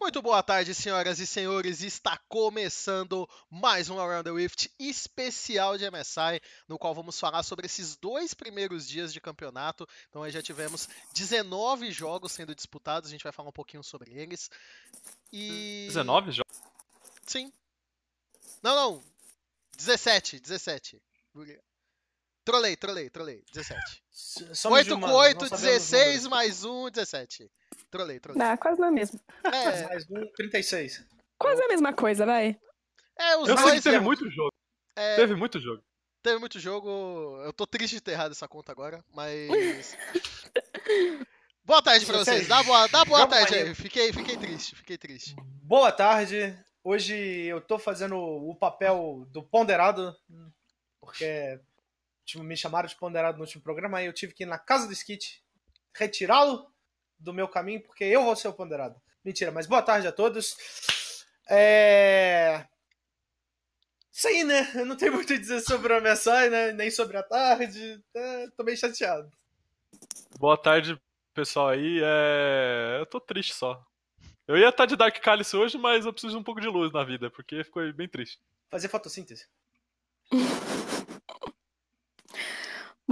Muito 0.00 0.20
boa 0.20 0.42
tarde, 0.42 0.74
senhoras 0.74 1.20
e 1.20 1.26
senhores. 1.26 1.82
Está 1.82 2.18
começando 2.28 3.28
mais 3.50 3.88
um 3.88 4.00
Around 4.00 4.24
the 4.24 4.36
Rift 4.36 4.70
especial 4.78 5.78
de 5.78 5.88
MSI, 5.88 6.40
no 6.66 6.78
qual 6.78 6.94
vamos 6.94 7.18
falar 7.20 7.42
sobre 7.42 7.66
esses 7.66 7.96
dois 7.96 8.34
primeiros 8.34 8.88
dias 8.88 9.12
de 9.12 9.20
campeonato. 9.20 9.86
Então, 10.08 10.22
aí 10.22 10.32
já 10.32 10.42
tivemos 10.42 10.88
19 11.14 11.92
jogos 11.92 12.32
sendo 12.32 12.54
disputados, 12.54 13.08
a 13.08 13.12
gente 13.12 13.22
vai 13.22 13.32
falar 13.32 13.50
um 13.50 13.52
pouquinho 13.52 13.82
sobre 13.82 14.12
eles. 14.12 14.50
E. 15.32 15.86
19 15.88 16.32
jogos? 16.32 16.60
Sim. 17.26 17.52
Não, 18.62 18.74
não. 18.74 19.04
17, 19.76 20.40
17. 20.40 21.02
Trolei, 22.44 22.76
trolei, 22.76 23.08
trolei. 23.08 23.44
17. 23.52 24.02
Somos 24.10 24.78
8 24.78 24.88
com 24.90 24.94
humanos, 24.96 25.16
8, 25.16 25.40
não 25.42 25.48
sabemos 25.48 25.60
16 25.60 26.06
números. 26.24 26.26
mais 26.28 26.64
1, 26.64 26.90
17. 26.90 27.50
Trolei, 27.90 28.18
trolei. 28.20 28.42
Ah, 28.42 28.56
quase 28.56 28.80
na 28.80 28.90
mesma. 28.90 29.20
É, 29.44 29.84
Mais 29.88 30.10
um, 30.10 30.26
36. 30.34 31.04
Quase 31.38 31.62
a 31.62 31.68
mesma 31.68 31.92
coisa, 31.92 32.24
vai. 32.26 32.58
é 33.18 33.36
os 33.36 33.48
Eu 33.48 33.56
sei 33.58 33.72
que 33.76 33.82
teve 33.82 33.96
é- 33.96 34.00
muito 34.00 34.28
jogo. 34.30 34.50
é, 34.96 35.16
Teve 35.16 35.34
muito 35.34 35.60
jogo. 35.60 35.82
Teve 36.22 36.38
muito 36.38 36.58
jogo. 36.60 37.40
Eu 37.44 37.52
tô 37.52 37.66
triste 37.66 37.94
de 37.94 38.00
ter 38.00 38.12
errado 38.12 38.30
essa 38.32 38.46
conta 38.48 38.70
agora, 38.70 39.04
mas. 39.12 39.96
boa 41.64 41.82
tarde 41.82 42.06
pra 42.06 42.18
vocês. 42.18 42.46
Dá 42.46 42.62
boa, 42.62 42.86
dá 42.88 43.04
boa 43.04 43.20
Vamos 43.26 43.34
tarde 43.36 43.54
aí. 43.54 43.74
Fiquei, 43.74 44.12
fiquei 44.12 44.36
triste, 44.36 44.76
fiquei 44.76 44.96
triste. 44.98 45.34
Boa 45.62 45.90
tarde. 45.92 46.56
Hoje 46.84 47.14
eu 47.14 47.60
tô 47.60 47.78
fazendo 47.78 48.16
o 48.16 48.54
papel 48.56 49.26
do 49.30 49.42
ponderado, 49.42 50.14
porque 51.00 51.60
me 52.36 52.56
chamaram 52.56 52.88
de 52.88 52.96
ponderado 52.96 53.38
no 53.38 53.44
último 53.44 53.62
programa, 53.62 53.98
aí 53.98 54.06
eu 54.06 54.12
tive 54.12 54.32
que 54.32 54.44
ir 54.44 54.46
na 54.46 54.58
casa 54.58 54.86
do 54.86 54.92
Skit 54.92 55.42
retirá-lo 55.94 56.66
do 57.18 57.32
meu 57.32 57.48
caminho, 57.48 57.82
porque 57.82 58.04
eu 58.04 58.24
vou 58.24 58.34
ser 58.34 58.48
o 58.48 58.52
ponderado. 58.52 59.00
Mentira, 59.24 59.52
mas 59.52 59.66
boa 59.66 59.82
tarde 59.82 60.08
a 60.08 60.12
todos. 60.12 60.56
É. 61.48 62.66
Isso 64.12 64.28
aí, 64.28 64.44
né? 64.44 64.70
Eu 64.74 64.84
não 64.84 64.96
tenho 64.96 65.12
muito 65.12 65.32
a 65.32 65.38
dizer 65.38 65.60
sobre 65.60 65.92
o 65.92 66.00
MSI, 66.00 66.50
né? 66.50 66.72
Nem 66.72 66.90
sobre 66.90 67.16
a 67.16 67.22
tarde. 67.22 68.02
É, 68.14 68.48
tô 68.56 68.64
meio 68.64 68.76
chateado. 68.76 69.30
Boa 70.38 70.56
tarde, 70.56 71.00
pessoal 71.32 71.68
aí. 71.68 72.00
É... 72.02 72.98
Eu 73.00 73.06
tô 73.06 73.20
triste 73.20 73.54
só. 73.54 73.82
Eu 74.46 74.58
ia 74.58 74.68
estar 74.68 74.86
de 74.86 74.96
Dark 74.96 75.18
Cálice 75.20 75.56
hoje, 75.56 75.78
mas 75.78 76.04
eu 76.04 76.12
preciso 76.12 76.34
de 76.34 76.38
um 76.38 76.42
pouco 76.42 76.60
de 76.60 76.68
luz 76.68 76.92
na 76.92 77.04
vida, 77.04 77.30
porque 77.30 77.62
ficou 77.64 77.90
bem 77.92 78.08
triste. 78.08 78.40
Fazer 78.68 78.88
fotossíntese. 78.88 79.46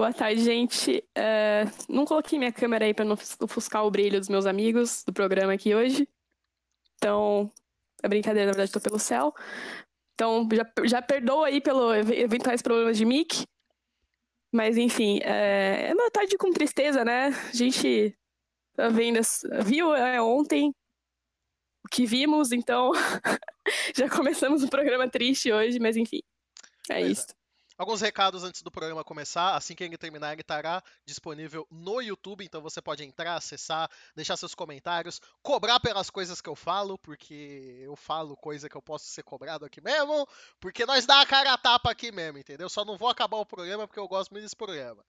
Boa 0.00 0.14
tarde, 0.14 0.42
gente. 0.42 1.04
É, 1.14 1.64
não 1.86 2.06
coloquei 2.06 2.38
minha 2.38 2.50
câmera 2.50 2.86
aí 2.86 2.94
pra 2.94 3.04
não 3.04 3.12
ofus- 3.12 3.36
ofuscar 3.38 3.84
o 3.84 3.90
brilho 3.90 4.18
dos 4.18 4.30
meus 4.30 4.46
amigos 4.46 5.04
do 5.04 5.12
programa 5.12 5.52
aqui 5.52 5.74
hoje. 5.74 6.08
Então, 6.96 7.52
é 8.02 8.08
brincadeira, 8.08 8.46
na 8.46 8.52
verdade, 8.52 8.72
tô 8.72 8.80
pelo 8.80 8.98
céu. 8.98 9.34
Então, 10.14 10.48
já, 10.50 10.72
já 10.86 11.02
perdoa 11.02 11.48
aí 11.48 11.60
pelos 11.60 12.08
eventuais 12.12 12.62
problemas 12.62 12.96
de 12.96 13.04
mic. 13.04 13.44
Mas, 14.50 14.78
enfim, 14.78 15.20
é, 15.22 15.90
é 15.90 15.92
uma 15.92 16.10
tarde 16.10 16.34
com 16.38 16.50
tristeza, 16.50 17.04
né? 17.04 17.26
A 17.26 17.54
gente 17.54 18.16
tá 18.74 18.88
vendo, 18.88 19.20
viu 19.66 19.94
é, 19.94 20.22
ontem 20.22 20.74
o 21.84 21.88
que 21.90 22.06
vimos, 22.06 22.52
então 22.52 22.90
já 23.94 24.08
começamos 24.08 24.62
um 24.62 24.68
programa 24.68 25.10
triste 25.10 25.52
hoje, 25.52 25.78
mas 25.78 25.94
enfim. 25.94 26.22
É 26.88 27.00
Pois 27.00 27.18
é. 27.18 27.39
Alguns 27.80 28.02
recados 28.02 28.44
antes 28.44 28.60
do 28.60 28.70
programa 28.70 29.02
começar. 29.02 29.56
Assim 29.56 29.74
que 29.74 29.82
ele 29.82 29.96
terminar, 29.96 30.34
ele 30.34 30.42
estará 30.42 30.84
disponível 31.06 31.66
no 31.70 32.02
YouTube. 32.02 32.44
Então 32.44 32.60
você 32.60 32.78
pode 32.82 33.02
entrar, 33.02 33.36
acessar, 33.36 33.90
deixar 34.14 34.36
seus 34.36 34.54
comentários, 34.54 35.18
cobrar 35.42 35.80
pelas 35.80 36.10
coisas 36.10 36.42
que 36.42 36.48
eu 36.50 36.54
falo, 36.54 36.98
porque 36.98 37.80
eu 37.80 37.96
falo 37.96 38.36
coisa 38.36 38.68
que 38.68 38.76
eu 38.76 38.82
posso 38.82 39.06
ser 39.06 39.22
cobrado 39.22 39.64
aqui 39.64 39.80
mesmo. 39.80 40.28
Porque 40.60 40.84
nós 40.84 41.06
dá 41.06 41.22
a 41.22 41.26
cara 41.26 41.54
a 41.54 41.56
tapa 41.56 41.90
aqui 41.90 42.12
mesmo, 42.12 42.36
entendeu? 42.36 42.68
Só 42.68 42.84
não 42.84 42.98
vou 42.98 43.08
acabar 43.08 43.38
o 43.38 43.46
programa 43.46 43.88
porque 43.88 43.98
eu 43.98 44.06
gosto 44.06 44.30
muito 44.30 44.42
desse 44.42 44.56
programa. 44.56 45.02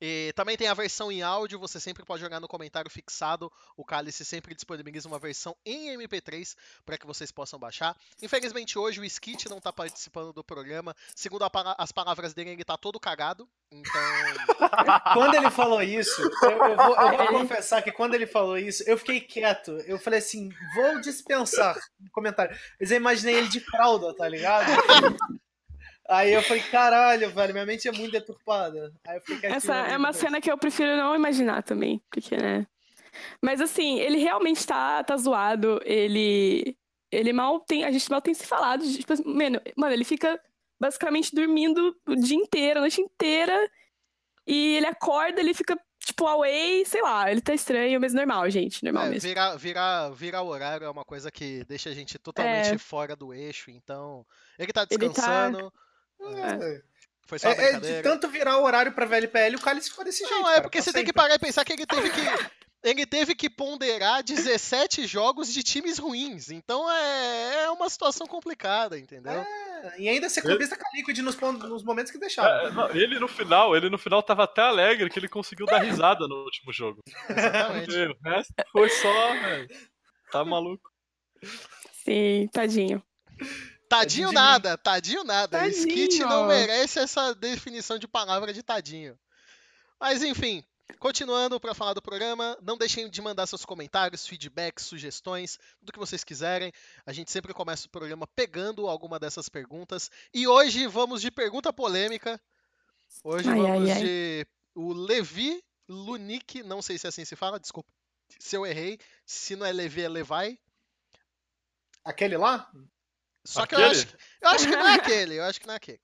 E 0.00 0.32
também 0.34 0.56
tem 0.56 0.68
a 0.68 0.74
versão 0.74 1.12
em 1.12 1.22
áudio, 1.22 1.58
você 1.58 1.78
sempre 1.78 2.04
pode 2.04 2.22
jogar 2.22 2.40
no 2.40 2.48
comentário 2.48 2.90
fixado. 2.90 3.52
O 3.76 3.84
Cálice 3.84 4.24
sempre 4.24 4.54
disponibiliza 4.54 5.06
uma 5.06 5.18
versão 5.18 5.54
em 5.64 5.96
MP3 5.96 6.56
para 6.86 6.96
que 6.96 7.06
vocês 7.06 7.30
possam 7.30 7.58
baixar. 7.58 7.96
Infelizmente 8.22 8.78
hoje 8.78 9.00
o 9.00 9.04
Skit 9.04 9.48
não 9.48 9.60
tá 9.60 9.72
participando 9.72 10.32
do 10.32 10.42
programa. 10.42 10.96
Segundo 11.14 11.44
a 11.44 11.50
as 11.78 11.92
palavras 11.92 12.32
dele, 12.32 12.50
ele 12.50 12.64
tá 12.64 12.76
todo 12.76 12.98
cagado. 12.98 13.48
Então. 13.70 13.90
Quando 15.14 15.34
ele 15.34 15.50
falou 15.50 15.82
isso, 15.82 16.20
eu, 16.22 16.50
eu 16.50 16.76
vou, 16.76 16.96
eu 16.96 17.16
vou 17.16 17.26
confessar 17.40 17.82
que 17.82 17.92
quando 17.92 18.14
ele 18.14 18.26
falou 18.26 18.58
isso, 18.58 18.82
eu 18.86 18.96
fiquei 18.96 19.20
quieto. 19.20 19.72
Eu 19.86 19.98
falei 19.98 20.18
assim, 20.18 20.50
vou 20.74 21.00
dispensar 21.00 21.76
o 21.76 22.10
comentário. 22.10 22.56
Mas 22.80 22.90
eu 22.90 22.96
imaginei 22.96 23.36
ele 23.36 23.48
de 23.48 23.60
fralda, 23.60 24.14
tá 24.14 24.28
ligado? 24.28 24.66
Aí 26.10 26.32
eu 26.32 26.42
falei, 26.42 26.62
caralho, 26.64 27.30
velho, 27.30 27.52
minha 27.52 27.64
mente 27.64 27.86
é 27.86 27.92
muito 27.92 28.10
deturpada. 28.10 28.92
Aí 29.06 29.16
eu 29.16 29.20
fiquei. 29.22 29.48
Essa 29.50 29.74
é 29.76 29.96
uma 29.96 30.08
depois. 30.08 30.16
cena 30.16 30.40
que 30.40 30.50
eu 30.50 30.58
prefiro 30.58 30.96
não 30.96 31.14
imaginar 31.14 31.62
também, 31.62 32.02
porque, 32.10 32.36
né? 32.36 32.66
Mas 33.40 33.60
assim, 33.60 34.00
ele 34.00 34.18
realmente 34.18 34.66
tá, 34.66 35.02
tá 35.04 35.16
zoado, 35.16 35.80
ele. 35.84 36.76
Ele 37.12 37.32
mal 37.32 37.60
tem. 37.60 37.84
A 37.84 37.90
gente 37.92 38.10
mal 38.10 38.20
tem 38.20 38.34
se 38.34 38.46
falado. 38.46 38.84
Tipo, 38.84 39.12
assim, 39.12 39.24
mano, 39.24 39.60
mano, 39.76 39.92
ele 39.92 40.04
fica 40.04 40.40
basicamente 40.80 41.34
dormindo 41.34 41.94
o 42.06 42.16
dia 42.16 42.36
inteiro, 42.36 42.78
a 42.78 42.82
noite 42.82 43.00
inteira. 43.00 43.70
E 44.46 44.76
ele 44.76 44.86
acorda, 44.86 45.40
ele 45.40 45.52
fica, 45.54 45.78
tipo, 46.00 46.26
away, 46.26 46.84
sei 46.86 47.02
lá, 47.02 47.30
ele 47.30 47.40
tá 47.40 47.52
estranho, 47.54 48.00
mas 48.00 48.12
normal, 48.14 48.48
gente. 48.50 48.82
Normal 48.82 49.04
É, 49.06 49.10
mesmo. 49.10 49.28
virar, 49.28 49.56
virar, 49.56 50.10
virar 50.10 50.42
horário 50.42 50.86
é 50.86 50.90
uma 50.90 51.04
coisa 51.04 51.30
que 51.30 51.62
deixa 51.66 51.90
a 51.90 51.94
gente 51.94 52.18
totalmente 52.18 52.74
É. 52.74 52.78
fora 52.78 53.14
do 53.14 53.32
eixo. 53.34 53.70
Então. 53.70 54.24
Ele 54.58 54.72
tá 54.72 54.86
Ele 54.90 54.98
tá- 54.98 55.06
descansando. 55.08 55.72
É, 56.22 56.82
Foi 57.26 57.38
só 57.38 57.48
é, 57.50 57.72
é, 57.72 57.80
de 57.80 58.02
tanto 58.02 58.28
virar 58.28 58.58
o 58.58 58.64
horário 58.64 58.92
pra 58.92 59.06
VLPL, 59.06 59.56
o 59.56 59.60
Cálice 59.60 59.90
ficou 59.90 60.04
desse 60.04 60.20
jeito. 60.20 60.32
Não, 60.32 60.48
é 60.48 60.54
cara, 60.54 60.62
porque 60.62 60.80
você 60.82 60.92
tem 60.92 61.02
que 61.02 61.08
sempre. 61.08 61.22
parar 61.22 61.34
e 61.34 61.38
pensar 61.38 61.64
que 61.64 61.72
ele 61.72 61.86
teve 61.86 62.10
que. 62.10 62.20
Ele 62.82 63.04
teve 63.04 63.34
que 63.34 63.50
ponderar 63.50 64.22
17 64.22 65.06
jogos 65.06 65.52
de 65.52 65.62
times 65.62 65.98
ruins. 65.98 66.50
Então 66.50 66.90
é, 66.90 67.64
é 67.64 67.70
uma 67.70 67.90
situação 67.90 68.26
complicada, 68.26 68.98
entendeu? 68.98 69.32
É, 69.32 70.00
E 70.00 70.08
ainda 70.08 70.30
ser 70.30 70.40
clubista 70.40 70.78
com 70.78 70.86
a 70.86 70.96
Liquid 70.96 71.18
nos, 71.18 71.36
nos 71.36 71.82
momentos 71.82 72.10
que 72.10 72.18
deixava. 72.18 72.48
É, 72.48 72.70
não, 72.70 72.90
ele 72.90 73.18
no 73.18 73.28
final, 73.28 73.76
ele 73.76 73.90
no 73.90 73.98
final 73.98 74.22
tava 74.22 74.44
até 74.44 74.62
alegre 74.62 75.10
que 75.10 75.18
ele 75.18 75.28
conseguiu 75.28 75.66
dar 75.66 75.80
risada 75.80 76.26
no 76.26 76.36
último 76.44 76.72
jogo. 76.72 77.02
Exatamente. 77.28 77.96
O 77.98 78.16
resto 78.24 78.54
foi 78.72 78.88
só, 78.88 79.32
velho. 79.34 79.68
Tá 80.32 80.42
maluco. 80.42 80.90
Sim, 81.92 82.48
tadinho. 82.50 83.02
Tadinho 83.90 84.30
nada, 84.30 84.78
tadinho 84.78 85.24
nada. 85.24 85.58
Tadinho. 85.58 85.88
Skit 85.88 86.20
não 86.20 86.46
merece 86.46 87.00
essa 87.00 87.34
definição 87.34 87.98
de 87.98 88.06
palavra 88.06 88.52
de 88.52 88.62
tadinho. 88.62 89.18
Mas 89.98 90.22
enfim, 90.22 90.64
continuando 91.00 91.58
para 91.58 91.74
falar 91.74 91.92
do 91.92 92.00
programa, 92.00 92.56
não 92.62 92.78
deixem 92.78 93.10
de 93.10 93.20
mandar 93.20 93.48
seus 93.48 93.64
comentários, 93.64 94.24
feedbacks, 94.24 94.84
sugestões, 94.84 95.58
tudo 95.80 95.92
que 95.92 95.98
vocês 95.98 96.22
quiserem. 96.22 96.72
A 97.04 97.12
gente 97.12 97.32
sempre 97.32 97.52
começa 97.52 97.88
o 97.88 97.90
programa 97.90 98.28
pegando 98.28 98.86
alguma 98.86 99.18
dessas 99.18 99.48
perguntas. 99.48 100.08
E 100.32 100.46
hoje 100.46 100.86
vamos 100.86 101.20
de 101.20 101.30
pergunta 101.32 101.72
polêmica. 101.72 102.40
Hoje 103.24 103.48
Ai, 103.50 103.58
ai, 103.58 103.66
vamos 103.66 103.90
ai. 103.90 104.02
de 104.02 104.46
o 104.72 104.92
Levi 104.92 105.60
Lunick, 105.88 106.62
não 106.62 106.80
sei 106.80 106.96
se 106.96 107.08
assim 107.08 107.24
se 107.24 107.34
fala, 107.34 107.58
desculpa 107.58 107.90
se 108.38 108.56
eu 108.56 108.64
errei. 108.64 109.00
Se 109.26 109.56
não 109.56 109.66
é 109.66 109.72
Levi, 109.72 110.02
é 110.02 110.08
Levi. 110.08 110.60
Aquele 112.04 112.36
lá? 112.36 112.70
Só 113.44 113.66
que 113.66 113.74
eu 113.74 113.78
Aquele? 113.78 113.92
acho, 114.00 114.06
que- 114.06 114.16
eu 114.42 114.48
acho 114.50 114.64
que 114.66 114.76
não 114.76 114.88
é 114.88 114.94
aquele, 114.94 115.34
eu 115.38 115.44
acho 115.44 115.60
que 115.60 115.66
não 115.66 115.74
é 115.74 115.76
aquele. 115.76 116.00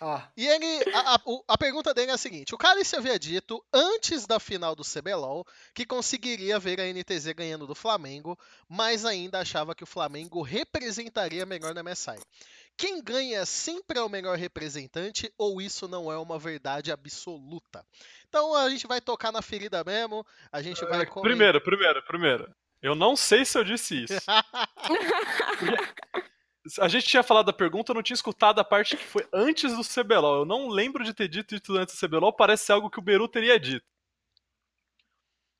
Ah, 0.00 0.28
E 0.36 0.46
ele, 0.46 0.92
a, 0.94 1.16
a- 1.16 1.20
a 1.48 1.58
pergunta 1.58 1.92
dele 1.92 2.12
é 2.12 2.14
a 2.14 2.18
seguinte: 2.18 2.54
o 2.54 2.58
Cálice 2.58 2.94
havia 2.94 3.18
dito 3.18 3.60
antes 3.72 4.28
da 4.28 4.38
final 4.38 4.76
do 4.76 4.84
CBLOL 4.84 5.44
que 5.74 5.84
conseguiria 5.84 6.56
ver 6.60 6.80
a 6.80 6.84
NTZ 6.86 7.32
ganhando 7.32 7.66
do 7.66 7.74
Flamengo, 7.74 8.38
mas 8.68 9.04
ainda 9.04 9.40
achava 9.40 9.74
que 9.74 9.82
o 9.82 9.86
Flamengo 9.88 10.40
representaria 10.40 11.44
melhor 11.44 11.74
na 11.74 11.82
MSI. 11.82 12.16
Quem 12.76 13.02
ganha 13.02 13.44
sempre 13.44 13.98
é 13.98 14.02
o 14.02 14.08
melhor 14.08 14.38
representante 14.38 15.32
ou 15.36 15.60
isso 15.60 15.88
não 15.88 16.12
é 16.12 16.16
uma 16.16 16.38
verdade 16.38 16.92
absoluta? 16.92 17.84
Então 18.28 18.54
a 18.54 18.70
gente 18.70 18.86
vai 18.86 19.00
tocar 19.00 19.32
na 19.32 19.42
ferida 19.42 19.82
mesmo, 19.82 20.24
a 20.52 20.62
gente 20.62 20.80
vai 20.82 21.04
comentar- 21.06 21.22
Primeiro, 21.22 21.60
primeiro, 21.60 22.00
primeiro. 22.04 22.54
Eu 22.80 22.94
não 22.94 23.16
sei 23.16 23.44
se 23.44 23.58
eu 23.58 23.64
disse 23.64 24.04
isso. 24.04 24.14
A 26.80 26.88
gente 26.88 27.06
tinha 27.06 27.22
falado 27.22 27.46
da 27.46 27.52
pergunta, 27.52 27.90
eu 27.92 27.94
não 27.94 28.02
tinha 28.02 28.14
escutado 28.14 28.58
a 28.60 28.64
parte 28.64 28.96
que 28.96 29.04
foi 29.04 29.26
antes 29.32 29.74
do 29.76 29.82
CBLOL. 29.84 30.40
Eu 30.40 30.44
não 30.44 30.68
lembro 30.68 31.04
de 31.04 31.14
ter 31.14 31.28
dito 31.28 31.54
isso 31.54 31.76
antes 31.76 31.94
do 31.94 31.98
CBLOL, 32.08 32.32
parece 32.32 32.66
ser 32.66 32.72
algo 32.72 32.90
que 32.90 32.98
o 32.98 33.02
Beru 33.02 33.28
teria 33.28 33.58
dito. 33.58 33.84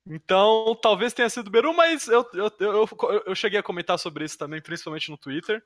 Então, 0.06 0.74
talvez 0.82 1.12
tenha 1.12 1.28
sido 1.28 1.48
o 1.48 1.50
Beru, 1.50 1.74
mas 1.74 2.08
eu, 2.08 2.26
eu, 2.32 2.50
eu, 2.60 2.88
eu 3.26 3.34
cheguei 3.34 3.58
a 3.58 3.62
comentar 3.62 3.98
sobre 3.98 4.24
isso 4.24 4.38
também, 4.38 4.60
principalmente 4.62 5.10
no 5.10 5.18
Twitter. 5.18 5.62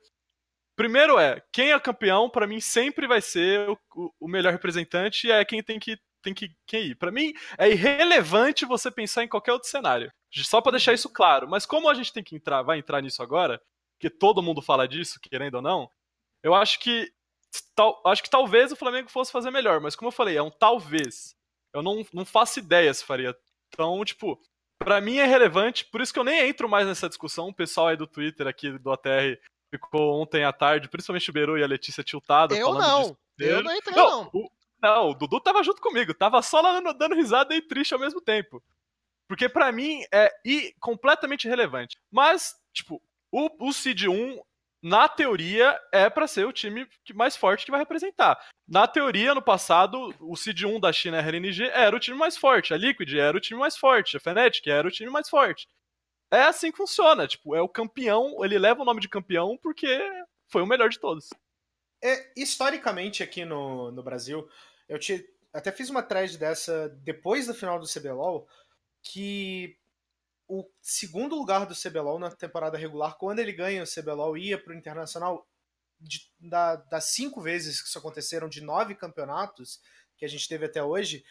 Primeiro 0.77 1.19
é, 1.19 1.43
quem 1.53 1.73
é 1.73 1.81
campeão, 1.81 2.31
pra 2.31 2.47
mim, 2.47 2.61
sempre 2.61 3.07
vai 3.09 3.23
ser 3.23 3.69
o, 3.71 3.79
o- 4.21 4.29
melhor 4.29 4.53
representante 4.53 5.29
e 5.29 5.33
é 5.33 5.45
quem 5.45 5.63
tem 5.63 5.79
que, 5.79 5.99
tem 6.23 6.35
que 6.35 6.51
quem 6.67 6.89
ir. 6.89 6.97
Pra 6.97 7.13
mim, 7.13 7.33
é 7.59 7.71
irrelevante 7.71 8.67
você 8.67 8.91
pensar 8.91 9.25
em 9.25 9.29
qualquer 9.29 9.53
outro 9.53 9.69
cenário. 9.69 10.13
Só 10.35 10.61
para 10.63 10.73
deixar 10.73 10.95
isso 10.95 11.11
claro. 11.11 11.49
Mas 11.49 11.67
como 11.67 11.89
a 11.89 11.95
gente 11.95 12.13
tem 12.13 12.25
que 12.25 12.37
entrar, 12.37 12.63
vai 12.63 12.79
entrar 12.79 13.03
nisso 13.03 13.23
agora, 13.23 13.61
que 14.03 14.11
todo 14.11 14.43
mundo 14.43 14.61
fala 14.61 14.89
disso, 14.89 15.21
querendo 15.21 15.55
ou 15.55 15.63
não, 15.63 15.89
eu 16.43 16.57
acho 16.57 16.81
que 16.81 17.13
tal, 17.77 18.03
acho 18.05 18.21
que 18.21 18.29
talvez 18.29 18.73
o 18.73 18.77
Flamengo 18.77 19.09
fosse 19.09 19.31
fazer 19.31 19.53
melhor, 19.53 19.81
mas 19.81 19.95
como 19.95 20.09
eu 20.09 20.13
falei, 20.13 20.37
é 20.37 20.43
um 20.43 20.51
talvez. 20.51 21.37
Eu 21.73 21.85
não, 21.85 22.05
não 22.13 22.25
faço 22.25 22.59
ideia 22.59 22.93
se 22.93 23.05
faria. 23.05 23.33
Então, 23.69 24.05
tipo, 24.05 24.43
para 24.77 25.01
mim 25.01 25.19
é 25.19 25.25
relevante, 25.25 25.85
por 25.85 26.01
isso 26.01 26.13
que 26.13 26.19
eu 26.19 26.25
nem 26.25 26.49
entro 26.49 26.69
mais 26.69 26.85
nessa 26.85 27.09
discussão. 27.09 27.49
O 27.49 27.55
pessoal 27.55 27.89
aí 27.89 27.97
do 27.97 28.09
Twitter 28.09 28.49
aqui 28.49 28.77
do 28.77 28.91
ATR 28.91 29.39
ficou 29.71 30.21
ontem 30.21 30.43
à 30.43 30.53
tarde, 30.53 30.89
principalmente 30.89 31.31
o 31.31 31.33
Beru 31.33 31.57
e 31.57 31.63
a 31.63 31.69
Letícia 31.69 32.03
tiltada. 32.03 32.57
Eu 32.57 32.75
não, 32.75 33.03
disso. 33.03 33.19
eu 33.39 33.63
não 33.63 33.73
entrei 33.73 33.95
não. 33.95 34.25
Não 34.25 34.31
o, 34.35 34.51
não, 34.83 35.11
o 35.11 35.15
Dudu 35.15 35.39
tava 35.41 35.63
junto 35.63 35.81
comigo, 35.81 36.13
tava 36.13 36.43
só 36.43 36.61
lá 36.61 36.81
dando 36.93 37.15
risada 37.15 37.55
e 37.55 37.63
triste 37.63 37.95
ao 37.95 38.01
mesmo 38.01 38.21
tempo. 38.21 38.61
Porque 39.29 39.49
para 39.49 39.71
mim 39.71 40.03
é 40.13 40.29
completamente 40.81 41.47
relevante. 41.47 41.97
Mas, 42.11 42.57
tipo, 42.75 43.01
o, 43.33 43.69
o 43.69 43.73
Seed 43.73 44.05
1 44.05 44.41
na 44.83 45.09
teoria, 45.09 45.81
é 45.93 46.11
para 46.11 46.27
ser 46.27 46.45
o 46.45 46.53
time 46.53 46.87
mais 47.15 47.37
forte 47.37 47.65
que 47.65 47.71
vai 47.71 47.79
representar. 47.79 48.39
Na 48.67 48.89
teoria, 48.89 49.33
no 49.33 49.41
passado, 49.41 50.13
o 50.19 50.37
Seed 50.37 50.65
1 50.65 50.81
da 50.81 50.93
China 50.93 51.21
RNG 51.21 51.69
era 51.69 51.95
o 51.95 52.01
time 52.01 52.19
mais 52.19 52.37
forte, 52.37 52.75
a 52.75 52.77
Liquid 52.77 53.15
era 53.15 53.37
o 53.37 53.41
time 53.41 53.61
mais 53.61 53.77
forte, 53.77 54.17
a 54.17 54.21
Fnatic 54.21 54.67
era 54.67 54.87
o 54.87 54.91
time 54.91 55.09
mais 55.09 55.29
forte. 55.29 55.69
É 56.33 56.43
assim 56.43 56.73
que 56.73 56.79
funciona, 56.79 57.29
tipo, 57.29 57.55
é 57.55 57.63
o 57.63 57.69
campeão, 57.69 58.45
ele 58.45 58.59
leva 58.59 58.83
o 58.83 58.85
nome 58.85 59.01
de 59.01 59.09
campeão 59.09 59.57
porque 59.63 59.87
foi 60.49 60.63
o 60.63 60.67
melhor 60.67 60.89
de 60.89 60.99
todos. 60.99 61.29
É, 62.03 62.33
historicamente 62.37 63.23
aqui 63.23 63.45
no, 63.45 63.93
no 63.93 64.03
Brasil, 64.03 64.49
eu 64.89 64.99
te, 64.99 65.25
até 65.53 65.71
fiz 65.71 65.91
uma 65.91 66.03
thread 66.03 66.37
dessa 66.37 66.89
depois 67.05 67.47
da 67.47 67.55
final 67.55 67.79
do 67.79 67.87
CBLOL, 67.87 68.49
que 69.03 69.77
o 70.53 70.71
segundo 70.83 71.35
lugar 71.35 71.65
do 71.65 71.75
CBLOL 71.75 72.19
na 72.19 72.31
temporada 72.31 72.77
regular, 72.77 73.17
quando 73.17 73.39
ele 73.39 73.53
ganha 73.53 73.83
o 73.83 73.87
CBLOL 73.87 74.37
ia 74.37 74.63
para 74.63 74.75
o 74.75 74.77
Internacional, 74.77 75.49
de, 75.99 76.31
da, 76.39 76.77
das 76.77 77.05
cinco 77.05 77.41
vezes 77.41 77.81
que 77.81 77.89
isso 77.89 77.99
aconteceram, 77.99 78.51
de 78.51 78.61
nove 78.61 78.95
campeonatos 78.95 79.81
que 80.15 80.27
a 80.27 80.29
gente 80.29 80.47
teve 80.47 80.67
até 80.67 80.83
hoje, 80.83 81.25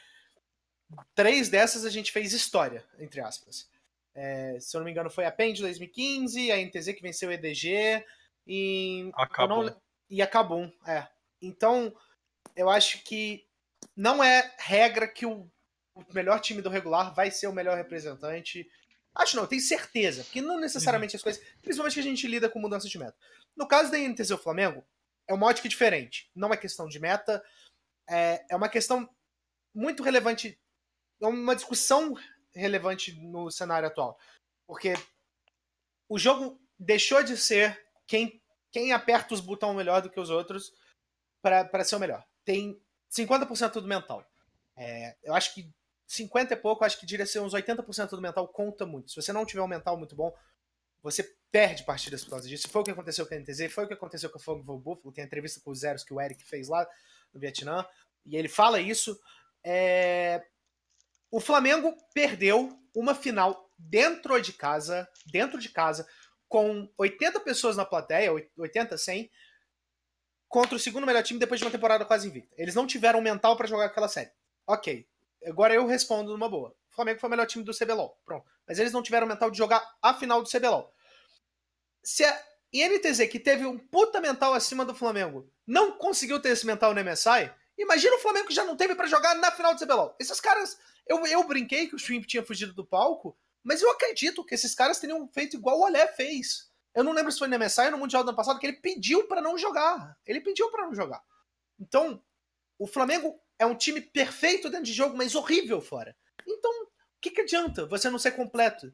três 1.13 1.49
dessas 1.49 1.85
a 1.85 1.89
gente 1.91 2.11
fez 2.11 2.33
história, 2.33 2.83
entre 2.97 3.21
aspas. 3.21 3.69
É, 4.15 4.57
se 4.59 4.75
eu 4.75 4.79
não 4.79 4.85
me 4.85 4.91
engano, 4.91 5.11
foi 5.11 5.25
a 5.25 5.31
PEN 5.31 5.53
de 5.53 5.61
2015, 5.61 6.51
a 6.51 6.57
NTZ 6.57 6.93
que 6.93 7.03
venceu 7.03 7.29
o 7.29 7.31
EDG 7.31 8.03
e. 8.47 9.11
Acabou. 9.13 9.65
Não, 9.65 9.81
e 10.09 10.19
acabou, 10.19 10.73
é. 10.87 11.07
Então, 11.39 11.95
eu 12.55 12.71
acho 12.71 13.03
que 13.03 13.45
não 13.95 14.23
é 14.23 14.51
regra 14.57 15.07
que 15.07 15.27
o, 15.27 15.47
o 15.93 16.03
melhor 16.11 16.39
time 16.39 16.59
do 16.59 16.69
regular 16.69 17.13
vai 17.13 17.29
ser 17.29 17.45
o 17.45 17.53
melhor 17.53 17.77
representante. 17.77 18.67
Acho 19.13 19.35
não, 19.35 19.43
eu 19.43 19.47
tenho 19.47 19.61
certeza, 19.61 20.23
porque 20.23 20.41
não 20.41 20.59
necessariamente 20.59 21.15
as 21.15 21.21
coisas, 21.21 21.43
principalmente 21.61 21.95
que 21.95 21.99
a 21.99 22.03
gente 22.03 22.27
lida 22.27 22.49
com 22.49 22.59
mudança 22.59 22.87
de 22.87 22.97
meta. 22.97 23.17
No 23.55 23.67
caso 23.67 23.91
da 23.91 23.99
INTZ 23.99 24.31
o 24.31 24.37
Flamengo, 24.37 24.85
é 25.27 25.33
uma 25.33 25.47
ótica 25.47 25.67
diferente. 25.67 26.29
Não 26.33 26.53
é 26.53 26.57
questão 26.57 26.87
de 26.87 26.99
meta, 26.99 27.43
é, 28.09 28.45
é 28.49 28.55
uma 28.55 28.69
questão 28.69 29.09
muito 29.73 30.01
relevante, 30.01 30.59
é 31.21 31.27
uma 31.27 31.55
discussão 31.55 32.15
relevante 32.53 33.13
no 33.21 33.51
cenário 33.51 33.87
atual. 33.87 34.17
Porque 34.65 34.93
o 36.09 36.17
jogo 36.17 36.59
deixou 36.79 37.23
de 37.23 37.37
ser 37.37 37.81
quem, 38.07 38.41
quem 38.71 38.93
aperta 38.93 39.33
os 39.33 39.41
botões 39.41 39.75
melhor 39.75 40.01
do 40.01 40.09
que 40.09 40.19
os 40.19 40.29
outros 40.29 40.73
para 41.41 41.83
ser 41.83 41.95
o 41.95 41.99
melhor. 41.99 42.25
Tem 42.45 42.81
50% 43.11 43.73
do 43.73 43.87
mental. 43.87 44.25
É, 44.77 45.15
eu 45.23 45.33
acho 45.33 45.53
que 45.53 45.69
50 46.11 46.53
e 46.53 46.57
pouco, 46.57 46.83
acho 46.83 46.99
que 46.99 47.05
diria 47.05 47.25
ser 47.25 47.39
uns 47.39 47.53
80% 47.53 48.09
do 48.09 48.21
mental 48.21 48.45
conta 48.47 48.85
muito. 48.85 49.11
Se 49.11 49.15
você 49.15 49.31
não 49.31 49.45
tiver 49.45 49.61
um 49.61 49.67
mental 49.67 49.97
muito 49.97 50.13
bom, 50.13 50.35
você 51.01 51.23
perde 51.49 51.83
partidas 51.85 52.21
por 52.23 52.31
causa 52.31 52.49
disso. 52.49 52.67
Foi 52.67 52.81
o 52.81 52.83
que 52.83 52.91
aconteceu 52.91 53.25
com 53.25 53.33
a 53.33 53.37
NTZ, 53.37 53.71
foi 53.71 53.85
o 53.85 53.87
que 53.87 53.93
aconteceu 53.93 54.29
com 54.29 54.37
a 54.37 54.41
Fogo 54.41 54.77
Buffalo. 54.77 55.13
Tem 55.13 55.23
a 55.23 55.27
entrevista 55.27 55.61
com 55.63 55.71
os 55.71 55.79
Zeros 55.79 56.03
que 56.03 56.13
o 56.13 56.19
Eric 56.19 56.43
fez 56.43 56.67
lá 56.67 56.85
no 57.33 57.39
Vietnã, 57.39 57.85
e 58.25 58.35
ele 58.35 58.49
fala 58.49 58.81
isso. 58.81 59.17
É... 59.63 60.43
O 61.31 61.39
Flamengo 61.39 61.95
perdeu 62.13 62.77
uma 62.93 63.15
final 63.15 63.69
dentro 63.77 64.39
de 64.41 64.51
casa, 64.51 65.07
dentro 65.25 65.57
de 65.59 65.69
casa, 65.69 66.05
com 66.49 66.91
80 66.97 67.39
pessoas 67.39 67.77
na 67.77 67.85
plateia, 67.85 68.33
80, 68.57 68.97
100, 68.97 69.31
contra 70.49 70.75
o 70.75 70.79
segundo 70.79 71.07
melhor 71.07 71.23
time 71.23 71.39
depois 71.39 71.57
de 71.57 71.65
uma 71.65 71.71
temporada 71.71 72.03
quase 72.03 72.27
invicta. 72.27 72.53
Eles 72.57 72.75
não 72.75 72.85
tiveram 72.85 73.21
mental 73.21 73.55
para 73.55 73.65
jogar 73.65 73.85
aquela 73.85 74.09
série. 74.09 74.29
Ok, 74.67 75.07
Agora 75.45 75.73
eu 75.73 75.85
respondo 75.85 76.31
numa 76.31 76.49
boa. 76.49 76.69
O 76.91 76.95
Flamengo 76.95 77.19
foi 77.19 77.27
o 77.27 77.31
melhor 77.31 77.47
time 77.47 77.63
do 77.63 77.75
CBLOL. 77.75 78.19
Pronto. 78.25 78.45
Mas 78.67 78.79
eles 78.79 78.91
não 78.91 79.01
tiveram 79.01 79.27
mental 79.27 79.49
de 79.49 79.57
jogar 79.57 79.83
a 80.01 80.13
final 80.13 80.41
do 80.41 80.49
CBLOL. 80.49 80.93
Se 82.03 82.23
a 82.23 82.43
INTZ, 82.73 83.27
que 83.29 83.39
teve 83.39 83.65
um 83.65 83.77
puta 83.77 84.21
mental 84.21 84.53
acima 84.53 84.85
do 84.85 84.95
Flamengo, 84.95 85.51
não 85.65 85.97
conseguiu 85.97 86.41
ter 86.41 86.49
esse 86.49 86.65
mental 86.65 86.93
no 86.93 87.03
MSI, 87.03 87.51
imagina 87.77 88.15
o 88.15 88.19
Flamengo 88.19 88.47
que 88.47 88.53
já 88.53 88.63
não 88.63 88.77
teve 88.77 88.95
para 88.95 89.07
jogar 89.07 89.35
na 89.35 89.51
final 89.51 89.73
do 89.73 89.79
CBLOL. 89.79 90.15
Esses 90.19 90.39
caras. 90.39 90.77
Eu, 91.07 91.25
eu 91.25 91.43
brinquei 91.45 91.87
que 91.87 91.95
o 91.95 91.99
Shrimp 91.99 92.25
tinha 92.25 92.45
fugido 92.45 92.73
do 92.73 92.85
palco, 92.85 93.37
mas 93.63 93.81
eu 93.81 93.89
acredito 93.91 94.45
que 94.45 94.55
esses 94.55 94.73
caras 94.73 94.99
teriam 94.99 95.27
feito 95.27 95.57
igual 95.57 95.79
o 95.79 95.83
Olé 95.83 96.07
fez. 96.07 96.69
Eu 96.93 97.03
não 97.03 97.11
lembro 97.11 97.31
se 97.31 97.39
foi 97.39 97.47
no 97.47 97.57
MSI 97.57 97.85
ou 97.85 97.91
no 97.91 97.97
Mundial 97.97 98.23
do 98.23 98.29
ano 98.29 98.37
passado, 98.37 98.59
que 98.59 98.67
ele 98.67 98.77
pediu 98.77 99.27
para 99.27 99.41
não 99.41 99.57
jogar. 99.57 100.17
Ele 100.25 100.41
pediu 100.41 100.69
para 100.69 100.85
não 100.85 100.93
jogar. 100.93 101.21
Então, 101.79 102.21
o 102.77 102.85
Flamengo 102.85 103.39
é 103.61 103.65
um 103.65 103.75
time 103.75 104.01
perfeito 104.01 104.69
dentro 104.69 104.85
de 104.85 104.93
jogo, 104.93 105.15
mas 105.15 105.35
horrível 105.35 105.79
fora. 105.79 106.15
Então, 106.47 106.71
o 106.83 106.87
que, 107.21 107.29
que 107.29 107.41
adianta 107.41 107.85
você 107.85 108.09
não 108.09 108.17
ser 108.17 108.31
completo? 108.31 108.91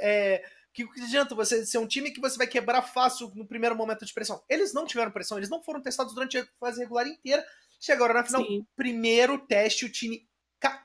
É, 0.00 0.44
que, 0.72 0.86
que 0.86 1.02
adianta 1.02 1.34
você 1.34 1.66
ser 1.66 1.78
um 1.78 1.86
time 1.86 2.12
que 2.12 2.20
você 2.20 2.36
vai 2.36 2.46
quebrar 2.46 2.82
fácil 2.82 3.32
no 3.34 3.44
primeiro 3.44 3.74
momento 3.74 4.04
de 4.04 4.14
pressão? 4.14 4.40
Eles 4.48 4.72
não 4.72 4.86
tiveram 4.86 5.10
pressão, 5.10 5.36
eles 5.36 5.50
não 5.50 5.60
foram 5.60 5.82
testados 5.82 6.14
durante 6.14 6.38
a 6.38 6.46
fase 6.60 6.78
regular 6.78 7.08
inteira. 7.08 7.44
Chegaram 7.80 8.14
na 8.14 8.24
final, 8.24 8.44
Sim. 8.44 8.64
primeiro 8.76 9.38
teste, 9.38 9.84
o 9.84 9.90
time 9.90 10.28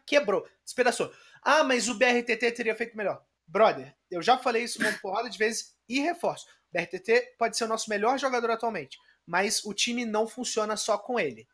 quebrou, 0.08 0.48
despedaçou. 0.64 1.14
Ah, 1.44 1.64
mas 1.64 1.90
o 1.90 1.96
BRTT 1.96 2.52
teria 2.52 2.76
feito 2.76 2.98
melhor. 2.98 3.24
Brother, 3.46 3.96
eu 4.10 4.22
já 4.22 4.38
falei 4.38 4.64
isso 4.64 4.80
uma 4.80 4.92
porrada 4.94 5.30
de 5.30 5.38
vezes 5.38 5.76
e 5.88 6.00
reforço. 6.00 6.48
O 6.48 6.80
BRTT 6.80 7.36
pode 7.38 7.58
ser 7.58 7.66
o 7.66 7.68
nosso 7.68 7.90
melhor 7.90 8.18
jogador 8.18 8.50
atualmente, 8.50 8.98
mas 9.26 9.64
o 9.66 9.74
time 9.74 10.06
não 10.06 10.28
funciona 10.28 10.76
só 10.76 10.98
com 10.98 11.20
ele 11.20 11.48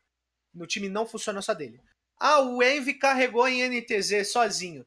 no 0.52 0.66
time 0.66 0.88
não 0.88 1.06
funciona 1.06 1.42
só 1.42 1.54
dele. 1.54 1.80
Ah, 2.18 2.40
o 2.40 2.62
Envy 2.62 2.94
carregou 2.94 3.48
em 3.48 3.62
NTZ 3.68 4.30
sozinho. 4.30 4.86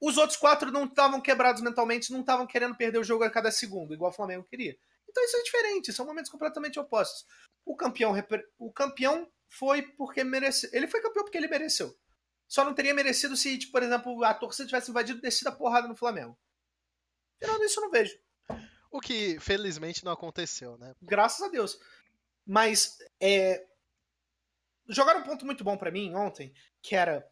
Os 0.00 0.18
outros 0.18 0.36
quatro 0.36 0.70
não 0.70 0.84
estavam 0.84 1.20
quebrados 1.20 1.62
mentalmente, 1.62 2.12
não 2.12 2.20
estavam 2.20 2.46
querendo 2.46 2.76
perder 2.76 2.98
o 2.98 3.04
jogo 3.04 3.24
a 3.24 3.30
cada 3.30 3.50
segundo, 3.50 3.94
igual 3.94 4.10
o 4.10 4.14
Flamengo 4.14 4.44
queria. 4.44 4.76
Então 5.08 5.24
isso 5.24 5.36
é 5.36 5.42
diferente, 5.42 5.92
são 5.92 6.04
momentos 6.04 6.30
completamente 6.30 6.78
opostos. 6.78 7.24
O 7.64 7.74
campeão, 7.74 8.12
o 8.58 8.72
campeão 8.72 9.30
foi 9.48 9.82
porque 9.82 10.22
mereceu. 10.22 10.68
Ele 10.72 10.86
foi 10.86 11.00
campeão 11.00 11.24
porque 11.24 11.38
ele 11.38 11.48
mereceu. 11.48 11.96
Só 12.46 12.64
não 12.64 12.74
teria 12.74 12.92
merecido 12.92 13.36
se, 13.36 13.56
tipo, 13.56 13.72
por 13.72 13.82
exemplo, 13.82 14.22
a 14.24 14.34
torcida 14.34 14.66
tivesse 14.66 14.90
invadido 14.90 15.20
descida 15.20 15.50
a 15.50 15.54
porrada 15.54 15.88
no 15.88 15.96
Flamengo. 15.96 16.36
Tirando 17.38 17.64
isso, 17.64 17.80
eu 17.80 17.84
não 17.84 17.90
vejo. 17.90 18.18
O 18.90 19.00
que 19.00 19.40
felizmente 19.40 20.04
não 20.04 20.12
aconteceu, 20.12 20.76
né? 20.78 20.94
Graças 21.00 21.42
a 21.42 21.48
Deus. 21.48 21.80
Mas 22.46 22.98
é, 23.20 23.66
jogaram 24.88 25.20
um 25.20 25.24
ponto 25.24 25.46
muito 25.46 25.64
bom 25.64 25.76
para 25.76 25.90
mim 25.90 26.14
ontem, 26.14 26.52
que 26.82 26.94
era 26.94 27.26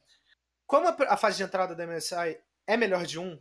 como 0.66 0.88
a, 0.88 1.16
fase 1.16 1.36
de 1.36 1.42
entrada 1.42 1.74
da 1.74 1.86
MSI 1.86 2.40
é 2.66 2.76
melhor 2.76 3.04
de 3.04 3.18
um, 3.18 3.40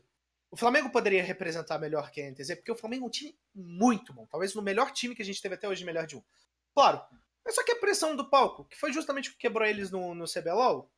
o 0.52 0.58
Flamengo 0.58 0.90
poderia 0.90 1.24
representar 1.24 1.80
melhor 1.80 2.12
que 2.12 2.22
a 2.22 2.30
NTZ, 2.30 2.56
porque 2.56 2.72
o 2.72 2.76
Flamengo 2.76 3.06
é 3.06 3.08
um 3.08 3.12
time 3.12 3.40
muito 3.56 4.14
bom. 4.14 4.26
Talvez 4.26 4.54
o 4.54 4.62
melhor 4.62 4.92
time 4.92 5.16
que 5.16 5.22
a 5.22 5.26
gente 5.26 5.42
teve 5.42 5.56
até 5.56 5.68
hoje, 5.68 5.86
melhor 5.86 6.06
de 6.06 6.18
um. 6.18 6.24
Claro, 6.74 7.02
mas 7.46 7.56
só 7.56 7.64
que 7.64 7.72
a 7.72 7.80
pressão 7.80 8.18
do 8.18 8.30
palco, 8.30 8.66
que 8.66 8.78
foi 8.78 8.92
justamente 8.92 9.30
o 9.30 9.32
que 9.32 9.40
quebrou 9.40 9.66
eles 9.66 9.90
no, 9.90 10.14
no 10.14 10.26
CBLOL, 10.26 10.92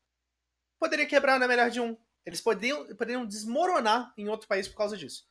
poderia 0.80 1.06
quebrar 1.06 1.40
na 1.40 1.48
melhor 1.48 1.70
de 1.70 1.80
um. 1.80 1.96
Eles 2.26 2.42
poderiam, 2.42 2.88
poderiam 2.96 3.26
desmoronar 3.28 4.12
em 4.18 4.28
outro 4.28 4.48
país 4.48 4.68
por 4.68 4.78
causa 4.78 4.98
disso. 4.98 5.28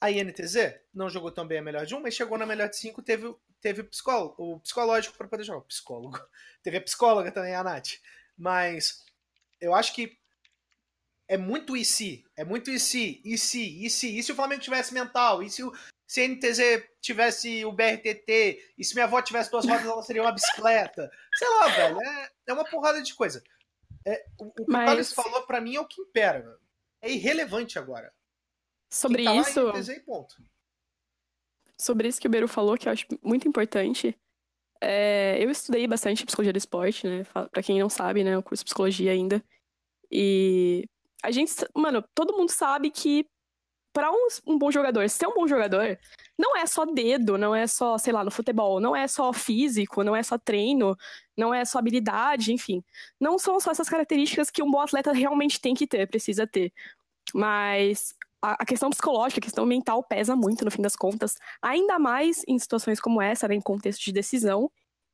A 0.00 0.08
INTZ 0.08 0.78
não 0.94 1.10
jogou 1.10 1.32
tão 1.32 1.44
bem 1.44 1.58
a 1.58 1.62
melhor 1.62 1.84
de 1.84 1.96
um, 1.96 2.00
mas 2.00 2.14
chegou 2.14 2.38
na 2.38 2.46
melhor 2.46 2.68
de 2.68 2.76
cinco, 2.76 3.02
teve 3.02 3.34
teve 3.60 3.82
psicólogo, 3.82 4.34
o 4.38 4.60
psicológico 4.60 5.16
para 5.16 5.28
poder 5.28 5.44
jogar. 5.44 5.58
O 5.58 5.62
psicólogo. 5.62 6.18
Teve 6.62 6.78
a 6.78 6.82
psicóloga 6.82 7.30
também, 7.30 7.54
a 7.54 7.62
Nath. 7.62 8.00
Mas 8.36 9.04
eu 9.60 9.74
acho 9.74 9.94
que 9.94 10.18
é 11.26 11.36
muito 11.36 11.76
e 11.76 11.84
se. 11.84 12.24
É 12.36 12.44
muito 12.44 12.70
e 12.70 12.78
se, 12.78 13.20
e 13.24 13.36
se, 13.36 13.84
e 13.84 13.90
se. 13.90 14.18
E 14.18 14.22
se 14.22 14.32
o 14.32 14.34
Flamengo 14.34 14.62
tivesse 14.62 14.94
mental? 14.94 15.42
E 15.42 15.50
se 15.50 15.62
o 15.62 15.72
se 16.06 16.22
a 16.22 16.28
NTZ 16.28 16.88
tivesse 17.02 17.64
o 17.66 17.72
BRTT? 17.72 18.72
E 18.78 18.84
se 18.84 18.94
minha 18.94 19.04
avó 19.04 19.20
tivesse 19.20 19.50
duas 19.50 19.66
rodas, 19.66 19.84
ela 19.84 20.02
seria 20.02 20.22
uma 20.22 20.32
bicicleta? 20.32 21.10
Sei 21.34 21.48
lá, 21.48 21.68
velho. 21.68 22.00
É, 22.00 22.30
é 22.46 22.52
uma 22.52 22.64
porrada 22.64 23.02
de 23.02 23.14
coisa. 23.14 23.44
É, 24.06 24.24
o, 24.38 24.46
o 24.46 24.52
que 24.52 24.64
Mas... 24.68 24.84
o 24.84 24.86
Carlos 24.86 25.12
falou 25.12 25.42
para 25.42 25.60
mim 25.60 25.76
é 25.76 25.80
o 25.80 25.86
que 25.86 26.00
impera. 26.00 26.58
É 27.02 27.10
irrelevante 27.10 27.78
agora. 27.78 28.10
Sobre 28.90 29.22
tá 29.22 29.34
isso. 29.34 29.62
Lá, 29.62 29.78
NTZ 29.78 30.02
ponto 30.06 30.34
sobre 31.80 32.08
isso 32.08 32.20
que 32.20 32.26
o 32.26 32.30
Beru 32.30 32.48
falou, 32.48 32.76
que 32.76 32.88
eu 32.88 32.92
acho 32.92 33.06
muito 33.22 33.46
importante. 33.48 34.16
É, 34.80 35.36
eu 35.42 35.50
estudei 35.50 35.86
bastante 35.86 36.24
psicologia 36.24 36.52
do 36.52 36.58
esporte, 36.58 37.06
né? 37.06 37.24
Pra 37.24 37.62
quem 37.62 37.78
não 37.78 37.88
sabe, 37.88 38.24
né? 38.24 38.34
Eu 38.34 38.42
curso 38.42 38.64
psicologia 38.64 39.12
ainda. 39.12 39.42
E 40.10 40.88
a 41.22 41.30
gente, 41.30 41.52
mano, 41.74 42.02
todo 42.14 42.36
mundo 42.36 42.50
sabe 42.50 42.90
que 42.90 43.26
para 43.92 44.10
um, 44.12 44.28
um 44.46 44.58
bom 44.58 44.70
jogador 44.70 45.08
ser 45.08 45.26
um 45.26 45.34
bom 45.34 45.46
jogador, 45.48 45.98
não 46.38 46.56
é 46.56 46.66
só 46.66 46.84
dedo, 46.84 47.36
não 47.36 47.54
é 47.54 47.66
só, 47.66 47.98
sei 47.98 48.12
lá, 48.12 48.22
no 48.22 48.30
futebol, 48.30 48.78
não 48.80 48.94
é 48.94 49.08
só 49.08 49.32
físico, 49.32 50.04
não 50.04 50.14
é 50.14 50.22
só 50.22 50.38
treino, 50.38 50.96
não 51.36 51.52
é 51.52 51.64
só 51.64 51.78
habilidade, 51.78 52.52
enfim. 52.52 52.84
Não 53.18 53.38
são 53.38 53.58
só 53.58 53.72
essas 53.72 53.88
características 53.88 54.50
que 54.50 54.62
um 54.62 54.70
bom 54.70 54.80
atleta 54.80 55.12
realmente 55.12 55.60
tem 55.60 55.74
que 55.74 55.86
ter, 55.86 56.06
precisa 56.06 56.46
ter. 56.46 56.72
Mas 57.34 58.14
a, 58.42 58.64
questão 58.64 58.90
psicológica, 58.90 59.40
a 59.40 59.42
questão 59.42 59.66
mental 59.66 60.02
pesa 60.02 60.36
muito 60.36 60.64
no 60.64 60.70
fim 60.70 60.82
das 60.82 60.96
contas, 60.96 61.36
ainda 61.60 61.98
mais 61.98 62.42
em 62.46 62.58
situações 62.58 63.00
como 63.00 63.20
essa, 63.20 63.48
né, 63.48 63.54
em 63.54 63.60
contexto 63.60 64.04
de 64.04 64.12
decisão. 64.12 64.70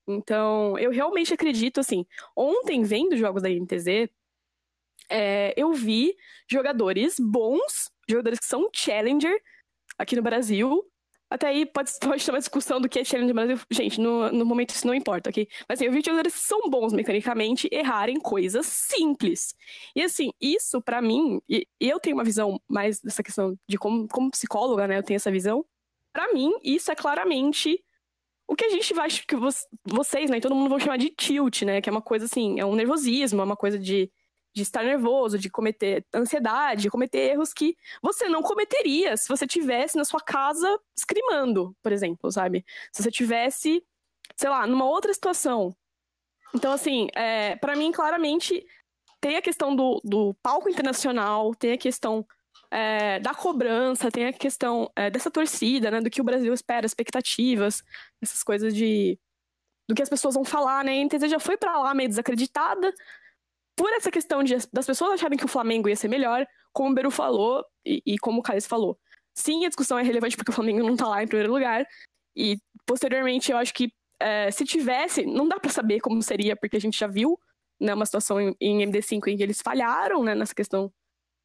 Então, 0.06 0.78
eu 0.78 0.90
realmente 0.90 1.32
acredito, 1.32 1.80
assim, 1.80 2.04
ontem 2.36 2.82
vendo 2.82 3.16
jogos 3.16 3.42
da 3.42 3.50
INTZ, 3.50 4.10
é, 5.08 5.54
eu 5.56 5.72
vi 5.72 6.14
jogadores 6.48 7.16
bons, 7.18 7.90
jogadores 8.08 8.38
que 8.38 8.46
são 8.46 8.68
challenger 8.72 9.40
aqui 9.98 10.16
no 10.16 10.22
Brasil, 10.22 10.84
até 11.34 11.48
aí 11.48 11.66
pode, 11.66 11.90
pode 12.00 12.24
ter 12.24 12.30
uma 12.30 12.38
discussão 12.38 12.80
do 12.80 12.88
que 12.88 13.00
é 13.00 13.04
challenge 13.04 13.28
no 13.28 13.34
Brasil. 13.34 13.58
Gente, 13.68 14.00
no, 14.00 14.30
no 14.30 14.46
momento 14.46 14.70
isso 14.70 14.86
não 14.86 14.94
importa, 14.94 15.30
ok? 15.30 15.48
Mas 15.68 15.78
assim, 15.78 15.86
eu 15.86 15.92
vi 15.92 16.00
jogadores 16.00 16.32
que 16.32 16.40
são 16.40 16.70
bons 16.70 16.92
mecanicamente 16.92 17.68
errarem 17.72 18.20
coisas 18.20 18.66
simples. 18.66 19.54
E 19.96 20.02
assim, 20.02 20.30
isso 20.40 20.80
para 20.80 21.02
mim, 21.02 21.40
e 21.48 21.66
eu 21.80 21.98
tenho 21.98 22.16
uma 22.16 22.24
visão 22.24 22.60
mais 22.68 23.00
dessa 23.00 23.22
questão 23.22 23.58
de 23.68 23.76
como, 23.76 24.06
como 24.06 24.30
psicóloga, 24.30 24.86
né? 24.86 24.98
Eu 24.98 25.02
tenho 25.02 25.16
essa 25.16 25.30
visão. 25.30 25.64
para 26.12 26.32
mim, 26.32 26.52
isso 26.62 26.92
é 26.92 26.94
claramente 26.94 27.82
o 28.46 28.54
que 28.54 28.64
a 28.66 28.70
gente 28.70 28.94
vai. 28.94 29.08
que 29.10 29.36
vocês, 29.84 30.30
né? 30.30 30.38
Todo 30.40 30.54
mundo 30.54 30.68
vão 30.68 30.78
chamar 30.78 30.98
de 30.98 31.10
tilt, 31.10 31.62
né? 31.62 31.80
Que 31.80 31.88
é 31.88 31.92
uma 31.92 32.02
coisa 32.02 32.26
assim, 32.26 32.60
é 32.60 32.64
um 32.64 32.76
nervosismo, 32.76 33.40
é 33.40 33.44
uma 33.44 33.56
coisa 33.56 33.78
de 33.78 34.08
de 34.54 34.62
estar 34.62 34.84
nervoso, 34.84 35.38
de 35.38 35.50
cometer 35.50 36.06
ansiedade, 36.14 36.82
de 36.82 36.90
cometer 36.90 37.32
erros 37.32 37.52
que 37.52 37.76
você 38.00 38.28
não 38.28 38.42
cometeria 38.42 39.16
se 39.16 39.28
você 39.28 39.46
tivesse 39.46 39.96
na 39.96 40.04
sua 40.04 40.20
casa 40.20 40.78
escrimando, 40.96 41.76
por 41.82 41.90
exemplo, 41.90 42.30
sabe? 42.30 42.64
Se 42.92 43.02
você 43.02 43.10
tivesse, 43.10 43.84
sei 44.36 44.48
lá, 44.48 44.66
numa 44.66 44.84
outra 44.84 45.12
situação. 45.12 45.74
Então, 46.54 46.72
assim, 46.72 47.08
é, 47.14 47.56
para 47.56 47.74
mim, 47.74 47.90
claramente, 47.90 48.64
tem 49.20 49.36
a 49.36 49.42
questão 49.42 49.74
do, 49.74 50.00
do 50.04 50.34
palco 50.34 50.68
internacional, 50.68 51.52
tem 51.54 51.72
a 51.72 51.78
questão 51.78 52.24
é, 52.70 53.18
da 53.18 53.34
cobrança, 53.34 54.10
tem 54.10 54.26
a 54.26 54.32
questão 54.32 54.90
é, 54.94 55.10
dessa 55.10 55.30
torcida, 55.30 55.90
né? 55.90 56.00
Do 56.00 56.10
que 56.10 56.20
o 56.20 56.24
Brasil 56.24 56.54
espera, 56.54 56.86
expectativas, 56.86 57.82
essas 58.22 58.42
coisas 58.44 58.72
de. 58.72 59.18
do 59.88 59.94
que 59.96 60.02
as 60.02 60.08
pessoas 60.08 60.34
vão 60.34 60.44
falar, 60.44 60.84
né? 60.84 60.92
A 60.92 61.04
NTZ 61.04 61.28
já 61.28 61.40
foi 61.40 61.56
para 61.56 61.76
lá 61.78 61.92
meio 61.92 62.08
desacreditada, 62.08 62.92
por 63.76 63.92
essa 63.92 64.10
questão 64.10 64.42
de, 64.42 64.54
das 64.72 64.86
pessoas 64.86 65.12
acharem 65.12 65.38
que 65.38 65.44
o 65.44 65.48
Flamengo 65.48 65.88
ia 65.88 65.96
ser 65.96 66.08
melhor, 66.08 66.46
como 66.72 66.90
o 66.90 66.94
Beru 66.94 67.10
falou 67.10 67.64
e, 67.84 68.02
e 68.06 68.18
como 68.18 68.40
o 68.40 68.42
Caio 68.42 68.62
falou. 68.62 68.98
Sim, 69.34 69.64
a 69.64 69.68
discussão 69.68 69.98
é 69.98 70.02
relevante 70.02 70.36
porque 70.36 70.50
o 70.50 70.54
Flamengo 70.54 70.82
não 70.86 70.96
tá 70.96 71.08
lá 71.08 71.22
em 71.22 71.26
primeiro 71.26 71.52
lugar. 71.52 71.86
E 72.36 72.58
posteriormente 72.86 73.50
eu 73.50 73.58
acho 73.58 73.74
que 73.74 73.92
é, 74.20 74.50
se 74.50 74.64
tivesse, 74.64 75.24
não 75.26 75.48
dá 75.48 75.58
para 75.58 75.70
saber 75.70 76.00
como 76.00 76.22
seria, 76.22 76.56
porque 76.56 76.76
a 76.76 76.80
gente 76.80 76.98
já 76.98 77.06
viu 77.06 77.38
né, 77.80 77.92
uma 77.94 78.06
situação 78.06 78.40
em, 78.40 78.56
em 78.60 78.78
MD5 78.86 79.26
em 79.28 79.36
que 79.36 79.42
eles 79.42 79.60
falharam 79.60 80.22
né, 80.22 80.34
nessa 80.34 80.54
questão 80.54 80.92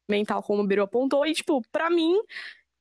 mental, 0.08 0.42
como 0.42 0.62
o 0.62 0.66
Beru 0.66 0.82
apontou. 0.82 1.26
E, 1.26 1.32
tipo, 1.32 1.62
para 1.72 1.90
mim, 1.90 2.16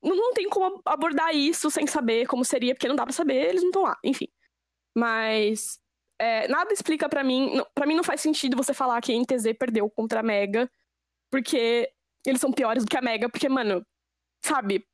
não, 0.02 0.16
não 0.16 0.34
tem 0.34 0.48
como 0.50 0.82
abordar 0.86 1.36
isso 1.36 1.70
sem 1.72 1.88
saber 1.88 2.28
como 2.28 2.46
seria, 2.46 2.74
porque 2.74 2.88
não 2.88 2.96
dá 2.96 3.04
para 3.04 3.14
saber, 3.14 3.50
eles 3.50 3.62
não 3.62 3.70
estão 3.70 3.84
lá, 3.84 3.98
enfim. 4.04 4.28
Mas 4.96 5.80
é, 6.20 6.48
nada 6.50 6.74
explica 6.74 7.08
para 7.08 7.24
mim. 7.24 7.62
para 7.74 7.86
mim 7.88 7.96
não 7.96 8.04
faz 8.04 8.22
sentido 8.22 8.58
você 8.58 8.74
falar 8.74 9.02
que 9.02 9.12
a 9.12 9.16
NTZ 9.16 9.54
perdeu 9.58 9.90
contra 9.90 10.20
a 10.20 10.24
Mega, 10.24 10.70
porque 11.32 11.90
eles 12.26 12.42
são 12.42 12.52
piores 12.52 12.84
do 12.84 12.90
que 12.90 12.98
a 12.98 13.02
Mega, 13.02 13.30
porque, 13.30 13.48
mano, 13.48 13.86
sabe? 14.44 14.86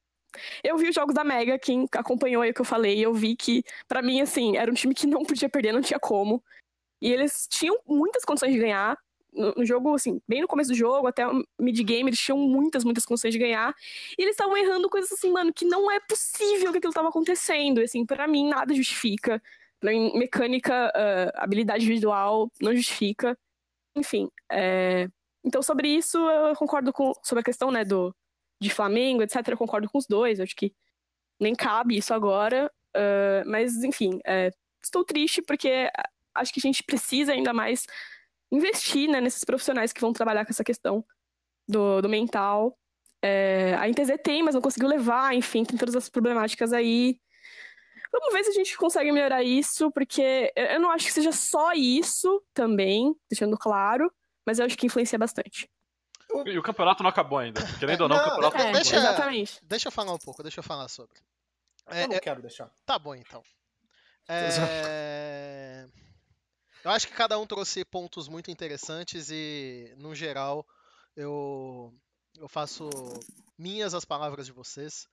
Eu 0.63 0.77
vi 0.77 0.89
os 0.89 0.95
jogos 0.95 1.15
da 1.15 1.23
Mega, 1.23 1.57
quem 1.57 1.87
acompanhou 1.93 2.43
aí 2.43 2.51
o 2.51 2.53
que 2.53 2.61
eu 2.61 2.65
falei, 2.65 3.03
eu 3.03 3.13
vi 3.13 3.35
que, 3.35 3.63
para 3.87 4.01
mim, 4.01 4.21
assim, 4.21 4.57
era 4.57 4.69
um 4.69 4.73
time 4.73 4.93
que 4.93 5.07
não 5.07 5.23
podia 5.23 5.49
perder, 5.49 5.71
não 5.73 5.81
tinha 5.81 5.99
como. 5.99 6.43
E 7.01 7.11
eles 7.11 7.47
tinham 7.49 7.77
muitas 7.87 8.23
condições 8.23 8.53
de 8.53 8.59
ganhar. 8.59 8.97
No, 9.33 9.65
jogo, 9.65 9.95
assim, 9.95 10.21
bem 10.27 10.41
no 10.41 10.47
começo 10.47 10.69
do 10.69 10.75
jogo, 10.75 11.07
até 11.07 11.23
mid-game, 11.59 12.09
eles 12.09 12.19
tinham 12.19 12.37
muitas, 12.37 12.85
muitas 12.85 13.05
condições 13.05 13.33
de 13.33 13.39
ganhar. 13.39 13.73
E 14.17 14.21
eles 14.21 14.31
estavam 14.31 14.55
errando 14.57 14.89
coisas 14.89 15.11
assim, 15.11 15.31
mano, 15.31 15.53
que 15.53 15.65
não 15.65 15.91
é 15.91 15.99
possível 15.99 16.71
que 16.71 16.77
aquilo 16.77 16.93
tava 16.93 17.09
acontecendo. 17.09 17.81
E, 17.81 17.83
assim, 17.83 18.05
para 18.05 18.27
mim, 18.27 18.47
nada 18.49 18.73
justifica 18.73 19.41
mecânica, 19.83 20.91
uh, 20.95 21.31
habilidade 21.35 21.85
visual 21.85 22.51
não 22.61 22.75
justifica. 22.75 23.37
Enfim, 23.95 24.29
é... 24.51 25.07
então 25.43 25.61
sobre 25.61 25.87
isso 25.87 26.17
eu 26.17 26.55
concordo 26.55 26.91
com 26.91 27.13
sobre 27.23 27.41
a 27.41 27.43
questão 27.43 27.71
né, 27.71 27.85
do, 27.85 28.13
de 28.59 28.69
Flamengo, 28.69 29.21
etc. 29.23 29.47
Eu 29.47 29.57
concordo 29.57 29.89
com 29.89 29.97
os 29.97 30.07
dois. 30.07 30.39
Acho 30.39 30.55
que 30.55 30.73
nem 31.39 31.53
cabe 31.55 31.97
isso 31.97 32.13
agora. 32.13 32.71
Uh, 32.95 33.49
mas, 33.49 33.83
enfim, 33.83 34.19
é... 34.25 34.51
estou 34.83 35.03
triste 35.03 35.41
porque 35.41 35.89
acho 36.33 36.53
que 36.53 36.59
a 36.59 36.67
gente 36.67 36.83
precisa 36.83 37.31
ainda 37.31 37.53
mais 37.53 37.85
investir 38.51 39.09
né, 39.09 39.21
nesses 39.21 39.43
profissionais 39.43 39.93
que 39.93 40.01
vão 40.01 40.13
trabalhar 40.13 40.45
com 40.45 40.51
essa 40.51 40.63
questão 40.63 41.03
do, 41.67 42.01
do 42.01 42.09
mental. 42.09 42.77
É, 43.21 43.73
a 43.75 43.87
NTZ 43.87 44.21
tem, 44.23 44.43
mas 44.43 44.53
não 44.53 44.61
conseguiu 44.61 44.87
levar, 44.87 45.33
enfim, 45.33 45.63
tem 45.63 45.77
todas 45.77 45.95
as 45.95 46.09
problemáticas 46.09 46.71
aí. 46.71 47.19
Vamos 48.17 48.33
ver 48.33 48.45
se 48.45 48.51
a 48.51 48.53
gente 48.53 48.77
consegue 48.77 49.11
melhorar 49.11 49.43
isso, 49.43 49.91
porque 49.91 50.53
eu 50.55 50.79
não 50.79 50.89
acho 50.89 51.05
que 51.05 51.11
seja 51.11 51.33
só 51.33 51.73
isso 51.73 52.41
também, 52.53 53.13
deixando 53.29 53.57
claro, 53.57 54.09
mas 54.45 54.57
eu 54.57 54.65
acho 54.65 54.77
que 54.77 54.85
influencia 54.85 55.19
bastante. 55.19 55.69
E 56.45 56.57
o 56.57 56.63
campeonato 56.63 57.03
não 57.03 57.09
acabou 57.09 57.39
ainda. 57.39 57.61
Querendo 57.77 58.01
ou 58.01 58.09
não, 58.09 58.15
não 58.15 58.23
o 58.23 58.29
campeonato 58.29 58.57
é, 58.57 58.63
não 58.63 58.71
deixa, 58.71 58.95
Exatamente. 58.95 59.59
Deixa 59.63 59.87
eu 59.89 59.91
falar 59.91 60.13
um 60.13 60.17
pouco, 60.17 60.41
deixa 60.41 60.59
eu 60.59 60.63
falar 60.63 60.87
sobre. 60.87 61.19
É, 61.87 62.05
eu 62.05 62.07
não 62.07 62.15
é, 62.15 62.19
quero 62.21 62.41
deixar. 62.41 62.71
Tá 62.85 62.97
bom, 62.97 63.13
então. 63.13 63.43
É... 64.29 65.85
Eu 66.83 66.91
acho 66.91 67.07
que 67.07 67.13
cada 67.13 67.37
um 67.37 67.45
trouxe 67.45 67.83
pontos 67.83 68.29
muito 68.29 68.49
interessantes 68.49 69.29
e, 69.29 69.93
no 69.97 70.15
geral, 70.15 70.65
eu, 71.17 71.93
eu 72.37 72.47
faço 72.47 72.89
minhas 73.57 73.93
as 73.93 74.05
palavras 74.05 74.45
de 74.45 74.53
vocês. 74.53 75.05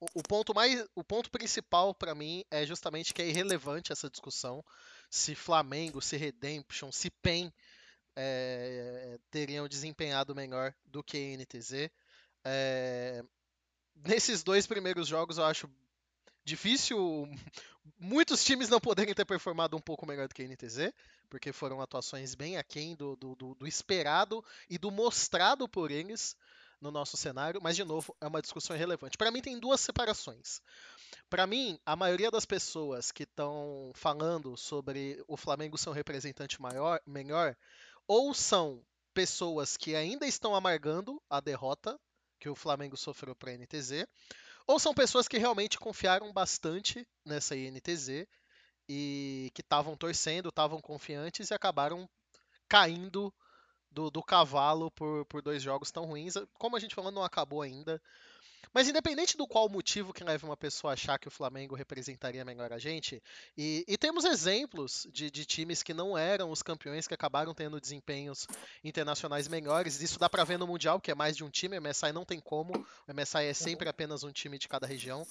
O 0.00 0.22
ponto 0.22 0.54
mais, 0.54 0.86
o 0.94 1.04
ponto 1.04 1.30
principal 1.30 1.94
para 1.94 2.14
mim 2.14 2.44
é 2.50 2.66
justamente 2.66 3.14
que 3.14 3.22
é 3.22 3.28
irrelevante 3.28 3.92
essa 3.92 4.10
discussão 4.10 4.64
se 5.10 5.34
Flamengo, 5.34 6.02
se 6.02 6.16
Redemption, 6.16 6.90
se 6.90 7.10
PEN 7.10 7.52
é, 8.16 9.18
teriam 9.30 9.68
desempenhado 9.68 10.34
melhor 10.34 10.74
do 10.84 11.02
que 11.02 11.36
NTZ. 11.36 11.90
É, 12.44 13.22
nesses 13.94 14.42
dois 14.42 14.66
primeiros 14.66 15.08
jogos 15.08 15.38
eu 15.38 15.44
acho 15.44 15.70
difícil 16.44 17.28
muitos 17.98 18.44
times 18.44 18.68
não 18.68 18.80
poderem 18.80 19.14
ter 19.14 19.24
performado 19.24 19.76
um 19.76 19.80
pouco 19.80 20.06
melhor 20.06 20.28
do 20.28 20.34
que 20.34 20.46
NTZ, 20.46 20.92
porque 21.30 21.52
foram 21.52 21.80
atuações 21.80 22.34
bem 22.34 22.56
aquém 22.56 22.94
do, 22.94 23.16
do, 23.16 23.34
do, 23.34 23.54
do 23.54 23.66
esperado 23.66 24.44
e 24.68 24.78
do 24.78 24.90
mostrado 24.90 25.68
por 25.68 25.90
eles 25.90 26.36
no 26.84 26.90
nosso 26.90 27.16
cenário, 27.16 27.60
mas 27.62 27.74
de 27.74 27.82
novo 27.82 28.14
é 28.20 28.26
uma 28.26 28.42
discussão 28.42 28.76
irrelevante. 28.76 29.16
Para 29.16 29.30
mim 29.30 29.40
tem 29.40 29.58
duas 29.58 29.80
separações. 29.80 30.60
Para 31.30 31.46
mim, 31.46 31.78
a 31.86 31.96
maioria 31.96 32.30
das 32.30 32.44
pessoas 32.44 33.10
que 33.10 33.22
estão 33.22 33.90
falando 33.94 34.54
sobre 34.54 35.24
o 35.26 35.34
Flamengo 35.34 35.78
ser 35.78 35.88
um 35.88 35.94
representante 35.94 36.60
maior, 36.60 37.00
melhor, 37.06 37.56
ou 38.06 38.34
são 38.34 38.84
pessoas 39.14 39.78
que 39.78 39.96
ainda 39.96 40.26
estão 40.26 40.54
amargando 40.54 41.22
a 41.30 41.40
derrota 41.40 41.98
que 42.38 42.50
o 42.50 42.54
Flamengo 42.54 42.98
sofreu 42.98 43.34
para 43.34 43.50
a 43.50 43.54
NTZ, 43.54 44.06
ou 44.66 44.78
são 44.78 44.92
pessoas 44.92 45.26
que 45.26 45.38
realmente 45.38 45.78
confiaram 45.78 46.32
bastante 46.34 47.08
nessa 47.24 47.56
INTZ 47.56 48.26
e 48.86 49.50
que 49.54 49.62
estavam 49.62 49.96
torcendo, 49.96 50.50
estavam 50.50 50.80
confiantes 50.82 51.50
e 51.50 51.54
acabaram 51.54 52.06
caindo 52.68 53.32
do, 53.94 54.10
do 54.10 54.22
cavalo 54.22 54.90
por, 54.90 55.24
por 55.26 55.40
dois 55.40 55.62
jogos 55.62 55.90
tão 55.90 56.04
ruins. 56.04 56.34
Como 56.58 56.76
a 56.76 56.80
gente 56.80 56.94
falou, 56.94 57.12
não 57.12 57.22
acabou 57.22 57.62
ainda. 57.62 58.00
Mas 58.74 58.88
independente 58.88 59.36
do 59.36 59.46
qual 59.46 59.68
motivo 59.68 60.12
que 60.12 60.24
leva 60.24 60.44
uma 60.44 60.56
pessoa 60.56 60.92
a 60.92 60.94
achar 60.94 61.16
que 61.16 61.28
o 61.28 61.30
Flamengo 61.30 61.76
representaria 61.76 62.44
melhor 62.44 62.72
a 62.72 62.78
gente, 62.78 63.22
e, 63.56 63.84
e 63.86 63.96
temos 63.96 64.24
exemplos 64.24 65.06
de, 65.12 65.30
de, 65.30 65.44
times 65.44 65.80
que 65.80 65.94
não 65.94 66.18
eram 66.18 66.50
os 66.50 66.60
campeões 66.60 67.06
que 67.06 67.14
acabaram 67.14 67.54
tendo 67.54 67.80
desempenhos 67.80 68.48
internacionais 68.82 69.46
melhores. 69.46 70.00
Isso 70.00 70.18
dá 70.18 70.28
para 70.28 70.42
ver 70.42 70.58
no 70.58 70.66
Mundial, 70.66 71.00
que 71.00 71.12
é 71.12 71.14
mais 71.14 71.36
de 71.36 71.44
um 71.44 71.50
time. 71.50 71.78
O 71.78 71.82
MSI 71.82 72.10
não 72.12 72.24
tem 72.24 72.40
como. 72.40 72.72
O 73.06 73.14
MSI 73.14 73.44
é 73.44 73.54
sempre 73.54 73.88
apenas 73.88 74.24
um 74.24 74.32
time 74.32 74.58
de 74.58 74.66
cada 74.66 74.88
região. 74.88 75.24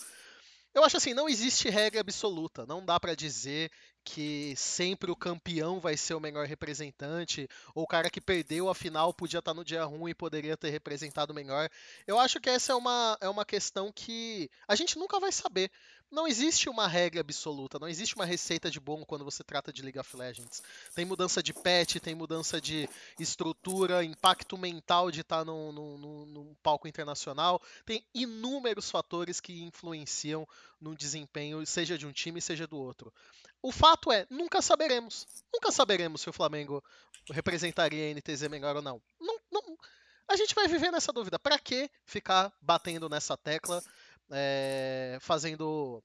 Eu 0.74 0.84
acho 0.84 0.98
assim, 0.98 1.14
não 1.14 1.30
existe 1.30 1.70
regra 1.70 2.02
absoluta. 2.02 2.66
Não 2.66 2.84
dá 2.84 3.00
para 3.00 3.16
dizer 3.16 3.72
que 4.04 4.54
sempre 4.58 5.12
o 5.12 5.16
campeão 5.16 5.80
vai 5.80 5.96
ser 5.96 6.14
o 6.14 6.20
melhor 6.20 6.46
representante, 6.46 7.48
ou 7.74 7.84
o 7.84 7.88
cara 7.88 8.10
que 8.10 8.20
perdeu 8.20 8.70
a 8.70 8.76
final 8.76 9.14
podia 9.14 9.40
estar 9.40 9.54
no 9.54 9.64
dia 9.64 9.84
ruim 9.86 10.12
e 10.12 10.16
poderia 10.16 10.58
ter 10.58 10.70
representado 10.72 11.34
melhor. 11.34 11.70
Eu 12.06 12.20
acho 12.20 12.40
que 12.40 12.50
essa 12.50 12.74
é 12.74 12.76
uma, 12.76 13.18
é 13.22 13.30
uma 13.30 13.46
questão 13.46 13.92
que 13.92 14.50
a 14.68 14.76
gente 14.76 14.98
nunca 14.98 15.20
vai 15.20 15.32
saber. 15.32 15.72
Não 16.14 16.28
existe 16.28 16.70
uma 16.70 16.88
regra 16.88 17.22
absoluta, 17.22 17.80
não 17.80 17.88
existe 17.88 18.14
uma 18.14 18.24
receita 18.24 18.70
de 18.70 18.80
bom 18.80 19.04
quando 19.04 19.26
você 19.26 19.44
trata 19.44 19.74
de 19.74 19.82
League 19.82 19.98
of 19.98 20.16
Legends. 20.16 20.62
Tem 20.94 21.04
mudança 21.04 21.42
de 21.42 21.52
patch, 21.52 21.96
tem 21.96 22.14
mudança 22.14 22.62
de 22.62 22.88
estrutura, 23.20 24.04
impacto 24.04 24.56
mental 24.56 25.10
de 25.10 25.22
estar 25.22 25.44
num, 25.44 25.72
num, 25.72 26.26
num 26.28 26.56
palco 26.62 26.88
internacional. 26.88 27.60
Tem 27.84 28.06
inúmeros 28.14 28.92
fatores 28.92 29.40
que 29.40 29.64
influenciam 29.64 30.48
no 30.80 30.96
desempenho, 30.96 31.66
seja 31.66 31.98
de 31.98 32.06
um 32.06 32.12
time, 32.12 32.40
seja 32.40 32.68
do 32.68 32.78
outro. 32.78 33.12
O 33.60 33.72
fato 33.72 34.12
é, 34.12 34.28
nunca 34.30 34.62
saberemos. 34.62 35.26
Nunca 35.52 35.72
saberemos 35.72 36.22
se 36.22 36.30
o 36.30 36.34
Flamengo 36.34 36.84
representaria 37.32 38.12
a 38.12 38.14
NTZ 38.14 38.50
melhor 38.50 38.76
ou 38.76 38.84
não. 38.84 39.02
não, 39.20 39.40
não 39.52 39.78
a 40.28 40.36
gente 40.36 40.56
vai 40.56 40.68
viver 40.68 40.92
nessa 40.92 41.12
dúvida. 41.12 41.38
Para 41.38 41.60
que 41.60 41.90
ficar 42.06 42.52
batendo 42.62 43.10
nessa 43.10 43.38
tecla? 43.38 43.84
É, 44.34 45.18
fazendo. 45.22 46.04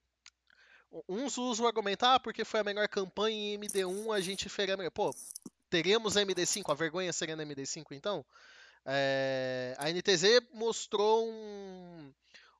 Uns 1.08 1.37
usam 1.37 1.64
o 1.64 1.68
argumento, 1.68 2.04
ah, 2.04 2.18
porque 2.18 2.44
foi 2.44 2.61
a 2.61 2.64
melhor 2.64 2.88
campanha 2.88 3.54
em 3.54 3.58
MD1, 3.58 4.14
a 4.14 4.20
gente 4.20 4.49
faria 4.49 4.76
melhor. 4.76 4.90
Pô, 4.90 5.14
teríamos 5.68 6.14
MD5, 6.14 6.70
a 6.70 6.75
vergonha 6.75 7.12
seria 7.12 7.37
na 7.37 7.44
MD5 7.44 7.87
então? 7.92 8.25
É, 8.87 9.75
a 9.76 9.90
NTZ 9.90 10.40
mostrou 10.54 11.28
um, 11.28 12.12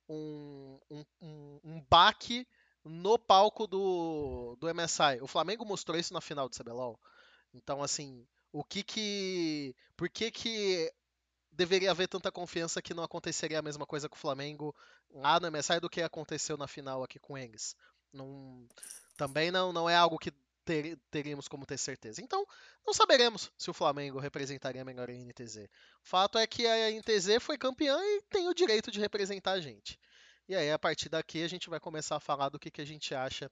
um, 0.09 0.79
um, 0.91 1.61
um 1.65 1.87
baque 1.89 2.47
no 2.85 3.19
palco 3.19 3.67
do, 3.67 4.57
do 4.61 4.75
MSI. 4.75 5.21
O 5.23 5.27
Flamengo 5.27 5.65
mostrou 5.65 5.99
isso 5.99 6.13
na 6.13 6.21
final 6.21 6.49
do 6.49 6.57
CBLOL. 6.57 6.99
Então, 7.55 7.83
assim, 7.83 8.27
o 8.53 8.65
que 8.65 8.83
que. 8.83 9.75
Por 9.97 10.09
que 10.09 10.31
que 10.31 10.93
deveria 11.59 11.91
haver 11.91 12.07
tanta 12.07 12.31
confiança 12.31 12.81
que 12.81 12.95
não 12.95 13.03
aconteceria 13.03 13.59
a 13.59 13.63
mesma 13.63 13.85
coisa 13.85 14.09
com 14.09 14.15
o 14.15 14.19
Flamengo 14.19 14.73
lá 15.11 15.41
no 15.41 15.51
MSI 15.51 15.81
do 15.81 15.91
que 15.91 16.01
aconteceu 16.01 16.57
na 16.57 16.69
final 16.69 17.03
aqui 17.03 17.19
com 17.19 17.33
o 17.33 17.39
Engs. 17.39 17.75
Não, 18.13 18.65
também 19.17 19.51
não, 19.51 19.73
não 19.73 19.91
é 19.91 19.97
algo 19.97 20.21
que 20.21 20.31
ter, 20.65 20.97
teríamos 21.11 21.49
como 21.49 21.67
ter 21.67 21.77
certeza. 21.77 22.23
Então, 22.23 22.47
não 22.87 22.95
saberemos 22.95 23.51
se 23.59 23.69
o 23.69 23.75
Flamengo 23.75 24.21
representaria 24.21 24.85
melhor 24.85 25.11
a 25.11 25.13
NTZ. 25.13 25.65
O 26.05 26.09
fato 26.09 26.39
é 26.39 26.47
que 26.47 26.65
a 26.65 26.93
NTZ 26.93 27.43
foi 27.43 27.59
campeã 27.59 27.99
e 28.01 28.23
tem 28.31 28.49
o 28.49 28.55
direito 28.55 28.93
de 28.93 29.01
representar 29.01 29.53
a 29.53 29.61
gente. 29.61 29.99
E 30.49 30.55
aí, 30.55 30.71
a 30.71 30.79
partir 30.79 31.09
daqui, 31.09 31.43
a 31.43 31.49
gente 31.49 31.69
vai 31.69 31.81
começar 31.81 32.15
a 32.15 32.21
falar 32.21 32.51
do 32.51 32.59
que, 32.59 32.71
que 32.71 32.81
a 32.81 32.87
gente 32.87 33.17
acha 33.17 33.51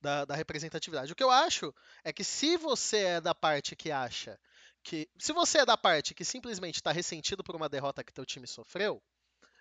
da, 0.00 0.24
da 0.24 0.34
representatividade. 0.34 1.12
O 1.12 1.16
que 1.16 1.22
eu 1.22 1.30
acho 1.30 1.72
é 2.02 2.12
que 2.12 2.24
se 2.24 2.56
você 2.56 3.04
é 3.04 3.20
da 3.20 3.36
parte 3.36 3.76
que 3.76 3.92
acha 3.92 4.36
que 4.84 5.08
se 5.18 5.32
você 5.32 5.58
é 5.58 5.66
da 5.66 5.76
parte 5.76 6.14
que 6.14 6.24
simplesmente 6.24 6.76
está 6.76 6.92
ressentido 6.92 7.42
por 7.42 7.56
uma 7.56 7.68
derrota 7.68 8.04
que 8.04 8.12
teu 8.12 8.24
time 8.24 8.46
sofreu, 8.46 9.02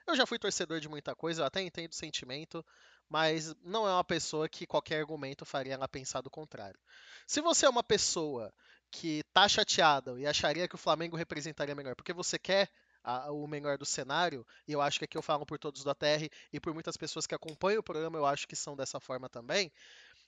eu 0.05 0.15
já 0.15 0.25
fui 0.25 0.37
torcedor 0.37 0.81
de 0.81 0.89
muita 0.89 1.15
coisa, 1.15 1.41
eu 1.41 1.45
até 1.45 1.61
entendo 1.61 1.91
o 1.91 1.95
sentimento, 1.95 2.63
mas 3.09 3.55
não 3.63 3.87
é 3.87 3.93
uma 3.93 4.03
pessoa 4.03 4.49
que 4.49 4.67
qualquer 4.67 4.99
argumento 4.99 5.45
faria 5.45 5.73
ela 5.73 5.87
pensar 5.87 6.19
do 6.19 6.29
contrário. 6.29 6.79
Se 7.25 7.39
você 7.39 7.65
é 7.65 7.69
uma 7.69 7.83
pessoa 7.83 8.53
que 8.91 9.23
tá 9.33 9.47
chateada 9.47 10.19
e 10.19 10.27
acharia 10.27 10.67
que 10.67 10.75
o 10.75 10.77
Flamengo 10.77 11.15
representaria 11.15 11.73
melhor, 11.73 11.95
porque 11.95 12.11
você 12.11 12.37
quer 12.37 12.69
a, 13.01 13.31
o 13.31 13.47
melhor 13.47 13.77
do 13.77 13.85
cenário, 13.85 14.45
e 14.67 14.73
eu 14.73 14.81
acho 14.81 14.99
que 14.99 15.05
aqui 15.05 15.17
eu 15.17 15.21
falo 15.21 15.45
por 15.45 15.57
todos 15.57 15.83
do 15.83 15.89
ATR 15.89 16.29
e 16.51 16.59
por 16.59 16.73
muitas 16.73 16.97
pessoas 16.97 17.25
que 17.25 17.33
acompanham 17.33 17.79
o 17.79 17.83
programa, 17.83 18.17
eu 18.17 18.25
acho 18.25 18.47
que 18.47 18.55
são 18.55 18.75
dessa 18.75 18.99
forma 18.99 19.29
também. 19.29 19.71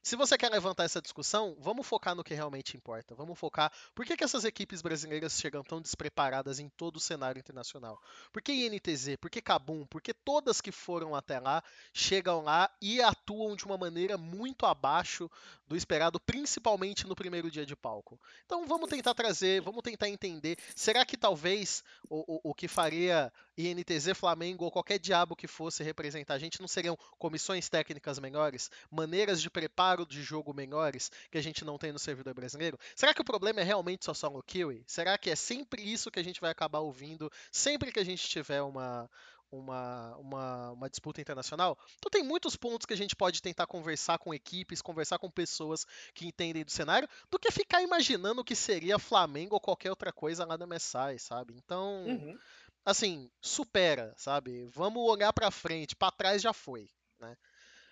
Se 0.06 0.16
você 0.16 0.38
quer 0.38 0.52
levantar 0.52 0.84
essa 0.84 1.02
discussão, 1.02 1.58
vamos 1.60 1.88
focar 1.88 2.14
no 2.14 2.24
que 2.24 2.36
realmente 2.36 2.78
importa. 2.78 3.16
Vamos 3.16 3.40
focar 3.40 3.72
por 3.96 4.06
que, 4.06 4.16
que 4.16 4.24
essas 4.24 4.46
equipes 4.46 4.80
brasileiras 4.80 5.34
chegam 5.34 5.64
tão 5.64 5.82
despreparadas 5.82 6.60
em 6.60 6.70
todo 6.70 6.98
o 6.98 7.00
cenário 7.00 7.40
internacional. 7.40 8.00
Por 8.32 8.40
que 8.40 8.52
INTZ? 8.52 9.18
Por 9.20 9.32
que 9.32 9.42
Kabum? 9.42 9.84
Por 9.88 10.04
que 10.04 10.14
todas 10.14 10.62
que 10.62 10.72
foram 10.72 11.16
até 11.16 11.40
lá 11.40 11.64
chegam 11.92 12.44
lá 12.44 12.70
e 12.80 13.02
atuam 13.26 13.56
de 13.56 13.66
uma 13.66 13.78
maneira 13.78 14.18
muito 14.18 14.68
abaixo 14.68 15.30
do 15.68 15.76
esperado, 15.76 16.20
principalmente 16.20 17.08
no 17.08 17.16
primeiro 17.16 17.50
dia 17.50 17.66
de 17.66 17.76
palco? 17.76 18.20
Então 18.46 18.68
vamos 18.68 18.88
tentar 18.88 19.16
trazer, 19.16 19.62
vamos 19.62 19.82
tentar 19.82 20.08
entender. 20.08 20.58
Será 20.76 21.04
que 21.04 21.18
talvez 21.18 21.84
o, 22.08 22.36
o, 22.36 22.52
o 22.52 22.54
que 22.54 22.68
faria 22.68 23.34
INTZ, 23.58 24.16
Flamengo 24.16 24.66
ou 24.66 24.72
qualquer 24.72 25.00
diabo 25.00 25.36
que 25.36 25.48
fosse 25.48 25.82
representar 25.84 26.36
a 26.36 26.40
gente 26.40 26.62
não 26.62 26.68
seriam 26.68 26.96
comissões 27.18 27.68
técnicas 27.68 28.20
melhores? 28.20 28.70
Maneiras 28.92 29.42
de 29.42 29.50
preparo 29.50 30.06
de 30.06 30.22
jogo 30.22 30.54
melhores 30.54 31.12
que 31.32 31.38
a 31.38 31.42
gente 31.42 31.66
não 31.66 31.80
tem 31.80 31.92
no 31.92 32.00
servidor 32.00 32.36
brasileiro? 32.36 32.78
Será 32.96 33.14
que 33.14 33.22
o 33.22 33.26
problema 33.26 33.60
é 33.60 33.64
realmente 33.64 34.06
só 34.06 34.14
solo 34.14 34.44
kill? 34.44 34.84
Será 34.86 35.18
que 35.18 35.32
é 35.32 35.36
sempre 35.36 35.82
isso 35.82 36.12
que 36.12 36.20
a 36.20 36.24
gente 36.24 36.40
vai 36.40 36.52
acabar 36.52 36.80
ouvindo 36.80 37.32
sempre 37.52 37.92
que 37.92 38.00
a 38.00 38.06
gente 38.06 38.28
tiver 38.28 38.62
uma, 38.62 39.10
uma, 39.52 40.16
uma, 40.18 40.72
uma, 40.72 40.90
disputa 40.90 41.22
internacional. 41.22 41.78
Então 41.98 42.10
tem 42.10 42.24
muitos 42.24 42.56
pontos 42.56 42.86
que 42.86 42.94
a 42.94 42.98
gente 42.98 43.16
pode 43.16 43.42
tentar 43.42 43.68
conversar 43.68 44.18
com 44.18 44.34
equipes, 44.34 44.82
conversar 44.82 45.20
com 45.20 45.30
pessoas 45.30 45.86
que 46.14 46.28
entendem 46.28 46.64
do 46.64 46.72
cenário, 46.72 47.08
do 47.30 47.40
que 47.40 47.52
ficar 47.52 47.82
imaginando 47.82 48.42
o 48.42 48.44
que 48.44 48.56
seria 48.56 49.00
Flamengo 49.00 49.56
ou 49.56 49.62
qualquer 49.62 49.90
outra 49.90 50.12
coisa 50.12 50.46
lá 50.46 50.58
no 50.58 50.68
MSI, 50.68 51.20
sabe? 51.20 51.54
Então, 51.56 52.06
uhum. 52.06 52.38
assim, 52.84 53.30
supera, 53.42 54.14
sabe? 54.18 54.66
Vamos 54.66 55.04
olhar 55.04 55.32
para 55.34 55.52
frente, 55.52 55.96
para 55.96 56.12
trás 56.12 56.42
já 56.42 56.54
foi, 56.54 56.90
né? 57.20 57.36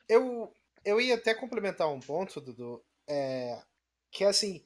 Eu, 0.07 0.53
eu 0.83 0.99
ia 0.99 1.15
até 1.15 1.33
complementar 1.33 1.89
um 1.89 1.99
ponto, 1.99 2.41
Dudu, 2.41 2.83
é, 3.07 3.61
que 4.11 4.23
é 4.23 4.27
assim. 4.27 4.63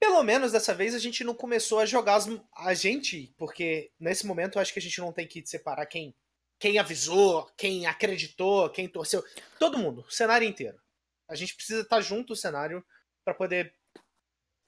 Pelo 0.00 0.22
menos 0.22 0.50
dessa 0.50 0.74
vez 0.74 0.94
a 0.94 0.98
gente 0.98 1.22
não 1.22 1.34
começou 1.34 1.78
a 1.78 1.86
jogar 1.86 2.16
as, 2.16 2.26
a 2.56 2.72
gente, 2.72 3.34
porque 3.36 3.92
nesse 4.00 4.26
momento 4.26 4.56
eu 4.56 4.62
acho 4.62 4.72
que 4.72 4.78
a 4.78 4.82
gente 4.82 4.98
não 4.98 5.12
tem 5.12 5.28
que 5.28 5.46
separar 5.46 5.84
quem, 5.84 6.16
quem 6.58 6.78
avisou, 6.78 7.44
quem 7.56 7.86
acreditou, 7.86 8.70
quem 8.70 8.88
torceu. 8.88 9.22
Todo 9.58 9.78
mundo, 9.78 10.00
o 10.00 10.10
cenário 10.10 10.48
inteiro. 10.48 10.80
A 11.28 11.34
gente 11.34 11.54
precisa 11.54 11.82
estar 11.82 12.00
junto 12.00 12.32
o 12.32 12.36
cenário 12.36 12.84
para 13.22 13.34
poder 13.34 13.74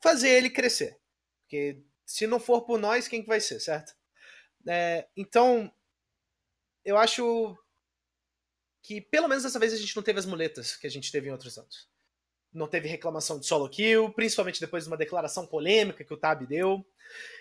fazer 0.03 0.29
ele 0.29 0.51
crescer. 0.51 1.01
Porque 1.41 1.83
se 2.05 2.27
não 2.27 2.39
for 2.39 2.63
por 2.63 2.79
nós, 2.79 3.09
quem 3.09 3.23
que 3.23 3.29
vai 3.29 3.41
ser, 3.41 3.59
certo? 3.59 3.95
É, 4.69 5.09
então, 5.17 5.73
eu 6.85 6.99
acho 6.99 7.57
que 8.83 9.01
pelo 9.01 9.29
menos 9.29 9.45
dessa 9.45 9.59
vez 9.59 9.73
a 9.73 9.77
gente 9.77 9.97
não 9.97 10.03
teve 10.03 10.19
as 10.19 10.27
muletas 10.27 10.77
que 10.77 10.87
a 10.87 10.91
gente 10.91 11.11
teve 11.11 11.29
em 11.29 11.33
outros 11.33 11.57
anos. 11.57 11.89
Não 12.53 12.67
teve 12.67 12.89
reclamação 12.89 13.39
de 13.39 13.47
solo 13.47 13.69
kill, 13.69 14.11
principalmente 14.11 14.61
depois 14.61 14.85
de 14.85 14.91
uma 14.91 14.97
declaração 14.97 15.47
polêmica 15.47 16.05
que 16.05 16.13
o 16.13 16.17
Tab 16.17 16.47
deu. 16.47 16.85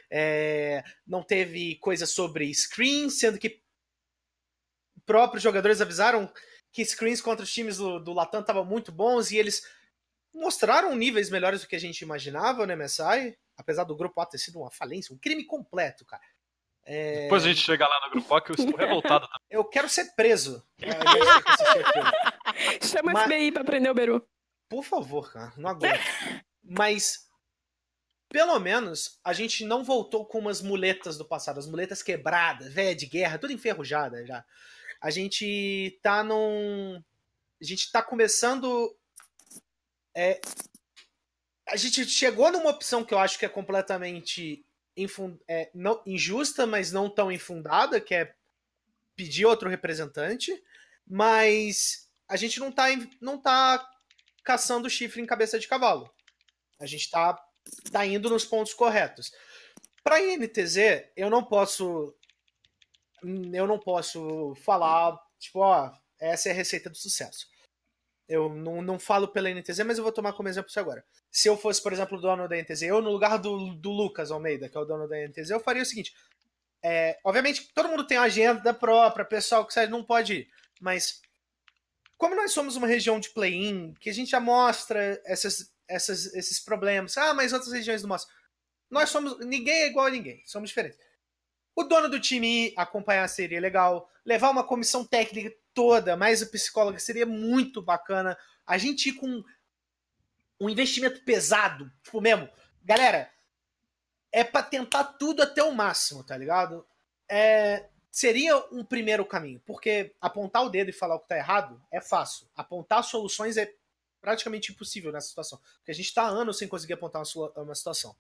É, 0.10 0.84
não 1.06 1.24
teve 1.24 1.76
coisa 1.76 2.06
sobre 2.06 2.54
screens, 2.54 3.20
sendo 3.20 3.38
que 3.38 3.62
próprios 5.06 5.44
jogadores 5.44 5.82
avisaram 5.82 6.32
que 6.72 6.86
screens 6.86 7.22
contra 7.22 7.44
os 7.44 7.54
times 7.54 7.78
do, 7.78 8.00
do 8.00 8.14
Latam 8.14 8.42
estavam 8.42 8.64
muito 8.64 8.92
bons 8.92 9.32
e 9.32 9.38
eles 9.38 9.62
mostraram 10.34 10.96
níveis 10.96 11.30
melhores 11.30 11.62
do 11.62 11.68
que 11.68 11.76
a 11.76 11.80
gente 11.80 12.02
imaginava 12.02 12.66
no 12.66 12.78
MSI, 12.78 13.38
apesar 13.58 13.84
do 13.84 13.96
grupo 13.96 14.20
A 14.22 14.26
ter 14.26 14.38
sido 14.38 14.60
uma 14.60 14.72
falência, 14.72 15.14
um 15.14 15.18
crime 15.18 15.46
completo, 15.46 16.06
cara. 16.06 16.24
É... 16.86 17.24
Depois 17.24 17.44
a 17.44 17.48
gente 17.48 17.62
chega 17.62 17.88
lá 17.88 18.02
no 18.06 18.12
grupo 18.12 18.42
que 18.42 18.52
eu 18.52 18.56
estou 18.56 18.76
revoltado 18.76 19.28
também. 19.28 19.48
Eu 19.50 19.64
quero 19.66 19.88
ser 19.88 20.16
preso. 20.16 20.66
Chama 22.82 23.14
Mas... 23.14 23.24
FBI 23.24 23.52
pra 23.52 23.64
prender 23.64 23.92
o 23.92 23.96
Beru. 23.96 24.26
Por 24.72 24.86
favor, 24.86 25.34
cara, 25.34 25.52
não 25.58 25.70
aguento. 25.70 26.00
Mas, 26.64 27.28
pelo 28.30 28.58
menos, 28.58 29.20
a 29.22 29.34
gente 29.34 29.66
não 29.66 29.84
voltou 29.84 30.26
com 30.26 30.40
umas 30.40 30.62
muletas 30.62 31.18
do 31.18 31.26
passado, 31.26 31.60
as 31.60 31.68
muletas 31.68 32.02
quebradas, 32.02 32.74
velha 32.74 32.96
de 32.96 33.06
guerra, 33.06 33.38
tudo 33.38 33.52
enferrujada 33.52 34.26
já. 34.26 34.46
A 35.02 35.12
gente 35.12 36.00
tá 36.02 36.24
num. 36.24 37.04
A 37.62 37.66
gente 37.66 37.92
tá 37.92 38.02
começando. 38.02 38.98
É... 40.16 40.40
A 41.68 41.76
gente 41.76 42.06
chegou 42.06 42.50
numa 42.50 42.70
opção 42.70 43.04
que 43.04 43.14
eu 43.14 43.20
acho 43.20 43.38
que 43.38 43.46
é 43.46 43.50
completamente 43.50 44.66
é, 45.50 45.70
não, 45.76 46.02
injusta, 46.06 46.66
mas 46.66 46.94
não 46.94 47.10
tão 47.10 47.30
infundada, 47.30 48.00
que 48.00 48.16
é 48.16 48.34
pedir 49.18 49.46
outro 49.46 49.68
representante, 49.68 50.64
mas 51.06 52.10
a 52.26 52.38
gente 52.38 52.58
não 52.58 52.72
tá, 52.72 52.86
não 53.20 53.38
tá 53.38 53.86
caçando 54.44 54.90
chifre 54.90 55.22
em 55.22 55.26
cabeça 55.26 55.60
de 55.60 55.68
cavalo. 55.68 56.10
A 56.80 56.86
gente 56.86 57.10
tá, 57.10 57.38
tá 57.92 58.06
indo 58.06 58.30
nos 58.30 58.46
pontos 58.46 58.74
corretos. 58.74 59.32
Para 60.04 60.22
INTZ, 60.22 60.78
eu 61.16 61.30
não 61.30 61.44
posso 61.44 62.16
eu 63.54 63.68
não 63.68 63.78
posso 63.78 64.56
falar, 64.64 65.16
tipo, 65.38 65.60
ó, 65.60 65.92
essa 66.20 66.50
é 66.50 66.52
a 66.52 66.56
receita 66.56 66.90
do 66.90 66.98
sucesso. 66.98 67.48
Eu 68.28 68.50
não, 68.50 68.82
não 68.82 68.98
falo 68.98 69.28
pela 69.28 69.50
NTZ, 69.50 69.80
mas 69.86 70.00
eu 70.00 70.04
vou 70.04 70.12
tomar 70.12 70.34
como 70.34 70.50
exemplo 70.50 70.70
isso 70.70 70.80
agora 70.80 71.06
se 71.32 71.48
eu 71.48 71.56
fosse, 71.56 71.82
por 71.82 71.94
exemplo, 71.94 72.18
o 72.18 72.22
dono 72.22 72.48
da 72.48 72.58
NTZ, 72.58 72.84
eu 72.84 73.02
no 73.02 73.10
lugar 73.10 73.40
do, 73.40 73.74
do 73.76 73.90
Lucas 73.90 74.30
Almeida, 74.30 74.68
que 74.68 74.78
é 74.78 74.80
o 74.80 74.86
dono 74.86 75.08
da 75.08 75.16
NTZ, 75.16 75.52
eu 75.52 75.60
faria 75.62 75.82
o 75.82 75.86
seguinte: 75.86 76.14
é, 76.84 77.18
obviamente, 77.24 77.72
todo 77.74 77.88
mundo 77.88 78.06
tem 78.06 78.18
uma 78.18 78.26
agenda 78.26 78.74
própria, 78.74 79.24
pessoal 79.24 79.66
que 79.66 79.88
não 79.88 80.04
pode 80.04 80.34
ir, 80.34 80.50
mas 80.82 81.22
como 82.22 82.36
nós 82.36 82.52
somos 82.52 82.76
uma 82.76 82.86
região 82.86 83.20
de 83.20 83.32
play-in, 83.32 83.96
que 84.00 84.08
a 84.08 84.14
gente 84.14 84.30
já 84.30 84.40
mostra 84.40 85.20
essas, 85.26 85.74
essas, 85.88 86.32
esses 86.36 86.60
problemas. 86.60 87.18
Ah, 87.18 87.34
mas 87.34 87.52
outras 87.52 87.72
regiões 87.72 88.04
não 88.04 88.10
mostram. 88.10 88.32
Nós 88.92 89.10
somos. 89.10 89.40
Ninguém 89.40 89.74
é 89.74 89.88
igual 89.88 90.06
a 90.06 90.12
ninguém. 90.12 90.40
Somos 90.46 90.70
diferentes. 90.70 91.00
O 91.76 91.84
dono 91.84 92.08
do 92.08 92.20
time 92.20 92.68
ir 92.68 92.74
acompanhar 92.78 93.28
seria 93.28 93.60
legal. 93.60 94.08
Levar 94.24 94.52
uma 94.52 94.64
comissão 94.64 95.04
técnica 95.04 95.52
toda, 95.74 96.16
mais 96.16 96.44
a 96.44 96.46
psicóloga, 96.46 97.00
seria 97.00 97.26
muito 97.26 97.82
bacana. 97.82 98.38
A 98.68 98.78
gente 98.78 99.10
ir 99.10 99.14
com 99.14 99.44
um 100.60 100.70
investimento 100.70 101.26
pesado, 101.26 101.92
tipo 102.04 102.22
mesmo. 102.22 102.48
Galera, 102.84 103.32
é 104.32 104.44
para 104.44 104.62
tentar 104.62 105.06
tudo 105.06 105.42
até 105.42 105.64
o 105.64 105.74
máximo, 105.74 106.24
tá 106.24 106.38
ligado? 106.38 106.86
É, 107.28 107.90
seria 108.12 108.58
um 108.72 108.84
primeiro 108.84 109.26
caminho, 109.26 109.62
porque 109.66 110.14
apontar 110.20 110.64
o 110.64 110.70
dedo 110.70 110.90
e 110.90 110.94
falar 110.94 111.16
o 111.16 111.20
que 111.20 111.30
tá 111.30 111.38
errado 111.38 111.82
é 111.90 112.02
fácil. 112.02 112.46
Apontar 112.54 113.04
soluções 113.04 113.56
é 113.56 113.74
praticamente 114.20 114.72
impossível 114.72 115.12
nessa 115.12 115.30
situação, 115.30 115.60
porque 115.78 115.92
a 115.92 115.96
gente 115.96 116.06
está 116.06 116.28
anos 116.28 116.58
sem 116.58 116.68
conseguir 116.68 116.94
apontar 116.94 117.24
uma, 117.56 117.74
situação, 117.74 118.16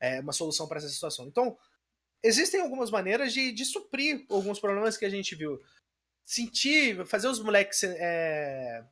é, 0.00 0.20
uma 0.20 0.32
solução 0.32 0.66
para 0.66 0.78
essa 0.78 0.88
situação. 0.88 1.26
Então, 1.26 1.56
existem 2.22 2.60
algumas 2.60 2.90
maneiras 2.90 3.32
de, 3.32 3.52
de 3.52 3.64
suprir 3.64 4.26
alguns 4.28 4.58
problemas 4.58 4.96
que 4.96 5.04
a 5.04 5.10
gente 5.10 5.34
viu. 5.34 5.62
Sentir, 6.24 7.06
fazer 7.06 7.28
os 7.28 7.40
moleques 7.40 7.82
é, 7.84 8.84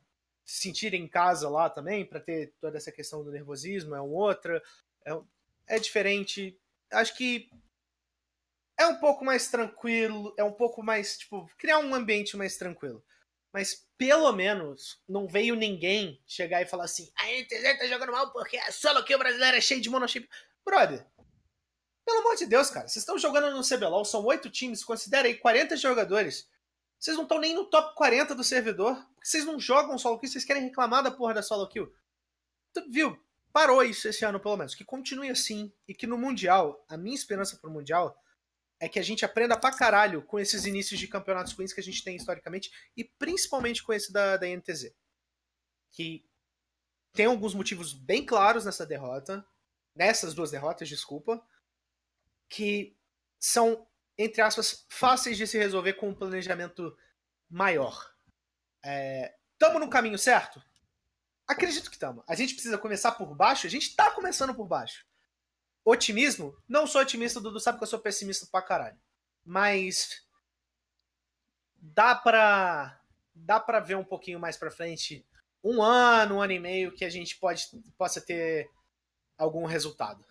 se 0.43 0.61
sentirem 0.61 1.03
em 1.03 1.07
casa 1.07 1.49
lá 1.49 1.69
também, 1.69 2.05
para 2.05 2.21
ter 2.21 2.53
toda 2.59 2.77
essa 2.77 2.91
questão 2.91 3.23
do 3.23 3.31
nervosismo, 3.31 3.93
é 3.93 4.01
outra. 4.01 4.63
É, 5.05 5.11
é 5.67 5.77
diferente. 5.77 6.57
Acho 6.89 7.15
que 7.15 7.49
é 8.77 8.85
um 8.85 8.99
pouco 8.99 9.25
mais 9.25 9.49
tranquilo, 9.49 10.33
é 10.37 10.43
um 10.43 10.53
pouco 10.53 10.83
mais, 10.83 11.17
tipo, 11.17 11.49
criar 11.57 11.79
um 11.79 11.93
ambiente 11.93 12.37
mais 12.37 12.57
tranquilo. 12.57 13.03
Mas 13.51 13.87
pelo 13.97 14.31
menos 14.33 15.01
não 15.07 15.27
veio 15.27 15.55
ninguém 15.55 16.21
chegar 16.27 16.61
e 16.61 16.65
falar 16.65 16.83
assim: 16.83 17.09
a 17.15 17.25
NTZ 17.25 17.79
tá 17.79 17.87
jogando 17.87 18.11
mal 18.11 18.31
porque 18.31 18.57
a 18.57 18.71
solo 18.71 19.03
que 19.03 19.15
o 19.15 19.19
brasileiro 19.19 19.57
é 19.57 19.61
cheio 19.61 19.81
de 19.81 19.89
monochip. 19.89 20.29
Brother, 20.63 21.05
pelo 22.05 22.19
amor 22.19 22.35
de 22.35 22.45
Deus, 22.45 22.69
cara, 22.69 22.87
vocês 22.87 23.01
estão 23.03 23.17
jogando 23.17 23.55
no 23.55 23.63
CBLOL, 23.63 24.05
são 24.05 24.23
oito 24.25 24.49
times, 24.49 24.83
considera 24.83 25.27
aí 25.27 25.35
40 25.35 25.75
jogadores. 25.75 26.47
Vocês 26.99 27.15
não 27.15 27.23
estão 27.23 27.39
nem 27.39 27.53
no 27.53 27.65
top 27.65 27.95
40 27.95 28.33
do 28.33 28.43
servidor. 28.43 28.95
Porque 29.13 29.27
vocês 29.27 29.45
não 29.45 29.59
jogam 29.59 29.97
solo 29.97 30.19
kill, 30.19 30.29
vocês 30.29 30.45
querem 30.45 30.63
reclamar 30.63 31.03
da 31.03 31.11
porra 31.11 31.35
da 31.35 31.41
solo 31.41 31.67
kill. 31.67 31.91
Tu, 32.73 32.89
viu? 32.89 33.17
Parou 33.51 33.83
isso 33.83 34.07
esse 34.07 34.25
ano, 34.25 34.39
pelo 34.39 34.57
menos. 34.57 34.75
Que 34.75 34.83
continue 34.83 35.29
assim. 35.29 35.71
E 35.87 35.93
que 35.93 36.07
no 36.07 36.17
Mundial, 36.17 36.83
a 36.87 36.97
minha 36.97 37.15
esperança 37.15 37.57
pro 37.57 37.71
Mundial 37.71 38.19
é 38.79 38.87
que 38.87 38.99
a 38.99 39.03
gente 39.03 39.25
aprenda 39.25 39.57
pra 39.59 39.75
caralho 39.75 40.21
com 40.21 40.39
esses 40.39 40.65
inícios 40.65 40.99
de 40.99 41.07
campeonatos 41.07 41.53
ruins 41.53 41.73
que 41.73 41.79
a 41.79 41.83
gente 41.83 42.03
tem 42.03 42.15
historicamente 42.15 42.71
e 42.95 43.03
principalmente 43.03 43.81
com 43.81 43.91
esse 43.91 44.11
da, 44.11 44.37
da 44.37 44.47
NTZ. 44.47 44.93
Que 45.91 46.29
tem 47.13 47.25
alguns 47.25 47.55
motivos 47.55 47.93
bem 47.93 48.23
claros 48.23 48.65
nessa 48.65 48.85
derrota, 48.85 49.45
nessas 49.95 50.35
duas 50.35 50.51
derrotas, 50.51 50.87
desculpa, 50.87 51.43
que 52.47 52.95
são, 53.39 53.87
entre 54.15 54.41
aspas, 54.41 54.85
fáceis 54.89 55.37
de 55.37 55.47
se 55.47 55.57
resolver 55.57 55.93
com 55.93 56.09
um 56.09 56.15
planejamento 56.15 56.95
maior. 57.49 58.13
É, 58.85 59.35
no 59.79 59.89
caminho 59.89 60.19
certo? 60.19 60.61
Acredito 61.47 61.89
que 61.89 61.95
estamos. 61.95 62.23
A 62.27 62.35
gente 62.35 62.53
precisa 62.53 62.77
começar 62.77 63.13
por 63.13 63.33
baixo? 63.33 63.65
A 63.65 63.69
gente 63.69 63.87
está 63.87 64.11
começando 64.11 64.53
por 64.53 64.67
baixo. 64.67 65.06
Otimismo? 65.89 66.53
Não 66.67 66.85
sou 66.85 66.99
otimista, 66.99 67.39
Dudu 67.39 67.61
sabe 67.61 67.77
que 67.77 67.83
eu 67.85 67.87
sou 67.87 67.97
pessimista 67.97 68.45
pra 68.51 68.61
caralho. 68.61 68.99
Mas 69.45 70.21
dá 71.77 72.13
pra 72.13 72.99
dá 73.33 73.57
pra 73.57 73.79
ver 73.79 73.95
um 73.95 74.03
pouquinho 74.03 74.37
mais 74.37 74.57
pra 74.57 74.69
frente, 74.69 75.25
um 75.63 75.81
ano, 75.81 76.35
um 76.35 76.41
ano 76.41 76.51
e 76.51 76.59
meio, 76.59 76.93
que 76.93 77.05
a 77.05 77.09
gente 77.09 77.37
pode, 77.37 77.65
possa 77.97 78.19
ter 78.19 78.69
algum 79.37 79.65
resultado. 79.65 80.25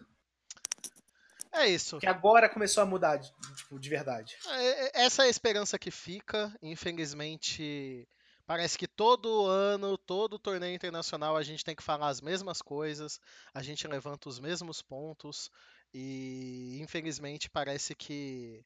É 1.51 1.67
isso. 1.67 1.99
Que 2.01 2.07
agora 2.07 2.51
começou 2.51 2.83
a 2.83 2.87
mudar, 2.87 3.19
tipo, 3.19 3.81
de 3.81 3.89
verdade. 3.89 4.37
É, 4.49 5.01
é, 5.01 5.05
essa 5.07 5.23
é 5.23 5.27
a 5.27 5.31
esperança 5.31 5.79
que 5.79 5.91
fica. 5.91 6.55
Infelizmente, 6.61 8.07
Parece 8.47 8.79
que 8.79 8.87
todo 8.87 9.47
ano, 9.47 9.99
todo 9.99 10.39
torneio 10.39 10.75
internacional, 10.75 11.37
a 11.37 11.43
gente 11.43 11.65
tem 11.65 11.75
que 11.75 11.83
falar 11.83 12.09
as 12.09 12.21
mesmas 12.21 12.63
coisas, 12.63 13.21
a 13.53 13.61
gente 13.61 13.89
levanta 13.89 14.29
os 14.29 14.39
mesmos 14.39 14.81
pontos, 14.81 15.51
e 15.93 16.79
infelizmente 16.81 17.51
parece 17.51 17.95
que. 17.95 18.65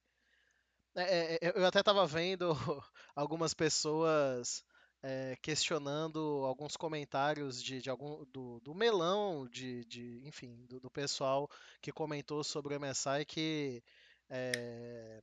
É, 0.94 1.36
é, 1.36 1.52
eu 1.54 1.64
até 1.64 1.80
estava 1.80 2.06
vendo 2.06 2.50
algumas 3.14 3.54
pessoas 3.54 4.64
é, 5.02 5.36
questionando 5.40 6.44
alguns 6.44 6.76
comentários 6.76 7.62
de, 7.62 7.80
de 7.80 7.88
algum 7.88 8.24
do, 8.26 8.60
do 8.60 8.74
melão, 8.74 9.48
de, 9.48 9.84
de 9.86 10.20
enfim, 10.26 10.66
do, 10.66 10.80
do, 10.80 10.90
pessoal 10.90 11.48
que 11.80 11.92
comentou 11.92 12.44
sobre 12.44 12.74
o 12.74 12.80
MSI 12.80 13.24
que 13.26 13.82
é, 14.28 15.22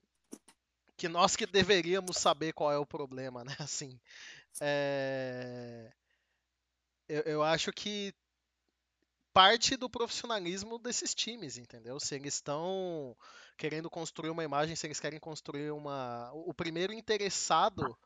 que 0.98 1.08
nós 1.08 1.36
que 1.36 1.46
deveríamos 1.46 2.17
saber 2.17 2.54
qual 2.54 2.72
é 2.72 2.78
o 2.78 2.86
problema, 2.86 3.43
né? 3.43 3.56
Assim, 3.60 4.00
é... 4.62 5.91
eu, 7.08 7.22
eu 7.22 7.43
acho 7.43 7.72
que 7.72 8.13
parte 9.34 9.78
do 9.78 9.89
profissionalismo 9.89 10.80
desses 10.80 11.13
times, 11.13 11.58
entendeu? 11.58 12.00
Se 12.00 12.15
eles 12.15 12.36
estão 12.36 13.15
querendo 13.58 13.89
construir 13.89 14.30
uma 14.30 14.43
imagem, 14.43 14.76
se 14.76 14.88
eles 14.88 15.00
querem 15.00 15.20
construir 15.20 15.72
uma. 15.72 16.32
O 16.34 16.54
primeiro 16.54 16.93
interessado 16.93 17.98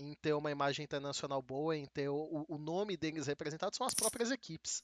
em 0.00 0.14
ter 0.14 0.32
uma 0.32 0.50
imagem 0.50 0.84
internacional 0.84 1.42
boa, 1.42 1.76
em 1.76 1.86
ter 1.86 2.08
o, 2.08 2.46
o 2.48 2.56
nome 2.56 2.96
deles 2.96 3.26
representado, 3.26 3.76
são 3.76 3.86
as 3.86 3.94
próprias 3.94 4.30
equipes. 4.30 4.82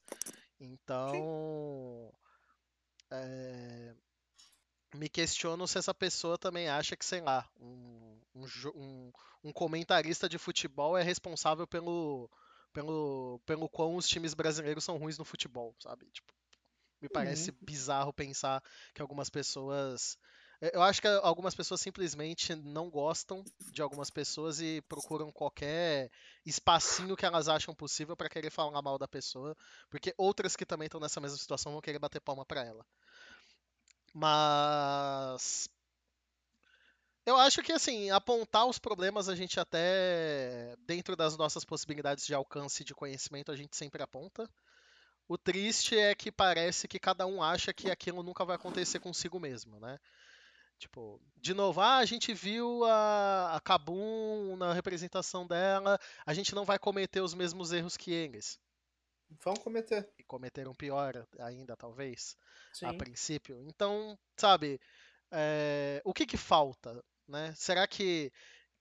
Então. 0.61 2.13
É 3.11 3.95
me 4.95 5.09
questiono 5.09 5.67
se 5.67 5.79
essa 5.79 5.93
pessoa 5.93 6.39
também 6.39 6.69
acha 6.69 6.97
que, 6.97 7.05
sei 7.05 7.21
lá, 7.21 7.49
um, 7.61 8.14
um, 8.35 9.13
um, 9.45 9.53
comentarista 9.53 10.29
de 10.29 10.39
futebol 10.39 10.97
é 10.97 11.03
responsável 11.03 11.67
pelo, 11.67 12.31
pelo, 12.73 13.41
pelo 13.47 13.69
quão 13.69 13.97
os 13.97 14.09
times 14.09 14.35
brasileiros 14.35 14.85
são 14.85 14.97
ruins 14.97 15.19
no 15.19 15.25
futebol, 15.25 15.75
sabe? 15.79 16.11
Tipo, 16.11 16.33
me 17.01 17.09
parece 17.09 17.51
uhum. 17.51 17.57
bizarro 17.61 18.13
pensar 18.13 18.63
que 18.95 19.03
algumas 19.03 19.31
pessoas. 19.31 20.17
Eu 20.73 20.83
acho 20.83 21.03
que 21.03 21.09
algumas 21.09 21.55
pessoas 21.55 21.81
simplesmente 21.81 22.55
não 22.55 22.89
gostam 22.89 23.45
de 23.71 23.83
algumas 23.83 24.09
pessoas 24.09 24.61
e 24.61 24.81
procuram 24.89 25.31
qualquer 25.31 26.11
espacinho 26.47 27.17
que 27.17 27.27
elas 27.27 27.49
acham 27.49 27.75
possível 27.75 28.17
para 28.17 28.31
querer 28.31 28.51
falar 28.51 28.81
mal 28.81 28.97
da 28.97 29.07
pessoa, 29.07 29.55
porque 29.91 30.15
outras 30.17 30.57
que 30.57 30.65
também 30.65 30.87
estão 30.87 31.01
nessa 31.01 31.21
mesma 31.21 31.37
situação 31.37 31.73
vão 31.73 31.83
querer 31.83 31.99
bater 31.99 32.21
palma 32.21 32.47
para 32.47 32.65
ela. 32.65 32.87
Mas 34.15 35.69
eu 37.27 37.37
acho 37.37 37.63
que 37.63 37.73
assim, 37.73 38.11
apontar 38.11 38.67
os 38.67 38.79
problemas 38.79 39.29
a 39.29 39.35
gente 39.35 39.59
até 39.59 40.75
dentro 40.81 41.17
das 41.17 41.37
nossas 41.37 41.65
possibilidades 41.65 42.27
de 42.27 42.35
alcance 42.35 42.83
e 42.83 42.87
de 42.87 42.95
conhecimento 42.95 43.51
a 43.51 43.57
gente 43.57 43.77
sempre 43.77 44.03
aponta. 44.03 44.49
O 45.27 45.39
triste 45.39 45.97
é 45.97 46.15
que 46.15 46.31
parece 46.31 46.87
que 46.87 46.99
cada 46.99 47.27
um 47.27 47.43
acha 47.43 47.73
que 47.73 47.91
aquilo 47.91 48.23
nunca 48.23 48.45
vai 48.45 48.57
acontecer 48.57 49.01
consigo 49.01 49.41
mesmo, 49.41 49.81
né? 49.81 49.99
Tipo, 50.79 51.19
de 51.37 51.55
novo, 51.55 51.81
ah, 51.81 51.97
a 51.97 52.05
gente 52.05 52.35
viu 52.35 52.85
a, 52.85 53.57
a 53.57 53.61
Kabum 53.61 54.57
na 54.57 54.75
representação 54.75 55.47
dela, 55.47 55.99
a 56.27 56.35
gente 56.35 56.55
não 56.55 56.65
vai 56.65 56.79
cometer 56.79 57.21
os 57.21 57.33
mesmos 57.33 57.73
erros 57.73 57.97
que 57.97 58.13
eles. 58.13 58.61
Vão 59.43 59.55
cometer. 59.55 60.09
E 60.19 60.25
cometeram 60.25 60.75
pior 60.75 61.27
ainda, 61.39 61.75
talvez, 61.77 62.37
Sim. 62.73 62.87
a 62.87 62.93
princípio. 62.93 63.63
Então, 63.67 64.19
sabe, 64.37 64.79
é, 65.31 66.03
o 66.05 66.13
que 66.13 66.27
que 66.27 66.37
falta, 66.37 67.03
né? 67.29 67.53
Será 67.57 67.87
que 67.87 68.33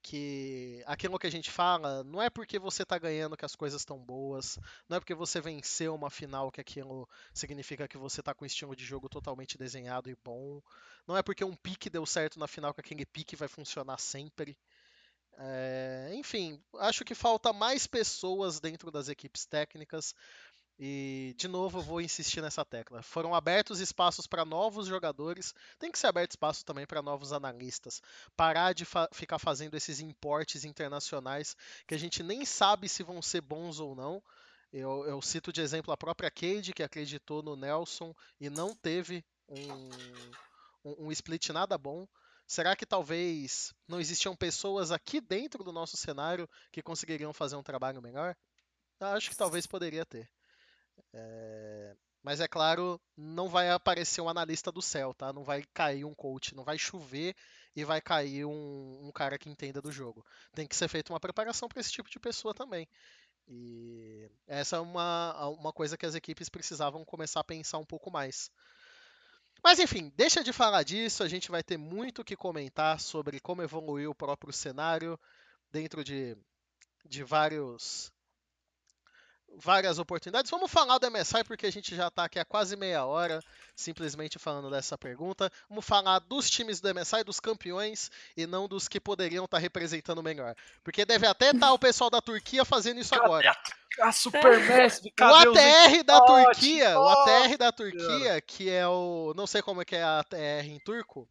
que 0.04 0.82
aquilo 0.86 1.18
que 1.18 1.26
a 1.26 1.30
gente 1.30 1.50
fala 1.50 2.04
não 2.04 2.20
é 2.20 2.28
porque 2.28 2.58
você 2.58 2.82
está 2.82 2.98
ganhando 2.98 3.38
que 3.38 3.44
as 3.44 3.56
coisas 3.56 3.80
estão 3.80 3.98
boas, 3.98 4.58
não 4.86 4.98
é 4.98 5.00
porque 5.00 5.14
você 5.14 5.40
venceu 5.40 5.94
uma 5.94 6.10
final 6.10 6.52
que 6.52 6.60
aquilo 6.60 7.08
significa 7.32 7.88
que 7.88 7.96
você 7.96 8.20
está 8.20 8.34
com 8.34 8.44
um 8.44 8.46
estilo 8.46 8.76
de 8.76 8.84
jogo 8.84 9.08
totalmente 9.08 9.56
desenhado 9.56 10.10
e 10.10 10.16
bom, 10.22 10.60
não 11.06 11.16
é 11.16 11.22
porque 11.22 11.42
um 11.42 11.56
pique 11.56 11.88
deu 11.88 12.04
certo 12.04 12.38
na 12.38 12.46
final 12.46 12.74
que 12.74 12.80
aquele 12.80 13.06
pique 13.06 13.34
vai 13.34 13.48
funcionar 13.48 13.98
sempre. 13.98 14.58
É, 15.38 16.12
enfim, 16.14 16.62
acho 16.78 17.04
que 17.04 17.14
falta 17.14 17.52
mais 17.52 17.86
pessoas 17.86 18.60
dentro 18.60 18.90
das 18.90 19.08
equipes 19.08 19.46
técnicas. 19.46 20.14
E, 20.78 21.34
de 21.36 21.46
novo, 21.46 21.78
eu 21.78 21.82
vou 21.82 22.00
insistir 22.00 22.40
nessa 22.40 22.64
tecla. 22.64 23.00
Foram 23.02 23.34
abertos 23.34 23.78
espaços 23.78 24.26
para 24.26 24.44
novos 24.44 24.88
jogadores, 24.88 25.54
tem 25.78 25.92
que 25.92 25.98
ser 25.98 26.08
aberto 26.08 26.32
espaço 26.32 26.64
também 26.64 26.84
para 26.84 27.00
novos 27.00 27.32
analistas. 27.32 28.02
Parar 28.36 28.72
de 28.72 28.84
fa 28.84 29.08
ficar 29.12 29.38
fazendo 29.38 29.76
esses 29.76 30.00
importes 30.00 30.64
internacionais 30.64 31.56
que 31.86 31.94
a 31.94 31.98
gente 31.98 32.22
nem 32.22 32.44
sabe 32.44 32.88
se 32.88 33.04
vão 33.04 33.22
ser 33.22 33.40
bons 33.40 33.78
ou 33.78 33.94
não. 33.94 34.22
Eu, 34.72 35.04
eu 35.06 35.22
cito 35.22 35.52
de 35.52 35.60
exemplo 35.60 35.92
a 35.92 35.96
própria 35.96 36.30
Cade, 36.30 36.72
que 36.72 36.82
acreditou 36.82 37.40
no 37.40 37.54
Nelson 37.54 38.12
e 38.40 38.50
não 38.50 38.74
teve 38.74 39.24
um, 39.48 39.88
um, 40.84 41.06
um 41.06 41.12
split 41.12 41.50
nada 41.50 41.78
bom. 41.78 42.08
Será 42.46 42.74
que 42.74 42.84
talvez 42.84 43.72
não 43.86 44.00
existiam 44.00 44.34
pessoas 44.34 44.90
aqui 44.90 45.20
dentro 45.20 45.62
do 45.62 45.72
nosso 45.72 45.96
cenário 45.96 46.50
que 46.72 46.82
conseguiriam 46.82 47.32
fazer 47.32 47.54
um 47.54 47.62
trabalho 47.62 48.02
melhor? 48.02 48.36
Acho 49.00 49.30
que 49.30 49.36
talvez 49.36 49.66
poderia 49.66 50.04
ter. 50.04 50.28
É, 51.12 51.96
Mas 52.22 52.40
é 52.40 52.48
claro, 52.48 53.00
não 53.16 53.48
vai 53.48 53.70
aparecer 53.70 54.20
um 54.20 54.28
analista 54.28 54.72
do 54.72 54.82
céu, 54.82 55.14
tá? 55.14 55.32
Não 55.32 55.44
vai 55.44 55.64
cair 55.74 56.04
um 56.04 56.14
coach, 56.14 56.54
não 56.54 56.64
vai 56.64 56.78
chover 56.78 57.34
e 57.76 57.84
vai 57.84 58.00
cair 58.00 58.44
um, 58.44 59.06
um 59.06 59.12
cara 59.12 59.38
que 59.38 59.48
entenda 59.50 59.80
do 59.82 59.92
jogo. 59.92 60.24
Tem 60.54 60.66
que 60.66 60.76
ser 60.76 60.88
feita 60.88 61.12
uma 61.12 61.20
preparação 61.20 61.68
para 61.68 61.80
esse 61.80 61.92
tipo 61.92 62.10
de 62.10 62.18
pessoa 62.20 62.54
também. 62.54 62.88
E 63.48 64.30
essa 64.46 64.76
é 64.76 64.80
uma, 64.80 65.48
uma 65.48 65.72
coisa 65.72 65.96
que 65.98 66.06
as 66.06 66.14
equipes 66.14 66.48
precisavam 66.48 67.04
começar 67.04 67.40
a 67.40 67.44
pensar 67.44 67.78
um 67.78 67.86
pouco 67.86 68.10
mais. 68.10 68.50
Mas 69.62 69.78
enfim, 69.78 70.12
deixa 70.16 70.44
de 70.44 70.52
falar 70.52 70.82
disso, 70.82 71.22
a 71.22 71.28
gente 71.28 71.50
vai 71.50 71.62
ter 71.62 71.76
muito 71.76 72.24
que 72.24 72.36
comentar 72.36 73.00
sobre 73.00 73.40
como 73.40 73.62
evoluiu 73.62 74.10
o 74.10 74.14
próprio 74.14 74.52
cenário 74.52 75.18
dentro 75.72 76.04
de, 76.04 76.36
de 77.06 77.24
vários 77.24 78.12
várias 79.56 79.98
oportunidades. 79.98 80.50
Vamos 80.50 80.70
falar 80.70 80.98
do 80.98 81.10
MSI 81.10 81.44
porque 81.44 81.66
a 81.66 81.72
gente 81.72 81.94
já 81.94 82.08
está 82.08 82.24
aqui 82.24 82.38
há 82.38 82.44
quase 82.44 82.76
meia 82.76 83.04
hora 83.04 83.40
simplesmente 83.74 84.38
falando 84.38 84.70
dessa 84.70 84.96
pergunta. 84.96 85.50
Vamos 85.68 85.84
falar 85.84 86.20
dos 86.20 86.48
times 86.48 86.80
do 86.80 86.94
MSI, 86.94 87.24
dos 87.24 87.40
campeões 87.40 88.10
e 88.36 88.46
não 88.46 88.68
dos 88.68 88.88
que 88.88 89.00
poderiam 89.00 89.44
estar 89.44 89.56
tá 89.56 89.60
representando 89.60 90.22
melhor. 90.22 90.54
Porque 90.82 91.04
deve 91.04 91.26
até 91.26 91.46
estar 91.46 91.66
tá 91.66 91.72
o 91.72 91.78
pessoal 91.78 92.10
da 92.10 92.20
Turquia 92.20 92.64
fazendo 92.64 93.00
isso 93.00 93.10
Cadê 93.10 93.24
agora. 93.24 93.56
A 94.00 94.12
Supermassive, 94.12 95.12
o 95.20 95.24
ATR 95.24 96.02
da 96.04 96.20
Turquia, 96.20 96.98
o 96.98 97.08
ATR 97.08 97.56
da 97.56 97.72
Turquia, 97.72 98.40
que 98.40 98.68
é 98.68 98.86
o, 98.86 99.32
não 99.36 99.46
sei 99.46 99.62
como 99.62 99.82
é 99.82 99.84
que 99.84 99.94
é 99.94 100.02
a 100.02 100.20
ATR 100.20 100.66
em 100.66 100.78
turco. 100.80 101.28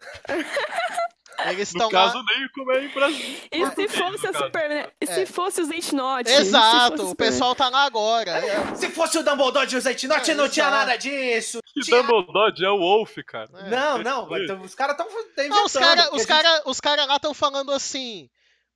Eles 1.46 1.72
no 1.74 1.78
estão 1.78 1.88
caso, 1.90 2.16
lá. 2.18 2.24
nem 2.36 2.48
como 2.50 2.72
é 2.72 2.84
em 2.84 2.88
Brasil. 2.88 3.36
E 3.50 3.66
se 3.70 3.88
fosse 3.88 4.26
a 4.26 4.32
no 4.32 4.38
caso. 4.38 4.44
Super. 4.46 4.92
E 5.00 5.04
É. 5.04 5.06
se 5.06 5.26
fosse 5.26 5.60
o 5.60 5.64
Zentnote? 5.64 6.30
Exato, 6.30 7.10
o 7.10 7.14
pessoal 7.16 7.54
tá 7.54 7.68
lá 7.68 7.84
agora. 7.84 8.30
É, 8.30 8.74
Se 8.74 8.88
fosse 8.90 9.18
o 9.18 9.22
Dumbledore 9.22 9.66
de 9.66 9.76
Uzet 9.76 10.06
Note, 10.06 10.30
É, 10.30 10.34
não 10.34 10.48
tinha 10.48 10.66
exato. 10.66 10.76
nada 10.86 10.96
disso. 10.96 11.58
E 11.76 11.80
Tinha- 11.80 12.02
Dumbledore 12.02 12.64
é 12.64 12.70
o 12.70 12.78
Wolf, 12.78 13.16
cara. 13.26 13.48
é. 13.54 13.68
Não, 13.70 13.98
não, 13.98 14.28
os 14.62 14.74
caras. 14.74 14.96
Não, 14.98 15.64
os 15.64 15.72
caras 15.72 16.08
os 16.12 16.24
cara, 16.26 16.62
os 16.66 16.80
cara 16.80 17.04
lá 17.04 17.16
estão 17.16 17.34
falando 17.34 17.72
assim. 17.72 18.30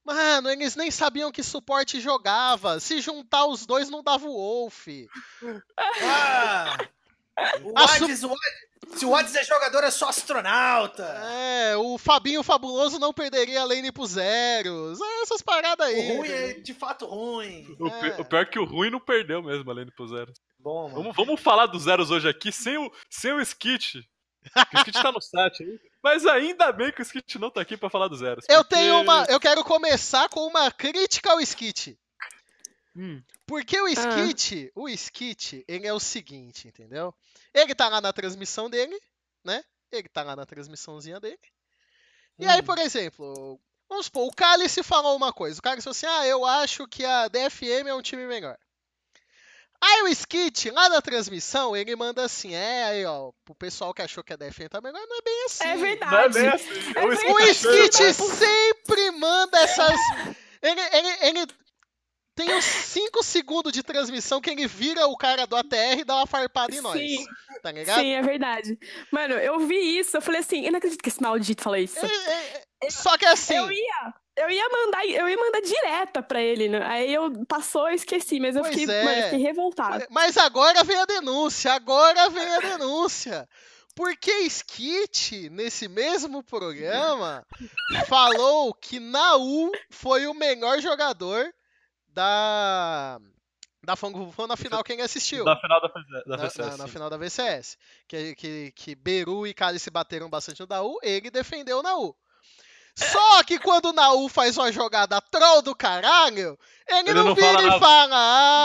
Mano, 0.05 0.49
eles 0.49 0.75
nem 0.75 0.91
sabiam 0.91 1.31
que 1.31 1.43
suporte 1.43 2.01
jogava. 2.01 2.81
Se 2.81 2.99
juntar 3.01 3.45
os 3.45 3.67
dois, 3.67 3.91
não 3.91 4.03
dava 4.03 4.27
o 4.27 4.33
Wolf. 4.33 4.87
Ah, 6.03 6.77
o 7.63 7.69
su- 7.89 8.05
Hades, 8.05 8.23
o 8.25 8.27
Hades- 8.29 8.68
se 8.97 9.05
o 9.05 9.15
Hades 9.15 9.35
é 9.35 9.45
jogador, 9.45 9.85
é 9.85 9.91
só 9.91 10.09
astronauta. 10.09 11.03
É, 11.05 11.77
o 11.77 11.97
Fabinho 11.99 12.43
Fabuloso 12.43 12.99
não 12.99 13.13
perderia 13.13 13.61
a 13.61 13.65
lane 13.65 13.93
pro 13.93 14.07
zeros. 14.07 15.01
É, 15.01 15.23
essas 15.23 15.43
paradas 15.43 15.87
aí. 15.87 16.13
O 16.13 16.17
ruim 16.19 16.29
é 16.29 16.53
de 16.55 16.75
fato 16.75 17.07
ruim. 17.07 17.77
O, 17.79 17.87
É. 17.89 18.21
o 18.21 18.25
pior 18.25 18.43
é 18.43 18.47
que 18.47 18.59
o 18.59 18.65
ruim 18.65 18.91
não 18.91 19.01
perdeu 19.01 19.43
mesmo, 19.43 19.71
além 19.71 19.85
do 19.87 19.93
pro 19.93 20.09
zero. 20.09 20.33
Bom, 20.59 20.89
mano. 20.89 20.95
Vamos, 21.03 21.17
vamos 21.17 21.41
falar 21.41 21.67
dos 21.67 21.85
zeros 21.85 22.11
hoje 22.11 22.29
aqui 22.29 22.51
sem 22.51 22.77
o, 22.79 22.91
sem 23.11 23.33
o 23.33 23.41
Skit. 23.41 24.03
Que 24.71 24.77
O 24.77 24.79
Skit 24.81 25.03
tá 25.03 25.13
no 25.13 25.21
site 25.21 25.63
aí. 25.63 25.79
Mas 26.03 26.25
ainda 26.25 26.73
bem 26.73 26.91
que 26.93 27.01
o 27.01 27.05
Skit 27.05 27.39
não 27.39 27.51
tá 27.51 27.61
aqui 27.61 27.77
pra 27.77 27.91
falar 27.91 28.09
dos 28.09 28.21
zeros. 28.21 28.45
Eu 28.49 28.65
porque- 28.65 28.77
tenho 28.77 29.01
uma. 29.01 29.25
Eu 29.29 29.39
quero 29.41 29.63
começar 29.65 30.29
com 30.29 30.47
uma 30.47 30.71
crítica 30.71 31.33
ao 31.33 31.41
Skit. 31.41 31.99
Hum. 32.97 33.21
Porque 33.49 33.81
o 33.81 33.89
Skit, 33.89 34.71
o 34.75 34.89
Skit, 34.91 35.65
ele 35.67 35.87
é 35.87 35.93
o 35.93 35.99
seguinte, 35.99 36.69
entendeu? 36.69 37.15
Ele 37.55 37.75
tá 37.75 37.89
lá 37.89 37.99
na 38.01 38.13
transmissão 38.13 38.69
dele, 38.69 38.97
né? 39.43 39.65
Ele 39.91 40.07
tá 40.07 40.23
lá 40.23 40.37
na 40.37 40.45
transmissãozinha 40.45 41.19
dele. 41.19 41.39
E 42.39 42.47
aí, 42.47 42.61
Hum. 42.61 42.65
por 42.65 42.79
exemplo, 42.79 43.59
vamos 43.89 44.05
supor, 44.07 44.27
o 44.29 44.35
Cálice 44.35 44.83
falou 44.83 45.17
uma 45.17 45.33
coisa. 45.33 45.59
O 45.59 45.63
Cálice 45.63 45.85
falou 45.85 45.93
assim: 45.93 46.07
ah, 46.07 46.27
eu 46.27 46.45
acho 46.45 46.87
que 46.87 47.05
a 47.07 47.27
DFM 47.29 47.89
é 47.89 47.95
um 47.95 48.03
time 48.03 48.27
melhor. 48.27 48.57
Aí 49.81 50.03
o 50.03 50.09
Skit, 50.09 50.71
lá 50.71 50.89
na 50.91 51.01
transmissão, 51.01 51.75
ele 51.75 51.97
manda 51.97 52.23
assim: 52.25 52.55
é, 52.55 52.85
aí, 52.85 53.05
ó, 53.07 53.33
pro 53.47 53.55
pessoal 53.55 53.95
que 53.95 54.03
achou 54.03 54.23
que 54.23 54.33
a 54.35 54.37
DFM 54.37 54.69
tá 54.69 54.81
melhor, 54.83 55.01
não 55.09 55.19
é 55.19 55.23
bem 55.23 55.45
assim. 55.47 55.65
É 55.65 55.67
Não 55.67 55.73
é 55.73 55.77
verdade. 55.89 56.35
bem 56.35 56.49
assim. 56.49 56.93
É 56.97 57.33
O 57.33 57.39
Skit 57.49 58.03
Skit 58.03 58.13
sempre 58.15 59.11
manda 59.13 59.59
essas. 59.61 59.99
Ele, 60.61 60.81
ele, 60.81 61.09
ele 61.39 61.47
tem 62.39 62.55
uns 62.55 62.65
5 62.65 63.21
segundos 63.25 63.73
de 63.73 63.83
transmissão 63.83 64.41
que 64.41 64.49
ele 64.49 64.69
vira 64.69 65.09
o 65.09 65.17
cara 65.17 65.45
do 65.45 65.57
ATR 65.57 65.99
e 65.99 66.05
dá 66.05 66.15
uma 66.15 66.27
farpada 66.27 66.73
em 66.73 66.81
nós. 66.81 66.97
Sim. 66.97 67.27
Tá 67.61 67.73
ligado? 67.73 67.99
Sim, 67.99 68.13
é 68.13 68.23
verdade. 68.23 68.79
Mano, 69.11 69.35
eu 69.35 69.59
vi 69.59 69.99
isso, 69.99 70.17
eu 70.17 70.23
falei 70.23 70.41
assim, 70.41 70.65
eu 70.65 70.71
não 70.71 70.79
acredito 70.79 71.03
que 71.03 71.09
esse 71.09 71.21
maldito 71.21 71.65
falou 71.65 71.77
isso. 71.77 71.99
É, 71.99 72.09
é, 72.09 72.63
é, 72.85 72.91
Só 72.91 73.19
que 73.19 73.27
assim. 73.27 73.57
Eu 73.57 73.73
ia, 73.73 74.15
eu 74.37 74.51
ia 74.51 74.69
mandar, 74.69 75.05
eu 75.05 75.29
ia 75.29 75.37
mandar 75.37 75.61
direta 75.61 76.23
pra 76.23 76.41
ele, 76.41 76.69
né? 76.69 76.81
Aí 76.85 77.13
eu 77.13 77.45
passou, 77.45 77.89
eu 77.89 77.97
esqueci, 77.97 78.39
mas 78.39 78.55
eu 78.55 78.63
Pois 78.63 78.73
fiquei, 78.73 78.95
é. 78.95 79.05
mano, 79.05 79.19
eu 79.19 79.25
fiquei 79.25 79.41
revoltada. 79.41 80.07
Mas 80.09 80.37
agora 80.37 80.85
vem 80.85 80.97
a 80.97 81.07
denúncia, 81.07 81.73
agora 81.73 82.31
vem 82.31 82.55
a 82.55 82.61
denúncia. 82.61 83.49
Porque 83.97 84.31
Skit, 84.43 85.51
nesse 85.51 85.89
mesmo 85.89 86.41
programa, 86.45 87.45
falou 88.07 88.73
que 88.73 89.01
Naú 89.01 89.73
foi 89.91 90.29
o 90.29 90.35
melhor 90.35 90.81
jogador 90.81 91.53
da 92.23 93.19
da 93.83 93.97
Fango 93.97 94.35
na 94.47 94.57
final 94.57 94.83
quem 94.85 95.01
assistiu. 95.01 95.45
Da 95.45 95.57
final 95.57 95.81
da, 95.81 95.89
da 95.89 96.37
na, 96.37 96.37
VCS. 96.37 96.59
na- 96.59 96.77
na 96.77 96.87
sim. 96.87 96.93
final 96.93 97.09
da 97.09 97.17
VCS. 97.17 97.79
Que, 98.09 98.35
que, 98.35 98.73
que 98.73 98.95
Beru 98.95 99.47
e 99.47 99.55
Kali 99.55 99.79
se 99.79 99.91
bateram 99.91 100.29
bastante 100.29 100.61
no 100.61 100.67
Naú, 100.69 100.99
ele 101.03 101.31
defendeu 101.31 101.79
o 101.79 101.83
Naú. 101.83 102.15
Só 102.97 103.45
que 103.45 103.61
quando 103.61 103.87
o 103.87 103.93
Naú 103.93 104.29
faz 104.29 104.59
uma 104.59 104.73
jogada 104.73 105.21
troll 105.21 105.63
do 105.63 105.73
caralho, 105.75 106.59
ele, 106.89 107.11
Ele 107.11 107.15
não, 107.15 107.27
não 107.27 107.35
vira 107.37 107.47
fala 107.53 107.63
e 107.63 107.67
nada. 107.67 107.79
fala, 107.79 108.17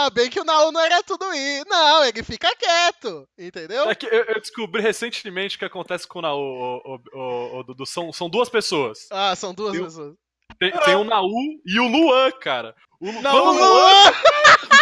ah, 0.06 0.10
bem 0.10 0.28
que 0.28 0.40
o 0.40 0.44
Naú 0.44 0.72
não 0.72 0.80
era 0.80 1.00
tudo 1.04 1.32
isso. 1.32 1.64
Não, 1.68 2.04
ele 2.04 2.22
fica 2.24 2.54
quieto, 2.56 3.28
entendeu? 3.38 3.88
É 3.88 3.94
que 3.94 4.06
eu, 4.06 4.24
eu 4.24 4.40
descobri 4.40 4.82
recentemente 4.82 5.54
o 5.54 5.58
que 5.60 5.64
acontece 5.64 6.06
com 6.08 6.18
o 6.18 6.22
Naú, 6.22 6.40
o, 6.40 6.94
o, 6.96 7.18
o- 7.18 7.58
o 7.60 7.62
Dudu. 7.62 7.86
São, 7.86 8.12
são 8.12 8.28
duas 8.28 8.48
pessoas. 8.48 9.06
Ah, 9.12 9.36
são 9.36 9.54
duas 9.54 9.72
Eu- 9.76 9.84
pessoas. 9.84 10.16
Tem, 10.58 10.70
tem 10.70 10.94
o 10.96 11.04
Naú 11.04 11.30
e 11.64 11.78
o 11.80 11.86
Luan, 11.88 12.30
cara. 12.32 12.74
O, 13.04 13.10
Lu- 13.12 13.20
Não, 13.22 13.52
Luan, 13.52 13.68
Luan! 13.68 14.12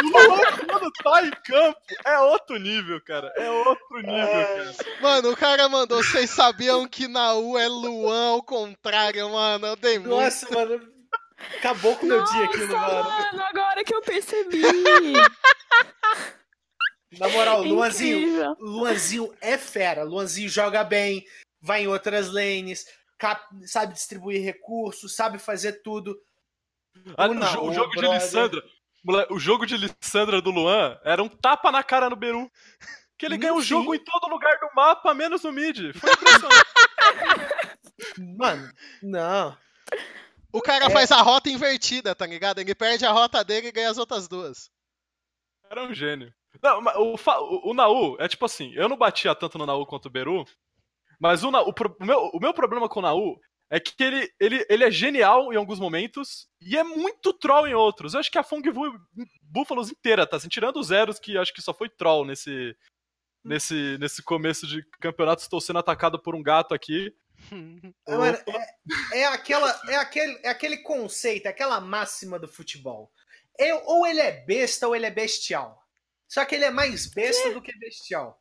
o 0.02 0.28
Luan, 0.28 0.38
quando 0.68 0.92
tá 1.02 1.22
em 1.26 1.30
campo, 1.44 1.78
é 2.04 2.18
outro 2.20 2.56
nível, 2.56 3.00
cara. 3.04 3.32
É 3.36 3.50
outro 3.50 3.96
nível, 3.96 4.26
cara. 4.26 4.74
Mano, 5.00 5.30
o 5.32 5.36
cara 5.36 5.68
mandou, 5.68 6.02
vocês 6.02 6.30
sabiam 6.30 6.86
que 6.86 7.08
Naú 7.08 7.58
é 7.58 7.66
Luan 7.66 8.28
ao 8.30 8.42
contrário, 8.42 9.28
mano. 9.30 9.66
Eu 9.66 9.76
dei 9.76 9.98
muito. 9.98 10.14
Nossa, 10.14 10.48
mano. 10.54 10.80
Acabou 11.58 11.96
com 11.96 12.06
o 12.06 12.08
meu 12.08 12.22
dia 12.22 12.44
Nossa, 12.46 12.66
mano. 12.68 13.10
mano, 13.10 13.42
agora 13.42 13.82
que 13.84 13.92
eu 13.94 14.00
percebi. 14.02 14.62
Na 17.18 17.28
moral, 17.28 17.62
Luanzinho, 17.62 18.18
Incrível. 18.20 18.56
Luanzinho 18.60 19.34
é 19.40 19.58
fera. 19.58 20.02
Luanzinho 20.02 20.48
joga 20.48 20.82
bem, 20.82 21.24
vai 21.60 21.82
em 21.82 21.86
outras 21.88 22.30
lanes, 22.30 22.86
cap- 23.18 23.46
sabe 23.66 23.92
distribuir 23.92 24.42
recursos, 24.42 25.14
sabe 25.14 25.38
fazer 25.38 25.82
tudo. 25.82 26.16
Ah, 27.16 27.26
O 27.26 27.30
o, 27.30 27.34
Naú, 27.34 27.52
jo- 27.52 27.62
o 27.68 27.72
jogo 27.72 27.90
de 27.90 27.96
brother. 28.00 28.20
Lissandra. 28.20 28.62
O 29.30 29.38
jogo 29.38 29.66
de 29.66 29.76
Lissandra 29.76 30.40
do 30.40 30.50
Luan 30.50 30.96
era 31.04 31.22
um 31.22 31.28
tapa 31.28 31.72
na 31.72 31.82
cara 31.82 32.08
no 32.08 32.16
Beru. 32.16 32.50
Que 33.18 33.26
ele 33.26 33.36
ganhou 33.36 33.58
o 33.58 33.62
jogo 33.62 33.94
em 33.94 33.98
todo 34.02 34.28
lugar 34.30 34.58
do 34.60 34.68
mapa, 34.74 35.12
menos 35.14 35.42
no 35.44 35.52
mid. 35.52 35.92
Foi 35.96 36.10
impressionante. 36.12 36.64
Mano, 38.38 38.70
não. 39.02 39.56
O 40.52 40.60
cara 40.60 40.86
É. 40.86 40.90
faz 40.90 41.10
a 41.12 41.20
rota 41.22 41.48
invertida, 41.48 42.14
tá 42.14 42.26
ligado? 42.26 42.58
Ele 42.58 42.74
perde 42.74 43.04
a 43.06 43.10
rota 43.12 43.42
dele 43.44 43.68
e 43.68 43.72
ganha 43.72 43.90
as 43.90 43.98
outras 43.98 44.28
duas. 44.28 44.70
Era 45.70 45.84
um 45.84 45.94
gênio. 45.94 46.32
Não, 46.62 46.80
mas 46.82 46.94
o, 46.96 47.14
o, 47.14 47.70
o 47.70 47.74
Naú 47.74 48.16
é 48.20 48.28
tipo 48.28 48.44
assim, 48.44 48.72
eu 48.74 48.88
não 48.88 48.96
batia 48.96 49.34
tanto 49.34 49.56
no 49.56 49.64
Naú 49.66 49.86
quanto 49.86 50.06
o 50.06 50.10
Beru, 50.10 50.44
mas 51.18 51.42
o, 51.42 51.50
Na- 51.50 51.62
o, 51.62 51.70
o 52.00 52.04
meu, 52.04 52.30
o 52.34 52.38
meu 52.40 52.52
problema 52.52 52.88
com 52.88 52.98
o 53.00 53.02
Naú 53.02 53.40
é 53.74 53.80
que 53.80 53.94
ele, 54.04 54.30
ele, 54.38 54.66
ele 54.68 54.84
é 54.84 54.90
genial 54.90 55.50
em 55.50 55.56
alguns 55.56 55.80
momentos 55.80 56.46
e 56.60 56.76
é 56.76 56.84
muito 56.84 57.32
troll 57.32 57.66
em 57.66 57.72
outros. 57.72 58.12
Eu 58.12 58.20
acho 58.20 58.30
que 58.30 58.36
a 58.36 58.42
Fong 58.42 58.68
Vu- 58.70 59.00
Búfalos 59.40 59.90
inteira, 59.90 60.26
tá 60.26 60.36
assim, 60.36 60.48
tirando 60.48 60.76
os 60.78 60.88
zeros 60.88 61.18
que 61.18 61.38
acho 61.38 61.54
que 61.54 61.62
só 61.62 61.72
foi 61.72 61.88
troll 61.88 62.26
nesse, 62.26 62.76
nesse, 63.42 63.96
nesse 63.98 64.22
começo 64.22 64.66
de 64.66 64.84
campeonato. 65.00 65.40
Estou 65.40 65.58
sendo 65.58 65.78
atacado 65.78 66.20
por 66.20 66.34
um 66.34 66.42
gato 66.42 66.74
aqui. 66.74 67.14
Mano, 68.06 68.38
é, 69.12 69.20
é 69.20 69.24
aquela, 69.26 69.80
é, 69.88 69.96
aquele, 69.96 70.38
é 70.42 70.48
aquele 70.50 70.76
conceito, 70.76 71.46
é 71.46 71.48
aquela 71.48 71.80
máxima 71.80 72.38
do 72.38 72.46
futebol. 72.46 73.10
É- 73.58 73.74
ou 73.74 74.06
ele 74.06 74.20
é 74.20 74.44
besta 74.44 74.86
ou 74.86 74.94
ele 74.94 75.06
é 75.06 75.10
bestial. 75.10 75.82
Só 76.28 76.44
que 76.44 76.54
ele 76.54 76.66
é 76.66 76.70
mais 76.70 77.06
besta 77.06 77.52
do 77.52 77.62
que 77.62 77.74
bestial. 77.78 78.38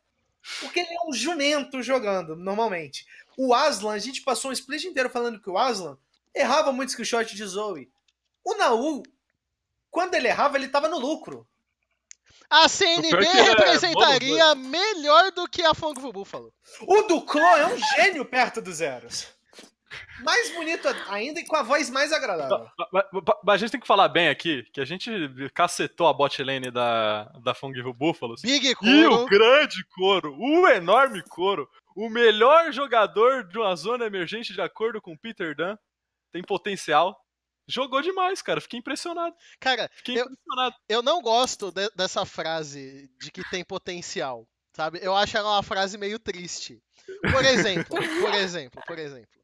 Porque 0.60 0.80
ele 0.80 0.92
é 0.92 1.08
um 1.08 1.12
jumento 1.12 1.82
jogando, 1.82 2.34
normalmente. 2.36 3.06
O 3.36 3.54
Aslan, 3.54 3.92
a 3.92 3.98
gente 3.98 4.22
passou 4.22 4.50
um 4.50 4.52
split 4.52 4.84
inteiro 4.84 5.08
falando 5.08 5.40
que 5.40 5.50
o 5.50 5.56
Aslan 5.56 5.96
errava 6.34 6.72
muito 6.72 6.90
skillshot 6.90 7.34
de 7.34 7.44
Zoe. 7.44 7.90
O 8.44 8.54
Naul, 8.56 9.02
quando 9.90 10.14
ele 10.14 10.28
errava, 10.28 10.56
ele 10.56 10.68
tava 10.68 10.88
no 10.88 10.98
lucro. 10.98 11.46
A 12.50 12.64
O 12.64 12.68
CNB 12.68 13.08
pior 18.26 18.50
que 18.50 18.60
ele 18.60 19.00
é 19.00 19.32
mais 20.22 20.50
bonito 20.54 20.86
ainda 21.08 21.40
e 21.40 21.44
com 21.44 21.56
a 21.56 21.62
voz 21.62 21.88
mais 21.90 22.12
agradável. 22.12 22.68
Mas, 22.78 22.88
mas- 22.92 23.04
mas 23.44 23.54
a 23.54 23.56
gente 23.58 23.70
tem 23.72 23.80
que 23.80 23.86
falar 23.86 24.08
bem 24.08 24.28
aqui 24.28 24.62
que 24.72 24.80
a 24.80 24.84
gente 24.84 25.10
cacetou 25.54 26.06
a 26.06 26.12
bot 26.12 26.42
lane 26.42 26.70
da, 26.70 27.24
da 27.42 27.54
Fongville 27.54 27.92
Buffaloes. 27.92 28.42
Big 28.42 28.74
E 28.82 29.06
o 29.06 29.26
grande 29.26 29.84
couro, 29.94 30.36
o 30.38 30.66
enorme 30.68 31.22
couro, 31.22 31.68
o 31.96 32.08
melhor 32.08 32.72
jogador 32.72 33.44
de 33.44 33.58
uma 33.58 33.74
zona 33.76 34.06
emergente, 34.06 34.52
de 34.52 34.60
acordo 34.60 35.00
com 35.00 35.16
Peter 35.16 35.54
Dunn, 35.54 35.76
tem 36.32 36.42
potencial. 36.42 37.18
Jogou 37.68 38.02
demais, 38.02 38.42
cara. 38.42 38.60
Fiquei 38.60 38.78
impressionado. 38.80 39.34
Cara, 39.60 39.88
Fiquei 39.94 40.16
Eu- 40.20 40.24
impressionado. 40.24 40.74
eu 40.88 41.02
não 41.02 41.22
gosto 41.22 41.70
de- 41.70 41.90
dessa 41.94 42.24
frase 42.26 43.08
de 43.20 43.30
que 43.30 43.48
tem 43.50 43.64
potencial, 43.64 44.46
sabe? 44.74 44.98
Eu 45.00 45.14
acho 45.14 45.36
ela 45.36 45.50
uma 45.56 45.62
frase 45.62 45.96
meio 45.96 46.18
triste. 46.18 46.82
Por 47.32 47.44
exemplo, 47.44 47.96
por 48.20 48.34
exemplo, 48.34 48.82
por 48.86 48.98
exemplo. 48.98 49.41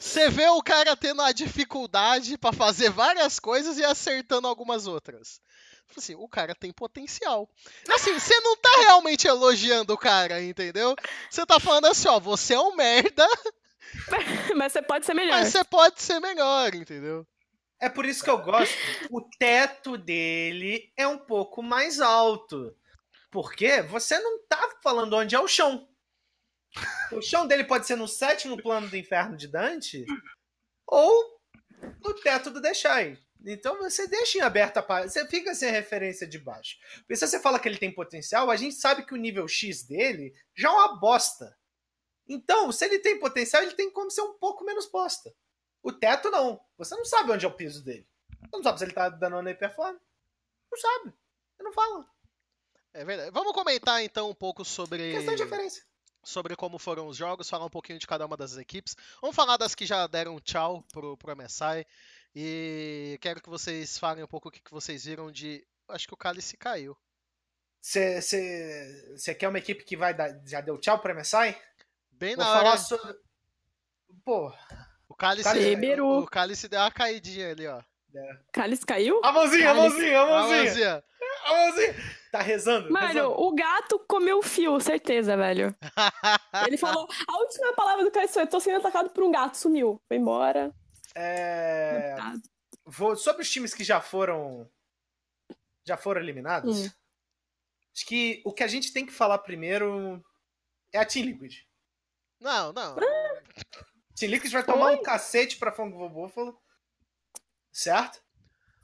Você 0.00 0.30
vê 0.30 0.48
o 0.48 0.62
cara 0.62 0.96
tendo 0.96 1.20
a 1.20 1.30
dificuldade 1.30 2.38
pra 2.38 2.52
fazer 2.52 2.90
várias 2.90 3.38
coisas 3.38 3.76
e 3.78 3.84
acertando 3.84 4.48
algumas 4.48 4.86
outras. 4.86 5.40
Tipo 5.88 6.00
Assim, 6.00 6.14
o 6.14 6.28
cara 6.28 6.54
tem 6.54 6.72
potencial. 6.72 7.48
Assim, 7.92 8.18
você 8.18 8.38
não 8.40 8.56
tá 8.56 8.70
realmente 8.78 9.28
elogiando 9.28 9.92
o 9.92 9.98
cara, 9.98 10.42
entendeu? 10.42 10.96
Você 11.28 11.44
tá 11.44 11.60
falando 11.60 11.86
assim, 11.86 12.08
ó, 12.08 12.18
você 12.18 12.54
é 12.54 12.60
um 12.60 12.74
merda, 12.74 13.28
Mas 14.56 14.72
você 14.72 14.82
pode 14.82 15.06
ser 15.06 15.14
melhor. 15.14 15.38
mas 15.38 15.48
você 15.48 15.64
pode 15.64 16.00
ser 16.02 16.20
melhor, 16.20 16.74
entendeu? 16.74 17.26
É 17.80 17.88
por 17.88 18.04
isso 18.04 18.22
que 18.22 18.30
eu 18.30 18.38
gosto. 18.38 18.74
O 19.10 19.22
teto 19.38 19.96
dele 19.96 20.92
é 20.96 21.06
um 21.06 21.18
pouco 21.18 21.62
mais 21.62 22.00
alto. 22.00 22.74
Porque 23.30 23.80
você 23.82 24.18
não 24.18 24.44
tá 24.46 24.76
falando 24.82 25.14
onde 25.14 25.34
é 25.34 25.40
o 25.40 25.48
chão. 25.48 25.88
O 27.12 27.20
chão 27.20 27.46
dele 27.46 27.64
pode 27.64 27.86
ser 27.86 27.96
no 27.96 28.06
sétimo 28.06 28.60
plano 28.60 28.88
do 28.88 28.96
inferno 28.96 29.36
de 29.36 29.48
Dante 29.48 30.04
ou 30.86 31.40
no 32.02 32.14
teto 32.14 32.50
do 32.50 32.60
Deixai. 32.60 33.18
Então 33.44 33.78
você 33.78 34.06
deixa 34.06 34.38
em 34.38 34.42
aberto 34.42 34.76
a 34.76 34.82
página. 34.82 35.10
Você 35.10 35.26
fica 35.26 35.54
sem 35.54 35.70
referência 35.70 36.26
de 36.26 36.38
baixo. 36.38 36.76
Porque 36.98 37.16
se 37.16 37.26
você 37.26 37.40
fala 37.40 37.58
que 37.58 37.68
ele 37.68 37.78
tem 37.78 37.92
potencial, 37.92 38.50
a 38.50 38.56
gente 38.56 38.74
sabe 38.74 39.04
que 39.04 39.14
o 39.14 39.18
nível 39.18 39.48
X 39.48 39.82
dele 39.82 40.34
já 40.54 40.68
é 40.68 40.72
uma 40.72 40.98
bosta. 40.98 41.56
Então, 42.28 42.70
se 42.70 42.84
ele 42.84 42.98
tem 43.00 43.18
potencial, 43.18 43.62
ele 43.62 43.74
tem 43.74 43.90
como 43.90 44.10
ser 44.10 44.22
um 44.22 44.34
pouco 44.34 44.64
menos 44.64 44.86
bosta. 44.86 45.34
O 45.82 45.92
teto 45.92 46.30
não. 46.30 46.60
Você 46.76 46.94
não 46.94 47.04
sabe 47.04 47.32
onde 47.32 47.44
é 47.44 47.48
o 47.48 47.56
piso 47.56 47.82
dele. 47.82 48.06
Você 48.42 48.56
não 48.56 48.62
sabe 48.62 48.78
se 48.78 48.84
ele 48.84 48.92
tá 48.92 49.08
dando 49.08 49.42
na 49.42 49.54
performance. 49.54 50.04
Não 50.70 50.78
sabe. 50.78 51.14
Você 51.56 51.62
não 51.62 51.72
fala. 51.72 52.06
É 52.92 53.04
verdade. 53.04 53.30
Vamos 53.30 53.52
comentar 53.52 54.02
então 54.02 54.30
um 54.30 54.34
pouco 54.34 54.64
sobre. 54.64 55.12
Questão 55.12 55.34
de 55.34 55.42
referência. 55.42 55.82
Sobre 56.22 56.54
como 56.56 56.78
foram 56.78 57.06
os 57.06 57.16
jogos, 57.16 57.48
falar 57.48 57.64
um 57.66 57.70
pouquinho 57.70 57.98
de 57.98 58.06
cada 58.06 58.26
uma 58.26 58.36
das 58.36 58.56
equipes. 58.56 58.96
Vamos 59.20 59.34
falar 59.36 59.56
das 59.56 59.74
que 59.74 59.86
já 59.86 60.06
deram 60.06 60.38
tchau 60.40 60.84
pro, 60.92 61.16
pro 61.16 61.36
MSI. 61.36 61.86
E 62.34 63.18
quero 63.20 63.42
que 63.42 63.48
vocês 63.48 63.98
falem 63.98 64.22
um 64.22 64.28
pouco 64.28 64.48
o 64.48 64.52
que, 64.52 64.60
que 64.60 64.70
vocês 64.70 65.04
viram 65.04 65.30
de. 65.32 65.66
Acho 65.88 66.06
que 66.06 66.14
o 66.14 66.16
Cálice 66.16 66.56
caiu. 66.56 66.96
Você 67.82 69.34
quer 69.38 69.48
uma 69.48 69.58
equipe 69.58 69.84
que 69.84 69.96
vai 69.96 70.14
dar, 70.14 70.38
já 70.46 70.60
deu 70.60 70.78
tchau 70.78 70.98
pra 70.98 71.14
MSI? 71.14 71.56
Bem 72.12 72.36
Vou 72.36 72.44
na 72.44 72.52
falar 72.52 72.70
hora. 72.70 72.78
sobre. 72.78 73.14
Pô, 74.24 74.52
O 75.08 75.14
Cálice, 75.14 75.48
o 75.48 76.26
Cálice 76.26 76.68
deu 76.68 76.80
uma 76.80 76.90
caidinha 76.90 77.50
ali, 77.50 77.66
ó. 77.66 77.82
Cálice 78.52 78.84
caiu? 78.84 79.20
a 79.24 79.32
mãozinha, 79.32 79.70
a 79.70 79.74
Cálice. 79.74 79.96
mãozinha, 79.96 80.20
a 80.20 80.22
Ah, 80.22 80.28
mãozinha. 80.48 81.04
Luzia. 81.48 81.50
A 81.50 81.52
mãozinha. 81.52 82.20
Tá 82.30 82.40
rezando? 82.40 82.92
Mano, 82.92 83.06
rezando. 83.06 83.40
o 83.40 83.54
gato 83.54 83.98
comeu 84.06 84.38
o 84.38 84.42
fio, 84.42 84.78
certeza, 84.80 85.36
velho. 85.36 85.74
Ele 86.66 86.76
falou, 86.76 87.08
a 87.26 87.38
última 87.38 87.72
palavra 87.72 88.04
do 88.04 88.10
Cálice 88.10 88.34
foi, 88.34 88.46
tô 88.46 88.60
sendo 88.60 88.78
atacado 88.78 89.10
por 89.10 89.24
um 89.24 89.32
gato, 89.32 89.56
sumiu. 89.56 90.00
Foi 90.06 90.16
embora. 90.16 90.72
É, 91.14 92.16
vou, 92.84 93.16
sobre 93.16 93.42
os 93.42 93.50
times 93.50 93.74
que 93.74 93.82
já 93.82 94.00
foram. 94.00 94.68
Já 95.84 95.96
foram 95.96 96.20
eliminados. 96.20 96.86
Hum. 96.86 96.90
Acho 97.94 98.06
que 98.06 98.40
o 98.44 98.52
que 98.52 98.62
a 98.62 98.68
gente 98.68 98.92
tem 98.92 99.04
que 99.04 99.12
falar 99.12 99.38
primeiro 99.38 100.22
é 100.92 100.98
a 100.98 101.04
Team 101.04 101.26
Liquid. 101.26 101.62
Não, 102.38 102.72
não. 102.72 102.96
Team 104.14 104.30
Liquid 104.30 104.52
vai 104.52 104.62
tomar 104.62 104.92
um 104.92 105.02
cacete 105.02 105.56
pra 105.56 105.72
Fungo 105.72 106.08
Buffalo. 106.08 106.56
Certo? 107.72 108.22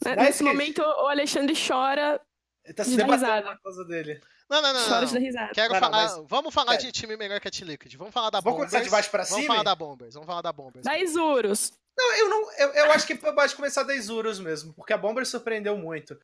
Dez 0.00 0.16
Nesse 0.16 0.42
momento, 0.42 0.82
o 0.82 1.08
Alexandre 1.08 1.54
chora, 1.56 2.20
Ele 2.66 2.74
tá 2.74 2.84
se 2.84 2.90
debatendo 2.96 3.24
risada. 3.24 3.46
na 3.50 3.56
causa 3.58 3.84
dele. 3.84 4.20
Não, 4.50 4.60
não, 4.60 4.72
não. 4.74 4.88
não. 4.90 5.04
de 5.04 5.12
dar 5.14 5.18
risada. 5.20 5.52
Quero 5.54 5.72
Não, 5.72 5.80
não, 5.80 5.90
falar. 5.90 6.02
mas- 6.18 6.28
Vamos 6.28 6.54
falar 6.54 6.76
de 6.76 6.92
time 6.92 7.16
melhor 7.16 7.40
que 7.40 7.48
a 7.48 7.50
T-Liquid. 7.50 7.94
Vamos 7.96 8.12
falar 8.12 8.30
da 8.30 8.40
Vamos 8.40 8.58
Bombers. 8.58 8.70
começar 8.72 8.84
de 8.84 8.90
baixo 8.90 9.10
pra 9.10 9.22
Vamos 9.24 9.36
cima? 9.42 9.54
falar 9.54 9.62
da 9.64 9.74
Bombers. 9.74 10.14
Vamos 10.14 10.26
falar 10.26 10.42
da 10.42 10.52
Bombers. 10.52 10.84
Da 10.84 10.98
Isurus. 10.98 11.72
Não, 11.96 12.14
eu 12.16 12.28
não. 12.28 12.52
Eu, 12.58 12.68
eu 12.74 12.92
acho 12.92 13.06
que 13.06 13.14
pode 13.14 13.54
começar 13.54 13.82
da 13.82 13.94
Isurus 13.94 14.38
mesmo, 14.38 14.74
porque 14.74 14.92
a 14.92 14.98
Bomber 14.98 15.24
surpreendeu 15.26 15.76
muito. 15.78 16.18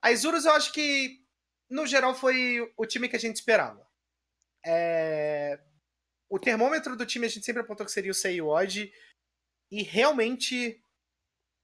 A 0.00 0.12
Isurus 0.12 0.44
eu 0.44 0.52
acho 0.52 0.72
que, 0.72 1.20
no 1.68 1.86
geral, 1.86 2.14
foi 2.14 2.72
o 2.76 2.86
time 2.86 3.08
que 3.08 3.16
a 3.16 3.18
gente 3.18 3.36
esperava. 3.36 3.84
É, 4.64 5.58
O 6.28 6.38
termômetro 6.38 6.96
do 6.96 7.06
time 7.06 7.26
a 7.26 7.28
gente 7.28 7.44
sempre 7.44 7.62
apontou 7.62 7.86
que 7.86 7.92
seria 7.92 8.10
o 8.10 8.14
Seiyod, 8.14 8.92
e 9.70 9.82
realmente 9.82 10.80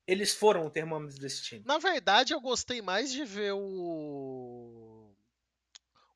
eles 0.07 0.35
foram 0.35 0.67
o 0.67 0.71
termômetro 0.71 1.19
desse 1.19 1.43
time. 1.43 1.63
Na 1.67 1.79
verdade, 1.79 2.33
eu 2.35 2.41
gostei 2.41 2.83
mais 2.83 3.13
de 3.13 3.25
ver 3.25 3.53
o. 3.53 5.11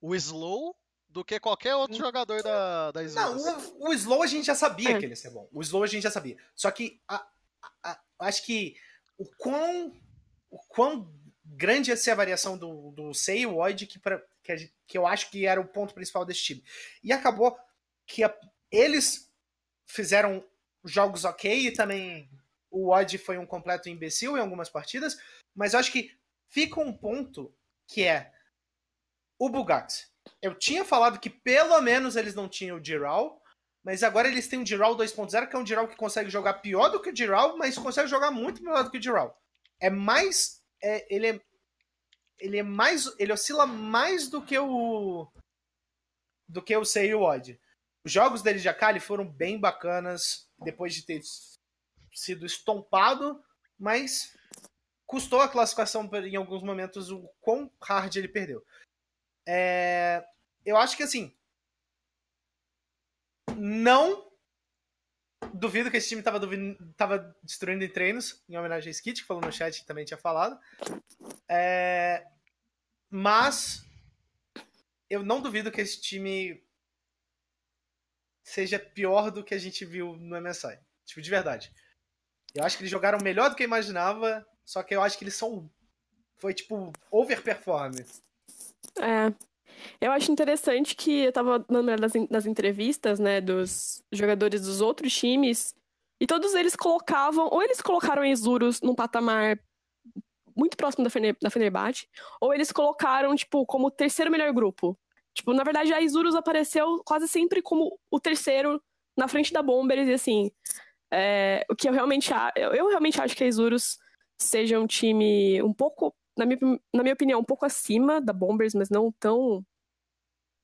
O 0.00 0.14
Slow 0.14 0.76
do 1.08 1.24
que 1.24 1.40
qualquer 1.40 1.74
outro 1.74 1.96
jogador 1.96 2.42
da, 2.42 2.92
da 2.92 3.00
Hum. 3.00 3.14
Não, 3.14 3.36
o, 3.80 3.88
o 3.88 3.92
Slow 3.94 4.22
a 4.22 4.26
gente 4.26 4.44
já 4.46 4.54
sabia 4.54 4.90
É. 4.90 4.98
que 4.98 5.04
ele 5.04 5.12
ia 5.12 5.16
ser 5.16 5.30
bom. 5.30 5.48
O 5.52 5.62
Slow 5.62 5.82
a 5.82 5.86
gente 5.86 6.02
já 6.02 6.10
sabia. 6.10 6.36
Só 6.54 6.70
que 6.70 7.00
a- 7.08 7.26
a- 7.62 7.90
a- 7.92 8.00
acho 8.20 8.44
que 8.44 8.76
o 9.16 9.24
quão, 9.24 9.96
o 10.50 10.58
quão 10.68 11.10
grande 11.44 11.90
ia 11.90 11.96
ser 11.96 12.10
a 12.10 12.14
variação 12.16 12.58
do, 12.58 12.90
do 12.90 13.14
Sei 13.14 13.40
e 13.42 13.46
o 13.46 13.56
Oid 13.56 13.86
que, 13.86 13.98
pra- 13.98 14.22
que, 14.42 14.70
que 14.86 14.98
eu 14.98 15.06
acho 15.06 15.30
que 15.30 15.46
era 15.46 15.60
o 15.60 15.66
ponto 15.66 15.94
principal 15.94 16.24
desse 16.24 16.42
time. 16.42 16.64
E 17.02 17.12
acabou 17.12 17.56
que 18.04 18.22
a- 18.22 18.38
eles 18.70 19.32
fizeram 19.86 20.44
jogos 20.84 21.24
ok 21.24 21.68
e 21.68 21.70
também 21.72 22.28
o 22.76 22.90
Odd 22.90 23.16
foi 23.16 23.38
um 23.38 23.46
completo 23.46 23.88
imbecil 23.88 24.36
em 24.36 24.40
algumas 24.40 24.68
partidas, 24.68 25.16
mas 25.54 25.72
eu 25.72 25.80
acho 25.80 25.90
que 25.90 26.14
fica 26.50 26.78
um 26.78 26.92
ponto 26.92 27.54
que 27.88 28.04
é 28.04 28.32
o 29.38 29.48
Bugax. 29.48 30.10
Eu 30.42 30.54
tinha 30.54 30.84
falado 30.84 31.18
que 31.18 31.30
pelo 31.30 31.80
menos 31.80 32.16
eles 32.16 32.34
não 32.34 32.48
tinham 32.48 32.78
o 32.78 32.84
Giral, 32.84 33.42
mas 33.82 34.02
agora 34.02 34.28
eles 34.28 34.48
têm 34.48 34.62
o 34.62 34.66
Giral 34.66 34.96
2.0, 34.96 35.48
que 35.48 35.56
é 35.56 35.58
um 35.58 35.66
Giral 35.66 35.88
que 35.88 35.96
consegue 35.96 36.28
jogar 36.28 36.54
pior 36.54 36.88
do 36.90 37.00
que 37.00 37.10
o 37.10 37.16
Giral, 37.16 37.56
mas 37.56 37.78
consegue 37.78 38.08
jogar 38.08 38.30
muito 38.30 38.62
melhor 38.62 38.84
do 38.84 38.90
que 38.90 38.98
o 38.98 39.02
Giral. 39.02 39.40
É 39.80 39.88
mais. 39.88 40.60
é- 40.82 41.06
ele 41.14 41.28
é. 41.28 41.40
Ele 42.38 42.58
é 42.58 42.62
mais. 42.62 43.06
Ele 43.18 43.32
oscila 43.32 43.66
mais 43.66 44.28
do 44.28 44.44
que 44.44 44.58
o. 44.58 45.30
Do 46.48 46.62
que 46.62 46.76
o 46.76 46.84
Sei 46.84 47.10
e 47.10 47.14
o 47.14 47.22
Odd. 47.22 47.58
Os 48.04 48.12
jogos 48.12 48.42
dele 48.42 48.60
de 48.60 48.68
Akali 48.68 49.00
foram 49.00 49.26
bem 49.26 49.58
bacanas, 49.58 50.46
depois 50.58 50.94
de 50.94 51.04
ter 51.04 51.20
sido 52.16 52.46
estompado, 52.46 53.44
mas 53.78 54.36
custou 55.06 55.40
a 55.40 55.48
classificação 55.48 56.10
em 56.24 56.34
alguns 56.34 56.62
momentos 56.62 57.10
o 57.10 57.28
quão 57.40 57.70
hard 57.80 58.16
ele 58.16 58.26
perdeu. 58.26 58.64
É, 59.46 60.26
eu 60.64 60.76
acho 60.76 60.96
que 60.96 61.02
assim. 61.02 61.32
Não 63.54 64.26
duvido 65.54 65.90
que 65.90 65.96
esse 65.96 66.08
time 66.08 66.22
tava, 66.22 66.40
tava 66.96 67.36
destruindo 67.42 67.84
em 67.84 67.88
treinos, 67.88 68.42
em 68.48 68.56
homenagem 68.56 68.88
a 68.88 68.92
Skit, 68.92 69.22
que 69.22 69.26
falou 69.26 69.42
no 69.42 69.52
chat 69.52 69.80
que 69.80 69.86
também 69.86 70.04
tinha 70.04 70.18
falado. 70.18 70.58
É, 71.48 72.26
mas 73.08 73.86
eu 75.08 75.22
não 75.22 75.40
duvido 75.40 75.70
que 75.70 75.80
esse 75.80 76.00
time 76.00 76.62
seja 78.42 78.78
pior 78.78 79.30
do 79.30 79.44
que 79.44 79.54
a 79.54 79.58
gente 79.58 79.84
viu 79.84 80.16
no 80.16 80.40
MSI. 80.40 80.78
Tipo, 81.04 81.22
de 81.22 81.30
verdade. 81.30 81.72
Eu 82.56 82.64
acho 82.64 82.76
que 82.76 82.82
eles 82.82 82.90
jogaram 82.90 83.18
melhor 83.22 83.50
do 83.50 83.56
que 83.56 83.62
eu 83.62 83.66
imaginava, 83.66 84.46
só 84.64 84.82
que 84.82 84.94
eu 84.94 85.02
acho 85.02 85.18
que 85.18 85.24
eles 85.24 85.34
são. 85.34 85.68
Foi 86.38 86.54
tipo, 86.54 86.92
overperform. 87.10 87.94
É. 88.98 89.32
Eu 90.00 90.10
acho 90.12 90.32
interessante 90.32 90.94
que 90.94 91.24
eu 91.24 91.32
tava 91.32 91.58
dando 91.68 91.90
en- 91.90 92.28
nas 92.30 92.46
entrevistas, 92.46 93.18
né, 93.18 93.40
dos 93.40 94.02
jogadores 94.10 94.62
dos 94.62 94.80
outros 94.80 95.14
times, 95.14 95.74
e 96.20 96.26
todos 96.26 96.54
eles 96.54 96.74
colocavam, 96.74 97.48
ou 97.50 97.62
eles 97.62 97.82
colocaram 97.82 98.22
a 98.22 98.28
Isurus 98.28 98.80
num 98.80 98.94
patamar 98.94 99.58
muito 100.56 100.76
próximo 100.76 101.04
da, 101.04 101.10
Fener, 101.10 101.36
da 101.40 101.50
Fenerbahçe, 101.50 102.08
ou 102.40 102.54
eles 102.54 102.72
colocaram, 102.72 103.36
tipo, 103.36 103.66
como 103.66 103.88
o 103.88 103.90
terceiro 103.90 104.30
melhor 104.30 104.50
grupo. 104.52 104.98
Tipo, 105.34 105.52
na 105.52 105.62
verdade, 105.62 105.92
a 105.92 106.00
Isurus 106.00 106.34
apareceu 106.34 107.02
quase 107.04 107.28
sempre 107.28 107.60
como 107.60 107.98
o 108.10 108.18
terceiro 108.18 108.82
na 109.14 109.28
frente 109.28 109.52
da 109.52 109.62
Bombers, 109.62 110.08
e 110.08 110.14
assim, 110.14 110.50
é, 111.12 111.64
o 111.70 111.76
que 111.76 111.88
eu 111.88 111.92
realmente, 111.92 112.30
eu, 112.56 112.88
realmente 112.88 113.20
acho 113.20 113.36
que 113.36 113.44
a 113.44 113.46
Isurus 113.46 113.98
seja 114.38 114.78
um 114.78 114.86
time 114.86 115.62
um 115.62 115.72
pouco 115.72 116.14
na 116.36 116.44
minha, 116.44 116.58
na 116.92 117.02
minha 117.02 117.14
opinião, 117.14 117.40
um 117.40 117.44
pouco 117.44 117.64
acima 117.64 118.20
da 118.20 118.32
Bombers, 118.32 118.74
mas 118.74 118.90
não 118.90 119.10
tão, 119.12 119.64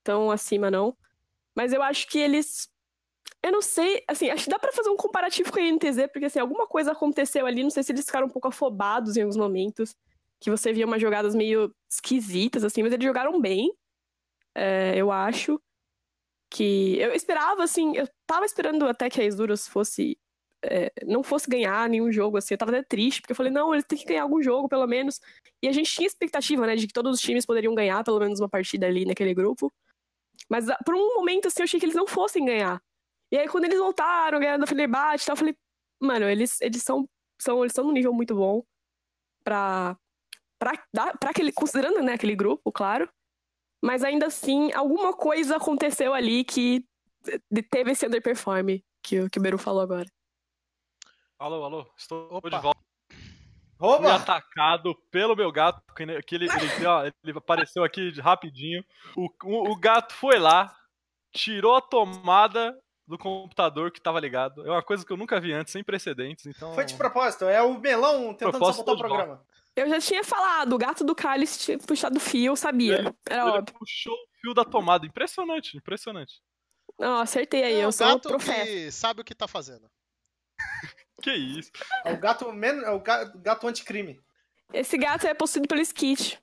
tão 0.04 0.30
acima, 0.30 0.70
não. 0.70 0.96
Mas 1.54 1.72
eu 1.72 1.82
acho 1.82 2.06
que 2.08 2.18
eles 2.18 2.70
eu 3.42 3.50
não 3.50 3.62
sei, 3.62 4.04
assim, 4.06 4.30
acho 4.30 4.44
que 4.44 4.50
dá 4.50 4.58
pra 4.58 4.72
fazer 4.72 4.88
um 4.88 4.96
comparativo 4.96 5.50
com 5.50 5.58
a 5.58 5.62
INTZ, 5.62 6.08
porque 6.12 6.26
assim, 6.26 6.38
alguma 6.38 6.66
coisa 6.66 6.92
aconteceu 6.92 7.44
ali, 7.44 7.62
não 7.62 7.70
sei 7.70 7.82
se 7.82 7.90
eles 7.92 8.04
ficaram 8.04 8.26
um 8.28 8.30
pouco 8.30 8.48
afobados 8.48 9.16
em 9.16 9.22
alguns 9.22 9.36
momentos, 9.36 9.96
que 10.40 10.50
você 10.50 10.72
via 10.72 10.86
umas 10.86 11.00
jogadas 11.00 11.34
meio 11.34 11.74
esquisitas, 11.90 12.62
assim, 12.64 12.82
mas 12.82 12.92
eles 12.92 13.04
jogaram 13.04 13.40
bem, 13.40 13.72
é, 14.54 14.94
eu 14.96 15.10
acho. 15.10 15.60
Que 16.50 16.98
eu 16.98 17.14
esperava, 17.14 17.64
assim, 17.64 17.96
eu 17.96 18.06
tava 18.26 18.44
esperando 18.44 18.86
até 18.86 19.08
que 19.08 19.20
a 19.20 19.24
Exuros 19.24 19.66
fosse. 19.66 20.18
É, 20.64 20.92
não 21.04 21.22
fosse 21.22 21.50
ganhar 21.50 21.88
nenhum 21.88 22.12
jogo, 22.12 22.36
assim, 22.36 22.54
eu 22.54 22.58
tava 22.58 22.70
até 22.70 22.82
triste, 22.84 23.20
porque 23.20 23.32
eu 23.32 23.36
falei, 23.36 23.50
não, 23.50 23.74
eles 23.74 23.84
têm 23.84 23.98
que 23.98 24.04
ganhar 24.04 24.22
algum 24.22 24.40
jogo, 24.42 24.68
pelo 24.68 24.86
menos. 24.86 25.20
E 25.62 25.68
a 25.68 25.72
gente 25.72 25.90
tinha 25.90 26.06
expectativa, 26.06 26.66
né, 26.66 26.76
de 26.76 26.86
que 26.86 26.92
todos 26.92 27.14
os 27.16 27.20
times 27.20 27.44
poderiam 27.44 27.74
ganhar 27.74 28.04
pelo 28.04 28.20
menos 28.20 28.38
uma 28.40 28.48
partida 28.48 28.86
ali 28.86 29.04
naquele 29.04 29.34
grupo. 29.34 29.72
Mas 30.48 30.66
por 30.84 30.94
um 30.94 31.14
momento, 31.14 31.48
assim, 31.48 31.62
eu 31.62 31.64
achei 31.64 31.80
que 31.80 31.86
eles 31.86 31.96
não 31.96 32.06
fossem 32.06 32.44
ganhar. 32.44 32.80
E 33.32 33.38
aí, 33.38 33.48
quando 33.48 33.64
eles 33.64 33.78
voltaram, 33.78 34.38
ganhando 34.38 34.64
a 34.64 34.66
Fenerbahçe 34.66 35.24
e 35.24 35.26
tal, 35.26 35.32
eu 35.32 35.38
falei, 35.38 35.56
mano, 36.00 36.26
eles, 36.28 36.60
eles 36.60 36.82
são, 36.82 37.08
são, 37.40 37.60
eles 37.60 37.70
estão 37.72 37.84
num 37.84 37.92
nível 37.92 38.12
muito 38.12 38.34
bom 38.34 38.62
pra, 39.42 39.96
pra, 40.58 40.76
pra 41.18 41.30
aquele, 41.30 41.50
considerando, 41.52 42.02
né, 42.02 42.12
aquele 42.12 42.36
grupo, 42.36 42.70
claro. 42.70 43.08
Mas 43.82 44.04
ainda 44.04 44.26
assim, 44.26 44.70
alguma 44.72 45.12
coisa 45.12 45.56
aconteceu 45.56 46.14
ali 46.14 46.44
que 46.44 46.86
teve 47.70 47.92
esse 47.92 48.06
underperform 48.06 48.80
que, 49.02 49.28
que 49.28 49.38
o 49.38 49.42
Beru 49.42 49.58
falou 49.58 49.82
agora. 49.82 50.06
Alô, 51.42 51.64
alô, 51.64 51.86
estou 51.98 52.28
Opa. 52.30 52.48
de 52.50 52.56
volta. 52.60 52.80
Fui 53.10 53.88
Oba! 53.88 54.14
atacado 54.14 54.94
pelo 55.10 55.34
meu 55.34 55.50
gato, 55.50 55.82
que 55.96 56.04
ele, 56.04 56.12
ele, 56.14 56.46
ele, 56.76 56.86
ó, 56.86 57.04
ele 57.04 57.36
apareceu 57.36 57.82
aqui 57.82 58.12
de- 58.12 58.20
rapidinho. 58.20 58.84
O, 59.16 59.28
o, 59.42 59.72
o 59.72 59.76
gato 59.76 60.12
foi 60.14 60.38
lá, 60.38 60.72
tirou 61.32 61.74
a 61.74 61.80
tomada 61.80 62.78
do 63.08 63.18
computador 63.18 63.90
que 63.90 64.00
tava 64.00 64.20
ligado. 64.20 64.64
É 64.64 64.70
uma 64.70 64.84
coisa 64.84 65.04
que 65.04 65.12
eu 65.12 65.16
nunca 65.16 65.40
vi 65.40 65.52
antes, 65.52 65.72
sem 65.72 65.82
precedentes. 65.82 66.46
Então, 66.46 66.72
Foi 66.74 66.84
de 66.84 66.94
propósito, 66.94 67.44
é 67.46 67.60
o 67.60 67.76
melão 67.80 68.32
tentando 68.32 68.52
Propósito 68.52 68.84
sabotar 68.84 68.94
o 68.94 68.98
programa. 68.98 69.44
Eu 69.74 69.88
já 69.88 69.98
tinha 70.00 70.22
falado, 70.22 70.74
o 70.74 70.78
gato 70.78 71.02
do 71.02 71.12
Cálice 71.14 71.58
tinha 71.58 71.78
puxado 71.78 72.18
o 72.18 72.20
fio, 72.20 72.52
eu 72.52 72.56
sabia. 72.56 73.12
Era 73.28 73.42
ele 73.48 73.58
óbvio. 73.58 73.74
puxou 73.80 74.14
o 74.14 74.40
fio 74.40 74.54
da 74.54 74.64
tomada. 74.64 75.04
Impressionante, 75.06 75.76
impressionante. 75.76 76.40
Não, 76.96 77.18
acertei 77.18 77.64
aí, 77.64 77.74
É 77.80 77.84
eu 77.84 77.88
o 77.88 77.92
sou 77.92 78.06
o 78.06 78.10
gato 78.10 78.28
profeta. 78.28 78.64
que 78.64 78.92
sabe 78.92 79.22
o 79.22 79.24
que 79.24 79.34
tá 79.34 79.48
fazendo. 79.48 79.90
Que 81.22 81.32
isso. 81.32 81.70
É 82.04 82.12
o 82.12 82.18
gato, 82.20 82.52
men... 82.52 82.82
é 82.82 82.90
o 82.90 83.00
ga- 83.00 83.24
gato 83.36 83.66
anticrime. 83.66 84.20
Esse 84.72 84.98
gato 84.98 85.26
é 85.26 85.34
possuído 85.34 85.68
pelo 85.68 85.80
Skit. 85.80 86.38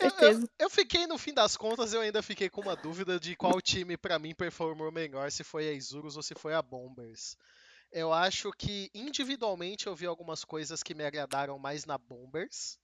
Eu, 0.00 0.10
Certeza. 0.10 0.48
eu 0.58 0.70
fiquei, 0.70 1.06
no 1.08 1.18
fim 1.18 1.34
das 1.34 1.56
contas, 1.56 1.92
eu 1.92 2.00
ainda 2.00 2.22
fiquei 2.22 2.48
com 2.48 2.60
uma 2.60 2.76
dúvida 2.76 3.18
de 3.18 3.34
qual 3.34 3.60
time 3.60 3.96
pra 3.96 4.18
mim 4.18 4.32
performou 4.34 4.92
melhor, 4.92 5.30
se 5.32 5.42
foi 5.42 5.68
a 5.68 5.72
Isurus 5.72 6.16
ou 6.16 6.22
se 6.22 6.34
foi 6.36 6.54
a 6.54 6.62
Bombers. 6.62 7.36
Eu 7.90 8.12
acho 8.12 8.52
que 8.52 8.90
individualmente 8.94 9.86
eu 9.88 9.96
vi 9.96 10.06
algumas 10.06 10.44
coisas 10.44 10.82
que 10.84 10.94
me 10.94 11.04
agradaram 11.04 11.58
mais 11.58 11.84
na 11.84 11.98
Bombers, 11.98 12.78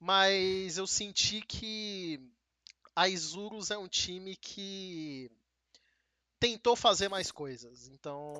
mas 0.00 0.76
eu 0.76 0.86
senti 0.88 1.40
que 1.40 2.20
a 2.96 3.08
Isurus 3.08 3.70
é 3.70 3.78
um 3.78 3.86
time 3.86 4.34
que 4.34 5.30
tentou 6.40 6.74
fazer 6.74 7.08
mais 7.08 7.30
coisas. 7.30 7.86
Então, 7.86 8.32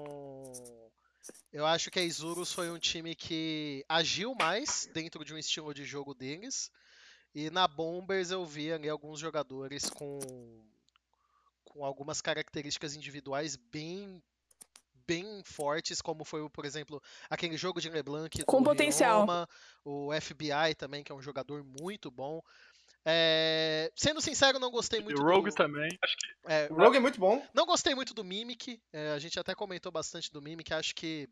eu 1.52 1.66
acho 1.66 1.90
que 1.90 1.98
a 1.98 2.02
Isurus 2.02 2.52
foi 2.52 2.70
um 2.70 2.78
time 2.78 3.14
que 3.14 3.84
agiu 3.88 4.34
mais 4.34 4.88
dentro 4.92 5.24
de 5.24 5.34
um 5.34 5.38
estilo 5.38 5.72
de 5.74 5.84
jogo 5.84 6.14
deles. 6.14 6.70
E 7.34 7.50
na 7.50 7.66
Bombers 7.66 8.30
eu 8.30 8.44
vi 8.44 8.72
ali 8.72 8.88
alguns 8.88 9.18
jogadores 9.18 9.88
com, 9.88 10.20
com 11.64 11.84
algumas 11.84 12.20
características 12.20 12.94
individuais 12.94 13.56
bem 13.56 14.22
bem 15.06 15.42
fortes, 15.44 16.00
como 16.00 16.24
foi, 16.24 16.48
por 16.48 16.64
exemplo, 16.64 17.02
aquele 17.28 17.56
jogo 17.56 17.80
de 17.80 17.90
LeBlanc 17.90 18.44
Com 18.44 18.62
potencial. 18.62 19.18
Rioma, 19.18 19.48
o 19.84 20.10
FBI 20.12 20.74
também, 20.76 21.02
que 21.02 21.10
é 21.10 21.14
um 21.14 21.20
jogador 21.20 21.64
muito 21.64 22.10
bom. 22.10 22.40
É, 23.04 23.90
Sendo 23.96 24.20
sincero, 24.20 24.58
não 24.58 24.70
gostei 24.70 25.00
E 25.00 25.02
muito 25.02 25.20
o 25.20 25.24
Rogue 25.24 25.50
do, 25.50 25.54
também. 25.56 25.88
Acho 26.02 26.16
que 26.16 26.26
é, 26.46 26.68
O 26.70 26.74
Rogue 26.76 26.96
é 26.96 27.00
muito 27.00 27.18
bom. 27.18 27.44
não 27.52 27.66
gostei 27.66 27.94
muito 27.94 28.14
do 28.14 28.22
Mimic. 28.24 28.80
é, 28.92 29.10
a 29.12 29.18
gente 29.18 29.38
até 29.40 29.54
comentou 29.54 29.90
bastante 29.90 30.30
do 30.32 30.40
Mimic. 30.40 30.72
Acho 30.72 30.94
que. 30.94 31.28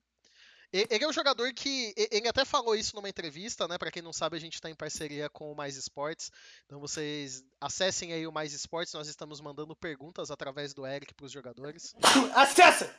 e- 0.73 0.87
Ele 0.91 1.05
é 1.05 1.09
um 1.09 1.13
jogador 1.13 1.53
que. 1.55 1.95
e- 1.97 2.09
Ele 2.11 2.27
até 2.29 2.45
falou 2.45 2.75
isso 2.75 2.97
numa 2.97 3.09
entrevista, 3.09 3.69
né? 3.69 3.79
Pra 3.79 3.91
quem 3.91 4.03
não 4.03 4.13
sabe, 4.13 4.37
a 4.37 4.41
gente 4.41 4.61
tá 4.61 4.69
em 4.69 4.75
parceria 4.75 5.29
com 5.31 5.53
o 5.53 5.55
Mais 5.57 5.77
Esportes. 5.77 6.31
Então 6.67 6.81
vocês 6.81 7.45
acessem 7.61 8.13
aí 8.13 8.27
o 8.27 8.33
Mais 8.33 8.53
Esportes. 8.53 8.93
Nós 8.95 9.07
estamos 9.09 9.41
mandando 9.41 9.77
perguntas 9.77 10.31
através 10.31 10.75
do 10.75 10.85
Eric 10.87 11.15
pros 11.15 11.31
jogadores. 11.31 11.95
Acessa! 12.35 12.93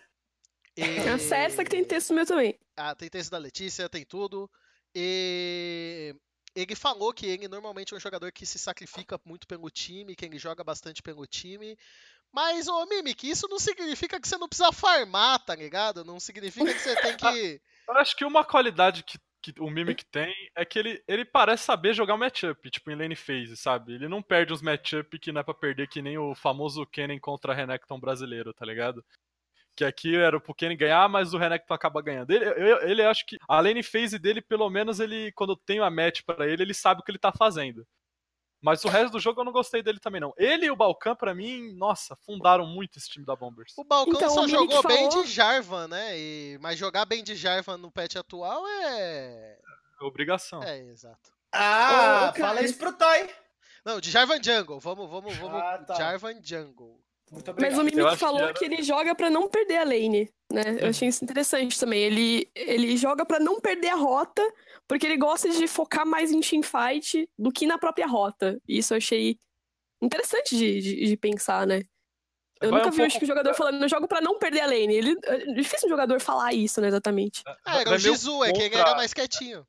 E... 0.78 0.84
Acessa 1.10 1.66
que 1.66 1.70
tem 1.70 1.84
texto 1.84 2.14
meu 2.14 2.26
também. 2.26 2.58
Ah, 2.78 2.96
tem 2.96 3.10
texto 3.10 3.30
da 3.32 3.38
Letícia, 3.38 3.90
tem 3.90 4.06
tudo. 4.06 4.50
E 4.96 6.16
ele 6.56 6.76
falou 6.76 7.14
que 7.14 7.26
ele 7.26 7.48
normalmente 7.48 7.94
é 7.94 7.98
um 7.98 8.00
jogador 8.00 8.32
que 8.32 8.46
se 8.46 8.60
sacrifica 8.60 9.20
muito 9.26 9.48
pelo 9.48 9.70
time, 9.70 10.16
que 10.16 10.26
ele 10.26 10.38
joga 10.38 10.64
bastante 10.64 11.02
pelo 11.02 11.26
time. 11.26 11.78
Mas, 12.32 12.68
ô 12.68 12.86
Mimic, 12.86 13.30
isso 13.30 13.48
não 13.50 13.60
significa 13.60 14.20
que 14.20 14.28
você 14.28 14.38
não 14.38 14.48
precisa 14.48 14.72
farmar, 14.72 15.44
tá 15.44 15.56
ligado? 15.56 16.04
Não 16.04 16.20
significa 16.20 16.74
que 16.74 16.80
você 16.80 16.96
tem 17.02 17.18
que. 17.18 17.62
Eu 17.88 17.98
acho 17.98 18.16
que 18.16 18.24
uma 18.24 18.46
qualidade 18.46 19.04
que, 19.04 19.20
que 19.42 19.54
o 19.60 19.70
Mimic 19.70 20.06
tem 20.06 20.34
é 20.56 20.64
que 20.64 20.80
ele, 20.80 21.04
ele 21.08 21.26
parece 21.26 21.64
saber 21.64 21.94
jogar 21.94 22.16
matchup, 22.16 22.70
tipo 22.70 22.90
em 22.90 22.96
lane 22.96 23.16
phase, 23.18 23.58
sabe? 23.58 23.94
Ele 23.94 24.08
não 24.08 24.22
perde 24.22 24.54
uns 24.54 24.62
matchup 24.62 25.20
que 25.20 25.32
não 25.32 25.42
é 25.42 25.44
pra 25.44 25.54
perder 25.54 25.90
que 25.90 26.02
nem 26.02 26.18
o 26.18 26.34
famoso 26.34 26.86
Kennen 26.86 27.20
contra 27.20 27.54
Renekton 27.54 28.00
brasileiro, 28.00 28.54
tá 28.54 28.66
ligado? 28.66 29.04
Que 29.76 29.86
aqui 29.86 30.16
era 30.16 30.40
pro 30.40 30.54
Kennen 30.54 30.78
ganhar, 30.78 31.08
mas 31.08 31.34
o 31.34 31.38
Renekton 31.38 31.74
acaba 31.74 32.02
ganhando. 32.02 32.30
Ele, 32.32 32.46
eu, 32.46 32.82
ele 32.90 33.04
acho 33.04 33.26
que 33.26 33.38
a 33.48 33.60
lane 33.62 33.82
phase 33.82 34.20
dele, 34.20 34.42
pelo 34.42 34.70
menos, 34.70 35.00
ele 35.00 35.32
quando 35.32 35.56
tem 35.56 35.80
uma 35.80 35.90
match 35.90 36.22
pra 36.26 36.46
ele, 36.48 36.62
ele 36.64 36.74
sabe 36.74 37.00
o 37.00 37.04
que 37.04 37.12
ele 37.12 37.18
tá 37.18 37.32
fazendo. 37.32 37.88
Mas 38.62 38.84
o 38.86 38.90
resto 38.90 39.14
do 39.14 39.20
jogo 39.20 39.42
eu 39.42 39.46
não 39.46 39.52
gostei 39.52 39.82
dele 39.82 40.00
também, 40.00 40.22
não. 40.22 40.34
Ele 40.38 40.68
e 40.68 40.72
o 40.72 40.76
Balkan, 40.76 41.16
pra 41.16 41.34
mim, 41.34 41.74
nossa, 41.74 42.16
fundaram 42.18 42.68
muito 42.68 42.98
esse 43.00 43.10
time 43.10 43.26
da 43.26 43.36
Bombers. 43.36 43.74
O 43.76 43.84
Balcão 43.84 44.14
Então, 44.14 44.30
só 44.30 44.44
o 44.44 44.48
jogou 44.48 44.84
bem 44.84 45.10
falou- 45.10 45.24
de 45.24 45.32
Jarvan, 45.32 45.88
né? 45.88 46.20
E... 46.20 46.60
Mas 46.62 46.78
jogar 46.78 47.06
bem 47.06 47.24
de 47.24 47.36
Jarvan 47.36 47.78
no 47.78 47.90
patch 47.92 48.18
atual 48.18 48.68
é. 48.68 49.58
É 50.00 50.04
obrigação. 50.04 50.62
É, 50.62 50.78
exato. 50.80 51.32
Ah, 51.52 52.28
Ô, 52.30 52.34
cara. 52.34 52.48
fala 52.50 52.62
isso 52.62 52.78
pro 52.78 52.94
Tai. 52.94 53.28
Não, 53.84 54.00
de 54.00 54.12
Jarvan 54.12 54.42
Jungle. 54.44 54.80
Vamos, 54.80 55.10
vamos, 55.10 55.36
vamos. 55.38 55.60
Ah, 55.60 55.80
tá. 55.80 55.96
Jarvan 55.96 56.36
Jungle. 56.44 57.00
Muito 57.32 57.56
Mas 57.60 57.74
o 57.78 57.84
Mimic 57.84 58.00
acho 58.02 58.12
que 58.14 58.18
falou 58.20 58.42
era- 58.42 58.54
que 58.54 58.66
ele 58.66 58.84
joga 58.84 59.16
pra 59.16 59.30
não 59.30 59.48
perder 59.48 59.78
a 59.78 59.84
lane, 59.86 60.30
né? 60.52 60.64
Eu 60.82 60.90
achei 60.90 61.08
isso 61.08 61.24
interessante 61.24 61.80
também. 61.80 62.02
Ele, 62.04 62.52
ele 62.54 62.98
joga 62.98 63.26
pra 63.26 63.40
não 63.40 63.60
perder 63.62 63.88
a 63.88 63.96
rota, 63.96 64.42
porque 64.86 65.06
ele 65.06 65.16
gosta 65.16 65.50
de 65.50 65.66
focar 65.68 66.06
mais 66.06 66.32
em 66.32 66.42
teamfight 66.42 67.30
do 67.40 67.50
que 67.52 67.66
na 67.66 67.78
própria 67.78 68.06
rota. 68.06 68.60
Isso 68.68 68.94
eu 68.94 68.98
achei 68.98 69.40
interessante 70.02 70.58
de, 70.58 70.82
de, 70.82 71.06
de 71.06 71.16
pensar, 71.18 71.66
né? 71.66 71.84
Eu 72.60 72.70
Vai 72.70 72.80
nunca 72.80 72.90
um 72.90 72.92
vi 72.92 72.98
pouco- 72.98 73.08
acho 73.08 73.18
que 73.20 73.24
o 73.24 73.28
jogador 73.28 73.54
falando, 73.54 73.82
eu 73.82 73.90
jogo 73.90 74.08
pra 74.10 74.20
não 74.22 74.38
perder 74.38 74.62
a 74.62 74.66
lane. 74.66 74.94
Ele, 74.94 75.16
é 75.24 75.38
difícil 75.54 75.88
um 75.88 75.90
jogador 75.90 76.20
falar 76.20 76.54
isso, 76.54 76.82
né, 76.82 76.90
exatamente. 76.90 77.42
Ah, 77.66 77.80
era 77.80 77.90
Vai 77.90 77.98
o 77.98 78.02
meio 78.02 78.14
Jizu, 78.14 78.44
é 78.44 78.52
que 78.52 78.62
ele 78.62 78.76
era 78.76 78.94
mais 78.96 79.14
quietinho. 79.14 79.66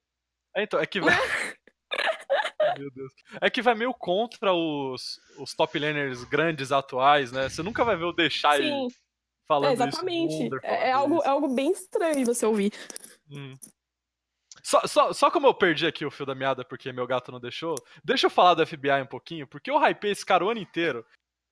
É, 0.57 0.65
então, 0.65 0.81
é 0.81 0.85
que 0.87 1.01
vai. 1.01 1.15
Meu 2.79 2.91
Deus. 2.91 3.13
É 3.41 3.51
que 3.51 3.63
vai 3.63 3.75
meio 3.75 3.93
contra 3.93 4.53
os, 4.53 5.21
os 5.39 5.55
top 5.55 5.79
laners 5.79 6.25
grandes 6.25 6.73
atuais, 6.73 7.33
né? 7.33 7.49
Você 7.49 7.63
nunca 7.63 7.85
vai 7.85 7.97
ver 7.97 8.05
o 8.05 8.13
deixar 8.13 8.57
Sim, 8.57 8.89
falando 9.47 9.71
é, 9.71 9.75
isso. 9.75 9.83
exatamente. 9.83 10.35
Wunder 10.35 10.61
É, 10.63 10.89
é 10.89 10.93
algo, 10.93 11.17
isso. 11.17 11.25
é 11.25 11.29
algo 11.29 11.55
bem 11.55 11.73
estranho 11.73 12.27
você 12.27 12.47
ouvir. 12.47 12.73
Hum. 13.31 13.55
Só, 14.63 14.87
só, 14.87 15.13
só 15.13 15.31
como 15.31 15.47
eu 15.47 15.55
perdi 15.55 15.87
aqui 15.87 16.05
o 16.05 16.11
fio 16.11 16.25
da 16.25 16.35
meada 16.35 16.65
porque 16.65 16.93
meu 16.93 17.07
gato 17.07 17.33
não 17.33 17.41
deixou, 17.41 17.75
deixa 18.05 18.27
eu 18.27 18.31
falar 18.31 18.55
do 18.55 18.65
FBI 18.65 19.03
um 19.03 19.07
pouquinho, 19.07 19.47
porque 19.47 19.71
eu 19.71 19.77
hypei 19.85 20.13
esse 20.13 20.25
cara 20.25 20.45
o 20.45 20.51
ano 20.51 20.61
inteiro. 20.61 21.05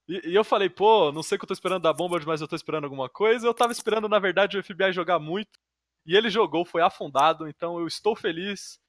E, 0.08 0.30
e 0.30 0.34
eu 0.34 0.44
falei, 0.44 0.70
pô, 0.70 1.10
não 1.10 1.22
sei 1.22 1.36
o 1.36 1.38
que 1.38 1.44
eu 1.44 1.48
tô 1.48 1.54
esperando 1.54 1.82
da 1.82 1.92
Bombard, 1.92 2.26
mas 2.26 2.40
eu 2.40 2.48
tô 2.48 2.54
esperando 2.54 2.84
alguma 2.84 3.08
coisa. 3.08 3.46
Eu 3.46 3.54
tava 3.54 3.72
esperando, 3.72 4.08
na 4.08 4.18
verdade, 4.18 4.56
o 4.56 4.62
FBI 4.62 4.92
jogar 4.92 5.18
muito. 5.18 5.58
E 6.06 6.16
ele 6.16 6.30
jogou, 6.30 6.64
foi 6.64 6.82
afundado, 6.82 7.46
então 7.46 7.78
eu 7.78 7.86
estou 7.86 8.16
feliz 8.16 8.80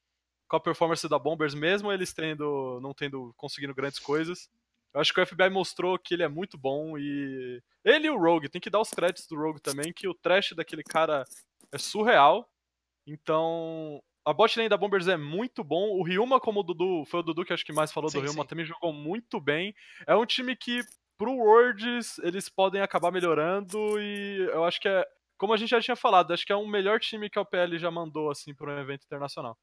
com 0.52 0.58
a 0.58 0.60
performance 0.60 1.08
da 1.08 1.18
Bombers, 1.18 1.54
mesmo 1.54 1.93
eles 1.93 2.12
tendo, 2.12 2.78
não 2.82 2.93
tendo 2.93 3.34
conseguindo 3.38 3.74
grandes 3.74 3.99
coisas. 3.99 4.49
Eu 4.93 4.99
acho 4.99 5.14
que 5.14 5.22
o 5.22 5.26
FBI 5.26 5.49
mostrou 5.49 5.97
que 5.97 6.14
ele 6.14 6.24
é 6.24 6.28
muito 6.28 6.58
bom 6.58 6.97
e. 6.97 7.64
Ele 7.86 8.08
e 8.08 8.10
o 8.10 8.20
Rogue, 8.20 8.49
tem 8.49 8.60
que 8.60 8.70
dar 8.70 8.82
os 8.82 8.91
créditos 8.91 9.28
do 9.28 9.38
Rogue 9.38 9.62
também, 9.62 9.93
que 9.93 10.10
o 10.10 10.14
trash 10.14 10.52
daquele 10.52 10.84
cara 10.84 11.24
é 11.72 11.78
surreal. 11.78 12.49
Então, 13.08 14.04
a 14.26 14.34
bot 14.34 14.60
lane 14.60 14.68
da 14.68 14.76
Bombers 14.76 15.08
é 15.08 15.16
muito 15.16 15.64
bom. 15.64 15.97
O 15.97 16.04
Ryuma, 16.04 16.38
como 16.38 16.60
o 16.60 16.64
Dudu, 16.64 17.06
foi 17.06 17.22
o 17.22 17.24
Dudu 17.24 17.45
que 17.45 17.54
acho 17.54 17.66
que 17.66 17.72
mais 17.72 17.93
falou 17.93 18.10
Sim, 18.10 18.20
do 18.20 18.26
Ryuma, 18.26 18.43
sim. 18.43 18.49
também 18.49 18.66
jogou 18.66 18.91
muito 18.91 19.39
bem. 19.39 19.74
É 20.06 20.14
um 20.18 20.26
time 20.26 20.54
que, 20.54 20.82
pro 21.18 21.32
Worlds, 21.32 22.20
eles 22.20 22.49
podem 22.49 22.82
acabar 22.82 23.10
melhorando 23.10 23.78
e 24.02 24.49
eu 24.52 24.66
acho 24.66 24.82
que 24.82 24.89
é. 24.89 25.08
Como 25.38 25.54
a 25.54 25.58
gente 25.58 25.70
já 25.70 25.82
tinha 25.82 25.95
falado, 25.95 26.34
acho 26.34 26.45
que 26.45 26.52
é 26.52 26.56
o 26.56 26.68
melhor 26.68 26.99
time 26.99 27.30
que 27.30 27.39
a 27.39 27.41
OPL 27.41 27.78
já 27.78 27.89
mandou, 27.89 28.30
assim, 28.30 28.54
para 28.54 28.76
um 28.76 28.80
evento 28.80 29.06
internacional. 29.06 29.58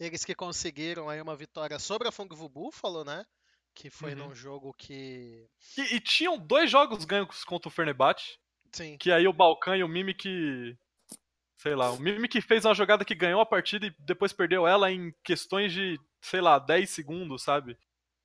Eles 0.00 0.24
que 0.24 0.34
conseguiram 0.34 1.08
aí 1.08 1.20
uma 1.20 1.36
vitória 1.36 1.78
sobre 1.78 2.08
a 2.08 2.12
Fung 2.12 2.28
Buffalo, 2.48 3.04
né? 3.04 3.24
que 3.74 3.88
foi 3.90 4.12
Uhum. 4.14 4.28
num 4.28 4.34
jogo 4.34 4.74
que. 4.74 5.46
E, 5.78 5.96
e 5.96 6.00
tinham 6.00 6.38
dois 6.38 6.70
jogos 6.70 7.04
ganhos 7.04 7.44
contra 7.44 7.68
o 7.68 7.72
Fenerbahçe, 7.72 8.36
Sim. 8.72 8.98
que 8.98 9.12
aí 9.12 9.26
o 9.26 9.32
Balkan 9.32 9.76
e 9.76 9.84
o 9.84 9.88
Mimic. 9.88 10.76
Sei 11.56 11.74
lá, 11.74 11.90
o 11.92 12.00
Mimic 12.00 12.40
fez 12.40 12.64
uma 12.64 12.74
jogada 12.74 13.04
que 13.04 13.14
ganhou 13.14 13.40
a 13.40 13.46
partida 13.46 13.86
e 13.86 13.94
depois 13.98 14.32
perdeu 14.32 14.66
ela 14.66 14.90
em 14.90 15.14
questões 15.22 15.72
de, 15.72 16.00
sei 16.20 16.40
lá, 16.40 16.58
10 16.58 16.88
segundos, 16.90 17.42
sabe? 17.42 17.76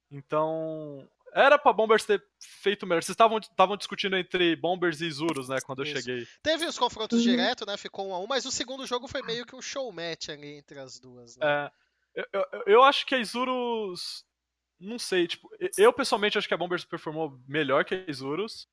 Então. 0.10 1.08
Era 1.36 1.60
pra 1.60 1.74
Bombers 1.74 2.06
ter 2.06 2.24
feito 2.40 2.88
melhor. 2.88 3.04
Vocês 3.04 3.18
estavam 3.18 3.76
discutindo 3.76 4.16
entre 4.16 4.56
Bombers 4.56 5.02
e 5.02 5.06
Isurus, 5.06 5.50
né, 5.50 5.58
quando 5.60 5.80
eu 5.84 5.86
Isso. 5.86 5.98
cheguei. 6.02 6.26
Teve 6.42 6.66
os 6.66 6.80
confrontos 6.80 7.20
Uhum. 7.20 7.32
direto, 7.32 7.66
né? 7.66 7.76
Ficou 7.76 8.08
um 8.08 8.16
a 8.16 8.20
um, 8.20 8.26
mas 8.26 8.46
o 8.46 8.52
segundo 8.52 8.88
jogo 8.88 9.06
foi 9.06 9.22
meio 9.22 9.46
que 9.46 9.54
um 9.54 9.62
show 9.62 9.92
match 9.92 10.30
ali 10.30 10.56
entre 10.58 10.80
as 10.80 10.98
duas. 10.98 11.36
Né? 11.36 11.46
É, 11.46 11.72
eu, 12.16 12.26
eu, 12.32 12.64
eu 12.68 12.84
acho 12.84 13.06
que 13.06 13.14
a 13.14 13.20
Isurus. 13.20 14.24
Não 14.80 14.98
sei, 15.00 15.28
tipo, 15.28 15.50
eu 15.78 15.92
pessoalmente 15.94 16.38
acho 16.38 16.48
que 16.48 16.54
a 16.54 16.58
Bombers 16.58 16.84
performou 16.86 17.38
melhor 17.48 17.84
que 17.84 17.96
a 17.96 18.10
Isurus. 18.10 18.68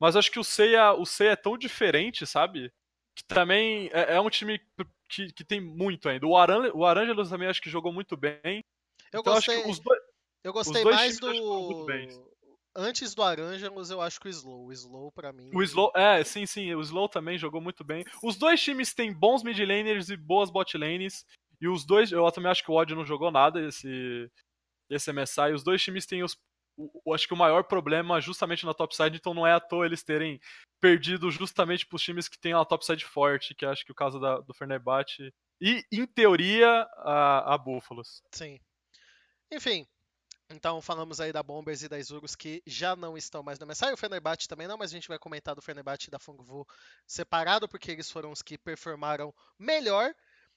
Mas 0.00 0.14
acho 0.16 0.30
que 0.30 0.38
o 0.38 0.44
Seiya, 0.44 0.92
o 0.92 1.04
Seiya 1.04 1.32
é 1.32 1.36
tão 1.36 1.56
diferente, 1.58 2.24
sabe? 2.26 2.72
Que 3.14 3.24
também 3.24 3.90
é, 3.92 4.14
é 4.14 4.20
um 4.20 4.30
time 4.30 4.60
que, 5.08 5.32
que 5.32 5.44
tem 5.44 5.60
muito 5.60 6.08
ainda. 6.08 6.26
O, 6.26 6.36
Aran, 6.36 6.70
o 6.72 6.84
Arangelos 6.84 7.30
também 7.30 7.48
acho 7.48 7.60
que 7.60 7.70
jogou 7.70 7.92
muito 7.92 8.16
bem. 8.16 8.64
Eu 9.12 9.20
então 9.20 9.32
acho 9.34 9.46
gostei, 9.46 9.62
que 9.62 9.70
os 9.70 9.80
dois. 9.80 10.00
Eu 10.44 10.52
gostei 10.52 10.84
mais 10.84 11.18
do. 11.18 11.86
Antes 12.76 13.12
do 13.14 13.22
Arangelos, 13.22 13.90
eu 13.90 14.00
acho 14.00 14.20
que 14.20 14.28
o 14.28 14.30
Slow. 14.30 14.66
O 14.66 14.72
Slow, 14.72 15.10
pra 15.10 15.32
mim. 15.32 15.50
O 15.52 15.62
Slow, 15.62 15.90
é, 15.96 16.22
sim, 16.22 16.46
sim, 16.46 16.72
o 16.74 16.80
Slow 16.80 17.08
também 17.08 17.36
jogou 17.36 17.60
muito 17.60 17.82
bem. 17.82 18.04
Os 18.22 18.36
dois 18.36 18.62
times 18.62 18.94
têm 18.94 19.12
bons 19.12 19.42
mid 19.42 19.58
laners 19.58 20.10
e 20.10 20.16
boas 20.16 20.48
bot 20.50 20.76
lanes. 20.78 21.24
E 21.60 21.66
os 21.66 21.84
dois, 21.84 22.12
eu 22.12 22.30
também 22.30 22.50
acho 22.52 22.62
que 22.62 22.70
o 22.70 22.74
Odd 22.74 22.94
não 22.94 23.04
jogou 23.04 23.32
nada 23.32 23.60
esse, 23.66 24.30
esse 24.88 25.10
MSI. 25.12 25.52
Os 25.54 25.64
dois 25.64 25.82
times 25.82 26.06
têm 26.06 26.22
os. 26.22 26.36
o- 26.76 27.12
acho 27.12 27.26
que 27.26 27.34
o 27.34 27.36
maior 27.36 27.64
problema 27.64 28.20
justamente 28.20 28.64
na 28.64 28.72
topside, 28.74 29.16
então 29.16 29.34
não 29.34 29.44
é 29.44 29.52
à 29.52 29.58
toa 29.58 29.84
eles 29.84 30.04
terem 30.04 30.38
perdido 30.80 31.28
justamente 31.32 31.84
pros 31.84 32.02
times 32.02 32.28
que 32.28 32.38
têm 32.38 32.54
uma 32.54 32.64
topside 32.64 33.04
forte, 33.04 33.56
que 33.56 33.66
acho 33.66 33.84
que 33.84 33.90
é 33.90 33.94
o 33.94 33.96
caso 33.96 34.20
da, 34.20 34.38
do 34.38 34.54
Fenerbahçe. 34.54 35.32
E, 35.60 35.82
em 35.90 36.06
teoria, 36.06 36.86
a, 36.98 37.54
a 37.54 37.58
Búfalos. 37.58 38.22
Sim. 38.32 38.60
Enfim. 39.50 39.84
Então 40.50 40.80
falamos 40.80 41.20
aí 41.20 41.30
da 41.32 41.42
Bombers 41.42 41.82
e 41.82 41.88
da 41.88 41.98
Isurus 41.98 42.34
que 42.34 42.62
já 42.66 42.96
não 42.96 43.18
estão 43.18 43.42
mais 43.42 43.58
no 43.58 43.66
MSI. 43.66 43.92
O 43.92 43.96
Fenerbahçe 43.96 44.48
também 44.48 44.66
não, 44.66 44.78
mas 44.78 44.90
a 44.90 44.94
gente 44.94 45.08
vai 45.08 45.18
comentar 45.18 45.54
do 45.54 45.60
Fenerbahçe 45.60 46.08
e 46.08 46.10
da 46.10 46.18
Fungvu 46.18 46.66
separado, 47.06 47.68
porque 47.68 47.90
eles 47.90 48.10
foram 48.10 48.32
os 48.32 48.40
que 48.40 48.56
performaram 48.56 49.32
melhor. 49.58 50.14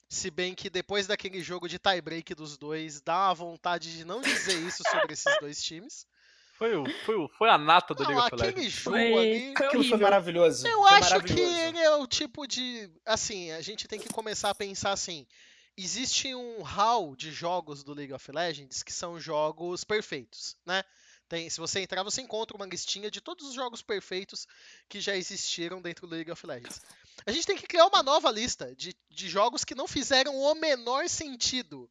Se 0.08 0.30
bem 0.30 0.54
que 0.56 0.70
depois 0.70 1.08
daquele 1.08 1.42
jogo 1.42 1.68
de 1.70 1.80
tie-break 1.80 2.36
dos 2.36 2.58
dois, 2.58 3.02
dá 3.02 3.28
uma 3.28 3.34
vontade 3.34 3.96
de 3.96 4.04
não 4.06 4.22
dizer 4.22 4.56
isso 4.60 4.84
sobre 4.89 5.14
esses 5.14 5.39
dois 5.39 5.62
times. 5.64 6.06
Foi, 6.62 6.76
o, 6.76 6.84
foi, 7.08 7.16
o, 7.16 7.28
foi 7.28 7.50
a 7.50 7.58
nata 7.58 7.96
do 7.96 8.04
Não, 8.04 8.12
League 8.12 8.36
of 8.36 8.48
aquele 8.48 8.70
jogo 8.70 8.96
Foi, 8.96 9.18
ali. 9.18 9.54
foi 9.58 9.66
Aquilo 9.66 9.84
foi 9.84 9.98
maravilhoso. 9.98 10.68
Eu 10.68 10.80
foi 10.84 10.92
acho 10.92 11.20
que 11.22 11.34
maravilhoso. 11.34 11.60
ele 11.60 11.78
é 11.80 11.96
o 11.96 12.06
tipo 12.06 12.46
de. 12.46 12.88
Assim, 13.04 13.50
a 13.50 13.62
gente 13.62 13.88
tem 13.88 14.00
que 14.00 14.10
começar 14.10 14.52
a 14.52 14.54
pensar 14.54 14.92
assim. 14.92 15.26
Existe 15.84 16.36
um 16.36 16.61
hall 16.61 17.15
de 17.15 17.32
jogos 17.32 17.84
do 17.84 17.91
League 17.91 18.13
of 18.13 18.32
Legends 18.32 18.84
que 18.84 18.93
são 18.93 19.19
jogos 19.19 19.84
perfeitos, 19.84 20.55
né? 20.63 20.84
Tem, 21.27 21.49
se 21.49 21.59
você 21.59 21.79
entrar, 21.79 22.03
você 22.03 22.21
encontra 22.21 22.55
uma 22.55 22.67
listinha 22.67 23.09
de 23.09 23.19
todos 23.19 23.47
os 23.47 23.55
jogos 23.55 23.82
perfeitos 23.82 24.47
que 24.88 25.01
já 25.01 25.15
existiram 25.15 25.82
dentro 25.82 26.05
do 26.05 26.13
League 26.13 26.29
of 26.29 26.45
Legends. 26.45 26.79
A 27.25 27.32
gente 27.32 27.47
tem 27.47 27.57
que 27.57 27.65
criar 27.65 27.88
uma 27.88 28.03
nova 28.03 28.29
lista 28.29 28.75
de, 28.75 28.95
de 29.09 29.27
jogos 29.27 29.63
que 29.63 29.73
não 29.73 29.88
fizeram 29.88 30.36
o 30.36 30.53
menor 30.53 31.09
sentido. 31.09 31.89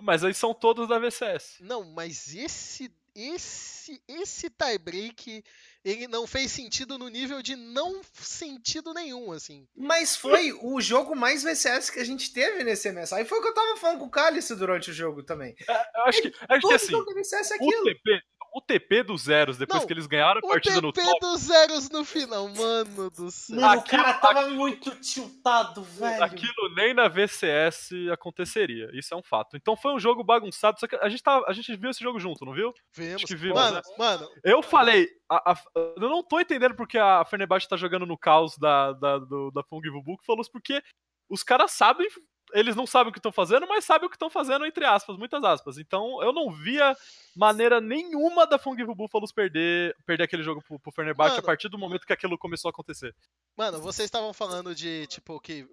Mas 0.00 0.24
aí 0.24 0.32
são 0.32 0.54
todos 0.54 0.88
da 0.88 0.98
VCS. 0.98 1.56
Não, 1.60 1.84
mas 1.84 2.34
esse 2.34 2.90
esse 3.14 4.02
esse 4.06 4.48
tie-break 4.50 5.42
ele 5.88 6.08
não 6.08 6.26
fez 6.26 6.50
sentido 6.50 6.98
no 6.98 7.08
nível 7.08 7.40
de 7.40 7.54
não 7.54 8.00
sentido 8.12 8.92
nenhum, 8.92 9.30
assim. 9.30 9.66
Mas 9.76 10.16
foi 10.16 10.52
o 10.52 10.80
jogo 10.80 11.14
mais 11.14 11.42
VCS 11.44 11.90
que 11.90 12.00
a 12.00 12.04
gente 12.04 12.32
teve 12.32 12.64
nesse 12.64 12.90
MSI. 12.90 13.20
E 13.20 13.24
foi 13.24 13.38
o 13.38 13.42
que 13.42 13.48
eu 13.48 13.54
tava 13.54 13.76
falando 13.76 14.00
com 14.00 14.06
o 14.06 14.10
Cálice 14.10 14.56
durante 14.56 14.90
o 14.90 14.94
jogo 14.94 15.22
também. 15.22 15.54
Eu 15.68 16.02
acho 16.06 16.22
que, 16.22 16.28
acho 16.28 16.46
que 16.48 16.60
Todo 16.60 16.74
assim, 16.74 16.90
jogo 16.90 17.14
VCS 17.14 17.50
é 17.52 17.54
o 17.54 17.56
aquilo. 17.56 17.84
TP, 17.84 18.20
o 18.54 18.60
TP 18.62 19.02
dos 19.02 19.22
zeros, 19.22 19.58
depois 19.58 19.80
Não, 19.82 19.86
que 19.86 19.92
eles 19.92 20.06
ganharam 20.06 20.40
a 20.42 20.46
O 20.46 20.48
partida 20.48 20.80
no 20.80 20.90
TP 20.92 21.06
top, 21.06 21.20
dos 21.20 21.40
zeros 21.42 21.90
no 21.90 22.04
final, 22.04 22.48
mano 22.48 23.10
do 23.10 23.30
céu. 23.30 23.56
Mano, 23.56 23.80
Aquilo- 23.80 24.00
o 24.00 24.04
cara 24.04 24.18
tava 24.18 24.48
muito 24.48 24.90
tiltado, 24.96 25.82
velho. 25.82 26.24
aquilo 26.24 26.74
nem 26.74 26.94
na 26.94 27.06
VCS 27.06 27.90
aconteceria. 28.12 28.88
Isso 28.94 29.12
é 29.12 29.16
um 29.16 29.22
fato. 29.22 29.56
Então 29.56 29.76
foi 29.76 29.92
um 29.94 29.98
jogo 30.00 30.24
bagunçado, 30.24 30.80
só 30.80 30.86
que 30.86 30.96
a 30.96 31.08
gente, 31.08 31.22
tava, 31.22 31.44
a 31.46 31.52
gente 31.52 31.76
viu 31.76 31.90
esse 31.90 32.02
jogo 32.02 32.18
junto, 32.18 32.44
não 32.44 32.54
viu? 32.54 32.72
Vimos. 32.94 33.24
que 33.24 33.36
vimos, 33.36 33.56
mano, 33.56 33.76
né? 33.76 33.82
mano, 33.98 34.28
Eu 34.42 34.62
falei, 34.62 35.06
a- 35.28 35.52
a- 35.52 35.62
eu 35.96 36.08
não 36.08 36.22
tô 36.22 36.38
entendendo 36.40 36.74
porque 36.74 36.98
a 36.98 37.24
Fenerbahçe 37.24 37.68
tá 37.68 37.76
jogando 37.76 38.06
no 38.06 38.16
caos 38.18 38.56
da, 38.58 38.92
da, 38.92 39.18
do, 39.18 39.50
da 39.50 39.62
Fung 39.64 39.82
Vubu, 39.90 40.16
que 40.18 40.26
falou 40.26 40.44
porque 40.52 40.82
os 41.28 41.42
caras 41.42 41.72
sabem, 41.72 42.06
eles 42.52 42.76
não 42.76 42.86
sabem 42.86 43.10
o 43.10 43.12
que 43.12 43.18
estão 43.18 43.32
fazendo, 43.32 43.66
mas 43.66 43.84
sabem 43.84 44.06
o 44.06 44.08
que 44.10 44.14
estão 44.14 44.30
fazendo, 44.30 44.64
entre 44.64 44.84
aspas, 44.84 45.16
muitas 45.16 45.42
aspas. 45.42 45.78
Então 45.78 46.22
eu 46.22 46.32
não 46.32 46.52
via 46.52 46.96
maneira 47.34 47.80
nenhuma 47.80 48.46
da 48.46 48.58
Fung 48.58 48.76
Búfalos 48.94 49.32
perder, 49.32 49.96
perder 50.06 50.24
aquele 50.24 50.44
jogo 50.44 50.62
pro, 50.62 50.78
pro 50.78 50.92
Fenerbahçe 50.92 51.32
Mano. 51.32 51.42
a 51.42 51.46
partir 51.46 51.68
do 51.68 51.76
momento 51.78 52.06
que 52.06 52.12
aquilo 52.12 52.38
começou 52.38 52.68
a 52.68 52.70
acontecer. 52.70 53.14
mano, 53.56 53.80
vocês 53.80 54.06
estavam 54.06 54.32
falando 54.32 54.74
de, 54.74 55.06
tipo, 55.08 55.40
que 55.40 55.66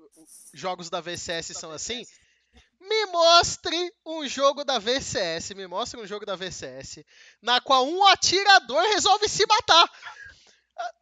jogos 0.53 0.89
da 0.89 0.99
VCS 0.99 1.53
são 1.55 1.69
assim. 1.71 2.03
Me 2.87 3.05
mostre 3.07 3.93
um 4.05 4.27
jogo 4.27 4.63
da 4.65 4.77
VCS, 4.79 5.51
me 5.55 5.67
mostre 5.67 5.99
um 5.99 6.05
jogo 6.05 6.25
da 6.25 6.35
VCS, 6.35 7.03
na 7.41 7.61
qual 7.61 7.87
um 7.87 8.05
atirador 8.07 8.81
resolve 8.89 9.27
se 9.29 9.45
matar. 9.47 9.89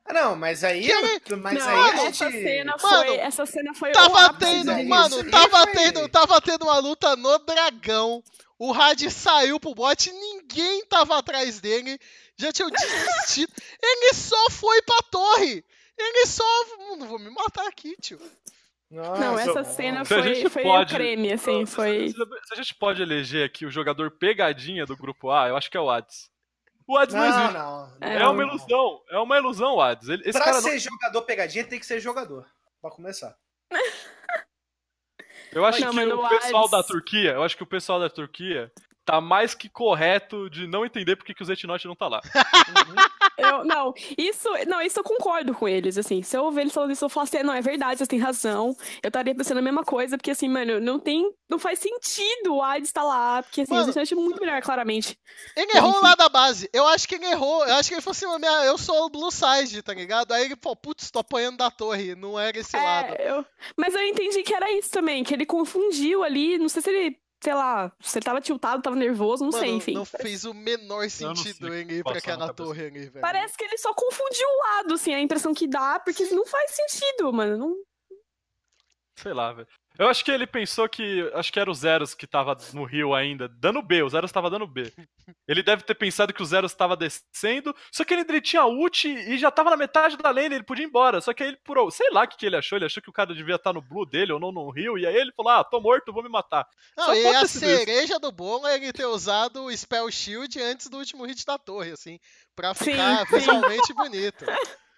Ah, 0.05 0.13
Não, 0.13 0.35
mas 0.35 0.63
aí. 0.63 0.87
Que 1.21 1.35
Mas 1.35 1.57
não, 1.59 1.67
aí 1.67 1.99
a 1.99 2.03
essa 2.05 2.29
gente. 2.29 2.43
cena 2.43 2.75
Mano, 2.81 3.05
foi. 3.07 3.17
Essa 3.17 3.45
cena 3.45 3.73
foi 3.73 3.91
Tava 3.91 4.33
tendo, 4.33 4.83
mano, 4.83 5.19
isso 5.21 5.31
tava 5.31 5.63
foi- 5.63 5.71
tendo, 5.73 6.09
tava 6.09 6.41
tendo 6.41 6.63
uma 6.63 6.77
luta 6.79 7.15
no 7.15 7.37
dragão. 7.39 8.23
O 8.59 8.73
Had 8.73 9.09
saiu 9.09 9.59
pro 9.59 9.73
bot, 9.73 10.11
ninguém 10.11 10.85
tava 10.85 11.17
atrás 11.17 11.59
dele. 11.59 11.97
Já 12.37 12.51
tinha 12.51 12.69
desistido. 12.69 13.51
Ele 13.81 14.13
só 14.13 14.49
foi 14.51 14.81
pra 14.83 15.01
torre. 15.09 15.65
Ele 15.97 16.25
só. 16.27 16.43
Não 16.97 17.07
vou 17.07 17.17
me 17.17 17.29
matar 17.31 17.65
aqui, 17.67 17.95
tio. 17.99 18.19
Nossa, 18.91 19.21
Não, 19.21 19.39
essa 19.39 19.53
mano. 19.53 19.65
cena 19.73 20.03
Se 20.05 20.13
a 20.13 20.21
foi, 20.21 20.33
gente 20.35 20.49
foi 20.49 20.63
pode- 20.63 20.93
o 20.93 20.97
creme, 20.97 21.31
assim, 21.31 21.65
foi. 21.65 22.09
Se, 22.09 22.15
se 22.15 22.53
a 22.53 22.55
gente 22.57 22.75
pode 22.75 23.01
eleger 23.01 23.45
aqui 23.45 23.65
o 23.65 23.71
jogador 23.71 24.11
pegadinha 24.11 24.85
do 24.85 24.97
grupo 24.97 25.31
A, 25.31 25.47
eu 25.47 25.55
acho 25.55 25.71
que 25.71 25.77
é 25.77 25.79
o 25.79 25.89
Hades. 25.89 26.29
O 26.85 26.97
Hades 26.97 27.15
não, 27.15 27.21
Não, 27.21 27.29
existe. 27.39 27.53
não. 27.53 27.97
É 28.01 28.15
É, 28.15 28.19
não. 28.19 28.33
uma 28.33 28.43
ilusão. 28.43 29.01
É 29.09 29.17
uma 29.19 29.37
ilusão, 29.37 29.75
o 29.75 29.81
Hades. 29.81 30.09
Ele- 30.09 30.23
Esse 30.23 30.33
Pra 30.33 30.41
cara 30.43 30.57
não 30.57 30.61
ser 30.69 30.77
jogador 30.79 31.21
pegadinha, 31.21 31.63
tem 31.63 31.79
que 31.79 31.85
ser 31.85 32.01
jogador. 32.01 32.45
Pra 32.81 32.91
começar. 32.91 33.33
Eu 35.53 35.65
acho 35.65 35.79
Não, 35.81 35.91
que 35.91 35.99
o 36.13 36.29
pessoal 36.29 36.61
Hades- 36.65 36.71
da 36.71 36.83
Turquia, 36.83 37.31
eu 37.31 37.43
acho 37.43 37.55
que 37.57 37.63
o 37.63 37.67
pessoal 37.67 37.99
da 37.99 38.09
Turquia 38.09 38.71
tá 39.11 39.21
mais 39.21 39.53
que 39.53 39.67
correto 39.69 40.49
de 40.49 40.67
não 40.67 40.85
entender 40.85 41.15
porque 41.15 41.33
que 41.33 41.43
o 41.43 41.45
Zetinote 41.45 41.87
não 41.87 41.95
tá 41.95 42.07
lá. 42.07 42.21
Eu, 43.37 43.63
não, 43.65 43.91
isso, 44.17 44.47
não, 44.67 44.79
isso 44.81 44.99
eu 44.99 45.03
concordo 45.03 45.55
com 45.55 45.67
eles, 45.67 45.97
assim. 45.97 46.21
Se 46.21 46.37
eu 46.37 46.43
ouvir 46.43 46.61
eles 46.61 46.73
falando 46.73 46.91
isso, 46.91 47.03
eu 47.05 47.09
falo 47.09 47.23
assim, 47.23 47.41
não, 47.41 47.53
é 47.53 47.61
verdade, 47.61 47.97
vocês 47.97 48.07
têm 48.07 48.19
razão. 48.19 48.75
Eu 49.01 49.07
estaria 49.07 49.33
pensando 49.33 49.57
a 49.57 49.61
mesma 49.63 49.83
coisa, 49.83 50.15
porque 50.15 50.29
assim, 50.29 50.47
mano, 50.47 50.79
não 50.79 50.99
tem, 50.99 51.27
não 51.49 51.57
faz 51.57 51.79
sentido 51.79 52.53
o 52.53 52.61
Hades 52.61 52.89
estar 52.89 53.01
lá, 53.01 53.41
porque 53.41 53.61
assim, 53.61 53.73
Mano. 53.73 53.83
o 53.89 53.91
Zetinote 53.93 54.13
é 54.13 54.17
muito 54.17 54.39
melhor, 54.39 54.61
claramente. 54.61 55.17
Ele 55.55 55.71
errou 55.75 55.89
Enfim. 55.91 56.01
lá 56.03 56.13
da 56.15 56.29
base. 56.29 56.69
Eu 56.71 56.85
acho 56.87 57.07
que 57.07 57.15
ele 57.15 57.25
errou. 57.25 57.65
Eu 57.65 57.75
acho 57.75 57.89
que 57.89 57.95
ele 57.95 58.01
falou 58.01 58.11
assim, 58.11 58.39
"Minha- 58.39 58.65
eu 58.65 58.77
sou 58.77 59.05
o 59.05 59.09
Blue 59.09 59.31
Side, 59.31 59.81
tá 59.81 59.93
ligado? 59.93 60.31
Aí 60.33 60.45
ele 60.45 60.55
falou, 60.61 60.75
putz, 60.75 61.09
tô 61.09 61.17
apanhando 61.19 61.57
da 61.57 61.71
torre. 61.71 62.13
Não 62.13 62.39
era 62.39 62.59
esse 62.59 62.77
lado. 62.77 63.15
É, 63.17 63.31
eu, 63.31 63.45
mas 63.75 63.95
eu 63.95 64.01
entendi 64.05 64.43
que 64.43 64.53
era 64.53 64.71
isso 64.77 64.91
também, 64.91 65.23
que 65.23 65.33
ele 65.33 65.45
confundiu 65.47 66.21
ali, 66.23 66.59
não 66.59 66.69
sei 66.69 66.81
se 66.83 66.89
ele, 66.91 67.17
sei 67.43 67.53
lá, 67.53 67.91
se 67.99 68.17
ele 68.17 68.25
tava 68.25 68.39
tiltado, 68.39 68.81
tava 68.81 68.95
nervoso, 68.95 69.43
não 69.43 69.51
Mano, 69.51 69.63
sei, 69.63 69.71
enfim. 69.73 69.93
não 69.93 70.05
fez 70.05 70.45
o 70.45 70.53
menor 70.53 71.09
sentido 71.09 71.73
ele 71.73 71.95
ir 71.95 72.03
pra 72.03 72.17
aquela 72.17 72.53
torre 72.53 72.85
ali, 72.85 73.09
velho. 73.09 73.21
Parece 73.21 73.57
que 73.57 73.63
ele 73.63 73.77
só 73.77 73.93
confundiu 73.93 74.47
o 74.47 74.59
lado, 74.59 74.93
assim, 74.93 75.13
a 75.13 75.19
impressão 75.19 75.53
que 75.53 75.67
dá, 75.67 75.99
porque 75.99 76.23
não 76.25 76.45
faz 76.45 76.71
sentido, 76.71 77.33
mano. 77.33 77.57
Não... 77.57 77.75
Sei 79.17 79.33
lá, 79.33 79.53
velho. 79.53 79.67
Eu 79.99 80.07
acho 80.07 80.23
que 80.23 80.31
ele 80.31 80.47
pensou 80.47 80.87
que. 80.87 81.29
Acho 81.33 81.51
que 81.51 81.59
era 81.59 81.69
o 81.69 81.73
Zeros 81.73 82.13
que 82.13 82.25
tava 82.25 82.57
no 82.73 82.83
Rio 82.85 83.13
ainda, 83.13 83.47
dando 83.47 83.81
B. 83.81 84.01
O 84.01 84.09
Zeros 84.09 84.31
tava 84.31 84.49
dando 84.49 84.65
B. 84.65 84.91
Ele 85.47 85.61
deve 85.61 85.83
ter 85.83 85.95
pensado 85.95 86.33
que 86.33 86.41
o 86.41 86.45
Zeros 86.45 86.73
tava 86.73 86.95
descendo. 86.97 87.75
Só 87.91 88.03
que 88.03 88.13
ele, 88.13 88.25
ele 88.27 88.41
tinha 88.41 88.65
ult 88.65 89.07
e 89.07 89.37
já 89.37 89.51
tava 89.51 89.69
na 89.69 89.77
metade 89.77 90.17
da 90.17 90.29
lane, 90.29 90.55
ele 90.55 90.63
podia 90.63 90.85
ir 90.85 90.87
embora. 90.87 91.21
Só 91.21 91.33
que 91.33 91.43
aí 91.43 91.49
ele 91.49 91.59
purou. 91.63 91.91
Sei 91.91 92.09
lá 92.11 92.23
o 92.23 92.27
que, 92.27 92.37
que 92.37 92.45
ele 92.45 92.55
achou. 92.55 92.77
Ele 92.77 92.85
achou 92.85 93.01
que 93.03 93.09
o 93.09 93.13
cara 93.13 93.33
devia 93.33 93.55
estar 93.55 93.71
no 93.73 93.81
Blue 93.81 94.05
dele 94.05 94.31
ou 94.33 94.39
não 94.39 94.51
no 94.51 94.69
Rio. 94.71 94.97
E 94.97 95.05
aí 95.05 95.15
ele 95.15 95.31
falou: 95.33 95.51
Ah, 95.51 95.63
tô 95.63 95.79
morto, 95.79 96.11
vou 96.13 96.23
me 96.23 96.29
matar. 96.29 96.65
Não, 96.97 97.05
Só 97.05 97.15
e 97.15 97.27
a 97.27 97.45
sido 97.45 97.45
isso. 97.45 97.59
cereja 97.59 98.19
do 98.19 98.31
bolo 98.31 98.67
é 98.67 98.75
ele 98.75 98.91
ter 98.93 99.05
usado 99.05 99.63
o 99.65 99.77
Spell 99.77 100.09
Shield 100.11 100.59
antes 100.61 100.87
do 100.89 100.97
último 100.97 101.25
hit 101.25 101.45
da 101.45 101.57
torre, 101.57 101.91
assim, 101.91 102.19
pra 102.55 102.73
Sim, 102.73 102.91
ficar 102.91 103.27
sim. 103.27 103.35
visualmente 103.35 103.93
bonito. 103.93 104.45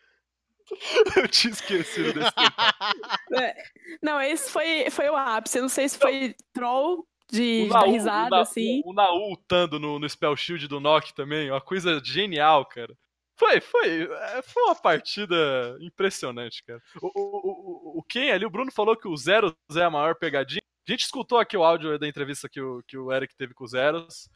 Eu 1.17 1.27
tinha 1.27 1.51
esquecido 1.51 2.13
desse. 2.13 2.31
É. 3.41 3.55
Não, 4.01 4.21
esse 4.21 4.51
foi, 4.51 4.89
foi 4.89 5.09
o 5.09 5.15
ápice. 5.15 5.57
Eu 5.57 5.63
não 5.63 5.69
sei 5.69 5.89
se 5.89 5.97
foi 5.97 6.35
troll 6.53 7.07
de, 7.31 7.67
Naú, 7.67 7.91
risada, 7.91 8.35
o, 8.37 8.39
assim. 8.39 8.81
o 8.85 8.93
Naú 8.93 9.29
lutando 9.31 9.79
no, 9.79 9.97
no 9.97 10.07
Spell 10.07 10.35
Shield 10.35 10.67
do 10.67 10.79
Nock 10.79 11.13
também, 11.13 11.49
uma 11.49 11.61
coisa 11.61 11.99
genial, 12.03 12.65
cara. 12.65 12.95
Foi, 13.35 13.59
foi, 13.59 14.03
é, 14.03 14.41
foi 14.43 14.63
uma 14.63 14.75
partida 14.75 15.77
impressionante, 15.81 16.63
cara. 16.63 16.81
O, 17.01 17.07
o, 17.07 17.95
o, 17.95 17.99
o 17.99 18.03
Ken 18.03 18.31
ali, 18.31 18.45
o 18.45 18.49
Bruno 18.49 18.71
falou 18.71 18.95
que 18.95 19.07
o 19.07 19.17
Zeros 19.17 19.53
é 19.75 19.83
a 19.83 19.89
maior 19.89 20.15
pegadinha. 20.15 20.61
A 20.87 20.91
gente 20.91 21.05
escutou 21.05 21.39
aqui 21.39 21.57
o 21.57 21.63
áudio 21.63 21.97
da 21.97 22.07
entrevista 22.07 22.47
que 22.47 22.61
o, 22.61 22.83
que 22.87 22.97
o 22.97 23.11
Eric 23.11 23.35
teve 23.35 23.53
com 23.53 23.63
o 23.63 23.67
Zeros. 23.67 24.29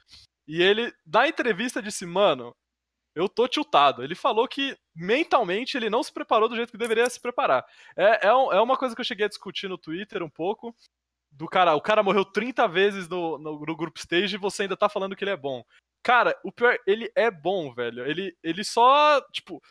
E 0.47 0.61
ele, 0.61 0.91
na 1.05 1.28
entrevista, 1.28 1.82
disse, 1.82 2.05
mano, 2.05 2.55
eu 3.18 3.28
tô 3.28 3.47
tiltado. 3.47 4.03
Ele 4.03 4.13
falou 4.15 4.47
que 4.47 4.78
mentalmente 4.95 5.76
ele 5.76 5.89
não 5.89 6.03
se 6.03 6.13
preparou 6.13 6.47
do 6.47 6.55
jeito 6.55 6.72
que 6.72 6.78
deveria 6.78 7.09
se 7.09 7.20
preparar. 7.20 7.65
É, 7.95 8.28
é, 8.28 8.34
um- 8.36 8.53
é 8.53 8.61
uma 8.61 8.78
coisa 8.78 8.93
que 8.95 9.01
eu 9.01 9.05
cheguei 9.05 9.26
a 9.26 9.30
discutir 9.30 9.68
no 9.68 9.78
Twitter 9.78 10.22
um 10.22 10.30
pouco. 10.30 10.76
Do 11.32 11.47
cara, 11.47 11.76
o 11.76 11.82
cara 11.82 12.03
morreu 12.03 12.24
30 12.24 12.68
vezes 12.68 13.07
no, 13.07 13.38
no, 13.38 13.59
no 13.59 13.76
group 13.76 13.97
stage 13.97 14.36
e 14.36 14.39
você 14.39 14.63
ainda 14.63 14.78
tá 14.78 14.88
falando 14.88 15.15
que 15.15 15.24
ele 15.24 15.32
é 15.32 15.38
bom. 15.38 15.63
Cara, 16.03 16.38
o 16.43 16.51
pior, 16.51 16.78
ele 16.86 17.11
é 17.15 17.30
bom, 17.30 17.74
velho. 17.74 18.05
Ele, 18.05 18.36
ele 18.41 18.63
só, 18.63 19.20
tipo, 19.32 19.61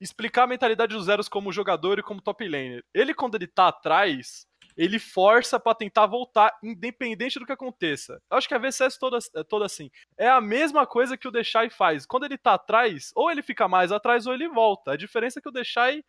explicar 0.00 0.44
a 0.44 0.46
mentalidade 0.46 0.94
dos 0.94 1.06
Zeros 1.06 1.28
como 1.28 1.52
jogador 1.52 1.98
e 1.98 2.02
como 2.02 2.20
top 2.20 2.46
laner. 2.48 2.84
Ele, 2.92 3.14
quando 3.14 3.36
ele 3.36 3.46
tá 3.46 3.68
atrás, 3.68 4.46
ele 4.78 5.00
força 5.00 5.58
pra 5.58 5.74
tentar 5.74 6.06
voltar, 6.06 6.56
independente 6.62 7.36
do 7.40 7.44
que 7.44 7.50
aconteça. 7.50 8.22
Eu 8.30 8.38
acho 8.38 8.46
que 8.46 8.54
a 8.54 8.58
VCS 8.58 8.96
toda, 8.96 9.18
é 9.34 9.42
toda 9.42 9.66
assim. 9.66 9.90
É 10.16 10.28
a 10.28 10.40
mesma 10.40 10.86
coisa 10.86 11.16
que 11.16 11.26
o 11.26 11.32
Deixai 11.32 11.68
faz. 11.68 12.06
Quando 12.06 12.24
ele 12.24 12.38
tá 12.38 12.54
atrás, 12.54 13.10
ou 13.16 13.28
ele 13.28 13.42
fica 13.42 13.66
mais 13.66 13.90
atrás 13.90 14.24
ou 14.24 14.32
ele 14.32 14.48
volta. 14.48 14.92
A 14.92 14.96
diferença 14.96 15.40
é 15.40 15.42
que 15.42 15.48
o 15.48 15.52
Deixai, 15.52 16.04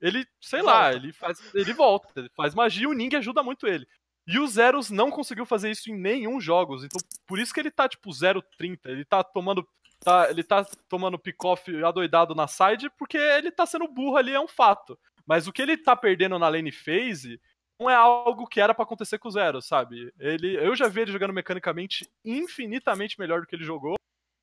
ele, 0.00 0.26
sei 0.40 0.60
lá, 0.60 0.90
Volta. 0.90 0.96
ele 0.96 1.12
faz, 1.12 1.54
ele 1.54 1.72
volta, 1.72 2.08
ele 2.16 2.30
faz 2.36 2.52
magia 2.52 2.82
e 2.82 2.86
o 2.88 2.92
Ning 2.92 3.14
ajuda 3.14 3.44
muito 3.44 3.64
ele. 3.64 3.86
E 4.26 4.40
o 4.40 4.46
Zeros 4.48 4.90
não 4.90 5.08
conseguiu 5.08 5.46
fazer 5.46 5.70
isso 5.70 5.88
em 5.88 5.96
nenhum 5.96 6.40
jogos. 6.40 6.82
Então, 6.82 7.00
por 7.24 7.38
isso 7.38 7.54
que 7.54 7.60
ele 7.60 7.70
tá, 7.70 7.88
tipo, 7.88 8.10
0-30. 8.10 8.78
Ele 8.86 9.04
tá 9.04 9.22
tomando. 9.22 9.64
Tá, 10.00 10.28
ele 10.28 10.42
tá 10.42 10.66
tomando 10.88 11.18
pick-off 11.18 11.82
adoidado 11.82 12.34
na 12.34 12.48
side, 12.48 12.90
porque 12.98 13.16
ele 13.16 13.52
tá 13.52 13.64
sendo 13.64 13.86
burro 13.86 14.16
ali, 14.16 14.32
é 14.32 14.40
um 14.40 14.48
fato. 14.48 14.98
Mas 15.24 15.46
o 15.46 15.52
que 15.52 15.62
ele 15.62 15.76
tá 15.78 15.94
perdendo 15.96 16.38
na 16.38 16.48
lane 16.48 16.72
phase 16.72 17.40
não 17.78 17.90
é 17.90 17.94
algo 17.94 18.46
que 18.46 18.60
era 18.60 18.74
pra 18.74 18.84
acontecer 18.84 19.18
com 19.18 19.28
o 19.28 19.30
Zero, 19.30 19.60
sabe? 19.60 20.12
Ele, 20.18 20.56
eu 20.56 20.74
já 20.76 20.88
vi 20.88 21.00
ele 21.00 21.12
jogando 21.12 21.32
mecanicamente 21.32 22.08
infinitamente 22.24 23.18
melhor 23.18 23.40
do 23.40 23.46
que 23.46 23.56
ele 23.56 23.64
jogou. 23.64 23.96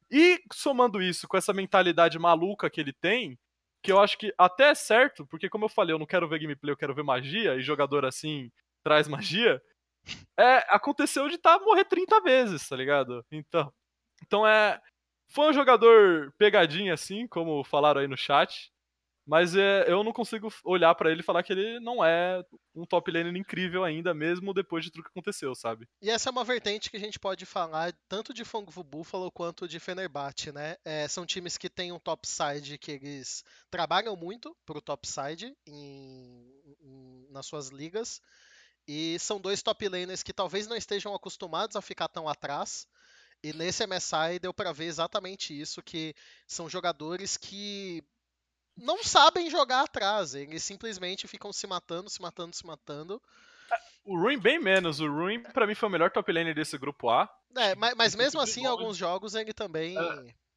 E 0.09 0.41
somando 0.51 1.01
isso 1.01 1.27
com 1.27 1.37
essa 1.37 1.53
mentalidade 1.53 2.19
maluca 2.19 2.69
que 2.69 2.81
ele 2.81 2.91
tem, 2.91 3.39
que 3.81 3.91
eu 3.91 3.99
acho 3.99 4.17
que 4.17 4.33
até 4.37 4.69
é 4.69 4.75
certo, 4.75 5.25
porque 5.25 5.49
como 5.49 5.65
eu 5.65 5.69
falei, 5.69 5.93
eu 5.93 5.99
não 5.99 6.05
quero 6.05 6.27
ver 6.27 6.39
gameplay, 6.39 6.71
eu 6.71 6.77
quero 6.77 6.93
ver 6.93 7.03
magia, 7.03 7.55
e 7.55 7.61
jogador 7.61 8.05
assim 8.05 8.51
traz 8.83 9.07
magia. 9.07 9.61
É, 10.37 10.57
aconteceu 10.69 11.29
de 11.29 11.37
tá 11.37 11.59
morrer 11.59 11.85
30 11.85 12.19
vezes, 12.21 12.67
tá 12.67 12.75
ligado? 12.75 13.25
Então, 13.31 13.71
então 14.23 14.47
é 14.47 14.81
foi 15.31 15.49
um 15.49 15.53
jogador 15.53 16.33
pegadinha 16.37 16.93
assim, 16.93 17.25
como 17.27 17.63
falaram 17.63 18.01
aí 18.01 18.07
no 18.07 18.17
chat. 18.17 18.70
Mas 19.31 19.55
é, 19.55 19.89
eu 19.89 20.03
não 20.03 20.11
consigo 20.11 20.53
olhar 20.61 20.93
pra 20.93 21.09
ele 21.09 21.21
e 21.21 21.23
falar 21.23 21.41
que 21.41 21.53
ele 21.53 21.79
não 21.79 22.03
é 22.03 22.43
um 22.75 22.85
top 22.85 23.09
laner 23.09 23.33
incrível 23.33 23.85
ainda, 23.85 24.13
mesmo 24.13 24.53
depois 24.53 24.83
de 24.83 24.91
tudo 24.91 25.05
que 25.05 25.09
aconteceu, 25.09 25.55
sabe? 25.55 25.87
E 26.01 26.09
essa 26.09 26.27
é 26.27 26.31
uma 26.31 26.43
vertente 26.43 26.91
que 26.91 26.97
a 26.97 26.99
gente 26.99 27.17
pode 27.17 27.45
falar 27.45 27.93
tanto 28.09 28.33
de 28.33 28.43
Fongfu 28.43 28.83
Buffalo 28.83 29.31
quanto 29.31 29.69
de 29.69 29.79
Fenerbahçe, 29.79 30.51
né? 30.51 30.75
É, 30.83 31.07
são 31.07 31.25
times 31.25 31.57
que 31.57 31.69
têm 31.69 31.93
um 31.93 31.97
topside 31.97 32.77
que 32.77 32.91
eles 32.91 33.41
trabalham 33.69 34.17
muito 34.17 34.53
pro 34.65 34.81
topside 34.81 35.55
em, 35.65 36.75
em, 36.81 37.27
nas 37.29 37.45
suas 37.45 37.69
ligas. 37.69 38.19
E 38.85 39.17
são 39.17 39.39
dois 39.39 39.63
top 39.63 39.87
laners 39.87 40.23
que 40.23 40.33
talvez 40.33 40.67
não 40.67 40.75
estejam 40.75 41.15
acostumados 41.15 41.77
a 41.77 41.81
ficar 41.81 42.09
tão 42.09 42.27
atrás. 42.27 42.85
E 43.41 43.53
nesse 43.53 43.87
MSI 43.87 44.39
deu 44.41 44.53
pra 44.53 44.73
ver 44.73 44.87
exatamente 44.87 45.57
isso, 45.57 45.81
que 45.81 46.13
são 46.45 46.67
jogadores 46.67 47.37
que 47.37 48.03
não 48.81 49.03
sabem 49.03 49.49
jogar 49.49 49.83
atrás, 49.83 50.33
eles 50.33 50.63
simplesmente 50.63 51.27
ficam 51.27 51.53
se 51.53 51.65
matando, 51.67 52.09
se 52.09 52.21
matando, 52.21 52.55
se 52.55 52.65
matando. 52.65 53.21
O 54.03 54.17
Ruin 54.19 54.39
bem 54.39 54.59
menos. 54.59 54.99
O 54.99 55.07
Ruin, 55.07 55.41
pra 55.41 55.67
mim, 55.67 55.75
foi 55.75 55.87
o 55.87 55.91
melhor 55.91 56.11
top 56.11 56.31
laner 56.31 56.55
desse 56.55 56.77
grupo 56.77 57.09
A. 57.09 57.29
É, 57.55 57.75
mas, 57.75 57.95
mas 57.95 58.15
mesmo 58.15 58.41
assim, 58.41 58.65
alguns 58.65 58.97
jogos 58.97 59.35
ele 59.35 59.53
também. 59.53 59.95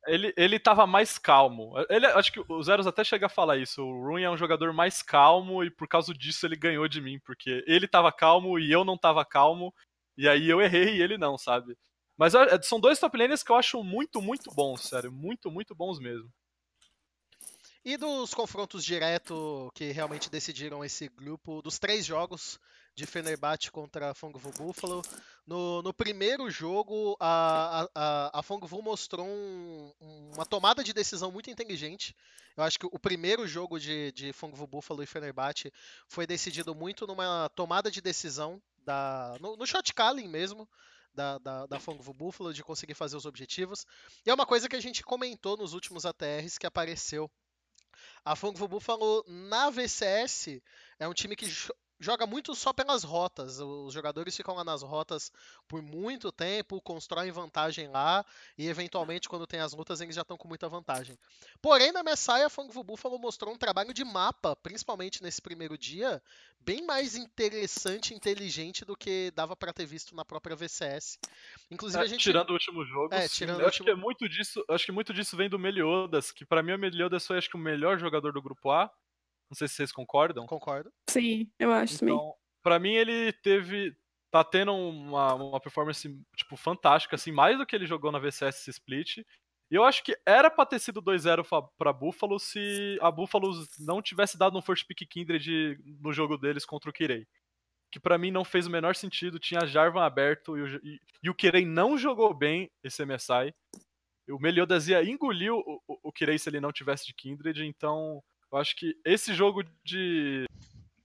Ele, 0.07 0.35
ele 0.37 0.59
tava 0.59 0.87
mais 0.87 1.17
calmo. 1.17 1.75
Ele, 1.89 2.07
acho 2.07 2.33
que 2.33 2.41
o 2.47 2.63
Zeros 2.63 2.87
até 2.87 3.05
chega 3.05 3.27
a 3.27 3.31
falar 3.31 3.57
isso. 3.57 3.83
O 3.83 4.07
Ruin 4.07 4.23
é 4.23 4.31
um 4.31 4.37
jogador 4.37 4.73
mais 4.73 5.03
calmo 5.03 5.63
e 5.63 5.71
por 5.71 5.87
causa 5.87 6.13
disso 6.13 6.45
ele 6.47 6.57
ganhou 6.57 6.89
de 6.89 7.01
mim. 7.01 7.19
Porque 7.25 7.63
ele 7.67 7.87
tava 7.87 8.13
calmo 8.13 8.59
e 8.59 8.71
eu 8.71 8.85
não 8.85 8.99
tava 8.99 9.25
calmo. 9.25 9.73
E 10.17 10.29
aí 10.29 10.49
eu 10.49 10.61
errei 10.61 10.97
e 10.97 11.03
ele 11.03 11.17
não, 11.17 11.39
sabe? 11.39 11.77
Mas 12.17 12.33
são 12.63 12.79
dois 12.79 12.99
top 12.99 13.17
laners 13.17 13.43
que 13.43 13.51
eu 13.51 13.57
acho 13.57 13.83
muito, 13.83 14.21
muito 14.21 14.51
bons, 14.55 14.83
sério. 14.83 15.11
Muito, 15.13 15.51
muito 15.51 15.75
bons 15.75 15.99
mesmo. 15.99 16.29
E 17.85 17.99
dos 17.99 18.33
confrontos 18.33 18.83
direto 18.83 19.71
que 19.75 19.93
realmente 19.93 20.31
decidiram 20.31 20.83
esse 20.83 21.07
grupo, 21.09 21.61
dos 21.61 21.79
três 21.79 22.07
jogos 22.07 22.59
de 22.95 23.05
Fenerbahçe 23.05 23.71
contra 23.71 24.15
Fongvu 24.15 24.51
Buffalo, 24.53 25.03
no, 25.47 25.83
no 25.83 25.93
primeiro 25.93 26.51
jogo 26.51 27.15
a, 27.21 27.87
a, 27.95 28.39
a 28.39 28.43
mostrou 28.83 29.27
um- 29.27 29.93
uma 30.35 30.47
tomada 30.47 30.83
de 30.83 30.95
decisão 30.95 31.31
muito 31.31 31.51
inteligente. 31.51 32.17
Eu 32.57 32.65
acho 32.65 32.79
que 32.79 32.87
o 32.87 32.99
primeiro 32.99 33.47
jogo 33.47 33.79
de, 33.79 34.11
de 34.13 34.33
Fongvu 34.33 34.67
Buffalo 34.67 35.03
e 35.03 35.07
Fenerbahçe 35.07 35.71
foi 36.09 36.27
decidido 36.27 36.75
muito 36.75 37.07
numa 37.07 37.51
tomada 37.51 37.91
de 37.91 38.01
decisão 38.01 38.63
da, 38.79 39.37
no, 39.41 39.57
no 39.57 39.67
shot 39.67 39.93
calling 39.93 40.29
mesmo. 40.29 40.67
Da, 41.17 41.39
da, 41.39 41.65
da 41.67 41.79
Buffalo, 42.13 42.53
de 42.53 42.65
conseguir 42.65 42.95
fazer 42.95 43.17
os 43.17 43.25
objetivos. 43.25 43.87
E 44.27 44.31
é 44.31 44.35
uma 44.35 44.45
coisa 44.45 44.69
que 44.69 44.75
a 44.75 44.81
gente 44.81 45.05
comentou 45.05 45.57
nos 45.57 45.73
últimos 45.73 46.05
ATRs 46.05 46.59
que 46.59 46.67
apareceu 46.67 47.31
a 48.25 48.35
Fongfu 48.35 48.67
Buffalo 48.67 49.25
na 49.29 49.71
VCS 49.71 50.61
é 50.99 51.07
um 51.07 51.13
time 51.13 51.37
que 51.37 51.47
joga 52.01 52.27
muito 52.27 52.55
só 52.55 52.73
pelas 52.73 53.03
rotas. 53.05 53.59
Os 53.61 53.93
jogadores 53.95 54.37
ficam 54.37 54.55
lá 54.55 54.65
nas 54.65 54.83
rotas 54.83 55.31
por 55.69 55.81
muito 55.83 56.31
tempo, 56.33 56.81
constroem 56.81 57.31
vantagem 57.31 57.89
lá 57.89 58.25
e 58.59 58.69
eventualmente 58.69 59.29
quando 59.29 59.47
tem 59.47 59.61
as 59.61 59.73
lutas 59.73 60.01
eles 60.01 60.15
já 60.15 60.23
estão 60.23 60.37
com 60.37 60.49
muita 60.49 60.69
vantagem. 60.69 61.17
Porém 61.63 61.93
na 61.93 62.03
MSI 62.03 62.43
a 62.43 62.51
Fongfu 62.51 62.83
Buffalo 62.83 63.19
mostrou 63.19 63.53
um 63.55 63.59
trabalho 63.59 63.95
de 63.95 64.05
mapa, 64.05 64.55
principalmente 64.57 65.23
nesse 65.23 65.41
primeiro 65.41 65.79
dia, 65.79 66.23
bem 66.61 66.85
mais 66.85 67.15
interessante 67.15 68.13
e 68.13 68.17
inteligente 68.17 68.85
do 68.85 68.97
que 68.97 69.31
dava 69.35 69.55
para 69.57 69.73
ter 69.73 69.87
visto 69.87 70.15
na 70.15 70.25
própria 70.25 70.57
VCS. 70.57 71.19
Inclusive 71.71 72.03
É, 72.05 72.09
gente 72.09 72.21
Tirando 72.23 72.51
o 72.51 72.53
último 72.55 72.85
jogo, 72.85 73.15
É, 73.15 73.29
tirando 73.29 73.61
eu 73.61 73.69
acho 73.69 73.81
último- 73.83 73.85
que 73.87 73.91
é 73.91 73.95
muito 73.95 74.29
disso. 74.29 74.65
Acho 74.69 74.87
que 74.87 74.93
muito 74.93 75.13
disso 75.13 75.37
vem 75.37 75.49
do 75.49 75.59
Meliodas, 75.59 76.31
que 76.33 76.45
pra 76.45 76.63
mim 76.63 76.73
o 76.73 76.79
Meliodas 76.79 77.27
foi 77.27 77.39
acho 77.39 77.49
que 77.51 77.57
o 77.57 77.61
melhor 77.61 77.99
jogador 77.99 78.33
do 78.33 78.43
grupo 78.43 78.71
A. 78.71 78.91
Não 79.55 79.57
sei 79.57 79.69
se 79.69 79.75
vocês 79.75 79.93
concordam. 79.93 80.45
concordo. 80.47 80.93
Sim, 81.09 81.49
eu 81.61 81.71
acho 81.73 82.01
também. 82.01 82.13
Então, 82.15 82.35
pra 82.61 82.81
mim 82.81 82.95
ele 82.95 83.33
teve 83.35 83.97
tá 84.33 84.43
tendo 84.43 84.75
uma, 84.75 85.33
uma 85.35 85.61
performance 85.61 86.09
tipo 86.37 86.57
fantástica 86.57 87.15
assim, 87.15 87.31
mais 87.31 87.57
do 87.57 87.65
que 87.65 87.77
ele 87.77 87.87
jogou 87.87 88.11
na 88.11 88.19
VCS 88.19 88.59
esse 88.59 88.71
split. 88.71 89.19
E 89.19 89.25
eu 89.77 89.85
acho 89.85 90.03
que 90.03 90.19
era 90.27 90.51
pra 90.51 90.67
ter 90.67 90.81
sido 90.81 91.01
2-0 91.01 91.45
fa- 91.45 91.63
pra 91.79 91.93
Buffalo 91.93 92.39
se 92.41 92.99
a 93.01 93.13
Buffalo 93.13 93.53
não 93.79 94.03
tivesse 94.03 94.37
dado 94.37 94.59
um 94.59 94.63
first 94.63 94.87
pick 94.89 95.09
Kindred 95.09 95.79
no 96.01 96.13
jogo 96.13 96.37
deles 96.37 96.65
contra 96.65 96.91
o 96.91 96.93
Kirei. 96.93 97.25
Que 97.93 98.01
pra 98.01 98.19
mim 98.19 98.33
não 98.33 98.45
fez 98.45 98.67
o 98.67 98.71
menor 98.71 98.97
sentido, 98.97 99.39
tinha 99.39 99.61
a 99.63 99.67
Jarvan 99.67 100.03
aberto 100.05 100.59
e 100.59 100.63
o, 100.63 100.81
e, 100.85 101.01
e 101.23 101.31
o 101.31 101.35
Kirei 101.35 101.65
não 101.65 101.97
jogou 101.97 102.35
bem 102.35 102.69
esse 102.83 103.05
MSI. 103.07 103.55
O 104.29 104.39
Meliodas 104.41 104.89
ia 104.89 105.05
engolir 105.05 105.55
o, 105.55 105.61
o, 105.87 105.99
o 106.09 106.13
Kirei 106.13 106.39
se 106.41 106.49
ele 106.49 106.59
não 106.61 106.73
tivesse 106.73 107.07
de 107.07 107.15
Kindred, 107.15 107.65
então 107.65 108.21
eu 108.53 108.59
acho 108.59 108.77
que 108.77 108.97
esse 109.05 109.35
jogo 109.35 109.63
de 109.85 110.47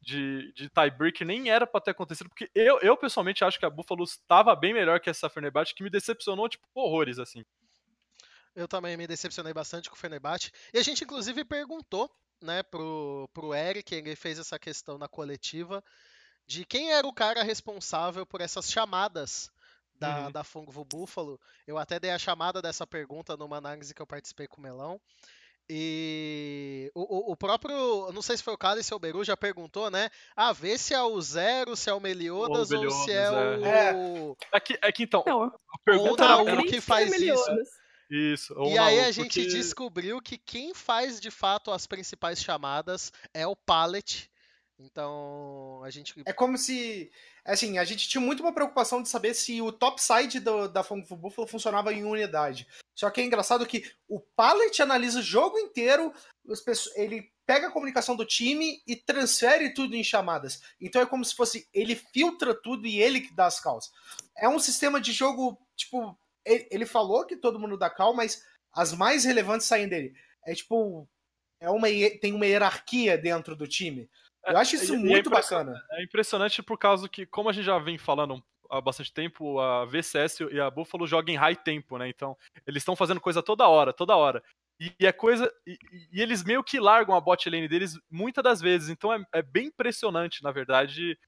de, 0.02 0.52
de 0.54 0.70
tiebreak 0.70 1.24
nem 1.24 1.52
era 1.52 1.68
pra 1.68 1.80
ter 1.80 1.92
acontecido, 1.92 2.30
porque 2.30 2.50
eu, 2.56 2.80
eu 2.80 2.98
pessoalmente 2.98 3.44
acho 3.44 3.60
que 3.60 3.66
a 3.66 3.70
Buffalo 3.70 4.04
estava 4.04 4.56
bem 4.56 4.74
melhor 4.74 5.00
que 5.00 5.10
essa 5.10 5.30
Fenerbahçe, 5.30 5.76
que 5.76 5.84
me 5.84 5.90
decepcionou, 5.90 6.50
tipo, 6.50 6.66
horrores, 6.74 7.20
assim. 7.20 7.46
Eu 8.56 8.68
também 8.68 8.98
me 8.98 9.06
decepcionei 9.06 9.54
bastante 9.54 9.88
com 9.88 9.96
o 9.96 10.00
Fenerbahçe. 10.00 10.52
E 10.74 10.80
a 10.80 10.82
gente, 10.82 11.04
inclusive, 11.04 11.46
perguntou 11.46 12.10
né, 12.42 12.64
pro, 12.64 13.30
pro 13.34 13.54
Eric, 13.54 13.94
ele 13.94 14.16
fez 14.16 14.40
essa 14.40 14.58
questão 14.58 14.98
na 14.98 15.08
coletiva, 15.08 15.84
de 16.48 16.66
quem 16.66 16.92
era 16.92 17.06
o 17.06 17.14
cara 17.14 17.44
responsável 17.44 18.26
por 18.26 18.42
essas 18.42 18.72
chamadas 18.72 19.52
da, 19.94 20.26
Uhum. 20.26 20.32
da 20.32 20.44
Fungvo 20.44 20.86
Buffalo. 20.86 21.40
Eu 21.68 21.78
até 21.78 22.00
dei 22.00 22.12
a 22.12 22.18
chamada 22.18 22.62
dessa 22.62 22.88
pergunta 22.88 23.36
numa 23.38 23.58
análise 23.58 23.94
que 23.94 24.02
eu 24.02 24.08
participei 24.08 24.48
com 24.48 24.60
o 24.60 24.64
Melão. 24.64 25.00
E 25.72 26.92
o, 26.96 27.02
o- 27.02 27.32
o 27.34 27.38
próprio, 27.38 28.12
não 28.12 28.22
sei 28.22 28.36
se 28.36 28.44
foi 28.44 28.54
o 28.54 28.58
Cálice 28.58 28.94
ou 28.94 28.98
o 28.98 29.00
Beru, 29.00 29.24
já 29.24 29.38
perguntou, 29.38 29.90
né? 29.92 30.10
Ah, 30.36 30.52
vê 30.52 30.78
se 30.78 30.94
é 30.94 31.02
o 31.02 31.22
Zero, 31.22 31.76
se 31.76 31.90
é 31.90 31.94
o 31.94 32.00
Meliodas 32.00 32.72
ou, 32.72 32.90
se 32.92 33.12
é 33.12 33.30
Meliodas, 33.30 33.62
o. 33.62 34.38
é. 34.52 34.58
É 34.58 34.60
que, 34.60 34.80
é 34.82 34.92
que 34.92 35.04
então, 35.04 35.24
Não, 35.28 35.44
a 35.44 35.78
pergunta 35.86 36.24
era, 36.26 36.60
o 36.62 36.66
que 36.66 36.82
faz 36.82 37.14
isso? 37.22 37.46
isso. 38.10 38.54
ou 38.58 38.72
E 38.72 38.76
não, 38.76 38.84
aí 38.84 39.00
a 39.02 39.12
gente 39.12 39.42
porque- 39.42 39.54
descobriu 39.56 40.20
que 40.22 40.38
quem 40.38 40.74
faz 40.74 41.20
de 41.20 41.30
fato 41.30 41.72
as 41.72 41.86
principais 41.86 42.42
chamadas 42.42 43.14
é 43.34 43.46
o 43.46 43.56
Pallet. 43.56 44.30
Então 44.80 45.82
a 45.84 45.90
gente. 45.90 46.14
É 46.26 46.32
como 46.32 46.58
se. 46.58 47.12
assim, 47.44 47.78
a 47.78 47.84
gente 47.84 48.08
tinha 48.08 48.22
muito 48.22 48.42
uma 48.42 48.54
preocupação 48.54 49.04
de 49.04 49.10
saber 49.10 49.34
se 49.34 49.62
o 49.62 49.72
topside 49.72 50.40
do, 50.40 50.70
da 50.70 50.84
Fong 50.84 51.06
Fu 51.06 51.18
Buffalo 51.18 51.48
funcionava 51.48 51.94
em 51.94 52.06
unidade. 52.06 52.66
Só 52.96 53.10
que 53.10 53.20
é 53.20 53.26
engraçado 53.26 53.66
que 53.66 53.92
o 54.08 54.20
Pallet 54.20 54.82
analisa 54.82 55.20
o 55.20 55.24
jogo 55.24 55.58
inteiro, 55.58 56.14
ele 56.96 57.30
pega 57.46 57.68
a 57.68 57.72
comunicação 57.72 58.16
do 58.16 58.26
time 58.26 58.82
e 58.88 58.96
transfere 58.96 59.74
tudo 59.74 59.96
em 59.96 60.04
chamadas. 60.04 60.62
Então 60.80 61.02
é 61.02 61.06
como 61.06 61.26
se 61.26 61.36
fosse 61.36 61.68
ele 61.74 61.96
filtra 61.96 62.54
tudo 62.54 62.88
e 62.88 63.02
ele 63.02 63.22
que 63.22 63.34
dá 63.34 63.48
as 63.48 63.60
calls. 63.60 63.92
É 64.38 64.48
um 64.48 64.60
sistema 64.60 65.02
de 65.02 65.12
jogo, 65.12 65.60
tipo, 65.76 66.18
ele 66.46 66.86
falou 66.86 67.26
que 67.26 67.36
todo 67.36 67.60
mundo 67.60 67.78
dá 67.78 67.90
call, 67.90 68.14
mas 68.14 68.46
as 68.72 68.94
mais 68.94 69.26
relevantes 69.26 69.68
saem 69.68 69.88
dele. 69.90 70.14
É 70.46 70.54
tipo, 70.54 71.08
é 71.60 71.70
uma, 71.70 71.88
tem 72.22 72.34
uma 72.34 72.46
hierarquia 72.46 73.18
dentro 73.18 73.56
do 73.56 73.68
time. 73.68 74.10
Eu 74.46 74.58
acho 74.58 74.76
isso 74.76 74.94
é, 74.94 74.98
muito 74.98 75.30
é 75.30 75.32
bacana. 75.32 75.82
É 75.92 76.04
impressionante 76.04 76.64
por 76.64 76.78
causa 76.78 77.08
que, 77.08 77.26
como 77.26 77.50
a 77.50 77.54
gente 77.54 77.66
já 77.66 77.78
vem 77.78 77.98
falando 77.98 78.44
há 78.70 78.80
bastante 78.80 79.12
tempo, 79.12 79.60
a 79.60 79.86
VCS 79.86 80.42
e 80.52 80.60
a 80.60 80.70
Buffalo 80.70 81.08
jogam 81.08 81.34
em 81.34 81.38
high 81.38 81.56
tempo, 81.56 81.98
né? 81.98 82.08
Então, 82.08 82.38
eles 82.66 82.82
estão 82.82 82.96
fazendo 82.96 83.20
coisa 83.20 83.42
toda 83.42 83.68
hora, 83.68 83.92
toda 83.92 84.16
hora. 84.16 84.44
E, 84.80 84.96
e 85.00 85.06
é 85.06 85.12
coisa. 85.12 85.52
E, 85.68 85.78
e, 86.12 86.22
eles 86.22 86.44
meio 86.44 86.64
que 86.64 86.80
largam 86.80 87.16
a 87.16 87.22
bot 87.22 87.50
lane 87.50 87.68
deles 87.68 88.00
muitas 88.10 88.44
das 88.44 88.62
vezes. 88.62 88.90
Então 88.90 89.14
é, 89.14 89.22
é 89.34 89.42
bem 89.42 89.68
impressionante, 89.68 90.42
na 90.42 90.52
verdade, 90.52 91.20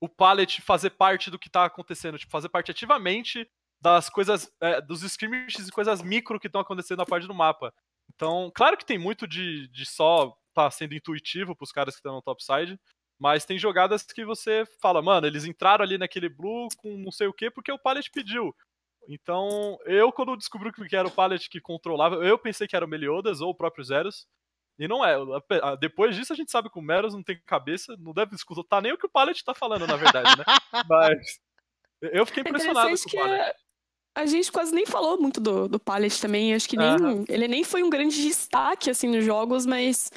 o 0.00 0.08
Pallet 0.08 0.62
fazer 0.62 0.90
parte 0.90 1.30
do 1.30 1.38
que 1.38 1.50
tá 1.50 1.64
acontecendo. 1.64 2.18
Tipo, 2.18 2.32
fazer 2.32 2.48
parte 2.48 2.70
ativamente 2.70 3.48
das 3.80 4.08
coisas. 4.08 4.50
É, 4.60 4.80
dos 4.80 5.02
skirmishes 5.02 5.68
e 5.68 5.72
coisas 5.72 6.00
micro 6.00 6.40
que 6.40 6.46
estão 6.46 6.60
acontecendo 6.60 6.98
na 6.98 7.06
parte 7.06 7.26
do 7.26 7.34
mapa. 7.34 7.74
Então, 8.14 8.50
claro 8.54 8.76
que 8.76 8.86
tem 8.86 8.98
muito 8.98 9.26
de, 9.26 9.68
de 9.68 9.84
só 9.84 10.34
tá 10.54 10.70
sendo 10.70 10.94
intuitivo 10.94 11.56
pros 11.56 11.72
caras 11.72 11.94
que 11.94 11.98
estão 11.98 12.14
no 12.14 12.22
topside. 12.22 12.78
Mas 13.18 13.44
tem 13.44 13.58
jogadas 13.58 14.02
que 14.02 14.24
você 14.24 14.64
fala, 14.80 15.00
mano, 15.00 15.26
eles 15.26 15.44
entraram 15.44 15.84
ali 15.84 15.96
naquele 15.96 16.28
blue 16.28 16.68
com 16.78 16.96
não 16.98 17.12
sei 17.12 17.28
o 17.28 17.32
que 17.32 17.50
porque 17.50 17.70
o 17.70 17.78
Pallet 17.78 18.10
pediu. 18.10 18.54
Então, 19.08 19.78
eu 19.84 20.12
quando 20.12 20.36
descobri 20.36 20.72
que 20.72 20.96
era 20.96 21.06
o 21.06 21.10
Pallet 21.10 21.48
que 21.48 21.60
controlava, 21.60 22.16
eu 22.16 22.38
pensei 22.38 22.66
que 22.66 22.76
era 22.76 22.84
o 22.84 22.88
Meliodas 22.88 23.40
ou 23.40 23.50
o 23.50 23.54
próprio 23.54 23.84
Zeros. 23.84 24.26
E 24.78 24.88
não 24.88 25.04
é. 25.04 25.16
Depois 25.78 26.16
disso 26.16 26.32
a 26.32 26.36
gente 26.36 26.50
sabe 26.50 26.70
que 26.70 26.78
o 26.78 26.82
Meros 26.82 27.14
não 27.14 27.22
tem 27.22 27.40
cabeça, 27.46 27.94
não 27.98 28.12
deve 28.12 28.34
escutar 28.34 28.80
nem 28.80 28.92
o 28.92 28.98
que 28.98 29.06
o 29.06 29.10
Pallet 29.10 29.44
tá 29.44 29.54
falando, 29.54 29.86
na 29.86 29.96
verdade, 29.96 30.36
né? 30.36 30.44
Mas 30.88 31.40
eu 32.00 32.26
fiquei 32.26 32.42
é 32.42 32.48
impressionado 32.48 32.88
com 32.88 33.16
o 33.16 33.20
Pallet. 33.20 33.54
A 34.14 34.26
gente 34.26 34.52
quase 34.52 34.74
nem 34.74 34.84
falou 34.84 35.18
muito 35.18 35.40
do, 35.40 35.68
do 35.68 35.80
Pallet 35.80 36.20
também. 36.20 36.54
Acho 36.54 36.68
que 36.68 36.76
nem. 36.76 36.96
Uhum. 36.96 37.24
Ele 37.28 37.48
nem 37.48 37.64
foi 37.64 37.82
um 37.82 37.88
grande 37.88 38.20
destaque, 38.22 38.90
assim, 38.90 39.08
nos 39.08 39.24
jogos, 39.24 39.64
mas 39.64 40.10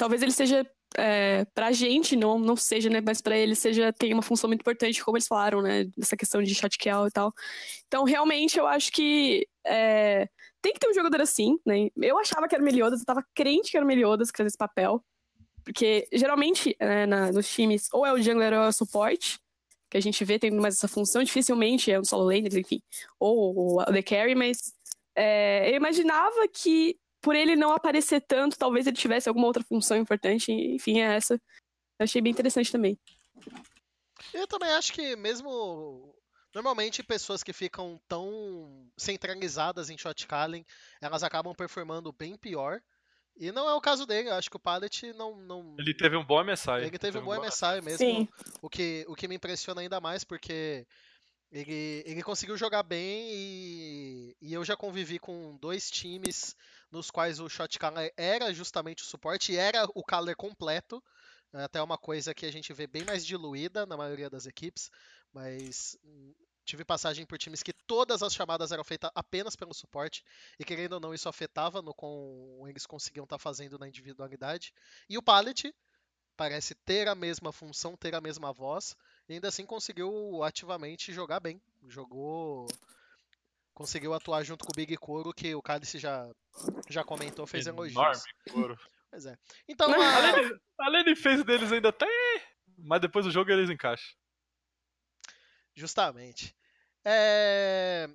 talvez 0.00 0.22
ele 0.22 0.32
seja 0.32 0.66
é, 0.96 1.44
pra 1.54 1.72
gente 1.72 2.16
não, 2.16 2.38
não 2.38 2.56
seja, 2.56 2.88
né? 2.88 3.02
Mas 3.04 3.20
pra 3.20 3.36
ele 3.36 3.54
seja, 3.54 3.92
tem 3.92 4.14
uma 4.14 4.22
função 4.22 4.48
muito 4.48 4.62
importante, 4.62 5.04
como 5.04 5.18
eles 5.18 5.28
falaram, 5.28 5.60
né? 5.60 5.84
Dessa 5.96 6.16
questão 6.16 6.42
de 6.42 6.54
shot 6.54 6.78
kill 6.78 7.06
e 7.06 7.10
tal. 7.10 7.32
Então, 7.86 8.02
realmente, 8.04 8.58
eu 8.58 8.66
acho 8.66 8.90
que 8.92 9.46
é, 9.64 10.26
tem 10.62 10.72
que 10.72 10.80
ter 10.80 10.88
um 10.88 10.94
jogador 10.94 11.20
assim, 11.20 11.58
né? 11.66 11.90
Eu 12.00 12.18
achava 12.18 12.48
que 12.48 12.54
era 12.54 12.64
Meliodas, 12.64 13.00
eu 13.00 13.06
tava 13.06 13.22
crente 13.34 13.70
que 13.70 13.76
era 13.76 13.84
Meliodas 13.84 14.30
que 14.30 14.38
fazia 14.38 14.48
esse 14.48 14.56
papel. 14.56 15.04
Porque, 15.62 16.08
geralmente, 16.10 16.74
né, 16.80 17.04
na, 17.04 17.30
nos 17.30 17.46
times, 17.52 17.88
ou 17.92 18.06
é 18.06 18.12
o 18.12 18.22
jungler 18.22 18.54
ou 18.54 18.64
é 18.64 18.68
o 18.68 18.72
suporte, 18.72 19.38
que 19.90 19.98
a 19.98 20.00
gente 20.00 20.24
vê 20.24 20.38
tendo 20.38 20.60
mais 20.62 20.76
essa 20.76 20.88
função, 20.88 21.22
dificilmente 21.22 21.92
é 21.92 22.00
um 22.00 22.04
solo 22.04 22.24
laner, 22.24 22.56
enfim, 22.56 22.80
ou 23.18 23.78
o 23.80 23.84
The 23.84 24.02
Carry, 24.02 24.34
mas 24.34 24.72
é, 25.14 25.70
eu 25.70 25.74
imaginava 25.74 26.48
que 26.48 26.96
por 27.20 27.36
ele 27.36 27.56
não 27.56 27.72
aparecer 27.72 28.20
tanto, 28.20 28.58
talvez 28.58 28.86
ele 28.86 28.96
tivesse 28.96 29.28
alguma 29.28 29.46
outra 29.46 29.62
função 29.62 29.96
importante. 29.96 30.52
Enfim, 30.52 31.00
é 31.00 31.16
essa. 31.16 31.34
Eu 31.98 32.04
achei 32.04 32.20
bem 32.20 32.32
interessante 32.32 32.72
também. 32.72 32.98
Eu 34.32 34.46
também 34.46 34.70
acho 34.70 34.92
que 34.92 35.16
mesmo 35.16 36.14
Normalmente, 36.54 37.02
pessoas 37.02 37.42
que 37.42 37.52
ficam 37.52 38.00
tão 38.08 38.90
centralizadas 38.96 39.88
em 39.88 39.96
shotcalling, 39.96 40.64
elas 41.00 41.22
acabam 41.22 41.54
performando 41.54 42.12
bem 42.12 42.36
pior. 42.36 42.80
E 43.36 43.52
não 43.52 43.68
é 43.68 43.74
o 43.74 43.80
caso 43.80 44.04
dele, 44.04 44.28
eu 44.28 44.34
acho 44.34 44.50
que 44.50 44.56
o 44.56 44.60
Pallet 44.60 45.12
não, 45.12 45.36
não. 45.36 45.76
Ele 45.78 45.94
teve 45.94 46.16
um 46.16 46.24
bom 46.24 46.42
MSI. 46.42 46.70
Ele 46.82 46.98
teve, 46.98 47.18
um 47.18 47.24
bom 47.24 47.40
MSI 47.40 47.80
mesmo. 47.82 47.98
Sim. 47.98 48.28
O 48.60 48.68
que, 48.68 49.04
o 49.08 49.14
que 49.14 49.28
me 49.28 49.36
impressiona 49.36 49.80
ainda 49.80 50.00
mais, 50.00 50.24
porque 50.24 50.84
ele, 51.52 52.02
ele 52.04 52.22
conseguiu 52.22 52.56
jogar 52.56 52.82
bem 52.82 53.28
e, 53.32 54.36
e 54.42 54.52
eu 54.52 54.64
já 54.64 54.76
convivi 54.76 55.20
com 55.20 55.56
dois 55.56 55.88
times 55.88 56.56
nos 56.90 57.10
quais 57.10 57.40
o 57.40 57.48
shot 57.48 57.78
caller 57.78 58.12
era 58.16 58.52
justamente 58.52 59.02
o 59.02 59.06
suporte 59.06 59.52
e 59.52 59.56
era 59.56 59.86
o 59.94 60.02
caller 60.02 60.36
completo. 60.36 61.02
É 61.52 61.64
até 61.64 61.82
uma 61.82 61.98
coisa 61.98 62.34
que 62.34 62.46
a 62.46 62.52
gente 62.52 62.72
vê 62.72 62.86
bem 62.86 63.04
mais 63.04 63.26
diluída 63.26 63.84
na 63.84 63.96
maioria 63.96 64.30
das 64.30 64.46
equipes, 64.46 64.90
mas 65.32 65.96
hum, 66.04 66.32
tive 66.64 66.84
passagem 66.84 67.26
por 67.26 67.38
times 67.38 67.62
que 67.62 67.72
todas 67.72 68.22
as 68.22 68.32
chamadas 68.32 68.70
eram 68.70 68.84
feitas 68.84 69.10
apenas 69.14 69.56
pelo 69.56 69.74
suporte, 69.74 70.24
e 70.58 70.64
querendo 70.64 70.94
ou 70.94 71.00
não, 71.00 71.12
isso 71.12 71.28
afetava 71.28 71.82
no 71.82 71.92
com 71.92 72.64
eles 72.68 72.86
conseguiam 72.86 73.24
estar 73.24 73.36
tá 73.36 73.42
fazendo 73.42 73.78
na 73.78 73.88
individualidade. 73.88 74.72
E 75.08 75.18
o 75.18 75.22
Pallet 75.22 75.74
parece 76.36 76.74
ter 76.74 77.08
a 77.08 77.14
mesma 77.14 77.52
função, 77.52 77.96
ter 77.96 78.14
a 78.14 78.20
mesma 78.20 78.52
voz, 78.52 78.96
e 79.28 79.34
ainda 79.34 79.48
assim 79.48 79.66
conseguiu 79.66 80.42
ativamente 80.44 81.12
jogar 81.12 81.40
bem. 81.40 81.60
Jogou 81.88 82.66
conseguiu 83.80 84.12
atuar 84.12 84.42
junto 84.42 84.66
com 84.66 84.72
o 84.72 84.76
Big 84.76 84.94
Coro, 84.98 85.32
que 85.32 85.54
o 85.54 85.62
Cálice 85.62 85.98
já, 85.98 86.30
já 86.90 87.02
comentou, 87.02 87.46
fez 87.46 87.66
Enorme 87.66 87.90
elogios. 87.90 88.24
Coro. 88.52 88.78
Pois 89.10 89.24
é. 89.24 89.38
Então, 89.66 89.88
a... 89.90 90.88
Lenny, 90.90 91.16
fez 91.16 91.42
deles 91.44 91.72
ainda 91.72 91.88
até, 91.88 92.06
mas 92.76 93.00
depois 93.00 93.24
do 93.24 93.30
jogo 93.30 93.50
eles 93.50 93.70
encaixam. 93.70 94.14
Justamente. 95.74 96.54
É... 97.02 98.06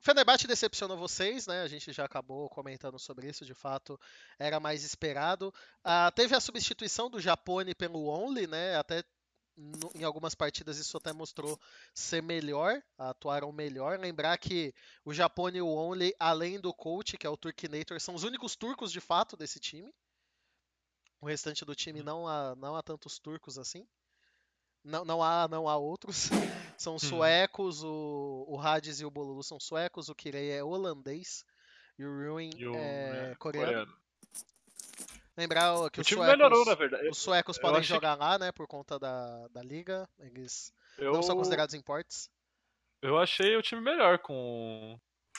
Fenerbahçe 0.00 0.48
decepcionou 0.48 0.96
vocês, 0.96 1.46
né? 1.46 1.62
A 1.62 1.68
gente 1.68 1.92
já 1.92 2.04
acabou 2.04 2.48
comentando 2.48 2.98
sobre 2.98 3.28
isso, 3.28 3.44
de 3.44 3.54
fato, 3.54 3.96
era 4.40 4.58
mais 4.58 4.82
esperado. 4.82 5.54
Ah, 5.84 6.10
teve 6.10 6.34
a 6.34 6.40
substituição 6.40 7.08
do 7.08 7.20
Japone 7.20 7.76
pelo 7.76 8.08
Only, 8.08 8.48
né? 8.48 8.76
Até 8.76 9.04
no, 9.58 9.90
em 9.94 10.04
algumas 10.04 10.34
partidas 10.34 10.78
isso 10.78 10.96
até 10.96 11.12
mostrou 11.12 11.58
ser 11.92 12.22
melhor, 12.22 12.80
atuaram 12.96 13.50
melhor. 13.50 13.98
Lembrar 13.98 14.38
que 14.38 14.72
o 15.04 15.12
Japão 15.12 15.48
e 15.50 15.60
o 15.60 15.66
Only, 15.66 16.14
além 16.18 16.60
do 16.60 16.72
coach, 16.72 17.18
que 17.18 17.26
é 17.26 17.30
o 17.30 17.36
Turkinator, 17.36 18.00
são 18.00 18.14
os 18.14 18.22
únicos 18.22 18.54
turcos 18.54 18.92
de 18.92 19.00
fato 19.00 19.36
desse 19.36 19.58
time. 19.58 19.92
O 21.20 21.26
restante 21.26 21.64
do 21.64 21.74
time 21.74 22.02
não 22.02 22.28
há, 22.28 22.54
não 22.54 22.76
há 22.76 22.82
tantos 22.82 23.18
turcos 23.18 23.58
assim. 23.58 23.86
Não, 24.84 25.04
não 25.04 25.22
há 25.22 25.48
não 25.48 25.68
há 25.68 25.76
outros. 25.76 26.28
São 26.78 26.92
uhum. 26.92 26.98
suecos, 27.00 27.82
o, 27.82 28.44
o 28.46 28.60
Hades 28.60 29.00
e 29.00 29.04
o 29.04 29.10
Bolulu 29.10 29.42
são 29.42 29.58
suecos, 29.58 30.08
o 30.08 30.14
Kirei 30.14 30.52
é 30.52 30.62
holandês 30.62 31.44
e 31.98 32.04
o 32.04 32.32
Ruin 32.32 32.50
é, 32.76 33.32
é 33.32 33.34
coreano. 33.34 33.66
coreano. 33.66 33.96
Lembrar 35.38 35.88
que 35.90 36.00
o 36.00 36.02
os 36.02 36.08
suecos, 36.08 36.26
melhorou, 36.26 36.64
na 36.64 36.74
verdade. 36.74 37.08
Os 37.08 37.18
suecos 37.18 37.58
podem 37.58 37.80
jogar 37.80 38.16
que... 38.16 38.20
lá, 38.24 38.38
né, 38.40 38.50
por 38.50 38.66
conta 38.66 38.98
da, 38.98 39.46
da 39.46 39.62
liga. 39.62 40.08
Eles 40.18 40.74
eu... 40.98 41.12
não 41.12 41.22
são 41.22 41.36
considerados 41.36 41.76
importes. 41.76 42.28
Eu 43.00 43.16
achei 43.16 43.56
o 43.56 43.62
time 43.62 43.80
melhor 43.80 44.18
com 44.18 44.98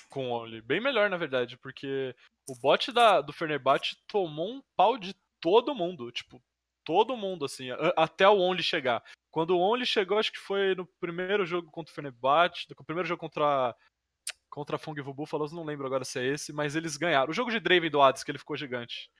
com 0.09 0.31
o 0.31 0.31
Only. 0.31 0.61
Bem 0.61 0.79
melhor, 0.79 1.09
na 1.09 1.17
verdade, 1.17 1.57
porque 1.57 2.15
o 2.47 2.55
bot 2.55 2.93
da, 2.93 3.19
do 3.19 3.33
Fenerbahçe 3.33 3.97
tomou 4.07 4.53
um 4.53 4.63
pau 4.73 4.97
de 4.97 5.13
todo 5.41 5.75
mundo. 5.75 6.09
Tipo, 6.13 6.41
todo 6.85 7.17
mundo, 7.17 7.43
assim, 7.43 7.67
até 7.97 8.27
o 8.27 8.39
Only 8.39 8.63
chegar. 8.63 9.03
Quando 9.29 9.51
o 9.51 9.59
Only 9.59 9.85
chegou, 9.85 10.17
acho 10.17 10.31
que 10.31 10.39
foi 10.39 10.75
no 10.75 10.85
primeiro 10.99 11.45
jogo 11.45 11.69
contra 11.69 11.91
o 11.91 11.95
Fenerbahçe, 11.95 12.67
no 12.69 12.85
primeiro 12.85 13.07
jogo 13.07 13.19
contra 13.19 13.75
contra 14.49 14.77
a 14.77 14.79
Fung 14.79 14.99
Vu 14.99 15.13
Buffaloes, 15.13 15.51
não 15.51 15.63
lembro 15.63 15.85
agora 15.85 16.03
se 16.03 16.19
é 16.19 16.25
esse, 16.25 16.51
mas 16.51 16.75
eles 16.75 16.97
ganharam. 16.97 17.29
O 17.29 17.33
jogo 17.33 17.51
de 17.51 17.59
Draven 17.59 17.91
do 17.91 18.01
Hades, 18.01 18.23
que 18.23 18.31
ele 18.31 18.39
ficou 18.39 18.57
gigante. 18.57 19.11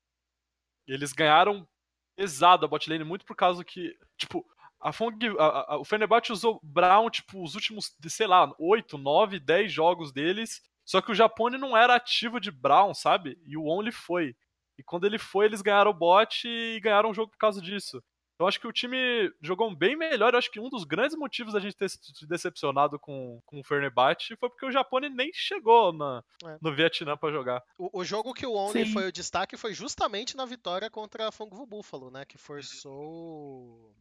Eles 0.94 1.14
ganharam 1.14 1.68
pesado 2.16 2.66
a 2.66 2.68
botlane 2.68 3.04
muito 3.04 3.26
por 3.26 3.36
causa 3.36 3.64
que, 3.64 3.98
tipo, 4.18 4.46
a 4.80 4.92
Fong, 4.92 5.18
a, 5.38 5.74
a, 5.74 5.78
o 5.78 5.86
Fenerbahçe 5.86 6.32
usou 6.32 6.60
Brown, 6.64 7.10
tipo, 7.10 7.44
os 7.44 7.56
últimos, 7.56 7.96
sei 8.08 8.28
lá, 8.28 8.54
8, 8.58 8.98
9, 8.98 9.40
10 9.40 9.72
jogos 9.72 10.12
deles, 10.12 10.62
só 10.86 11.02
que 11.02 11.12
o 11.12 11.16
Japone 11.16 11.58
não 11.58 11.78
era 11.78 11.96
ativo 11.96 12.40
de 12.40 12.52
Brown, 12.52 12.94
sabe? 12.94 13.38
E 13.46 13.56
o 13.56 13.66
Only 13.66 13.92
foi. 13.92 14.36
E 14.78 14.84
quando 14.84 15.06
ele 15.06 15.20
foi, 15.20 15.46
eles 15.46 15.62
ganharam 15.62 15.92
o 15.92 15.94
bot 15.94 16.48
e 16.48 16.80
ganharam 16.80 17.12
o 17.12 17.14
jogo 17.14 17.32
por 17.32 17.38
causa 17.38 17.62
disso. 17.62 18.02
Eu 18.40 18.48
acho 18.48 18.60
que 18.60 18.68
o 18.68 18.72
time 18.72 18.98
jogou 19.42 19.76
bem 19.76 19.98
melhor. 19.98 20.34
Eu 20.34 20.40
acho 20.40 20.50
que 20.50 20.62
um 20.62 20.70
dos 20.70 20.86
grandes 20.86 21.18
motivos 21.18 21.54
da 21.54 21.60
gente 21.60 21.76
ter 21.76 21.90
se 21.90 22.26
decepcionado 22.26 22.98
com, 22.98 23.42
com 23.46 23.60
o 23.60 23.64
Fenerbahçe 23.64 24.38
foi 24.38 24.50
porque 24.50 24.66
o 24.66 24.72
Japão 24.72 25.02
nem 25.02 25.30
chegou 25.34 25.92
na, 25.92 26.24
é. 26.46 26.58
no 26.62 26.74
Vietnã 26.74 27.18
para 27.18 27.34
jogar. 27.34 27.62
O, 27.78 28.00
o, 28.00 28.06
jogo 28.06 28.34
que 28.34 28.46
o 28.46 28.54
Only 28.54 28.86
Sim. 28.86 28.94
foi 28.94 29.08
o 29.08 29.12
destaque 29.12 29.58
foi 29.58 29.74
justamente 29.74 30.38
na 30.38 30.46
vitória 30.46 30.90
contra 30.90 31.28
a 31.28 31.32
Fungo 31.34 31.66
Buffalo, 31.66 32.10
né? 32.10 32.24
Que 32.24 32.38
forçou 32.38 33.94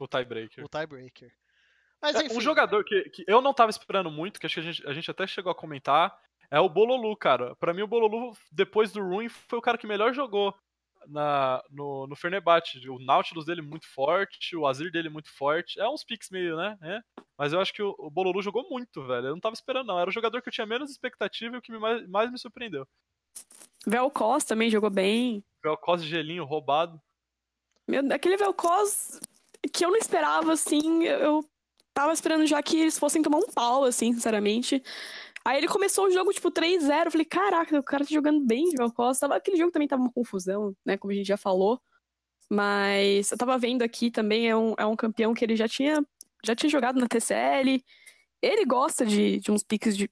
o 0.00 0.08
tiebreaker. 0.08 0.64
O 0.64 0.68
tiebreaker. 0.68 1.30
Mas, 2.00 2.16
é, 2.16 2.24
enfim. 2.24 2.38
Um 2.38 2.40
jogador 2.40 2.82
que, 2.84 3.02
que 3.10 3.24
eu 3.26 3.42
não 3.42 3.52
tava 3.52 3.70
esperando 3.70 4.10
muito, 4.10 4.40
que 4.40 4.46
acho 4.46 4.54
que 4.54 4.60
a 4.60 4.72
gente, 4.72 4.86
a 4.86 4.92
gente 4.94 5.10
até 5.10 5.26
chegou 5.26 5.52
a 5.52 5.54
comentar, 5.54 6.16
é 6.50 6.58
o 6.58 6.68
Bololu, 6.68 7.14
cara. 7.16 7.54
Para 7.56 7.74
mim, 7.74 7.82
o 7.82 7.86
Bololu, 7.86 8.34
depois 8.50 8.92
do 8.92 9.02
Ruin, 9.02 9.28
foi 9.28 9.58
o 9.58 9.62
cara 9.62 9.76
que 9.76 9.86
melhor 9.86 10.14
jogou 10.14 10.54
na, 11.08 11.62
no, 11.70 12.06
no 12.06 12.16
Fernebate. 12.16 12.88
O 12.88 12.98
Nautilus 12.98 13.44
dele 13.44 13.62
muito 13.62 13.86
forte, 13.88 14.56
o 14.56 14.66
Azir 14.66 14.92
dele 14.92 15.08
muito 15.08 15.30
forte. 15.30 15.80
É 15.80 15.88
uns 15.88 16.04
picks 16.04 16.30
meio, 16.30 16.56
né? 16.56 16.76
É. 16.82 17.00
Mas 17.36 17.52
eu 17.52 17.60
acho 17.60 17.72
que 17.72 17.82
o, 17.82 17.94
o 17.98 18.10
Bololu 18.10 18.42
jogou 18.42 18.68
muito, 18.68 19.06
velho. 19.06 19.28
Eu 19.28 19.32
não 19.32 19.40
tava 19.40 19.54
esperando, 19.54 19.88
não. 19.88 19.98
Era 19.98 20.10
o 20.10 20.12
jogador 20.12 20.42
que 20.42 20.48
eu 20.48 20.52
tinha 20.52 20.66
menos 20.66 20.90
expectativa 20.90 21.56
e 21.56 21.58
o 21.58 21.62
que 21.62 21.72
me 21.72 21.78
mais, 21.78 22.06
mais 22.08 22.30
me 22.30 22.38
surpreendeu. 22.38 22.86
Velcos 23.86 24.44
também 24.44 24.70
jogou 24.70 24.90
bem. 24.90 25.42
Velcos 25.62 26.02
gelinho 26.02 26.44
roubado. 26.44 27.00
Meu, 27.86 28.02
aquele 28.12 28.36
Velcos 28.36 29.20
que 29.72 29.84
eu 29.84 29.90
não 29.90 29.96
esperava, 29.96 30.52
assim, 30.52 31.04
eu 31.04 31.44
tava 31.94 32.12
esperando 32.12 32.46
já 32.46 32.62
que 32.62 32.78
eles 32.78 32.98
fossem 32.98 33.22
tomar 33.22 33.38
um 33.38 33.50
pau, 33.52 33.84
assim, 33.84 34.12
sinceramente. 34.12 34.82
Aí 35.48 35.56
ele 35.56 35.66
começou 35.66 36.08
o 36.08 36.10
jogo, 36.10 36.30
tipo, 36.30 36.50
3-0. 36.50 37.06
Eu 37.06 37.10
falei, 37.10 37.24
caraca, 37.24 37.78
o 37.78 37.82
cara 37.82 38.04
tá 38.04 38.10
jogando 38.12 38.44
bem 38.44 38.68
de 38.68 38.76
Velcos. 38.76 39.18
Tava, 39.18 39.34
aquele 39.36 39.56
jogo 39.56 39.72
também 39.72 39.88
tava 39.88 40.02
uma 40.02 40.12
confusão, 40.12 40.76
né? 40.84 40.98
Como 40.98 41.10
a 41.10 41.14
gente 41.14 41.26
já 41.26 41.38
falou. 41.38 41.80
Mas 42.50 43.32
eu 43.32 43.38
tava 43.38 43.56
vendo 43.56 43.80
aqui 43.80 44.10
também, 44.10 44.50
é 44.50 44.54
um, 44.54 44.74
é 44.76 44.84
um 44.84 44.94
campeão 44.94 45.32
que 45.32 45.42
ele 45.42 45.56
já 45.56 45.66
tinha, 45.66 46.06
já 46.44 46.54
tinha 46.54 46.68
jogado 46.68 47.00
na 47.00 47.08
TCL. 47.08 47.82
Ele 48.42 48.64
gosta 48.66 49.06
de, 49.06 49.38
de 49.38 49.50
uns 49.50 49.62
piques 49.62 49.96
de, 49.96 50.10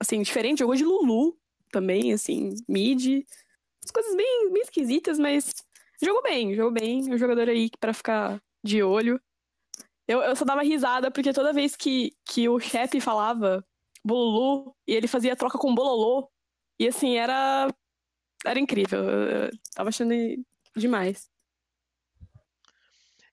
assim, 0.00 0.22
diferente. 0.22 0.60
Jogou 0.60 0.74
de 0.74 0.86
Lulu 0.86 1.36
também, 1.70 2.14
assim, 2.14 2.54
mid. 2.66 3.26
As 3.84 3.90
coisas 3.90 4.16
bem, 4.16 4.50
bem 4.50 4.62
esquisitas, 4.62 5.18
mas 5.18 5.52
jogou 6.02 6.22
bem, 6.22 6.54
jogou 6.54 6.72
bem. 6.72 7.12
Um 7.12 7.18
jogador 7.18 7.46
aí 7.50 7.68
para 7.78 7.92
ficar 7.92 8.40
de 8.64 8.82
olho. 8.82 9.20
Eu, 10.06 10.22
eu 10.22 10.34
só 10.34 10.46
dava 10.46 10.62
risada 10.62 11.10
porque 11.10 11.34
toda 11.34 11.52
vez 11.52 11.76
que, 11.76 12.16
que 12.24 12.48
o 12.48 12.58
chefe 12.58 13.02
falava 13.02 13.62
Bololu 14.08 14.74
e 14.86 14.94
ele 14.94 15.06
fazia 15.06 15.36
troca 15.36 15.58
com 15.58 15.74
Bololô, 15.74 16.28
e 16.78 16.86
assim, 16.86 17.16
era. 17.16 17.68
Era 18.46 18.60
incrível. 18.60 19.02
Eu 19.04 19.50
tava 19.74 19.88
achando 19.88 20.14
demais. 20.76 21.28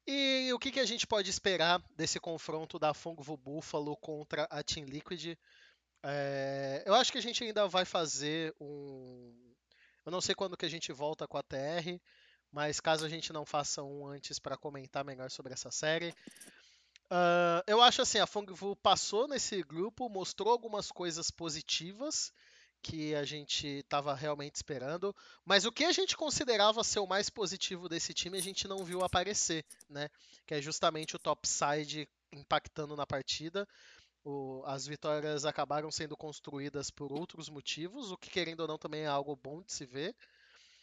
E 0.07 0.51
o 0.53 0.59
que, 0.59 0.71
que 0.71 0.79
a 0.79 0.85
gente 0.85 1.05
pode 1.05 1.29
esperar 1.29 1.81
desse 1.95 2.19
confronto 2.19 2.79
da 2.79 2.93
Fongvo 2.93 3.37
Buffalo 3.37 3.95
contra 3.97 4.43
a 4.45 4.63
Team 4.63 4.85
Liquid? 4.85 5.37
É, 6.03 6.83
eu 6.85 6.93
acho 6.95 7.11
que 7.11 7.17
a 7.17 7.21
gente 7.21 7.43
ainda 7.43 7.67
vai 7.67 7.85
fazer 7.85 8.53
um. 8.59 9.33
Eu 10.05 10.11
não 10.11 10.21
sei 10.21 10.35
quando 10.35 10.57
que 10.57 10.65
a 10.65 10.69
gente 10.69 10.91
volta 10.91 11.27
com 11.27 11.37
a 11.37 11.43
TR, 11.43 11.99
mas 12.51 12.79
caso 12.79 13.05
a 13.05 13.09
gente 13.09 13.33
não 13.33 13.45
faça 13.45 13.83
um 13.83 14.07
antes 14.07 14.39
para 14.39 14.57
comentar 14.57 15.03
melhor 15.03 15.29
sobre 15.31 15.53
essa 15.53 15.71
série. 15.71 16.13
Uh, 17.15 17.63
eu 17.65 17.81
acho 17.81 18.01
assim, 18.01 18.19
a 18.19 18.27
Fongvu 18.27 18.75
passou 18.75 19.25
nesse 19.25 19.63
grupo, 19.63 20.09
mostrou 20.09 20.51
algumas 20.51 20.91
coisas 20.91 21.31
positivas 21.31 22.33
que 22.81 23.15
a 23.15 23.23
gente 23.23 23.65
estava 23.65 24.13
realmente 24.13 24.55
esperando, 24.55 25.15
mas 25.45 25.63
o 25.63 25.71
que 25.71 25.85
a 25.85 25.93
gente 25.93 26.17
considerava 26.17 26.83
ser 26.83 26.99
o 26.99 27.07
mais 27.07 27.29
positivo 27.29 27.87
desse 27.87 28.13
time 28.13 28.37
a 28.37 28.41
gente 28.41 28.67
não 28.67 28.83
viu 28.83 29.01
aparecer, 29.01 29.65
né? 29.89 30.09
Que 30.45 30.55
é 30.55 30.61
justamente 30.61 31.15
o 31.15 31.19
topside 31.19 32.07
impactando 32.33 32.97
na 32.97 33.07
partida. 33.07 33.65
O, 34.21 34.61
as 34.65 34.85
vitórias 34.85 35.45
acabaram 35.45 35.89
sendo 35.91 36.17
construídas 36.17 36.91
por 36.91 37.13
outros 37.13 37.47
motivos, 37.47 38.11
o 38.11 38.17
que 38.17 38.29
querendo 38.29 38.59
ou 38.59 38.67
não 38.67 38.77
também 38.77 39.03
é 39.03 39.07
algo 39.07 39.37
bom 39.37 39.61
de 39.61 39.71
se 39.71 39.85
ver. 39.85 40.13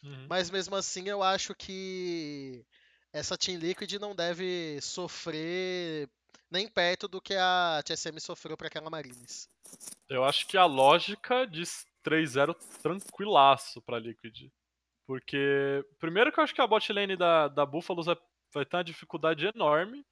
Uhum. 0.03 0.27
Mas 0.31 0.51
mesmo 0.51 0.75
assim 0.77 1.09
eu 1.09 1.23
acho 1.23 1.55
que 1.55 2.65
essa 3.13 3.37
Team 3.37 3.59
Liquid 3.59 3.93
não 4.01 4.15
deve 4.17 4.81
sofrer 4.81 6.09
nem 6.51 6.69
perto 6.69 7.09
do 7.09 7.21
que 7.21 7.35
a 7.35 7.83
TSM 7.85 8.19
sofreu 8.21 8.57
para 8.57 8.67
aquela 8.67 8.91
Marines. 8.91 9.49
Eu 10.09 10.25
acho 10.25 10.47
que 10.47 10.57
a 10.57 10.65
lógica 10.65 11.47
diz 11.47 11.87
3-0 12.05 12.55
tranquilaço 12.83 13.81
para 13.83 13.99
Liquid. 13.99 14.51
Porque, 15.07 15.85
primeiro 15.99 16.33
que 16.33 16.39
eu 16.39 16.45
acho 16.45 16.55
que 16.55 16.61
a 16.61 16.67
bot 16.67 16.93
lane 16.93 17.17
da, 17.17 17.49
da 17.49 17.67
Buffalo 17.67 18.03
vai, 18.03 18.17
vai 18.53 18.65
ter 18.65 18.77
uma 18.77 18.85
dificuldade 18.85 19.47
enorme. 19.47 20.05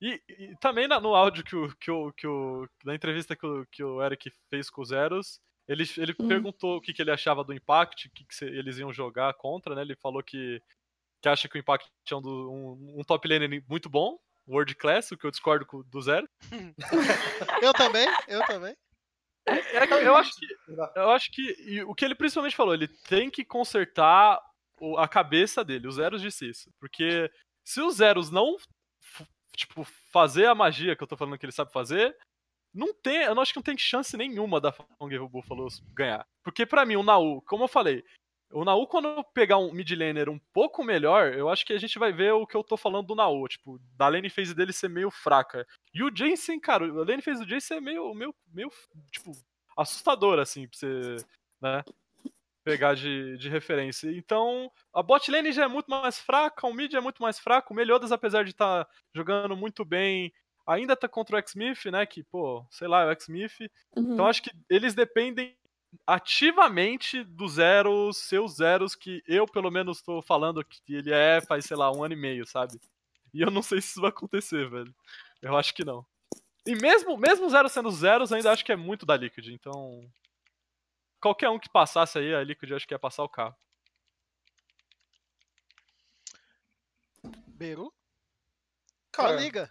E, 0.00 0.20
e 0.28 0.56
também 0.60 0.88
na, 0.88 0.98
no 0.98 1.14
áudio 1.14 1.44
que 1.44 1.54
o, 1.54 1.76
que 1.76 1.90
o, 1.90 2.12
que 2.12 2.26
o. 2.26 2.66
Na 2.84 2.94
entrevista 2.94 3.36
que 3.36 3.46
o, 3.46 3.66
que 3.66 3.84
o 3.84 4.02
Eric 4.02 4.32
fez 4.48 4.70
com 4.70 4.80
os 4.80 4.88
Zeros, 4.88 5.40
ele, 5.68 5.84
ele 5.98 6.14
hum. 6.18 6.26
perguntou 6.26 6.76
o 6.76 6.80
que, 6.80 6.92
que 6.92 7.02
ele 7.02 7.10
achava 7.10 7.44
do 7.44 7.52
Impact, 7.52 8.08
o 8.08 8.10
que, 8.10 8.24
que 8.24 8.44
eles 8.44 8.78
iam 8.78 8.92
jogar 8.92 9.34
contra, 9.34 9.74
né? 9.74 9.82
Ele 9.82 9.94
falou 9.94 10.22
que, 10.22 10.62
que 11.20 11.28
acha 11.28 11.48
que 11.48 11.58
o 11.58 11.60
Impact 11.60 11.88
é 12.10 12.16
um, 12.16 12.20
um, 12.20 13.00
um 13.00 13.04
top 13.04 13.28
lane 13.28 13.62
muito 13.68 13.90
bom, 13.90 14.18
World 14.50 14.74
Class, 14.74 15.12
o 15.12 15.16
que 15.16 15.26
eu 15.26 15.30
discordo 15.30 15.66
do 15.84 16.00
Zero. 16.02 16.28
eu 17.62 17.72
também, 17.72 18.06
eu 18.28 18.44
também. 18.46 18.76
É, 19.46 20.06
eu 20.06 20.16
acho 20.16 20.32
que, 20.36 20.46
eu 20.96 21.10
acho 21.10 21.30
que 21.32 21.82
o 21.84 21.94
que 21.94 22.04
ele 22.04 22.14
principalmente 22.14 22.56
falou, 22.56 22.74
ele 22.74 22.88
tem 22.88 23.30
que 23.30 23.44
consertar 23.44 24.40
a 24.98 25.08
cabeça 25.08 25.64
dele, 25.64 25.88
os 25.88 25.96
Zeros 25.96 26.20
disse 26.20 26.48
isso. 26.48 26.70
Porque 26.78 27.30
se 27.64 27.80
os 27.80 27.96
Zeros 27.96 28.30
não 28.30 28.56
tipo, 29.56 29.84
fazer 30.12 30.46
a 30.46 30.54
magia 30.54 30.96
que 30.96 31.02
eu 31.02 31.06
tô 31.06 31.16
falando 31.16 31.38
que 31.38 31.44
ele 31.44 31.52
sabe 31.52 31.72
fazer, 31.72 32.16
não 32.72 32.94
tem, 32.94 33.22
eu 33.22 33.34
não 33.34 33.42
acho 33.42 33.52
que 33.52 33.58
não 33.58 33.64
tem 33.64 33.76
chance 33.76 34.16
nenhuma 34.16 34.60
da 34.60 34.72
Fong 34.72 35.18
Buffalo 35.28 35.68
ganhar. 35.92 36.26
Porque 36.42 36.64
para 36.64 36.86
mim, 36.86 36.96
o 36.96 37.02
Nau, 37.02 37.42
como 37.42 37.64
eu 37.64 37.68
falei, 37.68 38.04
o 38.52 38.64
Nau, 38.64 38.86
quando 38.86 39.22
pegar 39.32 39.58
um 39.58 39.72
mid 39.72 39.90
laner 39.92 40.28
um 40.28 40.38
pouco 40.52 40.82
melhor, 40.82 41.32
eu 41.34 41.48
acho 41.48 41.64
que 41.64 41.72
a 41.72 41.78
gente 41.78 41.98
vai 41.98 42.12
ver 42.12 42.32
o 42.32 42.46
que 42.46 42.56
eu 42.56 42.64
tô 42.64 42.76
falando 42.76 43.06
do 43.06 43.14
Nau, 43.14 43.46
tipo, 43.46 43.80
da 43.96 44.08
lane 44.08 44.28
phase 44.28 44.54
dele 44.54 44.72
ser 44.72 44.88
meio 44.88 45.10
fraca. 45.10 45.66
E 45.94 46.02
o 46.02 46.14
Jensen, 46.14 46.58
cara, 46.58 46.84
a 46.84 47.04
lane 47.04 47.22
phase 47.22 47.44
do 47.44 47.48
Jensen 47.48 47.76
é 47.76 47.80
meio, 47.80 48.12
meio, 48.14 48.34
meio 48.52 48.70
tipo, 49.12 49.32
assustador, 49.76 50.38
assim, 50.38 50.66
pra 50.66 50.78
você, 50.78 51.16
né, 51.60 51.84
pegar 52.64 52.94
de, 52.94 53.38
de 53.38 53.48
referência. 53.48 54.10
Então, 54.10 54.70
a 54.92 55.02
bot 55.02 55.30
lane 55.30 55.52
já 55.52 55.64
é 55.64 55.68
muito 55.68 55.90
mais 55.90 56.18
fraca, 56.18 56.66
o 56.66 56.74
mid 56.74 56.92
é 56.92 57.00
muito 57.00 57.22
mais 57.22 57.38
fraco, 57.38 57.72
o 57.72 57.76
Meliodas, 57.76 58.12
apesar 58.12 58.44
de 58.44 58.50
estar 58.50 58.84
tá 58.84 58.90
jogando 59.14 59.56
muito 59.56 59.84
bem, 59.84 60.32
ainda 60.66 60.96
tá 60.96 61.08
contra 61.08 61.36
o 61.36 61.38
X-Smith, 61.38 61.86
né, 61.86 62.04
que, 62.04 62.22
pô, 62.24 62.64
sei 62.70 62.88
lá, 62.88 63.02
é 63.02 63.06
o 63.06 63.12
X-Smith. 63.12 63.70
Uhum. 63.96 64.12
Então, 64.12 64.26
acho 64.26 64.42
que 64.42 64.50
eles 64.68 64.94
dependem 64.94 65.56
ativamente 66.06 67.22
dos 67.24 67.52
zeros, 67.54 68.16
seus 68.18 68.56
zeros, 68.56 68.94
que 68.94 69.22
eu 69.26 69.46
pelo 69.46 69.70
menos 69.70 69.98
estou 69.98 70.22
falando 70.22 70.64
que 70.64 70.94
ele 70.94 71.12
é 71.12 71.40
faz, 71.40 71.64
sei 71.64 71.76
lá, 71.76 71.90
um 71.92 72.02
ano 72.04 72.14
e 72.14 72.16
meio, 72.16 72.46
sabe? 72.46 72.80
E 73.32 73.40
eu 73.40 73.50
não 73.50 73.62
sei 73.62 73.80
se 73.80 73.88
isso 73.88 74.00
vai 74.00 74.10
acontecer, 74.10 74.68
velho. 74.68 74.94
Eu 75.40 75.56
acho 75.56 75.74
que 75.74 75.84
não. 75.84 76.04
E 76.66 76.74
mesmo, 76.74 77.16
mesmo 77.16 77.48
zero 77.48 77.68
sendo 77.68 77.90
zeros, 77.90 78.32
ainda 78.32 78.52
acho 78.52 78.64
que 78.64 78.72
é 78.72 78.76
muito 78.76 79.06
da 79.06 79.16
Liquid, 79.16 79.48
então. 79.48 80.08
Qualquer 81.20 81.48
um 81.48 81.58
que 81.58 81.68
passasse 81.68 82.18
aí, 82.18 82.34
a 82.34 82.42
Liquid 82.42 82.72
acho 82.72 82.86
que 82.86 82.94
ia 82.94 82.98
passar 82.98 83.22
o 83.22 83.28
carro. 83.28 83.56
Beru? 87.48 87.92
Cara, 89.12 89.36
liga. 89.36 89.70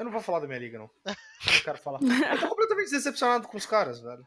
Eu 0.00 0.04
não 0.04 0.12
vou 0.12 0.22
falar 0.22 0.40
da 0.40 0.46
minha 0.46 0.58
liga, 0.58 0.78
não. 0.78 0.90
Não 1.04 1.62
quero 1.62 1.76
falar. 1.76 2.00
Eu 2.02 2.40
tô 2.40 2.48
completamente 2.48 2.90
decepcionado 2.90 3.46
com 3.46 3.56
os 3.58 3.66
caras, 3.66 4.00
velho. 4.00 4.26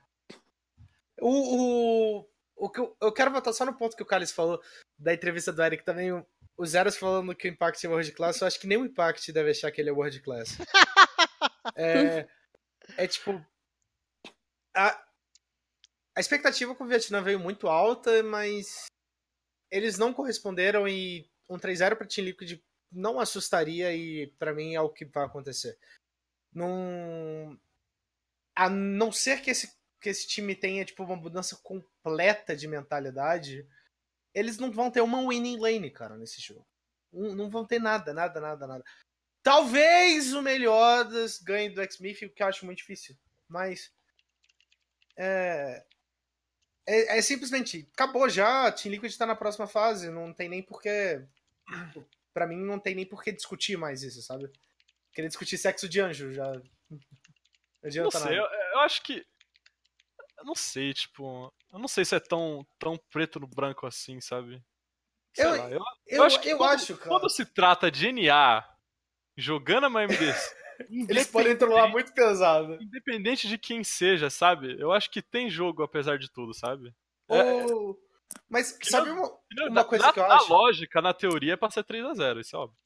O, 1.20 2.20
o, 2.20 2.30
o 2.56 2.70
que 2.70 2.80
eu, 2.80 2.96
eu 3.02 3.12
quero 3.12 3.32
voltar 3.32 3.54
só 3.54 3.66
no 3.66 3.76
ponto 3.76 3.96
que 3.96 4.04
o 4.04 4.06
Carlos 4.06 4.32
falou 4.32 4.62
da 5.00 5.16
entrevista 5.16 5.52
do 5.52 5.64
Eric 5.64 5.84
também. 5.84 6.12
O 6.56 6.66
Zeros 6.66 6.96
falando 6.96 7.36
que 7.36 7.48
o 7.48 7.52
Impact 7.52 7.84
é 7.84 7.90
World 7.90 8.12
Class, 8.12 8.40
eu 8.40 8.48
acho 8.48 8.60
que 8.60 8.68
nem 8.68 8.78
o 8.78 8.86
Impact 8.86 9.32
deve 9.32 9.50
achar 9.50 9.72
que 9.72 9.82
ele 9.82 9.90
é 9.90 9.94
World 9.94 10.20
Class. 10.22 10.58
é, 11.76 12.28
é 12.96 13.08
tipo. 13.08 13.44
A, 14.76 15.04
a 16.16 16.20
expectativa 16.20 16.76
com 16.76 16.84
o 16.84 16.88
Vietnã 16.88 17.20
veio 17.24 17.40
muito 17.40 17.68
alta, 17.68 18.22
mas 18.22 18.86
eles 19.72 19.98
não 19.98 20.14
corresponderam 20.14 20.88
e 20.88 21.28
um 21.50 21.58
3-0 21.58 21.96
para 21.96 22.08
Team 22.08 22.26
Liquid 22.26 22.62
não 22.94 23.20
assustaria 23.20 23.94
e 23.96 24.28
para 24.40 24.54
mim 24.54 24.76
é 24.76 24.82
o 24.82 24.90
que 24.90 25.06
vai 25.06 25.26
acontecer. 25.26 25.78
Não... 26.54 27.60
A 28.56 28.70
não 28.70 29.12
ser 29.12 29.42
que 29.42 29.50
esse, 29.50 29.76
que 30.00 30.10
esse 30.10 30.28
time 30.28 30.56
tenha 30.56 30.86
tipo, 30.86 31.04
uma 31.04 31.16
mudança 31.16 31.58
completa 31.64 32.56
de 32.56 32.68
mentalidade, 32.68 33.68
eles 34.34 34.58
não 34.58 34.72
vão 34.72 34.92
ter 34.92 35.02
uma 35.02 35.28
winning 35.28 35.58
lane, 35.58 35.90
cara, 35.90 36.18
nesse 36.18 36.40
jogo. 36.42 36.66
Não 37.12 37.50
vão 37.50 37.66
ter 37.66 37.80
nada, 37.80 38.14
nada, 38.14 38.40
nada, 38.40 38.68
nada. 38.68 38.84
Talvez 39.44 40.34
o 40.34 40.42
Meliodas 40.42 41.38
ganhe 41.40 41.70
do 41.70 41.82
X-Smith, 41.82 42.22
o 42.24 42.30
que 42.30 42.42
eu 42.42 42.48
acho 42.48 42.66
muito 42.66 42.80
difícil. 42.80 43.16
Mas. 43.48 43.92
É, 45.18 45.84
é, 46.88 47.18
é, 47.18 47.22
simplesmente. 47.22 47.88
Acabou 47.94 48.30
já. 48.30 48.72
Team 48.72 48.92
Liquid 48.92 49.16
tá 49.16 49.26
na 49.26 49.36
próxima 49.36 49.68
fase. 49.68 50.10
Não 50.10 50.34
tem 50.34 50.50
nem 50.50 50.64
porquê 50.64 51.24
para 52.34 52.48
mim 52.48 52.58
não 52.58 52.80
tem 52.80 52.96
nem 52.96 53.06
por 53.06 53.24
que 53.24 53.32
discutir 53.32 53.78
mais 53.78 54.04
isso, 54.04 54.22
sabe? 54.22 54.52
Querer 55.14 55.28
discutir 55.28 55.58
sexo 55.58 55.88
de 55.88 56.02
anjo 56.02 56.34
já. 56.34 56.52
Não 56.52 56.62
adianta 57.84 58.20
não 58.20 58.26
sei, 58.26 58.38
nada. 58.38 58.54
Eu, 58.54 58.72
eu, 58.72 58.80
acho 58.80 59.04
que. 59.04 59.26
Eu 60.38 60.46
não 60.46 60.56
sei, 60.56 60.94
tipo. 60.94 61.54
Eu 61.72 61.80
não 61.80 61.88
sei 61.88 62.04
se 62.04 62.16
é 62.16 62.20
tão, 62.20 62.66
tão 62.80 62.98
preto 63.12 63.40
no 63.40 63.48
branco 63.48 63.86
assim, 63.86 64.20
sabe? 64.20 64.62
Sei 65.36 65.46
eu, 65.46 65.50
lá, 65.50 65.70
eu, 65.70 65.82
eu, 66.08 66.24
acho 66.24 66.40
que 66.42 66.50
eu 66.50 66.58
quando, 66.58 66.70
acho, 66.72 66.98
cara. 66.98 67.10
quando 67.10 67.30
se 67.30 67.46
trata 67.46 67.90
de 67.90 68.12
NA 68.12 68.64
jogando 69.38 69.86
a 69.86 69.90
MDC. 69.90 70.64
Eles 71.10 71.28
podem 71.28 71.56
trollar 71.56 71.90
muito 71.90 72.14
pesado. 72.14 72.78
Independente 72.82 73.48
de 73.48 73.58
quem 73.58 73.84
seja, 73.84 74.30
sabe? 74.30 74.76
Eu 74.80 74.92
acho 74.92 75.10
que 75.10 75.22
tem 75.22 75.50
jogo 75.50 75.84
apesar 75.84 76.18
de 76.18 76.32
tudo, 76.32 76.54
sabe? 76.54 76.94
O, 77.28 77.96
Mas 78.50 78.72
Que 78.74 78.90
sabe 78.90 79.10
não- 79.10 79.18
uma, 79.24 79.40
Na, 79.52 79.70
uma 79.70 79.86
coisa 79.86 80.06
na- 80.08 80.14
que 80.14 80.20
eu 80.20 80.28
na 80.28 80.36
acho? 80.36 80.50
lógica, 80.54 81.02
na 81.02 81.14
teoria, 81.14 81.54
é 81.54 81.58
pra 81.58 81.70
ser 81.70 81.84
3x0, 81.84 82.40
isso 82.40 82.56
é 82.56 82.60
óbvio. 82.60 82.78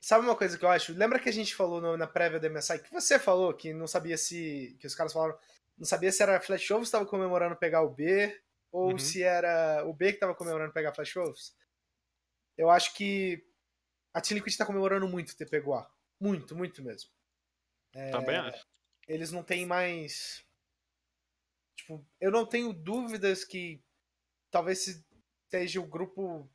Sabe 0.00 0.24
uma 0.26 0.34
coisa 0.36 0.58
que 0.58 0.64
eu 0.64 0.68
acho? 0.68 0.92
Lembra 0.92 1.18
que 1.20 1.28
a 1.28 1.32
gente 1.32 1.54
falou 1.54 1.80
no- 1.80 1.96
na 1.96 2.06
prévia 2.06 2.40
do 2.40 2.46
MSI 2.46 2.78
que 2.80 2.90
você 2.92 3.18
falou 3.18 3.54
que 3.54 3.72
não 3.72 3.86
sabia 3.86 4.16
se. 4.18 4.76
que 4.80 4.86
os 4.86 4.94
caras 4.94 5.12
falaram. 5.12 5.38
Não 5.78 5.86
sabia 5.86 6.10
se 6.12 6.22
era 6.22 6.40
Flash 6.40 6.68
Wolves 6.68 6.88
que 6.88 6.92
tava 6.92 7.06
comemorando 7.06 7.56
pegar 7.56 7.82
o 7.82 7.90
B 7.90 8.40
ou 8.70 8.90
Uhum. 8.92 8.98
se 8.98 9.22
era 9.22 9.84
o 9.86 9.92
B 9.94 10.12
que 10.12 10.18
tava 10.18 10.34
comemorando 10.34 10.72
pegar 10.72 10.92
Flash 10.92 11.14
Wolves. 11.14 11.56
Eu 12.58 12.68
acho 12.68 12.94
que 12.94 13.44
a 14.12 14.20
Team 14.20 14.36
Liquid 14.36 14.56
tá 14.56 14.66
comemorando 14.66 15.06
muito 15.08 15.36
ter 15.36 15.48
pego 15.48 15.72
A. 15.74 15.90
Muito, 16.20 16.54
muito 16.54 16.82
mesmo. 16.82 17.10
É, 17.94 18.10
Também 18.10 18.36
acho. 18.36 18.66
Eles 19.08 19.30
não 19.32 19.42
têm 19.42 19.64
mais. 19.66 20.44
Tipo, 21.76 22.04
eu 22.20 22.30
não 22.30 22.44
tenho 22.46 22.72
dúvidas 22.72 23.44
que 23.44 23.82
talvez 24.52 24.84
se- 24.84 25.04
seja 25.50 25.80
o 25.80 25.86
grupo 25.86 26.48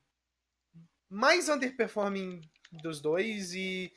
mais 1.10 1.50
underperforming 1.50 2.40
dos 2.72 3.02
dois 3.02 3.54
e. 3.54 3.92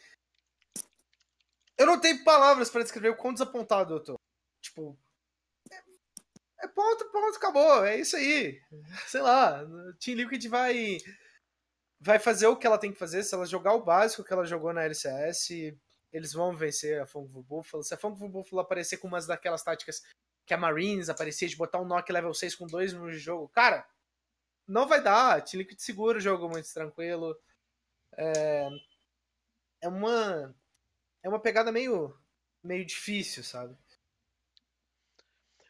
Eu 1.79 1.87
não 1.87 2.01
tenho 2.01 2.23
palavras 2.25 2.69
pra 2.69 2.83
descrever 2.83 3.11
o 3.11 3.17
quão 3.17 3.33
desapontado 3.33 3.95
eu 3.95 4.01
tô. 4.03 4.15
Tipo. 4.63 4.99
É, 6.63 6.69
ponto, 6.69 7.11
ponto, 7.11 7.37
acabou. 7.37 7.85
É 7.85 7.99
isso 7.99 8.17
aí. 8.17 8.61
Sei 9.07 9.21
lá. 9.23 9.63
Team 9.99 10.17
Liquid 10.17 10.45
vai. 10.49 10.99
Vai 11.99 12.19
fazer 12.19 12.47
o 12.47 12.57
que 12.57 12.67
ela 12.67 12.79
tem 12.79 12.93
que 12.93 12.99
fazer. 12.99 13.23
Se 13.23 13.35
ela 13.35 13.47
jogar 13.47 13.75
o 13.75 13.85
básico 13.85 14.25
que 14.25 14.33
ela 14.33 14.45
jogou 14.47 14.73
na 14.73 14.85
LCS, 14.85 15.75
eles 16.13 16.33
vão 16.33 16.57
vencer 16.57 17.01
a 17.01 17.07
Fungo 17.07 17.43
Buffalo. 17.43 17.83
Se 17.83 17.95
a 17.95 17.99
Fungo 17.99 18.29
Buffalo 18.29 18.61
aparecer 18.61 18.99
com 18.99 19.09
umas 19.09 19.27
daquelas 19.27 19.63
táticas 19.63 20.03
que 20.51 20.55
a 20.55 20.59
Marines 20.59 21.09
aparecia 21.09 21.47
de 21.47 21.55
botar 21.55 21.79
um 21.79 21.85
knock 21.85 22.11
level 22.11 22.35
6 22.35 22.57
com 22.57 22.67
2 22.67 22.93
no 22.95 23.13
jogo, 23.13 23.49
cara, 23.51 23.89
não 24.67 24.85
vai 24.85 25.01
dar. 25.01 25.41
Team 25.45 25.61
Liquid 25.61 25.79
segura 25.79 26.19
o 26.19 26.21
jogo 26.21 26.49
muito 26.49 26.75
tranquilo. 26.75 27.39
É, 28.17 28.69
é 29.83 29.89
uma 29.89 30.53
é 31.23 31.29
uma 31.29 31.39
pegada 31.39 31.71
meio 31.71 32.13
meio 32.65 32.85
difícil, 32.85 33.45
sabe? 33.45 33.79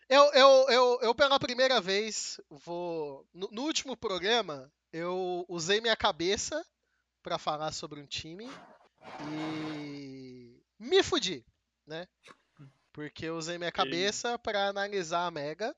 Eu, 0.08 0.24
eu, 0.32 0.66
eu, 0.70 0.98
eu 1.02 1.14
pela 1.14 1.38
primeira 1.38 1.78
vez 1.78 2.40
vou. 2.48 3.28
No, 3.34 3.50
no 3.52 3.62
último 3.64 3.94
programa, 3.94 4.72
eu 4.94 5.44
usei 5.46 5.82
minha 5.82 5.94
cabeça 5.94 6.66
pra 7.22 7.36
falar 7.36 7.72
sobre 7.72 8.00
um 8.00 8.06
time 8.06 8.50
e 9.30 10.58
me 10.78 11.02
fudi, 11.02 11.44
né? 11.86 12.08
Porque 13.00 13.24
eu 13.24 13.36
usei 13.36 13.56
minha 13.56 13.72
cabeça 13.72 14.38
pra 14.38 14.68
analisar 14.68 15.24
a 15.24 15.30
Mega 15.30 15.74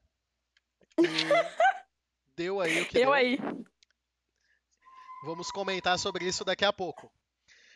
e 0.99 1.05
deu 2.35 2.61
aí 2.61 2.83
o 2.83 2.89
que 2.89 2.99
Eu 2.99 3.03
deu. 3.03 3.13
aí. 3.13 3.39
Vamos 5.25 5.49
comentar 5.53 5.97
sobre 6.01 6.27
isso 6.27 6.45
daqui 6.45 6.65
a 6.65 6.73
pouco. 6.73 7.13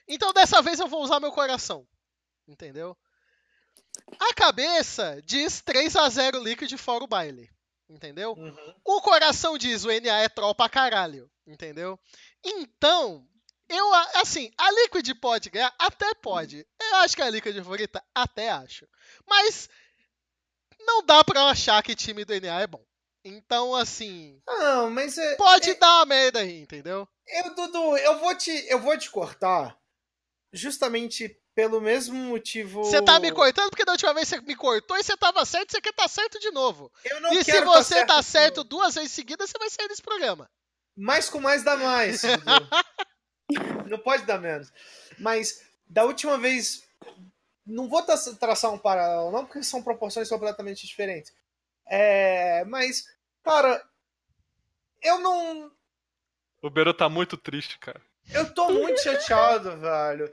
Então 0.08 0.32
dessa 0.32 0.60
vez 0.60 0.80
eu 0.80 0.88
vou 0.88 1.00
usar 1.00 1.20
meu 1.20 1.30
coração. 1.30 1.86
Entendeu? 2.48 2.96
A 4.18 4.34
cabeça 4.34 5.22
diz 5.24 5.60
3 5.62 5.94
a 5.94 6.08
0 6.08 6.42
Liquid 6.42 6.76
fora 6.76 7.04
o 7.04 7.06
baile. 7.06 7.48
Entendeu? 7.88 8.32
Uhum. 8.32 8.74
O 8.84 9.00
coração 9.00 9.56
diz 9.56 9.84
o 9.84 9.88
NA 9.88 10.22
é 10.22 10.28
troll 10.28 10.56
pra 10.56 10.68
caralho. 10.68 11.30
Entendeu? 11.46 11.96
Então, 12.44 13.24
eu 13.68 13.94
assim, 14.20 14.50
a 14.56 14.70
Liquid 14.70 15.08
pode 15.20 15.50
ganhar? 15.50 15.74
Até 15.78 16.14
pode. 16.14 16.66
Eu 16.80 16.96
acho 16.96 17.16
que 17.16 17.22
a 17.22 17.30
Liquid 17.30 17.56
é 17.56 17.62
favorita? 17.62 18.02
Até 18.14 18.50
acho. 18.50 18.86
Mas 19.26 19.68
não 20.80 21.02
dá 21.04 21.24
pra 21.24 21.50
achar 21.50 21.82
que 21.82 21.96
time 21.96 22.24
do 22.24 22.40
NA 22.40 22.60
é 22.60 22.66
bom. 22.66 22.84
Então, 23.24 23.74
assim, 23.74 24.40
Não, 24.46 24.88
mas 24.88 25.18
é, 25.18 25.34
pode 25.34 25.74
dar 25.74 25.96
uma 25.96 26.06
merda 26.06 26.38
aí, 26.38 26.60
entendeu? 26.60 27.08
eu 27.26 27.54
Dudu, 27.56 27.96
eu 27.96 28.18
vou 28.20 28.34
te 28.36 28.52
eu 28.68 28.78
vou 28.78 28.96
te 28.96 29.10
cortar 29.10 29.76
justamente 30.52 31.36
pelo 31.52 31.80
mesmo 31.80 32.14
motivo. 32.14 32.84
Você 32.84 33.02
tá 33.02 33.18
me 33.18 33.32
cortando 33.32 33.70
porque 33.70 33.84
da 33.84 33.92
última 33.92 34.14
vez 34.14 34.28
você 34.28 34.40
me 34.42 34.54
cortou 34.54 34.96
e 34.96 35.02
você 35.02 35.16
tava 35.16 35.44
certo, 35.44 35.72
você 35.72 35.80
quer 35.80 35.92
tá 35.92 36.06
certo 36.06 36.38
de 36.38 36.52
novo. 36.52 36.92
Eu 37.04 37.20
não 37.20 37.32
e 37.32 37.42
se 37.42 37.50
quero 37.50 37.66
você 37.66 38.00
tá 38.00 38.06
tá 38.06 38.22
certo, 38.22 38.56
certo 38.56 38.64
duas 38.64 38.94
vezes 38.94 39.10
seguidas, 39.10 39.50
você 39.50 39.58
vai 39.58 39.70
sair 39.70 39.88
desse 39.88 40.02
programa. 40.02 40.48
Mais 40.96 41.28
com 41.28 41.40
mais 41.40 41.64
dá 41.64 41.76
mais. 41.76 42.22
Não 43.88 43.98
pode 43.98 44.24
dar 44.24 44.38
menos. 44.38 44.72
Mas 45.18 45.64
da 45.88 46.04
última 46.04 46.38
vez. 46.38 46.84
Não 47.64 47.88
vou 47.88 48.00
tra- 48.02 48.16
traçar 48.38 48.72
um 48.72 48.78
paralelo, 48.78 49.32
não, 49.32 49.44
porque 49.44 49.60
são 49.64 49.82
proporções 49.82 50.28
completamente 50.28 50.86
diferentes. 50.86 51.34
É, 51.84 52.64
mas, 52.66 53.04
cara, 53.42 53.84
eu 55.02 55.18
não. 55.18 55.72
O 56.62 56.70
Beru 56.70 56.94
tá 56.94 57.08
muito 57.08 57.36
triste, 57.36 57.76
cara. 57.80 58.00
Eu 58.32 58.52
tô 58.54 58.70
muito 58.70 59.00
chateado, 59.02 59.76
velho. 59.78 60.32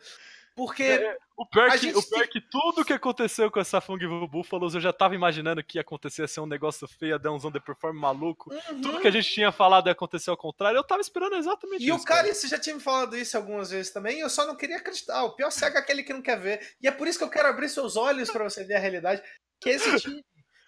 Porque. 0.56 1.18
O 1.36 1.48
pior, 1.48 1.72
que, 1.72 1.78
gente 1.80 1.98
o 1.98 2.04
pior 2.04 2.28
que 2.28 2.40
tudo 2.40 2.86
que 2.86 2.94
aconteceu 2.94 3.50
com 3.50 3.60
essa 3.60 3.82
Fung 3.82 4.00
Búfalos, 4.28 4.76
eu 4.76 4.82
já 4.82 4.94
tava 4.94 5.16
imaginando 5.16 5.64
que 5.64 5.80
ia 5.80 5.82
acontecer 5.82 6.28
ser 6.28 6.42
um 6.42 6.46
negócio 6.46 6.88
feio, 6.88 7.18
dar 7.18 7.32
uns 7.32 7.44
underperform 7.44 7.98
maluco. 7.98 8.52
Tudo 8.82 9.00
que 9.00 9.08
a 9.08 9.12
gente 9.12 9.32
tinha 9.32 9.52
falado 9.52 9.88
ia 9.88 9.94
acontecer 9.94 10.30
ao 10.30 10.38
contrário, 10.38 10.78
eu 10.78 10.84
tava 10.84 11.02
esperando 11.02 11.36
exatamente 11.36 11.84
E 11.84 11.88
isso. 11.88 11.98
o 11.98 12.04
cara, 12.04 12.32
você 12.32 12.48
já 12.48 12.60
tinha 12.60 12.76
me 12.76 12.82
falado 12.82 13.18
isso 13.18 13.36
algumas 13.36 13.72
vezes 13.72 13.92
também, 13.92 14.18
e 14.18 14.20
eu 14.20 14.30
só 14.30 14.46
não 14.46 14.56
queria 14.56 14.78
acreditar. 14.78 15.24
O 15.24 15.36
pior 15.36 15.50
cego 15.50 15.76
é 15.76 15.80
aquele 15.80 16.04
que 16.04 16.14
não 16.14 16.22
quer 16.22 16.40
ver. 16.40 16.76
E 16.80 16.88
é 16.88 16.92
por 16.92 17.08
isso 17.08 17.18
que 17.18 17.24
eu 17.24 17.32
quero 17.32 17.48
abrir 17.48 17.68
seus 17.68 17.98
olhos 17.98 18.30
pra 18.30 18.44
você 18.44 18.64
ver 18.64 18.76
a 18.76 18.80
realidade. 18.80 19.24
Que 19.60 19.72
esse 19.72 19.90
time, 20.02 20.24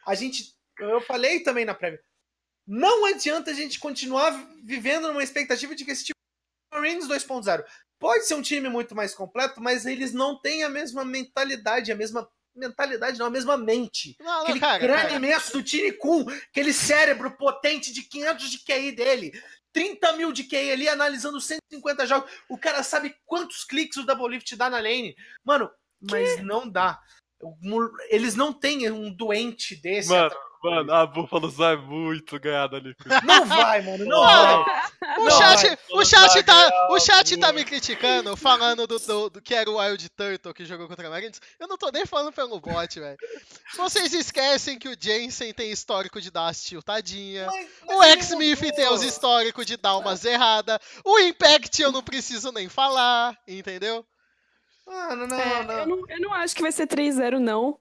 a 0.07 0.15
gente. 0.15 0.55
Eu 0.79 0.99
falei 1.01 1.41
também 1.41 1.63
na 1.63 1.75
prévia. 1.75 2.01
Não 2.67 3.05
adianta 3.05 3.51
a 3.51 3.53
gente 3.53 3.79
continuar 3.79 4.31
vivendo 4.63 5.09
numa 5.09 5.23
expectativa 5.23 5.75
de 5.75 5.85
que 5.85 5.91
esse 5.91 6.05
time 6.05 6.15
é 6.73 6.75
Marines 6.75 7.07
2.0. 7.07 7.63
Pode 7.99 8.25
ser 8.25 8.35
um 8.35 8.41
time 8.41 8.69
muito 8.69 8.95
mais 8.95 9.13
completo, 9.13 9.61
mas 9.61 9.85
eles 9.85 10.13
não 10.13 10.39
têm 10.39 10.63
a 10.63 10.69
mesma 10.69 11.03
mentalidade, 11.05 11.91
a 11.91 11.95
mesma. 11.95 12.29
Mentalidade, 12.57 13.19
não, 13.19 13.25
a 13.25 13.29
mesma 13.29 13.57
mente. 13.57 14.15
Não, 14.17 14.25
não, 14.25 14.41
Aquele 14.43 14.59
cara, 14.61 14.79
crânio 14.79 15.01
cara. 15.01 15.15
imenso 15.15 15.51
do 15.51 15.61
Tiny 15.61 15.91
Kun, 15.91 16.25
aquele 16.49 16.71
cérebro 16.71 17.31
potente 17.31 17.91
de 17.91 18.01
500 18.03 18.49
de 18.49 18.59
QI 18.59 18.91
dele, 18.93 19.33
30 19.73 20.13
mil 20.13 20.31
de 20.31 20.45
QI 20.45 20.71
ali, 20.71 20.87
analisando 20.87 21.41
150 21.41 22.07
jogos. 22.07 22.31
O 22.47 22.57
cara 22.57 22.81
sabe 22.81 23.13
quantos 23.25 23.65
cliques 23.65 23.97
o 23.97 24.05
Double 24.05 24.29
Lift 24.29 24.55
dá 24.55 24.69
na 24.69 24.79
lane. 24.79 25.13
Mano, 25.43 25.69
mas 25.99 26.41
não 26.43 26.69
dá. 26.69 26.97
Eles 28.09 28.35
não 28.35 28.53
têm 28.53 28.89
um 28.89 29.13
doente 29.13 29.75
desse. 29.75 30.07
Mano, 30.07 30.27
atrás. 30.27 30.43
Mano, 30.69 30.93
a 30.93 31.05
Búfalos 31.05 31.55
vai 31.55 31.75
muito 31.75 32.39
ganhar 32.39 32.67
da 32.67 32.79
Liquid. 32.79 33.11
Não 33.23 33.45
vai, 33.45 33.81
mano, 33.81 34.05
não 34.05 34.23
Mano, 34.23 34.65
vai. 34.65 35.17
O 35.19 35.23
Não, 35.25 35.31
chat, 35.37 35.67
vai. 35.67 35.77
o 35.93 36.05
chat 36.05 36.33
Vai 36.33 36.43
tá, 36.43 36.87
o 36.91 36.99
chat 36.99 37.37
tá 37.37 37.53
me 37.53 37.63
criticando, 37.63 38.35
falando 38.35 38.85
do, 38.87 38.97
do- 38.99 39.29
do 39.29 39.41
que 39.41 39.53
era 39.53 39.69
o 39.69 39.77
Wild 39.79 40.09
Turtle 40.09 40.53
que 40.53 40.65
jogou 40.65 40.87
contra 40.87 41.07
a 41.07 41.09
Marines. 41.09 41.39
Eu 41.59 41.67
não 41.67 41.77
tô 41.77 41.89
nem 41.91 42.05
falando 42.05 42.33
pelo 42.33 42.59
bot, 42.59 42.99
velho. 42.99 43.17
Vocês 43.77 44.13
esquecem 44.13 44.77
que 44.79 44.89
o 44.89 44.95
Jensen 44.99 45.53
tem 45.53 45.71
histórico 45.71 46.19
de 46.19 46.31
dar 46.31 46.47
as 46.47 46.63
tiltadinha. 46.63 47.45
Mas- 47.47 47.67
mas 47.87 47.97
O 47.97 48.03
X-Smith 48.03 48.59
tem 48.75 48.89
os 48.89 49.03
históricos 49.03 49.65
de 49.65 49.77
dar 49.77 49.97
umas 49.97 50.25
erradas. 50.25 50.79
O 51.05 51.19
Impact 51.19 51.81
eu 51.81 51.91
não 51.91 52.01
preciso 52.03 52.51
nem 52.51 52.67
falar, 52.67 53.37
entendeu? 53.47 54.05
Mano, 54.87 55.27
não, 55.27 55.39
É, 55.39 55.63
não. 55.63 55.73
Eu, 55.79 55.85
não, 55.87 56.03
eu 56.09 56.19
não 56.21 56.33
acho 56.33 56.55
que 56.55 56.61
vai 56.61 56.71
ser 56.71 56.87
3-0, 56.87 57.39
não. 57.39 57.79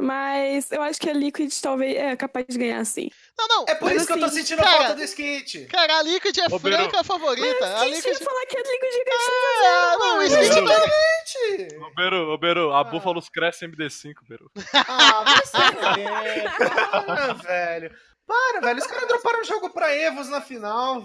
Mas 0.00 0.70
eu 0.72 0.82
acho 0.82 0.98
que 0.98 1.08
a 1.10 1.12
Liquid 1.12 1.52
talvez 1.60 1.96
é 1.96 2.16
capaz 2.16 2.46
de 2.48 2.56
ganhar 2.58 2.84
sim. 2.84 3.10
Não, 3.38 3.46
não. 3.48 3.64
É 3.68 3.74
por 3.74 3.86
Mas 3.86 3.96
isso 3.98 4.06
que 4.06 4.12
eu 4.12 4.18
tô 4.18 4.24
assim, 4.26 4.36
sentindo 4.42 4.62
cara, 4.62 4.78
falta 4.78 4.94
do 4.96 5.02
skit. 5.02 5.66
Cara, 5.66 5.98
a 5.98 6.02
Liquid 6.02 6.36
é 6.38 6.46
Ô, 6.54 6.58
Beru. 6.58 6.76
franca 6.76 7.04
favorita. 7.04 7.76
A 7.76 7.80
Quem 7.80 7.94
Liquid... 7.94 8.12
ia 8.18 8.24
falar 8.24 8.46
que 8.46 8.56
a 8.56 8.60
Liquid 8.60 8.94
ia 8.94 9.04
ganhar 9.04 9.92
É, 9.92 9.96
não, 9.98 10.16
o 10.16 10.28
Beru. 10.28 10.64
vai... 10.66 10.88
Gente! 11.26 11.76
Ô, 11.76 11.94
Beru, 11.94 12.30
ô, 12.32 12.38
Beru, 12.38 12.72
a 12.72 12.80
Ah. 12.80 12.84
Búfalos 12.84 13.28
cresce 13.28 13.66
MD5, 13.66 14.14
Beru. 14.28 14.50
Ah, 14.74 15.22
vai 15.24 15.46
se 15.46 15.52
fuder. 15.52 17.04
Para, 17.06 17.32
velho. 17.34 17.96
Para, 18.26 18.60
velho. 18.60 18.78
Os 18.78 18.86
caras 18.86 19.08
droparam 19.08 19.40
o 19.40 19.44
jogo 19.44 19.70
pra 19.70 19.94
Evos 19.96 20.28
na 20.28 20.40
final. 20.40 21.04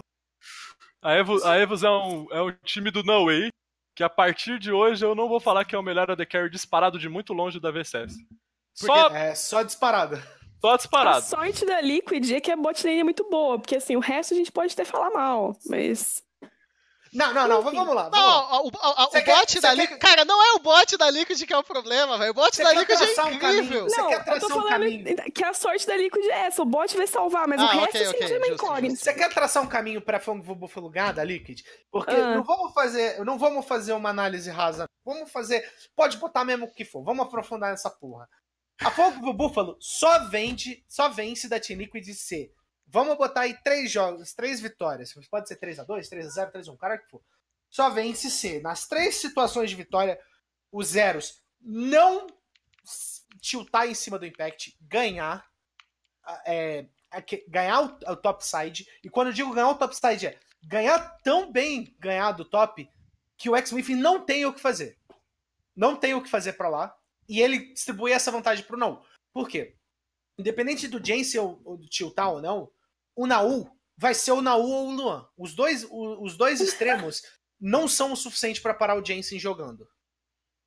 A 1.02 1.14
Evos, 1.16 1.44
a 1.46 1.58
Evos 1.60 1.84
é, 1.84 1.90
um, 1.90 2.28
é 2.32 2.42
um 2.42 2.52
time 2.64 2.90
do 2.90 3.04
No 3.04 3.26
Way, 3.26 3.50
que 3.96 4.04
a 4.04 4.10
partir 4.10 4.58
de 4.58 4.72
hoje 4.72 5.06
eu 5.06 5.14
não 5.14 5.28
vou 5.30 5.40
falar 5.40 5.64
que 5.66 5.76
é 5.76 5.78
o 5.78 5.84
melhor 5.84 6.10
AD 6.10 6.26
Carry 6.26 6.50
disparado 6.50 6.98
de 6.98 7.08
muito 7.08 7.32
longe 7.34 7.60
da 7.60 7.70
VCS. 7.72 8.16
Só, 8.76 9.08
É, 9.10 9.34
só 9.36 9.64
disparada. 9.64 10.22
só 10.62 10.74
A 10.74 10.78
disparado. 10.78 11.26
sorte 11.26 11.66
da 11.66 11.80
Liquid 11.82 12.30
é 12.32 12.42
que 12.42 12.52
a 12.52 12.56
bot 12.58 12.86
lane 12.86 13.00
é 13.00 13.04
muito 13.04 13.28
boa, 13.30 13.58
porque 13.58 13.78
assim, 13.78 13.96
o 13.96 14.00
resto 14.02 14.34
a 14.34 14.38
gente 14.38 14.52
pode 14.52 14.74
até 14.74 14.84
falar 14.84 15.10
mal, 15.12 15.56
mas. 15.68 16.24
Não, 17.14 17.34
não, 17.34 17.48
não. 17.48 17.62
Vamos 17.62 17.74
lá. 17.78 17.84
Vamos 17.86 17.96
lá. 17.96 18.10
Não, 18.12 18.64
o, 18.64 18.68
o- 18.68 19.04
o 19.06 19.10
quer- 19.10 19.24
bot 19.26 19.50
você 19.54 19.62
da 19.62 19.70
quer- 19.70 19.76
Liquid. 19.78 20.00
Cara, 20.00 20.26
não 20.26 20.44
é 20.44 20.54
o 20.56 20.60
bot 20.60 20.98
da 20.98 21.10
Liquid 21.10 21.42
que 21.46 21.54
é 21.54 21.58
o 21.58 21.64
problema, 21.64 22.18
velho. 22.18 22.32
O 22.32 22.34
bot 22.34 22.54
Você 22.54 22.62
da 22.62 22.72
quer 22.74 22.80
Liquid 22.80 23.02
é 23.02 23.06
traçar 23.06 23.26
um 23.28 23.32
incrível. 23.34 23.64
caminho? 23.64 23.84
Você 23.90 24.02
não, 24.02 24.08
quer 24.10 24.16
eu 24.16 24.20
tô 24.20 24.26
traçar 24.26 24.46
um 24.50 24.50
falando 24.52 24.70
caminho? 24.70 25.16
que 25.34 25.44
a 25.46 25.54
sorte 25.54 25.88
da 25.88 25.96
Liquid 25.96 26.26
é 26.26 26.48
essa, 26.48 26.62
o 26.62 26.66
bot 26.66 26.98
vai 26.98 27.08
salvar, 27.08 27.48
mas 27.48 27.62
Ah, 27.62 27.64
o 27.64 27.68
resto 27.68 27.84
ok, 27.88 28.02
assim 28.02 28.16
ok, 28.18 28.28
já 28.28 28.36
é 28.36 28.38
uma 28.38 28.48
incógnita. 28.50 28.96
Você 28.98 29.14
quer 29.14 29.34
traçar 29.34 29.64
um 29.64 29.68
caminho 29.68 30.02
pra 30.02 30.20
Fong 30.20 30.42
Buffalo 30.56 30.90
ganhar 30.90 31.14
da 31.14 31.24
Liquid? 31.24 31.62
Porque 31.90 32.14
Ah. 32.14 32.36
não 32.36 32.44
vamos 32.44 32.74
fazer, 32.74 33.24
não 33.24 33.38
vamos 33.40 33.66
fazer 33.66 33.94
uma 33.94 34.10
análise 34.10 34.50
rasa. 34.50 34.86
Vamos 35.06 35.32
fazer, 35.32 35.64
pode 35.96 36.18
botar 36.18 36.44
mesmo 36.44 36.66
o 36.66 36.74
que 36.74 36.84
for. 36.84 37.02
Vamos 37.02 37.26
aprofundar 37.28 37.72
nessa 37.72 37.90
porra. 37.90 38.28
A 38.82 38.92
Fong 38.92 39.34
Buffalo 39.34 39.78
só 39.80 40.28
vende, 40.28 40.84
só 40.88 41.10
vence 41.10 41.48
da 41.48 41.60
Team 41.60 41.80
Liquid 41.80 42.06
C. 42.14 42.52
Vamos 42.88 43.18
botar 43.18 43.42
aí 43.42 43.54
três 43.64 43.92
jogos, 43.92 44.34
três 44.34 44.60
vitórias. 44.60 45.14
Pode 45.30 45.48
ser 45.48 45.60
3x2, 45.60 46.10
3x0, 46.10 46.52
3x1, 46.52 46.78
cara 46.78 46.98
que 46.98 47.10
for. 47.10 47.22
Só 47.70 47.90
vence 47.90 48.30
se 48.30 48.60
nas 48.60 48.88
três 48.88 49.16
situações 49.16 49.70
de 49.70 49.76
vitória, 49.76 50.20
os 50.72 50.90
zeros 50.90 51.42
não 51.60 52.28
tiltar 53.42 53.88
em 53.88 53.94
cima 53.94 54.20
do 54.20 54.26
Impact, 54.26 54.78
ganhar, 54.82 55.46
é, 56.46 56.86
ganhar 57.48 57.82
o, 57.82 58.12
o 58.12 58.16
topside. 58.16 58.88
E 59.04 59.10
quando 59.10 59.28
eu 59.28 59.34
digo 59.34 59.54
ganhar 59.54 59.70
o 59.70 59.76
topside, 59.76 60.28
é 60.28 60.40
ganhar 60.64 61.00
tão 61.24 61.52
bem 61.52 61.96
ganhar 62.00 62.32
do 62.32 62.46
top 62.46 62.90
que 63.38 63.50
o 63.50 63.56
X-Smith 63.56 63.90
não 63.90 64.24
tem 64.26 64.46
o 64.46 64.54
que 64.54 64.62
fazer. 64.62 64.98
Não 65.76 65.96
tem 65.96 66.14
o 66.14 66.22
que 66.22 66.30
fazer 66.30 66.54
para 66.54 66.70
lá. 66.70 66.96
E 67.28 67.42
ele 67.42 67.74
distribui 67.74 68.12
essa 68.12 68.32
vantagem 68.32 68.64
pro 68.66 68.78
não. 68.78 69.04
Por 69.34 69.48
quê? 69.48 69.76
Independente 70.38 70.88
do 70.88 71.04
Jensen 71.04 71.40
ou, 71.40 71.62
ou 71.64 71.78
do 71.78 71.88
tiltar 71.88 72.32
ou 72.32 72.42
não, 72.42 72.72
o 73.16 73.26
Naul 73.26 73.70
vai 73.98 74.14
ser 74.14 74.32
o 74.32 74.42
Naul 74.42 74.70
ou 74.70 74.88
o 74.90 74.92
Luan. 74.92 75.30
Os 75.38 75.56
dois, 75.56 75.86
os 75.90 76.36
dois 76.38 76.60
extremos 76.62 77.24
não 77.60 77.88
são 77.88 78.12
o 78.12 78.18
suficiente 78.18 78.62
para 78.62 78.74
parar 78.74 78.96
o 78.96 79.06
Jensen 79.06 79.40
jogando. 79.40 79.88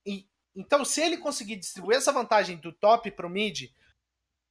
E, 0.06 0.26
então, 0.56 0.84
se 0.84 1.00
ele 1.00 1.18
conseguir 1.18 1.56
distribuir 1.56 1.98
essa 1.98 2.12
vantagem 2.12 2.56
do 2.56 2.72
top 2.72 3.10
pro 3.10 3.28
mid, 3.28 3.70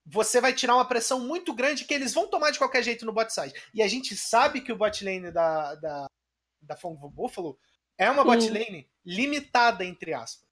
você 0.05 0.39
vai 0.39 0.53
tirar 0.53 0.75
uma 0.75 0.87
pressão 0.87 1.19
muito 1.19 1.53
grande 1.53 1.83
que 1.83 1.93
eles 1.93 2.13
vão 2.13 2.29
tomar 2.29 2.51
de 2.51 2.57
qualquer 2.57 2.81
jeito 2.83 3.05
no 3.05 3.11
bot 3.11 3.33
side. 3.33 3.53
E 3.73 3.81
a 3.81 3.87
gente 3.87 4.15
sabe 4.15 4.61
que 4.61 4.71
o 4.71 4.77
bot 4.77 5.03
lane 5.03 5.31
da, 5.31 5.75
da, 5.75 6.07
da 6.61 6.77
Fongo 6.77 7.09
Buffalo 7.09 7.59
é 7.97 8.09
uma 8.09 8.23
bot 8.23 8.47
lane 8.49 8.89
limitada, 9.05 9.83
entre 9.83 10.13
aspas, 10.13 10.46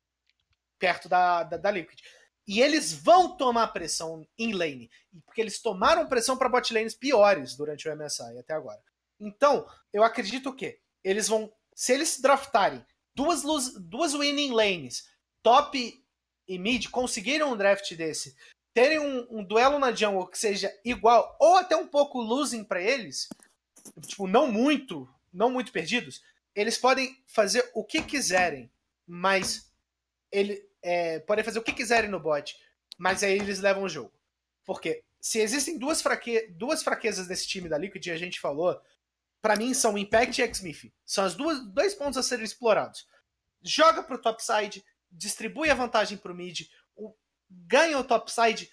perto 0.80 1.08
da, 1.10 1.44
da, 1.44 1.58
da 1.58 1.72
Liquid. 1.72 2.00
E 2.48 2.62
eles 2.62 2.94
vão 2.94 3.36
tomar 3.36 3.68
pressão 3.68 4.28
em 4.38 4.54
lane. 4.54 4.90
Porque 5.26 5.42
eles 5.42 5.60
tomaram 5.62 6.08
pressão 6.08 6.38
para 6.38 6.50
bot 6.50 6.74
lanes 6.74 6.94
piores 6.94 7.56
durante 7.56 7.88
o 7.88 7.96
MSI 7.96 8.38
até 8.38 8.54
agora. 8.54 8.82
Então, 9.20 9.68
eu 9.92 10.04
acredito 10.04 10.54
que 10.54 10.80
eles 11.04 11.28
vão. 11.28 11.52
Se 11.74 11.94
eles 11.94 12.20
draftarem 12.20 12.86
duas, 13.16 13.44
duas 13.80 14.14
winning 14.14 14.52
lanes, 14.52 15.10
top 15.42 16.04
e 16.48 16.60
mid, 16.60 16.90
conseguiram 16.90 17.54
um 17.54 17.58
draft 17.58 17.92
desse, 17.96 18.36
terem 18.74 19.00
um, 19.00 19.40
um, 19.40 19.44
duelo 19.44 19.80
na 19.80 19.92
jungle 19.92 20.28
que 20.28 20.38
seja 20.38 20.72
igual, 20.84 21.36
ou 21.40 21.56
até 21.56 21.76
um 21.76 21.88
pouco 21.88 22.22
losing 22.22 22.64
para 22.64 22.82
eles, 22.82 23.30
tipo, 24.06 24.28
não 24.28 24.52
muito, 24.52 25.10
não 25.34 25.50
muito 25.50 25.72
perdidos, 25.72 26.22
eles 26.54 26.78
podem 26.78 27.24
fazer 27.26 27.70
o 27.74 27.84
que 27.84 28.02
quiserem, 28.02 28.70
mas 29.08 29.72
ele, 30.36 30.70
é, 30.82 31.20
podem 31.20 31.44
fazer 31.44 31.60
o 31.60 31.64
que 31.64 31.74
quiserem 31.74 32.10
no 32.10 32.20
bot, 32.20 32.56
mas 32.98 33.24
aí 33.24 33.34
eles 33.34 33.60
levam 33.60 33.84
o 33.84 33.90
jogo. 33.90 34.14
Porque 34.66 35.04
se 35.20 35.40
existem 35.40 35.78
duas, 35.78 36.02
fraque 36.02 36.48
duas 36.50 36.84
fraquezas 36.84 37.28
desse 37.28 37.48
time 37.48 37.70
da 37.70 37.78
Liquid, 37.78 38.08
a 38.10 38.18
gente 38.18 38.40
falou, 38.40 38.80
para 39.42 39.56
mim 39.56 39.74
são 39.74 39.98
Impact 39.98 40.42
e 40.42 40.44
X-Smith. 40.44 40.94
São 41.06 41.26
os 41.26 41.36
dois 41.36 41.94
pontos 41.94 42.18
a 42.18 42.24
serem 42.24 42.46
explorados. 42.46 43.08
Joga 43.62 44.04
pro 44.04 44.22
topside, 44.22 44.84
distribui 45.12 45.70
a 45.70 45.76
vantagem 45.76 46.18
pro 46.18 46.36
mid, 46.36 46.68
ganha 47.50 47.98
o 47.98 48.04
topside, 48.04 48.70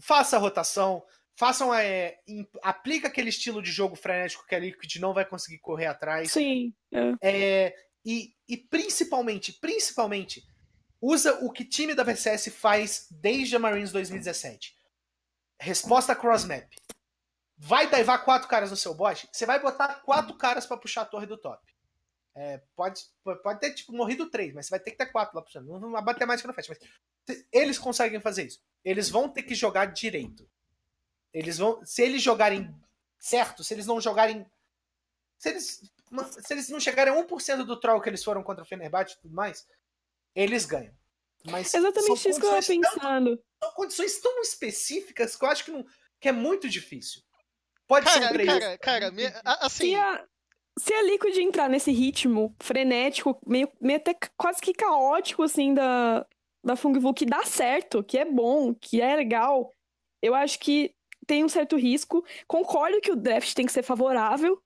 faça 0.00 0.36
a 0.36 0.40
rotação, 0.40 1.02
façam 1.36 1.72
é, 1.74 2.18
aplica 2.62 3.08
aquele 3.08 3.28
estilo 3.28 3.62
de 3.62 3.70
jogo 3.70 3.94
frenético 3.94 4.46
que 4.46 4.54
a 4.54 4.58
Liquid 4.58 4.96
não 4.96 5.12
vai 5.12 5.24
conseguir 5.24 5.58
correr 5.58 5.86
atrás. 5.86 6.32
Sim. 6.32 6.72
É. 6.92 7.12
É, 7.22 7.74
e, 8.04 8.32
e 8.48 8.56
principalmente, 8.56 9.52
principalmente, 9.60 10.42
usa 11.00 11.34
o 11.44 11.50
que 11.50 11.64
time 11.64 11.94
da 11.94 12.02
VCS 12.02 12.48
faz 12.48 13.06
desde 13.10 13.56
a 13.56 13.58
Marines 13.58 13.92
2017. 13.92 14.76
Resposta 15.60 16.14
cross-map. 16.14 16.68
Vai 17.58 17.88
daivar 17.88 18.18
quatro 18.18 18.48
caras 18.48 18.70
no 18.70 18.76
seu 18.76 18.94
bot, 18.94 19.28
você 19.32 19.46
vai 19.46 19.58
botar 19.58 20.02
quatro 20.02 20.36
caras 20.36 20.66
para 20.66 20.76
puxar 20.76 21.02
a 21.02 21.06
torre 21.06 21.26
do 21.26 21.38
top. 21.38 21.64
É, 22.38 22.60
pode, 22.74 23.00
pode 23.42 23.60
ter 23.60 23.72
tipo, 23.72 23.94
morrido 23.94 24.28
três, 24.28 24.52
mas 24.52 24.66
você 24.66 24.70
vai 24.70 24.80
ter 24.80 24.90
que 24.90 24.98
ter 24.98 25.06
quatro 25.06 25.34
lá 25.34 25.40
puxando. 25.40 25.68
Não, 25.68 25.80
não 25.80 26.02
mais 26.26 26.42
que 26.42 26.46
no 26.46 26.52
fast, 26.52 26.70
mas 26.70 27.40
eles 27.50 27.78
conseguem 27.78 28.20
fazer 28.20 28.44
isso. 28.44 28.60
Eles 28.84 29.08
vão 29.08 29.26
ter 29.26 29.42
que 29.42 29.54
jogar 29.54 29.86
direito. 29.86 30.46
Eles 31.32 31.56
vão. 31.56 31.84
Se 31.84 32.02
eles 32.02 32.20
jogarem 32.20 32.74
certo, 33.18 33.64
se 33.64 33.72
eles 33.72 33.86
não 33.86 33.98
jogarem. 34.02 34.44
Se 35.38 35.48
eles, 35.48 35.90
se 36.42 36.52
eles 36.52 36.68
não 36.68 36.78
chegarem 36.78 37.12
a 37.12 37.16
1% 37.16 37.64
do 37.64 37.80
troll 37.80 38.02
que 38.02 38.10
eles 38.10 38.22
foram 38.22 38.42
contra 38.42 38.62
o 38.62 38.66
Fenerbahçe 38.66 39.14
e 39.14 39.22
tudo 39.22 39.34
mais, 39.34 39.66
eles 40.36 40.66
ganham. 40.66 40.94
Mas 41.50 41.72
Exatamente 41.72 42.28
isso 42.28 42.40
que 42.40 42.46
eu 42.46 42.58
estava 42.58 42.92
pensando. 43.00 43.36
Tão, 43.36 43.44
são 43.62 43.74
condições 43.74 44.20
tão 44.20 44.40
específicas 44.42 45.34
que 45.34 45.44
eu 45.44 45.48
acho 45.48 45.64
que, 45.64 45.70
não, 45.70 45.84
que 46.20 46.28
é 46.28 46.32
muito 46.32 46.68
difícil. 46.68 47.22
Pode 47.86 48.04
cara, 48.04 48.28
ser 48.28 48.40
um. 48.40 48.46
Cara, 48.46 48.78
cara, 48.78 49.10
me, 49.10 49.24
assim. 49.44 49.90
Se 49.90 49.94
a, 49.94 50.24
se 50.78 50.92
a 50.92 51.02
Liquid 51.02 51.38
entrar 51.38 51.68
nesse 51.68 51.90
ritmo 51.90 52.54
frenético, 52.60 53.40
meio, 53.46 53.70
meio 53.80 53.96
até 53.98 54.14
quase 54.36 54.60
que 54.60 54.74
caótico, 54.74 55.42
assim, 55.42 55.72
da, 55.72 56.26
da 56.64 56.76
Fungvu, 56.76 57.14
que 57.14 57.24
dá 57.24 57.44
certo, 57.44 58.02
que 58.02 58.18
é 58.18 58.24
bom, 58.24 58.74
que 58.74 59.00
é 59.00 59.14
legal, 59.14 59.70
eu 60.20 60.34
acho 60.34 60.58
que 60.58 60.92
tem 61.26 61.44
um 61.44 61.48
certo 61.48 61.76
risco. 61.76 62.24
Concordo 62.46 63.00
que 63.00 63.12
o 63.12 63.16
draft 63.16 63.54
tem 63.54 63.66
que 63.66 63.72
ser 63.72 63.82
favorável 63.82 64.60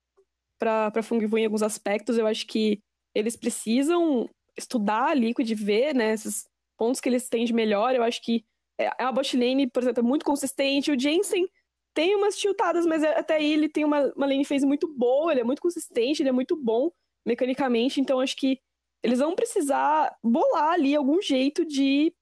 para 0.59 0.91
a 0.95 1.03
Fungvu 1.03 1.39
em 1.39 1.45
alguns 1.45 1.63
aspectos. 1.63 2.17
Eu 2.17 2.27
acho 2.27 2.47
que 2.47 2.81
eles 3.15 3.37
precisam 3.37 4.29
estudar 4.61 5.11
a 5.11 5.15
Liquid, 5.15 5.51
ver 5.55 5.95
né, 5.95 6.13
esses 6.13 6.49
pontos 6.77 7.01
que 7.01 7.09
eles 7.09 7.29
têm 7.29 7.45
de 7.45 7.53
melhor. 7.53 7.95
Eu 7.95 8.03
acho 8.03 8.23
que 8.23 8.45
é, 8.79 8.91
a 8.99 9.13
bot 9.13 9.37
lane, 9.37 9.67
por 9.69 9.83
exemplo, 9.83 10.01
é 10.01 10.07
muito 10.07 10.25
consistente. 10.25 10.91
O 10.91 10.99
Jensen 10.99 11.49
tem 11.95 12.15
umas 12.15 12.37
tiltadas, 12.37 12.87
mas 12.87 13.03
até 13.03 13.37
aí 13.37 13.53
ele 13.53 13.69
tem 13.69 13.85
uma, 13.85 14.13
uma 14.17 14.27
lane 14.27 14.45
phase 14.45 14.65
muito 14.65 14.87
boa, 14.87 15.33
ele 15.33 15.41
é 15.41 15.45
muito 15.45 15.61
consistente, 15.61 16.23
ele 16.23 16.29
é 16.29 16.33
muito 16.33 16.57
bom 16.57 16.91
mecanicamente. 17.27 18.01
Então 18.01 18.21
acho 18.21 18.37
que 18.37 18.59
eles 19.03 19.19
vão 19.19 19.35
precisar 19.35 20.15
bolar 20.23 20.73
ali 20.73 20.95
algum 20.95 21.21
jeito 21.21 21.65
de 21.65 22.15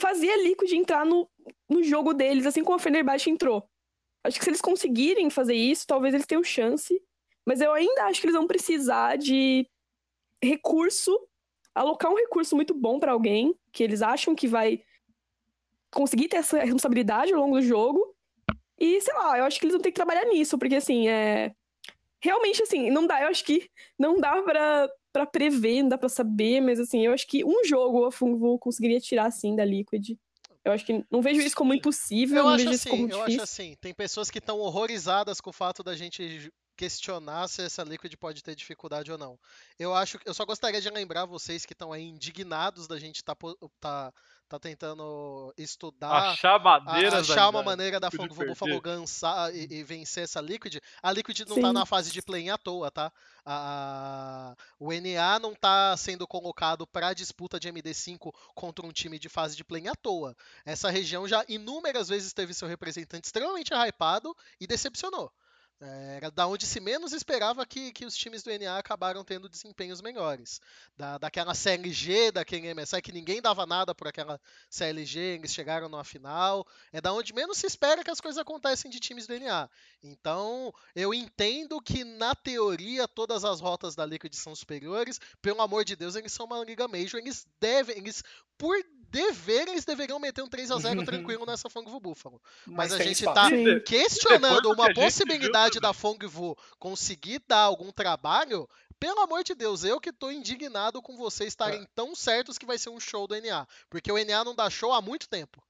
fazer 0.00 0.30
a 0.30 0.42
Liquid 0.42 0.72
entrar 0.72 1.04
no, 1.04 1.28
no 1.68 1.82
jogo 1.82 2.12
deles, 2.12 2.46
assim 2.46 2.62
como 2.62 2.76
a 2.76 2.78
Fenerbahçe 2.78 3.30
entrou. 3.30 3.68
Acho 4.24 4.38
que 4.38 4.44
se 4.44 4.50
eles 4.50 4.60
conseguirem 4.60 5.30
fazer 5.30 5.54
isso, 5.54 5.86
talvez 5.86 6.14
eles 6.14 6.26
tenham 6.26 6.44
chance. 6.44 7.00
Mas 7.46 7.60
eu 7.60 7.72
ainda 7.72 8.04
acho 8.04 8.20
que 8.20 8.26
eles 8.26 8.36
vão 8.36 8.46
precisar 8.46 9.16
de 9.16 9.68
recurso 10.42 11.18
alocar 11.74 12.10
um 12.10 12.16
recurso 12.16 12.54
muito 12.56 12.74
bom 12.74 12.98
para 12.98 13.12
alguém 13.12 13.54
que 13.72 13.82
eles 13.82 14.02
acham 14.02 14.34
que 14.34 14.46
vai 14.46 14.82
conseguir 15.90 16.28
ter 16.28 16.38
essa 16.38 16.58
responsabilidade 16.60 17.32
ao 17.32 17.40
longo 17.40 17.56
do 17.56 17.62
jogo. 17.62 18.14
E, 18.78 19.00
sei 19.00 19.14
lá, 19.14 19.38
eu 19.38 19.44
acho 19.44 19.58
que 19.60 19.66
eles 19.66 19.74
vão 19.74 19.82
ter 19.82 19.90
que 19.90 19.96
trabalhar 19.96 20.24
nisso, 20.24 20.58
porque, 20.58 20.76
assim, 20.76 21.08
é. 21.08 21.54
Realmente, 22.20 22.62
assim, 22.62 22.90
não 22.90 23.06
dá, 23.06 23.22
eu 23.22 23.28
acho 23.28 23.44
que 23.44 23.68
não 23.98 24.16
dá 24.16 24.40
pra, 24.42 24.88
pra 25.12 25.26
prever, 25.26 25.82
não 25.82 25.88
dá 25.88 25.98
pra 25.98 26.08
saber, 26.08 26.60
mas, 26.60 26.78
assim, 26.78 27.04
eu 27.04 27.12
acho 27.12 27.26
que 27.26 27.44
um 27.44 27.64
jogo 27.64 28.04
a 28.04 28.12
Fungo 28.12 28.58
conseguiria 28.58 29.00
tirar, 29.00 29.26
assim, 29.26 29.56
da 29.56 29.64
Liquid. 29.64 30.16
Eu 30.64 30.70
acho 30.72 30.86
que 30.86 31.04
não 31.10 31.20
vejo 31.20 31.40
isso 31.40 31.56
como 31.56 31.74
impossível, 31.74 32.38
eu 32.38 32.44
não 32.44 32.50
acho 32.50 32.64
vejo 32.64 32.74
isso 32.76 32.88
assim, 32.88 32.90
como 32.90 33.02
eu 33.02 33.18
difícil. 33.18 33.42
acho 33.42 33.42
assim, 33.42 33.76
tem 33.80 33.92
pessoas 33.92 34.30
que 34.30 34.38
estão 34.38 34.60
horrorizadas 34.60 35.40
com 35.40 35.50
o 35.50 35.52
fato 35.52 35.82
da 35.82 35.96
gente 35.96 36.48
questionar 36.82 37.46
se 37.46 37.62
essa 37.62 37.84
Liquid 37.84 38.12
pode 38.16 38.42
ter 38.42 38.56
dificuldade 38.56 39.12
ou 39.12 39.16
não. 39.16 39.38
Eu 39.78 39.94
acho, 39.94 40.18
eu 40.26 40.34
só 40.34 40.44
gostaria 40.44 40.80
de 40.80 40.90
lembrar 40.90 41.26
vocês 41.26 41.64
que 41.64 41.74
estão 41.74 41.92
aí 41.92 42.02
indignados 42.02 42.88
da 42.88 42.98
gente 42.98 43.22
tá, 43.22 43.36
tá, 43.78 44.12
tá 44.48 44.58
tentando 44.58 45.54
estudar, 45.56 46.32
achar 46.32 46.58
achar 47.14 47.48
uma 47.48 47.62
maneira 47.62 48.00
da 48.00 48.10
Fogo 48.10 48.34
Buffalo 48.34 48.80
gansar 48.80 49.54
e, 49.54 49.68
e, 49.70 49.84
vencer 49.84 50.24
essa 50.24 50.40
Liquid. 50.40 50.78
A 51.00 51.12
Liquid 51.12 51.38
não 51.46 51.54
Sim. 51.54 51.62
tá 51.62 51.72
na 51.72 51.86
fase 51.86 52.10
de 52.10 52.20
play 52.20 52.50
à 52.50 52.58
toa, 52.58 52.90
tá? 52.90 53.12
A, 53.46 54.56
o 54.80 54.90
NA 54.92 55.38
não 55.38 55.54
tá 55.54 55.96
sendo 55.96 56.26
colocado 56.26 56.84
para 56.84 57.14
disputa 57.14 57.60
de 57.60 57.72
MD5 57.72 58.34
contra 58.56 58.84
um 58.84 58.90
time 58.90 59.20
de 59.20 59.28
fase 59.28 59.54
de 59.54 59.62
play 59.62 59.86
à 59.86 59.94
toa. 59.94 60.36
Essa 60.64 60.90
região 60.90 61.28
já 61.28 61.44
inúmeras 61.48 62.08
vezes 62.08 62.32
teve 62.32 62.52
seu 62.52 62.66
representante 62.66 63.26
extremamente 63.26 63.72
hypado 63.72 64.36
e 64.60 64.66
decepcionou. 64.66 65.32
Era 65.84 66.30
da 66.30 66.46
onde 66.46 66.64
se 66.64 66.78
menos 66.78 67.12
esperava 67.12 67.66
que, 67.66 67.90
que 67.90 68.04
os 68.04 68.16
times 68.16 68.44
do 68.44 68.56
NA 68.56 68.78
acabaram 68.78 69.24
tendo 69.24 69.48
desempenhos 69.48 70.00
melhores. 70.00 70.60
Da, 70.96 71.18
daquela 71.18 71.54
CLG, 71.54 72.30
daquele 72.30 72.72
MSI, 72.72 73.02
que 73.02 73.10
ninguém 73.10 73.42
dava 73.42 73.66
nada 73.66 73.92
por 73.92 74.06
aquela 74.06 74.40
CLG, 74.70 75.18
eles 75.18 75.52
chegaram 75.52 75.88
numa 75.88 76.04
final. 76.04 76.64
É 76.92 77.00
da 77.00 77.12
onde 77.12 77.32
menos 77.32 77.58
se 77.58 77.66
espera 77.66 78.04
que 78.04 78.10
as 78.10 78.20
coisas 78.20 78.40
acontecem 78.40 78.90
de 78.90 79.00
times 79.00 79.26
do 79.26 79.36
NA. 79.38 79.68
Então, 80.02 80.72
eu 80.94 81.12
entendo 81.12 81.80
que, 81.80 82.04
na 82.04 82.32
teoria, 82.32 83.08
todas 83.08 83.44
as 83.44 83.60
rotas 83.60 83.96
da 83.96 84.06
Liquid 84.06 84.32
são 84.34 84.54
superiores. 84.54 85.18
Pelo 85.40 85.62
amor 85.62 85.84
de 85.84 85.96
Deus, 85.96 86.14
eles 86.14 86.32
são 86.32 86.46
uma 86.46 86.64
Liga 86.64 86.86
Major. 86.86 87.18
Eles 87.18 87.44
devem, 87.58 87.96
eles, 87.96 88.22
por 88.56 88.76
dever, 89.12 89.68
eles 89.68 89.84
deveriam 89.84 90.18
meter 90.18 90.42
um 90.42 90.48
3 90.48 90.70
a 90.70 90.78
0 90.78 91.04
tranquilo 91.04 91.44
nessa 91.44 91.68
Fongvu 91.68 92.00
Buffalo. 92.00 92.40
Mas, 92.66 92.90
Mas 92.90 92.92
a 92.94 93.04
gente 93.04 93.24
está 93.24 93.48
questionando 93.86 94.72
uma 94.72 94.92
possibilidade 94.94 95.78
da 95.78 95.92
Fongvu 95.92 96.56
conseguir 96.78 97.42
dar 97.46 97.60
algum 97.60 97.92
trabalho. 97.92 98.66
Pelo 98.98 99.20
amor 99.20 99.44
de 99.44 99.54
Deus, 99.54 99.84
eu 99.84 100.00
que 100.00 100.10
estou 100.10 100.32
indignado 100.32 101.02
com 101.02 101.16
vocês 101.16 101.48
estarem 101.48 101.82
é. 101.82 101.86
tão 101.94 102.14
certos 102.14 102.56
que 102.56 102.64
vai 102.64 102.78
ser 102.78 102.88
um 102.88 102.98
show 102.98 103.26
do 103.26 103.38
NA. 103.38 103.66
Porque 103.90 104.10
o 104.10 104.24
NA 104.24 104.44
não 104.44 104.54
dá 104.54 104.70
show 104.70 104.92
há 104.92 105.02
muito 105.02 105.28
tempo. 105.28 105.62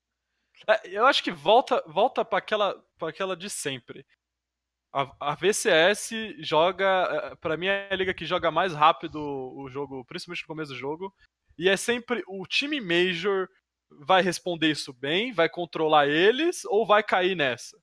É, 0.69 0.89
eu 0.97 1.05
acho 1.07 1.25
que 1.25 1.33
volta 1.33 1.83
volta 1.87 2.25
para 2.25 2.39
aquela, 2.39 2.81
pra 2.97 3.09
aquela 3.09 3.37
de 3.37 3.51
sempre. 3.51 4.07
a, 4.93 5.33
a 5.33 5.35
VCS 5.35 6.11
joga. 6.39 7.37
para 7.41 7.57
mim, 7.57 7.67
é 7.67 7.89
a 7.91 7.97
liga 7.97 8.15
que 8.15 8.25
joga 8.25 8.51
mais 8.51 8.73
rápido 8.73 9.19
o 9.19 9.69
jogo, 9.69 10.05
principalmente 10.05 10.43
no 10.43 10.47
começo 10.47 10.73
do 10.73 10.79
jogo. 10.79 11.13
E 11.59 11.69
é 11.69 11.77
sempre 11.77 12.23
o 12.27 12.47
time 12.47 12.81
Major 12.81 13.49
vai 14.01 14.23
responder 14.23 14.71
isso 14.71 14.93
bem, 14.93 15.33
vai 15.33 15.49
controlar 15.49 16.09
eles 16.09 16.65
ou 16.65 16.87
vai 16.87 17.03
cair 17.03 17.35
nessa. 17.35 17.79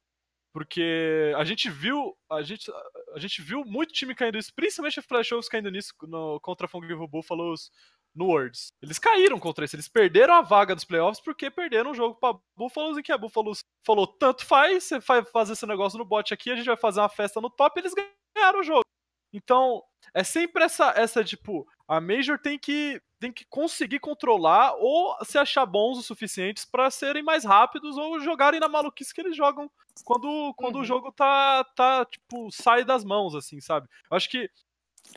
Porque 0.52 1.32
a 1.38 1.44
gente 1.44 1.70
viu, 1.70 2.18
a 2.30 2.41
gente, 2.41 2.72
a 3.14 3.20
gente 3.20 3.41
viu 3.41 3.64
muito 3.64 3.94
time 3.94 4.16
caindo 4.16 4.36
nisso, 4.36 4.54
principalmente 4.56 5.00
a 5.00 5.04
Flash 5.04 5.30
Wolves 5.30 5.50
caindo 5.50 5.70
nisso 5.70 5.94
no, 6.04 6.40
contra 6.41 6.66
a 6.66 6.70
Fungible 6.70 7.08
Buffaloes 7.08 7.70
no 8.16 8.26
Worlds. 8.26 8.74
Eles 8.82 8.98
caíram 8.98 9.40
contra 9.40 9.64
isso, 9.64 9.76
eles 9.76 9.88
perderam 9.88 10.34
a 10.34 10.41
vaga 10.41 10.74
dos 10.74 10.84
playoffs 10.84 11.24
porque 11.24 11.52
perderam 11.52 11.91
o 11.91 11.96
jogo 11.96 12.16
para 12.16 12.38
Buffaloes 12.58 12.98
em 12.98 13.04
que 13.04 13.12
a 13.12 13.18
Buffaloes 13.18 13.64
falou 13.86 14.08
tanto 14.08 14.46
faz, 14.46 14.86
você 14.86 15.00
vai 15.00 15.24
fazer 15.24 15.54
esse 15.54 15.68
negócio 15.68 16.00
no 16.00 16.06
bot 16.06 16.34
aqui, 16.34 16.50
a 16.50 16.56
gente 16.56 16.66
vai 16.66 16.78
fazer 16.78 17.00
uma 17.00 17.10
festa 17.10 17.40
no 17.40 17.50
top, 17.50 17.80
eles 17.80 17.94
ganharam 17.94 18.60
o 18.60 18.64
jogo. 18.64 18.84
Então, 19.32 19.84
é 20.14 20.24
sempre 20.24 20.64
essa 20.64 20.91
essa 20.96 21.24
tipo, 21.24 21.68
a 21.88 22.02
Major 22.02 22.40
tem 22.40 22.58
que 22.58 23.00
tem 23.20 23.32
que 23.32 23.46
conseguir 23.46 24.00
controlar 24.00 24.74
ou 24.78 25.16
se 25.24 25.38
achar 25.38 25.66
bons 25.66 25.98
o 25.98 26.04
suficientes 26.04 26.66
para 26.66 26.90
serem 26.90 27.22
mais 27.22 27.44
rápidos 27.44 27.98
ou 27.98 28.20
jogarem 28.20 28.60
na 28.60 28.70
maluquice 28.70 29.14
que 29.14 29.22
eles 29.22 29.36
jogam 29.36 29.70
quando, 30.04 30.54
quando 30.56 30.76
uhum. 30.76 30.82
o 30.82 30.86
jogo 30.86 31.12
tá, 31.12 31.64
tá, 31.76 32.06
tipo, 32.06 32.50
sai 32.52 32.84
das 32.84 33.04
mãos, 33.04 33.36
assim, 33.36 33.60
sabe? 33.60 33.88
Eu 34.10 34.16
acho 34.16 34.30
que 34.30 34.50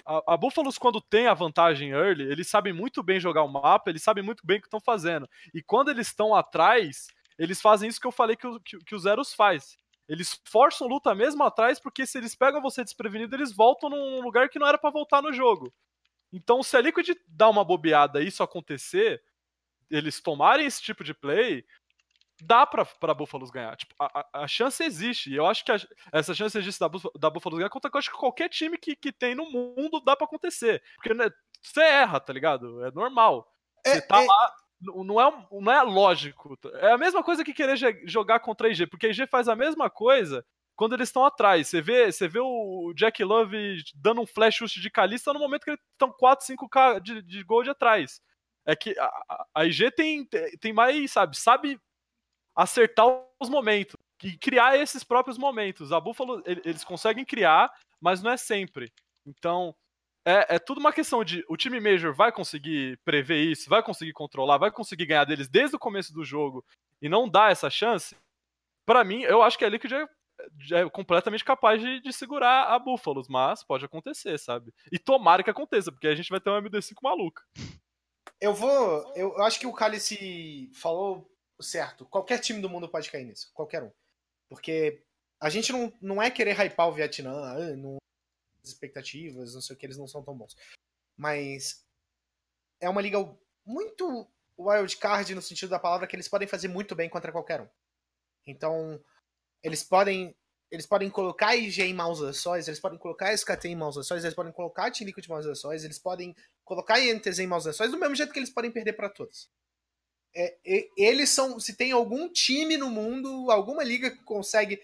a, 0.05 0.35
a 0.35 0.37
Buffaloes, 0.37 0.79
quando 0.79 1.01
tem 1.01 1.27
a 1.27 1.35
vantagem 1.35 1.91
early, 1.91 2.25
eles 2.25 2.49
sabem 2.49 2.73
muito 2.73 3.03
bem 3.03 3.21
jogar 3.21 3.43
o 3.43 3.49
mapa, 3.49 3.91
eles 3.91 4.03
sabem 4.03 4.25
muito 4.25 4.45
bem 4.45 4.59
o 4.59 4.61
que 4.61 4.67
estão 4.67 4.81
fazendo. 4.81 5.29
E 5.55 5.63
quando 5.63 5.91
eles 5.91 6.09
estão 6.09 6.35
atrás, 6.35 7.09
eles 7.39 7.61
fazem 7.61 7.89
isso 7.89 8.01
que 8.01 8.07
eu 8.07 8.13
falei 8.13 8.37
que, 8.37 8.47
o, 8.47 8.61
que, 8.61 8.79
que 8.79 8.95
o 8.95 8.99
Zeros 8.99 9.35
faz. 9.35 9.77
Eles 10.09 10.41
forçam 10.45 10.89
luta 10.89 11.15
mesmo 11.15 11.43
atrás, 11.45 11.79
porque 11.79 12.05
se 12.05 12.19
eles 12.19 12.35
pegam 12.35 12.61
você 12.61 12.83
desprevenido, 12.83 13.35
eles 13.35 13.55
voltam 13.55 13.89
num 13.89 14.21
lugar 14.21 14.49
que 14.49 14.59
não 14.59 14.67
era 14.67 14.79
para 14.79 14.91
voltar 14.91 15.23
no 15.23 15.33
jogo. 15.33 15.73
Então, 16.33 16.63
se 16.63 16.77
a 16.77 16.81
Liquid 16.81 17.11
dá 17.29 17.49
uma 17.49 17.65
bobeada 17.65 18.23
e 18.23 18.29
isso 18.29 18.43
acontecer, 18.43 19.23
eles 19.91 20.21
tomarem 20.21 20.67
esse 20.67 20.81
tipo 20.81 21.05
de 21.05 21.13
play, 21.13 21.65
dá 22.43 22.67
pra, 22.67 22.85
pra 22.85 23.15
Buffaloes 23.15 23.51
ganhar. 23.51 23.77
Tipo, 23.77 23.95
a, 23.99 24.27
a, 24.33 24.49
chance 24.49 24.83
existe. 24.83 25.31
E 25.31 25.37
eu 25.37 25.47
acho 25.47 25.65
que 25.65 25.71
a, 25.71 25.77
essa 26.13 26.35
chance 26.35 26.57
existe 26.57 26.81
da, 26.81 26.89
da 27.19 27.31
Buffaloes 27.31 27.59
ganhar 27.59 27.71
contra 27.71 27.91
eu 27.93 27.99
acho 27.99 28.11
que 28.11 28.17
qualquer 28.17 28.49
time 28.49 28.79
que, 28.79 28.97
que 28.97 29.13
tem 29.13 29.35
no 29.35 29.51
mundo 29.51 30.01
dá 30.01 30.17
pra 30.17 30.25
acontecer. 30.25 30.83
Porque 30.97 31.13
né, 31.13 31.31
você 31.63 31.83
erra, 31.83 32.19
tá 32.19 32.33
ligado? 32.33 32.85
É 32.85 32.91
normal. 32.91 33.47
Você 33.85 33.99
é, 33.99 34.01
tá 34.01 34.23
é... 34.23 34.27
lá. 34.27 34.55
Não 34.81 35.21
é, 35.21 35.47
não 35.53 35.73
é 35.73 35.83
lógico. 35.83 36.59
É 36.75 36.91
a 36.91 36.99
mesma 36.99 37.23
coisa 37.23 37.45
que 37.45 37.53
querer 37.53 37.77
jogar 38.05 38.41
contra 38.41 38.67
a 38.67 38.71
IG, 38.71 38.89
porque 38.89 39.07
a 39.07 39.11
IG 39.11 39.29
faz 39.29 39.47
a 39.47 39.55
mesma 39.55 39.89
coisa 39.89 40.45
quando 40.77 40.95
eles 40.95 41.09
estão 41.09 41.25
atrás. 41.25 41.69
Você 41.69 41.81
vê, 41.81 42.11
você 42.11 42.29
vê 42.29 42.41
o 42.41 42.93
Jack 42.95 43.23
Love 43.23 43.83
dando 43.95 44.21
um 44.21 44.27
flash 44.27 44.57
shoot 44.57 44.81
de 44.81 44.91
Kalista 44.91 45.33
no 45.33 45.39
momento 45.41 45.65
que 45.65 45.71
eles 45.71 45.81
estão 45.93 46.13
4, 46.13 46.47
5k 46.47 47.01
de, 47.01 47.23
de 47.23 47.43
gold 47.45 47.71
atrás. 47.71 48.21
É 48.65 48.77
que 48.77 48.97
a, 48.99 49.47
a 49.55 49.67
IG 49.67 49.91
tem, 49.91 50.29
tem 50.61 50.73
mais, 50.73 51.11
sabe, 51.11 51.37
sabe 51.37 51.81
acertar 52.55 53.07
os 53.41 53.49
momentos 53.49 53.97
e 54.23 54.37
criar 54.39 54.77
esses 54.77 55.03
próprios 55.03 55.37
momentos. 55.37 55.93
A 55.93 56.01
Buffalo, 56.01 56.43
eles 56.47 56.85
conseguem 56.85 57.25
criar, 57.25 57.73
mas 58.01 58.23
não 58.23 58.31
é 58.31 58.37
sempre. 58.37 58.93
Então, 59.27 59.75
é, 60.25 60.57
é 60.57 60.59
tudo 60.59 60.79
uma 60.79 60.93
questão 60.93 61.25
de 61.25 61.45
o 61.49 61.57
time 61.57 61.81
Major 61.81 62.15
vai 62.15 62.31
conseguir 62.31 62.99
prever 63.05 63.43
isso, 63.43 63.69
vai 63.69 63.83
conseguir 63.83 64.13
controlar, 64.13 64.59
vai 64.59 64.71
conseguir 64.71 65.07
ganhar 65.07 65.25
deles 65.25 65.49
desde 65.49 65.75
o 65.75 65.81
começo 65.81 66.13
do 66.13 66.25
jogo 66.25 66.65
e 67.01 67.09
não 67.09 67.29
dar 67.29 67.51
essa 67.51 67.69
chance. 67.69 68.17
Para 68.87 69.03
mim, 69.05 69.23
eu 69.23 69.43
acho 69.43 69.59
que 69.59 69.65
a 69.65 69.69
Liquid 69.69 69.93
é, 69.93 70.09
é 70.73 70.89
completamente 70.91 71.45
capaz 71.45 71.81
de, 71.81 72.01
de, 72.01 72.13
segurar 72.13 72.73
a 72.73 72.79
Búfalos, 72.79 73.29
mas 73.29 73.63
pode 73.63 73.85
acontecer, 73.85 74.39
sabe? 74.39 74.73
E 74.91 74.99
tomara 74.99 75.43
que 75.43 75.51
aconteça, 75.51 75.91
porque 75.93 76.09
a 76.09 76.15
gente 76.15 76.31
vai 76.31 76.41
ter 76.41 76.51
uma 76.51 76.63
MD5 76.63 76.95
maluca. 77.03 77.43
Eu 78.41 78.55
vou. 78.55 79.13
Eu 79.15 79.41
acho 79.43 79.59
que 79.59 79.67
o 79.67 79.73
Cálice 79.73 80.71
falou 80.75 81.31
certo. 81.61 82.05
Qualquer 82.07 82.39
time 82.39 82.61
do 82.61 82.69
mundo 82.69 82.89
pode 82.89 83.11
cair 83.11 83.25
nisso. 83.25 83.51
Qualquer 83.55 83.83
um. 83.83 83.93
Porque 84.49 85.03
a 85.41 85.49
gente 85.49 85.73
não, 85.73 85.93
não 86.01 86.23
é 86.23 86.31
querer 86.31 86.59
hypar 86.59 86.89
o 86.89 86.93
Vietnã, 86.93 87.33
ah, 87.33 87.77
não, 87.77 87.97
as 88.63 88.71
expectativas, 88.71 89.55
não 89.55 89.61
sei 89.61 89.75
o 89.75 89.79
que, 89.79 89.87
eles 89.87 89.99
não 89.99 90.07
são 90.07 90.23
tão 90.23 90.37
bons. 90.37 90.57
Mas 91.17 91.85
é 92.81 92.89
uma 92.89 93.03
liga 93.03 93.19
muito 93.65 94.29
wildcard 94.59 95.35
no 95.35 95.43
sentido 95.43 95.71
da 95.71 95.79
palavra 95.79 96.07
que 96.07 96.15
eles 96.15 96.29
podem 96.29 96.47
fazer 96.47 96.69
muito 96.69 96.95
bem 96.95 97.09
contra 97.09 97.33
qualquer 97.33 97.61
um. 97.61 97.69
Então, 98.47 99.03
eles 99.63 99.83
podem 99.83 100.35
eles 100.71 100.87
podem 100.87 101.11
colocar 101.11 101.55
IG 101.55 101.83
em 101.83 101.93
maus 101.93 102.23
ações, 102.23 102.67
eles 102.67 102.81
podem 102.81 102.99
colocar 102.99 103.35
SKT 103.35 103.69
em 103.69 103.77
maus 103.77 103.99
ações, 103.99 104.25
eles 104.25 104.35
podem 104.35 104.53
colocar 104.53 104.91
T-Liquid 104.91 105.27
em 105.27 105.29
maus 105.29 105.47
ações, 105.47 105.85
eles 105.85 105.99
podem 105.99 106.35
colocar 106.65 106.99
INTZ 106.99 107.41
em 107.41 107.47
maus 107.47 107.67
ações, 107.67 107.91
do 107.91 107.99
mesmo 107.99 108.15
jeito 108.15 108.33
que 108.33 108.39
eles 108.39 108.49
podem 108.49 108.71
perder 108.71 108.95
para 108.95 109.11
todos 109.11 109.51
é, 110.35 110.59
eles 110.97 111.31
são. 111.31 111.61
Se 111.61 111.77
tem 111.77 111.93
algum 111.93 112.31
time 112.31 112.77
no 112.77 112.91
mundo, 112.91 113.51
alguma 113.51 113.85
liga 113.85 114.11
que 114.11 114.23
consegue 114.25 114.83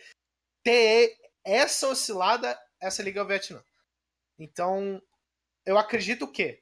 ter 0.63 1.17
essa 1.45 1.89
oscilada, 1.89 2.59
essa 2.81 3.03
liga 3.03 3.21
é 3.21 3.23
o 3.23 3.27
Vietnã. 3.27 3.63
Então, 4.39 5.03
eu 5.65 5.79
acredito 5.79 6.31
que 6.31 6.61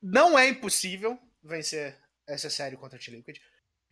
não 0.00 0.38
é 0.38 0.48
impossível 0.48 1.18
vencer 1.42 1.98
essa 2.26 2.48
série 2.48 2.76
contra 2.76 2.98
a 2.98 3.02
T-Liquid. 3.02 3.38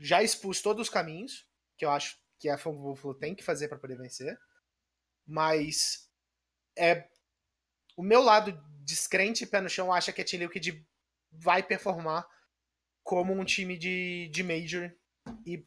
Já 0.01 0.22
expus 0.22 0.62
todos 0.62 0.89
os 0.89 0.93
caminhos 0.93 1.47
que 1.77 1.85
eu 1.85 1.90
acho 1.90 2.18
que 2.39 2.48
a 2.48 2.56
Funko 2.56 3.14
tem 3.14 3.35
que 3.35 3.44
fazer 3.44 3.68
para 3.68 3.78
poder 3.78 3.98
vencer. 3.98 4.36
Mas 5.27 6.10
é 6.77 7.09
o 7.97 8.02
meu 8.02 8.22
lado 8.22 8.59
descrente 8.82 9.47
pé 9.47 9.60
no 9.60 9.68
chão 9.68 9.93
acha 9.93 10.12
que 10.12 10.22
a 10.22 10.24
Team 10.24 10.43
Liquid 10.43 10.82
vai 11.31 11.62
performar 11.62 12.27
como 13.02 13.32
um 13.32 13.44
time 13.44 13.77
de, 13.77 14.28
de 14.32 14.43
Major 14.43 14.90
e 15.44 15.66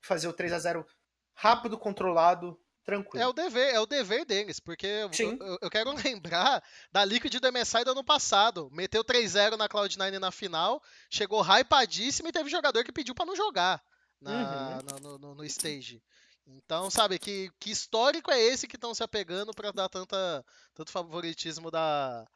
fazer 0.00 0.28
o 0.28 0.32
3 0.32 0.52
a 0.52 0.58
0 0.58 0.86
rápido, 1.34 1.78
controlado, 1.78 2.60
tranquilo. 2.88 3.22
É 3.22 3.28
o 3.28 3.34
dever, 3.34 3.74
é 3.74 3.78
o 3.78 3.86
dever 3.86 4.24
deles, 4.24 4.58
porque 4.58 4.86
eu, 4.86 5.10
eu, 5.18 5.58
eu, 5.60 5.70
quero 5.70 5.92
lembrar 6.02 6.62
da 6.90 7.04
Liquid 7.04 7.34
do 7.34 7.52
MSI 7.52 7.84
do 7.84 7.90
ano 7.90 8.02
passado. 8.02 8.70
Meteu 8.72 9.04
3-0 9.04 9.56
na 9.56 9.68
Cloud9 9.68 10.18
na 10.18 10.30
final, 10.30 10.82
chegou 11.10 11.42
hypadíssimo 11.42 12.28
e 12.28 12.32
teve 12.32 12.48
jogador 12.48 12.82
que 12.82 12.92
pediu 12.92 13.14
para 13.14 13.26
não 13.26 13.36
jogar 13.36 13.82
na, 14.18 14.78
uhum. 14.78 15.00
no, 15.00 15.18
no, 15.18 15.34
no, 15.34 15.44
stage. 15.44 16.02
Então, 16.46 16.90
sabe, 16.90 17.18
que, 17.18 17.52
que 17.60 17.70
histórico 17.70 18.30
é 18.30 18.40
esse 18.40 18.66
que 18.66 18.76
estão 18.76 18.94
se 18.94 19.02
apegando 19.02 19.52
para 19.52 19.70
dar 19.70 19.90
tanta, 19.90 20.42
tanto 20.74 20.90
favoritismo 20.90 21.70
da, 21.70 22.26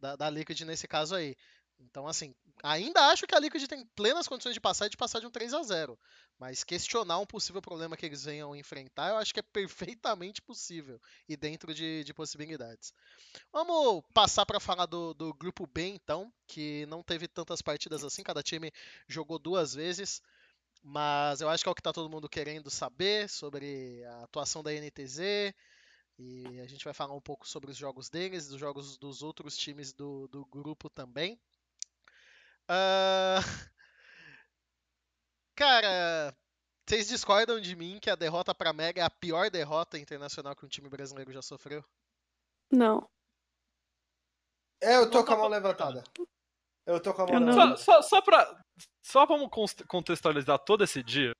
da, 0.00 0.16
da 0.16 0.28
Liquid 0.28 0.60
nesse 0.62 0.88
caso 0.88 1.14
aí? 1.14 1.36
Então, 1.80 2.06
assim, 2.06 2.34
ainda 2.62 3.06
acho 3.06 3.26
que 3.26 3.34
a 3.34 3.38
Liquid 3.38 3.66
tem 3.66 3.84
plenas 3.96 4.28
condições 4.28 4.52
de 4.52 4.60
passar 4.60 4.86
e 4.86 4.90
de 4.90 4.96
passar 4.96 5.18
de 5.18 5.26
um 5.26 5.30
3 5.30 5.54
a 5.54 5.62
0 5.62 5.98
Mas 6.38 6.62
questionar 6.62 7.18
um 7.18 7.26
possível 7.26 7.62
problema 7.62 7.96
que 7.96 8.04
eles 8.04 8.24
venham 8.24 8.54
enfrentar, 8.54 9.10
eu 9.10 9.16
acho 9.16 9.32
que 9.32 9.40
é 9.40 9.42
perfeitamente 9.96 10.42
possível 10.42 11.00
e 11.28 11.36
dentro 11.36 11.72
de, 11.74 12.04
de 12.04 12.12
possibilidades. 12.12 12.92
Vamos 13.52 14.04
passar 14.12 14.44
para 14.44 14.60
falar 14.60 14.86
do, 14.86 15.14
do 15.14 15.32
grupo 15.32 15.66
B, 15.66 15.88
então, 15.88 16.32
que 16.46 16.84
não 16.86 17.02
teve 17.02 17.26
tantas 17.26 17.62
partidas 17.62 18.04
assim, 18.04 18.22
cada 18.22 18.42
time 18.42 18.70
jogou 19.08 19.38
duas 19.38 19.74
vezes. 19.74 20.22
Mas 20.82 21.40
eu 21.40 21.48
acho 21.48 21.62
que 21.62 21.68
é 21.68 21.72
o 21.72 21.74
que 21.74 21.80
está 21.80 21.92
todo 21.92 22.08
mundo 22.08 22.28
querendo 22.28 22.70
saber 22.70 23.28
sobre 23.28 24.02
a 24.04 24.24
atuação 24.24 24.62
da 24.62 24.72
NTZ. 24.72 25.52
E 26.18 26.60
a 26.60 26.66
gente 26.66 26.84
vai 26.84 26.92
falar 26.94 27.14
um 27.14 27.20
pouco 27.20 27.48
sobre 27.48 27.70
os 27.70 27.76
jogos 27.76 28.08
deles, 28.10 28.48
dos 28.48 28.58
jogos 28.58 28.98
dos 28.98 29.22
outros 29.22 29.56
times 29.56 29.92
do, 29.92 30.28
do 30.28 30.44
grupo 30.44 30.88
também. 30.88 31.38
Uh... 32.70 33.42
Cara, 35.56 36.34
vocês 36.88 37.08
discordam 37.08 37.60
de 37.60 37.76
mim 37.76 37.98
que 38.00 38.08
a 38.08 38.14
derrota 38.16 38.54
para 38.54 38.72
Mega 38.72 39.02
é 39.02 39.04
a 39.04 39.10
pior 39.10 39.50
derrota 39.50 39.98
internacional 39.98 40.56
que 40.56 40.64
um 40.64 40.68
time 40.68 40.88
brasileiro 40.88 41.32
já 41.32 41.42
sofreu? 41.42 41.84
Não. 42.70 43.06
É, 44.82 44.96
eu 44.96 45.10
tô 45.10 45.22
com 45.22 45.34
a 45.34 45.36
mão 45.36 45.48
levantada. 45.48 46.02
Eu 46.86 46.98
tô 46.98 47.12
com 47.12 47.22
a 47.22 47.26
mão 47.26 47.38
levantada. 47.40 47.76
Só, 47.76 48.00
só, 48.00 48.02
só 48.02 48.20
pra. 48.22 48.64
Só 49.02 49.26
vamos 49.26 49.50
contextualizar 49.86 50.58
todo 50.60 50.82
esse 50.82 51.02
dia. 51.02 51.32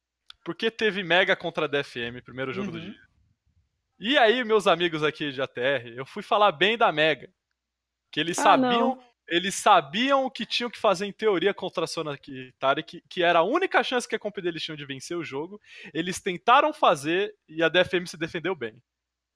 Porque 0.45 0.71
teve 0.71 1.03
Mega 1.03 1.35
contra 1.35 1.65
a 1.65 1.69
DFM, 1.69 2.23
primeiro 2.23 2.53
jogo 2.53 2.69
uhum. 2.69 2.73
do 2.73 2.81
dia. 2.81 3.01
E 3.99 4.19
aí, 4.19 4.45
meus 4.45 4.67
amigos 4.67 5.03
aqui 5.03 5.33
de 5.33 5.41
ATR, 5.41 5.89
eu 5.97 6.05
fui 6.05 6.23
falar 6.23 6.53
bem 6.53 6.77
da 6.77 6.93
Mega. 6.93 7.33
Que 8.13 8.21
eles 8.21 8.39
ah, 8.41 8.43
sabiam. 8.43 8.97
Não 8.97 9.10
eles 9.31 9.55
sabiam 9.55 10.25
o 10.25 10.31
que 10.31 10.45
tinham 10.45 10.69
que 10.69 10.79
fazer 10.79 11.07
em 11.07 11.13
teoria 11.13 11.55
contra 11.55 11.85
a 11.85 11.87
Sonakitari, 11.87 12.83
que, 12.83 13.01
que 13.09 13.23
era 13.23 13.39
a 13.39 13.45
única 13.45 13.83
chance 13.85 14.09
que 14.09 14.17
a 14.17 14.19
comp 14.19 14.37
deles 14.39 14.63
tinham 14.63 14.77
de 14.77 14.85
vencer 14.85 15.17
o 15.17 15.23
jogo. 15.23 15.61
Eles 15.95 16.21
tentaram 16.21 16.73
fazer 16.73 17.33
e 17.49 17.63
a 17.63 17.69
DFM 17.69 18.07
se 18.07 18.17
defendeu 18.17 18.57
bem. 18.57 18.83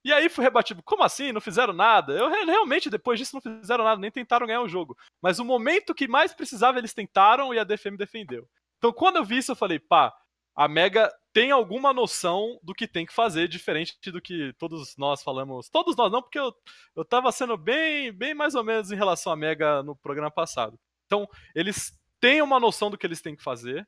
E 0.05 0.13
aí 0.13 0.29
foi 0.29 0.45
rebatido, 0.45 0.83
como 0.83 1.05
assim? 1.05 1.33
Não 1.33 1.41
fizeram 1.41 1.73
nada? 1.73 2.13
Eu 2.13 2.29
realmente, 2.29 2.91
depois 2.91 3.19
disso, 3.19 3.35
não 3.37 3.41
fizeram 3.41 3.85
nada, 3.85 4.01
nem 4.01 4.11
tentaram 4.11 4.47
ganhar 4.47 4.61
o 4.61 4.69
jogo. 4.69 4.97
Mas 5.23 5.39
o 5.39 5.45
momento 5.45 5.95
que 5.95 6.09
mais 6.09 6.35
precisava, 6.35 6.79
eles 6.79 6.93
tentaram 6.93 7.55
e 7.55 7.59
a 7.59 7.65
DFM 7.65 7.97
defendeu. 7.97 8.47
Então, 8.77 8.93
quando 8.93 9.17
eu 9.17 9.25
vi 9.25 9.39
isso, 9.39 9.53
eu 9.53 9.57
falei, 9.57 9.79
pá, 9.79 10.13
a 10.55 10.69
Mega 10.69 11.13
tem 11.33 11.51
alguma 11.51 11.93
noção 11.93 12.61
do 12.63 12.73
que 12.73 12.87
tem 12.87 13.05
que 13.05 13.13
fazer, 13.13 13.49
diferente 13.49 13.99
do 14.11 14.21
que 14.21 14.53
todos 14.57 14.97
nós 14.97 15.23
falamos. 15.23 15.69
Todos 15.69 15.97
nós, 15.97 16.11
não, 16.13 16.23
porque 16.23 16.39
eu, 16.39 16.55
eu 16.95 17.05
tava 17.05 17.33
sendo 17.33 17.57
bem, 17.57 18.13
bem 18.13 18.35
mais 18.35 18.55
ou 18.55 18.63
menos 18.63 18.93
em 18.93 18.97
relação 18.97 19.33
à 19.33 19.37
Mega 19.37 19.83
no 19.83 19.97
programa 19.97 20.31
passado. 20.31 20.79
Então, 21.07 21.29
eles 21.55 21.99
têm 22.21 22.41
uma 22.41 22.61
noção 22.61 22.89
do 22.89 22.97
que 22.97 23.05
eles 23.05 23.21
têm 23.21 23.35
que 23.35 23.43
fazer. 23.43 23.87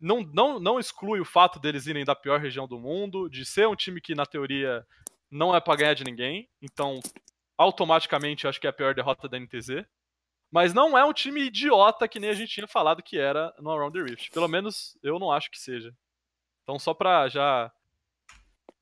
Não, 0.00 0.20
não, 0.32 0.60
não 0.60 0.78
exclui 0.78 1.18
o 1.18 1.24
fato 1.24 1.58
deles 1.58 1.86
irem 1.88 2.04
da 2.04 2.14
pior 2.14 2.38
região 2.38 2.68
do 2.68 2.78
mundo, 2.78 3.28
de 3.28 3.44
ser 3.44 3.66
um 3.66 3.74
time 3.74 4.00
que, 4.00 4.14
na 4.14 4.24
teoria, 4.24 4.86
não 5.28 5.54
é 5.54 5.60
pra 5.60 5.74
ganhar 5.74 5.94
de 5.94 6.04
ninguém. 6.04 6.48
Então, 6.62 7.00
automaticamente, 7.56 8.44
eu 8.44 8.50
acho 8.50 8.60
que 8.60 8.68
é 8.68 8.70
a 8.70 8.72
pior 8.72 8.94
derrota 8.94 9.28
da 9.28 9.38
NTZ. 9.38 9.84
Mas 10.50 10.72
não 10.72 10.96
é 10.96 11.04
um 11.04 11.12
time 11.12 11.42
idiota 11.42 12.08
que 12.08 12.18
nem 12.18 12.30
a 12.30 12.34
gente 12.34 12.52
tinha 12.52 12.66
falado 12.66 13.02
que 13.02 13.18
era 13.18 13.54
no 13.58 13.70
Around 13.70 13.92
the 13.98 14.10
Rift. 14.10 14.30
Pelo 14.30 14.48
menos 14.48 14.96
eu 15.02 15.18
não 15.18 15.30
acho 15.30 15.50
que 15.50 15.58
seja. 15.58 15.94
Então, 16.62 16.78
só 16.78 16.94
pra 16.94 17.28
já 17.28 17.70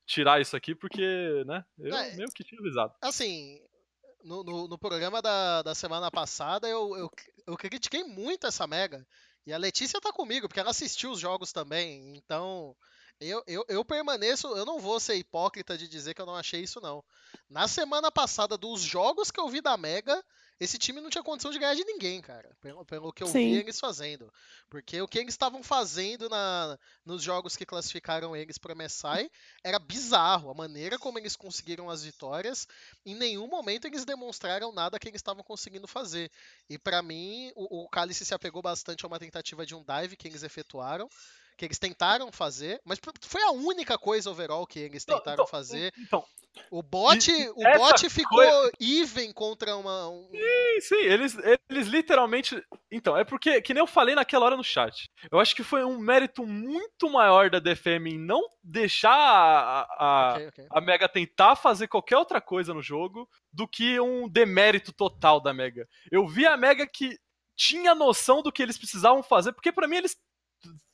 tirar 0.06 0.40
isso 0.40 0.56
aqui, 0.56 0.74
porque, 0.74 1.42
né, 1.46 1.64
eu 1.78 1.94
É. 1.94 2.14
meio 2.14 2.30
que 2.30 2.44
tinha 2.44 2.60
avisado. 2.60 2.94
Assim, 3.02 3.60
no, 4.22 4.44
no, 4.44 4.68
no 4.68 4.78
programa 4.78 5.20
da, 5.20 5.62
da 5.62 5.74
semana 5.74 6.10
passada 6.10 6.68
eu, 6.68 6.96
eu, 6.96 7.10
eu 7.46 7.56
critiquei 7.56 8.04
muito 8.04 8.46
essa 8.46 8.66
Mega. 8.66 9.06
E 9.44 9.52
a 9.52 9.58
Letícia 9.58 10.00
tá 10.00 10.12
comigo, 10.12 10.48
porque 10.48 10.58
ela 10.60 10.70
assistiu 10.70 11.12
os 11.12 11.20
jogos 11.20 11.52
também. 11.52 12.16
Então, 12.16 12.76
eu, 13.20 13.42
eu, 13.46 13.64
eu 13.68 13.84
permaneço. 13.84 14.48
Eu 14.56 14.64
não 14.64 14.80
vou 14.80 14.98
ser 14.98 15.14
hipócrita 15.14 15.78
de 15.78 15.86
dizer 15.88 16.14
que 16.14 16.20
eu 16.20 16.26
não 16.26 16.34
achei 16.34 16.62
isso, 16.62 16.80
não. 16.80 17.04
Na 17.48 17.68
semana 17.68 18.10
passada, 18.10 18.58
dos 18.58 18.80
jogos 18.82 19.30
que 19.30 19.38
eu 19.38 19.48
vi 19.48 19.60
da 19.60 19.76
Mega, 19.76 20.20
esse 20.58 20.78
time 20.78 21.00
não 21.00 21.10
tinha 21.10 21.22
condição 21.22 21.50
de 21.50 21.58
ganhar 21.58 21.74
de 21.74 21.84
ninguém, 21.84 22.20
cara. 22.20 22.50
Pelo, 22.60 22.84
pelo 22.84 23.12
que 23.12 23.22
eu 23.22 23.26
Sim. 23.26 23.50
vi 23.50 23.58
eles 23.58 23.78
fazendo. 23.78 24.32
Porque 24.70 25.00
o 25.00 25.08
que 25.08 25.18
eles 25.18 25.34
estavam 25.34 25.62
fazendo 25.62 26.28
na, 26.28 26.78
nos 27.04 27.22
jogos 27.22 27.56
que 27.56 27.66
classificaram 27.66 28.34
eles 28.34 28.56
para 28.56 28.74
MSI 28.74 29.30
era 29.62 29.78
bizarro. 29.78 30.50
A 30.50 30.54
maneira 30.54 30.98
como 30.98 31.18
eles 31.18 31.36
conseguiram 31.36 31.90
as 31.90 32.04
vitórias, 32.04 32.66
em 33.04 33.14
nenhum 33.14 33.46
momento 33.46 33.86
eles 33.86 34.04
demonstraram 34.04 34.72
nada 34.72 34.98
que 34.98 35.08
eles 35.08 35.18
estavam 35.18 35.44
conseguindo 35.44 35.86
fazer. 35.86 36.30
E 36.70 36.78
pra 36.78 37.02
mim, 37.02 37.52
o, 37.54 37.84
o 37.84 37.88
Cálice 37.88 38.24
se 38.24 38.34
apegou 38.34 38.62
bastante 38.62 39.04
a 39.04 39.08
uma 39.08 39.18
tentativa 39.18 39.66
de 39.66 39.74
um 39.74 39.84
dive 39.84 40.16
que 40.16 40.26
eles 40.26 40.42
efetuaram. 40.42 41.08
Que 41.56 41.64
eles 41.64 41.78
tentaram 41.78 42.30
fazer, 42.30 42.80
mas 42.84 42.98
foi 43.22 43.42
a 43.42 43.50
única 43.50 43.96
coisa 43.96 44.30
overall 44.30 44.66
que 44.66 44.78
eles 44.78 45.02
Então, 45.04 45.16
tentaram 45.18 45.34
então, 45.34 45.46
fazer. 45.46 45.92
Então, 45.98 46.22
O 46.70 46.82
bot, 46.82 47.30
e 47.30 47.48
o 47.50 47.54
bot 47.78 48.08
ficou 48.10 48.38
coisa- 48.38 48.72
even 48.80 49.32
contra 49.32 49.74
uma. 49.76 50.08
um- 50.08 50.28
Sim, 50.30 50.80
sim, 50.80 51.00
eles, 51.00 51.36
eles 51.70 51.86
literalmente. 51.86 52.62
Então, 52.90 53.16
é 53.16 53.24
porque, 53.24 53.60
que 53.62 53.72
nem 53.74 53.80
eu 53.82 53.86
falei 53.86 54.14
naquela 54.14 54.44
hora 54.46 54.56
no 54.56 54.64
chat, 54.64 55.06
eu 55.30 55.38
acho 55.40 55.54
que 55.56 55.62
foi 55.62 55.84
um 55.84 55.98
mérito 55.98 56.46
muito 56.46 57.10
maior 57.10 57.48
da 57.50 57.58
DFM 57.58 58.06
em 58.10 58.18
não 58.18 58.42
deixar 58.62 59.10
a, 59.10 59.86
a, 59.98 60.32
Ok, 60.34 60.48
ok. 60.48 60.66
a 60.70 60.80
Mega 60.80 61.08
tentar 61.08 61.56
fazer 61.56 61.88
qualquer 61.88 62.16
outra 62.16 62.40
coisa 62.40 62.72
no 62.74 62.82
jogo 62.82 63.28
do 63.52 63.66
que 63.68 63.98
um 64.00 64.28
demérito 64.28 64.92
total 64.92 65.40
da 65.40 65.52
Mega. 65.54 65.86
Eu 66.10 66.26
vi 66.26 66.46
a 66.46 66.56
Mega 66.56 66.86
que 66.86 67.18
tinha 67.56 67.94
noção 67.94 68.42
do 68.42 68.52
que 68.52 68.62
eles 68.62 68.76
precisavam 68.78 69.22
fazer, 69.22 69.52
porque 69.52 69.72
pra 69.72 69.88
mim 69.88 69.96
eles 69.96 70.16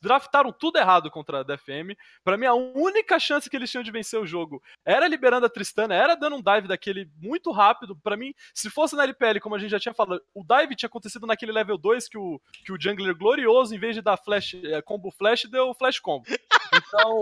draftaram 0.01 0.51
tudo 0.51 0.77
errado 0.77 1.09
contra 1.09 1.39
a 1.39 1.43
DFM. 1.43 1.95
Pra 2.23 2.37
mim 2.37 2.45
a 2.45 2.53
única 2.53 3.19
chance 3.19 3.49
que 3.49 3.55
eles 3.55 3.71
tinham 3.71 3.83
de 3.83 3.91
vencer 3.91 4.19
o 4.19 4.25
jogo 4.25 4.61
era 4.85 5.07
liberando 5.07 5.45
a 5.45 5.49
Tristana, 5.49 5.95
era 5.95 6.15
dando 6.15 6.35
um 6.35 6.41
dive 6.41 6.67
daquele 6.67 7.09
muito 7.17 7.51
rápido. 7.51 7.95
Pra 7.95 8.17
mim, 8.17 8.33
se 8.53 8.69
fosse 8.69 8.95
na 8.95 9.03
LPL, 9.03 9.39
como 9.39 9.55
a 9.55 9.59
gente 9.59 9.71
já 9.71 9.79
tinha 9.79 9.93
falado, 9.93 10.21
o 10.33 10.43
dive 10.43 10.75
tinha 10.75 10.87
acontecido 10.87 11.25
naquele 11.25 11.51
level 11.51 11.77
2 11.77 12.07
que 12.07 12.17
o, 12.17 12.41
que 12.65 12.71
o 12.71 12.79
jungler 12.79 13.15
glorioso, 13.15 13.73
em 13.73 13.79
vez 13.79 13.95
de 13.95 14.01
dar 14.01 14.17
flash, 14.17 14.55
eh, 14.55 14.81
combo 14.81 15.11
flash, 15.11 15.45
deu 15.45 15.73
flash 15.73 15.99
combo. 15.99 16.25
Então, 16.75 17.21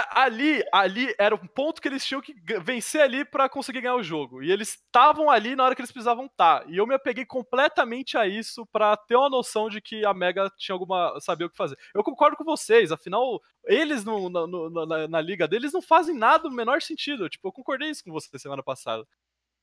a- 0.00 0.22
ali, 0.22 0.62
ali 0.72 1.14
era 1.18 1.34
um 1.34 1.46
ponto 1.46 1.80
que 1.80 1.88
eles 1.88 2.04
tinham 2.04 2.20
que 2.20 2.34
vencer 2.60 3.00
ali 3.00 3.24
pra 3.24 3.48
conseguir 3.48 3.80
ganhar 3.80 3.96
o 3.96 4.02
jogo. 4.02 4.42
E 4.42 4.50
eles 4.50 4.70
estavam 4.70 5.30
ali 5.30 5.54
na 5.56 5.64
hora 5.64 5.74
que 5.74 5.80
eles 5.80 5.90
precisavam 5.92 6.26
estar. 6.26 6.68
E 6.70 6.76
eu 6.76 6.86
me 6.86 6.94
apeguei 6.94 7.24
completamente 7.26 8.16
a 8.16 8.26
isso 8.26 8.64
pra 8.66 8.96
ter 8.96 9.16
uma 9.16 9.28
noção 9.30 9.68
de 9.68 9.80
que 9.80 10.04
a 10.04 10.14
Mega 10.14 10.50
tinha 10.56 10.74
alguma. 10.74 11.18
sabia 11.20 11.46
o 11.46 11.50
que 11.50 11.56
fazer. 11.56 11.76
Eu 11.94 12.02
concordo 12.04 12.36
com 12.36 12.44
vocês, 12.44 12.92
afinal, 12.92 13.40
eles 13.64 14.04
no- 14.04 14.28
no- 14.28 14.46
no- 14.46 14.86
na, 14.86 15.08
na 15.08 15.20
liga 15.20 15.46
deles 15.48 15.72
não 15.72 15.82
fazem 15.82 16.14
nada 16.16 16.48
no 16.48 16.54
menor 16.56 16.80
sentido. 16.82 17.28
Tipo, 17.28 17.48
eu 17.48 17.52
concordei 17.52 17.90
isso 17.90 18.04
com 18.04 18.12
você 18.12 18.38
semana 18.38 18.62
passada. 18.62 19.06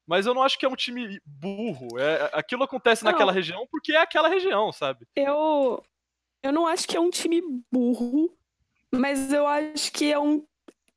Mas 0.08 0.26
eu 0.26 0.34
não 0.34 0.42
acho 0.42 0.58
que 0.58 0.66
é 0.66 0.70
um 0.70 0.76
time 0.76 1.22
burro. 1.26 2.00
É, 2.00 2.32
aquilo 2.34 2.64
acontece 2.64 3.04
Não. 3.04 3.12
naquela 3.12 3.32
região 3.32 3.68
porque 3.70 3.94
é 3.94 3.98
aquela 4.02 4.28
região, 4.28 4.72
sabe? 4.72 5.06
Eu, 5.16 5.84
eu 6.42 6.52
não 6.52 6.66
acho 6.66 6.88
que 6.88 6.98
é 6.98 7.00
um 7.00 7.12
time 7.12 7.42
burro, 7.72 8.36
mas 8.94 9.32
eu 9.32 9.48
acho 9.48 9.92
que 9.92 10.12
é 10.12 10.20
um. 10.20 10.44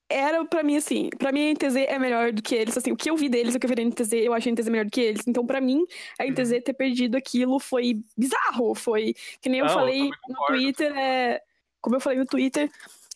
Era 0.08 0.44
pra 0.44 0.62
mim 0.62 0.76
assim, 0.76 1.08
pra 1.18 1.32
mim 1.32 1.48
a 1.48 1.54
NTZ 1.54 1.76
é 1.76 1.98
melhor 1.98 2.32
do 2.32 2.42
que 2.42 2.54
eles. 2.54 2.76
Assim, 2.76 2.92
o 2.92 2.96
que 2.96 3.08
eu 3.10 3.16
vi 3.16 3.30
deles, 3.30 3.54
o 3.54 3.58
que 3.58 3.64
eu 3.64 3.68
vi 3.70 3.76
da 3.76 3.82
NTZ, 3.82 4.12
eu 4.12 4.34
acho 4.34 4.48
a 4.48 4.52
NTZ 4.52 4.68
melhor 4.68 4.84
do 4.84 4.90
que 4.90 5.00
eles. 5.00 5.26
Então, 5.26 5.46
pra 5.46 5.60
mim, 5.60 5.84
a 6.18 6.26
NTZ 6.26 6.62
ter 6.62 6.74
perdido 6.74 7.16
aquilo 7.16 7.58
foi 7.58 8.00
bizarro. 8.16 8.74
Foi. 8.74 9.14
Que 9.40 9.48
nem 9.48 9.60
eu 9.60 9.66
Não, 9.66 9.72
eu 9.72 9.78
falei 9.78 9.98
também 9.98 10.20
no. 10.28 10.46
Twitter, 10.46 10.98
é. 10.98 11.40
Como 11.80 11.96
eu 11.96 12.00
falei 12.00 12.18
no 12.18 12.26
Twitter, 12.26 12.70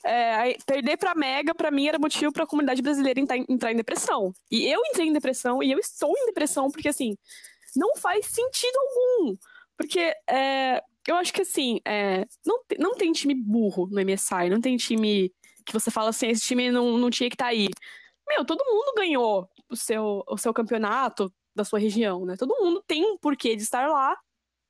é, 0.05 0.57
perder 0.65 0.97
pra 0.97 1.15
Mega, 1.15 1.55
pra 1.55 1.71
mim, 1.71 1.89
era 1.89 1.99
motivo 1.99 2.33
pra 2.33 2.47
comunidade 2.47 2.81
brasileira 2.81 3.21
entrar, 3.21 3.37
entrar 3.37 3.73
em 3.73 3.77
depressão. 3.77 4.33
E 4.51 4.67
eu 4.67 4.81
entrei 4.87 5.09
em 5.09 5.13
depressão, 5.13 5.63
e 5.63 5.71
eu 5.71 5.79
estou 5.79 6.13
em 6.17 6.27
depressão, 6.27 6.71
porque 6.71 6.89
assim, 6.89 7.17
não 7.75 7.97
faz 7.97 8.27
sentido 8.27 8.77
algum. 8.79 9.37
Porque 9.77 10.15
é, 10.29 10.83
eu 11.07 11.17
acho 11.17 11.33
que 11.33 11.43
assim, 11.43 11.81
é, 11.87 12.27
não, 12.45 12.61
não 12.79 12.95
tem 12.97 13.13
time 13.13 13.35
burro 13.35 13.87
no 13.87 14.01
MSI, 14.05 14.51
não 14.51 14.61
tem 14.61 14.77
time 14.77 15.33
que 15.65 15.73
você 15.73 15.91
fala 15.91 16.11
assim, 16.11 16.29
esse 16.29 16.43
time 16.47 16.71
não, 16.71 16.99
não 16.99 17.11
tinha 17.11 17.29
que 17.29 17.35
estar 17.35 17.47
aí. 17.47 17.69
Meu, 18.29 18.45
todo 18.45 18.65
mundo 18.65 18.95
ganhou 18.97 19.49
o 19.69 19.77
seu, 19.77 20.25
o 20.29 20.37
seu 20.37 20.53
campeonato 20.53 21.33
da 21.55 21.65
sua 21.65 21.79
região, 21.79 22.25
né? 22.25 22.37
Todo 22.37 22.57
mundo 22.61 22.83
tem 22.87 23.05
um 23.05 23.17
porquê 23.19 23.57
de 23.57 23.63
estar 23.63 23.89
lá 23.89 24.17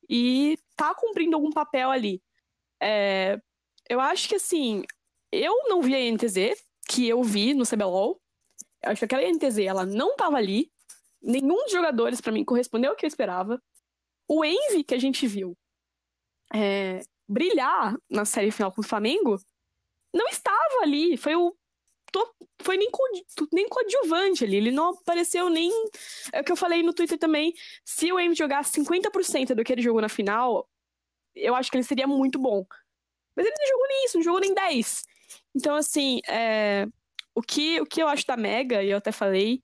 e 0.09 0.59
tá 0.77 0.95
cumprindo 0.95 1.37
algum 1.37 1.51
papel 1.51 1.91
ali. 1.91 2.23
É, 2.81 3.39
eu 3.89 4.01
acho 4.01 4.29
que 4.29 4.37
assim, 4.37 4.83
eu 5.33 5.69
não 5.69 5.83
vi 5.83 5.95
a 5.95 6.13
NTZ, 6.13 6.63
que 6.89 7.09
eu 7.09 7.23
vi 7.23 7.55
no 7.55 7.67
CBLOL. 7.67 8.21
Eu 8.83 8.91
acho 8.91 9.01
que 9.01 9.05
aquela 9.07 9.23
NTZ, 9.23 9.59
ela 9.59 9.87
não 9.87 10.17
tava 10.17 10.37
ali. 10.37 10.71
Nenhum 11.23 11.57
dos 11.65 11.73
jogadores, 11.73 12.21
pra 12.21 12.33
mim, 12.33 12.45
correspondeu 12.45 12.91
ao 12.91 12.97
que 12.97 13.05
eu 13.05 13.09
esperava. 13.09 13.61
O 14.29 14.45
Envy, 14.45 14.85
que 14.85 14.95
a 14.95 14.99
gente 14.99 15.27
viu 15.27 15.57
é, 16.55 17.01
brilhar 17.29 17.97
na 18.11 18.25
série 18.25 18.51
final 18.51 18.73
com 18.73 18.81
o 18.81 18.85
Flamengo, 18.87 19.39
não 20.15 20.29
estava 20.29 20.83
ali. 20.83 21.17
Foi 21.17 21.35
o. 21.37 21.55
to- 22.13 22.35
Foi 22.63 22.77
nem, 22.77 22.91
co- 22.91 23.03
nem 23.53 23.69
coadjuvante 23.69 24.45
ali. 24.45 24.57
Ele 24.57 24.71
não 24.71 24.91
apareceu 24.91 25.49
nem. 25.51 25.71
É 26.33 26.41
o 26.41 26.45
que 26.45 26.53
eu 26.53 26.57
falei 26.57 26.83
no 26.83 26.93
Twitter 26.95 27.19
também. 27.19 27.55
Se 27.85 28.13
o 28.13 28.19
Envy 28.21 28.35
jogasse 28.35 28.73
50% 28.73 29.55
do 29.55 29.65
que 29.65 29.73
ele 29.73 29.83
jogou 29.83 30.01
na 30.01 30.09
final, 30.09 30.69
eu 31.35 31.55
acho 31.55 31.71
que 31.71 31.77
ele 31.77 31.85
seria 31.85 32.07
muito 32.07 32.39
bom. 32.39 32.65
Mas 33.37 33.47
ele 33.47 33.55
não 33.59 33.67
jogou 33.69 33.89
nem 33.89 34.05
isso, 34.07 34.17
não 34.19 34.25
jogou 34.25 34.41
nem 34.41 34.55
10. 34.55 35.03
Então, 35.55 35.75
assim, 35.77 36.21
é, 36.29 36.87
o, 37.35 37.43
que, 37.43 37.81
o 37.81 37.87
que 37.87 38.03
eu 38.03 38.09
acho 38.09 38.27
da 38.27 38.37
Mega, 38.37 38.83
e 38.83 38.91
eu 38.91 38.97
até 38.99 39.13
falei, 39.13 39.63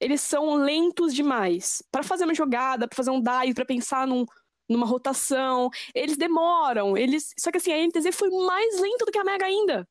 eles 0.00 0.20
são 0.20 0.54
lentos 0.56 1.14
demais. 1.14 1.82
Pra 1.92 2.02
fazer 2.02 2.24
uma 2.24 2.34
jogada, 2.34 2.88
pra 2.88 2.96
fazer 2.96 3.10
um 3.10 3.22
dive, 3.22 3.54
pra 3.54 3.64
pensar 3.64 4.06
num, 4.06 4.26
numa 4.68 4.86
rotação, 4.86 5.70
eles 5.94 6.16
demoram. 6.16 6.96
Eles... 6.96 7.34
Só 7.38 7.50
que 7.50 7.58
assim, 7.58 7.72
a 7.72 7.86
NTZ 7.86 8.14
foi 8.14 8.30
mais 8.30 8.80
lenta 8.80 9.04
do 9.04 9.12
que 9.12 9.18
a 9.18 9.24
Mega 9.24 9.46
ainda. 9.46 9.88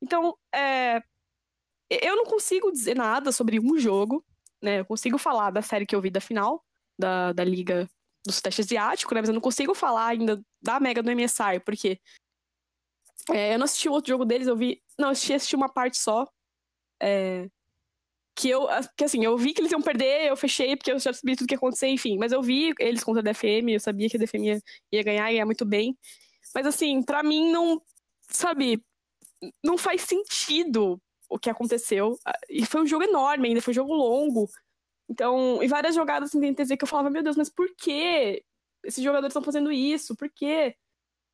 Então, 0.00 0.36
é, 0.54 1.02
eu 1.90 2.16
não 2.16 2.24
consigo 2.24 2.70
dizer 2.70 2.96
nada 2.96 3.32
sobre 3.32 3.58
um 3.58 3.78
jogo, 3.78 4.24
né? 4.62 4.80
Eu 4.80 4.84
consigo 4.84 5.18
falar 5.18 5.50
da 5.50 5.62
série 5.62 5.86
que 5.86 5.94
eu 5.94 6.00
vi 6.00 6.10
da 6.10 6.20
final, 6.20 6.64
da, 6.98 7.32
da 7.32 7.44
Liga 7.44 7.88
do 8.26 8.32
Sudeste 8.32 8.60
Asiático, 8.60 9.14
né? 9.14 9.20
Mas 9.20 9.28
eu 9.28 9.34
não 9.34 9.40
consigo 9.40 9.74
falar 9.74 10.06
ainda 10.06 10.42
da 10.60 10.78
Mega 10.78 11.02
do 11.02 11.10
MSI, 11.10 11.60
porque 11.64 12.00
é, 13.30 13.54
eu 13.54 13.58
não 13.58 13.64
assisti 13.64 13.88
o 13.88 13.92
outro 13.92 14.08
jogo 14.08 14.24
deles, 14.24 14.46
eu 14.46 14.56
vi. 14.56 14.82
Não, 14.98 15.08
eu 15.08 15.12
assisti, 15.12 15.34
assisti 15.34 15.56
uma 15.56 15.68
parte 15.68 15.96
só. 15.98 16.26
É, 17.00 17.48
que 18.38 18.48
eu. 18.48 18.68
Que 18.96 19.04
assim, 19.04 19.24
eu 19.24 19.36
vi 19.36 19.52
que 19.52 19.60
eles 19.60 19.72
iam 19.72 19.82
perder, 19.82 20.28
eu 20.28 20.36
fechei, 20.36 20.76
porque 20.76 20.92
eu 20.92 20.98
já 20.98 21.12
sabia 21.12 21.36
tudo 21.36 21.48
que 21.48 21.54
ia 21.54 21.58
acontecer, 21.58 21.88
enfim. 21.88 22.16
Mas 22.18 22.30
eu 22.30 22.40
vi 22.40 22.72
eles 22.78 23.02
contra 23.02 23.20
a 23.20 23.24
DFM, 23.24 23.70
eu 23.70 23.80
sabia 23.80 24.08
que 24.08 24.16
a 24.16 24.20
DFM 24.20 24.44
ia, 24.44 24.62
ia 24.92 25.02
ganhar, 25.02 25.32
ia 25.32 25.44
muito 25.44 25.64
bem. 25.64 25.98
Mas 26.54 26.66
assim, 26.66 27.02
pra 27.02 27.22
mim 27.22 27.50
não. 27.50 27.82
Sabe, 28.30 28.82
não 29.64 29.78
faz 29.78 30.02
sentido 30.02 31.00
o 31.28 31.38
que 31.38 31.50
aconteceu. 31.50 32.18
E 32.48 32.64
foi 32.64 32.82
um 32.82 32.86
jogo 32.86 33.04
enorme 33.04 33.48
ainda, 33.48 33.62
foi 33.62 33.72
um 33.72 33.74
jogo 33.74 33.94
longo. 33.94 34.48
Então, 35.08 35.62
e 35.62 35.66
várias 35.66 35.94
jogadas 35.94 36.28
assim, 36.28 36.54
TZ 36.54 36.76
que 36.76 36.84
eu 36.84 36.88
falava, 36.88 37.10
meu 37.10 37.22
Deus, 37.22 37.36
mas 37.36 37.48
por 37.48 37.68
que 37.76 38.44
esses 38.84 39.02
jogadores 39.02 39.32
estão 39.32 39.42
fazendo 39.42 39.72
isso? 39.72 40.14
Por 40.14 40.30
quê? 40.30 40.76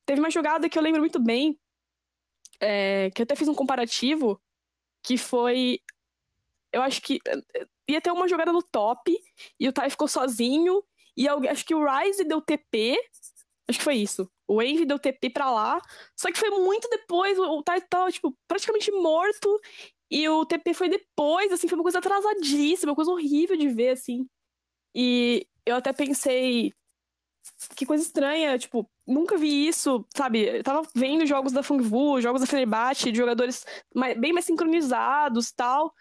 Teve 0.05 0.21
uma 0.21 0.31
jogada 0.31 0.69
que 0.69 0.77
eu 0.77 0.83
lembro 0.83 1.01
muito 1.01 1.19
bem, 1.19 1.59
é, 2.59 3.11
que 3.11 3.21
eu 3.21 3.25
até 3.25 3.35
fiz 3.35 3.47
um 3.47 3.55
comparativo, 3.55 4.41
que 5.03 5.17
foi. 5.17 5.81
Eu 6.75 6.81
acho 6.81 7.01
que 7.01 7.19
eh, 7.25 7.65
ia 7.89 8.01
ter 8.01 8.11
uma 8.11 8.27
jogada 8.27 8.51
no 8.51 8.61
top, 8.61 9.17
e 9.57 9.67
o 9.67 9.73
Tai 9.73 9.89
ficou 9.89 10.07
sozinho, 10.09 10.83
e 11.15 11.25
alguém, 11.27 11.49
acho 11.49 11.65
que 11.65 11.73
o 11.73 11.85
Ryze 11.85 12.25
deu 12.25 12.41
TP. 12.41 12.97
Acho 13.69 13.79
que 13.79 13.83
foi 13.85 13.95
isso. 13.95 14.29
O 14.47 14.61
Envy 14.61 14.85
deu 14.85 14.99
TP 14.99 15.29
pra 15.29 15.49
lá, 15.51 15.81
só 16.15 16.31
que 16.31 16.37
foi 16.37 16.49
muito 16.51 16.87
depois, 16.89 17.39
o 17.39 17.63
Tide 17.63 17.87
tava, 17.89 18.11
tipo, 18.11 18.37
praticamente 18.47 18.91
morto, 18.91 19.59
e 20.11 20.27
o 20.29 20.45
TP 20.45 20.73
foi 20.73 20.89
depois, 20.89 21.51
assim, 21.51 21.67
foi 21.67 21.77
uma 21.77 21.83
coisa 21.83 21.99
atrasadíssima, 21.99 22.91
uma 22.91 22.95
coisa 22.95 23.11
horrível 23.11 23.57
de 23.57 23.69
ver, 23.69 23.89
assim. 23.91 24.27
E 24.93 25.47
eu 25.65 25.77
até 25.77 25.93
pensei, 25.93 26.73
que 27.75 27.85
coisa 27.85 28.03
estranha, 28.03 28.57
tipo, 28.57 28.89
nunca 29.07 29.37
vi 29.37 29.67
isso, 29.67 30.05
sabe? 30.15 30.57
Eu 30.57 30.63
tava 30.63 30.87
vendo 30.95 31.25
jogos 31.25 31.51
da 31.53 31.63
Fungvu, 31.63 32.21
jogos 32.21 32.41
da 32.41 32.47
Fenerbahçe, 32.47 33.11
de 33.11 33.17
jogadores 33.17 33.65
mais, 33.93 34.17
bem 34.19 34.33
mais 34.33 34.45
sincronizados 34.45 35.51
tal. 35.51 35.93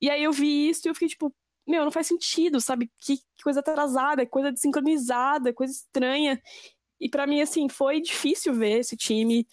E 0.00 0.08
aí 0.10 0.22
eu 0.22 0.32
vi 0.32 0.68
isso 0.68 0.86
e 0.86 0.88
eu 0.88 0.94
fiquei, 0.94 1.08
tipo, 1.08 1.34
meu, 1.66 1.84
não 1.84 1.90
faz 1.92 2.06
sentido, 2.06 2.60
sabe? 2.60 2.90
Que, 2.98 3.18
que 3.18 3.42
coisa 3.42 3.60
atrasada, 3.60 4.26
coisa 4.26 4.50
desincronizada, 4.50 5.52
coisa 5.52 5.72
estranha. 5.72 6.40
E 6.98 7.08
para 7.08 7.26
mim, 7.26 7.40
assim, 7.40 7.68
foi 7.68 8.00
difícil 8.00 8.54
ver 8.54 8.80
esse 8.80 8.96
time 8.96 9.46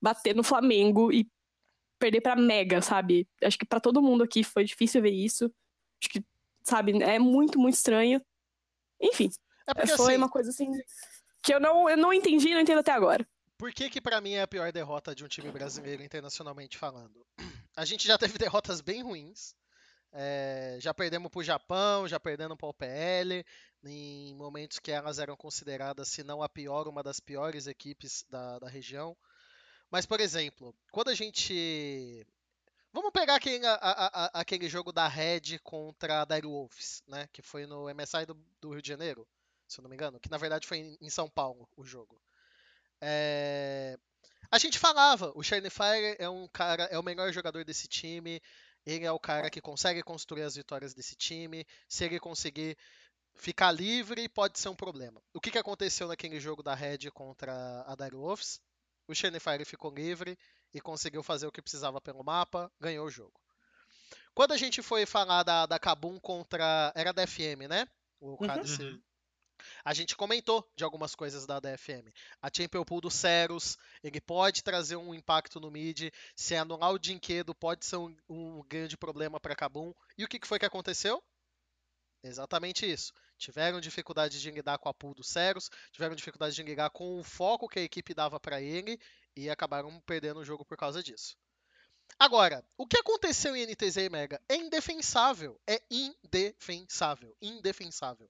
bater 0.00 0.34
no 0.34 0.42
Flamengo 0.42 1.12
e 1.12 1.28
perder 1.98 2.20
pra 2.20 2.34
Mega, 2.34 2.80
sabe? 2.80 3.28
Acho 3.42 3.58
que 3.58 3.66
para 3.66 3.80
todo 3.80 4.00
mundo 4.02 4.24
aqui 4.24 4.42
foi 4.42 4.64
difícil 4.64 5.02
ver 5.02 5.10
isso. 5.12 5.44
Acho 6.02 6.08
que, 6.10 6.24
sabe, 6.64 7.02
é 7.02 7.18
muito, 7.18 7.58
muito 7.58 7.74
estranho. 7.74 8.24
Enfim, 9.00 9.30
É 9.66 9.74
porque 9.74 9.96
foi 9.96 10.06
assim, 10.14 10.16
uma 10.16 10.28
coisa 10.28 10.50
assim 10.50 10.70
que 11.42 11.54
eu 11.54 11.60
não, 11.60 11.88
eu 11.88 11.96
não 11.96 12.12
entendi 12.12 12.48
e 12.48 12.54
não 12.54 12.60
entendo 12.60 12.80
até 12.80 12.92
agora. 12.92 13.26
por 13.56 13.72
que 13.72 13.88
que 13.88 14.00
pra 14.00 14.20
mim 14.20 14.32
é 14.32 14.42
a 14.42 14.48
pior 14.48 14.70
derrota 14.72 15.14
de 15.14 15.24
um 15.24 15.28
time 15.28 15.50
brasileiro 15.50 16.02
internacionalmente 16.02 16.76
falando? 16.76 17.24
A 17.76 17.84
gente 17.84 18.06
já 18.06 18.18
teve 18.18 18.36
derrotas 18.38 18.80
bem 18.80 19.02
ruins. 19.02 19.54
É, 20.12 20.76
já 20.80 20.92
perdemos 20.92 21.30
pro 21.30 21.42
Japão, 21.42 22.08
já 22.08 22.18
perdemos 22.18 22.56
pro 22.56 22.74
PL, 22.74 23.44
em 23.84 24.34
momentos 24.34 24.78
que 24.78 24.90
elas 24.90 25.18
eram 25.18 25.36
consideradas, 25.36 26.08
se 26.08 26.22
não 26.24 26.42
a 26.42 26.48
pior, 26.48 26.88
uma 26.88 27.02
das 27.02 27.20
piores 27.20 27.66
equipes 27.66 28.24
da, 28.28 28.58
da 28.58 28.68
região. 28.68 29.16
Mas, 29.90 30.06
por 30.06 30.20
exemplo, 30.20 30.74
quando 30.92 31.10
a 31.10 31.14
gente. 31.14 32.26
Vamos 32.92 33.12
pegar 33.12 33.36
aquele, 33.36 33.64
a- 33.66 33.74
a- 33.80 34.40
aquele 34.40 34.68
jogo 34.68 34.92
da 34.92 35.06
Red 35.08 35.58
contra 35.62 36.22
a 36.22 36.24
Dire 36.24 36.46
Wolves, 36.46 37.02
né? 37.08 37.28
Que 37.32 37.42
foi 37.42 37.66
no 37.66 37.88
MSI 37.90 38.26
do, 38.26 38.34
do 38.60 38.70
Rio 38.72 38.82
de 38.82 38.88
Janeiro, 38.88 39.26
se 39.68 39.78
eu 39.80 39.82
não 39.82 39.90
me 39.90 39.96
engano. 39.96 40.18
Que 40.20 40.30
na 40.30 40.38
verdade 40.38 40.66
foi 40.66 40.78
em, 40.78 40.98
em 41.00 41.10
São 41.10 41.28
Paulo 41.30 41.68
o 41.76 41.84
jogo. 41.84 42.20
É, 43.00 43.96
A 44.50 44.58
gente 44.58 44.78
falava, 44.78 45.32
o 45.36 45.42
Shiny 45.42 45.70
Fire 45.70 46.16
é 46.18 46.28
um 46.28 46.48
cara, 46.48 46.84
é 46.84 46.98
o 46.98 47.02
melhor 47.02 47.32
jogador 47.32 47.64
desse 47.64 47.88
time. 47.88 48.42
Ele 48.86 49.04
é 49.04 49.12
o 49.12 49.18
cara 49.18 49.50
que 49.50 49.60
consegue 49.60 50.02
construir 50.02 50.42
as 50.42 50.54
vitórias 50.54 50.94
desse 50.94 51.14
time. 51.14 51.66
Se 51.88 52.04
ele 52.04 52.18
conseguir 52.18 52.76
ficar 53.34 53.72
livre, 53.72 54.28
pode 54.28 54.58
ser 54.58 54.68
um 54.68 54.76
problema. 54.76 55.22
O 55.34 55.40
que, 55.40 55.50
que 55.50 55.58
aconteceu 55.58 56.08
naquele 56.08 56.40
jogo 56.40 56.62
da 56.62 56.74
Red 56.74 57.10
contra 57.12 57.84
a 57.86 57.94
Dire 57.94 58.16
Wolves? 58.16 58.60
O 59.06 59.14
Shiny 59.14 59.40
Fire 59.40 59.64
ficou 59.64 59.92
livre 59.92 60.38
e 60.72 60.80
conseguiu 60.80 61.22
fazer 61.22 61.46
o 61.46 61.52
que 61.52 61.62
precisava 61.62 62.00
pelo 62.00 62.22
mapa, 62.22 62.70
ganhou 62.80 63.06
o 63.06 63.10
jogo. 63.10 63.40
Quando 64.34 64.52
a 64.52 64.56
gente 64.56 64.82
foi 64.82 65.04
falar 65.04 65.42
da, 65.42 65.66
da 65.66 65.78
Kabum 65.78 66.18
contra. 66.18 66.92
Era 66.94 67.12
da 67.12 67.26
FM, 67.26 67.68
né? 67.68 67.86
O. 68.20 68.36
KDC. 68.36 68.82
Uhum. 68.82 69.02
A 69.84 69.94
gente 69.94 70.16
comentou 70.16 70.68
de 70.76 70.84
algumas 70.84 71.14
coisas 71.14 71.46
da 71.46 71.60
DFM. 71.60 72.12
A 72.40 72.48
Champion 72.54 72.84
Pool 72.84 73.00
do 73.00 73.10
Ceros, 73.10 73.76
ele 74.02 74.20
pode 74.20 74.62
trazer 74.62 74.96
um 74.96 75.14
impacto 75.14 75.60
no 75.60 75.70
mid. 75.70 76.10
Se 76.34 76.54
anular 76.54 76.92
o 76.92 76.98
Dinquedo, 76.98 77.54
pode 77.54 77.84
ser 77.84 77.96
um, 77.96 78.16
um 78.28 78.62
grande 78.68 78.96
problema 78.96 79.40
para 79.40 79.56
Kabum. 79.56 79.92
E 80.16 80.24
o 80.24 80.28
que 80.28 80.38
que 80.38 80.46
foi 80.46 80.58
que 80.58 80.66
aconteceu? 80.66 81.22
Exatamente 82.22 82.90
isso. 82.90 83.12
Tiveram 83.38 83.80
dificuldade 83.80 84.40
de 84.40 84.50
lidar 84.50 84.78
com 84.78 84.88
a 84.88 84.94
pool 84.94 85.14
do 85.14 85.24
Ceros, 85.24 85.70
tiveram 85.92 86.14
dificuldade 86.14 86.54
de 86.54 86.62
lidar 86.62 86.90
com 86.90 87.18
o 87.18 87.24
foco 87.24 87.68
que 87.68 87.78
a 87.78 87.82
equipe 87.82 88.12
dava 88.12 88.38
para 88.38 88.60
ele 88.60 89.00
e 89.34 89.48
acabaram 89.48 89.98
perdendo 90.00 90.40
o 90.40 90.44
jogo 90.44 90.64
por 90.64 90.76
causa 90.76 91.02
disso. 91.02 91.36
Agora, 92.18 92.62
o 92.76 92.86
que 92.86 92.98
aconteceu 92.98 93.56
em 93.56 93.64
NTZ 93.64 93.96
e 93.96 94.10
Mega 94.10 94.40
é 94.48 94.56
indefensável. 94.56 95.58
É 95.66 95.80
indefensável. 95.90 97.34
Indefensável. 97.40 98.28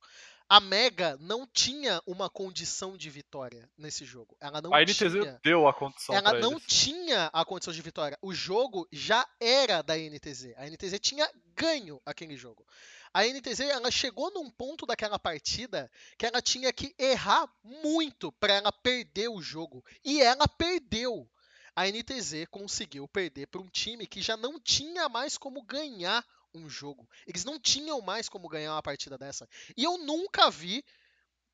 A 0.53 0.59
Mega 0.59 1.17
não 1.21 1.47
tinha 1.47 2.03
uma 2.05 2.29
condição 2.29 2.97
de 2.97 3.09
vitória 3.09 3.71
nesse 3.79 4.05
jogo. 4.05 4.37
Ela 4.41 4.61
não 4.61 4.75
A 4.75 4.83
NTZ 4.83 5.13
tinha. 5.13 5.41
deu 5.45 5.69
a 5.69 5.73
condição 5.73 6.13
Ela 6.13 6.33
não 6.33 6.55
eles. 6.55 6.65
tinha 6.67 7.31
a 7.33 7.45
condição 7.45 7.73
de 7.73 7.81
vitória. 7.81 8.19
O 8.21 8.35
jogo 8.35 8.89
já 8.91 9.25
era 9.39 9.81
da 9.81 9.97
NTZ. 9.97 10.55
A 10.57 10.67
NTZ 10.69 10.99
tinha 10.99 11.31
ganho 11.55 12.03
aquele 12.05 12.37
jogo. 12.37 12.67
A 13.15 13.25
NTZ 13.25 13.61
ela 13.61 13.93
chegou 13.93 14.29
num 14.33 14.51
ponto 14.51 14.85
daquela 14.87 15.21
partida 15.21 15.89
que 16.19 16.27
ela 16.27 16.43
tinha 16.43 16.73
que 16.73 16.93
errar 16.99 17.49
muito 17.63 18.33
para 18.33 18.55
ela 18.55 18.73
perder 18.73 19.29
o 19.29 19.41
jogo. 19.41 19.85
E 20.05 20.21
ela 20.21 20.49
perdeu. 20.49 21.31
A 21.77 21.87
NTZ 21.87 22.47
conseguiu 22.51 23.07
perder 23.07 23.47
para 23.47 23.61
um 23.61 23.69
time 23.69 24.05
que 24.05 24.21
já 24.21 24.37
não 24.37 24.59
tinha 24.59 25.09
mais 25.09 25.39
como 25.39 25.63
ganhar 25.63 26.27
um 26.55 26.69
jogo. 26.69 27.09
Eles 27.27 27.45
não 27.45 27.59
tinham 27.59 28.01
mais 28.01 28.29
como 28.29 28.49
ganhar 28.49 28.75
uma 28.75 28.83
partida 28.83 29.17
dessa. 29.17 29.49
E 29.77 29.85
eu 29.85 29.99
nunca 29.99 30.51
vi. 30.51 30.85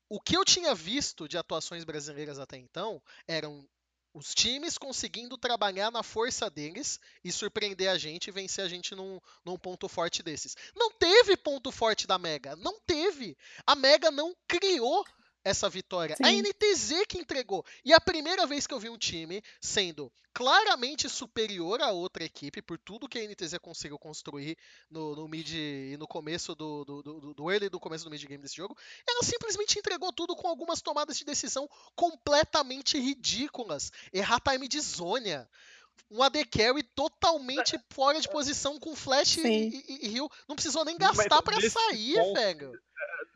O 0.09 0.21
que 0.21 0.37
eu 0.37 0.45
tinha 0.45 0.73
visto 0.73 1.27
de 1.27 1.37
atuações 1.37 1.83
brasileiras 1.83 2.39
até 2.39 2.55
então 2.55 3.01
eram 3.27 3.67
os 4.13 4.33
times 4.33 4.77
conseguindo 4.77 5.37
trabalhar 5.37 5.91
na 5.91 6.01
força 6.01 6.49
deles 6.49 6.99
e 7.23 7.31
surpreender 7.31 7.89
a 7.89 7.97
gente 7.97 8.27
e 8.27 8.31
vencer 8.31 8.65
a 8.65 8.67
gente 8.67 8.95
num, 8.95 9.19
num 9.45 9.57
ponto 9.57 9.87
forte 9.87 10.23
desses. 10.23 10.55
Não 10.75 10.91
teve 10.91 11.37
ponto 11.37 11.71
forte 11.71 12.07
da 12.07 12.17
Mega. 12.17 12.55
Não 12.55 12.79
teve. 12.79 13.37
A 13.65 13.75
Mega 13.75 14.09
não 14.09 14.35
criou 14.47 15.05
essa 15.47 15.69
vitória. 15.69 16.15
A 16.21 16.27
Sim. 16.27 16.41
NTZ 16.41 17.05
que 17.07 17.17
entregou. 17.17 17.65
E 17.83 17.93
a 17.93 17.99
primeira 17.99 18.45
vez 18.45 18.67
que 18.67 18.73
eu 18.73 18.79
vi 18.79 18.89
um 18.89 18.97
time 18.97 19.41
sendo 19.61 20.11
claramente 20.33 21.09
superior 21.09 21.81
a 21.81 21.91
outra 21.91 22.23
equipe 22.23 22.61
por 22.61 22.77
tudo 22.77 23.07
que 23.07 23.17
a 23.17 23.27
NTZ 23.27 23.57
conseguiu 23.59 23.97
construir 23.97 24.57
no, 24.89 25.15
no 25.15 25.27
mid 25.27 25.49
e 25.51 25.95
no 25.97 26.07
começo 26.07 26.53
do, 26.53 26.85
do, 26.85 27.01
do, 27.01 27.33
do 27.33 27.51
early 27.51 27.65
e 27.65 27.69
do 27.69 27.79
começo 27.79 28.03
do 28.03 28.11
mid 28.11 28.23
game 28.23 28.43
desse 28.43 28.55
jogo, 28.55 28.77
ela 29.07 29.23
simplesmente 29.23 29.79
entregou 29.79 30.13
tudo 30.13 30.35
com 30.35 30.47
algumas 30.47 30.81
tomadas 30.81 31.17
de 31.17 31.25
decisão 31.25 31.67
completamente 31.95 32.99
ridículas. 32.99 33.91
Errar 34.13 34.39
time 34.39 34.67
de 34.67 34.79
zônia. 34.79 35.49
Um 36.09 36.21
AD 36.21 36.45
Carry 36.45 36.83
totalmente 36.83 37.79
fora 37.89 38.21
de 38.21 38.29
posição 38.29 38.79
com 38.79 38.95
flash 38.95 39.37
e, 39.37 39.47
e, 39.47 40.07
e 40.07 40.15
heal. 40.15 40.31
Não 40.47 40.55
precisou 40.55 40.85
nem 40.85 40.97
gastar 40.97 41.41
pra 41.41 41.55
nesse 41.55 41.71
sair, 41.71 42.15
ponto, 42.15 42.33
velho. 42.33 42.71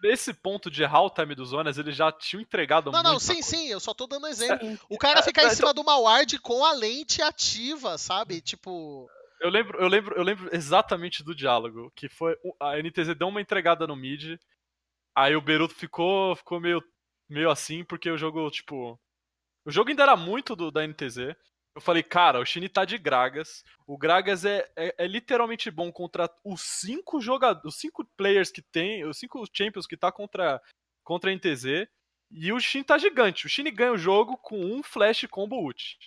Nesse 0.01 0.33
ponto 0.33 0.71
de 0.71 0.83
errar 0.83 1.03
o 1.03 1.09
time 1.09 1.35
dos 1.35 1.49
zonas, 1.49 1.77
eles 1.77 1.95
já 1.95 2.11
tinham 2.11 2.41
entregado 2.41 2.91
Não, 2.91 3.03
não, 3.03 3.19
sim, 3.19 3.33
coisa. 3.33 3.47
sim, 3.47 3.67
eu 3.67 3.79
só 3.79 3.93
tô 3.93 4.07
dando 4.07 4.27
exemplo. 4.27 4.67
Sim. 4.67 4.79
O 4.89 4.97
cara 4.97 5.19
É, 5.19 5.23
ficar 5.23 5.43
em 5.43 5.47
é, 5.47 5.49
cima 5.51 5.73
de 5.73 5.79
uma 5.79 5.97
ward 5.97 6.39
com 6.39 6.65
a 6.65 6.73
lente 6.73 7.21
ativa, 7.21 7.97
sabe? 7.97 8.41
Tipo. 8.41 9.07
Eu 9.39 9.49
lembro, 9.49 9.79
eu 9.79 9.87
lembro, 9.87 10.15
eu 10.15 10.23
lembro 10.23 10.49
exatamente 10.55 11.23
do 11.23 11.35
diálogo, 11.35 11.91
que 11.95 12.07
foi 12.09 12.35
a 12.59 12.77
NTZ 12.77 13.15
deu 13.15 13.27
uma 13.27 13.41
entregada 13.41 13.87
no 13.87 13.95
mid, 13.95 14.39
aí 15.15 15.35
o 15.35 15.41
Beruto 15.41 15.73
ficou, 15.73 16.35
ficou 16.35 16.59
meio, 16.59 16.83
meio 17.27 17.49
assim 17.49 17.83
porque 17.83 18.09
o 18.09 18.17
jogo, 18.17 18.49
tipo, 18.51 18.99
o 19.65 19.71
jogo 19.71 19.89
ainda 19.89 20.03
era 20.03 20.15
muito 20.15 20.55
do 20.55 20.71
da 20.71 20.85
NTZ. 20.87 21.35
Eu 21.73 21.81
falei, 21.81 22.03
cara, 22.03 22.39
o 22.39 22.45
Shin 22.45 22.67
tá 22.67 22.83
de 22.83 22.97
Gragas. 22.97 23.63
O 23.87 23.97
Gragas 23.97 24.43
é, 24.43 24.69
é, 24.75 24.93
é 24.97 25.07
literalmente 25.07 25.71
bom 25.71 25.91
contra 25.91 26.29
os 26.43 26.61
cinco 26.61 27.21
jogadores, 27.21 27.73
os 27.73 27.79
cinco 27.79 28.05
players 28.17 28.51
que 28.51 28.61
tem, 28.61 29.05
os 29.05 29.17
cinco 29.17 29.43
champions 29.53 29.87
que 29.87 29.95
tá 29.95 30.11
contra 30.11 30.61
contra 31.03 31.31
a 31.31 31.35
NTZ. 31.35 31.87
E 32.29 32.53
o 32.53 32.59
Shin 32.59 32.83
tá 32.83 32.97
gigante. 32.97 33.45
O 33.45 33.49
Shin 33.49 33.63
ganha 33.73 33.91
o 33.91 33.97
jogo 33.97 34.37
com 34.37 34.57
um 34.57 34.83
flash 34.83 35.25
combo 35.29 35.57
ult. 35.57 35.97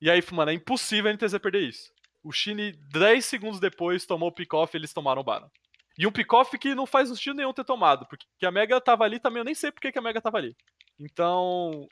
E 0.00 0.10
aí, 0.10 0.22
mano, 0.32 0.50
é 0.50 0.54
impossível 0.54 1.10
a 1.10 1.14
NTZ 1.14 1.38
perder 1.38 1.68
isso. 1.68 1.92
O 2.22 2.32
Shin, 2.32 2.72
10 2.92 3.24
segundos 3.24 3.60
depois, 3.60 4.04
tomou 4.04 4.28
o 4.28 4.32
pick-off 4.32 4.74
e 4.74 4.78
eles 4.78 4.92
tomaram 4.92 5.20
o 5.22 5.24
Baron. 5.24 5.50
E 5.98 6.06
um 6.06 6.12
pick-off 6.12 6.56
que 6.58 6.74
não 6.74 6.86
faz 6.86 7.08
sentido 7.08 7.36
nenhum 7.36 7.52
ter 7.52 7.64
tomado, 7.64 8.06
porque 8.06 8.26
a 8.46 8.50
Mega 8.50 8.80
tava 8.80 9.04
ali 9.04 9.18
também, 9.18 9.40
eu 9.40 9.44
nem 9.44 9.54
sei 9.54 9.70
porque 9.70 9.92
que 9.92 9.98
a 9.98 10.02
Mega 10.02 10.20
tava 10.20 10.38
ali. 10.38 10.56
Então. 10.98 11.88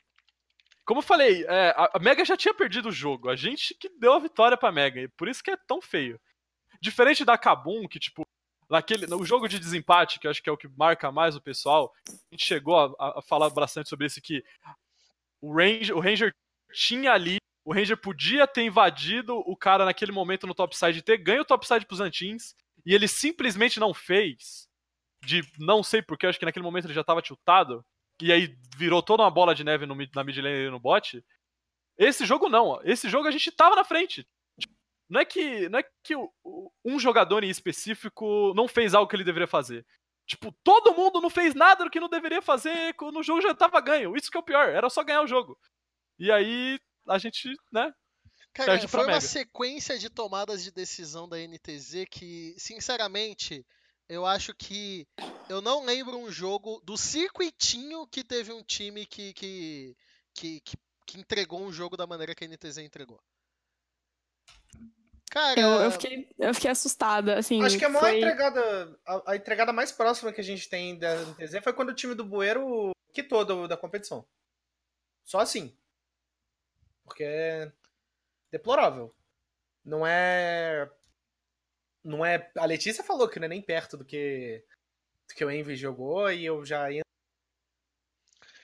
Como 0.89 1.01
eu 1.01 1.05
falei, 1.05 1.45
é, 1.47 1.75
a 1.77 1.99
Mega 1.99 2.25
já 2.25 2.35
tinha 2.35 2.51
perdido 2.51 2.89
o 2.89 2.91
jogo. 2.91 3.29
A 3.29 3.35
gente 3.35 3.75
que 3.75 3.87
deu 3.99 4.11
a 4.11 4.17
vitória 4.17 4.57
pra 4.57 4.71
Mega. 4.71 4.99
E 4.99 5.07
por 5.07 5.27
isso 5.27 5.43
que 5.43 5.51
é 5.51 5.57
tão 5.67 5.79
feio. 5.79 6.19
Diferente 6.81 7.23
da 7.23 7.37
Kabum, 7.37 7.87
que, 7.87 7.99
tipo, 7.99 8.23
naquele, 8.67 9.05
no 9.05 9.23
jogo 9.23 9.47
de 9.47 9.59
desempate, 9.59 10.19
que 10.19 10.25
eu 10.25 10.31
acho 10.31 10.41
que 10.41 10.49
é 10.49 10.51
o 10.51 10.57
que 10.57 10.67
marca 10.67 11.11
mais 11.11 11.35
o 11.35 11.41
pessoal, 11.41 11.93
a 12.07 12.11
gente 12.31 12.43
chegou 12.43 12.75
a, 12.99 13.19
a 13.19 13.21
falar 13.21 13.51
bastante 13.51 13.87
sobre 13.87 14.07
isso 14.07 14.19
que 14.19 14.43
o 15.39 15.55
Ranger, 15.55 15.95
o 15.95 15.99
Ranger 15.99 16.33
tinha 16.73 17.11
ali, 17.11 17.37
o 17.63 17.71
Ranger 17.71 17.95
podia 17.95 18.47
ter 18.47 18.63
invadido 18.63 19.37
o 19.45 19.55
cara 19.55 19.85
naquele 19.85 20.11
momento 20.11 20.47
no 20.47 20.55
topside 20.55 20.97
e 20.97 21.03
ter 21.03 21.19
ganho 21.19 21.43
o 21.43 21.45
topside 21.45 21.85
pros 21.85 22.01
Antins, 22.01 22.55
e 22.83 22.95
ele 22.95 23.07
simplesmente 23.07 23.79
não 23.79 23.93
fez. 23.93 24.67
De 25.23 25.43
não 25.59 25.83
sei 25.83 26.01
porquê, 26.01 26.25
acho 26.25 26.39
que 26.39 26.45
naquele 26.45 26.65
momento 26.65 26.85
ele 26.85 26.95
já 26.95 27.03
tava 27.03 27.21
tiltado, 27.21 27.85
e 28.21 28.31
aí 28.31 28.57
virou 28.77 29.01
toda 29.01 29.23
uma 29.23 29.31
bola 29.31 29.53
de 29.53 29.63
neve 29.63 29.85
no, 29.85 29.95
na 30.15 30.23
mid 30.23 30.37
lane 30.37 30.67
e 30.67 30.69
no 30.69 30.79
bot. 30.79 31.23
Esse 31.97 32.25
jogo 32.25 32.47
não, 32.47 32.79
esse 32.83 33.09
jogo 33.09 33.27
a 33.27 33.31
gente 33.31 33.51
tava 33.51 33.75
na 33.75 33.83
frente. 33.83 34.27
Tipo, 34.57 34.73
Não 35.09 35.19
é 35.19 35.25
que, 35.25 35.67
não 35.69 35.79
é 35.79 35.83
que 36.03 36.15
um 36.85 36.99
jogador 36.99 37.43
em 37.43 37.49
específico 37.49 38.53
não 38.55 38.67
fez 38.67 38.93
algo 38.93 39.09
que 39.09 39.15
ele 39.15 39.23
deveria 39.23 39.47
fazer. 39.47 39.85
Tipo, 40.25 40.51
todo 40.63 40.93
mundo 40.93 41.19
não 41.19 41.29
fez 41.29 41.55
nada 41.55 41.83
do 41.83 41.89
que 41.89 41.99
não 41.99 42.07
deveria 42.07 42.41
fazer 42.41 42.93
quando 42.93 43.17
o 43.19 43.23
jogo 43.23 43.41
já 43.41 43.53
tava 43.53 43.81
ganho. 43.81 44.15
Isso 44.15 44.29
que 44.29 44.37
é 44.37 44.39
o 44.39 44.43
pior, 44.43 44.69
era 44.69 44.89
só 44.89 45.03
ganhar 45.03 45.23
o 45.23 45.27
jogo. 45.27 45.59
E 46.17 46.31
aí 46.31 46.79
a 47.07 47.17
gente, 47.17 47.49
né? 47.71 47.91
Cara, 48.53 48.77
pra 48.77 48.87
foi 48.87 49.05
uma 49.05 49.21
sequência 49.21 49.97
de 49.97 50.09
tomadas 50.09 50.63
de 50.63 50.71
decisão 50.71 51.27
da 51.27 51.37
NTZ 51.37 52.05
que, 52.09 52.55
sinceramente, 52.57 53.65
eu 54.09 54.25
acho 54.25 54.53
que 54.55 55.07
eu 55.47 55.61
não 55.61 55.85
lembro 55.85 56.17
um 56.17 56.31
jogo 56.31 56.81
do 56.83 56.97
circuitinho 56.97 58.07
que 58.07 58.23
teve 58.23 58.51
um 58.51 58.63
time 58.63 59.05
que, 59.05 59.31
que, 59.33 59.95
que, 60.33 60.59
que, 60.61 60.77
que 61.05 61.19
entregou 61.19 61.61
um 61.61 61.71
jogo 61.71 61.95
da 61.95 62.07
maneira 62.07 62.33
que 62.35 62.43
a 62.43 62.47
NTZ 62.47 62.79
entregou. 62.79 63.21
Cara, 65.29 65.59
Eu, 65.59 65.69
eu, 65.83 65.91
fiquei, 65.91 66.27
eu 66.39 66.53
fiquei 66.55 66.71
assustada, 66.71 67.37
assim. 67.37 67.61
Acho 67.63 67.77
que 67.77 67.85
a 67.85 67.89
maior 67.89 68.01
foi... 68.01 68.17
entregada, 68.17 68.99
a, 69.05 69.31
a 69.31 69.35
entregada 69.35 69.71
mais 69.71 69.91
próxima 69.91 70.33
que 70.33 70.41
a 70.41 70.43
gente 70.43 70.67
tem 70.67 70.97
da 70.97 71.15
NTZ 71.23 71.59
foi 71.63 71.71
quando 71.71 71.89
o 71.89 71.93
time 71.95 72.15
do 72.15 72.25
Bueiro 72.25 72.91
quitou 73.13 73.45
do- 73.45 73.67
da 73.67 73.77
competição. 73.77 74.25
Só 75.23 75.39
assim. 75.39 75.77
Porque 77.03 77.23
é 77.23 77.71
deplorável. 78.51 79.13
Não 79.85 80.05
é. 80.05 80.89
Não 82.03 82.25
é. 82.25 82.51
A 82.57 82.65
Letícia 82.65 83.03
falou 83.03 83.27
que 83.27 83.39
não 83.39 83.45
é 83.45 83.49
nem 83.49 83.61
perto 83.61 83.97
do 83.97 84.05
que, 84.05 84.63
do 85.27 85.35
que 85.35 85.43
o 85.43 85.51
Envy 85.51 85.75
jogou 85.75 86.31
e 86.31 86.45
eu 86.45 86.65
já 86.65 86.91
ia. 86.91 87.01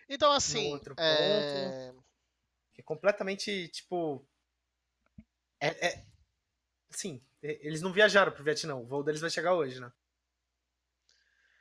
então 0.08 0.32
assim, 0.32 0.72
outro 0.72 0.96
é, 0.98 1.94
que 2.74 2.82
é 2.82 2.84
completamente, 2.84 3.68
tipo. 3.70 4.26
É. 5.60 5.88
é 5.88 6.06
assim, 6.94 7.22
e- 7.44 7.60
eles 7.62 7.82
não 7.82 7.94
viajaram 7.94 8.32
pro 8.32 8.44
Vietnã. 8.44 8.76
O 8.76 8.86
voo 8.86 9.04
deles 9.04 9.22
vai 9.22 9.30
chegar 9.30 9.54
hoje, 9.54 9.80
né? 9.80 9.92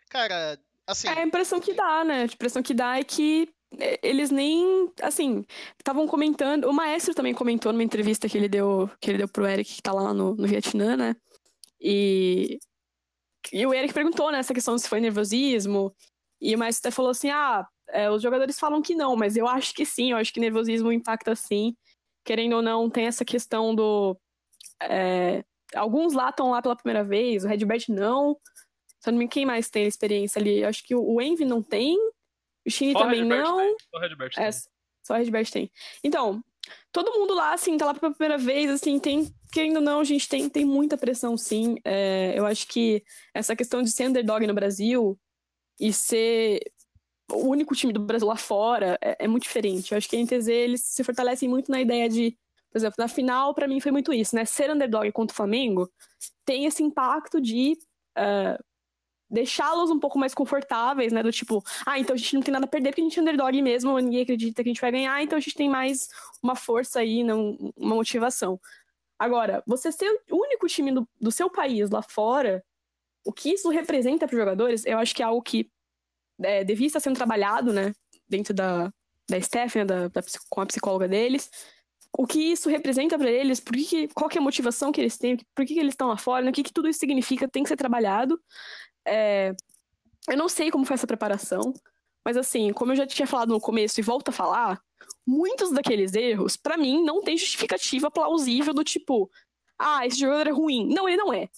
cara, 0.08 0.58
assim, 0.86 1.08
É 1.08 1.18
a 1.18 1.26
impressão 1.26 1.60
que 1.60 1.74
dá, 1.74 2.04
né? 2.04 2.22
A 2.22 2.24
impressão 2.26 2.62
que 2.62 2.72
dá 2.72 2.98
é 2.98 3.02
que 3.02 3.52
é, 3.78 3.98
eles 4.02 4.30
nem, 4.30 4.92
assim, 5.02 5.44
estavam 5.76 6.06
comentando. 6.06 6.66
O 6.66 6.72
Maestro 6.72 7.14
também 7.14 7.34
comentou 7.34 7.72
numa 7.72 7.82
entrevista 7.82 8.28
que 8.28 8.38
ele 8.38 8.48
deu, 8.48 8.88
que 9.00 9.10
ele 9.10 9.18
deu 9.18 9.28
pro 9.28 9.46
Eric, 9.46 9.74
que 9.74 9.82
tá 9.82 9.92
lá 9.92 10.14
no, 10.14 10.34
no 10.36 10.46
Vietnã, 10.46 10.96
né? 10.96 11.16
E, 11.80 12.58
e 13.52 13.66
o 13.66 13.74
Eric 13.74 13.92
perguntou, 13.92 14.30
né, 14.30 14.38
essa 14.38 14.54
questão 14.54 14.76
se 14.78 14.88
foi 14.88 15.00
nervosismo. 15.00 15.94
E 16.40 16.54
o 16.54 16.62
até 16.62 16.90
falou 16.90 17.10
assim: 17.10 17.30
ah, 17.30 17.66
é, 17.88 18.10
os 18.10 18.22
jogadores 18.22 18.58
falam 18.58 18.82
que 18.82 18.94
não, 18.94 19.16
mas 19.16 19.36
eu 19.36 19.46
acho 19.46 19.74
que 19.74 19.84
sim, 19.84 20.12
eu 20.12 20.16
acho 20.16 20.32
que 20.32 20.40
nervosismo 20.40 20.92
impacta 20.92 21.34
sim. 21.34 21.76
Querendo 22.24 22.56
ou 22.56 22.62
não, 22.62 22.88
tem 22.88 23.06
essa 23.06 23.24
questão 23.24 23.74
do. 23.74 24.18
é, 24.82 25.44
alguns 25.74 26.14
lá 26.14 26.30
estão 26.30 26.50
lá 26.50 26.62
pela 26.62 26.76
primeira 26.76 27.04
vez, 27.04 27.44
o 27.44 27.48
Redbert 27.48 27.84
não. 27.88 28.38
Eu 29.06 29.12
não 29.12 29.18
me 29.18 29.28
quem 29.28 29.44
mais 29.44 29.68
tem 29.68 29.86
experiência 29.86 30.40
ali? 30.40 30.60
Eu 30.60 30.68
acho 30.68 30.82
que 30.82 30.94
o 30.94 31.20
Envy 31.20 31.44
não 31.44 31.62
tem, 31.62 31.98
o 32.66 32.70
Shin 32.70 32.92
Só 32.92 33.00
o 33.00 33.02
também 33.02 33.24
não. 33.24 33.58
tem, 33.58 33.76
Só 33.90 33.98
o 33.98 34.00
Redbert 34.00 34.32
É, 34.38 34.50
tem. 34.50 34.60
só 35.02 35.14
o 35.14 35.16
Redbert 35.18 35.50
tem. 35.50 35.70
Então, 36.02 36.42
todo 36.92 37.12
mundo 37.18 37.34
lá, 37.34 37.52
assim, 37.52 37.76
tá 37.76 37.86
lá 37.86 37.94
pela 37.94 38.12
primeira 38.12 38.38
vez, 38.38 38.70
assim, 38.70 38.98
tem, 38.98 39.34
querendo 39.52 39.76
ou 39.76 39.82
não, 39.82 40.00
a 40.00 40.04
gente 40.04 40.28
tem, 40.28 40.48
tem 40.48 40.64
muita 40.64 40.96
pressão, 40.96 41.36
sim. 41.36 41.76
É, 41.84 42.32
eu 42.36 42.46
acho 42.46 42.66
que 42.68 43.02
essa 43.32 43.56
questão 43.56 43.82
de 43.82 43.90
ser 43.90 44.08
underdog 44.08 44.46
no 44.46 44.54
Brasil 44.54 45.18
e 45.78 45.92
ser 45.92 46.60
o 47.30 47.48
único 47.48 47.74
time 47.74 47.92
do 47.92 48.00
Brasil 48.00 48.28
lá 48.28 48.36
fora 48.36 48.98
é, 49.00 49.24
é 49.24 49.28
muito 49.28 49.44
diferente. 49.44 49.92
Eu 49.92 49.98
acho 49.98 50.08
que 50.08 50.16
a 50.16 50.20
NTZ, 50.20 50.48
eles 50.48 50.84
se 50.84 51.02
fortalecem 51.02 51.48
muito 51.48 51.70
na 51.70 51.80
ideia 51.80 52.08
de, 52.08 52.36
por 52.70 52.78
exemplo, 52.78 52.96
na 52.98 53.08
final, 53.08 53.54
pra 53.54 53.68
mim 53.68 53.80
foi 53.80 53.92
muito 53.92 54.12
isso, 54.12 54.34
né? 54.36 54.44
Ser 54.44 54.70
underdog 54.70 55.10
contra 55.12 55.32
o 55.32 55.36
Flamengo 55.36 55.90
tem 56.44 56.66
esse 56.66 56.82
impacto 56.82 57.40
de 57.40 57.78
ah, 58.16 58.58
deixá-los 59.34 59.90
um 59.90 59.98
pouco 59.98 60.18
mais 60.18 60.32
confortáveis, 60.34 61.12
né? 61.12 61.22
Do 61.22 61.32
tipo, 61.32 61.62
ah, 61.84 61.98
então 61.98 62.14
a 62.14 62.16
gente 62.16 62.34
não 62.34 62.42
tem 62.42 62.52
nada 62.52 62.64
a 62.64 62.68
perder 62.68 62.90
porque 62.90 63.00
a 63.02 63.04
gente 63.04 63.18
é 63.18 63.22
underdog 63.22 63.60
mesmo, 63.60 63.98
ninguém 63.98 64.22
acredita 64.22 64.62
que 64.62 64.68
a 64.68 64.72
gente 64.72 64.80
vai 64.80 64.92
ganhar, 64.92 65.22
então 65.22 65.36
a 65.36 65.40
gente 65.40 65.54
tem 65.56 65.68
mais 65.68 66.08
uma 66.42 66.54
força 66.54 67.00
aí, 67.00 67.22
né, 67.24 67.34
um- 67.34 67.72
uma 67.76 67.94
motivação. 67.96 68.58
Agora, 69.18 69.62
você 69.66 69.92
ser 69.92 70.10
o 70.30 70.36
único 70.42 70.66
time 70.66 70.92
do, 70.92 71.08
do 71.20 71.30
seu 71.30 71.50
país 71.50 71.90
lá 71.90 72.02
fora, 72.02 72.64
o 73.24 73.32
que 73.32 73.50
isso 73.54 73.68
representa 73.70 74.26
para 74.26 74.34
os 74.34 74.38
jogadores, 74.40 74.84
eu 74.86 74.98
acho 74.98 75.14
que 75.14 75.22
é 75.22 75.26
algo 75.26 75.42
que 75.42 75.70
é, 76.42 76.64
devia 76.64 76.86
estar 76.88 77.00
sendo 77.00 77.16
trabalhado, 77.16 77.72
né, 77.72 77.92
dentro 78.28 78.52
da, 78.52 78.92
da 79.28 79.38
staff, 79.38 79.78
né, 79.78 79.84
da, 79.84 80.08
da 80.08 80.20
com 80.50 80.60
a 80.60 80.66
psicóloga 80.66 81.06
deles. 81.08 81.50
O 82.16 82.26
que 82.26 82.38
isso 82.52 82.68
representa 82.68 83.18
para 83.18 83.30
eles, 83.30 83.58
por 83.60 83.74
que 83.74 83.84
que- 83.84 84.08
qual 84.08 84.28
que 84.28 84.38
é 84.38 84.40
a 84.40 84.44
motivação 84.44 84.92
que 84.92 85.00
eles 85.00 85.16
têm, 85.18 85.36
por 85.54 85.64
que, 85.66 85.74
que 85.74 85.80
eles 85.80 85.94
estão 85.94 86.08
lá 86.08 86.16
fora, 86.16 86.44
né, 86.44 86.50
o 86.50 86.54
que, 86.54 86.62
que 86.64 86.72
tudo 86.72 86.88
isso 86.88 86.98
significa, 87.00 87.48
tem 87.48 87.62
que 87.62 87.68
ser 87.68 87.76
trabalhado. 87.76 88.40
É, 89.06 89.54
eu 90.28 90.36
não 90.36 90.48
sei 90.48 90.70
como 90.70 90.84
foi 90.84 90.94
essa 90.94 91.06
preparação, 91.06 91.72
mas 92.24 92.36
assim, 92.36 92.72
como 92.72 92.92
eu 92.92 92.96
já 92.96 93.06
tinha 93.06 93.26
falado 93.26 93.50
no 93.52 93.60
começo 93.60 94.00
e 94.00 94.02
volto 94.02 94.30
a 94.30 94.32
falar, 94.32 94.80
muitos 95.26 95.70
daqueles 95.70 96.14
erros, 96.14 96.56
pra 96.56 96.76
mim, 96.76 97.04
não 97.04 97.22
tem 97.22 97.36
justificativa 97.36 98.10
plausível 98.10 98.72
do 98.72 98.84
tipo, 98.84 99.30
ah, 99.78 100.06
esse 100.06 100.18
jogador 100.18 100.48
é 100.48 100.52
ruim. 100.52 100.88
Não, 100.92 101.08
ele 101.08 101.18
não 101.18 101.32
é. 101.32 101.48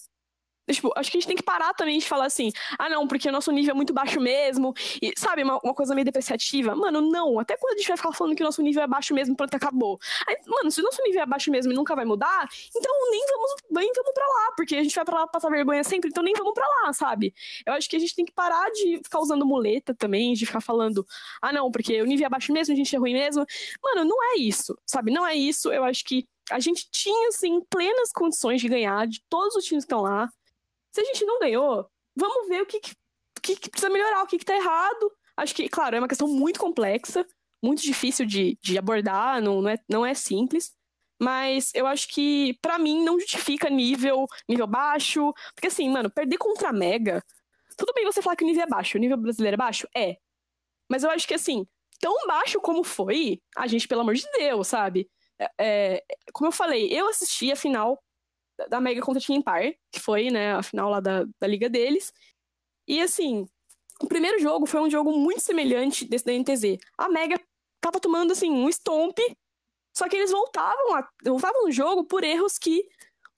Tipo, 0.71 0.91
acho 0.95 1.11
que 1.11 1.17
a 1.17 1.19
gente 1.19 1.27
tem 1.27 1.37
que 1.37 1.43
parar 1.43 1.73
também 1.73 1.97
de 1.99 2.05
falar 2.05 2.25
assim, 2.25 2.51
ah, 2.77 2.89
não, 2.89 3.07
porque 3.07 3.29
o 3.29 3.31
nosso 3.31 3.51
nível 3.51 3.71
é 3.71 3.73
muito 3.73 3.93
baixo 3.93 4.19
mesmo, 4.19 4.73
e 5.01 5.13
sabe, 5.17 5.43
uma, 5.43 5.59
uma 5.63 5.73
coisa 5.73 5.95
meio 5.95 6.05
depreciativa. 6.05 6.75
Mano, 6.75 7.01
não, 7.01 7.39
até 7.39 7.55
quando 7.57 7.75
a 7.75 7.77
gente 7.77 7.87
vai 7.87 7.97
ficar 7.97 8.11
falando 8.11 8.35
que 8.35 8.43
o 8.43 8.45
nosso 8.45 8.61
nível 8.61 8.83
é 8.83 8.87
baixo 8.87 9.13
mesmo, 9.13 9.35
pronto, 9.35 9.53
acabou. 9.55 9.99
Aí, 10.27 10.35
mano, 10.45 10.71
se 10.71 10.81
o 10.81 10.83
nosso 10.83 11.01
nível 11.03 11.21
é 11.21 11.25
baixo 11.25 11.51
mesmo 11.51 11.71
e 11.71 11.75
nunca 11.75 11.95
vai 11.95 12.05
mudar, 12.05 12.47
então 12.75 12.91
nem 13.11 13.25
vamos, 13.27 13.51
nem 13.71 13.91
vamos 13.93 14.11
pra 14.13 14.25
lá, 14.25 14.51
porque 14.55 14.75
a 14.75 14.83
gente 14.83 14.95
vai 14.95 15.05
pra 15.05 15.19
lá 15.19 15.27
passar 15.27 15.49
vergonha 15.49 15.83
sempre, 15.83 16.09
então 16.09 16.23
nem 16.23 16.33
vamos 16.33 16.53
pra 16.53 16.65
lá, 16.67 16.93
sabe? 16.93 17.33
Eu 17.65 17.73
acho 17.73 17.89
que 17.89 17.95
a 17.95 17.99
gente 17.99 18.15
tem 18.15 18.25
que 18.25 18.33
parar 18.33 18.69
de 18.71 18.99
ficar 19.03 19.19
usando 19.19 19.45
muleta 19.45 19.93
também, 19.93 20.33
de 20.33 20.45
ficar 20.45 20.61
falando, 20.61 21.05
ah, 21.41 21.51
não, 21.53 21.71
porque 21.71 22.01
o 22.01 22.05
nível 22.05 22.25
é 22.25 22.29
baixo 22.29 22.51
mesmo, 22.51 22.73
a 22.73 22.77
gente 22.77 22.95
é 22.95 22.99
ruim 22.99 23.13
mesmo. 23.13 23.45
Mano, 23.83 24.05
não 24.05 24.23
é 24.33 24.37
isso, 24.39 24.77
sabe? 24.85 25.11
Não 25.11 25.25
é 25.25 25.35
isso. 25.35 25.71
Eu 25.71 25.83
acho 25.83 26.03
que 26.03 26.27
a 26.51 26.59
gente 26.59 26.89
tinha, 26.91 27.29
assim, 27.29 27.61
plenas 27.69 28.11
condições 28.11 28.61
de 28.61 28.67
ganhar 28.67 29.07
de 29.07 29.21
todos 29.29 29.55
os 29.55 29.65
times 29.65 29.83
que 29.83 29.93
estão 29.93 30.01
lá. 30.01 30.29
Se 30.97 31.01
a 31.01 31.03
gente 31.03 31.25
não 31.25 31.37
ganhou, 31.37 31.87
vamos 32.15 32.49
ver 32.49 32.63
o 32.63 32.65
que, 32.65 32.79
que, 32.79 33.55
que 33.55 33.69
precisa 33.69 33.87
melhorar, 33.87 34.23
o 34.23 34.25
que, 34.25 34.39
que 34.39 34.45
tá 34.45 34.55
errado. 34.55 35.11
Acho 35.37 35.53
que, 35.53 35.69
claro, 35.69 35.95
é 35.95 35.99
uma 35.99 36.07
questão 36.07 36.27
muito 36.27 36.59
complexa, 36.59 37.23
muito 37.63 37.83
difícil 37.83 38.25
de, 38.25 38.57
de 38.63 38.79
abordar, 38.79 39.39
não, 39.39 39.61
não, 39.61 39.69
é, 39.69 39.77
não 39.87 40.03
é 40.03 40.15
simples. 40.15 40.75
Mas 41.21 41.71
eu 41.75 41.85
acho 41.85 42.07
que, 42.07 42.57
pra 42.63 42.79
mim, 42.79 43.03
não 43.03 43.19
justifica 43.19 43.69
nível, 43.69 44.25
nível 44.49 44.65
baixo. 44.65 45.31
Porque, 45.53 45.67
assim, 45.67 45.87
mano, 45.87 46.09
perder 46.09 46.39
contra 46.39 46.69
a 46.69 46.73
Mega. 46.73 47.23
Tudo 47.77 47.93
bem 47.93 48.03
você 48.03 48.19
falar 48.19 48.35
que 48.35 48.43
o 48.43 48.47
nível 48.47 48.63
é 48.63 48.67
baixo, 48.67 48.97
o 48.97 48.99
nível 48.99 49.17
brasileiro 49.17 49.53
é 49.53 49.57
baixo? 49.57 49.87
É. 49.95 50.17
Mas 50.89 51.03
eu 51.03 51.11
acho 51.11 51.27
que, 51.27 51.35
assim, 51.35 51.67
tão 51.99 52.25
baixo 52.25 52.59
como 52.59 52.83
foi, 52.83 53.39
a 53.55 53.67
gente, 53.67 53.87
pelo 53.87 54.01
amor 54.01 54.15
de 54.15 54.25
Deus, 54.31 54.67
sabe? 54.67 55.07
É, 55.37 55.51
é, 55.59 56.03
como 56.33 56.47
eu 56.47 56.51
falei, 56.51 56.91
eu 56.91 57.07
assisti 57.07 57.51
a 57.51 57.55
final 57.55 58.03
da- 58.69 58.81
Mega 58.81 59.01
contra 59.01 59.21
a 59.21 59.25
Team 59.25 59.39
Empire, 59.39 59.77
que 59.91 59.99
foi, 59.99 60.29
né, 60.29 60.53
a 60.55 60.63
final 60.63 60.89
lá 60.89 60.99
da, 60.99 61.25
da 61.39 61.47
liga 61.47 61.69
deles. 61.69 62.11
E, 62.87 63.01
assim, 63.01 63.47
o 64.01 64.07
primeiro 64.07 64.39
jogo 64.39 64.65
foi 64.65 64.79
um 64.81 64.89
jogo 64.89 65.11
muito 65.17 65.41
semelhante 65.41 66.05
desse 66.05 66.25
da 66.25 66.33
NTZ. 66.33 66.77
A 66.97 67.09
Mega 67.09 67.39
tava 67.81 67.99
tomando, 67.99 68.31
assim, 68.31 68.49
um 68.51 68.69
stomp, 68.69 69.17
só 69.95 70.07
que 70.07 70.15
eles 70.15 70.31
voltavam, 70.31 70.95
a, 70.95 71.07
voltavam 71.23 71.63
no 71.65 71.71
jogo 71.71 72.03
por 72.03 72.23
erros 72.23 72.57
que 72.57 72.87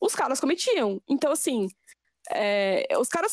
os 0.01 0.13
caras 0.15 0.39
cometiam. 0.39 1.01
Então, 1.07 1.31
assim, 1.31 1.67
é, 2.31 2.87
os 2.99 3.07
caras, 3.09 3.31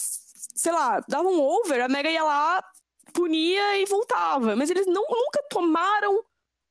sei 0.54 0.72
lá, 0.72 1.00
davam 1.08 1.32
um 1.32 1.40
over, 1.40 1.80
a 1.82 1.88
Mega 1.88 2.10
ia 2.10 2.22
lá, 2.24 2.64
punia 3.12 3.78
e 3.78 3.84
voltava. 3.86 4.54
Mas 4.56 4.70
eles 4.70 4.86
não, 4.86 5.04
nunca 5.08 5.42
tomaram 5.50 6.24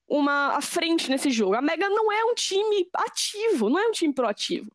uma 0.07 0.55
à 0.55 0.61
frente 0.61 1.09
nesse 1.09 1.29
jogo. 1.31 1.55
A 1.55 1.61
Mega 1.61 1.89
não 1.89 2.11
é 2.11 2.23
um 2.25 2.33
time 2.35 2.87
ativo, 2.93 3.69
não 3.69 3.79
é 3.79 3.87
um 3.87 3.91
time 3.91 4.13
proativo. 4.13 4.71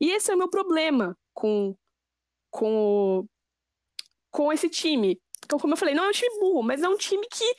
E 0.00 0.10
esse 0.12 0.30
é 0.30 0.34
o 0.34 0.38
meu 0.38 0.48
problema 0.48 1.16
com, 1.32 1.76
com, 2.50 3.26
com 4.30 4.52
esse 4.52 4.68
time. 4.68 5.20
Então, 5.44 5.58
como 5.58 5.74
eu 5.74 5.78
falei, 5.78 5.94
não 5.94 6.04
é 6.04 6.08
um 6.08 6.12
time 6.12 6.38
burro, 6.40 6.62
mas 6.62 6.82
é 6.82 6.88
um 6.88 6.96
time 6.96 7.26
que 7.28 7.56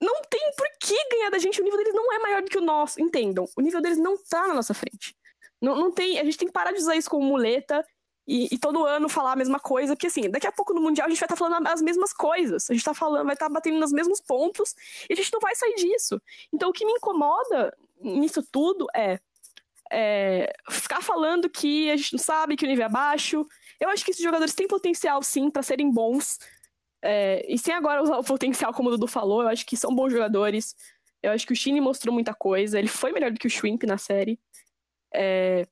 não 0.00 0.22
tem 0.22 0.40
por 0.56 0.66
que 0.80 0.96
ganhar 1.10 1.30
da 1.30 1.38
gente. 1.38 1.60
O 1.60 1.64
nível 1.64 1.78
deles 1.78 1.94
não 1.94 2.12
é 2.12 2.18
maior 2.18 2.42
do 2.42 2.48
que 2.48 2.58
o 2.58 2.62
nosso. 2.62 3.00
Entendam. 3.00 3.46
O 3.56 3.60
nível 3.60 3.80
deles 3.80 3.98
não 3.98 4.16
tá 4.16 4.48
na 4.48 4.54
nossa 4.54 4.72
frente. 4.72 5.14
Não, 5.60 5.76
não 5.76 5.92
tem, 5.92 6.18
a 6.18 6.24
gente 6.24 6.38
tem 6.38 6.48
que 6.48 6.54
parar 6.54 6.72
de 6.72 6.78
usar 6.78 6.96
isso 6.96 7.10
como 7.10 7.26
muleta 7.26 7.84
e, 8.26 8.48
e 8.52 8.58
todo 8.58 8.86
ano 8.86 9.08
falar 9.08 9.32
a 9.32 9.36
mesma 9.36 9.58
coisa, 9.58 9.96
que 9.96 10.06
assim, 10.06 10.30
daqui 10.30 10.46
a 10.46 10.52
pouco 10.52 10.72
no 10.72 10.80
Mundial 10.80 11.06
a 11.06 11.10
gente 11.10 11.18
vai 11.18 11.26
estar 11.26 11.36
falando 11.36 11.66
as 11.66 11.82
mesmas 11.82 12.12
coisas. 12.12 12.70
A 12.70 12.72
gente 12.72 12.84
tá 12.84 12.94
falando, 12.94 13.26
vai 13.26 13.34
estar 13.34 13.48
batendo 13.48 13.78
nos 13.78 13.92
mesmos 13.92 14.20
pontos 14.20 14.74
e 15.08 15.12
a 15.12 15.16
gente 15.16 15.32
não 15.32 15.40
vai 15.40 15.54
sair 15.54 15.74
disso. 15.74 16.20
Então 16.52 16.70
o 16.70 16.72
que 16.72 16.86
me 16.86 16.92
incomoda 16.92 17.76
nisso 18.00 18.42
tudo 18.50 18.86
é, 18.94 19.18
é 19.92 20.52
ficar 20.70 21.02
falando 21.02 21.50
que 21.50 21.90
a 21.90 21.96
gente 21.96 22.12
não 22.12 22.18
sabe 22.18 22.56
que 22.56 22.64
o 22.64 22.68
nível 22.68 22.86
é 22.86 22.88
baixo. 22.88 23.46
Eu 23.80 23.88
acho 23.88 24.04
que 24.04 24.12
esses 24.12 24.22
jogadores 24.22 24.54
têm 24.54 24.68
potencial 24.68 25.22
sim 25.22 25.50
para 25.50 25.62
serem 25.62 25.90
bons. 25.90 26.38
É, 27.02 27.44
e 27.48 27.58
sem 27.58 27.74
agora 27.74 28.02
usar 28.02 28.18
o 28.18 28.24
potencial, 28.24 28.72
como 28.72 28.88
o 28.88 28.92
Dudu 28.92 29.06
falou, 29.06 29.42
eu 29.42 29.48
acho 29.48 29.66
que 29.66 29.76
são 29.76 29.94
bons 29.94 30.12
jogadores. 30.12 30.76
Eu 31.22 31.32
acho 31.32 31.46
que 31.46 31.52
o 31.52 31.56
Shinny 31.56 31.80
mostrou 31.80 32.14
muita 32.14 32.34
coisa. 32.34 32.78
Ele 32.78 32.88
foi 32.88 33.12
melhor 33.12 33.30
do 33.32 33.38
que 33.38 33.46
o 33.46 33.50
Shrimp 33.50 33.82
na 33.84 33.98
série. 33.98 34.38
É, 35.12 35.66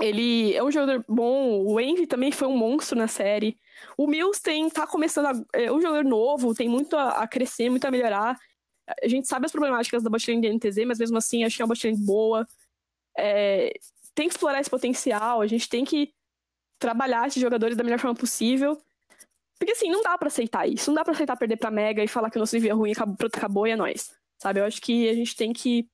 ele 0.00 0.54
é 0.54 0.62
um 0.62 0.70
jogador 0.70 1.04
bom. 1.08 1.64
O 1.64 1.78
Envy 1.80 2.06
também 2.06 2.32
foi 2.32 2.48
um 2.48 2.56
monstro 2.56 2.98
na 2.98 3.08
série. 3.08 3.58
O 3.96 4.06
Mills 4.06 4.42
tem, 4.42 4.68
tá 4.70 4.86
começando. 4.86 5.26
A, 5.26 5.44
é 5.52 5.70
um 5.70 5.80
jogador 5.80 6.04
novo, 6.04 6.54
tem 6.54 6.68
muito 6.68 6.96
a, 6.96 7.22
a 7.22 7.28
crescer, 7.28 7.70
muito 7.70 7.84
a 7.84 7.90
melhorar. 7.90 8.38
a 9.02 9.08
gente 9.08 9.28
sabe 9.28 9.46
as 9.46 9.52
problemáticas 9.52 10.02
da 10.02 10.10
botlane 10.10 10.40
de 10.40 10.52
NTZ, 10.52 10.84
mas 10.86 10.98
mesmo 10.98 11.18
assim 11.18 11.44
acho 11.44 11.56
que 11.56 11.62
é 11.62 11.64
uma 11.64 11.74
botlane 11.74 11.96
boa. 11.98 12.46
É, 13.16 13.72
tem 14.14 14.28
que 14.28 14.34
explorar 14.34 14.60
esse 14.60 14.70
potencial, 14.70 15.40
a 15.40 15.46
gente 15.46 15.68
tem 15.68 15.84
que 15.84 16.12
trabalhar 16.78 17.26
esses 17.26 17.40
jogadores 17.40 17.76
da 17.76 17.84
melhor 17.84 17.98
forma 17.98 18.14
possível. 18.14 18.80
Porque 19.58 19.72
assim, 19.72 19.90
não 19.90 20.02
dá 20.02 20.18
para 20.18 20.28
aceitar 20.28 20.68
isso. 20.68 20.90
Não 20.90 20.96
dá 20.96 21.04
para 21.04 21.14
aceitar 21.14 21.36
perder 21.36 21.56
pra 21.56 21.70
Mega 21.70 22.02
e 22.02 22.08
falar 22.08 22.30
que 22.30 22.36
o 22.36 22.40
nosso 22.40 22.54
nível 22.54 22.70
é 22.70 22.74
ruim, 22.74 22.92
acabou, 22.92 23.16
acabou 23.26 23.66
e 23.66 23.70
é 23.70 23.76
nóis. 23.76 24.12
Sabe? 24.38 24.60
Eu 24.60 24.64
acho 24.64 24.80
que 24.80 25.08
a 25.08 25.14
gente 25.14 25.34
tem 25.36 25.52
que 25.52 25.88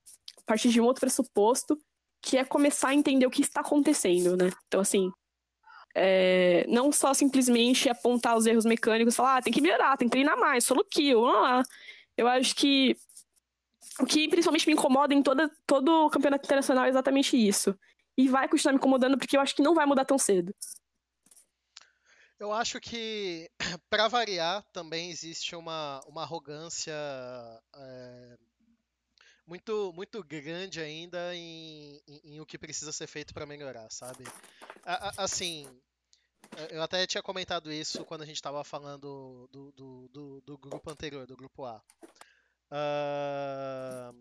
partir 0.45 0.69
de 0.69 0.81
um 0.81 0.83
outro 0.83 1.01
pressuposto, 1.01 1.79
que 2.21 2.37
é 2.37 2.43
começar 2.43 2.89
a 2.89 2.95
entender 2.95 3.25
o 3.25 3.31
que 3.31 3.41
está 3.41 3.61
acontecendo, 3.61 4.35
né? 4.35 4.51
Então, 4.67 4.81
assim, 4.81 5.11
é, 5.95 6.65
não 6.67 6.91
só 6.91 7.13
simplesmente 7.13 7.89
apontar 7.89 8.35
os 8.35 8.45
erros 8.45 8.65
mecânicos 8.65 9.13
e 9.13 9.17
falar, 9.17 9.37
ah, 9.37 9.41
tem 9.41 9.53
que 9.53 9.61
melhorar, 9.61 9.97
tem 9.97 10.07
que 10.07 10.11
treinar 10.11 10.37
mais, 10.37 10.65
solo 10.65 10.83
kill, 10.83 11.21
lá. 11.21 11.63
Eu 12.17 12.27
acho 12.27 12.55
que 12.55 12.95
o 13.99 14.05
que 14.05 14.27
principalmente 14.27 14.67
me 14.67 14.73
incomoda 14.73 15.13
em 15.13 15.21
toda, 15.21 15.49
todo 15.65 16.05
o 16.05 16.09
campeonato 16.09 16.45
internacional 16.45 16.85
é 16.85 16.89
exatamente 16.89 17.35
isso. 17.35 17.77
E 18.17 18.27
vai 18.27 18.47
continuar 18.47 18.73
me 18.73 18.77
incomodando 18.77 19.17
porque 19.17 19.35
eu 19.35 19.41
acho 19.41 19.55
que 19.55 19.61
não 19.61 19.73
vai 19.73 19.85
mudar 19.85 20.05
tão 20.05 20.17
cedo. 20.17 20.53
Eu 22.39 22.51
acho 22.51 22.79
que, 22.79 23.49
para 23.89 24.07
variar, 24.07 24.63
também 24.73 25.09
existe 25.09 25.55
uma, 25.55 26.01
uma 26.07 26.23
arrogância 26.23 26.93
é, 27.75 28.37
muito, 29.45 29.93
muito 29.93 30.23
grande 30.23 30.79
ainda 30.79 31.35
em, 31.35 32.01
em, 32.07 32.21
em, 32.35 32.41
o 32.41 32.45
que 32.45 32.57
precisa 32.57 32.91
ser 32.91 33.07
feito 33.07 33.33
para 33.33 33.45
melhorar, 33.45 33.91
sabe? 33.91 34.23
A, 34.83 35.09
a, 35.09 35.23
assim, 35.25 35.67
eu 36.69 36.81
até 36.81 37.05
tinha 37.05 37.21
comentado 37.21 37.71
isso 37.71 38.03
quando 38.05 38.23
a 38.23 38.25
gente 38.25 38.37
estava 38.37 38.63
falando 38.63 39.47
do, 39.51 39.71
do, 39.71 40.09
do, 40.09 40.41
do, 40.41 40.57
grupo 40.57 40.89
anterior, 40.89 41.27
do 41.27 41.35
grupo 41.35 41.65
A. 41.65 41.81
Uh... 42.71 44.13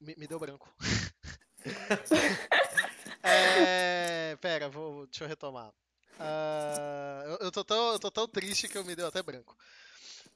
Me, 0.00 0.14
me 0.18 0.26
deu 0.26 0.38
branco. 0.38 0.70
é, 3.22 4.36
pera, 4.40 4.68
vou, 4.68 5.06
deixa 5.06 5.24
eu 5.24 5.28
retomar. 5.28 5.72
Uh, 6.18 7.26
eu, 7.26 7.38
eu, 7.46 7.50
tô 7.50 7.64
tão, 7.64 7.92
eu 7.92 7.98
tô 7.98 8.10
tão 8.10 8.28
triste 8.28 8.68
que 8.68 8.76
eu 8.76 8.84
me 8.84 8.94
deu 8.94 9.06
até 9.06 9.22
branco. 9.22 9.56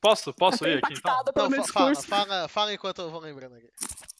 Posso, 0.00 0.32
posso 0.32 0.66
ir 0.66 0.82
aqui 0.82 0.94
então? 0.94 1.22
Não, 1.50 1.64
fala, 1.64 1.94
fala, 1.94 2.48
fala 2.48 2.72
enquanto 2.72 3.02
eu 3.02 3.10
vou 3.10 3.20
lembrando 3.20 3.56
aqui. 3.56 3.68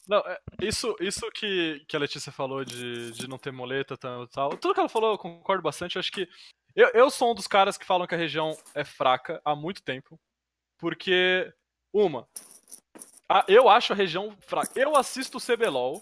Não, 0.07 0.19
é, 0.19 0.39
isso, 0.61 0.95
isso 0.99 1.29
que, 1.31 1.83
que 1.87 1.95
a 1.95 1.99
Letícia 1.99 2.31
falou 2.31 2.65
de, 2.65 3.11
de 3.11 3.27
não 3.27 3.37
ter 3.37 3.51
moleta 3.51 3.93
e 3.93 3.97
tal, 3.97 4.27
tal, 4.27 4.49
tudo 4.57 4.73
que 4.73 4.79
ela 4.79 4.89
falou 4.89 5.13
eu 5.13 5.17
concordo 5.17 5.63
bastante. 5.63 5.95
Eu 5.95 6.01
acho 6.01 6.11
que 6.11 6.27
eu, 6.75 6.89
eu 6.89 7.09
sou 7.09 7.31
um 7.31 7.35
dos 7.35 7.47
caras 7.47 7.77
que 7.77 7.85
falam 7.85 8.07
que 8.07 8.15
a 8.15 8.17
região 8.17 8.57
é 8.73 8.83
fraca 8.83 9.41
há 9.43 9.55
muito 9.55 9.83
tempo. 9.83 10.19
Porque, 10.77 11.51
uma, 11.93 12.27
a, 13.27 13.45
eu 13.47 13.69
acho 13.69 13.93
a 13.93 13.95
região 13.95 14.35
fraca. 14.41 14.71
Eu 14.75 14.95
assisto 14.95 15.37
o 15.37 15.41
CBLOL 15.41 16.01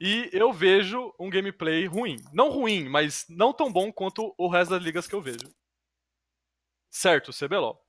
e 0.00 0.30
eu 0.32 0.52
vejo 0.52 1.14
um 1.18 1.30
gameplay 1.30 1.86
ruim. 1.86 2.16
Não 2.32 2.50
ruim, 2.50 2.88
mas 2.88 3.26
não 3.28 3.52
tão 3.52 3.72
bom 3.72 3.92
quanto 3.92 4.34
o 4.38 4.48
resto 4.48 4.70
das 4.70 4.82
ligas 4.82 5.06
que 5.06 5.14
eu 5.14 5.22
vejo. 5.22 5.52
Certo, 6.90 7.32
CBLOL. 7.32 7.80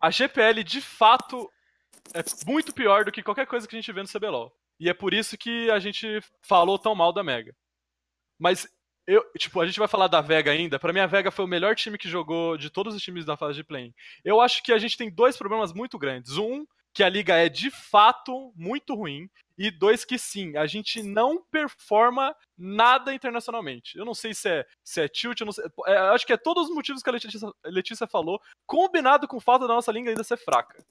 A 0.00 0.10
GPL 0.10 0.62
de 0.62 0.80
fato 0.80 1.50
é 2.14 2.22
muito 2.46 2.74
pior 2.74 3.04
do 3.04 3.12
que 3.12 3.22
qualquer 3.22 3.46
coisa 3.46 3.66
que 3.66 3.74
a 3.74 3.80
gente 3.80 3.92
vê 3.92 4.02
no 4.02 4.08
CBLOL. 4.08 4.54
E 4.78 4.88
é 4.88 4.94
por 4.94 5.14
isso 5.14 5.38
que 5.38 5.70
a 5.70 5.78
gente 5.78 6.20
falou 6.42 6.78
tão 6.78 6.94
mal 6.94 7.12
da 7.12 7.22
Mega. 7.22 7.54
Mas 8.38 8.66
eu, 9.06 9.24
tipo, 9.36 9.60
a 9.60 9.66
gente 9.66 9.78
vai 9.78 9.88
falar 9.88 10.08
da 10.08 10.20
Vega 10.20 10.50
ainda. 10.50 10.78
Para 10.78 10.92
mim 10.92 11.00
a 11.00 11.06
Vega 11.06 11.30
foi 11.30 11.44
o 11.44 11.48
melhor 11.48 11.74
time 11.74 11.98
que 11.98 12.08
jogou 12.08 12.56
de 12.56 12.70
todos 12.70 12.94
os 12.94 13.02
times 13.02 13.24
da 13.24 13.36
fase 13.36 13.54
de 13.54 13.64
play. 13.64 13.92
Eu 14.24 14.40
acho 14.40 14.62
que 14.62 14.72
a 14.72 14.78
gente 14.78 14.96
tem 14.96 15.10
dois 15.10 15.36
problemas 15.36 15.72
muito 15.72 15.98
grandes. 15.98 16.36
Um, 16.36 16.64
que 16.94 17.02
a 17.02 17.08
liga 17.08 17.34
é 17.34 17.48
de 17.48 17.70
fato 17.70 18.52
muito 18.54 18.94
ruim 18.94 19.28
e 19.56 19.70
dois 19.70 20.04
que 20.04 20.18
sim, 20.18 20.56
a 20.56 20.66
gente 20.66 21.02
não 21.02 21.42
performa 21.50 22.34
nada 22.56 23.14
internacionalmente. 23.14 23.96
Eu 23.96 24.04
não 24.04 24.14
sei 24.14 24.34
se 24.34 24.48
é, 24.48 24.66
se 24.84 25.00
é 25.00 25.08
tilt, 25.08 25.40
eu, 25.40 25.52
sei, 25.52 25.64
é, 25.86 25.96
acho 25.96 26.26
que 26.26 26.32
é 26.32 26.36
todos 26.36 26.68
os 26.68 26.74
motivos 26.74 27.02
que 27.02 27.08
a 27.08 27.12
Letícia, 27.12 27.52
Letícia 27.64 28.06
falou, 28.06 28.40
combinado 28.66 29.26
com 29.26 29.36
o 29.36 29.40
fato 29.40 29.66
da 29.66 29.74
nossa 29.74 29.92
liga 29.92 30.10
ainda 30.10 30.24
ser 30.24 30.36
fraca. 30.36 30.84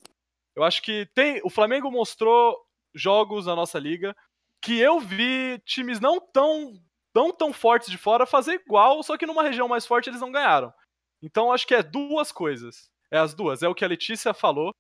Eu 0.56 0.64
acho 0.64 0.82
que 0.82 1.08
tem, 1.14 1.42
o 1.44 1.50
Flamengo 1.50 1.92
mostrou 1.92 2.58
jogos 2.94 3.46
na 3.46 3.56
nossa 3.56 3.80
liga 3.80 4.16
que 4.62 4.80
eu 4.80 5.00
vi 5.00 5.60
times 5.66 6.00
não 6.00 6.20
tão 6.20 6.80
não 7.14 7.32
tão 7.32 7.52
fortes 7.52 7.90
de 7.90 7.98
fora 7.98 8.26
fazer 8.26 8.54
igual, 8.54 9.04
só 9.04 9.18
que 9.18 9.26
numa 9.26 9.44
região 9.44 9.68
mais 9.68 9.86
forte 9.86 10.10
eles 10.10 10.22
não 10.22 10.32
ganharam. 10.32 10.74
Então 11.22 11.52
acho 11.52 11.68
que 11.68 11.76
é 11.76 11.84
duas 11.84 12.32
coisas. 12.32 12.90
É 13.12 13.18
as 13.18 13.34
duas. 13.34 13.62
É 13.62 13.68
o 13.68 13.76
que 13.76 13.84
a 13.84 13.88
Letícia 13.88 14.34
falou, 14.34 14.74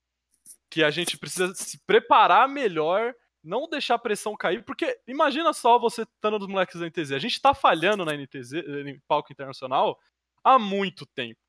que 0.70 0.84
a 0.84 0.90
gente 0.90 1.18
precisa 1.18 1.54
se 1.54 1.78
preparar 1.86 2.48
melhor 2.48 3.14
não 3.44 3.68
deixar 3.68 3.96
a 3.96 4.00
pressão 4.00 4.36
cair, 4.36 4.64
porque 4.64 5.00
imagina 5.08 5.52
só 5.54 5.80
você 5.80 6.04
estando 6.04 6.40
dos 6.40 6.48
moleques 6.48 6.80
da 6.80 6.88
NTZ. 6.88 7.12
A 7.14 7.20
gente 7.20 7.42
tá 7.42 7.54
falhando 7.54 8.06
na 8.06 8.14
NTZ, 8.14 8.54
em 8.86 9.00
palco 9.08 9.32
internacional, 9.32 10.00
há 10.44 10.60
muito 10.60 11.06
tempo. 11.08 11.40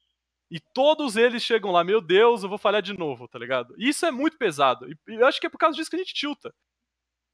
E 0.50 0.60
todos 0.74 1.16
eles 1.16 1.42
chegam 1.42 1.70
lá, 1.70 1.82
meu 1.82 2.00
Deus, 2.00 2.42
eu 2.42 2.48
vou 2.48 2.58
falhar 2.58 2.82
de 2.82 2.92
novo, 2.92 3.26
tá 3.26 3.38
ligado? 3.38 3.74
isso 3.78 4.04
é 4.04 4.10
muito 4.10 4.36
pesado. 4.36 4.86
E 4.90 4.96
eu 5.08 5.26
acho 5.26 5.40
que 5.40 5.46
é 5.46 5.50
por 5.50 5.58
causa 5.58 5.76
disso 5.76 5.88
que 5.88 5.96
a 5.96 5.98
gente 5.98 6.14
tilta. 6.14 6.54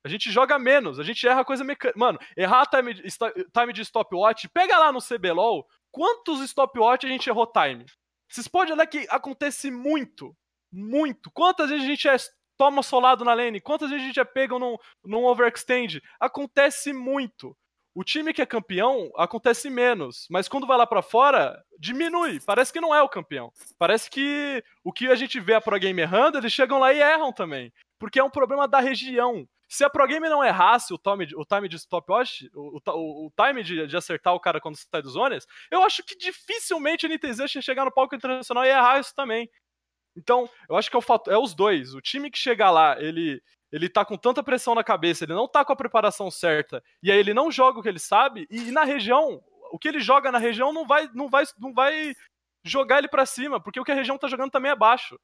A 0.08 0.10
gente 0.10 0.30
joga 0.30 0.58
menos, 0.58 0.98
a 0.98 1.02
gente 1.02 1.28
erra 1.28 1.44
coisa 1.44 1.62
mecânica. 1.62 1.98
Mano, 1.98 2.18
errar 2.34 2.64
time, 2.64 2.94
time 2.94 3.72
de 3.74 3.84
stopwatch, 3.84 4.48
pega 4.48 4.78
lá 4.78 4.90
no 4.90 5.00
CBLOL, 5.02 5.66
quantos 5.92 6.40
stopwatch 6.40 7.04
a 7.04 7.10
gente 7.10 7.28
errou 7.28 7.46
time? 7.46 7.84
Vocês 8.26 8.48
podem 8.48 8.72
olhar 8.72 8.86
que 8.86 9.06
acontece 9.10 9.70
muito. 9.70 10.34
Muito. 10.72 11.30
Quantas 11.30 11.68
vezes 11.68 11.84
a 11.84 11.88
gente 11.88 12.08
é 12.08 12.16
toma 12.56 12.82
solado 12.82 13.22
na 13.22 13.34
lane. 13.34 13.60
Quantas 13.60 13.90
vezes 13.90 14.02
a 14.02 14.06
gente 14.06 14.18
é 14.20 14.24
pego 14.24 14.58
num, 14.58 14.76
num 15.04 15.24
overextend? 15.26 16.02
Acontece 16.18 16.92
muito. 16.92 17.54
O 17.94 18.02
time 18.02 18.32
que 18.32 18.40
é 18.40 18.46
campeão 18.46 19.10
acontece 19.16 19.68
menos, 19.68 20.26
mas 20.30 20.48
quando 20.48 20.66
vai 20.66 20.78
lá 20.78 20.86
para 20.86 21.02
fora, 21.02 21.62
diminui. 21.78 22.40
Parece 22.40 22.72
que 22.72 22.80
não 22.80 22.94
é 22.94 23.02
o 23.02 23.08
campeão. 23.08 23.52
Parece 23.78 24.10
que 24.10 24.62
o 24.84 24.92
que 24.92 25.08
a 25.08 25.14
gente 25.14 25.38
vê 25.38 25.54
a 25.54 25.60
Pro 25.60 25.78
Game 25.78 26.00
errando, 26.00 26.38
eles 26.38 26.52
chegam 26.52 26.78
lá 26.78 26.92
e 26.92 27.00
erram 27.00 27.32
também. 27.32 27.72
Porque 27.98 28.18
é 28.18 28.24
um 28.24 28.30
problema 28.30 28.66
da 28.66 28.80
região. 28.80 29.46
Se 29.68 29.84
a 29.84 29.90
Pro 29.90 30.06
Game 30.06 30.26
não 30.28 30.42
errasse 30.42 30.94
o 30.94 30.98
time, 30.98 31.28
o 31.36 31.44
time 31.44 31.68
de 31.68 31.76
stopwatch, 31.76 32.50
o, 32.54 32.78
o, 32.78 33.26
o 33.26 33.32
time 33.36 33.62
de, 33.62 33.86
de, 33.86 33.96
acertar 33.96 34.34
o 34.34 34.40
cara 34.40 34.60
quando 34.60 34.76
sai 34.76 35.02
dos 35.02 35.12
zonas, 35.12 35.46
eu 35.70 35.82
acho 35.82 36.02
que 36.02 36.16
dificilmente 36.16 37.04
a 37.04 37.08
NTZ 37.08 37.54
ia 37.54 37.62
chegar 37.62 37.84
no 37.84 37.92
palco 37.92 38.14
internacional 38.14 38.64
e 38.64 38.68
errar 38.68 38.98
isso 38.98 39.14
também. 39.14 39.48
Então, 40.16 40.48
eu 40.68 40.76
acho 40.76 40.90
que 40.90 40.96
é, 40.96 40.98
o 40.98 41.02
fato, 41.02 41.30
é 41.30 41.38
os 41.38 41.54
dois. 41.54 41.94
O 41.94 42.00
time 42.00 42.30
que 42.30 42.38
chega 42.38 42.70
lá, 42.70 43.00
ele 43.00 43.42
ele 43.70 43.86
tá 43.86 44.02
com 44.02 44.16
tanta 44.16 44.42
pressão 44.42 44.74
na 44.74 44.82
cabeça, 44.82 45.24
ele 45.24 45.34
não 45.34 45.46
tá 45.46 45.62
com 45.62 45.74
a 45.74 45.76
preparação 45.76 46.30
certa, 46.30 46.82
e 47.02 47.12
aí 47.12 47.18
ele 47.18 47.34
não 47.34 47.52
joga 47.52 47.78
o 47.78 47.82
que 47.82 47.88
ele 47.90 47.98
sabe, 47.98 48.46
e, 48.50 48.68
e 48.68 48.70
na 48.70 48.82
região, 48.82 49.42
o 49.70 49.78
que 49.78 49.88
ele 49.88 50.00
joga 50.00 50.32
na 50.32 50.38
região 50.38 50.72
não 50.72 50.86
vai 50.86 51.06
não 51.12 51.28
vai 51.28 51.44
não 51.58 51.74
vai 51.74 52.14
jogar 52.64 52.98
ele 52.98 53.08
para 53.08 53.26
cima, 53.26 53.60
porque 53.62 53.78
o 53.78 53.84
que 53.84 53.92
a 53.92 53.94
região 53.94 54.16
tá 54.16 54.26
jogando 54.26 54.50
também 54.50 54.70
é 54.72 54.76
baixo. 54.76 55.18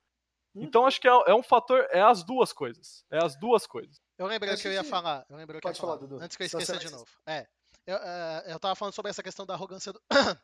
Então 0.54 0.86
acho 0.86 1.00
que 1.00 1.08
é, 1.08 1.10
é, 1.26 1.34
um 1.34 1.42
fator, 1.42 1.86
é 1.90 2.00
as 2.00 2.22
duas 2.22 2.52
coisas. 2.52 3.04
É 3.10 3.18
as 3.22 3.36
duas 3.36 3.66
coisas. 3.66 4.00
Eu 4.16 4.26
lembrei 4.26 4.54
o 4.54 4.58
que 4.58 4.68
eu 4.68 4.72
ia 4.72 4.84
falar. 4.84 5.26
Eu 5.28 5.36
lembrei 5.36 5.60
que 5.60 5.66
Pode 5.66 5.78
eu 5.78 5.82
ia 5.82 5.86
falar, 5.86 5.96
Dudu. 5.96 6.22
Antes 6.22 6.36
que 6.36 6.42
eu 6.42 6.46
esqueça 6.46 6.78
de 6.78 6.90
novo. 6.90 7.06
É. 7.26 7.46
Eu, 7.86 7.96
uh, 7.96 8.48
eu 8.48 8.58
tava 8.58 8.74
falando 8.74 8.94
sobre 8.94 9.10
essa 9.10 9.22
questão 9.22 9.44
da 9.44 9.54
arrogância 9.54 9.92
do. 9.92 10.00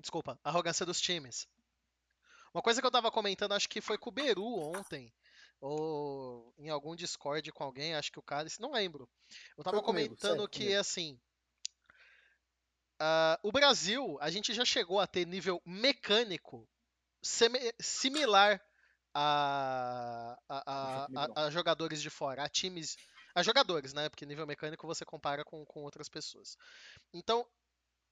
Desculpa, 0.00 0.38
arrogância 0.42 0.86
dos 0.86 1.00
times. 1.00 1.46
Uma 2.52 2.62
coisa 2.62 2.80
que 2.80 2.86
eu 2.86 2.90
tava 2.90 3.10
comentando, 3.10 3.52
acho 3.52 3.68
que 3.68 3.80
foi 3.80 3.96
com 3.96 4.10
o 4.10 4.12
Beru 4.12 4.58
ontem, 4.58 5.12
ou 5.60 6.52
em 6.58 6.68
algum 6.68 6.96
Discord 6.96 7.52
com 7.52 7.62
alguém, 7.62 7.94
acho 7.94 8.10
que 8.10 8.18
o 8.18 8.22
Cálice, 8.22 8.60
não 8.60 8.72
lembro. 8.72 9.08
Eu 9.56 9.62
tava 9.62 9.80
comigo, 9.82 10.16
comentando 10.16 10.48
que, 10.48 10.60
comigo. 10.60 10.80
assim, 10.80 11.20
uh, 13.00 13.38
o 13.42 13.52
Brasil, 13.52 14.18
a 14.20 14.30
gente 14.30 14.52
já 14.52 14.64
chegou 14.64 14.98
a 14.98 15.06
ter 15.06 15.26
nível 15.26 15.62
mecânico 15.64 16.68
similar 17.22 18.60
a, 19.14 20.36
a, 20.48 21.06
a, 21.14 21.46
a, 21.46 21.50
jogadores 21.50 22.00
de 22.00 22.10
fora, 22.10 22.44
a 22.44 22.48
times, 22.48 22.96
a 23.34 23.42
jogadores, 23.42 23.92
né? 23.92 24.08
Porque 24.08 24.26
nível 24.26 24.46
mecânico 24.46 24.86
você 24.86 25.04
compara 25.04 25.44
com, 25.44 25.64
com 25.64 25.82
outras 25.82 26.08
pessoas. 26.08 26.56
Então, 27.12 27.46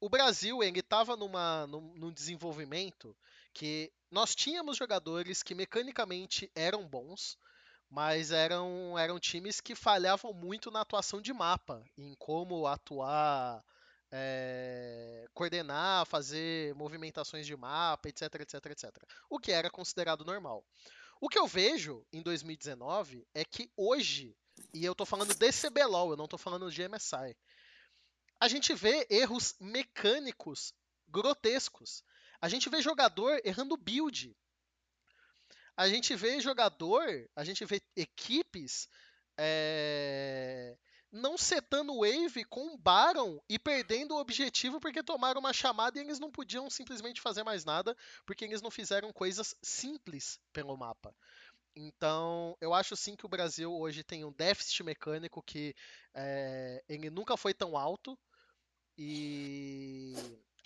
o 0.01 0.09
Brasil 0.09 0.63
ele 0.63 0.81
estava 0.81 1.17
numa 1.17 1.67
num, 1.67 1.95
num, 1.95 2.13
desenvolvimento 2.13 3.17
que 3.53 3.93
nós 4.11 4.35
tínhamos 4.35 4.77
jogadores 4.77 5.43
que 5.43 5.55
mecanicamente 5.55 6.51
eram 6.55 6.87
bons, 6.87 7.37
mas 7.91 8.31
eram, 8.31 8.99
eram 8.99 9.19
times 9.19 9.61
que 9.61 9.75
falhavam 9.75 10.33
muito 10.33 10.71
na 10.71 10.83
atuação 10.83 11.21
de 11.21 11.33
mapa, 11.33 11.83
em 11.97 12.15
como 12.17 12.67
atuar, 12.67 13.65
é, 14.11 15.27
coordenar, 15.35 16.07
fazer 16.07 16.75
movimentações 16.75 17.47
de 17.47 17.57
mapa, 17.57 18.09
etc, 18.09 18.35
etc, 18.41 18.67
etc. 18.67 19.05
O 19.29 19.39
que 19.39 19.53
era 19.53 19.71
considerado 19.71 20.25
normal. 20.25 20.65
O 21.21 21.29
que 21.29 21.39
eu 21.39 21.47
vejo 21.47 22.07
em 22.13 22.23
2019 22.23 23.27
é 23.35 23.45
que 23.45 23.71
hoje, 23.77 24.37
e 24.73 24.85
eu 24.85 24.93
estou 24.93 25.07
falando 25.07 25.35
de 25.35 25.53
CBLOL, 25.53 26.11
eu 26.11 26.17
não 26.17 26.27
estou 26.27 26.39
falando 26.39 26.71
de 26.71 26.89
MSI, 26.89 27.37
a 28.41 28.47
gente 28.47 28.73
vê 28.75 29.07
erros 29.11 29.57
mecânicos 29.61 30.73
grotescos. 31.09 32.05
A 32.41 32.49
gente 32.49 32.69
vê 32.71 32.81
jogador 32.81 33.41
errando 33.45 33.77
build. 33.77 34.37
a 35.77 35.89
gente 35.89 36.15
vê 36.15 36.41
jogador, 36.41 37.29
a 37.35 37.45
gente 37.45 37.65
vê 37.65 37.81
equipes 37.97 38.89
é, 39.37 40.77
não 41.11 41.39
setando 41.39 42.01
wave 42.01 42.45
com 42.45 42.77
Baron 42.77 43.41
e 43.49 43.59
perdendo 43.59 44.15
o 44.15 44.21
objetivo 44.21 44.81
porque 44.81 45.03
tomaram 45.03 45.41
uma 45.41 45.53
chamada 45.53 45.99
e 45.99 46.03
eles 46.03 46.19
não 46.19 46.31
podiam 46.31 46.69
simplesmente 46.69 47.21
fazer 47.21 47.43
mais 47.43 47.65
nada 47.65 47.97
porque 48.27 48.45
eles 48.45 48.61
não 48.61 48.71
fizeram 48.71 49.13
coisas 49.13 49.55
simples 49.63 50.39
pelo 50.53 50.77
mapa. 50.77 51.15
Então, 51.75 52.57
eu 52.61 52.75
acho 52.75 52.97
sim 52.97 53.15
que 53.15 53.25
o 53.25 53.29
Brasil 53.29 53.73
hoje 53.73 54.03
tem 54.03 54.25
um 54.25 54.33
déficit 54.33 54.83
mecânico 54.83 55.43
que 55.43 55.75
é, 56.13 56.83
ele 56.89 57.09
nunca 57.09 57.37
foi 57.37 57.55
tão 57.55 57.77
alto 57.77 58.19
e 58.97 60.15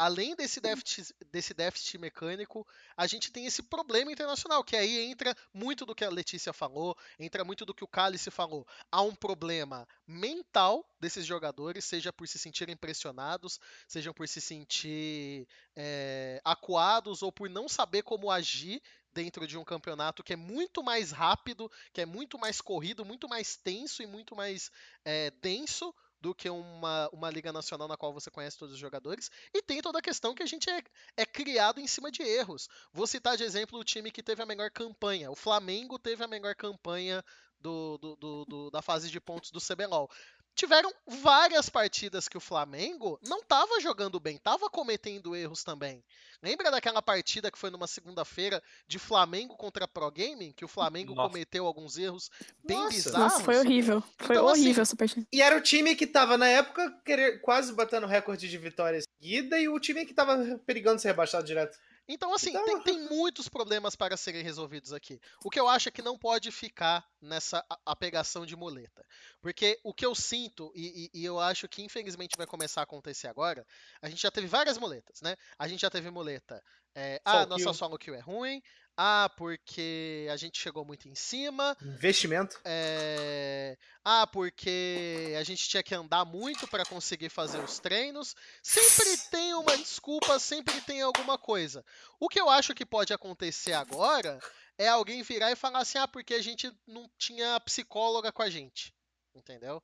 além 0.03 0.35
desse 0.35 0.61
déficit, 0.61 1.15
desse 1.31 1.55
déficit 1.55 1.97
mecânico, 1.97 2.67
a 2.97 3.07
gente 3.07 3.31
tem 3.31 3.47
esse 3.47 3.63
problema 3.63 4.11
internacional, 4.11 4.65
que 4.65 4.75
aí 4.75 4.99
entra 4.99 5.33
muito 5.55 5.87
do 5.87 5.95
que 5.95 6.05
a 6.05 6.11
Letícia 6.11 6.53
falou, 6.53 6.97
entra 7.21 7.45
muito 7.45 7.65
do 7.65 7.73
que 7.73 7.85
o 7.85 7.87
Cálice 7.87 8.29
falou. 8.29 8.67
Há 8.91 9.01
um 9.01 9.15
problema 9.15 9.87
mental 10.05 10.85
desses 10.99 11.25
jogadores, 11.25 11.85
seja 11.85 12.13
por 12.13 12.27
se 12.27 12.37
sentirem 12.37 12.77
pressionados, 12.77 13.61
seja 13.87 14.13
por 14.13 14.27
se 14.27 14.41
sentir 14.41 15.47
é, 15.77 16.41
acuados 16.45 17.23
ou 17.23 17.31
por 17.31 17.49
não 17.49 17.69
saber 17.69 18.03
como 18.03 18.29
agir 18.29 18.83
dentro 19.15 19.47
de 19.47 19.57
um 19.57 19.65
campeonato 19.65 20.25
que 20.25 20.33
é 20.33 20.37
muito 20.37 20.83
mais 20.83 21.13
rápido, 21.13 21.71
que 21.93 22.01
é 22.01 22.07
muito 22.07 22.37
mais 22.41 22.61
corrido, 22.61 23.05
muito 23.05 23.29
mais 23.29 23.55
tenso 23.55 24.03
e 24.03 24.07
muito 24.07 24.35
mais 24.35 24.69
é, 25.05 25.31
denso 25.31 25.95
do 26.23 26.33
que 26.33 26.49
uma, 26.49 27.11
uma 27.13 27.29
liga 27.29 27.53
nacional 27.53 27.89
na 27.89 27.97
qual 27.97 28.13
você 28.13 28.31
conhece 28.31 28.57
todos 28.57 28.75
os 28.75 28.81
jogadores. 28.81 29.29
E 29.53 29.61
tem 29.61 29.83
toda 29.83 29.99
a 29.99 30.03
questão 30.03 30.35
que 30.35 30.43
a 30.43 30.47
gente 30.47 30.71
é, 30.71 30.81
é 31.17 31.27
criado 31.27 31.81
em 31.81 31.87
cima 31.89 32.13
de 32.13 32.23
erros. 32.23 32.69
Vou 32.93 33.09
citar 33.09 33.37
de 33.37 33.43
exemplo 33.43 33.79
o 33.79 33.85
time 33.85 34.13
que 34.13 34.23
teve 34.23 34.41
a 34.41 34.47
melhor 34.47 34.71
campanha. 34.71 35.33
O 35.33 35.35
Flamengo 35.35 35.99
teve 35.99 36.23
a 36.23 36.29
melhor 36.29 36.55
campanha 36.55 37.25
do, 37.61 37.99
do, 37.99 38.45
do, 38.45 38.71
da 38.71 38.81
fase 38.81 39.11
de 39.11 39.21
pontos 39.21 39.51
do 39.51 39.61
CBLOL 39.61 40.09
tiveram 40.55 40.93
várias 41.07 41.69
partidas 41.69 42.29
que 42.29 42.37
o 42.37 42.41
Flamengo 42.41 43.19
não 43.27 43.39
estava 43.39 43.81
jogando 43.81 44.21
bem, 44.21 44.37
estava 44.37 44.69
cometendo 44.69 45.35
erros 45.35 45.65
também. 45.65 46.05
Lembra 46.43 46.71
daquela 46.71 47.01
partida 47.01 47.51
que 47.51 47.59
foi 47.59 47.71
numa 47.71 47.87
segunda-feira 47.87 48.63
de 48.87 48.99
Flamengo 48.99 49.57
contra 49.57 49.87
Pro 49.87 50.11
Gaming, 50.11 50.53
que 50.53 50.65
o 50.65 50.69
Flamengo 50.69 51.15
Nossa. 51.15 51.29
cometeu 51.29 51.67
alguns 51.67 51.97
erros 51.97 52.31
bem 52.65 52.79
Nossa. 52.79 52.91
bizarros? 52.91 53.33
Nossa, 53.33 53.45
foi 53.45 53.59
horrível. 53.59 54.03
Foi 54.19 54.37
então, 54.37 54.47
horrível 54.47 54.71
assim, 54.71 54.81
essa 54.81 54.97
partida. 54.97 55.27
E 55.33 55.41
era 55.41 55.57
o 55.57 55.61
time 55.61 55.95
que 55.95 56.05
estava 56.05 56.37
na 56.37 56.49
época 56.49 56.91
querer, 57.05 57.41
quase 57.41 57.73
batendo 57.73 58.07
recorde 58.07 58.49
de 58.49 58.59
vitórias 58.59 59.05
seguida 59.23 59.59
e 59.59 59.69
o 59.69 59.79
time 59.79 60.05
que 60.05 60.11
estava 60.11 60.59
perigando 60.67 61.01
ser 61.01 61.09
rebaixado 61.09 61.47
direto. 61.47 61.79
Então, 62.09 62.35
assim, 62.35 62.51
então... 62.51 62.65
Tem, 62.65 62.81
tem, 62.83 63.01
muitos 63.09 63.49
problemas 63.49 63.95
para 63.95 64.17
serem 64.17 64.43
resolvidos 64.43 64.93
aqui. 64.93 65.21
O 65.45 65.51
que 65.51 65.59
eu 65.59 65.69
acho 65.69 65.89
é 65.89 65.93
que 65.93 66.03
não 66.03 66.19
pode 66.19 66.51
ficar 66.51 67.07
nessa 67.21 67.65
apegação 67.87 68.45
de 68.45 68.57
muleta. 68.57 69.05
Porque 69.41 69.79
o 69.85 69.95
que 69.95 70.05
eu 70.05 70.15
sinto, 70.15 70.73
e, 70.75 71.11
e, 71.15 71.21
e, 71.21 71.25
eu 71.25 71.39
acho 71.39 71.69
que 71.69 71.83
infelizmente 71.83 72.37
vai 72.37 72.47
começar 72.47 72.81
a 72.81 72.85
acontecer 72.85 73.29
agora, 73.29 73.67
a 74.01 74.09
gente 74.09 74.23
já 74.23 74.31
teve 74.31 74.47
várias 74.47 74.79
muletas, 74.79 75.21
né? 75.21 75.37
A 75.59 75.69
gente 75.69 75.81
já 75.81 75.91
teve 75.91 76.11
muleta. 76.11 76.63
É, 76.95 77.21
ah, 77.25 77.47
nossa 77.47 77.73
solo 77.73 77.99
kill 77.99 78.15
é 78.15 78.21
ruim. 78.21 78.63
Ah, 78.97 79.31
porque 79.37 80.29
a 80.31 80.37
gente 80.37 80.61
chegou 80.61 80.85
muito 80.85 81.09
em 81.09 81.15
cima. 81.15 81.77
Investimento. 81.81 82.61
É... 82.65 83.77
Ah, 84.05 84.27
porque 84.27 85.35
a 85.39 85.43
gente 85.43 85.67
tinha 85.69 85.83
que 85.83 85.95
andar 85.95 86.25
muito 86.25 86.69
para 86.69 86.85
conseguir 86.85 87.31
fazer 87.31 87.59
os 87.59 87.79
treinos. 87.79 88.37
Sempre 88.63 89.17
tem 89.31 89.55
uma 89.55 89.77
desculpa, 89.77 90.39
sempre 90.39 90.79
tem 90.83 91.01
alguma 91.01 91.39
coisa. 91.39 91.85
O 92.21 92.29
que 92.29 92.41
eu 92.41 92.51
acho 92.51 92.75
que 92.75 92.85
pode 92.85 93.13
acontecer 93.13 93.73
agora 93.73 94.39
é 94.77 94.89
alguém 94.89 95.23
virar 95.23 95.51
e 95.51 95.57
falar 95.57 95.81
assim: 95.81 95.99
ah, 95.99 96.09
porque 96.09 96.35
a 96.35 96.43
gente 96.43 96.71
não 96.87 97.11
tinha 97.17 97.59
psicóloga 97.61 98.31
com 98.31 98.43
a 98.43 98.51
gente. 98.51 98.95
Entendeu? 99.35 99.83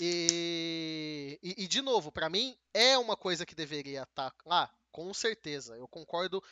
E, 0.00 1.38
e, 1.42 1.64
e 1.64 1.68
de 1.68 1.82
novo, 1.82 2.12
para 2.12 2.30
mim, 2.30 2.56
é 2.72 2.96
uma 2.96 3.16
coisa 3.16 3.44
que 3.44 3.54
deveria 3.54 4.02
estar 4.02 4.32
lá, 4.46 4.72
com 4.92 5.12
certeza. 5.12 5.76
Eu 5.76 5.88
concordo 5.88 6.42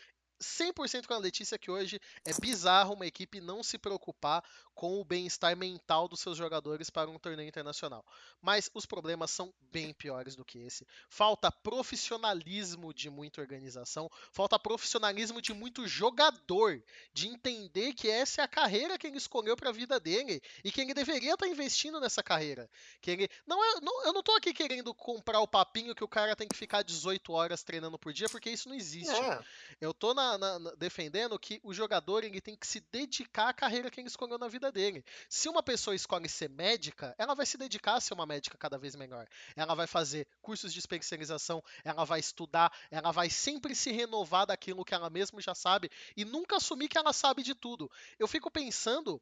100% 0.41 1.07
com 1.07 1.15
a 1.15 1.19
Letícia 1.19 1.59
que 1.59 1.71
hoje 1.71 2.01
é 2.25 2.33
bizarro 2.41 2.95
uma 2.95 3.07
equipe 3.07 3.41
não 3.41 3.63
se 3.63 3.79
preocupar 3.79 4.45
com 4.77 5.01
o 5.01 5.05
bem-estar 5.05 5.57
mental 5.57 6.07
dos 6.07 6.21
seus 6.21 6.37
jogadores 6.37 6.91
para 6.91 7.09
um 7.09 7.19
torneio 7.19 7.49
internacional. 7.49 8.05
Mas 8.43 8.71
os 8.75 8.85
problemas 8.85 9.31
são 9.31 9.53
bem 9.73 9.95
piores 9.95 10.37
do 10.37 10.45
que 10.45 10.59
esse. 10.59 10.87
Falta 11.09 11.51
profissionalismo 11.51 12.93
de 12.93 13.09
muita 13.09 13.41
organização, 13.41 14.11
falta 14.31 14.59
profissionalismo 14.59 15.41
de 15.41 15.55
muito 15.55 15.89
jogador, 15.89 16.83
de 17.15 17.27
entender 17.27 17.95
que 17.95 18.11
essa 18.11 18.43
é 18.43 18.45
a 18.45 18.49
carreira 18.49 18.99
que 18.99 19.07
ele 19.07 19.17
escolheu 19.17 19.57
para 19.57 19.71
a 19.71 19.73
vida 19.73 19.99
dele 19.99 20.43
e 20.63 20.71
que 20.71 20.83
ele 20.83 20.93
deveria 20.93 21.33
estar 21.33 21.47
tá 21.47 21.51
investindo 21.51 21.99
nessa 21.99 22.23
carreira. 22.23 22.69
Que 23.01 23.13
ele 23.13 23.29
não, 23.47 23.65
é, 23.65 23.81
não 23.81 24.05
eu 24.05 24.13
não 24.13 24.21
estou 24.21 24.37
aqui 24.37 24.53
querendo 24.53 24.93
comprar 24.95 25.41
o 25.41 25.49
papinho 25.49 25.95
que 25.95 26.05
o 26.05 26.09
cara 26.09 26.37
tem 26.37 26.47
que 26.47 26.57
ficar 26.57 26.83
18 26.83 27.33
horas 27.33 27.63
treinando 27.63 27.99
por 27.99 28.13
dia, 28.13 28.29
porque 28.29 28.51
isso 28.51 28.69
não 28.69 28.77
existe. 28.77 29.11
É. 29.11 29.41
Eu 29.81 29.95
tô 29.95 30.13
na, 30.13 30.26
na, 30.39 30.59
na, 30.59 30.70
defendendo 30.73 31.39
que 31.39 31.61
o 31.62 31.73
jogador 31.73 32.24
ele 32.24 32.40
tem 32.40 32.57
que 32.57 32.66
se 32.66 32.81
dedicar 32.93 33.48
à 33.48 33.55
carreira 33.55 33.90
que 33.90 34.01
ele 34.01 34.09
escolheu 34.09 34.39
na 34.39 34.48
vida 34.48 34.57
vida 34.57 34.73
dele. 34.73 35.05
Se 35.28 35.48
uma 35.48 35.62
pessoa 35.62 35.94
escolhe 35.94 36.28
ser 36.28 36.48
médica, 36.48 37.15
ela 37.19 37.35
vai 37.35 37.47
se 37.47 37.57
dedicar 37.57 37.94
a 37.94 38.01
ser 38.01 38.15
uma 38.15 38.27
médica 38.27 38.57
cada 38.59 38.78
vez 38.78 38.97
melhor. 38.97 39.27
Ela 39.55 39.74
vai 39.74 39.86
fazer 39.86 40.27
cursos 40.40 40.73
de 40.73 40.78
especialização, 40.78 41.62
ela 41.85 42.05
vai 42.05 42.20
estudar, 42.20 42.73
ela 42.90 43.12
vai 43.12 43.31
sempre 43.31 43.74
se 43.74 43.93
renovar 43.93 44.47
daquilo 44.47 44.85
que 44.85 44.94
ela 44.94 45.11
mesma 45.11 45.40
já 45.40 45.55
sabe 45.55 45.90
e 46.16 46.24
nunca 46.24 46.57
assumir 46.57 46.89
que 46.89 46.98
ela 46.98 47.12
sabe 47.12 47.43
de 47.43 47.55
tudo. 47.55 47.90
Eu 48.19 48.27
fico 48.27 48.51
pensando 48.51 49.20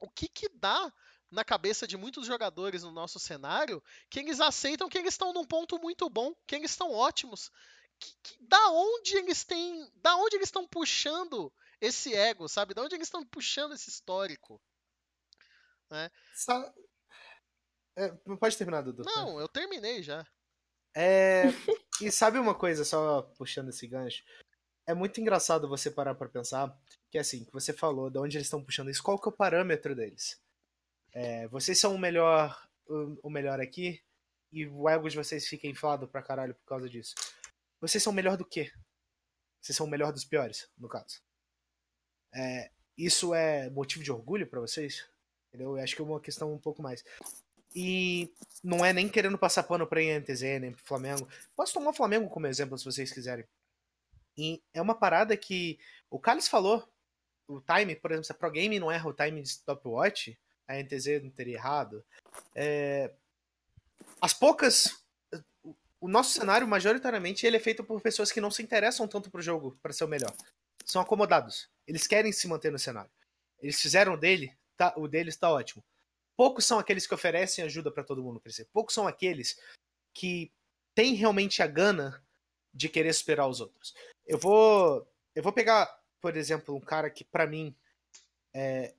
o 0.00 0.08
que 0.08 0.28
que 0.28 0.48
dá 0.48 0.92
na 1.30 1.44
cabeça 1.44 1.86
de 1.86 1.96
muitos 1.96 2.26
jogadores 2.26 2.82
no 2.82 2.90
nosso 2.90 3.18
cenário 3.18 3.82
que 4.08 4.20
eles 4.20 4.40
aceitam 4.40 4.88
que 4.88 4.96
eles 4.96 5.12
estão 5.12 5.32
num 5.32 5.44
ponto 5.44 5.78
muito 5.78 6.08
bom, 6.08 6.34
que 6.46 6.54
eles 6.54 6.70
estão 6.70 6.90
ótimos. 6.90 7.50
Que, 7.98 8.14
que, 8.22 8.46
da 8.46 8.70
onde 8.70 9.16
eles 9.16 9.44
têm, 9.44 9.90
da 9.96 10.16
onde 10.16 10.36
eles 10.36 10.48
estão 10.48 10.66
puxando 10.66 11.52
esse 11.80 12.14
ego, 12.14 12.48
sabe? 12.48 12.74
Da 12.74 12.82
onde 12.82 12.94
eles 12.94 13.06
estão 13.06 13.24
puxando 13.24 13.74
esse 13.74 13.88
histórico? 13.88 14.60
Né? 15.90 16.10
Sa... 16.34 16.74
É, 17.96 18.08
pode 18.38 18.56
terminar, 18.56 18.82
Dudu. 18.82 19.02
Não, 19.04 19.40
eu 19.40 19.48
terminei 19.48 20.02
já. 20.02 20.26
É... 20.94 21.44
e 22.00 22.10
sabe 22.10 22.38
uma 22.38 22.54
coisa, 22.54 22.84
só 22.84 23.22
puxando 23.36 23.70
esse 23.70 23.86
gancho? 23.86 24.22
É 24.86 24.94
muito 24.94 25.20
engraçado 25.20 25.68
você 25.68 25.90
parar 25.90 26.14
para 26.14 26.28
pensar 26.28 26.74
que, 27.10 27.18
assim, 27.18 27.44
que 27.44 27.52
você 27.52 27.72
falou 27.72 28.08
de 28.08 28.18
onde 28.18 28.36
eles 28.36 28.46
estão 28.46 28.64
puxando 28.64 28.90
isso, 28.90 29.02
qual 29.02 29.18
que 29.18 29.28
é 29.28 29.32
o 29.32 29.36
parâmetro 29.36 29.94
deles? 29.94 30.40
É, 31.12 31.46
vocês 31.48 31.78
são 31.78 31.94
o 31.94 31.98
melhor, 31.98 32.66
o, 32.86 33.18
o 33.24 33.30
melhor 33.30 33.60
aqui 33.60 34.02
e 34.50 34.66
o 34.66 34.88
ego 34.88 35.08
de 35.08 35.16
vocês 35.16 35.46
fica 35.46 35.66
inflado 35.66 36.08
pra 36.08 36.22
caralho 36.22 36.54
por 36.54 36.64
causa 36.64 36.88
disso. 36.88 37.14
Vocês 37.80 38.02
são 38.02 38.12
melhor 38.12 38.36
do 38.36 38.44
quê? 38.44 38.72
Vocês 39.60 39.76
são 39.76 39.86
o 39.86 39.90
melhor 39.90 40.12
dos 40.12 40.24
piores, 40.24 40.68
no 40.78 40.88
caso. 40.88 41.20
É, 42.34 42.70
isso 42.96 43.34
é 43.34 43.70
motivo 43.70 44.04
de 44.04 44.12
orgulho 44.12 44.46
para 44.46 44.60
vocês? 44.60 45.08
Entendeu? 45.48 45.76
Eu 45.76 45.82
acho 45.82 45.94
que 45.94 46.02
é 46.02 46.04
uma 46.04 46.20
questão 46.20 46.52
um 46.52 46.58
pouco 46.58 46.82
mais. 46.82 47.04
E 47.74 48.32
não 48.62 48.84
é 48.84 48.92
nem 48.92 49.08
querendo 49.08 49.38
passar 49.38 49.62
pano 49.62 49.86
pra 49.86 50.02
INTZ, 50.02 50.42
nem 50.60 50.72
pro 50.72 50.84
Flamengo. 50.84 51.28
Posso 51.54 51.74
tomar 51.74 51.90
o 51.90 51.94
Flamengo 51.94 52.28
como 52.28 52.46
exemplo, 52.46 52.76
se 52.78 52.84
vocês 52.84 53.12
quiserem. 53.12 53.46
E 54.36 54.62
é 54.72 54.80
uma 54.80 54.94
parada 54.94 55.36
que 55.36 55.78
o 56.10 56.18
Carlos 56.18 56.48
falou. 56.48 56.88
O 57.46 57.60
time, 57.60 57.96
por 57.96 58.10
exemplo, 58.10 58.24
se 58.26 58.32
a 58.32 58.34
Pro 58.34 58.50
Game 58.50 58.78
não 58.78 58.90
erra 58.90 59.08
o 59.08 59.12
time 59.12 59.42
de 59.42 59.48
stopwatch, 59.48 60.38
a 60.66 60.74
NTZ 60.74 61.22
não 61.22 61.30
teria 61.30 61.54
errado. 61.54 62.04
É... 62.54 63.12
As 64.20 64.34
poucas. 64.34 65.02
O 66.00 66.08
nosso 66.08 66.32
cenário, 66.32 66.66
majoritariamente, 66.66 67.46
ele 67.46 67.56
é 67.56 67.60
feito 67.60 67.82
por 67.82 68.00
pessoas 68.00 68.30
que 68.30 68.40
não 68.40 68.50
se 68.50 68.62
interessam 68.62 69.08
tanto 69.08 69.30
pro 69.30 69.42
jogo 69.42 69.76
para 69.82 69.92
ser 69.92 70.04
o 70.04 70.08
melhor. 70.08 70.32
São 70.84 71.02
acomodados. 71.02 71.68
Eles 71.86 72.06
querem 72.06 72.32
se 72.32 72.46
manter 72.46 72.70
no 72.70 72.78
cenário. 72.78 73.10
Eles 73.60 73.80
fizeram 73.80 74.16
dele 74.16 74.56
tá, 74.76 74.94
o 74.96 75.08
deles 75.08 75.34
está 75.34 75.50
ótimo. 75.50 75.84
Poucos 76.36 76.64
são 76.64 76.78
aqueles 76.78 77.06
que 77.06 77.14
oferecem 77.14 77.64
ajuda 77.64 77.90
para 77.90 78.04
todo 78.04 78.22
mundo 78.22 78.40
crescer. 78.40 78.66
Poucos 78.72 78.94
são 78.94 79.08
aqueles 79.08 79.60
que 80.14 80.52
têm 80.94 81.14
realmente 81.14 81.62
a 81.62 81.66
gana 81.66 82.24
de 82.72 82.88
querer 82.88 83.12
superar 83.12 83.48
os 83.48 83.60
outros. 83.60 83.92
Eu 84.24 84.38
vou, 84.38 85.06
eu 85.34 85.42
vou 85.42 85.52
pegar, 85.52 86.00
por 86.20 86.36
exemplo, 86.36 86.76
um 86.76 86.80
cara 86.80 87.10
que 87.10 87.24
para 87.24 87.46
mim 87.46 87.74
é, 88.54 88.94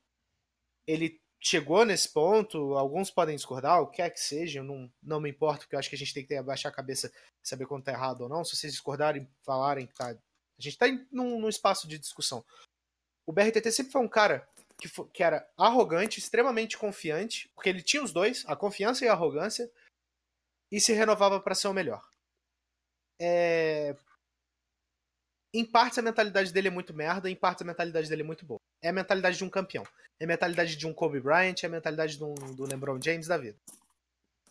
ele 0.85 1.21
chegou 1.39 1.85
nesse 1.85 2.09
ponto, 2.09 2.75
alguns 2.75 3.09
podem 3.09 3.35
discordar, 3.35 3.81
o 3.81 3.87
que 3.87 3.97
quer 3.97 4.09
que 4.09 4.19
seja, 4.19 4.59
eu 4.59 4.63
não, 4.63 4.91
não 5.01 5.21
me 5.21 5.29
importo, 5.29 5.61
porque 5.61 5.75
eu 5.75 5.79
acho 5.79 5.89
que 5.89 5.95
a 5.95 5.97
gente 5.97 6.13
tem 6.13 6.23
que 6.23 6.29
ter, 6.29 6.37
abaixar 6.37 6.71
a 6.71 6.75
cabeça 6.75 7.11
saber 7.41 7.65
quando 7.65 7.83
tá 7.83 7.91
errado 7.91 8.21
ou 8.21 8.29
não. 8.29 8.43
Se 8.43 8.55
vocês 8.55 8.73
discordarem, 8.73 9.27
falarem 9.43 9.87
que 9.87 9.93
tá. 9.93 10.09
A 10.09 10.61
gente 10.61 10.77
tá 10.77 10.87
em, 10.87 11.07
num, 11.11 11.39
num 11.39 11.49
espaço 11.49 11.87
de 11.87 11.97
discussão. 11.97 12.43
O 13.25 13.31
BRTT 13.31 13.71
sempre 13.71 13.91
foi 13.91 14.01
um 14.01 14.07
cara 14.07 14.47
que, 14.77 14.87
foi, 14.87 15.07
que 15.09 15.23
era 15.23 15.49
arrogante, 15.57 16.19
extremamente 16.19 16.77
confiante, 16.77 17.49
porque 17.55 17.69
ele 17.69 17.81
tinha 17.81 18.03
os 18.03 18.11
dois, 18.11 18.43
a 18.47 18.55
confiança 18.55 19.05
e 19.05 19.07
a 19.07 19.13
arrogância, 19.13 19.71
e 20.71 20.79
se 20.79 20.93
renovava 20.93 21.39
para 21.39 21.55
ser 21.55 21.67
o 21.67 21.73
melhor. 21.73 22.07
É... 23.19 23.95
Em 25.53 25.65
partes 25.65 25.97
a 25.97 26.01
mentalidade 26.01 26.53
dele 26.53 26.67
é 26.67 26.71
muito 26.71 26.93
merda, 26.93 27.29
em 27.29 27.35
partes 27.35 27.61
a 27.63 27.65
mentalidade 27.65 28.09
dele 28.09 28.21
é 28.21 28.25
muito 28.25 28.45
boa. 28.45 28.59
É 28.81 28.89
a 28.89 28.93
mentalidade 28.93 29.37
de 29.37 29.43
um 29.43 29.49
campeão. 29.49 29.85
É 30.19 30.25
a 30.25 30.27
mentalidade 30.27 30.75
de 30.75 30.87
um 30.87 30.93
Kobe 30.93 31.19
Bryant, 31.19 31.55
é 31.63 31.65
a 31.65 31.69
mentalidade 31.69 32.17
do, 32.17 32.33
do 32.33 32.65
LeBron 32.65 32.99
James 33.01 33.27
da 33.27 33.37
vida. 33.37 33.57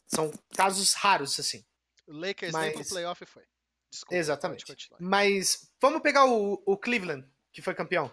São 0.06 0.30
casos 0.56 0.94
raros, 0.94 1.38
assim. 1.38 1.64
O 2.06 2.12
Lakers 2.12 2.52
Mas- 2.52 2.66
nem 2.66 2.74
pro 2.74 2.88
playoff 2.88 3.26
foi. 3.26 3.44
Desculpa, 3.90 4.16
Exatamente. 4.16 4.64
Mas 5.00 5.70
vamos 5.80 6.02
pegar 6.02 6.26
o, 6.26 6.62
o 6.66 6.76
Cleveland, 6.76 7.26
que 7.52 7.62
foi 7.62 7.74
campeão. 7.74 8.10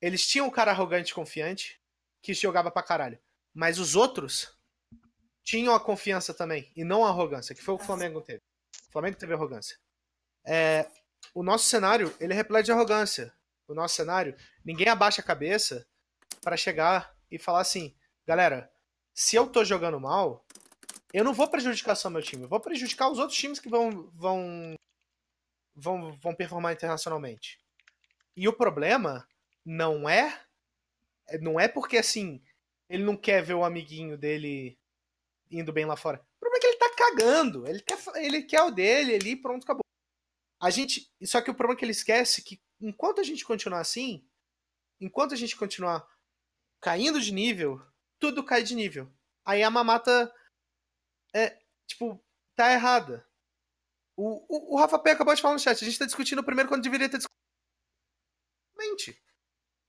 Eles 0.00 0.26
tinham 0.26 0.46
um 0.46 0.50
cara 0.50 0.70
arrogante 0.70 1.12
e 1.12 1.14
confiante, 1.14 1.80
que 2.22 2.32
jogava 2.34 2.70
pra 2.70 2.82
caralho. 2.82 3.18
Mas 3.54 3.78
os 3.78 3.94
outros 3.94 4.56
tinham 5.44 5.74
a 5.74 5.80
confiança 5.80 6.32
também, 6.32 6.72
e 6.74 6.84
não 6.84 7.04
a 7.04 7.08
arrogância, 7.08 7.54
que 7.54 7.62
foi 7.62 7.74
o 7.74 7.76
que 7.76 7.84
o 7.84 7.86
Flamengo 7.86 8.20
teve. 8.20 8.40
O 8.88 8.92
Flamengo 8.92 9.16
teve 9.16 9.34
arrogância. 9.34 9.78
É, 10.44 10.88
o 11.34 11.42
nosso 11.42 11.66
cenário, 11.66 12.14
ele 12.18 12.32
é 12.32 12.36
repleto 12.36 12.66
de 12.66 12.72
arrogância. 12.72 13.32
O 13.68 13.74
nosso 13.74 13.94
cenário, 13.94 14.36
ninguém 14.64 14.88
abaixa 14.88 15.20
a 15.20 15.24
cabeça 15.24 15.86
pra 16.42 16.56
chegar 16.56 17.16
e 17.30 17.38
falar 17.38 17.60
assim, 17.60 17.94
galera, 18.26 18.70
se 19.14 19.36
eu 19.36 19.46
tô 19.46 19.64
jogando 19.64 20.00
mal, 20.00 20.44
eu 21.12 21.24
não 21.24 21.32
vou 21.32 21.48
prejudicar 21.48 21.94
só 21.94 22.10
meu 22.10 22.22
time, 22.22 22.42
eu 22.42 22.48
vou 22.48 22.60
prejudicar 22.60 23.08
os 23.08 23.18
outros 23.18 23.38
times 23.38 23.58
que 23.60 23.68
vão, 23.68 24.10
vão 24.14 24.74
vão, 25.74 26.12
vão 26.20 26.34
performar 26.34 26.72
internacionalmente. 26.72 27.58
E 28.36 28.48
o 28.48 28.52
problema 28.52 29.26
não 29.64 30.08
é 30.08 30.40
não 31.40 31.58
é 31.58 31.68
porque 31.68 31.96
assim 31.96 32.42
ele 32.88 33.04
não 33.04 33.16
quer 33.16 33.42
ver 33.42 33.54
o 33.54 33.64
amiguinho 33.64 34.18
dele 34.18 34.78
indo 35.50 35.72
bem 35.72 35.84
lá 35.84 35.96
fora. 35.96 36.18
O 36.36 36.40
problema 36.40 36.56
é 36.56 36.60
que 36.60 36.66
ele 36.66 36.76
tá 36.76 36.90
cagando. 36.94 37.66
Ele 37.66 37.80
quer, 37.80 37.98
ele 38.16 38.42
quer 38.42 38.62
o 38.62 38.70
dele 38.70 39.14
ali, 39.14 39.36
pronto, 39.36 39.64
acabou. 39.64 39.81
A 40.62 40.70
gente, 40.70 41.12
só 41.24 41.40
que 41.42 41.50
o 41.50 41.54
problema 41.54 41.76
é 41.76 41.78
que 41.78 41.84
ele 41.84 41.90
esquece 41.92 42.40
que 42.42 42.62
enquanto 42.80 43.20
a 43.20 43.24
gente 43.24 43.44
continuar 43.44 43.80
assim, 43.80 44.24
enquanto 45.00 45.34
a 45.34 45.36
gente 45.36 45.56
continuar 45.56 46.06
caindo 46.80 47.20
de 47.20 47.32
nível, 47.32 47.84
tudo 48.18 48.44
cai 48.44 48.62
de 48.62 48.74
nível. 48.74 49.12
Aí 49.44 49.62
a 49.62 49.70
mamata 49.70 50.32
é, 51.34 51.58
tipo, 51.86 52.24
tá 52.54 52.72
errada. 52.72 53.26
O, 54.16 54.44
o, 54.48 54.74
o 54.74 54.78
Rafa 54.78 54.98
Pé 54.98 55.12
acabou 55.12 55.34
de 55.34 55.42
falar 55.42 55.54
no 55.54 55.60
chat. 55.60 55.82
A 55.82 55.84
gente 55.84 55.98
tá 55.98 56.06
discutindo 56.06 56.44
primeiro 56.44 56.68
quando 56.68 56.82
deveria 56.82 57.08
ter 57.08 57.16
discutido. 57.18 57.32
Mente. 58.76 59.20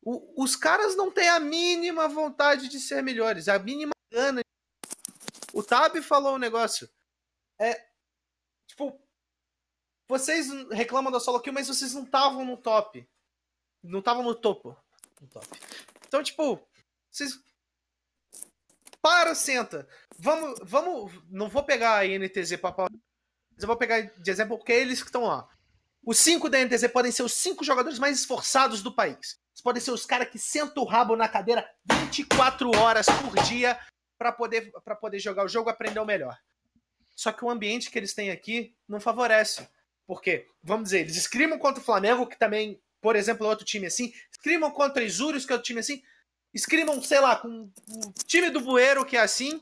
O- 0.01 0.43
os 0.43 0.55
caras 0.55 0.95
não 0.95 1.11
têm 1.11 1.29
a 1.29 1.39
mínima 1.39 2.07
vontade 2.07 2.67
de 2.67 2.79
ser 2.79 3.03
melhores, 3.03 3.47
a 3.47 3.59
mínima 3.59 3.91
gana. 4.11 4.41
O 5.53 5.61
Tab 5.61 5.95
falou 6.01 6.35
um 6.35 6.39
negócio. 6.39 6.89
É. 7.59 7.92
Vocês 10.13 10.47
reclamam 10.69 11.11
da 11.11 11.19
solo 11.19 11.39
kill, 11.39 11.51
mas 11.51 11.67
vocês 11.67 11.91
não 11.95 12.03
estavam 12.03 12.45
no 12.45 12.55
top. 12.55 13.03
Não 13.81 13.97
estavam 13.97 14.21
no 14.21 14.35
topo. 14.35 14.77
No 15.19 15.27
top. 15.27 15.47
Então, 16.07 16.21
tipo. 16.21 16.59
Vocês. 17.09 17.43
Para, 19.01 19.33
senta. 19.33 19.87
Vamos. 20.19 20.59
Vamos. 20.61 21.11
Não 21.31 21.49
vou 21.49 21.63
pegar 21.63 21.97
a 21.97 22.05
INTZ 22.05 22.57
pra 22.57 22.71
pau 22.71 22.87
mas 23.55 23.63
eu 23.63 23.67
vou 23.67 23.75
pegar 23.75 24.01
de 24.01 24.31
exemplo 24.31 24.55
porque 24.55 24.71
é 24.71 24.81
eles 24.81 25.01
que 25.01 25.07
estão 25.07 25.23
lá. 25.23 25.49
Os 26.05 26.19
cinco 26.19 26.47
da 26.47 26.63
NTZ 26.63 26.91
podem 26.91 27.11
ser 27.11 27.23
os 27.23 27.33
cinco 27.33 27.63
jogadores 27.63 27.97
mais 27.97 28.19
esforçados 28.19 28.83
do 28.83 28.93
país. 28.93 29.39
Eles 29.51 29.61
podem 29.63 29.81
ser 29.81 29.91
os 29.91 30.05
caras 30.05 30.29
que 30.29 30.37
sentam 30.37 30.83
o 30.83 30.85
rabo 30.85 31.15
na 31.15 31.27
cadeira 31.27 31.67
24 31.85 32.69
horas 32.77 33.07
por 33.07 33.41
dia 33.43 33.79
para 34.17 34.31
poder, 34.31 34.71
pra 34.83 34.95
poder 34.95 35.19
jogar 35.19 35.43
o 35.43 35.47
jogo 35.47 35.69
e 35.69 35.71
aprender 35.71 35.99
o 35.99 36.05
melhor. 36.05 36.37
Só 37.15 37.31
que 37.31 37.43
o 37.43 37.49
ambiente 37.49 37.89
que 37.89 37.97
eles 37.97 38.13
têm 38.13 38.29
aqui 38.29 38.75
não 38.87 38.99
favorece. 38.99 39.67
Porque, 40.05 40.47
vamos 40.61 40.85
dizer, 40.85 41.01
eles 41.01 41.15
escrimam 41.15 41.57
contra 41.57 41.81
o 41.81 41.85
Flamengo, 41.85 42.27
que 42.27 42.37
também, 42.37 42.81
por 43.01 43.15
exemplo, 43.15 43.45
é 43.45 43.49
outro 43.49 43.65
time 43.65 43.87
assim. 43.87 44.11
Escrimam 44.31 44.71
contra 44.71 45.03
Isúrios, 45.03 45.45
que 45.45 45.51
é 45.51 45.55
outro 45.55 45.67
time 45.67 45.79
assim. 45.79 46.01
Escrimam, 46.53 47.01
sei 47.01 47.19
lá, 47.19 47.35
com 47.35 47.71
o 47.89 48.13
time 48.25 48.49
do 48.49 48.61
Bueiro, 48.61 49.05
que 49.05 49.17
é 49.17 49.21
assim. 49.21 49.61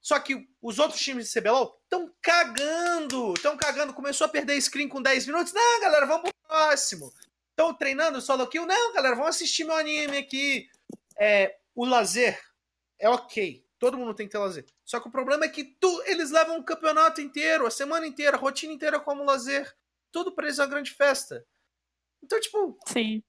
Só 0.00 0.20
que 0.20 0.48
os 0.62 0.78
outros 0.78 1.00
times 1.00 1.28
de 1.28 1.40
CBLOL 1.40 1.80
estão 1.82 2.08
cagando. 2.22 3.34
Estão 3.34 3.56
cagando. 3.56 3.92
Começou 3.92 4.26
a 4.26 4.28
perder 4.28 4.60
screen 4.60 4.88
com 4.88 5.02
10 5.02 5.26
minutos. 5.26 5.52
Não, 5.52 5.80
galera, 5.80 6.06
vamos 6.06 6.30
pro 6.30 6.48
próximo. 6.48 7.12
Estão 7.50 7.74
treinando 7.74 8.20
solo 8.20 8.46
kill. 8.46 8.66
Não, 8.66 8.92
galera, 8.92 9.16
vamos 9.16 9.30
assistir 9.34 9.64
meu 9.64 9.74
anime 9.74 10.18
aqui. 10.18 10.68
É, 11.18 11.56
o 11.74 11.84
lazer 11.84 12.40
é 13.00 13.08
ok. 13.08 13.65
Todo 13.78 13.98
mundo 13.98 14.14
tem 14.14 14.26
que 14.26 14.32
ter 14.32 14.38
lazer. 14.38 14.64
Só 14.84 15.00
que 15.00 15.08
o 15.08 15.12
problema 15.12 15.44
é 15.44 15.48
que 15.48 15.64
tu, 15.64 16.02
eles 16.06 16.30
levam 16.30 16.58
o 16.58 16.64
campeonato 16.64 17.20
inteiro, 17.20 17.66
a 17.66 17.70
semana 17.70 18.06
inteira, 18.06 18.36
a 18.36 18.40
rotina 18.40 18.72
inteira 18.72 18.98
como 18.98 19.24
lazer. 19.24 19.74
Tudo 20.10 20.34
eles 20.38 20.58
é 20.58 20.62
uma 20.62 20.68
grande 20.68 20.92
festa. 20.92 21.44
Então, 22.22 22.40
tipo, 22.40 22.78
Sim. 22.86 23.22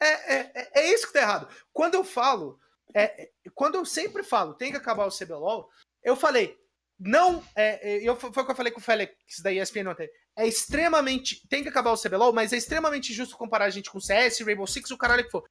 é, 0.00 0.34
é, 0.36 0.52
é- 0.54 0.70
é 0.74 0.92
isso 0.94 1.06
que 1.06 1.12
tá 1.12 1.20
errado. 1.20 1.48
Quando 1.72 1.94
eu 1.94 2.04
falo, 2.04 2.60
é, 2.94 3.24
é- 3.24 3.30
quando 3.54 3.74
eu 3.74 3.84
sempre 3.84 4.22
falo, 4.22 4.54
tem 4.54 4.70
que 4.70 4.76
acabar 4.76 5.06
o 5.06 5.10
CBLOL, 5.10 5.68
eu 6.02 6.14
falei, 6.14 6.56
não, 6.98 7.44
é, 7.54 7.96
é, 7.96 8.08
eu, 8.08 8.16
foi 8.16 8.30
o 8.30 8.44
que 8.44 8.50
eu 8.50 8.56
falei 8.56 8.72
com 8.72 8.80
o 8.80 8.82
Félix 8.82 9.40
da 9.42 9.52
ESPN 9.52 9.90
ontem, 9.90 10.08
é 10.36 10.46
extremamente, 10.46 11.46
tem 11.48 11.62
que 11.62 11.68
acabar 11.68 11.92
o 11.92 11.96
CBLOL, 11.96 12.32
mas 12.32 12.52
é 12.52 12.56
extremamente 12.56 13.12
injusto 13.12 13.36
comparar 13.36 13.66
a 13.66 13.70
gente 13.70 13.90
com 13.90 14.00
CS, 14.00 14.40
Rainbow 14.44 14.66
Six, 14.66 14.90
o 14.90 14.98
caralho 14.98 15.24
que 15.24 15.30
for. 15.30 15.44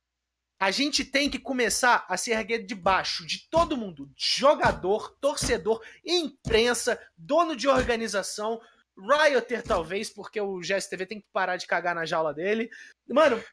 A 0.60 0.72
gente 0.72 1.06
tem 1.06 1.30
que 1.30 1.38
começar 1.38 2.06
a 2.10 2.18
se 2.18 2.32
erguer 2.32 2.66
de 2.66 2.74
baixo 2.74 3.26
de 3.26 3.48
todo 3.50 3.78
mundo, 3.78 4.12
jogador, 4.18 5.16
torcedor, 5.22 5.84
imprensa, 6.04 7.00
dono 7.16 7.56
de 7.56 7.68
organização, 7.68 8.60
Rioter 8.98 9.62
talvez, 9.62 10.10
porque 10.10 10.42
o 10.42 10.60
GSTV 10.60 11.06
tem 11.06 11.22
que 11.22 11.28
parar 11.32 11.58
de 11.58 11.68
cagar 11.68 11.94
na 11.94 12.06
jaula 12.06 12.34
dele. 12.34 12.70
Mano, 13.08 13.44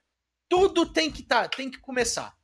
tudo 0.49 0.91
tem 0.91 1.11
que 1.11 1.23
tá, 1.23 1.47
tem 1.47 1.71
que 1.71 1.79
começar. 1.79 2.35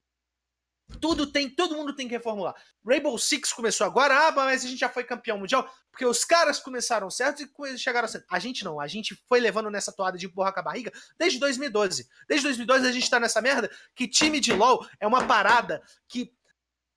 Tudo 0.98 1.26
tem, 1.26 1.48
todo 1.48 1.76
mundo 1.76 1.94
tem 1.94 2.08
que 2.08 2.14
reformular. 2.14 2.54
Rainbow 2.86 3.18
Six 3.18 3.52
começou 3.52 3.86
agora, 3.86 4.28
ah, 4.28 4.32
mas 4.32 4.64
a 4.64 4.68
gente 4.68 4.78
já 4.78 4.88
foi 4.88 5.04
campeão 5.04 5.38
mundial, 5.38 5.70
porque 5.90 6.04
os 6.04 6.24
caras 6.24 6.58
começaram 6.58 7.10
certo 7.10 7.42
e 7.42 7.78
chegaram 7.78 8.08
certo. 8.08 8.26
A 8.30 8.38
gente 8.38 8.64
não, 8.64 8.80
a 8.80 8.86
gente 8.86 9.14
foi 9.28 9.40
levando 9.40 9.70
nessa 9.70 9.92
toada 9.92 10.16
de 10.16 10.26
empurrar 10.26 10.52
com 10.52 10.60
a 10.60 10.62
barriga 10.62 10.92
desde 11.18 11.38
2012. 11.38 12.08
Desde 12.28 12.46
2012 12.46 12.86
a 12.86 12.92
gente 12.92 13.10
tá 13.10 13.20
nessa 13.20 13.40
merda 13.40 13.70
que 13.94 14.08
time 14.08 14.40
de 14.40 14.52
LoL 14.52 14.86
é 14.98 15.06
uma 15.06 15.26
parada 15.26 15.82
que 16.08 16.32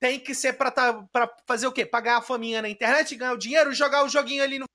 tem 0.03 0.19
que 0.19 0.35
ser 0.35 0.53
pra, 0.53 0.69
tá, 0.69 1.01
pra 1.13 1.33
fazer 1.47 1.65
o 1.65 1.71
quê? 1.71 1.85
Pagar 1.85 2.17
a 2.17 2.21
faminha 2.21 2.61
na 2.61 2.67
internet, 2.67 3.15
ganhar 3.15 3.31
o 3.31 3.37
dinheiro, 3.37 3.73
jogar 3.73 4.03
o 4.03 4.09
joguinho 4.09 4.43
ali 4.43 4.59
no. 4.59 4.65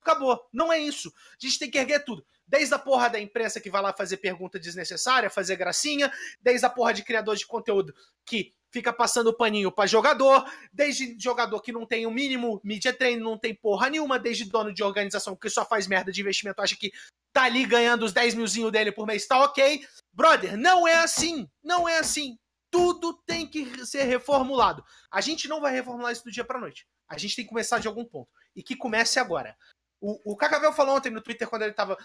Acabou. 0.00 0.48
Não 0.52 0.72
é 0.72 0.78
isso. 0.78 1.08
A 1.08 1.44
gente 1.44 1.58
tem 1.58 1.68
que 1.68 1.76
erguer 1.76 2.04
tudo. 2.04 2.24
Desde 2.46 2.74
a 2.74 2.78
porra 2.78 3.08
da 3.08 3.18
imprensa 3.20 3.60
que 3.60 3.70
vai 3.70 3.80
lá 3.80 3.92
fazer 3.92 4.18
pergunta 4.18 4.58
desnecessária, 4.58 5.30
fazer 5.30 5.56
gracinha, 5.56 6.12
desde 6.40 6.66
a 6.66 6.70
porra 6.70 6.92
de 6.92 7.02
criador 7.02 7.36
de 7.36 7.46
conteúdo 7.46 7.94
que 8.24 8.52
fica 8.70 8.92
passando 8.92 9.32
paninho 9.32 9.70
pra 9.70 9.86
jogador, 9.86 10.44
desde 10.72 11.16
jogador 11.18 11.60
que 11.60 11.72
não 11.72 11.86
tem 11.86 12.06
o 12.06 12.10
mínimo 12.10 12.60
media 12.64 12.92
treino, 12.92 13.22
não 13.22 13.38
tem 13.38 13.54
porra 13.54 13.88
nenhuma, 13.88 14.18
desde 14.18 14.44
dono 14.50 14.74
de 14.74 14.82
organização 14.82 15.36
que 15.36 15.48
só 15.48 15.64
faz 15.64 15.86
merda 15.86 16.10
de 16.10 16.20
investimento, 16.20 16.60
acha 16.60 16.76
que 16.76 16.92
tá 17.32 17.44
ali 17.44 17.66
ganhando 17.66 18.04
os 18.04 18.12
10 18.12 18.34
milzinho 18.34 18.70
dele 18.70 18.92
por 18.92 19.06
mês, 19.06 19.26
tá 19.26 19.42
ok. 19.42 19.84
Brother, 20.12 20.56
não 20.56 20.86
é 20.86 20.94
assim. 20.94 21.48
Não 21.62 21.88
é 21.88 21.98
assim. 21.98 22.38
Tudo 22.70 23.12
tem 23.26 23.46
que 23.46 23.84
ser 23.84 24.04
reformulado. 24.04 24.84
A 25.10 25.20
gente 25.20 25.48
não 25.48 25.60
vai 25.60 25.72
reformular 25.72 26.12
isso 26.12 26.24
do 26.24 26.30
dia 26.30 26.44
pra 26.44 26.60
noite. 26.60 26.86
A 27.08 27.18
gente 27.18 27.36
tem 27.36 27.44
que 27.44 27.48
começar 27.48 27.78
de 27.78 27.88
algum 27.88 28.04
ponto. 28.04 28.30
E 28.54 28.62
que 28.62 28.76
comece 28.76 29.18
agora. 29.18 29.56
O, 30.00 30.32
o 30.32 30.36
Cacavel 30.36 30.72
falou 30.72 30.96
ontem 30.96 31.10
no 31.10 31.20
Twitter, 31.20 31.48
quando 31.48 31.62
ele 31.62 31.72
tava 31.72 31.98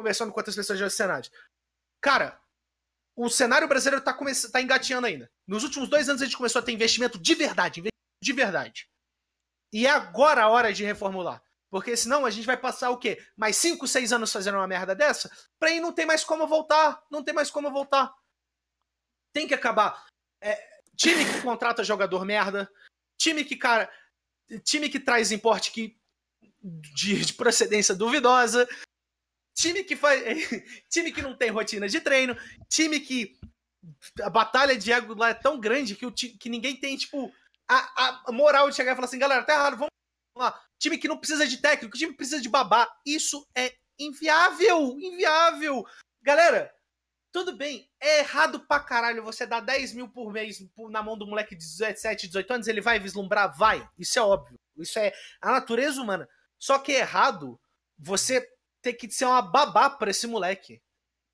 conversando 0.00 0.32
com 0.32 0.40
outras 0.40 0.56
pessoas 0.56 0.80
do 0.80 0.90
cenário. 0.90 1.30
Cara, 2.00 2.40
o 3.14 3.28
cenário 3.28 3.68
brasileiro 3.68 4.02
tá, 4.02 4.14
come... 4.14 4.32
tá 4.34 4.62
engateando 4.62 5.06
ainda. 5.06 5.30
Nos 5.46 5.62
últimos 5.62 5.90
dois 5.90 6.08
anos 6.08 6.22
a 6.22 6.24
gente 6.24 6.36
começou 6.36 6.60
a 6.60 6.64
ter 6.64 6.72
investimento 6.72 7.18
de 7.18 7.34
verdade. 7.34 7.80
Investimento 7.80 8.22
de 8.22 8.32
verdade. 8.32 8.88
E 9.72 9.86
é 9.86 9.90
agora 9.90 10.42
a 10.42 10.48
hora 10.48 10.72
de 10.72 10.84
reformular. 10.84 11.42
Porque 11.70 11.96
senão 11.96 12.24
a 12.24 12.30
gente 12.30 12.46
vai 12.46 12.56
passar 12.56 12.90
o 12.90 12.98
quê? 12.98 13.22
Mais 13.36 13.56
5, 13.56 13.86
6 13.86 14.12
anos 14.12 14.32
fazendo 14.32 14.56
uma 14.56 14.66
merda 14.66 14.94
dessa? 14.94 15.30
Pra 15.58 15.68
aí 15.68 15.80
não 15.80 15.92
tem 15.92 16.06
mais 16.06 16.24
como 16.24 16.46
voltar. 16.46 17.04
Não 17.10 17.22
tem 17.22 17.34
mais 17.34 17.50
como 17.50 17.70
voltar. 17.70 18.12
Tem 19.32 19.46
que 19.46 19.54
acabar. 19.54 20.06
É, 20.40 20.80
time 20.96 21.24
que 21.24 21.42
contrata 21.42 21.84
jogador 21.84 22.24
merda. 22.24 22.68
Time 23.20 23.44
que, 23.44 23.54
cara. 23.54 23.92
Time 24.64 24.88
que 24.88 24.98
traz 24.98 25.30
importe 25.30 25.70
que, 25.70 25.96
de, 26.62 27.24
de 27.24 27.34
procedência 27.34 27.94
duvidosa. 27.94 28.66
Time 29.60 29.84
que 29.84 29.94
faz. 29.94 30.22
time 30.88 31.12
que 31.12 31.20
não 31.20 31.36
tem 31.36 31.50
rotina 31.50 31.86
de 31.86 32.00
treino. 32.00 32.34
Time 32.68 32.98
que. 32.98 33.38
A 34.22 34.30
batalha 34.30 34.76
de 34.76 34.90
ego 34.90 35.14
lá 35.14 35.30
é 35.30 35.34
tão 35.34 35.60
grande 35.60 35.94
que, 35.94 36.06
o 36.06 36.12
que 36.12 36.48
ninguém 36.48 36.76
tem, 36.76 36.96
tipo, 36.96 37.32
a, 37.68 38.22
a 38.26 38.32
moral 38.32 38.68
de 38.68 38.76
chegar 38.76 38.92
e 38.92 38.94
falar 38.94 39.06
assim, 39.06 39.18
galera, 39.18 39.44
tá 39.44 39.54
errado, 39.54 39.76
vamos 39.76 39.90
lá. 40.36 40.60
Time 40.78 40.98
que 40.98 41.08
não 41.08 41.16
precisa 41.16 41.46
de 41.46 41.58
técnico, 41.58 41.96
time 41.96 42.12
que 42.12 42.16
precisa 42.16 42.40
de 42.40 42.48
babá. 42.48 42.90
Isso 43.06 43.46
é 43.54 43.72
inviável! 43.98 44.98
Inviável! 44.98 45.84
Galera, 46.20 46.70
tudo 47.32 47.56
bem, 47.56 47.88
é 48.00 48.20
errado 48.20 48.66
pra 48.66 48.80
caralho 48.80 49.22
você 49.22 49.46
dar 49.46 49.60
10 49.60 49.94
mil 49.94 50.08
por 50.08 50.32
mês 50.32 50.58
na 50.90 51.02
mão 51.02 51.16
do 51.16 51.26
moleque 51.26 51.54
de 51.54 51.64
17, 51.64 52.26
18 52.26 52.52
anos, 52.52 52.68
ele 52.68 52.80
vai 52.80 52.98
vislumbrar? 52.98 53.56
Vai. 53.56 53.88
Isso 53.98 54.18
é 54.18 54.22
óbvio. 54.22 54.58
Isso 54.76 54.98
é 54.98 55.12
a 55.40 55.52
natureza 55.52 56.02
humana. 56.02 56.28
Só 56.58 56.78
que 56.78 56.92
é 56.92 57.00
errado 57.00 57.58
você 57.98 58.46
ter 58.82 58.94
que 58.94 59.10
ser 59.10 59.26
uma 59.26 59.42
babá 59.42 59.90
pra 59.90 60.10
esse 60.10 60.26
moleque. 60.26 60.82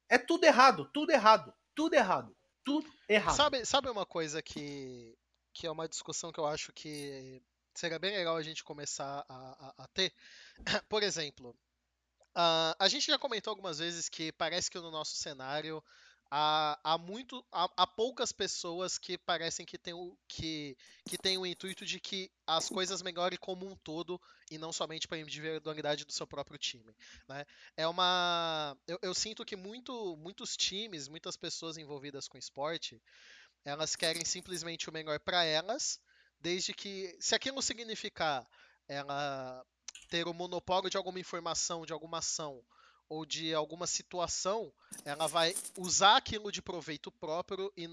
É 0.09 0.19
tudo 0.19 0.45
errado, 0.45 0.89
tudo 0.93 1.11
errado, 1.11 1.53
tudo 1.75 1.95
errado. 1.95 2.37
tudo 2.65 2.89
errado. 3.09 3.37
Sabe, 3.37 3.65
sabe 3.65 3.89
uma 3.89 4.07
coisa 4.07 4.43
que, 4.43 5.17
que 5.53 5.67
é 5.67 5.71
uma 5.71 5.89
discussão 5.89 6.33
que 6.33 6.39
eu 6.39 6.47
acho 6.47 6.73
que 6.73 7.43
seria 7.75 7.99
bem 7.99 8.17
legal 8.17 8.37
a 8.37 8.43
gente 8.43 8.65
começar 8.65 9.25
a, 9.29 9.75
a, 9.79 9.85
a 9.85 9.89
ter? 9.89 10.13
Por 10.89 11.03
exemplo, 11.03 11.51
uh, 12.37 12.75
a 12.79 12.89
gente 12.89 13.07
já 13.07 13.19
comentou 13.19 13.51
algumas 13.51 13.79
vezes 13.79 14.09
que 14.09 14.33
parece 14.33 14.71
que 14.71 14.79
no 14.79 14.91
nosso 14.91 15.17
cenário 15.17 15.83
há, 16.31 16.79
há, 16.83 16.99
muito, 16.99 17.45
há, 17.53 17.71
há, 17.77 17.87
poucas 17.87 18.33
pessoas 18.33 18.99
que 18.99 19.17
parecem 19.19 19.65
que 19.65 19.79
têm 19.79 19.95
o, 19.95 20.17
que, 20.29 20.77
que 21.09 21.17
têm 21.17 21.39
o 21.39 21.47
intuito 21.47 21.85
de 21.85 22.01
que 22.01 22.31
as 22.47 22.69
coisas 22.69 23.03
melhorem 23.03 23.39
como 23.39 23.67
um 23.67 23.77
todo 23.77 24.21
e 24.51 24.59
não 24.59 24.73
somente 24.73 25.07
para 25.07 25.19
a 25.19 25.21
individualidade 25.21 26.05
do 26.05 26.13
seu 26.13 26.27
próprio 26.27 26.59
time. 26.59 26.95
Né? 27.29 27.45
É 27.77 27.87
uma, 27.87 28.77
eu, 28.87 28.99
eu 29.03 29.15
sinto 29.15 29.45
que 29.45 29.57
muito, 29.57 30.17
muitos 30.17 30.57
times, 30.57 31.09
muitas 31.09 31.37
pessoas 31.37 31.77
envolvidas 31.77 32.29
com 32.29 32.39
esporte, 32.39 33.01
elas 33.65 33.97
querem 33.97 34.25
simplesmente 34.25 34.89
o 34.89 34.93
melhor 34.93 35.19
para 35.21 35.45
elas, 35.45 36.01
desde 36.41 36.73
que, 36.73 37.17
se 37.21 37.35
aquilo 37.35 37.61
significar 37.63 38.47
ela 38.89 39.65
ter 40.09 40.29
o 40.29 40.35
monopólio 40.35 40.89
de 40.89 40.97
alguma 40.97 41.19
informação, 41.19 41.85
de 41.85 41.93
alguma 41.93 42.19
ação 42.19 42.63
ou 43.09 43.25
de 43.25 43.55
alguma 43.55 43.87
situação, 43.87 44.73
ela 45.05 45.27
vai 45.27 45.55
usar 45.77 46.17
aquilo 46.17 46.51
de 46.51 46.61
proveito 46.61 47.11
próprio 47.11 47.73
e 47.77 47.89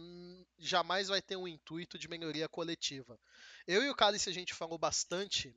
jamais 0.57 1.07
vai 1.07 1.21
ter 1.21 1.35
um 1.35 1.47
intuito 1.47 1.97
de 1.97 2.07
melhoria 2.07 2.47
coletiva. 2.47 3.19
Eu 3.67 3.83
e 3.83 3.89
o 3.89 3.95
Cálice 3.95 4.29
a 4.29 4.33
gente 4.33 4.53
falou 4.53 4.77
bastante, 4.77 5.55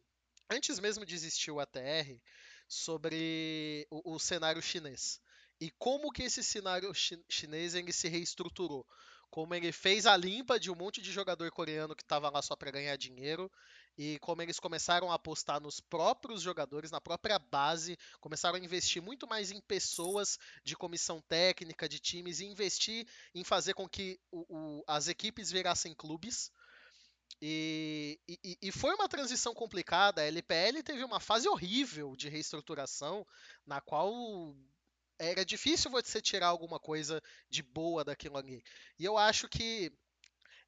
antes 0.51 0.79
mesmo 0.79 1.07
de 1.07 1.15
existir 1.15 1.51
o 1.51 1.61
ATR, 1.61 2.21
sobre 2.69 3.87
o, 3.91 4.15
o 4.15 4.19
cenário 4.19 4.61
chinês. 4.61 5.21
E 5.61 5.71
como 5.71 6.13
que 6.13 6.25
esse 6.25 6.45
cenário 6.45 6.93
chinês 7.29 7.75
ele 7.75 7.93
se 7.93 8.09
reestruturou 8.09 8.87
como 9.31 9.55
ele 9.55 9.73
fez 9.73 10.07
a 10.07 10.17
limpa 10.17 10.59
de 10.59 10.71
um 10.71 10.75
monte 10.75 11.01
de 11.03 11.13
jogador 11.13 11.51
coreano 11.51 11.95
que 11.95 12.03
estava 12.03 12.31
lá 12.31 12.41
só 12.41 12.57
para 12.57 12.71
ganhar 12.71 12.97
dinheiro 12.97 13.51
e 13.99 14.19
como 14.19 14.43
eles 14.43 14.61
começaram 14.61 15.11
a 15.11 15.15
apostar 15.15 15.61
nos 15.61 15.81
próprios 15.81 16.43
jogadores, 16.43 16.91
na 16.91 17.01
própria 17.01 17.39
base, 17.39 17.99
começaram 18.21 18.57
a 18.57 18.61
investir 18.61 19.01
muito 19.01 19.27
mais 19.27 19.51
em 19.51 19.61
pessoas 19.61 20.39
de 20.63 20.77
comissão 20.77 21.21
técnica, 21.23 21.89
de 21.89 21.99
times, 21.99 22.41
e 22.41 22.47
investir 22.47 23.07
em 23.35 23.43
fazer 23.43 23.73
com 23.75 23.89
que 23.89 24.21
o, 24.31 24.45
o, 24.49 24.85
as 24.87 25.09
equipes 25.09 25.51
virassem 25.51 25.95
clubes. 25.95 26.53
E, 27.41 28.19
e, 28.29 28.59
e, 28.63 28.73
foi 28.73 28.95
uma 28.95 29.09
transição 29.09 29.55
complicada. 29.55 30.23
A 30.23 30.27
LPL 30.27 30.83
teve 30.83 31.05
uma 31.05 31.21
fase 31.21 31.49
horrível 31.49 32.15
de 32.17 32.29
reestruturação, 32.29 33.27
na 33.67 33.81
qual 33.81 34.55
era 35.19 35.45
difícil 35.45 35.91
você 35.91 36.21
tirar 36.21 36.49
alguma 36.49 36.79
coisa 36.79 37.23
de 37.49 37.63
boa 37.63 38.05
daquilo 38.05 38.37
ali. 38.37 38.63
E 38.99 39.05
eu 39.05 39.17
acho 39.17 39.49
que 39.49 39.93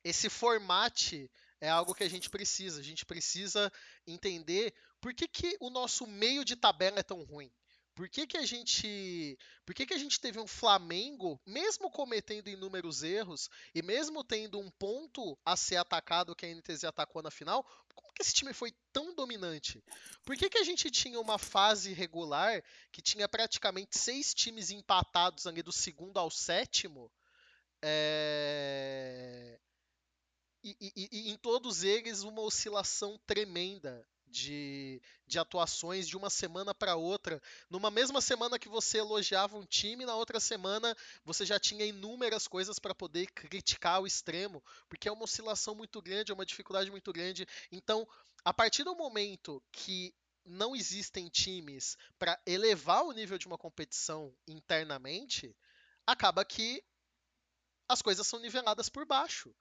esse 0.03 0.29
formate 0.31 1.31
é 1.61 1.69
algo 1.69 1.95
que 1.95 2.05
a 2.05 2.11
gente 2.11 2.31
precisa. 2.31 2.81
A 2.81 2.85
gente 2.85 3.05
precisa 3.05 3.73
entender 4.07 4.75
por 5.01 5.15
que, 5.15 5.29
que 5.29 5.57
o 5.61 5.71
nosso 5.71 6.07
meio 6.07 6.45
de 6.45 6.57
tabela 6.57 7.01
é 7.01 7.03
tão 7.03 7.23
ruim. 7.25 7.51
Por 7.95 8.09
que, 8.09 8.29
que 8.29 8.37
a 8.37 8.47
gente, 8.47 9.37
por 9.67 9.75
que, 9.75 9.85
que 9.85 9.93
a 9.93 9.99
gente 9.99 10.21
teve 10.21 10.39
um 10.39 10.47
Flamengo, 10.47 11.41
mesmo 11.45 11.91
cometendo 11.91 12.47
inúmeros 12.47 13.03
erros 13.03 13.51
e 13.75 13.83
mesmo 13.83 14.23
tendo 14.23 14.61
um 14.61 14.71
ponto 14.71 15.37
a 15.45 15.57
ser 15.57 15.79
atacado 15.79 16.37
que 16.37 16.47
a 16.47 16.55
NTZ 16.55 16.85
atacou 16.85 17.25
na 17.25 17.31
final, 17.31 17.67
como 17.97 18.13
que 18.13 18.23
esse 18.23 18.33
time 18.33 18.53
foi 18.53 18.73
tão 18.93 19.17
dominante? 19.17 19.83
Por 20.25 20.37
que, 20.37 20.49
que 20.49 20.59
a 20.59 20.63
gente 20.63 20.93
tinha 20.93 21.19
uma 21.19 21.39
fase 21.39 21.93
regular 21.93 22.63
que 22.93 23.03
tinha 23.03 23.29
praticamente 23.29 23.99
seis 23.99 24.33
times 24.33 24.71
empatados 24.71 25.45
ali 25.45 25.61
do 25.61 25.73
segundo 25.73 26.19
ao 26.19 26.31
sétimo? 26.31 27.11
É 27.83 29.59
e, 30.63 30.77
e, 30.81 31.09
e, 31.13 31.31
em 31.31 31.37
todos 31.37 31.83
eles 31.83 32.23
uma 32.23 32.43
oscilação 32.43 33.19
tremenda 33.27 34.07
de, 34.31 35.01
de 35.27 35.39
atuações 35.39 36.07
de 36.07 36.17
uma 36.17 36.31
semana 36.31 36.75
para 36.75 36.97
outra. 36.97 37.41
Numa 37.71 37.91
mesma 37.91 38.21
semana 38.21 38.59
que 38.59 38.69
você 38.69 38.99
elogiava 38.99 39.57
um 39.57 39.65
time, 39.65 40.05
na 40.05 40.15
outra 40.17 40.41
semana 40.41 40.97
você 41.25 41.45
já 41.45 41.59
tinha 41.59 41.85
inúmeras 41.85 42.47
coisas 42.47 42.79
para 42.79 42.95
poder 42.95 43.27
criticar 43.29 44.01
o 44.01 44.07
extremo, 44.07 44.63
porque 44.89 45.09
é 45.09 45.13
uma 45.13 45.25
oscilação 45.25 45.75
muito 45.75 46.01
grande, 46.03 46.31
é 46.31 46.35
uma 46.35 46.47
dificuldade 46.47 46.91
muito 46.91 47.13
grande. 47.13 47.47
Então, 47.73 48.07
a 48.45 48.53
partir 48.53 48.85
do 48.85 48.95
momento 48.95 49.63
que 49.73 50.15
não 50.45 50.75
existem 50.75 51.29
times 51.29 51.97
para 52.19 52.41
elevar 52.47 53.05
o 53.05 53.13
nível 53.13 53.37
de 53.39 53.47
uma 53.47 53.59
competição 53.59 54.35
internamente, 54.47 55.55
acaba 56.07 56.45
que 56.45 56.83
as 57.89 58.03
coisas 58.03 58.27
são 58.27 58.39
niveladas 58.39 58.89
por 58.89 59.07
baixo. 59.07 59.55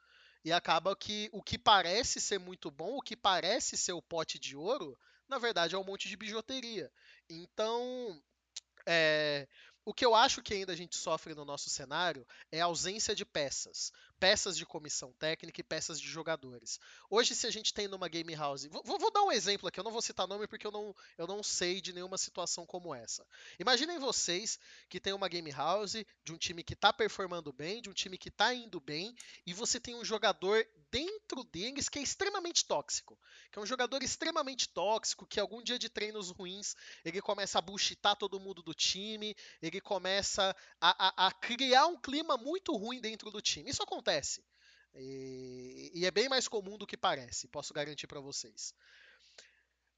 E 0.48 0.52
acaba 0.53 0.95
que 0.95 1.30
o 1.34 1.44
que 1.44 1.57
parece 1.57 2.22
ser 2.22 2.40
muito 2.40 2.72
bom, 2.72 2.95
o 2.95 3.02
que 3.02 3.18
parece 3.18 3.76
ser 3.76 3.91
o 3.91 4.02
pote 4.02 4.40
de 4.40 4.56
ouro, 4.56 4.98
na 5.28 5.38
verdade 5.38 5.76
é 5.76 5.78
um 5.78 5.84
monte 5.84 6.07
de 6.07 6.15
bijuteria. 6.15 6.90
Então, 7.30 8.18
é, 8.86 9.45
o 9.84 9.94
que 9.94 10.06
eu 10.06 10.15
acho 10.15 10.41
que 10.41 10.53
ainda 10.53 10.72
a 10.72 10.76
gente 10.78 10.95
sofre 10.95 11.36
no 11.36 11.44
nosso 11.44 11.69
cenário 11.69 12.26
é 12.49 12.61
a 12.61 12.65
ausência 12.65 13.14
de 13.14 13.26
peças 13.26 13.91
peças 14.19 14.57
de 14.57 14.65
comissão 14.65 15.14
técnica 15.14 15.61
e 15.61 15.64
peças 15.64 15.99
de 15.99 16.07
jogadores. 16.07 16.80
Hoje, 17.10 17.35
se 17.35 17.48
a 17.48 17.52
gente 17.52 17.73
tem 17.73 17.88
numa 17.88 18.07
game 18.07 18.34
house, 18.35 18.65
vou, 18.65 18.84
vou, 18.84 19.11
dar 19.11 19.23
um 19.23 19.31
exemplo 19.31 19.68
aqui, 19.68 19.80
eu 19.80 19.84
não 19.84 19.91
vou 19.91 20.02
citar 20.02 20.27
nome 20.27 20.48
porque 20.48 20.65
eu 20.65 20.72
não, 20.72 20.95
eu 21.18 21.27
não 21.27 21.44
sei 21.44 21.80
de 21.80 21.94
nenhuma 21.94 22.18
situação 22.18 22.65
como 22.65 22.94
essa. 22.94 23.26
Imaginem 23.60 23.99
vocês 23.99 24.60
que 24.89 24.99
tem 24.99 25.14
uma 25.14 25.27
game 25.27 25.52
house 25.52 25.94
de 26.23 26.34
um 26.34 26.38
time 26.38 26.64
que 26.64 26.73
está 26.73 26.91
performando 26.91 27.53
bem, 27.53 27.81
de 27.81 27.89
um 27.89 27.94
time 27.94 28.18
que 28.18 28.30
está 28.30 28.53
indo 28.53 28.80
bem, 28.80 29.15
e 29.45 29.53
você 29.53 29.80
tem 29.80 29.95
um 29.95 30.03
jogador 30.03 30.65
dentro 30.89 31.44
deles 31.44 31.89
que 31.89 31.99
é 31.99 32.02
extremamente 32.02 32.65
tóxico, 32.65 33.19
que 33.52 33.60
é 33.60 33.61
um 33.61 33.65
jogador 33.65 34.02
extremamente 34.02 34.69
tóxico, 34.69 35.27
que 35.27 35.39
algum 35.39 35.61
dia 35.61 35.77
de 35.77 35.89
treinos 35.89 36.30
ruins 36.30 36.76
ele 37.03 37.22
começa 37.22 37.60
a 37.60 37.61
buchitar 37.61 38.15
todo 38.15 38.39
mundo 38.39 38.61
do 38.61 38.73
time, 38.73 39.35
ele 39.61 39.81
começa 39.81 40.56
a, 40.80 41.26
a, 41.26 41.27
a 41.27 41.31
criar 41.31 41.88
um 41.88 41.99
clima 41.99 42.38
muito 42.38 42.76
ruim 42.76 42.99
dentro 42.99 43.30
do 43.30 43.41
time. 43.41 43.69
Isso 43.69 43.84
acontece 43.84 44.07
acontece. 44.08 44.44
E, 44.96 45.92
e 45.94 46.06
é 46.06 46.12
bem 46.12 46.30
mais 46.30 46.48
comum 46.48 46.78
do 46.78 46.88
que 46.88 46.98
parece, 46.98 47.48
posso 47.48 47.74
garantir 47.74 48.08
para 48.08 48.20
vocês. 48.20 48.74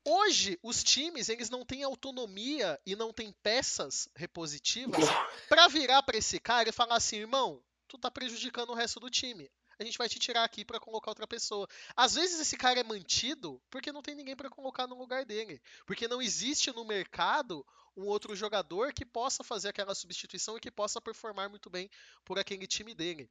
Hoje, 0.04 0.58
os 0.64 0.84
times 0.84 1.30
eles 1.30 1.50
não 1.50 1.64
têm 1.64 1.84
autonomia 1.84 2.80
e 2.86 2.96
não 2.96 3.14
têm 3.14 3.32
peças 3.44 4.10
repositivas 4.16 5.06
para 5.48 5.68
virar 5.68 6.02
para 6.04 6.18
esse 6.18 6.40
cara 6.40 6.70
e 6.70 6.74
falar 6.74 6.96
assim, 6.96 7.18
irmão, 7.18 7.64
tu 7.88 7.98
tá 7.98 8.10
prejudicando 8.10 8.72
o 8.72 8.76
resto 8.76 9.00
do 9.00 9.10
time. 9.10 9.50
A 9.78 9.86
gente 9.86 9.98
vai 9.98 10.10
te 10.10 10.20
tirar 10.20 10.44
aqui 10.44 10.66
para 10.66 10.80
colocar 10.80 11.12
outra 11.12 11.28
pessoa. 11.28 11.68
Às 11.96 12.16
vezes 12.16 12.40
esse 12.40 12.58
cara 12.58 12.80
é 12.80 12.84
mantido 12.84 13.62
porque 13.70 13.94
não 13.94 14.02
tem 14.02 14.16
ninguém 14.16 14.36
para 14.36 14.50
colocar 14.50 14.88
no 14.88 14.98
lugar 14.98 15.24
dele, 15.24 15.62
porque 15.86 16.08
não 16.08 16.22
existe 16.22 16.72
no 16.74 16.84
mercado 16.84 17.66
um 17.96 18.06
outro 18.06 18.36
jogador 18.36 18.92
que 18.92 19.06
possa 19.06 19.44
fazer 19.44 19.70
aquela 19.70 19.96
substituição 19.96 20.58
e 20.58 20.60
que 20.60 20.72
possa 20.72 21.00
performar 21.00 21.50
muito 21.50 21.70
bem 21.70 21.90
por 22.26 22.38
aquele 22.38 22.68
time 22.68 22.94
dele. 22.94 23.30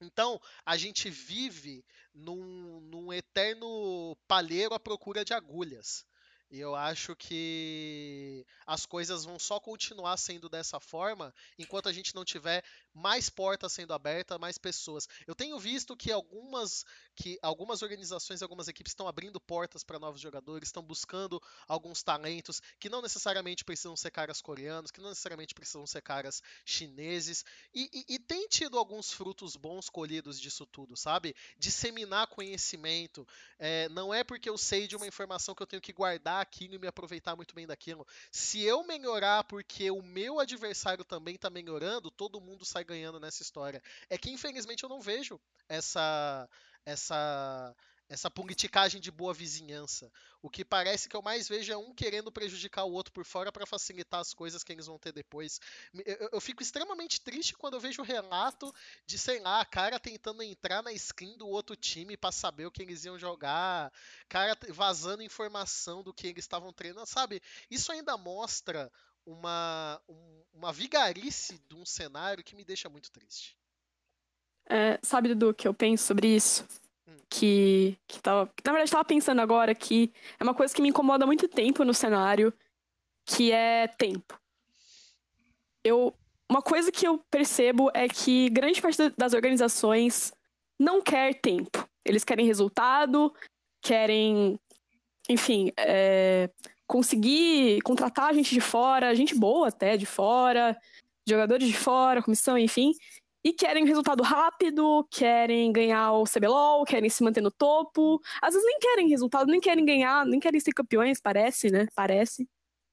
Então, 0.00 0.40
a 0.64 0.76
gente 0.76 1.10
vive 1.10 1.84
num, 2.14 2.80
num 2.80 3.12
eterno 3.12 4.16
palheiro 4.26 4.74
à 4.74 4.80
procura 4.80 5.24
de 5.24 5.34
agulhas. 5.34 6.06
E 6.50 6.58
eu 6.58 6.74
acho 6.74 7.14
que 7.14 8.46
as 8.66 8.86
coisas 8.86 9.24
vão 9.24 9.38
só 9.38 9.60
continuar 9.60 10.16
sendo 10.16 10.48
dessa 10.48 10.80
forma 10.80 11.34
enquanto 11.58 11.90
a 11.90 11.92
gente 11.92 12.14
não 12.14 12.24
tiver 12.24 12.64
mais 12.94 13.28
portas 13.28 13.72
sendo 13.72 13.92
abertas, 13.92 14.38
mais 14.38 14.56
pessoas. 14.56 15.06
Eu 15.26 15.34
tenho 15.34 15.58
visto 15.58 15.94
que 15.94 16.10
algumas, 16.10 16.86
que 17.14 17.38
algumas 17.42 17.82
organizações, 17.82 18.42
algumas 18.42 18.66
equipes 18.66 18.92
estão 18.92 19.06
abrindo 19.06 19.38
portas 19.38 19.84
para 19.84 19.98
novos 19.98 20.22
jogadores, 20.22 20.68
estão 20.68 20.82
buscando 20.82 21.42
alguns 21.66 22.02
talentos 22.02 22.62
que 22.80 22.88
não 22.88 23.02
necessariamente 23.02 23.62
precisam 23.62 23.94
ser 23.94 24.10
caras 24.10 24.40
coreanos, 24.40 24.90
que 24.90 25.02
não 25.02 25.10
necessariamente 25.10 25.54
precisam 25.54 25.86
ser 25.86 26.00
caras 26.00 26.42
chineses. 26.64 27.44
E, 27.74 27.90
e, 27.92 28.14
e 28.14 28.18
tem 28.18 28.48
tido 28.48 28.78
alguns 28.78 29.12
frutos 29.12 29.54
bons 29.54 29.90
colhidos 29.90 30.40
disso 30.40 30.64
tudo, 30.64 30.96
sabe? 30.96 31.36
Disseminar 31.58 32.26
conhecimento. 32.26 33.28
É, 33.58 33.88
não 33.90 34.14
é 34.14 34.24
porque 34.24 34.48
eu 34.48 34.56
sei 34.56 34.86
de 34.86 34.96
uma 34.96 35.06
informação 35.06 35.54
que 35.54 35.62
eu 35.62 35.66
tenho 35.66 35.82
que 35.82 35.92
guardar 35.92 36.37
aquilo 36.40 36.74
e 36.74 36.78
me 36.78 36.86
aproveitar 36.86 37.36
muito 37.36 37.54
bem 37.54 37.66
daquilo. 37.66 38.06
Se 38.30 38.62
eu 38.62 38.84
melhorar 38.84 39.44
porque 39.44 39.90
o 39.90 40.02
meu 40.02 40.38
adversário 40.38 41.04
também 41.04 41.34
está 41.34 41.50
melhorando, 41.50 42.10
todo 42.10 42.40
mundo 42.40 42.64
sai 42.64 42.84
ganhando 42.84 43.20
nessa 43.20 43.42
história. 43.42 43.82
É 44.08 44.16
que 44.16 44.30
infelizmente 44.30 44.84
eu 44.84 44.88
não 44.88 45.00
vejo 45.00 45.40
essa 45.68 46.48
essa 46.84 47.74
essa 48.08 48.30
politicagem 48.30 49.00
de 49.00 49.10
boa 49.10 49.34
vizinhança. 49.34 50.10
O 50.40 50.48
que 50.48 50.64
parece 50.64 51.08
que 51.08 51.14
eu 51.14 51.20
mais 51.20 51.46
vejo 51.46 51.72
é 51.72 51.76
um 51.76 51.94
querendo 51.94 52.32
prejudicar 52.32 52.84
o 52.84 52.92
outro 52.92 53.12
por 53.12 53.24
fora 53.24 53.52
para 53.52 53.66
facilitar 53.66 54.20
as 54.20 54.32
coisas 54.32 54.64
que 54.64 54.72
eles 54.72 54.86
vão 54.86 54.98
ter 54.98 55.12
depois. 55.12 55.60
Eu, 56.06 56.30
eu, 56.32 56.40
fico 56.40 56.62
extremamente 56.62 57.20
triste 57.20 57.54
quando 57.54 57.74
eu 57.74 57.80
vejo 57.80 58.00
o 58.00 58.04
relato 58.04 58.74
de, 59.04 59.18
sei 59.18 59.40
lá, 59.40 59.64
cara 59.64 60.00
tentando 60.00 60.42
entrar 60.42 60.82
na 60.82 60.92
skin 60.92 61.36
do 61.36 61.46
outro 61.46 61.76
time 61.76 62.16
para 62.16 62.32
saber 62.32 62.66
o 62.66 62.70
que 62.70 62.82
eles 62.82 63.04
iam 63.04 63.18
jogar, 63.18 63.92
cara 64.28 64.56
vazando 64.70 65.22
informação 65.22 66.02
do 66.02 66.14
que 66.14 66.28
eles 66.28 66.44
estavam 66.44 66.72
treinando, 66.72 67.06
sabe? 67.06 67.42
Isso 67.70 67.92
ainda 67.92 68.16
mostra 68.16 68.90
uma, 69.26 70.00
um, 70.08 70.42
uma 70.54 70.72
vigarice 70.72 71.60
de 71.68 71.74
um 71.74 71.84
cenário 71.84 72.42
que 72.42 72.56
me 72.56 72.64
deixa 72.64 72.88
muito 72.88 73.10
triste. 73.10 73.58
É, 74.70 74.98
sabe, 75.02 75.28
Dudu, 75.28 75.54
que 75.54 75.68
eu 75.68 75.74
penso 75.74 76.06
sobre 76.06 76.28
isso? 76.28 76.66
Que, 77.30 77.98
que, 78.06 78.22
tava, 78.22 78.46
que 78.46 78.62
na 78.64 78.72
verdade 78.72 78.90
tava 78.90 79.04
pensando 79.04 79.40
agora 79.40 79.74
que 79.74 80.12
é 80.40 80.42
uma 80.42 80.54
coisa 80.54 80.74
que 80.74 80.80
me 80.80 80.88
incomoda 80.88 81.26
muito 81.26 81.46
tempo 81.46 81.84
no 81.84 81.92
cenário, 81.92 82.52
que 83.26 83.52
é 83.52 83.86
tempo. 83.86 84.38
Eu, 85.84 86.14
uma 86.48 86.62
coisa 86.62 86.90
que 86.90 87.06
eu 87.06 87.18
percebo 87.30 87.90
é 87.92 88.08
que 88.08 88.48
grande 88.48 88.80
parte 88.80 88.96
da- 88.96 89.14
das 89.16 89.34
organizações 89.34 90.32
não 90.78 91.02
quer 91.02 91.34
tempo. 91.34 91.86
Eles 92.04 92.24
querem 92.24 92.46
resultado, 92.46 93.32
querem, 93.82 94.58
enfim, 95.28 95.70
é, 95.76 96.48
conseguir 96.86 97.82
contratar 97.82 98.32
gente 98.34 98.54
de 98.54 98.60
fora, 98.60 99.14
gente 99.14 99.34
boa 99.34 99.68
até 99.68 99.96
de 99.96 100.06
fora, 100.06 100.76
jogadores 101.28 101.68
de 101.68 101.76
fora, 101.76 102.22
comissão, 102.22 102.56
enfim, 102.56 102.92
e 103.44 103.52
querem 103.52 103.86
resultado 103.86 104.22
rápido, 104.22 105.06
querem 105.10 105.72
ganhar 105.72 106.12
o 106.12 106.26
CBLOL, 106.26 106.84
querem 106.84 107.08
se 107.10 107.22
manter 107.22 107.40
no 107.40 107.50
topo. 107.50 108.20
Às 108.42 108.54
vezes 108.54 108.66
nem 108.66 108.78
querem 108.80 109.08
resultado, 109.08 109.50
nem 109.50 109.60
querem 109.60 109.84
ganhar, 109.84 110.26
nem 110.26 110.40
querem 110.40 110.60
ser 110.60 110.72
campeões, 110.72 111.20
parece, 111.20 111.70
né? 111.70 111.86
Parece. 111.94 112.48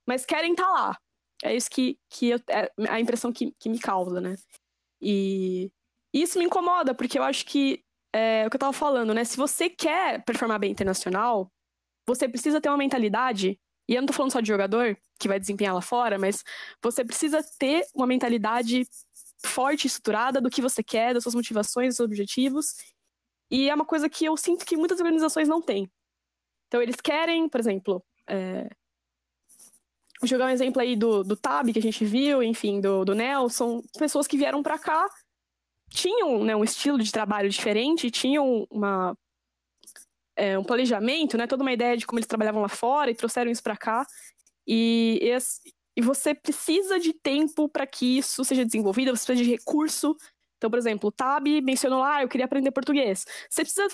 Mas 0.08 0.26
querem 0.26 0.52
estar 0.54 0.70
lá. 0.70 0.98
É 1.44 1.56
isso 1.56 1.70
que, 1.70 2.00
que 2.10 2.30
eu- 2.30 2.40
é 2.50 2.72
a 2.90 3.00
impressão 3.00 3.32
que, 3.34 3.54
que 3.60 3.70
me 3.70 3.80
causa, 3.80 4.22
né? 4.22 4.36
E 5.02 5.72
isso 6.14 6.40
me 6.40 6.46
incomoda, 6.46 6.94
porque 6.96 7.20
eu 7.20 7.24
acho 7.24 7.46
que 7.46 7.84
é 8.14 8.46
o 8.48 8.50
que 8.50 8.56
eu 8.56 8.60
tava 8.60 8.74
falando, 8.74 9.14
né? 9.14 9.24
Se 9.26 9.38
você 9.38 9.70
quer 9.70 10.24
performar 10.24 10.60
bem 10.60 10.72
internacional, 10.72 11.52
você 12.08 12.28
precisa 12.30 12.62
ter 12.62 12.70
uma 12.70 12.78
mentalidade, 12.78 13.60
e 13.90 13.96
eu 13.96 14.02
não 14.02 14.08
tô 14.08 14.14
falando 14.14 14.32
só 14.32 14.40
de 14.42 14.48
jogador 14.48 14.98
que 15.20 15.28
vai 15.28 15.40
desempenhar 15.40 15.74
lá 15.76 15.82
fora, 15.82 16.18
mas 16.18 16.44
você 16.82 17.04
precisa 17.06 17.42
ter 17.60 17.86
uma 17.96 18.08
mentalidade 18.08 18.88
forte 19.46 19.88
estruturada 19.88 20.42
do 20.42 20.50
que 20.50 20.62
você 20.62 20.84
quer, 20.84 21.14
das 21.14 21.24
suas 21.24 21.36
motivações, 21.36 21.90
dos 21.90 21.98
seus 21.98 22.08
objetivos. 22.08 22.74
E 23.50 23.70
é 23.70 23.76
uma 23.76 23.86
coisa 23.86 24.10
que 24.10 24.26
eu 24.26 24.36
sinto 24.36 24.66
que 24.66 24.76
muitas 24.76 25.00
organizações 25.00 25.48
não 25.48 25.62
têm. 25.62 25.90
Então 26.68 26.82
eles 26.82 26.96
querem, 26.98 27.48
por 27.48 27.60
exemplo, 27.60 28.04
é... 28.28 28.68
vou 30.20 30.28
jogar 30.28 30.48
um 30.48 30.50
exemplo 30.50 30.82
aí 30.82 30.96
do, 30.96 31.24
do 31.24 31.36
Tab 31.36 31.72
que 31.72 31.80
a 31.80 31.82
gente 31.82 32.04
viu, 32.04 32.42
enfim, 32.42 32.82
do, 32.82 33.06
do 33.06 33.16
Nelson, 33.16 33.82
pessoas 33.98 34.28
que 34.28 34.38
vieram 34.38 34.64
pra 34.64 34.78
cá 34.78 35.08
tinham 35.90 36.44
né, 36.44 36.56
um 36.56 36.64
estilo 36.64 36.98
de 36.98 37.12
trabalho 37.12 37.50
diferente, 37.50 38.12
tinham 38.12 38.68
uma, 38.70 39.16
é, 40.36 40.58
um 40.58 40.64
planejamento, 40.64 41.38
né, 41.38 41.48
toda 41.48 41.64
uma 41.64 41.72
ideia 41.72 41.96
de 41.96 42.06
como 42.06 42.20
eles 42.20 42.28
trabalhavam 42.28 42.62
lá 42.62 42.70
fora 42.70 43.10
e 43.10 43.16
trouxeram 43.16 43.52
isso 43.52 43.64
pra 43.64 43.78
cá. 43.78 44.06
E, 44.68 45.20
e 45.96 46.02
você 46.02 46.34
precisa 46.36 47.00
de 47.00 47.14
tempo 47.14 47.70
para 47.70 47.88
que 47.88 48.18
isso 48.18 48.44
seja 48.44 48.66
desenvolvido, 48.66 49.16
você 49.16 49.26
precisa 49.26 49.44
de 49.46 49.50
recurso. 49.52 50.16
Então, 50.58 50.70
por 50.70 50.80
exemplo, 50.80 51.10
o 51.10 51.12
Tab 51.12 51.46
mencionou 51.64 52.00
lá, 52.00 52.18
"Ah, 52.18 52.24
eu 52.24 52.30
queria 52.30 52.46
aprender 52.46 52.72
português. 52.72 53.26
Você 53.50 53.62
precisa 53.64 53.88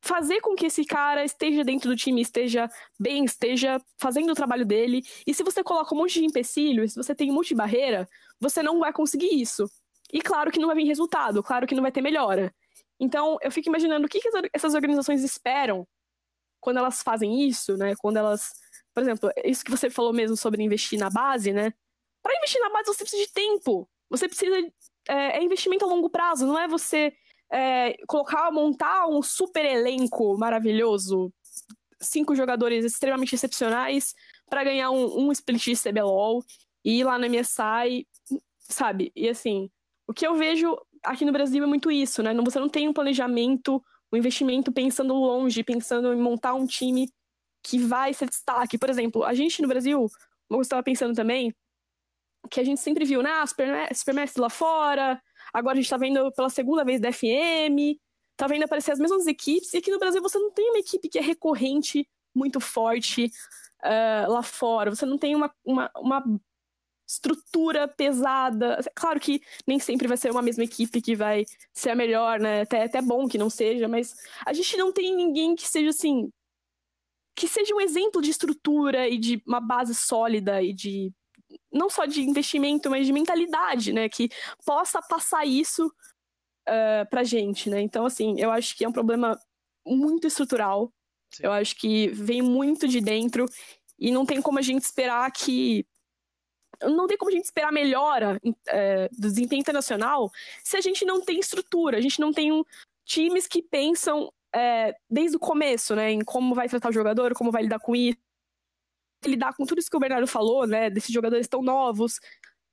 fazer 0.00 0.40
com 0.40 0.54
que 0.54 0.66
esse 0.66 0.84
cara 0.84 1.24
esteja 1.24 1.64
dentro 1.64 1.90
do 1.90 1.96
time, 1.96 2.20
esteja 2.22 2.70
bem, 2.98 3.24
esteja 3.24 3.80
fazendo 4.00 4.30
o 4.30 4.34
trabalho 4.34 4.64
dele. 4.64 5.02
E 5.26 5.34
se 5.34 5.42
você 5.42 5.62
coloca 5.64 5.94
um 5.94 5.98
monte 5.98 6.20
de 6.20 6.24
empecilho, 6.26 6.88
se 6.88 6.94
você 6.96 7.14
tem 7.14 7.30
um 7.30 7.34
monte 7.34 7.48
de 7.48 7.54
barreira, 7.56 8.08
você 8.40 8.62
não 8.62 8.78
vai 8.78 8.92
conseguir 8.92 9.28
isso. 9.40 9.68
E 10.12 10.20
claro 10.20 10.50
que 10.50 10.58
não 10.60 10.68
vai 10.68 10.76
vir 10.76 10.84
resultado, 10.86 11.42
claro 11.42 11.66
que 11.66 11.74
não 11.74 11.82
vai 11.82 11.92
ter 11.92 12.00
melhora. 12.00 12.54
Então, 13.00 13.38
eu 13.42 13.50
fico 13.50 13.68
imaginando 13.68 14.06
o 14.06 14.08
que, 14.08 14.20
que 14.20 14.28
essa- 14.28 14.42
essas 14.52 14.74
organizações 14.74 15.22
esperam 15.24 15.86
quando 16.60 16.78
elas 16.78 17.02
fazem 17.02 17.46
isso, 17.48 17.76
né? 17.76 17.94
Quando 17.96 18.16
elas. 18.18 18.52
Por 18.94 19.02
exemplo, 19.02 19.30
isso 19.44 19.64
que 19.64 19.70
você 19.70 19.88
falou 19.88 20.12
mesmo 20.12 20.36
sobre 20.36 20.62
investir 20.62 20.98
na 20.98 21.10
base, 21.10 21.52
né? 21.52 21.72
Para 22.22 22.36
investir 22.36 22.60
na 22.60 22.70
base, 22.70 22.86
você 22.86 23.04
precisa 23.04 23.26
de 23.26 23.32
tempo. 23.32 23.88
Você 24.10 24.28
precisa. 24.28 24.56
É, 25.08 25.38
é 25.38 25.42
investimento 25.42 25.84
a 25.84 25.88
longo 25.88 26.10
prazo, 26.10 26.46
não 26.46 26.58
é 26.58 26.68
você 26.68 27.14
é, 27.50 27.96
colocar, 28.06 28.50
montar 28.50 29.06
um 29.06 29.22
super 29.22 29.64
elenco 29.64 30.36
maravilhoso, 30.36 31.32
cinco 32.00 32.34
jogadores 32.34 32.84
extremamente 32.84 33.34
excepcionais, 33.34 34.14
para 34.48 34.64
ganhar 34.64 34.90
um, 34.90 35.26
um 35.26 35.32
split 35.32 35.64
de 35.64 35.76
CBLOL 35.76 36.44
e 36.84 37.00
ir 37.00 37.04
lá 37.04 37.18
na 37.18 37.28
MSI, 37.28 38.06
sabe? 38.58 39.12
E 39.16 39.28
assim, 39.28 39.70
o 40.06 40.12
que 40.12 40.26
eu 40.26 40.34
vejo 40.34 40.76
aqui 41.02 41.24
no 41.24 41.32
Brasil 41.32 41.62
é 41.62 41.66
muito 41.66 41.90
isso, 41.90 42.22
né? 42.22 42.34
Você 42.34 42.58
não 42.58 42.68
tem 42.68 42.88
um 42.88 42.92
planejamento, 42.92 43.82
um 44.12 44.16
investimento 44.16 44.72
pensando 44.72 45.14
longe, 45.14 45.62
pensando 45.62 46.12
em 46.12 46.20
montar 46.20 46.54
um 46.54 46.66
time 46.66 47.10
que 47.68 47.78
vai 47.78 48.14
ser 48.14 48.28
destaque. 48.28 48.78
Por 48.78 48.88
exemplo, 48.90 49.24
a 49.24 49.34
gente 49.34 49.60
no 49.62 49.68
Brasil, 49.68 50.08
eu 50.50 50.60
estava 50.60 50.82
pensando 50.82 51.14
também, 51.14 51.54
que 52.50 52.60
a 52.60 52.64
gente 52.64 52.80
sempre 52.80 53.04
viu, 53.04 53.22
né? 53.22 53.30
Ah, 53.30 53.46
Superma- 53.46 53.88
Supermassive 53.94 54.40
lá 54.40 54.50
fora, 54.50 55.22
agora 55.52 55.74
a 55.78 55.80
gente 55.80 55.90
tá 55.90 55.96
vendo 55.96 56.32
pela 56.32 56.48
segunda 56.48 56.84
vez 56.84 57.00
da 57.00 57.10
FM, 57.12 57.98
tá 58.36 58.46
vendo 58.46 58.64
aparecer 58.64 58.92
as 58.92 58.98
mesmas 58.98 59.26
equipes, 59.26 59.72
e 59.74 59.78
aqui 59.78 59.90
no 59.90 59.98
Brasil 59.98 60.22
você 60.22 60.38
não 60.38 60.50
tem 60.50 60.70
uma 60.70 60.78
equipe 60.78 61.08
que 61.08 61.18
é 61.18 61.22
recorrente, 61.22 62.08
muito 62.34 62.60
forte 62.60 63.30
ah, 63.82 64.26
lá 64.28 64.42
fora. 64.42 64.90
Você 64.90 65.04
não 65.06 65.18
tem 65.18 65.34
uma, 65.34 65.52
uma, 65.64 65.90
uma 65.96 66.40
estrutura 67.08 67.88
pesada. 67.88 68.80
Claro 68.94 69.18
que 69.20 69.40
nem 69.66 69.78
sempre 69.78 70.06
vai 70.06 70.16
ser 70.16 70.30
uma 70.30 70.42
mesma 70.42 70.64
equipe 70.64 71.00
que 71.00 71.16
vai 71.16 71.44
ser 71.72 71.90
a 71.90 71.94
melhor, 71.94 72.38
né? 72.40 72.62
Até, 72.62 72.84
até 72.84 73.02
bom 73.02 73.26
que 73.28 73.38
não 73.38 73.50
seja, 73.50 73.88
mas 73.88 74.14
a 74.46 74.52
gente 74.52 74.76
não 74.76 74.92
tem 74.92 75.14
ninguém 75.16 75.54
que 75.56 75.66
seja 75.66 75.90
assim. 75.90 76.30
Que 77.38 77.46
seja 77.46 77.74
um 77.74 77.80
exemplo 77.80 78.20
de 78.20 78.30
estrutura 78.30 79.08
e 79.08 79.16
de 79.16 79.42
uma 79.46 79.60
base 79.60 79.94
sólida 79.94 80.60
e 80.62 80.72
de. 80.72 81.12
Não 81.72 81.88
só 81.88 82.04
de 82.04 82.20
investimento, 82.22 82.90
mas 82.90 83.06
de 83.06 83.12
mentalidade, 83.12 83.92
né? 83.92 84.08
Que 84.08 84.28
possa 84.64 85.00
passar 85.00 85.46
isso 85.46 85.92
ah, 86.66 87.06
pra 87.08 87.24
gente, 87.24 87.70
né? 87.70 87.80
Então, 87.80 88.04
assim, 88.04 88.34
eu 88.38 88.50
acho 88.50 88.76
que 88.76 88.84
é 88.84 88.88
um 88.88 88.92
problema 88.92 89.40
muito 89.86 90.26
estrutural. 90.26 90.92
Sim. 91.30 91.44
Eu 91.44 91.52
acho 91.52 91.76
que 91.76 92.08
vem 92.08 92.42
muito 92.42 92.88
de 92.88 93.00
dentro 93.00 93.46
e 93.98 94.10
não 94.10 94.26
tem 94.26 94.42
como 94.42 94.58
a 94.58 94.62
gente 94.62 94.82
esperar 94.82 95.30
que 95.30 95.86
não 96.82 97.06
tem 97.06 97.16
como 97.16 97.30
a 97.30 97.34
gente 97.34 97.44
esperar 97.44 97.72
melhora 97.72 98.40
é, 98.68 99.08
do 99.08 99.28
desempenho 99.28 99.60
internacional 99.60 100.30
se 100.62 100.76
a 100.76 100.80
gente 100.80 101.04
não 101.04 101.20
tem 101.20 101.40
estrutura, 101.40 101.98
a 101.98 102.00
gente 102.00 102.20
não 102.20 102.32
tem 102.32 102.52
um, 102.52 102.62
times 103.08 103.46
que 103.46 103.62
pensam 103.62 104.30
é, 104.54 104.94
desde 105.08 105.36
o 105.36 105.40
começo, 105.40 105.94
né, 105.94 106.10
em 106.10 106.20
como 106.20 106.54
vai 106.54 106.68
tratar 106.68 106.88
o 106.88 106.92
jogador, 106.92 107.34
como 107.34 107.50
vai 107.50 107.62
lidar 107.62 107.78
com 107.78 107.94
isso, 107.94 108.18
lidar 109.24 109.54
com 109.54 109.64
tudo 109.64 109.78
isso 109.78 109.90
que 109.90 109.96
o 109.96 110.00
Bernardo 110.00 110.26
falou, 110.26 110.66
né, 110.66 110.90
desses 110.90 111.12
jogadores 111.12 111.48
tão 111.48 111.62
novos, 111.62 112.20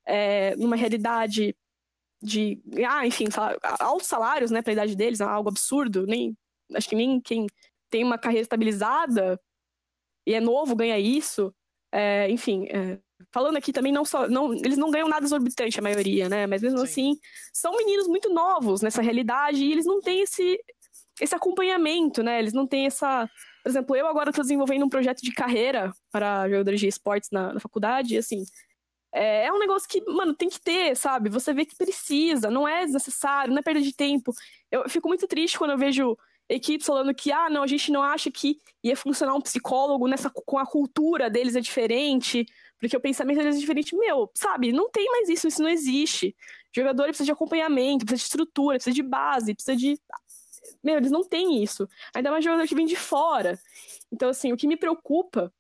é, 0.06 0.56
numa 0.56 0.76
realidade 0.76 1.56
de, 2.22 2.62
ah, 2.88 3.06
enfim, 3.06 3.26
altos 3.80 4.08
salários, 4.08 4.52
né, 4.52 4.62
para 4.62 4.72
a 4.72 4.74
idade 4.74 4.96
deles, 4.96 5.22
é 5.22 5.24
algo 5.24 5.50
absurdo, 5.50 6.06
nem, 6.08 6.38
acho 6.74 6.90
que 6.90 6.96
nem 6.96 7.20
quem 7.20 7.48
tem 7.90 8.04
uma 8.04 8.18
carreira 8.18 8.44
estabilizada 8.44 9.40
e 10.26 10.34
é 10.34 10.40
novo 10.40 10.76
ganha 10.76 11.00
isso, 11.00 11.54
é, 11.92 12.30
enfim, 12.30 12.68
é, 12.70 13.00
falando 13.32 13.58
aqui 13.58 13.72
também 13.72 13.92
não 13.92 14.04
só 14.04 14.28
não 14.28 14.54
eles 14.54 14.78
não 14.78 14.92
ganham 14.92 15.08
nada 15.08 15.26
exorbitante 15.26 15.80
a 15.80 15.84
maioria 15.84 16.28
né 16.28 16.46
mas 16.48 16.62
mesmo 16.62 16.80
Sim. 16.80 16.84
assim 16.84 17.20
são 17.54 17.76
meninos 17.78 18.08
muito 18.08 18.30
novos 18.30 18.82
nessa 18.82 19.02
realidade 19.02 19.64
e 19.64 19.72
eles 19.72 19.86
não 19.86 20.02
têm 20.02 20.22
esse 20.22 20.60
esse 21.20 21.36
acompanhamento 21.36 22.24
né 22.24 22.40
eles 22.40 22.54
não 22.54 22.68
têm 22.68 22.86
essa 22.86 23.30
por 23.64 23.70
exemplo 23.70 23.96
eu 23.96 24.08
agora 24.08 24.30
estou 24.30 24.44
desenvolvendo 24.44 24.86
um 24.86 24.90
projeto 24.90 25.22
de 25.22 25.32
carreira 25.32 25.94
para 26.12 26.50
jogadores 26.50 26.80
de 26.80 26.88
esportes 26.88 27.30
na, 27.32 27.54
na 27.54 27.60
faculdade 27.60 28.16
e 28.16 28.18
assim 28.18 28.44
é, 29.14 29.46
é 29.46 29.54
um 29.54 29.60
negócio 29.60 29.88
que 29.88 30.02
mano 30.10 30.34
tem 30.34 30.50
que 30.50 30.60
ter 30.60 30.96
sabe 30.96 31.30
você 31.30 31.54
vê 31.54 31.66
que 31.66 31.76
precisa 31.76 32.50
não 32.50 32.68
é 32.68 32.84
desnecessário 32.84 33.52
não 33.52 33.60
é 33.60 33.64
perda 33.64 33.82
de 33.82 33.94
tempo 33.94 34.34
eu 34.72 34.90
fico 34.90 35.08
muito 35.08 35.28
triste 35.28 35.58
quando 35.58 35.72
eu 35.72 35.78
vejo 35.78 36.18
equipes 36.48 36.86
falando 36.86 37.14
que 37.14 37.32
ah 37.32 37.50
não 37.50 37.64
a 37.64 37.68
gente 37.68 37.92
não 37.92 38.04
acha 38.04 38.30
que 38.30 38.60
ia 38.84 38.96
funcionar 38.96 39.34
um 39.34 39.42
psicólogo 39.42 40.08
nessa 40.08 40.30
com 40.30 40.58
a 40.58 40.66
cultura 40.66 41.30
deles 41.30 41.56
é 41.56 41.62
diferente 41.62 42.46
porque 42.80 42.98
o 42.98 43.02
pensamento 43.02 43.38
deles 43.38 43.56
é 43.56 43.60
diferente. 43.60 43.96
Meu, 43.96 44.30
sabe, 44.36 44.72
não 44.72 44.90
tem 44.90 45.06
mais 45.10 45.30
isso, 45.30 45.48
isso 45.48 45.62
não 45.62 45.70
existe. 45.70 46.36
Jogador 46.76 47.06
precisa 47.06 47.26
de 47.26 47.32
acompanhamento, 47.32 48.06
precisa 48.06 48.22
de 48.22 48.26
estrutura, 48.26 48.78
precisa 48.78 48.94
de 48.94 49.04
base, 49.04 49.54
precisa 49.54 49.76
de. 49.76 50.00
Meu, 50.84 50.98
eles 50.98 51.12
não 51.12 51.24
têm 51.24 51.64
isso. 51.64 51.88
Ainda 52.14 52.32
mais 52.32 52.44
jogador 52.44 52.68
que 52.68 52.76
vem 52.76 52.86
de 52.86 52.96
fora. 52.96 53.60
Então, 54.12 54.30
assim, 54.30 54.52
o 54.54 54.58
que 54.58 54.68
me 54.68 54.78
preocupa, 54.78 55.54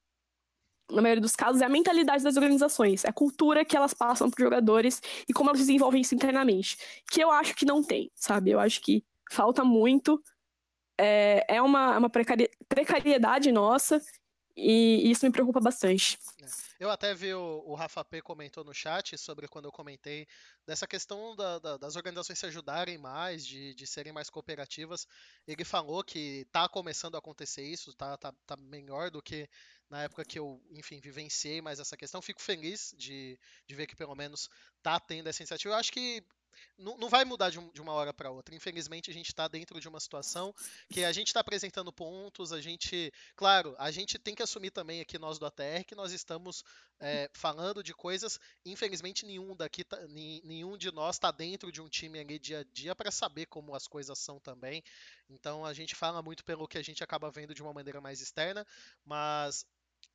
na 0.91 1.01
maioria 1.01 1.21
dos 1.21 1.35
casos, 1.35 1.61
é 1.61 1.65
a 1.65 1.69
mentalidade 1.69 2.23
das 2.23 2.35
organizações, 2.35 3.03
é 3.03 3.09
a 3.09 3.13
cultura 3.13 3.65
que 3.65 3.75
elas 3.75 3.93
passam 3.93 4.29
para 4.29 4.43
jogadores 4.43 5.01
e 5.27 5.33
como 5.33 5.49
elas 5.49 5.59
desenvolvem 5.59 6.01
isso 6.01 6.15
internamente. 6.15 6.77
Que 7.11 7.23
eu 7.23 7.31
acho 7.31 7.55
que 7.55 7.65
não 7.65 7.83
tem, 7.83 8.11
sabe? 8.15 8.51
Eu 8.51 8.59
acho 8.59 8.81
que 8.81 9.03
falta 9.31 9.63
muito. 9.63 10.21
É, 10.97 11.55
é 11.55 11.61
uma, 11.61 11.97
uma 11.97 12.09
precari- 12.09 12.49
precariedade 12.69 13.51
nossa 13.51 14.01
e 14.55 15.09
isso 15.11 15.25
me 15.25 15.31
preocupa 15.31 15.59
bastante. 15.59 16.17
Eu 16.79 16.89
até 16.89 17.13
vi 17.13 17.33
o, 17.33 17.63
o 17.65 17.75
Rafa 17.75 18.03
P 18.03 18.21
comentou 18.21 18.63
no 18.63 18.73
chat 18.73 19.17
sobre 19.17 19.47
quando 19.47 19.65
eu 19.65 19.71
comentei 19.71 20.27
dessa 20.65 20.85
questão 20.87 21.35
da- 21.35 21.59
da- 21.59 21.77
das 21.77 21.95
organizações 21.95 22.39
se 22.39 22.45
ajudarem 22.45 22.97
mais, 22.97 23.45
de, 23.45 23.73
de 23.73 23.87
serem 23.87 24.11
mais 24.13 24.29
cooperativas. 24.29 25.07
Ele 25.47 25.63
falou 25.63 26.03
que 26.03 26.45
tá 26.51 26.67
começando 26.67 27.15
a 27.15 27.19
acontecer 27.19 27.63
isso, 27.63 27.93
tá, 27.93 28.17
tá, 28.17 28.33
tá 28.45 28.57
melhor 28.57 29.09
do 29.11 29.21
que 29.21 29.47
na 29.89 30.03
época 30.03 30.25
que 30.25 30.37
eu, 30.39 30.61
enfim, 30.71 30.99
vivenciei 30.99 31.61
mais 31.61 31.79
essa 31.79 31.95
questão. 31.95 32.21
Fico 32.21 32.41
feliz 32.41 32.93
de, 32.97 33.39
de 33.67 33.75
ver 33.75 33.87
que 33.87 33.95
pelo 33.95 34.15
menos 34.15 34.49
tá 34.81 34.99
tendo 34.99 35.27
essa 35.27 35.41
iniciativa. 35.41 35.73
Eu 35.73 35.77
acho 35.77 35.91
que 35.91 36.23
não, 36.77 36.97
não 36.97 37.09
vai 37.09 37.23
mudar 37.25 37.49
de, 37.49 37.59
um- 37.59 37.71
de 37.71 37.81
uma 37.81 37.93
hora 37.93 38.13
para 38.13 38.29
outra. 38.31 38.53
Infelizmente, 38.55 39.09
a 39.09 39.13
gente 39.13 39.27
está 39.27 39.47
dentro 39.47 39.79
de 39.79 39.87
uma 39.87 39.99
situação 39.99 40.53
que 40.89 41.03
a 41.03 41.11
gente 41.11 41.27
está 41.27 41.39
apresentando 41.39 41.91
pontos, 41.91 42.51
a 42.51 42.61
gente. 42.61 43.11
Claro, 43.35 43.75
a 43.77 43.91
gente 43.91 44.17
tem 44.17 44.35
que 44.35 44.43
assumir 44.43 44.71
também 44.71 45.01
aqui, 45.01 45.17
nós 45.17 45.37
do 45.39 45.45
ATR, 45.45 45.83
que 45.87 45.95
nós 45.95 46.11
estamos 46.11 46.63
é, 46.99 47.29
falando 47.33 47.83
de 47.83 47.93
coisas. 47.93 48.39
Infelizmente, 48.65 49.25
nenhum 49.25 49.55
daqui, 49.55 49.83
tá- 49.83 49.99
nenhum 50.07 50.77
de 50.77 50.91
nós 50.91 51.15
está 51.15 51.31
dentro 51.31 51.71
de 51.71 51.81
um 51.81 51.89
time 51.89 52.19
ali 52.19 52.39
dia 52.39 52.59
a 52.59 52.63
dia 52.73 52.95
para 52.95 53.11
saber 53.11 53.45
como 53.47 53.75
as 53.75 53.87
coisas 53.87 54.17
são 54.19 54.39
também. 54.39 54.83
Então, 55.29 55.65
a 55.65 55.73
gente 55.73 55.95
fala 55.95 56.21
muito 56.21 56.43
pelo 56.45 56.67
que 56.67 56.77
a 56.77 56.83
gente 56.83 57.03
acaba 57.03 57.31
vendo 57.31 57.53
de 57.53 57.61
uma 57.61 57.73
maneira 57.73 57.99
mais 58.01 58.21
externa, 58.21 58.65
mas. 59.03 59.65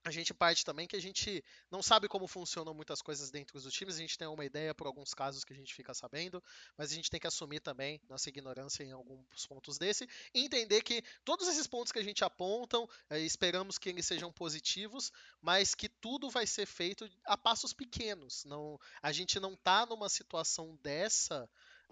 A 0.05 0.11
gente 0.11 0.33
parte 0.33 0.65
também 0.65 0.87
que 0.87 0.97
a 0.97 1.01
gente 1.01 1.45
não 1.71 1.83
sabe 1.83 2.09
como 2.09 2.27
funcionam 2.27 2.73
muitas 2.73 3.03
coisas 3.03 3.31
dentro 3.31 3.61
dos 3.61 3.73
times, 3.73 3.97
a 3.97 3.99
gente 3.99 4.17
tem 4.17 4.27
uma 4.27 4.45
ideia 4.45 4.75
por 4.75 4.87
alguns 4.87 5.13
casos 5.13 5.45
que 5.45 5.53
a 5.53 5.57
gente 5.57 5.75
fica 5.75 5.93
sabendo, 5.93 6.43
mas 6.77 6.91
a 6.91 6.95
gente 6.95 7.11
tem 7.11 7.21
que 7.21 7.27
assumir 7.27 7.61
também 7.61 8.01
nossa 8.09 8.29
ignorância 8.29 8.83
em 8.83 8.93
alguns 8.93 9.47
pontos 9.47 9.77
desse 9.79 10.09
e 10.35 10.45
entender 10.45 10.83
que 10.83 11.03
todos 11.25 11.47
esses 11.49 11.67
pontos 11.67 11.93
que 11.93 11.99
a 11.99 12.05
gente 12.05 12.25
apontam, 12.25 12.89
eh, 13.11 13.21
esperamos 13.21 13.77
que 13.79 13.89
eles 13.91 14.07
sejam 14.07 14.33
positivos, 14.33 15.13
mas 15.41 15.75
que 15.75 15.89
tudo 15.89 16.31
vai 16.31 16.47
ser 16.47 16.67
feito 16.67 17.09
a 17.27 17.37
passos 17.37 17.73
pequenos. 17.75 18.45
Não, 18.45 18.79
a 19.03 19.13
gente 19.13 19.39
não 19.39 19.55
tá 19.57 19.85
numa 19.87 20.09
situação 20.09 20.77
dessa. 20.83 21.49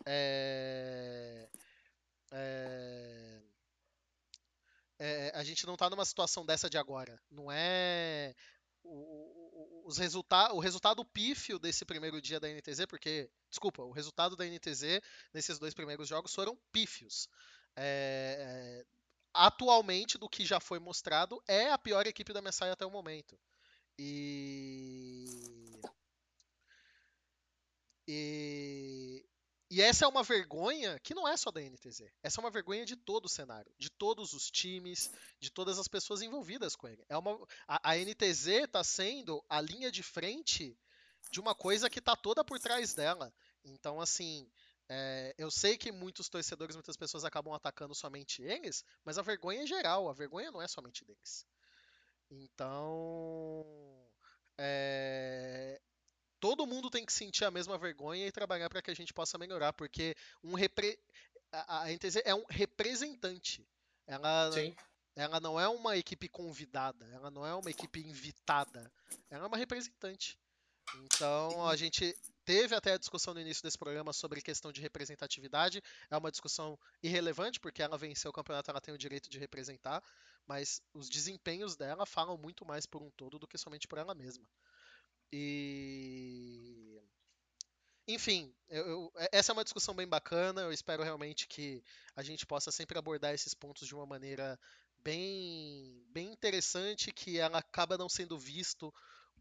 eh, 0.06 1.48
eh, 2.32 3.40
é, 4.98 5.32
a 5.34 5.44
gente 5.44 5.66
não 5.66 5.76
tá 5.76 5.88
numa 5.90 6.04
situação 6.04 6.44
dessa 6.44 6.68
de 6.68 6.78
agora. 6.78 7.20
Não 7.30 7.50
é 7.50 8.34
o, 8.82 8.90
o- 9.84 9.88
os 9.88 9.98
resulta 9.98 10.52
o 10.52 10.58
resultado 10.60 11.04
pífio 11.04 11.58
desse 11.58 11.84
primeiro 11.84 12.20
dia 12.20 12.38
da 12.40 12.48
NTZ, 12.48 12.86
porque, 12.86 13.30
desculpa, 13.50 13.82
o 13.82 13.90
resultado 13.92 14.36
da 14.36 14.46
NTZ 14.46 15.00
nesses 15.32 15.58
dois 15.58 15.74
primeiros 15.74 16.08
jogos 16.08 16.34
foram 16.34 16.56
pífios. 16.72 17.28
É, 17.76 18.84
atualmente, 19.34 20.18
do 20.18 20.28
que 20.28 20.44
já 20.44 20.60
foi 20.60 20.78
mostrado, 20.78 21.42
é 21.46 21.70
a 21.70 21.78
pior 21.78 22.06
equipe 22.06 22.32
da 22.32 22.42
Messiah 22.42 22.72
até 22.72 22.84
o 22.86 22.90
momento. 22.90 23.38
E. 23.98 25.26
E, 28.06 28.77
e 29.70 29.82
essa 29.82 30.04
é 30.04 30.08
uma 30.08 30.22
vergonha 30.22 30.98
que 31.00 31.14
não 31.14 31.28
é 31.28 31.36
só 31.36 31.50
da 31.50 31.60
NTZ. 31.60 32.02
Essa 32.22 32.40
é 32.40 32.42
uma 32.42 32.50
vergonha 32.50 32.86
de 32.86 32.96
todo 32.96 33.26
o 33.26 33.28
cenário, 33.28 33.70
de 33.78 33.90
todos 33.90 34.32
os 34.32 34.50
times, 34.50 35.10
de 35.38 35.50
todas 35.50 35.78
as 35.78 35.86
pessoas 35.86 36.22
envolvidas 36.22 36.74
com 36.74 36.88
ele. 36.88 37.04
É 37.08 37.16
uma, 37.18 37.38
a, 37.66 37.90
a 37.90 37.96
NTZ 37.96 38.46
está 38.46 38.82
sendo 38.82 39.44
a 39.48 39.60
linha 39.60 39.92
de 39.92 40.02
frente 40.02 40.78
de 41.30 41.38
uma 41.38 41.54
coisa 41.54 41.90
que 41.90 41.98
está 41.98 42.16
toda 42.16 42.42
por 42.42 42.58
trás 42.58 42.94
dela. 42.94 43.32
Então, 43.62 44.00
assim, 44.00 44.50
é, 44.88 45.34
eu 45.36 45.50
sei 45.50 45.76
que 45.76 45.92
muitos 45.92 46.30
torcedores, 46.30 46.74
muitas 46.74 46.96
pessoas 46.96 47.24
acabam 47.24 47.52
atacando 47.52 47.94
somente 47.94 48.42
eles, 48.42 48.82
mas 49.04 49.18
a 49.18 49.22
vergonha 49.22 49.62
é 49.62 49.66
geral, 49.66 50.08
a 50.08 50.14
vergonha 50.14 50.50
não 50.50 50.62
é 50.62 50.68
somente 50.68 51.04
deles. 51.04 51.46
Então, 52.30 53.66
é, 54.56 55.80
todo 56.40 56.66
mundo 56.66 56.90
tem 56.90 57.04
que 57.04 57.12
sentir 57.12 57.44
a 57.44 57.50
mesma 57.50 57.78
vergonha 57.78 58.26
e 58.26 58.32
trabalhar 58.32 58.68
para 58.68 58.82
que 58.82 58.90
a 58.90 58.94
gente 58.94 59.12
possa 59.12 59.38
melhorar, 59.38 59.72
porque 59.72 60.14
um 60.42 60.54
repre... 60.54 60.98
a, 61.52 61.82
a 61.84 61.92
NTZ 61.92 62.16
é 62.24 62.34
um 62.34 62.44
representante. 62.48 63.66
Ela, 64.06 64.50
Sim. 64.52 64.74
ela 65.14 65.40
não 65.40 65.60
é 65.60 65.68
uma 65.68 65.96
equipe 65.96 66.28
convidada, 66.28 67.06
ela 67.12 67.30
não 67.30 67.46
é 67.46 67.54
uma 67.54 67.70
equipe 67.70 68.00
invitada, 68.00 68.90
ela 69.30 69.44
é 69.44 69.46
uma 69.46 69.58
representante. 69.58 70.38
Então 71.04 71.68
a 71.68 71.76
gente 71.76 72.16
teve 72.44 72.74
até 72.74 72.94
a 72.94 72.98
discussão 72.98 73.34
no 73.34 73.40
início 73.40 73.62
desse 73.62 73.76
programa 73.76 74.12
sobre 74.12 74.40
questão 74.40 74.72
de 74.72 74.80
representatividade. 74.80 75.82
É 76.10 76.16
uma 76.16 76.30
discussão 76.30 76.78
irrelevante, 77.02 77.60
porque 77.60 77.82
ela 77.82 77.98
venceu 77.98 78.30
o 78.30 78.34
campeonato, 78.34 78.70
ela 78.70 78.80
tem 78.80 78.94
o 78.94 78.98
direito 78.98 79.28
de 79.28 79.38
representar, 79.38 80.02
mas 80.46 80.80
os 80.94 81.10
desempenhos 81.10 81.76
dela 81.76 82.06
falam 82.06 82.38
muito 82.38 82.64
mais 82.64 82.86
por 82.86 83.02
um 83.02 83.10
todo 83.10 83.38
do 83.38 83.46
que 83.46 83.58
somente 83.58 83.86
por 83.86 83.98
ela 83.98 84.14
mesma. 84.14 84.48
E. 85.32 87.00
Enfim, 88.06 88.54
eu- 88.70 88.86
eu- 88.86 89.12
essa 89.32 89.52
é 89.52 89.54
uma 89.54 89.64
discussão 89.64 89.94
bem 89.94 90.06
bacana. 90.08 90.62
Eu 90.62 90.72
espero 90.72 91.02
realmente 91.02 91.46
que 91.46 91.82
a 92.16 92.22
gente 92.22 92.46
possa 92.46 92.70
sempre 92.70 92.98
abordar 92.98 93.34
esses 93.34 93.52
pontos 93.54 93.86
de 93.86 93.94
uma 93.94 94.06
maneira 94.06 94.58
bem, 95.04 96.02
bem 96.08 96.32
interessante, 96.32 97.12
que 97.12 97.38
ela 97.38 97.58
acaba 97.58 97.98
não 97.98 98.08
sendo 98.08 98.38
visto 98.38 98.92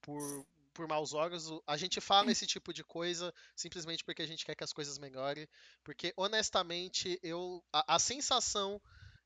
por, 0.01 0.45
por 0.73 0.87
maus 0.87 1.13
olhos. 1.13 1.49
A 1.65 1.77
gente 1.77 2.01
fala 2.01 2.31
esse 2.31 2.45
tipo 2.45 2.73
de 2.73 2.83
coisa 2.83 3.33
simplesmente 3.55 4.03
porque 4.03 4.21
a 4.21 4.27
gente 4.27 4.45
quer 4.45 4.55
que 4.55 4.63
as 4.63 4.73
coisas 4.73 4.97
melhorem. 4.97 5.47
Porque, 5.83 6.13
honestamente, 6.17 7.17
eu 7.23 7.63
a, 7.71 7.95
a 7.95 7.99
sensação. 7.99 8.81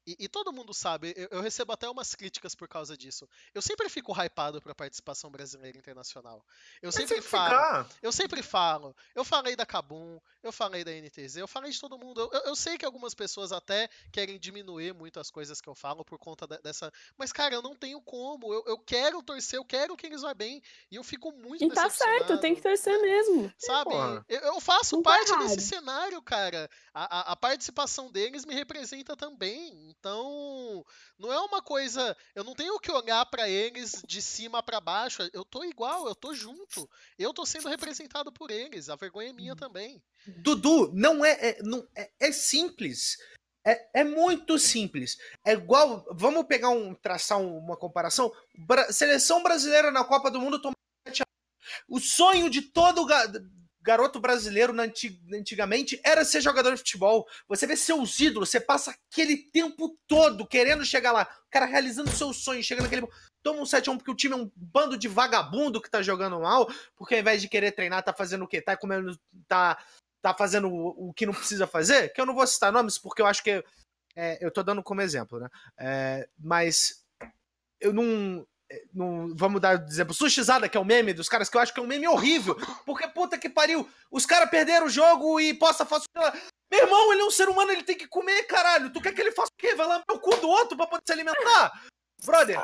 E, 0.06 0.16
e 0.20 0.28
todo 0.28 0.52
mundo 0.52 0.74
sabe, 0.74 1.14
eu, 1.16 1.28
eu 1.32 1.42
recebo 1.42 1.72
até 1.74 1.88
umas 1.90 2.16
críticas 2.16 2.56
por 2.56 2.68
causa 2.68 2.98
disso. 2.98 3.30
Eu 3.54 3.62
sempre 3.62 3.88
fico 3.88 4.12
hypado 4.20 4.60
pra 4.62 4.74
participação 4.74 5.30
brasileira 5.30 5.78
internacional. 5.78 6.44
Eu 6.82 6.92
sempre 6.92 7.22
falo. 7.22 7.50
ficar. 7.50 7.90
Eu 8.02 8.12
sempre 8.12 8.42
falo. 8.42 8.96
Eu 9.14 9.24
falei 9.24 9.56
da 9.56 9.66
Kabum, 9.66 10.20
eu 10.42 10.52
falei 10.52 10.84
da 10.84 10.92
NTZ, 10.92 11.38
eu 11.38 11.48
falei 11.48 11.72
de 11.72 11.80
todo 11.80 11.98
mundo. 12.00 12.20
Eu, 12.34 12.40
eu- 12.46 12.56
sei 12.56 12.78
que 12.78 12.86
algumas 12.86 13.14
pessoas 13.14 13.52
até 13.52 13.90
querem 14.12 14.38
diminuir 14.40 14.94
muito 14.94 15.20
as 15.20 15.30
coisas 15.32 15.62
que 15.62 15.70
eu 15.70 15.76
falo 15.76 16.04
por 16.04 16.18
conta 16.18 16.46
de- 16.48 16.58
dessa. 16.60 16.92
Mas, 17.18 17.32
cara, 17.32 17.54
eu 17.54 17.62
não 17.62 17.76
tenho 17.76 18.02
como. 18.02 18.52
Eu, 18.54 18.64
eu 18.68 18.78
quero 18.80 19.22
torcer, 19.22 19.58
eu 19.60 19.66
quero 19.66 19.96
que 19.96 20.06
eles 20.08 20.22
vá 20.22 20.34
bem. 20.34 20.62
E 20.90 20.96
eu 20.96 21.04
fico 21.04 21.32
muito 21.32 21.64
E 21.64 21.70
tá 21.70 21.90
certo, 21.90 22.40
tem 22.40 22.56
que 22.56 22.62
torcer 22.62 23.00
mesmo. 23.02 23.54
Sabe? 23.58 23.92
Eu, 24.28 24.40
eu 24.40 24.60
faço 24.62 24.96
Não 24.96 25.04
tá 25.04 25.12
parte 25.12 25.30
errado. 25.32 25.44
desse 25.56 25.62
cenário, 25.68 26.22
cara. 26.22 26.70
A, 26.94 27.20
a- 27.20 27.32
a 27.34 27.36
participação 27.36 28.12
deles 28.12 28.46
me 28.46 28.54
representa 28.56 29.16
também. 29.16 29.91
Então, 29.98 30.84
não 31.20 31.32
é 31.32 31.40
uma 31.40 31.62
coisa. 31.62 32.16
Eu 32.34 32.44
não 32.44 32.54
tenho 32.56 32.80
que 32.80 32.92
olhar 32.92 33.26
pra 33.28 33.48
eles 33.50 34.02
de 34.08 34.22
cima 34.22 34.64
pra 34.64 34.80
baixo. 34.82 35.22
Eu 35.34 35.44
tô 35.46 35.64
igual, 35.64 36.08
eu 36.08 36.16
tô 36.16 36.34
junto. 36.34 36.90
Eu 37.18 37.34
tô 37.34 37.46
sendo 37.46 37.68
representado 37.70 38.32
por 38.32 38.50
eles. 38.52 38.90
A 38.90 38.96
vergonha 38.96 39.30
é 39.30 39.34
minha 39.34 39.56
também. 39.56 40.02
Dudu, 40.26 40.92
não 40.94 41.24
é. 41.24 41.32
É, 41.32 41.64
não, 41.64 41.88
é, 41.96 42.10
é 42.20 42.32
simples. 42.32 43.18
É, 43.66 44.02
é 44.02 44.04
muito 44.04 44.58
simples. 44.58 45.18
É 45.46 45.54
igual. 45.54 46.06
Vamos 46.14 46.46
pegar 46.48 46.70
um. 46.70 46.96
traçar 46.96 47.38
um- 47.40 47.58
uma 47.60 47.78
comparação. 47.78 48.32
Bra- 48.58 48.92
seleção 48.92 49.44
brasileira 49.44 49.92
na 49.92 50.04
Copa 50.04 50.32
do 50.32 50.40
Mundo 50.40 50.60
tomou 50.62 50.76
7 51.08 51.22
a 51.22 51.26
1. 51.92 51.96
O 51.96 52.00
sonho 52.00 52.50
de 52.50 52.62
todo 52.62 53.06
garoto 53.82 54.20
brasileiro 54.20 54.74
na 54.74 54.84
anti- 54.84 55.22
antigamente 55.34 56.00
era 56.04 56.24
ser 56.24 56.42
jogador 56.42 56.72
de 56.72 56.78
futebol. 56.78 57.28
Você 57.48 57.66
vê 57.66 57.76
seus 57.76 58.20
ídolos, 58.20 58.50
você 58.50 58.60
passa 58.60 58.92
aquele 58.92 59.38
tempo 59.38 59.98
todo 60.08 60.46
querendo 60.48 60.86
chegar 60.86 61.12
lá. 61.12 61.24
O 61.48 61.52
cara 61.52 61.66
realizando 61.66 62.10
seu 62.12 62.32
sonho, 62.34 62.64
chega 62.64 62.82
naquele. 62.82 63.08
Toma 63.44 63.60
um 63.62 63.64
7x1 63.64 63.98
porque 63.98 64.12
o 64.12 64.16
time 64.16 64.34
é 64.36 64.38
um 64.38 64.52
bando 64.56 64.96
de 64.98 65.08
vagabundo 65.08 65.82
que 65.82 65.90
tá 65.90 66.02
jogando 66.02 66.40
mal, 66.40 66.70
porque 66.96 67.16
ao 67.16 67.22
invés 67.22 67.42
de 67.42 67.50
querer 67.50 67.72
treinar, 67.72 68.04
tá 68.04 68.14
fazendo 68.14 68.46
o 68.46 68.48
quê? 68.48 68.62
Tá 68.62 68.78
comendo. 68.78 69.20
tá 69.48 69.78
tá 70.22 70.36
fazendo 70.36 70.70
o, 70.70 71.10
o 71.10 71.14
que 71.14 71.26
não 71.26 71.34
precisa 71.34 71.66
fazer, 71.66 72.14
que 72.14 72.22
eu 72.22 72.28
não 72.28 72.36
vou 72.36 72.46
citar 72.46 72.72
nomes 72.72 73.00
porque 73.00 73.24
eu 73.24 73.26
acho 73.26 73.44
que 73.44 73.64
é, 74.16 74.38
eu 74.40 74.52
tô 74.52 74.62
dando 74.62 74.84
como 74.84 75.02
exemplo, 75.02 75.40
né? 75.40 75.50
É, 75.80 76.30
mas 76.38 77.04
eu 77.80 77.92
não, 77.92 78.46
não. 78.94 79.34
Vamos 79.36 79.62
dar 79.62 79.82
exemplo. 79.88 80.14
Sushizada, 80.14 80.70
que 80.70 80.78
é 80.78 80.80
o 80.80 80.86
meme 80.86 81.14
dos 81.14 81.30
caras, 81.30 81.50
que 81.50 81.58
eu 81.58 81.62
acho 81.62 81.74
que 81.74 81.80
é 81.80 81.84
um 81.84 81.88
meme 81.88 82.08
horrível. 82.08 82.56
Porque 82.86 83.08
puta 83.08 83.38
que 83.38 83.50
pariu, 83.50 83.90
os 84.10 84.26
caras 84.26 84.50
perderam 84.50 84.88
o 84.88 84.90
jogo 84.90 85.40
e 85.40 85.54
possa 85.54 85.86
fazer. 85.86 86.06
Meu 86.72 86.84
irmão, 86.84 87.12
ele 87.12 87.22
é 87.22 87.26
um 87.26 87.32
ser 87.32 87.50
humano, 87.50 87.72
ele 87.72 87.84
tem 87.84 87.98
que 87.98 88.08
comer, 88.08 88.44
caralho. 88.44 88.92
Tu 88.92 89.02
quer 89.02 89.14
que 89.14 89.22
ele 89.22 89.32
faça 89.32 89.52
o 89.52 89.58
quê? 89.58 89.76
Vai 89.76 89.88
lamber 89.88 90.06
o 90.12 90.20
cu 90.20 90.36
do 90.38 90.48
outro 90.48 90.78
pra 90.78 90.88
poder 90.88 91.04
se 91.06 91.12
alimentar? 91.12 91.84
Brother, 92.24 92.58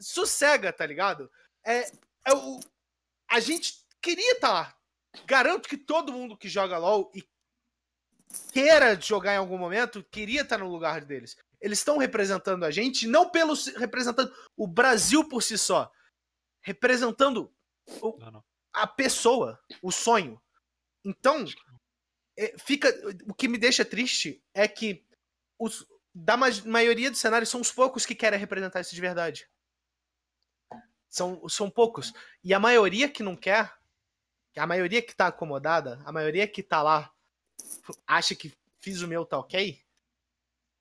sossega, 0.00 0.72
tá 0.72 0.84
ligado? 0.84 1.30
É, 1.64 1.90
é 2.26 2.34
o, 2.34 2.60
a 3.30 3.40
gente 3.40 3.84
queria 4.00 4.32
estar 4.32 4.52
lá. 4.52 4.76
Garanto 5.26 5.68
que 5.68 5.76
todo 5.76 6.12
mundo 6.12 6.36
que 6.36 6.48
joga 6.48 6.78
LOL 6.78 7.10
e 7.14 7.24
queira 8.52 8.98
jogar 9.00 9.34
em 9.34 9.38
algum 9.38 9.58
momento, 9.58 10.04
queria 10.10 10.42
estar 10.42 10.58
no 10.58 10.68
lugar 10.68 11.04
deles. 11.04 11.36
Eles 11.62 11.78
estão 11.78 11.96
representando 11.96 12.64
a 12.64 12.70
gente, 12.70 13.06
não 13.06 13.30
pelo 13.30 13.54
representando 13.76 14.34
o 14.56 14.66
Brasil 14.66 15.26
por 15.28 15.42
si 15.42 15.56
só, 15.56 15.90
representando 16.60 17.54
o- 18.00 18.18
Não, 18.18 18.30
não. 18.32 18.44
a 18.72 18.86
pessoa, 18.86 19.58
o 19.80 19.90
sonho. 19.92 20.42
Então, 21.04 21.44
é, 22.36 22.58
fica 22.58 22.88
o 23.26 23.32
que 23.32 23.46
me 23.48 23.56
deixa 23.58 23.84
triste 23.84 24.42
é 24.52 24.66
que 24.66 25.06
os 25.58 25.86
da 26.14 26.36
ma- 26.36 26.48
maioria 26.66 27.10
dos 27.10 27.20
cenários 27.20 27.48
são 27.48 27.60
os 27.60 27.72
poucos 27.72 28.04
que 28.04 28.14
querem 28.14 28.38
representar 28.38 28.80
isso 28.80 28.94
de 28.94 29.00
verdade. 29.00 29.48
São, 31.08 31.48
são 31.48 31.70
poucos. 31.70 32.12
E 32.42 32.52
a 32.54 32.58
maioria 32.60 33.08
que 33.08 33.22
não 33.22 33.36
quer, 33.36 33.74
a 34.56 34.66
maioria 34.66 35.00
que 35.02 35.14
tá 35.14 35.28
acomodada, 35.28 36.00
a 36.04 36.12
maioria 36.12 36.48
que 36.48 36.62
tá 36.62 36.82
lá, 36.82 37.12
acha 38.06 38.34
que 38.34 38.52
fiz 38.80 39.00
o 39.02 39.08
meu, 39.08 39.24
tá 39.24 39.38
ok, 39.38 39.81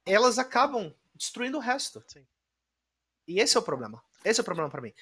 elas 0.06 0.40
acabam 0.40 0.94
destruindo 1.16 1.58
o 1.58 1.62
resto. 1.62 2.04
Sim. 2.08 2.26
E 3.28 3.40
esse 3.40 3.56
é 3.56 3.60
o 3.60 3.64
problema. 3.64 4.04
Esse 4.24 4.40
é 4.40 4.44
o 4.44 4.46
problema 4.46 4.70
pra 4.70 4.82
mim. 4.82 4.94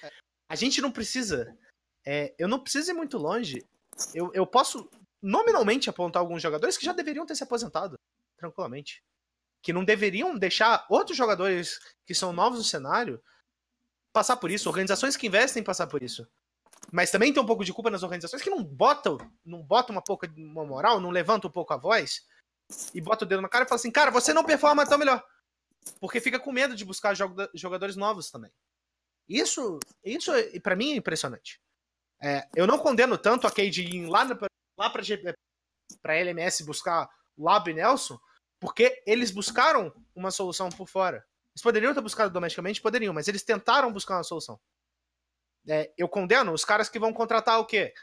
A 0.47 0.55
gente 0.55 0.81
não 0.81 0.91
precisa. 0.91 1.55
é, 2.05 2.33
eu 2.37 2.47
não 2.47 2.59
preciso 2.59 2.91
ir 2.91 2.93
muito 2.93 3.17
longe. 3.17 3.65
Eu, 4.13 4.31
eu 4.33 4.45
posso 4.45 4.89
nominalmente 5.21 5.89
apontar 5.89 6.21
alguns 6.21 6.41
jogadores 6.41 6.77
que 6.77 6.85
já 6.85 6.93
deveriam 6.93 7.25
ter 7.25 7.35
se 7.35 7.43
aposentado, 7.43 7.99
tranquilamente. 8.37 9.03
Que 9.61 9.73
não 9.73 9.83
deveriam 9.83 10.37
deixar 10.37 10.85
outros 10.89 11.17
jogadores 11.17 11.79
que 12.05 12.15
são 12.15 12.31
novos 12.31 12.59
no 12.59 12.65
cenário 12.65 13.21
passar 14.11 14.37
por 14.37 14.49
isso, 14.49 14.69
organizações 14.69 15.15
que 15.15 15.27
investem 15.27 15.61
em 15.61 15.63
passar 15.63 15.87
por 15.87 16.01
isso. 16.01 16.27
Mas 16.91 17.11
também 17.11 17.31
tem 17.31 17.41
um 17.41 17.45
pouco 17.45 17.63
de 17.63 17.73
culpa 17.73 17.91
nas 17.91 18.03
organizações 18.03 18.41
que 18.41 18.49
não 18.49 18.63
botam, 18.63 19.17
não 19.45 19.61
botam 19.61 19.95
uma 19.95 20.01
pouca 20.01 20.31
uma 20.35 20.65
moral, 20.65 20.99
não 20.99 21.11
levantam 21.11 21.49
um 21.49 21.53
pouco 21.53 21.73
a 21.73 21.77
voz 21.77 22.25
e 22.93 23.01
bota 23.01 23.25
o 23.25 23.27
dedo 23.27 23.41
na 23.41 23.49
cara 23.49 23.65
e 23.65 23.67
fala 23.67 23.79
assim, 23.79 23.91
cara, 23.91 24.11
você 24.11 24.33
não 24.33 24.43
performa 24.43 24.87
tão 24.87 24.97
melhor. 24.97 25.23
Porque 25.99 26.19
fica 26.19 26.39
com 26.39 26.51
medo 26.51 26.75
de 26.75 26.85
buscar 26.85 27.15
jogadores 27.53 27.95
novos 27.95 28.29
também. 28.29 28.51
Isso, 29.27 29.79
isso 30.03 30.31
para 30.61 30.75
mim 30.75 30.93
é 30.93 30.95
impressionante. 30.95 31.61
É, 32.21 32.47
eu 32.55 32.67
não 32.67 32.79
condeno 32.79 33.17
tanto 33.17 33.47
a 33.47 33.51
Cade 33.51 33.83
ir 33.83 34.07
lá, 34.07 34.25
na, 34.25 34.37
lá 34.77 34.89
pra, 34.89 35.01
pra 36.01 36.15
LMS 36.15 36.63
buscar 36.65 37.09
Lab 37.37 37.69
e 37.69 37.73
Nelson, 37.73 38.19
porque 38.59 39.01
eles 39.05 39.31
buscaram 39.31 39.93
uma 40.13 40.31
solução 40.31 40.69
por 40.69 40.87
fora. 40.87 41.25
Eles 41.55 41.63
poderiam 41.63 41.93
ter 41.93 42.01
buscado 42.01 42.31
domesticamente? 42.31 42.81
Poderiam, 42.81 43.13
mas 43.13 43.27
eles 43.27 43.43
tentaram 43.43 43.91
buscar 43.91 44.17
uma 44.17 44.23
solução. 44.23 44.59
É, 45.67 45.93
eu 45.97 46.07
condeno 46.09 46.51
os 46.51 46.65
caras 46.65 46.89
que 46.89 46.99
vão 46.99 47.13
contratar 47.13 47.59
o 47.59 47.65
quê? 47.65 47.93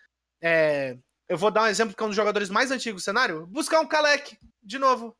É, 0.41 0.97
eu 1.29 1.37
vou 1.37 1.51
dar 1.51 1.65
um 1.65 1.67
exemplo 1.67 1.95
que 1.95 2.03
é 2.03 2.07
um 2.07 2.09
dos 2.09 2.17
jogadores 2.17 2.49
mais 2.49 2.71
antigos 2.71 3.03
do 3.03 3.05
cenário. 3.05 3.47
Buscar 3.47 3.81
um 3.81 3.87
Kalec, 3.87 4.39
de 4.63 4.79
novo. 4.79 5.17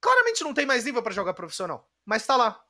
Claramente 0.00 0.42
não 0.44 0.54
tem 0.54 0.66
mais 0.66 0.84
nível 0.84 1.02
para 1.02 1.12
jogar 1.12 1.34
profissional, 1.34 1.88
mas 2.04 2.26
tá 2.26 2.36
lá. 2.36 2.62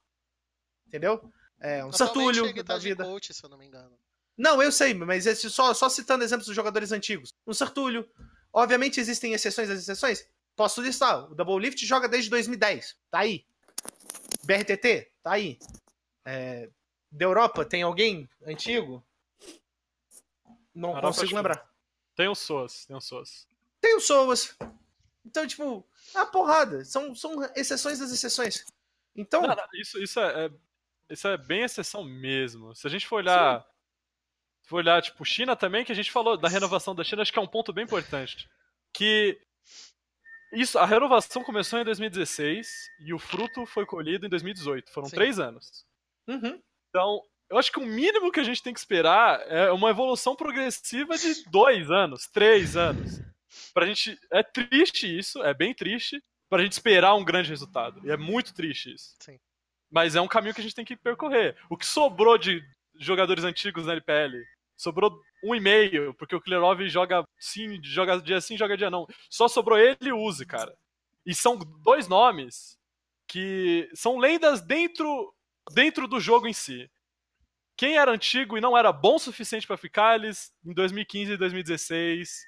Entendeu? 0.86 1.32
É, 1.61 1.85
um 1.85 1.93
Sartulho 1.93 2.52
da 2.65 2.78
vida. 2.78 3.05
Coach, 3.05 3.35
se 3.35 3.44
eu 3.44 3.51
não 3.51 3.59
me 3.59 3.66
engano. 3.66 3.97
Não, 4.36 4.62
eu 4.62 4.73
sei, 4.73 4.94
mas 4.94 5.27
esse, 5.27 5.51
só, 5.51 5.74
só 5.74 5.89
citando 5.89 6.24
exemplos 6.24 6.47
dos 6.47 6.57
jogadores 6.57 6.93
antigos. 6.93 7.32
Um 7.47 7.52
Sartulho. 7.52 8.09
Obviamente 8.52 8.98
existem 8.98 9.32
exceções 9.32 9.69
das 9.69 9.81
exceções. 9.81 10.27
Posso 10.57 10.81
listar. 10.81 11.31
O 11.31 11.35
Double 11.35 11.59
Lift 11.59 11.85
joga 11.86 12.09
desde 12.09 12.31
2010. 12.31 12.97
Tá 13.11 13.20
aí. 13.20 13.44
BRTT, 14.44 15.12
tá 15.23 15.32
aí. 15.32 15.59
É, 16.24 16.69
da 17.11 17.24
Europa, 17.24 17.65
tem 17.65 17.82
alguém 17.82 18.28
antigo? 18.44 19.05
Não 20.74 20.90
Europa, 20.90 21.07
consigo 21.09 21.36
lembrar. 21.36 21.70
Tem 22.21 22.29
o 22.29 22.35
SOAS, 22.35 22.85
tem 22.85 22.95
o 22.95 23.01
SOAS. 23.01 23.49
Tem 23.81 23.97
o 23.97 24.01
SOAS. 24.01 24.55
Então, 25.25 25.47
tipo, 25.47 25.83
é 26.15 26.19
uma 26.19 26.27
porrada. 26.27 26.85
São, 26.85 27.15
são 27.15 27.43
exceções 27.57 27.99
das 27.99 28.13
exceções. 28.13 28.63
Então. 29.17 29.41
Não, 29.41 29.57
não, 29.57 29.65
isso, 29.73 29.99
isso, 29.99 30.21
é, 30.21 30.45
é, 30.45 30.51
isso 31.09 31.27
é 31.27 31.39
bem 31.39 31.63
exceção 31.63 32.05
mesmo. 32.05 32.75
Se 32.77 32.87
a 32.87 32.91
gente 32.91 33.07
for 33.07 33.17
olhar. 33.17 33.67
Se 34.63 34.69
for 34.69 34.77
olhar, 34.77 35.01
tipo, 35.01 35.25
China 35.25 35.57
também, 35.57 35.83
que 35.83 35.93
a 35.93 35.95
gente 35.95 36.13
falou 36.13 36.37
da 36.37 36.47
renovação 36.47 36.95
da 36.95 37.03
China, 37.03 37.23
acho 37.23 37.33
que 37.33 37.39
é 37.39 37.43
um 37.43 37.47
ponto 37.47 37.73
bem 37.73 37.85
importante. 37.85 38.47
Que 38.93 39.41
isso, 40.53 40.79
a 40.79 40.85
renovação 40.85 41.43
começou 41.43 41.79
em 41.79 41.85
2016 41.87 42.69
e 43.07 43.15
o 43.15 43.19
fruto 43.19 43.65
foi 43.65 43.87
colhido 43.87 44.27
em 44.27 44.29
2018. 44.29 44.93
Foram 44.93 45.09
Sim. 45.09 45.17
três 45.17 45.39
anos. 45.39 45.87
Uhum. 46.29 46.61
Então, 46.91 47.23
eu 47.51 47.59
acho 47.59 47.72
que 47.72 47.81
o 47.81 47.86
mínimo 47.86 48.31
que 48.31 48.39
a 48.39 48.44
gente 48.44 48.62
tem 48.62 48.72
que 48.72 48.78
esperar 48.78 49.40
é 49.48 49.72
uma 49.72 49.90
evolução 49.90 50.36
progressiva 50.36 51.18
de 51.18 51.44
dois 51.51 51.90
anos, 51.90 52.28
três 52.28 52.77
anos. 52.77 53.20
Pra 53.74 53.86
gente. 53.86 54.16
É 54.31 54.43
triste 54.43 55.18
isso, 55.18 55.43
é 55.43 55.52
bem 55.52 55.74
triste, 55.74 56.22
pra 56.48 56.62
gente 56.62 56.72
esperar 56.72 57.14
um 57.14 57.24
grande 57.24 57.51
resultado. 57.51 58.01
E 58.06 58.10
é 58.10 58.16
muito 58.16 58.55
triste 58.55 58.94
isso. 58.94 59.16
Sim. 59.18 59.39
Mas 59.90 60.14
é 60.14 60.20
um 60.20 60.28
caminho 60.28 60.55
que 60.55 60.60
a 60.60 60.62
gente 60.62 60.74
tem 60.74 60.85
que 60.85 60.97
percorrer. 60.97 61.56
O 61.68 61.77
que 61.77 61.85
sobrou 61.85 62.39
de 62.39 62.62
jogadores 63.01 63.43
antigos 63.43 63.86
na 63.86 63.93
LPL? 63.93 64.36
Sobrou 64.77 65.20
um 65.43 65.55
e 65.55 65.60
meio, 65.60 66.14
porque 66.14 66.36
o 66.36 66.40
Klerov 66.40 66.81
joga 66.89 67.24
sim, 67.39 67.82
joga 67.82 68.20
dia 68.20 68.40
sim, 68.40 68.56
joga 68.56 68.77
dia 68.77 68.90
não. 68.90 69.06
Só 69.28 69.48
sobrou 69.48 69.77
ele 69.77 69.97
e 70.02 70.12
o 70.12 70.18
Uzi, 70.18 70.47
cara. 70.47 70.72
E 71.27 71.35
são 71.35 71.59
dois 71.82 72.06
nomes 72.06 72.78
que 73.27 73.90
são 73.94 74.18
lendas 74.18 74.60
dentro 74.60 75.35
dentro 75.72 76.06
do 76.06 76.20
jogo 76.20 76.47
em 76.47 76.52
si. 76.52 76.89
Quem 77.81 77.97
era 77.97 78.12
antigo 78.12 78.59
e 78.59 78.61
não 78.61 78.77
era 78.77 78.93
bom 78.93 79.15
o 79.15 79.19
suficiente 79.19 79.66
para 79.66 79.74
ficar, 79.74 80.16
eles 80.16 80.52
em 80.62 80.74
2015 80.74 81.32
e 81.32 81.36
2016 81.39 82.44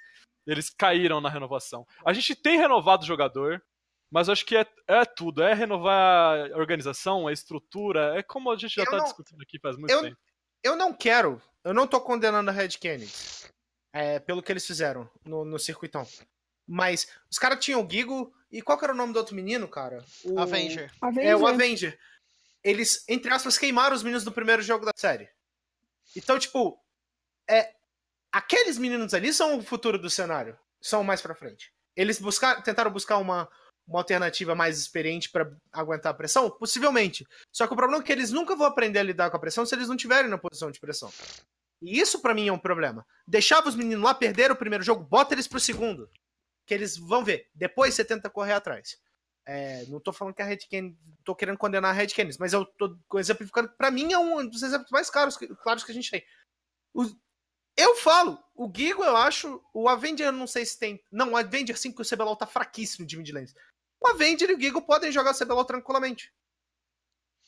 eles 0.47 0.69
caíram 0.69 1.23
na 1.23 1.31
renovação. 1.31 1.87
A 2.05 2.13
gente 2.13 2.37
tem 2.37 2.59
renovado 2.59 3.03
o 3.03 3.07
jogador, 3.07 3.65
mas 4.11 4.29
acho 4.29 4.45
que 4.45 4.55
é, 4.55 4.67
é 4.87 5.07
tudo. 5.07 5.43
É 5.43 5.55
renovar 5.55 6.53
a 6.53 6.59
organização, 6.59 7.27
a 7.27 7.33
estrutura. 7.33 8.15
É 8.15 8.23
como 8.23 8.51
a 8.51 8.57
gente 8.59 8.75
já 8.75 8.83
eu 8.83 8.91
tá 8.91 8.99
não, 8.99 9.05
discutindo 9.05 9.41
aqui 9.41 9.59
faz 9.59 9.79
muito 9.79 9.91
eu, 9.91 10.03
tempo. 10.03 10.19
Eu 10.63 10.77
não 10.77 10.93
quero. 10.93 11.41
Eu 11.65 11.73
não 11.73 11.87
tô 11.87 11.99
condenando 11.99 12.51
a 12.51 12.53
Red 12.53 12.77
Kennedy. 12.79 13.11
É, 13.91 14.21
pelo 14.21 14.43
que 14.43 14.53
eles 14.53 14.67
fizeram 14.67 15.09
no, 15.25 15.47
no 15.47 15.59
circuitão. 15.59 16.07
Mas 16.69 17.09
os 17.31 17.39
caras 17.39 17.65
tinham 17.65 17.83
o 17.83 17.91
Gigo. 17.91 18.35
E 18.51 18.61
qual 18.61 18.77
que 18.77 18.85
era 18.85 18.93
o 18.93 18.97
nome 18.97 19.15
do 19.15 19.19
outro 19.19 19.35
menino, 19.35 19.67
cara? 19.67 20.05
O... 20.27 20.39
Avenger. 20.39 20.93
É, 21.23 21.35
o 21.35 21.47
Avenger. 21.47 21.99
Eles, 22.65 23.05
entre 23.09 23.33
aspas, 23.33 23.59
queimaram 23.59 23.95
os 23.95 24.03
meninos 24.03 24.25
do 24.25 24.33
primeiro 24.33 24.63
jogo 24.63 24.85
da 24.85 24.93
série. 24.97 25.29
Então, 26.17 26.39
tipo, 26.39 26.79
é, 27.49 27.75
aqueles 28.31 28.79
meninos 28.79 29.15
ali 29.15 29.33
são 29.33 29.59
o 29.59 29.63
futuro 29.63 29.99
do 29.99 30.11
cenário. 30.11 30.59
São 30.81 31.03
mais 31.05 31.21
pra 31.21 31.35
frente. 31.35 31.73
Eles 31.97 32.19
buscar, 32.19 32.63
tentaram 32.63 32.91
buscar 32.91 33.19
uma, 33.19 33.49
uma 33.87 34.01
alternativa 34.01 34.55
mais 34.55 34.79
experiente 34.79 35.31
para 35.31 35.51
aguentar 35.73 36.13
a 36.13 36.17
pressão? 36.17 36.51
Possivelmente. 36.51 37.27
Só 37.53 37.67
que 37.67 37.73
o 37.73 37.77
problema 37.77 38.03
é 38.03 38.07
que 38.07 38.13
eles 38.13 38.31
nunca 38.31 38.57
vão 38.57 38.67
aprender 38.67 38.99
a 38.99 39.05
lidar 39.05 39.31
com 39.31 39.37
a 39.37 39.41
pressão 39.41 39.67
se 39.67 39.75
eles 39.75 39.89
não 39.89 39.97
tiverem 39.97 40.31
na 40.31 40.39
posição 40.39 40.71
de 40.71 40.81
pressão. 40.81 41.13
E 41.81 42.01
isso 42.01 42.21
para 42.21 42.35
mim 42.35 42.49
é 42.49 42.53
um 42.53 42.59
problema. 42.59 43.05
Deixava 43.27 43.69
os 43.69 43.75
meninos 43.75 44.05
lá 44.05 44.15
perder 44.15 44.51
o 44.51 44.57
primeiro 44.57 44.85
jogo, 44.85 45.05
bota 45.05 45.35
eles 45.35 45.49
pro 45.49 45.61
segundo. 45.61 46.09
Que 46.65 46.75
eles 46.75 46.97
vão 46.97 47.25
ver. 47.25 47.49
Depois 47.55 47.95
você 47.95 48.05
tenta 48.05 48.31
correr 48.31 48.53
atrás. 48.53 48.99
É, 49.47 49.85
não 49.87 50.01
tô 50.01 50.13
falando 50.13 50.35
que 50.35 50.43
a 50.43 50.45
Red 50.45 50.59
Kennedy. 50.59 50.97
tô 51.25 51.35
querendo 51.35 51.59
condenar 51.59 51.91
a 51.91 51.95
Red 51.95 52.09
Kennedy, 52.09 52.39
mas 52.39 52.53
eu 52.53 52.65
tô 52.65 52.97
exemplificando. 53.19 53.69
Pra 53.77 53.91
mim 53.91 54.13
é 54.13 54.19
um 54.19 54.47
dos 54.47 54.63
exemplos 54.63 54.91
mais 54.91 55.11
caros, 55.11 55.37
claros 55.37 55.85
que 55.85 55.91
a 55.91 55.95
gente 55.95 56.11
tem. 56.11 56.25
O, 56.95 57.05
eu 57.77 57.97
falo, 57.97 58.39
o 58.55 58.71
Gigo 58.75 59.03
eu 59.03 59.17
acho, 59.17 59.63
o 59.73 59.89
Avenger 59.89 60.31
não 60.31 60.47
sei 60.47 60.65
se 60.65 60.79
tem. 60.79 61.03
Não, 61.11 61.33
o 61.33 61.37
Avenger 61.37 61.77
5 61.77 62.03
o 62.03 62.05
CBLOL 62.05 62.37
tá 62.37 62.47
fraquíssimo 62.47 63.07
de 63.07 63.17
midlanes. 63.17 63.55
O 64.01 64.09
Avenger 64.09 64.51
e 64.51 64.55
o 64.55 64.61
Gigo 64.61 64.83
podem 64.83 65.11
jogar 65.11 65.35
CBLOL 65.35 65.65
tranquilamente. 65.65 66.33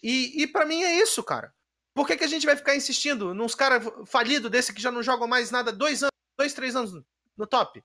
E, 0.02 0.42
e 0.42 0.46
para 0.46 0.66
mim 0.66 0.82
é 0.82 1.00
isso, 1.00 1.22
cara. 1.22 1.54
Por 1.94 2.06
que, 2.06 2.16
que 2.16 2.24
a 2.24 2.28
gente 2.28 2.46
vai 2.46 2.56
ficar 2.56 2.74
insistindo 2.74 3.32
nos 3.32 3.54
caras 3.54 3.84
falidos 4.06 4.50
desse 4.50 4.72
que 4.72 4.82
já 4.82 4.90
não 4.90 5.02
jogam 5.02 5.28
mais 5.28 5.50
nada 5.50 5.72
dois 5.72 6.02
anos, 6.02 6.12
dois, 6.36 6.52
três 6.52 6.74
anos 6.74 6.92
no 7.36 7.46
top? 7.46 7.82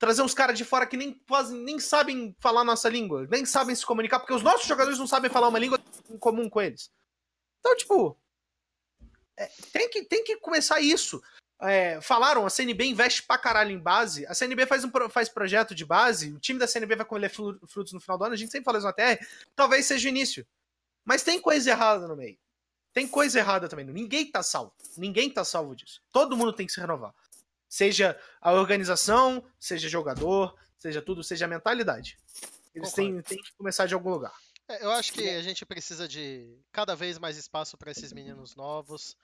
Trazer 0.00 0.22
uns 0.22 0.32
caras 0.32 0.56
de 0.56 0.64
fora 0.64 0.86
que 0.86 0.96
nem, 0.96 1.12
quase, 1.28 1.54
nem 1.54 1.78
sabem 1.78 2.34
falar 2.40 2.64
nossa 2.64 2.88
língua, 2.88 3.28
nem 3.30 3.44
sabem 3.44 3.74
se 3.76 3.84
comunicar, 3.84 4.18
porque 4.18 4.32
os 4.32 4.42
nossos 4.42 4.66
jogadores 4.66 4.98
não 4.98 5.06
sabem 5.06 5.30
falar 5.30 5.48
uma 5.48 5.58
língua 5.58 5.78
em 6.08 6.16
comum 6.16 6.48
com 6.48 6.58
eles. 6.58 6.90
Então, 7.58 7.76
tipo, 7.76 8.18
é, 9.36 9.46
tem, 9.70 9.90
que, 9.90 10.02
tem 10.04 10.24
que 10.24 10.38
começar 10.38 10.80
isso. 10.80 11.22
É, 11.60 12.00
falaram, 12.00 12.46
a 12.46 12.50
CNB 12.50 12.86
investe 12.86 13.22
pra 13.22 13.36
caralho 13.36 13.72
em 13.72 13.78
base. 13.78 14.26
A 14.26 14.32
CNB 14.32 14.64
faz, 14.64 14.84
um, 14.84 14.90
faz 15.10 15.28
projeto 15.28 15.74
de 15.74 15.84
base, 15.84 16.32
o 16.32 16.40
time 16.40 16.58
da 16.58 16.66
CNB 16.66 16.96
vai 16.96 17.04
colher 17.04 17.30
frutos 17.30 17.92
no 17.92 18.00
final 18.00 18.16
do 18.16 18.24
ano, 18.24 18.32
a 18.32 18.38
gente 18.38 18.50
sempre 18.50 18.64
fala 18.64 18.78
isso 18.78 18.86
na 18.86 18.94
TR, 18.94 19.22
talvez 19.54 19.84
seja 19.84 20.08
o 20.08 20.10
início. 20.10 20.46
Mas 21.04 21.22
tem 21.22 21.38
coisa 21.38 21.68
errada 21.68 22.08
no 22.08 22.16
meio. 22.16 22.38
Tem 22.94 23.06
coisa 23.06 23.38
errada 23.38 23.68
também. 23.68 23.84
Ninguém 23.84 24.30
tá 24.30 24.42
salvo. 24.42 24.72
Ninguém 24.96 25.30
tá 25.30 25.44
salvo 25.44 25.76
disso. 25.76 26.00
Todo 26.10 26.36
mundo 26.36 26.54
tem 26.54 26.66
que 26.66 26.72
se 26.72 26.80
renovar. 26.80 27.14
Seja 27.70 28.18
a 28.40 28.52
organização, 28.52 29.48
seja 29.58 29.88
jogador, 29.88 30.58
seja 30.76 31.00
tudo, 31.00 31.22
seja 31.22 31.44
a 31.44 31.48
mentalidade. 31.48 32.18
Eles 32.74 32.92
têm, 32.92 33.22
têm 33.22 33.40
que 33.40 33.52
começar 33.52 33.86
de 33.86 33.94
algum 33.94 34.10
lugar. 34.10 34.34
É, 34.66 34.84
eu 34.84 34.90
acho 34.90 35.12
que 35.12 35.28
a 35.28 35.40
gente 35.40 35.64
precisa 35.64 36.08
de 36.08 36.58
cada 36.72 36.96
vez 36.96 37.16
mais 37.16 37.36
espaço 37.36 37.78
para 37.78 37.92
esses 37.92 38.12
meninos 38.12 38.56
novos. 38.56 39.16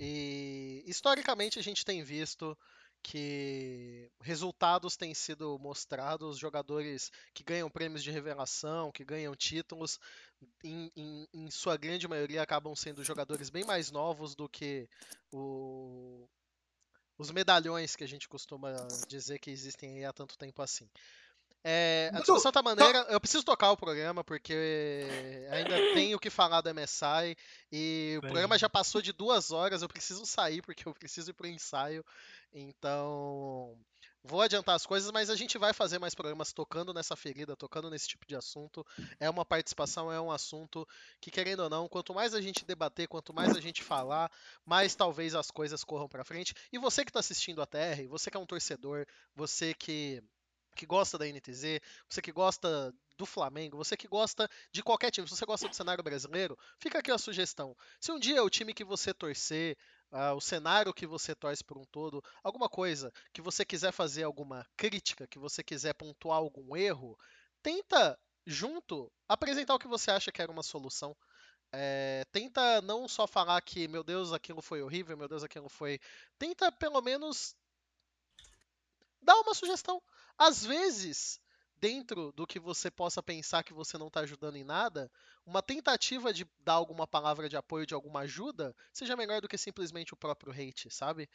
E 0.00 0.82
historicamente 0.84 1.60
a 1.60 1.62
gente 1.62 1.84
tem 1.84 2.02
visto 2.02 2.58
que 3.02 4.10
resultados 4.20 4.96
têm 4.96 5.12
sido 5.14 5.58
mostrados, 5.60 6.38
jogadores 6.38 7.10
que 7.32 7.44
ganham 7.44 7.70
prêmios 7.70 8.02
de 8.02 8.10
revelação, 8.10 8.92
que 8.92 9.04
ganham 9.04 9.34
títulos, 9.34 9.98
em, 10.64 10.90
em, 10.96 11.28
em, 11.32 11.50
sua 11.50 11.76
grande 11.76 12.06
maioria 12.08 12.42
acabam 12.42 12.74
sendo 12.74 13.04
jogadores 13.04 13.50
bem 13.50 13.64
mais 13.64 13.90
novos 13.90 14.34
do 14.34 14.48
que 14.48 14.88
o, 15.32 16.28
os 17.18 17.30
medalhões 17.30 17.94
que 17.96 18.04
a 18.04 18.08
gente 18.08 18.28
costuma 18.28 18.72
dizer 19.08 19.38
que 19.38 19.50
existem 19.50 20.04
há 20.04 20.12
tanto 20.12 20.36
tempo 20.36 20.62
assim. 20.62 20.88
É, 21.64 22.10
a 22.12 22.18
discussão 22.18 22.50
tá 22.50 22.60
maneira. 22.60 23.06
Eu 23.08 23.20
preciso 23.20 23.44
tocar 23.44 23.70
o 23.70 23.76
programa 23.76 24.24
porque 24.24 25.06
ainda 25.50 25.76
tenho 25.94 26.18
que 26.18 26.28
falar 26.28 26.60
do 26.60 26.74
MSI 26.74 27.36
e 27.70 28.14
o 28.18 28.20
Bem... 28.20 28.30
programa 28.30 28.58
já 28.58 28.68
passou 28.68 29.00
de 29.00 29.12
duas 29.12 29.52
horas. 29.52 29.80
Eu 29.80 29.88
preciso 29.88 30.26
sair 30.26 30.60
porque 30.62 30.88
eu 30.88 30.94
preciso 30.94 31.30
ir 31.30 31.34
pro 31.34 31.46
ensaio. 31.46 32.04
Então 32.52 33.78
vou 34.24 34.40
adiantar 34.40 34.74
as 34.74 34.86
coisas, 34.86 35.10
mas 35.10 35.28
a 35.28 35.36
gente 35.36 35.58
vai 35.58 35.72
fazer 35.72 35.98
mais 35.98 36.14
programas 36.14 36.52
tocando 36.52 36.94
nessa 36.94 37.16
ferida, 37.16 37.56
tocando 37.56 37.90
nesse 37.90 38.08
tipo 38.08 38.26
de 38.26 38.36
assunto. 38.36 38.86
É 39.18 39.28
uma 39.28 39.44
participação, 39.44 40.12
é 40.12 40.20
um 40.20 40.30
assunto 40.30 40.86
que, 41.20 41.30
querendo 41.30 41.60
ou 41.60 41.70
não, 41.70 41.88
quanto 41.88 42.14
mais 42.14 42.34
a 42.34 42.40
gente 42.40 42.64
debater, 42.64 43.08
quanto 43.08 43.34
mais 43.34 43.56
a 43.56 43.60
gente 43.60 43.82
falar, 43.82 44.30
mais 44.64 44.94
talvez 44.94 45.34
as 45.34 45.50
coisas 45.50 45.82
corram 45.84 46.08
para 46.08 46.24
frente. 46.24 46.54
E 46.72 46.78
você 46.78 47.04
que 47.04 47.10
está 47.10 47.20
assistindo 47.20 47.60
a 47.60 47.66
TR, 47.66 48.06
você 48.08 48.30
que 48.30 48.36
é 48.36 48.40
um 48.40 48.46
torcedor, 48.46 49.06
você 49.34 49.74
que 49.74 50.22
que 50.74 50.86
gosta 50.86 51.18
da 51.18 51.26
NTZ, 51.26 51.80
você 52.08 52.22
que 52.22 52.32
gosta 52.32 52.94
do 53.18 53.26
Flamengo, 53.26 53.76
você 53.76 53.96
que 53.96 54.08
gosta 54.08 54.48
de 54.72 54.82
qualquer 54.82 55.10
time, 55.10 55.28
se 55.28 55.36
você 55.36 55.44
gosta 55.44 55.68
do 55.68 55.76
cenário 55.76 56.02
brasileiro, 56.02 56.58
fica 56.78 56.98
aqui 56.98 57.10
a 57.10 57.18
sugestão. 57.18 57.76
Se 58.00 58.10
um 58.10 58.18
dia 58.18 58.42
o 58.42 58.50
time 58.50 58.72
que 58.72 58.84
você 58.84 59.12
torcer, 59.12 59.76
uh, 60.12 60.34
o 60.36 60.40
cenário 60.40 60.92
que 60.94 61.06
você 61.06 61.34
torce 61.34 61.64
por 61.64 61.78
um 61.78 61.84
todo, 61.84 62.22
alguma 62.42 62.68
coisa 62.68 63.12
que 63.32 63.40
você 63.40 63.64
quiser 63.64 63.92
fazer 63.92 64.22
alguma 64.22 64.66
crítica, 64.76 65.26
que 65.26 65.38
você 65.38 65.62
quiser 65.62 65.94
pontuar 65.94 66.38
algum 66.38 66.76
erro, 66.76 67.18
tenta 67.62 68.18
junto 68.46 69.10
apresentar 69.28 69.74
o 69.74 69.78
que 69.78 69.88
você 69.88 70.10
acha 70.10 70.30
que 70.30 70.42
era 70.42 70.52
uma 70.52 70.62
solução. 70.62 71.16
É, 71.74 72.24
tenta 72.30 72.82
não 72.82 73.08
só 73.08 73.26
falar 73.26 73.60
que, 73.62 73.88
meu 73.88 74.04
Deus, 74.04 74.32
aquilo 74.32 74.60
foi 74.60 74.82
horrível, 74.82 75.16
meu 75.16 75.28
Deus, 75.28 75.42
aquilo 75.42 75.70
foi. 75.70 75.98
Tenta 76.38 76.70
pelo 76.70 77.00
menos 77.00 77.56
dar 79.22 79.36
uma 79.40 79.54
sugestão. 79.54 80.02
Às 80.36 80.64
vezes, 80.64 81.40
dentro 81.76 82.30
do 82.32 82.46
que 82.46 82.60
você 82.60 82.90
possa 82.90 83.22
pensar 83.22 83.62
que 83.62 83.72
você 83.72 83.96
não 83.96 84.08
está 84.08 84.20
ajudando 84.20 84.56
em 84.56 84.64
nada, 84.64 85.10
uma 85.46 85.62
tentativa 85.62 86.32
de 86.32 86.46
dar 86.60 86.74
alguma 86.74 87.06
palavra 87.06 87.48
de 87.48 87.56
apoio, 87.56 87.86
de 87.86 87.94
alguma 87.94 88.20
ajuda, 88.20 88.74
seja 88.92 89.16
melhor 89.16 89.40
do 89.40 89.48
que 89.48 89.58
simplesmente 89.58 90.14
o 90.14 90.16
próprio 90.16 90.52
hate, 90.52 90.90
sabe? 90.90 91.28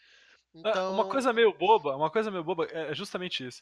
Então... 0.53 0.93
Uma 0.93 1.07
coisa 1.07 1.33
meio 1.33 1.53
boba, 1.53 1.95
uma 1.95 2.09
coisa 2.09 2.31
meio 2.31 2.43
boba 2.43 2.67
é 2.71 2.93
justamente 2.93 3.45
isso. 3.45 3.61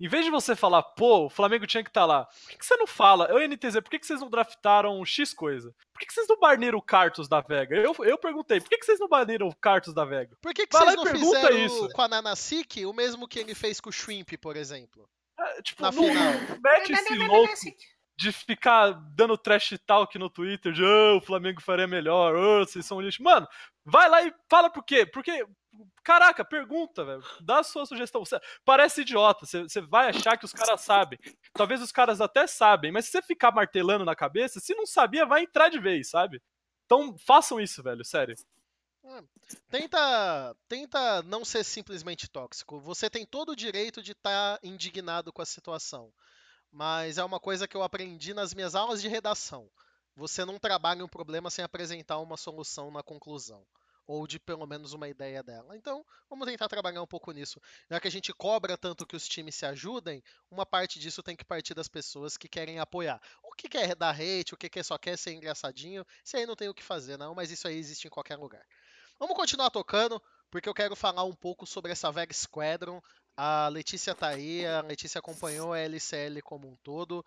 Em 0.00 0.08
vez 0.08 0.24
de 0.24 0.30
você 0.30 0.56
falar, 0.56 0.82
pô, 0.82 1.26
o 1.26 1.30
Flamengo 1.30 1.68
tinha 1.68 1.82
que 1.82 1.88
estar 1.88 2.00
tá 2.00 2.06
lá, 2.06 2.24
por 2.24 2.50
que, 2.50 2.58
que, 2.58 2.66
você 2.66 2.76
não 2.76 2.86
fala, 2.86 3.26
eu 3.26 3.38
NTZ, 3.48 3.74
por 3.74 3.90
que, 3.90 4.00
que 4.00 4.06
vocês 4.06 4.20
não 4.20 4.28
draftaram 4.28 5.04
X 5.04 5.32
coisa? 5.32 5.72
Por 5.92 6.00
que, 6.00 6.06
que 6.06 6.12
vocês 6.12 6.26
não 6.28 6.36
baniram 6.36 6.78
o 6.78 6.82
Cartus 6.82 7.28
da 7.28 7.40
Vega? 7.40 7.76
Eu, 7.76 7.94
eu 8.00 8.18
perguntei, 8.18 8.60
por 8.60 8.68
que, 8.68 8.76
que 8.76 8.84
vocês 8.84 8.98
não 8.98 9.08
baniram 9.08 9.46
o 9.46 9.54
Cartus 9.54 9.94
da 9.94 10.04
Vega? 10.04 10.36
Por 10.42 10.52
que, 10.52 10.66
que 10.66 10.76
vocês 10.76 10.96
não 10.96 11.06
fizeram 11.06 11.58
isso. 11.58 11.88
com 11.90 12.02
a 12.02 12.08
Nanasik 12.08 12.84
o 12.84 12.92
mesmo 12.92 13.28
que 13.28 13.38
ele 13.38 13.54
fez 13.54 13.80
com 13.80 13.88
o 13.88 13.92
Shrimp, 13.92 14.32
por 14.40 14.56
exemplo? 14.56 15.08
É, 15.38 15.62
tipo, 15.62 15.80
na 15.80 15.92
não, 15.92 16.02
final. 16.02 16.32
mete 16.60 16.92
esse 16.92 17.14
louco 17.14 17.54
de 18.16 18.30
ficar 18.32 18.92
dando 19.14 19.36
trash 19.36 19.78
talk 19.86 20.16
no 20.18 20.30
Twitter 20.30 20.72
de 20.72 20.84
oh, 20.84 21.18
o 21.18 21.20
Flamengo 21.20 21.60
faria 21.60 21.86
melhor, 21.86 22.34
oh, 22.34 22.64
vocês 22.64 22.86
são 22.86 23.00
lixo. 23.00 23.22
Mano, 23.22 23.46
vai 23.84 24.08
lá 24.08 24.22
e 24.22 24.32
fala 24.48 24.70
por 24.70 24.84
quê? 24.84 25.04
Porque 25.04 25.44
Caraca, 26.02 26.44
pergunta, 26.44 27.04
velho. 27.04 27.24
Dá 27.40 27.60
a 27.60 27.64
sua 27.64 27.86
sugestão. 27.86 28.24
Você 28.24 28.38
parece 28.64 29.00
idiota. 29.00 29.46
Você, 29.46 29.62
você 29.62 29.80
vai 29.80 30.10
achar 30.10 30.36
que 30.36 30.44
os 30.44 30.52
caras 30.52 30.80
sabem. 30.82 31.18
Talvez 31.52 31.80
os 31.80 31.90
caras 31.90 32.20
até 32.20 32.46
sabem, 32.46 32.92
mas 32.92 33.06
se 33.06 33.12
você 33.12 33.22
ficar 33.22 33.52
martelando 33.52 34.04
na 34.04 34.14
cabeça, 34.14 34.60
se 34.60 34.74
não 34.74 34.86
sabia, 34.86 35.26
vai 35.26 35.42
entrar 35.42 35.68
de 35.68 35.80
vez, 35.80 36.10
sabe? 36.10 36.42
Então 36.84 37.16
façam 37.18 37.60
isso, 37.60 37.82
velho, 37.82 38.04
sério. 38.04 38.36
É, 39.04 39.22
tenta, 39.70 40.56
tenta 40.68 41.22
não 41.22 41.44
ser 41.44 41.64
simplesmente 41.64 42.28
tóxico. 42.28 42.78
Você 42.80 43.08
tem 43.10 43.24
todo 43.26 43.50
o 43.50 43.56
direito 43.56 44.02
de 44.02 44.12
estar 44.12 44.58
tá 44.58 44.60
indignado 44.62 45.32
com 45.32 45.42
a 45.42 45.46
situação. 45.46 46.12
Mas 46.74 47.18
é 47.18 47.24
uma 47.24 47.38
coisa 47.38 47.68
que 47.68 47.76
eu 47.76 47.84
aprendi 47.84 48.34
nas 48.34 48.52
minhas 48.52 48.74
aulas 48.74 49.00
de 49.00 49.06
redação. 49.06 49.70
Você 50.16 50.44
não 50.44 50.58
trabalha 50.58 51.04
um 51.04 51.08
problema 51.08 51.48
sem 51.48 51.64
apresentar 51.64 52.18
uma 52.18 52.36
solução 52.36 52.90
na 52.90 53.00
conclusão 53.00 53.64
ou 54.08 54.26
de 54.26 54.40
pelo 54.40 54.66
menos 54.66 54.92
uma 54.92 55.08
ideia 55.08 55.40
dela. 55.40 55.76
Então, 55.76 56.04
vamos 56.28 56.46
tentar 56.46 56.68
trabalhar 56.68 57.00
um 57.00 57.06
pouco 57.06 57.30
nisso. 57.30 57.60
Já 57.88 58.00
que 58.00 58.08
a 58.08 58.10
gente 58.10 58.32
cobra 58.32 58.76
tanto 58.76 59.06
que 59.06 59.14
os 59.14 59.28
times 59.28 59.54
se 59.54 59.64
ajudem, 59.64 60.20
uma 60.50 60.66
parte 60.66 60.98
disso 60.98 61.22
tem 61.22 61.36
que 61.36 61.44
partir 61.44 61.74
das 61.74 61.86
pessoas 61.86 62.36
que 62.36 62.48
querem 62.48 62.80
apoiar. 62.80 63.20
O 63.40 63.52
que 63.52 63.68
quer 63.68 63.94
dar 63.94 64.10
hate, 64.10 64.52
o 64.52 64.56
que 64.56 64.82
só 64.82 64.98
quer 64.98 65.16
ser 65.16 65.32
engraçadinho, 65.32 66.04
isso 66.24 66.36
aí 66.36 66.44
não 66.44 66.56
tem 66.56 66.68
o 66.68 66.74
que 66.74 66.82
fazer, 66.82 67.16
não, 67.16 67.36
mas 67.36 67.52
isso 67.52 67.68
aí 67.68 67.78
existe 67.78 68.08
em 68.08 68.10
qualquer 68.10 68.36
lugar. 68.36 68.66
Vamos 69.16 69.36
continuar 69.36 69.70
tocando, 69.70 70.20
porque 70.50 70.68
eu 70.68 70.74
quero 70.74 70.96
falar 70.96 71.22
um 71.22 71.34
pouco 71.34 71.66
sobre 71.66 71.92
essa 71.92 72.10
Vega 72.10 72.34
Squadron. 72.34 73.00
A 73.36 73.68
Letícia 73.68 74.14
tá 74.14 74.28
aí, 74.28 74.64
a 74.66 74.80
Letícia 74.80 75.18
acompanhou 75.18 75.72
a 75.72 75.78
LCL 75.78 76.40
como 76.42 76.68
um 76.68 76.76
todo. 76.76 77.24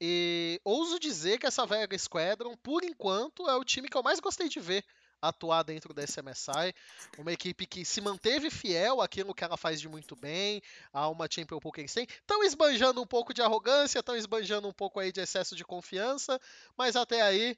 E 0.00 0.60
ouso 0.64 0.98
dizer 0.98 1.38
que 1.38 1.46
essa 1.46 1.66
Vega 1.66 1.96
Squadron, 1.96 2.56
por 2.56 2.82
enquanto, 2.82 3.48
é 3.48 3.54
o 3.54 3.64
time 3.64 3.88
que 3.88 3.96
eu 3.96 4.02
mais 4.02 4.18
gostei 4.18 4.48
de 4.48 4.58
ver 4.58 4.84
atuar 5.22 5.62
dentro 5.62 5.94
da 5.94 6.02
SMSI. 6.02 6.74
Uma 7.16 7.32
equipe 7.32 7.64
que 7.64 7.84
se 7.84 8.00
manteve 8.00 8.50
fiel 8.50 9.00
àquilo 9.00 9.32
que 9.32 9.44
ela 9.44 9.56
faz 9.56 9.80
de 9.80 9.88
muito 9.88 10.16
bem, 10.16 10.60
a 10.92 11.08
uma 11.08 11.28
Champion 11.30 11.60
Pokémon. 11.60 11.86
Estão 11.86 12.42
esbanjando 12.42 13.00
um 13.00 13.06
pouco 13.06 13.32
de 13.32 13.40
arrogância, 13.40 14.00
estão 14.00 14.16
esbanjando 14.16 14.66
um 14.66 14.72
pouco 14.72 14.98
aí 14.98 15.12
de 15.12 15.20
excesso 15.20 15.54
de 15.54 15.64
confiança, 15.64 16.40
mas 16.76 16.96
até 16.96 17.22
aí 17.22 17.56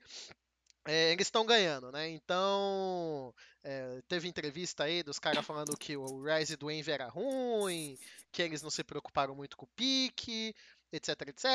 é, 0.87 1.13
eles 1.13 1.27
estão 1.27 1.47
ganhando, 1.47 1.91
né? 1.91 2.09
Então, 2.11 3.35
é, 3.63 4.01
teve 4.07 4.29
entrevista 4.29 4.85
aí 4.85 5.03
dos 5.03 5.19
caras 5.19 5.45
falando 5.45 5.77
que 5.77 5.97
o 5.97 6.23
Rise 6.23 6.57
do 6.57 6.71
Envy 6.71 6.91
era 6.91 7.09
ruim, 7.09 7.97
que 8.31 8.43
eles 8.43 8.63
não 8.63 8.71
se 8.71 8.85
preocuparam 8.85 9.35
muito 9.35 9.57
com 9.57 9.65
o 9.65 9.71
pique, 9.75 10.55
etc, 10.93 11.29
etc. 11.29 11.47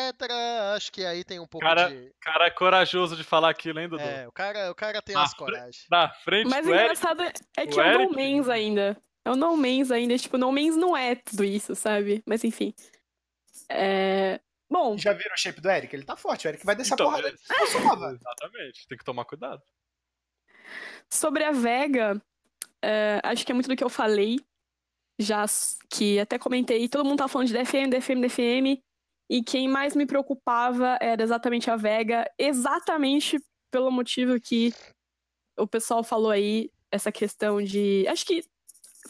Acho 0.76 0.92
que 0.92 1.06
aí 1.06 1.24
tem 1.24 1.40
um 1.40 1.48
pouco 1.48 1.66
cara, 1.66 1.90
de. 1.90 2.12
Cara 2.20 2.48
é 2.48 2.50
corajoso 2.50 3.16
de 3.16 3.24
falar 3.24 3.50
aquilo, 3.50 3.80
hein, 3.80 3.88
Dudu? 3.88 4.02
É, 4.02 4.28
o 4.28 4.32
cara, 4.32 4.72
o 4.72 4.76
cara 4.76 5.02
tem 5.02 5.16
as 5.16 5.34
coragem. 5.34 5.82
Na 5.92 6.10
frente 6.10 6.50
Mas 6.50 6.66
o 6.66 6.70
engraçado 6.70 7.22
Eric, 7.22 7.42
é 7.56 7.68
que 7.68 7.80
o 7.80 7.82
é 7.82 7.98
o 7.98 8.10
No 8.10 8.12
Man's 8.12 8.50
ainda. 8.50 8.98
É 9.24 9.32
o 9.32 9.36
No 9.36 9.56
Man's 9.56 9.92
ainda. 9.92 10.18
Tipo, 10.18 10.38
No 10.38 10.52
Man's 10.52 10.76
não 10.76 10.98
é 10.98 11.16
tudo 11.16 11.44
isso, 11.44 11.76
sabe? 11.76 12.24
Mas 12.26 12.44
enfim. 12.44 12.74
É... 13.70 14.40
Bom. 14.70 14.98
Já 14.98 15.14
viram 15.14 15.34
o 15.34 15.38
shape 15.38 15.62
do 15.62 15.70
Eric? 15.70 15.96
Ele 15.96 16.06
tá 16.06 16.16
forte, 16.16 16.48
o 16.48 16.50
Eric 16.50 16.66
vai 16.66 16.76
descer 16.76 16.94
então, 16.94 17.08
a 17.08 17.12
porrada. 17.12 17.30
É... 17.30 18.14
Exatamente, 18.14 18.88
tem 18.88 18.98
que 18.98 19.04
tomar 19.04 19.26
cuidado. 19.26 19.62
Sobre 21.10 21.44
a 21.44 21.52
Vega, 21.52 22.22
é, 22.82 23.20
acho 23.24 23.46
que 23.46 23.52
é 23.52 23.56
muito 23.56 23.68
do 23.68 23.76
que 23.76 23.84
eu 23.84 23.90
falei. 23.90 24.38
Já 25.20 25.44
que 25.90 26.18
até 26.20 26.40
comentei, 26.40 26.88
todo 26.88 27.04
mundo 27.04 27.18
tá 27.18 27.28
falando 27.28 27.48
de 27.48 27.54
DFM, 27.54 27.90
DFM, 27.90 28.22
DFM. 28.22 28.82
E 29.30 29.44
quem 29.44 29.68
mais 29.68 29.96
me 29.96 30.06
preocupava 30.06 30.98
era 31.02 31.22
exatamente 31.22 31.70
a 31.70 31.76
Vega, 31.76 32.26
exatamente 32.38 33.38
pelo 33.70 33.92
motivo 33.92 34.40
que 34.40 34.74
o 35.58 35.68
pessoal 35.68 36.04
falou 36.04 36.32
aí, 36.32 36.72
essa 36.92 37.12
questão 37.12 37.62
de. 37.62 38.08
Acho 38.08 38.26
que 38.26 38.44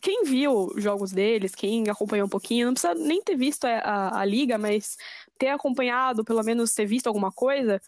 quem 0.01 0.23
viu 0.23 0.73
jogos 0.77 1.11
deles, 1.11 1.55
quem 1.55 1.89
acompanhou 1.89 2.25
um 2.25 2.29
pouquinho, 2.29 2.67
não 2.67 2.73
precisa 2.73 2.93
nem 2.95 3.21
ter 3.23 3.35
visto 3.35 3.65
a, 3.65 3.79
a, 3.79 4.21
a 4.21 4.25
liga, 4.25 4.57
mas 4.57 4.97
ter 5.37 5.49
acompanhado, 5.49 6.23
pelo 6.23 6.43
menos 6.43 6.73
ter 6.73 6.85
visto 6.85 7.07
alguma 7.07 7.31
coisa, 7.31 7.81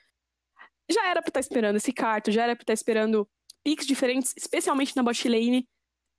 já 0.89 1.07
era 1.07 1.21
pra 1.21 1.29
estar 1.29 1.33
tá 1.33 1.39
esperando 1.39 1.75
esse 1.77 1.93
carto, 1.93 2.31
já 2.31 2.43
era 2.43 2.55
pra 2.55 2.63
estar 2.63 2.71
tá 2.71 2.73
esperando 2.73 3.27
picks 3.63 3.85
diferentes, 3.85 4.33
especialmente 4.38 4.95
na 4.95 5.03
bot 5.03 5.27
lane. 5.27 5.67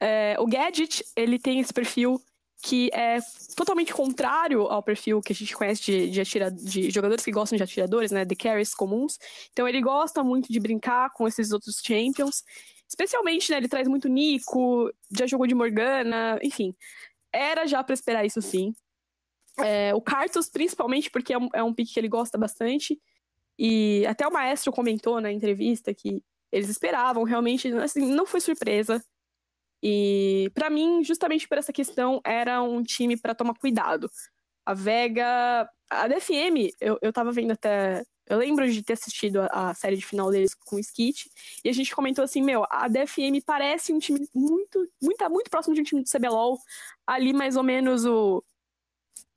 É, 0.01 0.37
o 0.39 0.47
Gadget, 0.47 1.05
ele 1.17 1.39
tem 1.39 1.61
esse 1.61 1.73
perfil 1.73 2.21
que 2.63 2.91
é 2.93 3.19
totalmente 3.57 3.93
contrário 3.93 4.63
ao 4.69 4.83
perfil 4.83 5.21
que 5.21 5.33
a 5.33 5.37
gente 5.37 5.55
conhece 5.57 5.83
de, 5.83 6.11
de, 6.11 6.21
atira, 6.21 6.49
de 6.51 6.91
jogadores 6.91 7.25
que 7.25 7.33
gostam 7.33 7.57
de 7.57 7.63
atiradores, 7.63 8.13
né? 8.13 8.25
De 8.25 8.37
carries 8.37 8.73
comuns. 8.73 9.19
Então 9.53 9.67
ele 9.67 9.81
gosta 9.81 10.23
muito 10.23 10.51
de 10.51 10.61
brincar 10.61 11.11
com 11.11 11.27
esses 11.27 11.51
outros 11.51 11.81
champions. 11.85 12.45
Especialmente, 12.93 13.51
né? 13.51 13.57
Ele 13.57 13.69
traz 13.69 13.89
muito 13.89 14.07
Nico, 14.07 14.93
já 15.17 15.27
jogou 15.27 15.47
de 15.47 15.55
Morgana, 15.55 16.39
enfim. 16.43 16.75
Era 17.33 17.67
já 17.67 17.83
para 17.83 17.95
esperar 17.95 18.27
isso 18.27 18.43
sim. 18.43 18.75
É, 19.59 19.95
o 19.95 20.01
Cartus, 20.01 20.51
principalmente, 20.51 21.11
porque 21.11 21.33
é 21.33 21.39
um, 21.39 21.49
é 21.55 21.63
um 21.63 21.73
pick 21.73 21.91
que 21.91 21.99
ele 21.99 22.09
gosta 22.09 22.37
bastante. 22.37 23.01
E 23.59 24.05
até 24.07 24.29
o 24.29 24.33
maestro 24.33 24.71
comentou 24.71 25.23
na 25.23 25.33
entrevista 25.33 25.95
que 25.95 26.23
eles 26.51 26.69
esperavam, 26.69 27.23
realmente, 27.23 27.73
assim, 27.77 28.13
não 28.13 28.27
foi 28.27 28.41
surpresa. 28.43 29.03
E 29.83 30.51
para 30.55 30.69
mim, 30.69 31.03
justamente 31.03 31.49
por 31.49 31.57
essa 31.57 31.73
questão, 31.73 32.21
era 32.27 32.63
um 32.63 32.83
time 32.83 33.17
para 33.17 33.35
tomar 33.35 33.55
cuidado. 33.55 34.11
A 34.67 34.75
Vega, 34.75 35.67
a 35.91 36.09
DFM, 36.09 36.71
eu, 36.79 36.99
eu 37.01 37.11
tava 37.11 37.33
vendo 37.33 37.53
até. 37.53 38.05
Eu 38.27 38.39
lembro 38.39 38.71
de 38.71 38.83
ter 38.83 38.95
assistido 38.95 39.41
a, 39.41 39.71
a 39.71 39.75
série 39.75 39.97
de 39.97 40.07
final 40.07 40.31
deles 40.31 40.55
com 40.55 40.77
o 40.77 40.79
Skit, 40.79 41.31
e 41.65 41.69
a 41.69 41.73
gente 41.73 41.95
comentou 41.95 42.25
assim: 42.25 42.43
meu, 42.43 42.65
a 42.71 42.89
DFM 42.89 43.43
parece 43.45 43.93
um 43.93 43.99
time 43.99 44.29
muito, 44.35 44.89
muito, 45.01 45.31
muito 45.31 45.51
próximo 45.51 45.75
de 45.75 45.81
um 45.81 45.85
time 45.85 46.03
do 46.03 46.11
CBLOL, 46.11 46.59
ali 47.07 47.33
mais 47.33 47.57
ou 47.57 47.63
menos 47.63 48.05
o. 48.05 48.43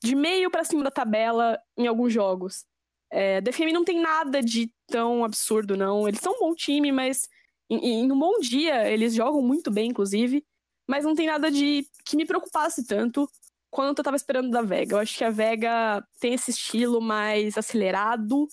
de 0.03 0.15
meio 0.15 0.51
para 0.51 0.63
cima 0.63 0.83
da 0.83 0.91
tabela 0.91 1.59
em 1.77 1.87
alguns 1.87 2.13
jogos. 2.13 2.65
É, 3.11 3.37
a 3.37 3.39
DFM 3.39 3.71
não 3.71 3.85
tem 3.85 3.99
nada 3.99 4.41
de 4.41 4.71
tão 4.87 5.23
absurdo, 5.23 5.77
não. 5.77 6.07
Eles 6.07 6.19
são 6.19 6.33
um 6.33 6.39
bom 6.39 6.55
time, 6.55 6.91
mas 6.91 7.27
em, 7.69 8.03
em 8.03 8.11
um 8.11 8.19
bom 8.19 8.39
dia, 8.39 8.89
eles 8.91 9.13
jogam 9.13 9.41
muito 9.41 9.71
bem, 9.71 9.89
inclusive, 9.89 10.43
mas 10.87 11.03
não 11.03 11.15
tem 11.15 11.27
nada 11.27 11.49
de 11.49 11.87
que 12.05 12.15
me 12.15 12.25
preocupasse 12.25 12.85
tanto 12.85 13.27
quanto 13.75 13.99
eu 13.99 14.03
tava 14.03 14.15
esperando 14.15 14.49
da 14.49 14.61
Vega. 14.61 14.95
Eu 14.95 14.99
acho 14.99 15.17
que 15.17 15.23
a 15.23 15.29
Vega 15.29 16.01
tem 16.19 16.33
esse 16.33 16.51
estilo 16.51 17.01
mais 17.01 17.57
acelerado. 17.57 18.47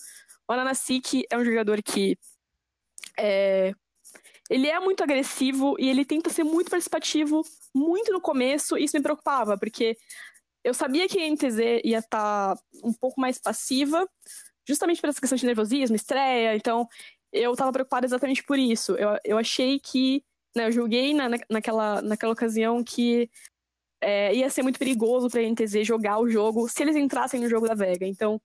O 0.47 0.53
Ananasik 0.53 1.25
é 1.29 1.37
um 1.37 1.45
jogador 1.45 1.81
que 1.81 2.17
é, 3.17 3.73
ele 4.49 4.67
é 4.67 4.79
muito 4.79 5.03
agressivo 5.03 5.75
e 5.79 5.89
ele 5.89 6.05
tenta 6.05 6.29
ser 6.29 6.43
muito 6.43 6.69
participativo 6.69 7.43
muito 7.73 8.11
no 8.11 8.21
começo, 8.21 8.77
e 8.77 8.83
isso 8.83 8.95
me 8.95 9.03
preocupava, 9.03 9.57
porque 9.57 9.97
eu 10.63 10.73
sabia 10.73 11.07
que 11.07 11.19
a 11.19 11.27
NTZ 11.29 11.81
ia 11.83 11.99
estar 11.99 12.55
tá 12.55 12.61
um 12.83 12.93
pouco 12.93 13.19
mais 13.19 13.39
passiva, 13.39 14.07
justamente 14.67 15.01
por 15.01 15.09
essa 15.09 15.19
questão 15.19 15.37
de 15.37 15.45
nervosismo, 15.45 15.95
estreia, 15.95 16.55
então 16.55 16.87
eu 17.31 17.51
estava 17.53 17.71
preocupada 17.71 18.05
exatamente 18.05 18.43
por 18.43 18.59
isso. 18.59 18.93
Eu, 18.93 19.17
eu 19.25 19.37
achei 19.37 19.79
que, 19.79 20.23
né, 20.55 20.67
eu 20.67 20.71
julguei 20.71 21.13
na, 21.13 21.29
naquela, 21.49 22.01
naquela 22.01 22.31
ocasião 22.31 22.83
que 22.83 23.29
é, 23.99 24.35
ia 24.35 24.49
ser 24.49 24.61
muito 24.61 24.77
perigoso 24.77 25.29
para 25.29 25.41
a 25.41 25.43
NTZ 25.43 25.83
jogar 25.83 26.19
o 26.19 26.29
jogo 26.29 26.69
se 26.69 26.83
eles 26.83 26.95
entrassem 26.95 27.39
no 27.39 27.49
jogo 27.49 27.67
da 27.67 27.73
Vega. 27.73 28.05
Então, 28.05 28.39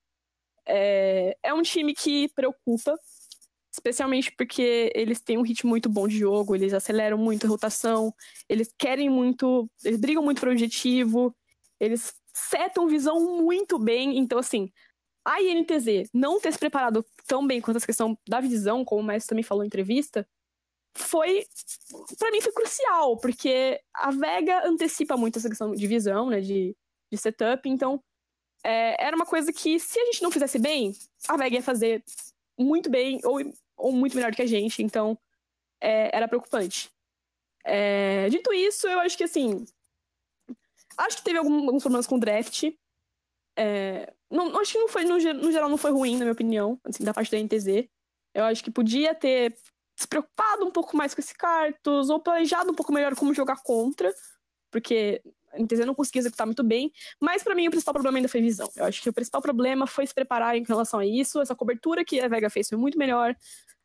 é, 0.69 1.37
é 1.43 1.55
um 1.55 1.63
time 1.63 1.95
que 1.95 2.29
preocupa, 2.35 2.99
especialmente 3.73 4.33
porque 4.37 4.93
eles 4.95 5.21
têm 5.21 5.39
um 5.39 5.43
ritmo 5.43 5.71
muito 5.71 5.89
bom 5.89 6.07
de 6.07 6.19
jogo, 6.19 6.55
eles 6.55 6.75
aceleram 6.75 7.17
muito 7.17 7.47
a 7.47 7.51
rotação, 7.51 8.15
eles 8.49 8.73
querem 8.79 9.09
muito, 9.09 9.71
eles 9.85 9.99
brigam 9.99 10.23
muito 10.23 10.41
para 10.41 10.51
o 10.51 10.53
objetivo, 10.53 11.35
eles 11.81 12.15
setam 12.33 12.89
visão 12.89 13.21
muito 13.43 13.79
bem. 13.79 14.19
Então, 14.19 14.39
assim, 14.39 14.71
a 15.25 15.41
INTZ 15.43 16.11
não 16.13 16.41
ter 16.41 16.53
se 16.53 16.59
preparado 16.59 17.05
tão 17.27 17.47
bem 17.47 17.61
quanto 17.61 17.77
essa 17.77 17.87
questão 17.87 18.19
da 18.29 18.41
visão, 18.41 18.85
como 18.85 19.03
o 19.03 19.05
Mestre 19.05 19.31
também 19.31 19.45
falou 19.45 19.65
em 19.65 19.67
entrevista, 19.67 20.27
foi 20.97 21.47
para 22.19 22.31
mim 22.31 22.41
foi 22.41 22.53
crucial, 22.53 23.17
porque 23.19 23.81
a 23.95 24.11
Vega 24.11 24.67
antecipa 24.67 25.17
muito 25.17 25.39
essa 25.39 25.49
questão 25.49 25.73
de 25.73 25.87
visão, 25.87 26.31
né, 26.31 26.41
de, 26.41 26.77
de 27.13 27.19
setup, 27.19 27.69
então 27.69 28.03
é, 28.65 29.03
era 29.03 29.17
uma 29.17 29.27
coisa 29.27 29.53
que 29.53 29.79
se 29.79 29.99
a 29.99 30.05
gente 30.07 30.23
não 30.23 30.31
fizesse 30.31 30.59
bem, 30.59 30.95
a 31.29 31.37
Vega 31.37 31.57
ia 31.57 31.63
fazer 31.63 32.03
muito 32.59 32.91
bem 32.91 33.21
ou, 33.25 33.39
ou 33.77 33.93
muito 33.93 34.17
melhor 34.17 34.31
do 34.31 34.37
que 34.37 34.43
a 34.43 34.47
gente, 34.47 34.83
então 34.83 35.19
é, 35.81 36.17
era 36.17 36.29
preocupante. 36.29 36.91
É, 37.65 38.29
dito 38.29 38.53
isso, 38.53 38.87
eu 38.87 39.01
acho 39.01 39.17
que 39.17 39.25
assim, 39.25 39.65
acho 40.97 41.19
que 41.19 41.25
teve 41.25 41.39
algum, 41.39 41.67
alguns 41.67 41.83
problemas 41.83 42.07
com 42.07 42.17
o 42.17 42.21
draft. 42.21 42.65
É, 43.57 44.13
não, 44.31 44.59
acho 44.61 44.73
que 44.73 44.79
não 44.79 44.89
foi, 44.89 45.05
no, 45.05 45.15
no, 45.15 45.53
geral, 45.53 45.69
não 45.69 45.79
foi 45.79 45.91
ruim, 45.91 46.13
na 46.13 46.21
minha 46.21 46.33
opinião, 46.33 46.81
assim, 46.85 47.05
da 47.05 47.15
parte 47.15 47.31
da 47.31 47.39
NTZ. 47.39 47.89
Eu 48.35 48.45
acho 48.45 48.63
que 48.63 48.71
podia 48.71 49.15
ter 49.15 49.57
se 49.97 50.07
preocupado 50.07 50.65
um 50.65 50.71
pouco 50.71 50.97
mais 50.97 51.15
com 51.15 51.21
esse 51.21 51.35
cartus, 51.35 52.09
ou 52.09 52.21
planejado 52.21 52.71
um 52.71 52.75
pouco 52.75 52.93
melhor 52.93 53.17
como 53.17 53.35
jogar 53.35 53.61
contra, 53.63 54.15
porque 54.71 55.21
a 55.53 55.87
não 55.87 55.95
conseguia 55.95 56.21
executar 56.21 56.47
muito 56.47 56.63
bem. 56.63 56.93
Mas 57.21 57.43
para 57.43 57.55
mim 57.55 57.69
o 57.69 57.71
principal 57.71 57.95
problema 57.95 58.19
ainda 58.19 58.29
foi 58.29 58.41
visão. 58.41 58.69
Eu 58.77 58.85
acho 58.85 59.03
que 59.03 59.09
o 59.09 59.13
principal 59.13 59.41
problema 59.41 59.87
foi 59.87 60.07
se 60.07 60.15
preparar 60.15 60.57
em 60.57 60.65
relação 60.65 61.01
a 61.01 61.07
isso. 61.07 61.41
Essa 61.41 61.55
cobertura 61.55 62.05
que 62.05 62.21
a 62.21 62.29
Vega 62.29 62.51
fez 62.51 62.69
foi 62.69 62.79
muito 62.79 62.99
melhor. 62.99 63.35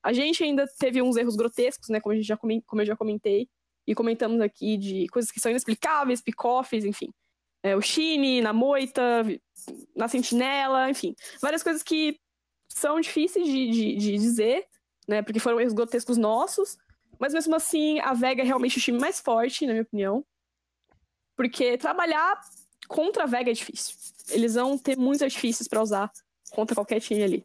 A 0.01 0.11
gente 0.11 0.43
ainda 0.43 0.67
teve 0.77 1.01
uns 1.01 1.15
erros 1.15 1.35
grotescos, 1.35 1.89
né? 1.89 1.99
Como, 1.99 2.21
já 2.21 2.37
como 2.37 2.81
eu 2.81 2.85
já 2.85 2.95
comentei. 2.95 3.47
E 3.87 3.95
comentamos 3.95 4.39
aqui 4.41 4.77
de 4.77 5.07
coisas 5.07 5.31
que 5.31 5.39
são 5.39 5.51
inexplicáveis, 5.51 6.21
pick-offs, 6.21 6.85
enfim. 6.85 7.13
É, 7.61 7.75
o 7.75 7.81
Shine, 7.81 8.41
na 8.41 8.51
moita, 8.51 9.01
na 9.95 10.07
sentinela, 10.07 10.89
enfim. 10.89 11.15
Várias 11.41 11.63
coisas 11.63 11.81
que 11.81 12.19
são 12.67 12.99
difíceis 12.99 13.45
de, 13.45 13.69
de, 13.69 13.95
de 13.95 14.11
dizer, 14.17 14.65
né? 15.07 15.21
Porque 15.21 15.39
foram 15.39 15.59
erros 15.59 15.73
grotescos 15.73 16.17
nossos. 16.17 16.77
Mas 17.19 17.33
mesmo 17.33 17.55
assim, 17.55 17.99
a 17.99 18.13
Vega 18.13 18.41
é 18.41 18.45
realmente 18.45 18.77
o 18.77 18.81
time 18.81 18.99
mais 18.99 19.19
forte, 19.19 19.65
na 19.65 19.73
minha 19.73 19.83
opinião. 19.83 20.25
Porque 21.35 21.77
trabalhar 21.77 22.39
contra 22.87 23.23
a 23.23 23.27
Vega 23.27 23.51
é 23.51 23.53
difícil. 23.53 23.95
Eles 24.29 24.55
vão 24.55 24.77
ter 24.77 24.97
muitos 24.97 25.21
artifícios 25.21 25.67
para 25.67 25.81
usar 25.81 26.11
contra 26.51 26.75
qualquer 26.75 26.99
time 26.99 27.23
ali. 27.23 27.43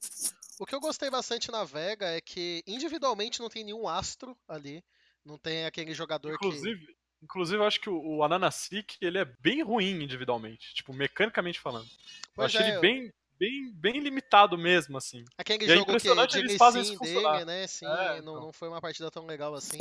O 0.59 0.66
que 0.66 0.74
eu 0.74 0.81
gostei 0.81 1.10
bastante 1.10 1.51
na 1.51 1.65
Vega 1.65 2.06
é 2.06 2.20
que 2.20 2.62
individualmente 2.66 3.40
não 3.40 3.48
tem 3.48 3.65
nenhum 3.65 3.89
astro 3.89 4.36
ali. 4.48 4.85
Não 5.24 5.39
tem 5.39 5.65
aquele 5.65 5.94
jogador 5.94 6.32
inclusive, 6.32 6.86
que. 6.86 6.98
Inclusive, 7.23 7.59
eu 7.59 7.66
acho 7.66 7.81
que 7.81 7.90
o, 7.90 8.16
o 8.16 8.24
Ananasik, 8.24 8.97
ele 9.01 9.19
é 9.19 9.24
bem 9.24 9.62
ruim 9.62 10.02
individualmente. 10.02 10.73
Tipo, 10.74 10.93
mecanicamente 10.93 11.60
falando. 11.60 11.89
Pois 12.35 12.55
eu 12.55 12.60
é, 12.60 12.62
achei 12.62 12.70
ele 12.70 12.77
eu... 12.77 12.81
bem, 12.81 13.12
bem, 13.39 13.73
bem 13.73 14.01
limitado 14.01 14.59
mesmo, 14.59 14.98
assim. 14.98 15.24
Aquele 15.36 15.65
e 15.65 15.70
é 15.70 15.77
jogo 15.77 15.93
é 15.93 16.27
que 16.27 16.39
eles 16.39 16.56
fazem 16.56 16.82
isso 16.82 16.98
dele, 16.98 17.44
né? 17.44 17.66
Sim, 17.66 17.86
é, 17.86 17.89
não, 17.89 18.19
então. 18.19 18.40
não 18.40 18.52
foi 18.52 18.69
uma 18.69 18.81
partida 18.81 19.10
tão 19.10 19.24
legal 19.24 19.55
assim. 19.55 19.78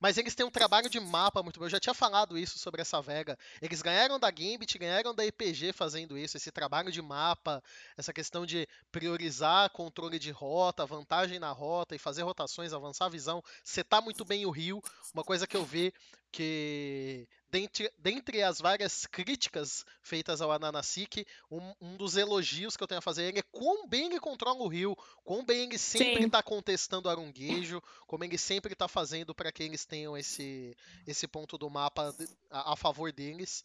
Mas 0.00 0.16
eles 0.16 0.34
têm 0.34 0.44
um 0.46 0.50
trabalho 0.50 0.88
de 0.88 1.00
mapa 1.00 1.42
muito 1.42 1.58
bom. 1.58 1.66
Eu 1.66 1.70
já 1.70 1.80
tinha 1.80 1.94
falado 1.94 2.38
isso 2.38 2.58
sobre 2.58 2.80
essa 2.80 3.00
Vega. 3.00 3.38
Eles 3.60 3.82
ganharam 3.82 4.18
da 4.18 4.30
Gambit, 4.30 4.78
ganharam 4.78 5.14
da 5.14 5.24
IPG 5.24 5.72
fazendo 5.72 6.16
isso, 6.16 6.36
esse 6.36 6.50
trabalho 6.50 6.92
de 6.92 7.02
mapa, 7.02 7.62
essa 7.96 8.12
questão 8.12 8.44
de 8.44 8.66
priorizar 8.92 9.70
controle 9.70 10.18
de 10.18 10.30
rota, 10.30 10.86
vantagem 10.86 11.38
na 11.38 11.50
rota 11.50 11.94
e 11.94 11.98
fazer 11.98 12.22
rotações, 12.22 12.72
avançar 12.72 13.06
a 13.06 13.10
visão, 13.10 13.42
setar 13.64 14.02
muito 14.02 14.24
bem 14.24 14.46
o 14.46 14.50
rio. 14.50 14.82
Uma 15.14 15.24
coisa 15.24 15.46
que 15.46 15.56
eu 15.56 15.64
vi 15.64 15.92
que 16.30 17.26
dentre, 17.50 17.92
dentre 17.98 18.42
as 18.42 18.58
várias 18.58 19.06
críticas 19.06 19.84
feitas 20.02 20.40
ao 20.40 20.52
Ananasik, 20.52 21.26
um, 21.50 21.74
um, 21.80 21.96
dos 21.96 22.16
elogios 22.16 22.76
que 22.76 22.82
eu 22.82 22.86
tenho 22.86 22.98
a 22.98 23.02
fazer 23.02 23.36
é 23.36 23.42
quão 23.50 23.88
bem 23.88 24.06
ele 24.06 24.20
controla 24.20 24.62
o 24.62 24.68
rio, 24.68 24.96
quão 25.24 25.44
bem 25.44 25.64
ele 25.64 25.78
sempre 25.78 26.24
está 26.24 26.42
contestando 26.42 27.08
o 27.08 27.10
Arunguejo, 27.10 27.82
como 28.06 28.24
ele 28.24 28.38
sempre 28.38 28.72
está 28.72 28.88
fazendo 28.88 29.34
para 29.34 29.50
que 29.50 29.62
eles 29.62 29.84
tenham 29.84 30.16
esse, 30.16 30.76
esse 31.06 31.26
ponto 31.26 31.56
do 31.56 31.70
mapa 31.70 32.14
a, 32.50 32.72
a 32.72 32.76
favor 32.76 33.12
deles. 33.12 33.64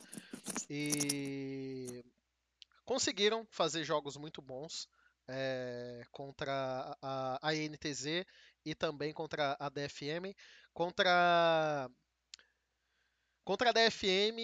E 0.69 2.03
conseguiram 2.85 3.47
fazer 3.49 3.83
jogos 3.83 4.17
muito 4.17 4.41
bons 4.41 4.87
é, 5.27 6.05
contra 6.11 6.97
a, 7.01 7.39
a 7.41 7.53
NTZ 7.53 8.25
e 8.65 8.75
também 8.75 9.13
contra 9.13 9.55
a 9.59 9.69
DFM. 9.69 10.35
Contra 10.73 11.89
Contra 13.45 13.71
a 13.71 13.73
DFM, 13.73 14.39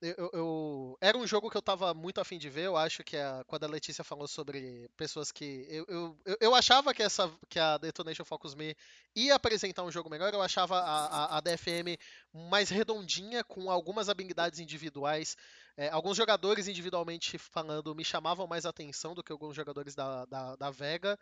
eu, 0.00 0.30
eu, 0.32 0.98
era 0.98 1.18
um 1.18 1.26
jogo 1.26 1.50
que 1.50 1.56
eu 1.58 1.60
tava 1.60 1.92
muito 1.92 2.22
afim 2.22 2.38
de 2.38 2.48
ver. 2.48 2.64
Eu 2.64 2.76
acho 2.76 3.04
que 3.04 3.18
a, 3.18 3.44
quando 3.46 3.64
a 3.64 3.68
Letícia 3.68 4.02
falou 4.02 4.26
sobre 4.26 4.88
pessoas 4.96 5.30
que. 5.30 5.66
Eu, 5.68 5.84
eu, 6.24 6.36
eu 6.40 6.54
achava 6.54 6.94
que, 6.94 7.02
essa, 7.02 7.30
que 7.50 7.58
a 7.58 7.76
Detonation 7.76 8.24
Focus 8.24 8.54
Me 8.54 8.74
ia 9.14 9.34
apresentar 9.34 9.82
um 9.82 9.90
jogo 9.90 10.08
melhor. 10.08 10.32
Eu 10.32 10.40
achava 10.40 10.78
a, 10.78 11.06
a, 11.06 11.36
a 11.36 11.40
DFM 11.42 11.98
mais 12.32 12.70
redondinha, 12.70 13.44
com 13.44 13.70
algumas 13.70 14.08
habilidades 14.08 14.58
individuais. 14.58 15.36
É, 15.76 15.90
alguns 15.90 16.16
jogadores, 16.16 16.66
individualmente 16.66 17.36
falando, 17.36 17.94
me 17.94 18.04
chamavam 18.04 18.46
mais 18.46 18.64
atenção 18.64 19.14
do 19.14 19.22
que 19.22 19.32
alguns 19.32 19.54
jogadores 19.54 19.94
da, 19.94 20.24
da, 20.24 20.56
da 20.56 20.70
Vega. 20.70 21.18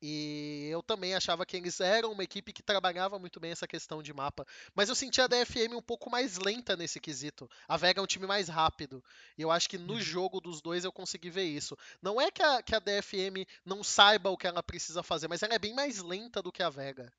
E 0.00 0.68
eu 0.70 0.82
também 0.82 1.14
achava 1.14 1.46
que 1.46 1.56
eles 1.56 1.80
eram 1.80 2.12
uma 2.12 2.22
equipe 2.22 2.52
que 2.52 2.62
trabalhava 2.62 3.18
muito 3.18 3.40
bem 3.40 3.50
essa 3.50 3.66
questão 3.66 4.02
de 4.02 4.12
mapa. 4.12 4.46
Mas 4.74 4.88
eu 4.88 4.94
senti 4.94 5.20
a 5.20 5.26
DFM 5.26 5.74
um 5.74 5.82
pouco 5.82 6.10
mais 6.10 6.36
lenta 6.36 6.76
nesse 6.76 7.00
quesito. 7.00 7.48
A 7.66 7.76
Vega 7.76 8.00
é 8.00 8.02
um 8.02 8.06
time 8.06 8.26
mais 8.26 8.48
rápido. 8.48 9.02
E 9.38 9.42
eu 9.42 9.50
acho 9.50 9.68
que 9.68 9.78
no 9.78 9.94
uhum. 9.94 10.00
jogo 10.00 10.40
dos 10.40 10.60
dois 10.60 10.84
eu 10.84 10.92
consegui 10.92 11.30
ver 11.30 11.44
isso. 11.44 11.76
Não 12.02 12.20
é 12.20 12.30
que 12.30 12.42
a, 12.42 12.62
que 12.62 12.74
a 12.74 12.78
DFM 12.78 13.46
não 13.64 13.82
saiba 13.82 14.30
o 14.30 14.36
que 14.36 14.46
ela 14.46 14.62
precisa 14.62 15.02
fazer, 15.02 15.28
mas 15.28 15.42
ela 15.42 15.54
é 15.54 15.58
bem 15.58 15.74
mais 15.74 16.02
lenta 16.02 16.42
do 16.42 16.52
que 16.52 16.62
a 16.62 16.68
Vega. 16.68 17.10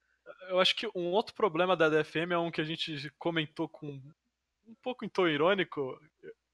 Eu 0.49 0.60
acho 0.60 0.76
que 0.76 0.88
um 0.94 1.12
outro 1.12 1.34
problema 1.34 1.76
da 1.76 1.90
DFM 1.90 2.32
é 2.32 2.38
um 2.38 2.52
que 2.52 2.62
a 2.62 2.66
gente 2.66 3.12
comentou 3.18 3.68
com 3.68 3.88
um 4.68 4.76
pouco 4.84 5.06
em 5.06 5.10
tom 5.10 5.28
irônico, 5.28 5.99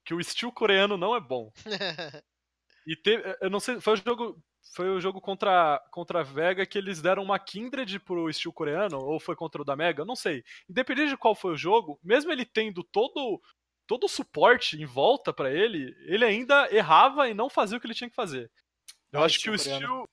que 0.06 0.14
o 0.14 0.20
estilo 0.20 0.52
coreano 0.52 0.96
não 0.96 1.16
é 1.16 1.20
bom. 1.20 1.52
e 2.88 2.96
teve, 2.96 3.38
eu 3.42 3.50
não 3.50 3.60
sei, 3.60 3.82
foi 3.82 3.94
o 3.94 3.98
jogo 3.98 4.44
foi 4.74 4.90
o 4.90 5.00
jogo 5.00 5.20
contra, 5.20 5.82
contra 5.92 6.22
a 6.22 6.24
Vega 6.24 6.66
que 6.66 6.78
eles 6.78 7.02
deram 7.02 7.24
uma 7.24 7.38
Kindred 7.38 8.00
pro 8.00 8.30
estilo 8.30 8.54
coreano, 8.54 8.98
ou 8.98 9.20
foi 9.20 9.36
contra 9.36 9.62
o 9.62 9.66
da 9.66 9.76
Mega, 9.76 10.06
não 10.06 10.16
sei. 10.16 10.44
Independente 10.70 11.10
de 11.10 11.18
qual 11.18 11.36
foi 11.36 11.54
o 11.54 11.58
jogo, 11.58 12.00
mesmo 12.04 12.32
ele 12.32 12.46
tendo 12.46 12.84
todo 12.84 13.42
todo 13.86 14.06
o 14.06 14.10
suporte 14.10 14.82
em 14.82 14.86
volta 14.86 15.34
para 15.34 15.52
ele, 15.52 15.94
ele 16.08 16.24
ainda 16.24 16.74
errava 16.74 17.28
e 17.28 17.34
não 17.34 17.50
fazia 17.50 17.78
o 17.78 17.82
que 17.82 17.86
ele 17.86 17.94
tinha 17.94 18.10
que 18.10 18.16
fazer. 18.16 18.50
Eu 19.12 19.22
ah, 19.22 19.26
acho 19.26 19.40
que 19.40 19.50
o 19.50 19.56
estilo 19.56 20.08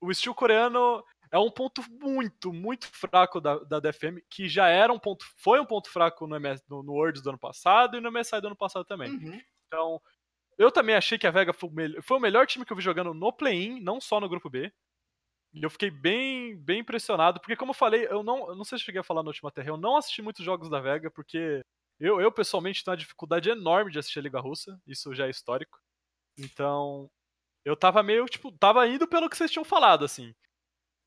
o 0.00 0.10
estilo 0.10 0.34
coreano 0.34 1.04
é 1.30 1.38
um 1.38 1.50
ponto 1.50 1.82
muito, 1.88 2.52
muito 2.52 2.88
fraco 2.88 3.40
da, 3.40 3.58
da 3.58 3.78
DFM, 3.78 4.20
que 4.28 4.48
já 4.48 4.68
era 4.68 4.92
um 4.92 4.98
ponto, 4.98 5.24
foi 5.36 5.60
um 5.60 5.66
ponto 5.66 5.88
fraco 5.88 6.26
no, 6.26 6.34
MS, 6.36 6.62
no, 6.68 6.82
no 6.82 6.92
Worlds 6.92 7.22
do 7.22 7.30
ano 7.30 7.38
passado 7.38 7.96
e 7.96 8.00
no 8.00 8.10
MSI 8.10 8.40
do 8.40 8.48
ano 8.48 8.56
passado 8.56 8.84
também. 8.84 9.10
Uhum. 9.10 9.40
Então, 9.66 10.02
eu 10.60 10.70
também 10.70 10.94
achei 10.94 11.18
que 11.18 11.26
a 11.26 11.30
Vega 11.30 11.54
foi 11.54 11.70
o, 11.70 11.72
melhor, 11.72 12.02
foi 12.02 12.16
o 12.18 12.20
melhor 12.20 12.46
time 12.46 12.66
que 12.66 12.72
eu 12.72 12.76
vi 12.76 12.82
jogando 12.82 13.14
no 13.14 13.32
play-in, 13.32 13.80
não 13.80 13.98
só 13.98 14.20
no 14.20 14.28
grupo 14.28 14.50
B. 14.50 14.70
E 15.54 15.62
eu 15.62 15.70
fiquei 15.70 15.90
bem, 15.90 16.54
bem 16.58 16.80
impressionado, 16.80 17.40
porque 17.40 17.56
como 17.56 17.70
eu 17.70 17.74
falei, 17.74 18.06
eu 18.10 18.22
não, 18.22 18.50
eu 18.50 18.54
não 18.54 18.64
sei 18.64 18.78
se 18.78 18.84
cheguei 18.84 19.00
a 19.00 19.04
falar 19.04 19.24
Terra, 19.54 19.70
eu 19.70 19.78
não 19.78 19.96
assisti 19.96 20.20
muitos 20.20 20.44
jogos 20.44 20.68
da 20.68 20.78
Vega, 20.78 21.10
porque 21.10 21.62
eu, 21.98 22.20
eu 22.20 22.30
pessoalmente 22.30 22.84
tenho 22.84 22.92
uma 22.92 22.98
dificuldade 22.98 23.48
enorme 23.48 23.90
de 23.90 23.98
assistir 23.98 24.18
a 24.18 24.22
Liga 24.22 24.38
Russa, 24.38 24.78
isso 24.86 25.14
já 25.14 25.26
é 25.26 25.30
histórico. 25.30 25.78
Então, 26.38 27.10
eu 27.64 27.74
tava 27.74 28.02
meio, 28.02 28.26
tipo, 28.26 28.52
tava 28.52 28.86
indo 28.86 29.08
pelo 29.08 29.30
que 29.30 29.38
vocês 29.38 29.50
tinham 29.50 29.64
falado, 29.64 30.04
assim. 30.04 30.34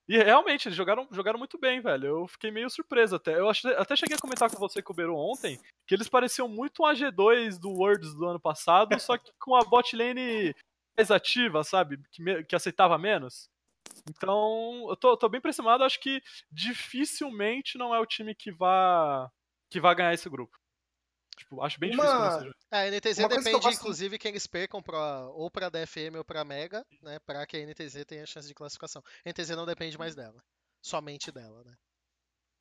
E 0.08 0.18
realmente, 0.18 0.68
eles 0.68 0.76
jogaram, 0.76 1.08
jogaram 1.12 1.40
muito 1.40 1.58
bem, 1.58 1.80
velho. 1.80 2.08
Eu 2.08 2.28
fiquei 2.28 2.52
meio 2.52 2.70
surpreso 2.70 3.16
até. 3.16 3.40
Eu 3.40 3.50
até 3.50 3.96
cheguei 3.96 4.18
a 4.18 4.20
comentar 4.20 4.50
com 4.50 4.58
você, 4.58 4.82
com 4.82 4.92
o 4.92 4.96
Beru, 4.96 5.16
ontem, 5.16 5.60
que 5.88 5.96
eles 5.96 6.10
pareciam 6.10 6.48
muito 6.48 6.84
um 6.84 6.86
AG2 6.86 7.58
do 7.58 7.70
Worlds 7.70 8.14
do 8.14 8.26
ano 8.26 8.40
passado, 8.40 9.00
só 9.00 9.18
que 9.18 9.32
com 9.40 9.56
a 9.56 9.64
bot 9.64 9.96
lane 9.96 10.54
mais 10.98 11.10
ativa, 11.10 11.64
sabe? 11.64 12.00
Que, 12.12 12.44
que 12.44 12.56
aceitava 12.56 12.98
menos. 12.98 13.50
Então, 14.10 14.88
eu 14.90 14.96
tô, 14.96 15.16
tô 15.16 15.30
bem 15.30 15.40
impressionado. 15.40 15.84
Acho 15.84 16.00
que 16.00 16.22
dificilmente 16.52 17.78
não 17.78 17.96
é 17.96 18.00
o 18.00 18.06
time 18.06 18.36
que 18.36 18.52
vai 18.52 19.28
que 19.70 19.80
vai 19.80 19.96
ganhar 19.96 20.14
esse 20.14 20.30
grupo. 20.30 20.56
Tipo, 21.36 21.62
acho 21.62 21.80
bem 21.80 21.94
Uma- 21.94 22.04
difícil 22.04 22.20
que 22.20 22.30
não 22.30 22.40
seja. 22.40 22.56
É, 22.72 22.78
a 22.78 22.88
NTZ 22.92 23.20
Uma 23.20 23.30
que 23.30 23.38
depende, 23.38 23.60
gosto- 23.60 23.74
inclusive, 23.80 24.18
que 24.20 24.28
eles 24.28 24.48
percam 24.48 24.82
pra, 24.82 25.28
ou 25.30 25.50
pra 25.50 25.70
DFM 25.70 26.18
ou 26.18 26.24
pra 26.24 26.44
Mega, 26.46 26.86
né? 27.02 27.20
Pra 27.26 27.46
que 27.46 27.58
a 27.58 27.60
NTZ 27.60 28.06
tenha 28.06 28.26
chance 28.26 28.48
de 28.48 28.54
classificação. 28.54 29.04
A 29.26 29.30
NTZ 29.30 29.50
não 29.56 29.66
depende 29.66 29.98
mais 29.98 30.16
dela. 30.16 30.44
Somente 30.82 31.32
dela, 31.32 31.64
né? 31.64 31.74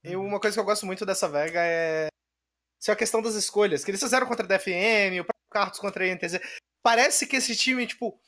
E 0.05 0.17
uma 0.17 0.41
coisa 0.41 0.55
que 0.57 0.61
eu 0.61 0.65
gosto 0.65 0.87
muito 0.87 1.05
dessa 1.07 1.29
Vega 1.29 1.61
é. 1.63 2.09
Isso 2.81 2.91
é 2.91 2.95
a 2.95 2.97
questão 2.97 3.23
das 3.23 3.35
escolhas. 3.35 3.85
Que 3.85 3.91
eles 3.91 4.01
fizeram 4.03 4.27
contra 4.27 4.45
a 4.45 4.49
DFM, 4.49 5.21
o 5.21 5.27
Carlos 5.51 5.79
contra 5.79 6.05
a 6.05 6.09
NTZ. 6.09 6.41
Parece 6.83 7.27
que 7.27 7.37
esse 7.37 7.55
time, 7.55 7.87
tipo, 7.87 8.19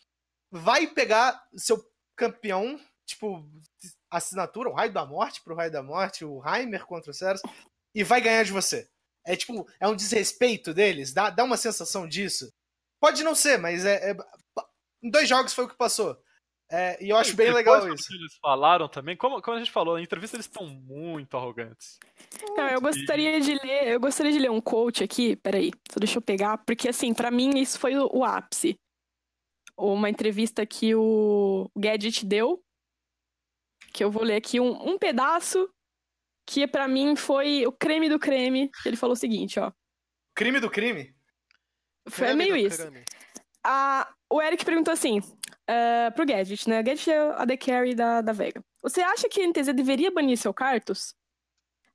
vai 0.50 0.86
pegar 0.86 1.44
seu 1.56 1.84
campeão, 2.16 2.78
tipo, 3.04 3.44
assinatura, 4.10 4.68
o 4.70 4.72
Raio 4.74 4.92
da 4.92 5.04
Morte 5.04 5.42
pro 5.42 5.56
Raio 5.56 5.72
da 5.72 5.82
Morte, 5.82 6.24
o 6.24 6.40
Heimer 6.46 6.86
contra 6.86 7.10
o 7.10 7.14
Ceros, 7.14 7.42
e 7.92 8.04
vai 8.04 8.20
ganhar 8.20 8.44
de 8.44 8.52
você. 8.52 8.88
É 9.26 9.36
tipo, 9.36 9.66
é 9.80 9.88
um 9.88 9.96
desrespeito 9.96 10.74
deles, 10.74 11.12
dá, 11.12 11.30
dá 11.30 11.44
uma 11.44 11.56
sensação 11.56 12.06
disso. 12.06 12.52
Pode 13.00 13.22
não 13.24 13.34
ser, 13.34 13.58
mas 13.58 13.84
é, 13.84 14.10
é- 14.10 14.16
Em 15.02 15.10
dois 15.10 15.28
jogos 15.28 15.52
foi 15.54 15.64
o 15.64 15.68
que 15.68 15.76
passou. 15.76 16.16
É, 16.70 17.02
e 17.04 17.10
eu 17.10 17.16
acho 17.16 17.36
bem 17.36 17.46
Depois 17.52 17.64
legal 17.66 17.94
isso. 17.94 18.08
que 18.08 18.14
eles 18.14 18.34
falaram 18.40 18.88
também, 18.88 19.16
como, 19.16 19.40
como 19.42 19.56
a 19.56 19.60
gente 19.60 19.70
falou, 19.70 19.94
na 19.96 20.02
entrevista 20.02 20.36
eles 20.36 20.46
estão 20.46 20.66
muito 20.66 21.36
arrogantes. 21.36 21.98
Não, 22.56 22.68
eu 22.68 22.80
gostaria 22.80 23.38
de 23.40 23.54
ler, 23.54 23.88
eu 23.88 24.00
gostaria 24.00 24.32
de 24.32 24.38
ler 24.38 24.50
um 24.50 24.60
quote 24.62 25.04
aqui, 25.04 25.36
peraí, 25.36 25.70
só 25.92 26.00
deixa 26.00 26.16
eu 26.18 26.22
pegar, 26.22 26.58
porque 26.64 26.88
assim, 26.88 27.12
pra 27.12 27.30
mim 27.30 27.58
isso 27.58 27.78
foi 27.78 27.94
o, 27.96 28.08
o 28.12 28.24
ápice. 28.24 28.76
Uma 29.76 30.08
entrevista 30.08 30.64
que 30.64 30.94
o 30.94 31.70
Gadget 31.76 32.24
deu, 32.24 32.62
que 33.92 34.02
eu 34.02 34.10
vou 34.10 34.22
ler 34.24 34.36
aqui 34.36 34.58
um, 34.58 34.90
um 34.90 34.98
pedaço, 34.98 35.68
que 36.46 36.66
pra 36.66 36.86
mim 36.86 37.16
foi 37.16 37.66
o 37.66 37.72
creme 37.72 38.08
do 38.08 38.18
creme. 38.18 38.70
Ele 38.84 38.96
falou 38.96 39.14
o 39.14 39.16
seguinte, 39.16 39.58
ó. 39.58 39.72
Crime 40.34 40.60
do 40.60 40.70
crime? 40.70 41.14
Foi 42.08 42.26
Creme 42.28 42.44
meio 42.44 42.56
isso. 42.56 42.82
A- 43.64 44.12
o 44.28 44.42
Eric 44.42 44.64
perguntou 44.64 44.92
assim, 44.92 45.20
eh, 45.66 46.10
pro 46.10 46.26
Gadget, 46.26 46.68
né? 46.68 46.82
Gadget 46.82 47.10
é 47.10 47.18
a 47.18 47.46
The 47.46 47.56
Carry 47.56 47.94
da, 47.94 48.20
da 48.20 48.32
Vega. 48.32 48.62
Você 48.82 49.00
acha 49.00 49.28
que 49.28 49.40
a 49.40 49.46
NTZ 49.46 49.72
deveria 49.74 50.10
banir 50.10 50.36
seu 50.36 50.52
Cartus? 50.52 51.14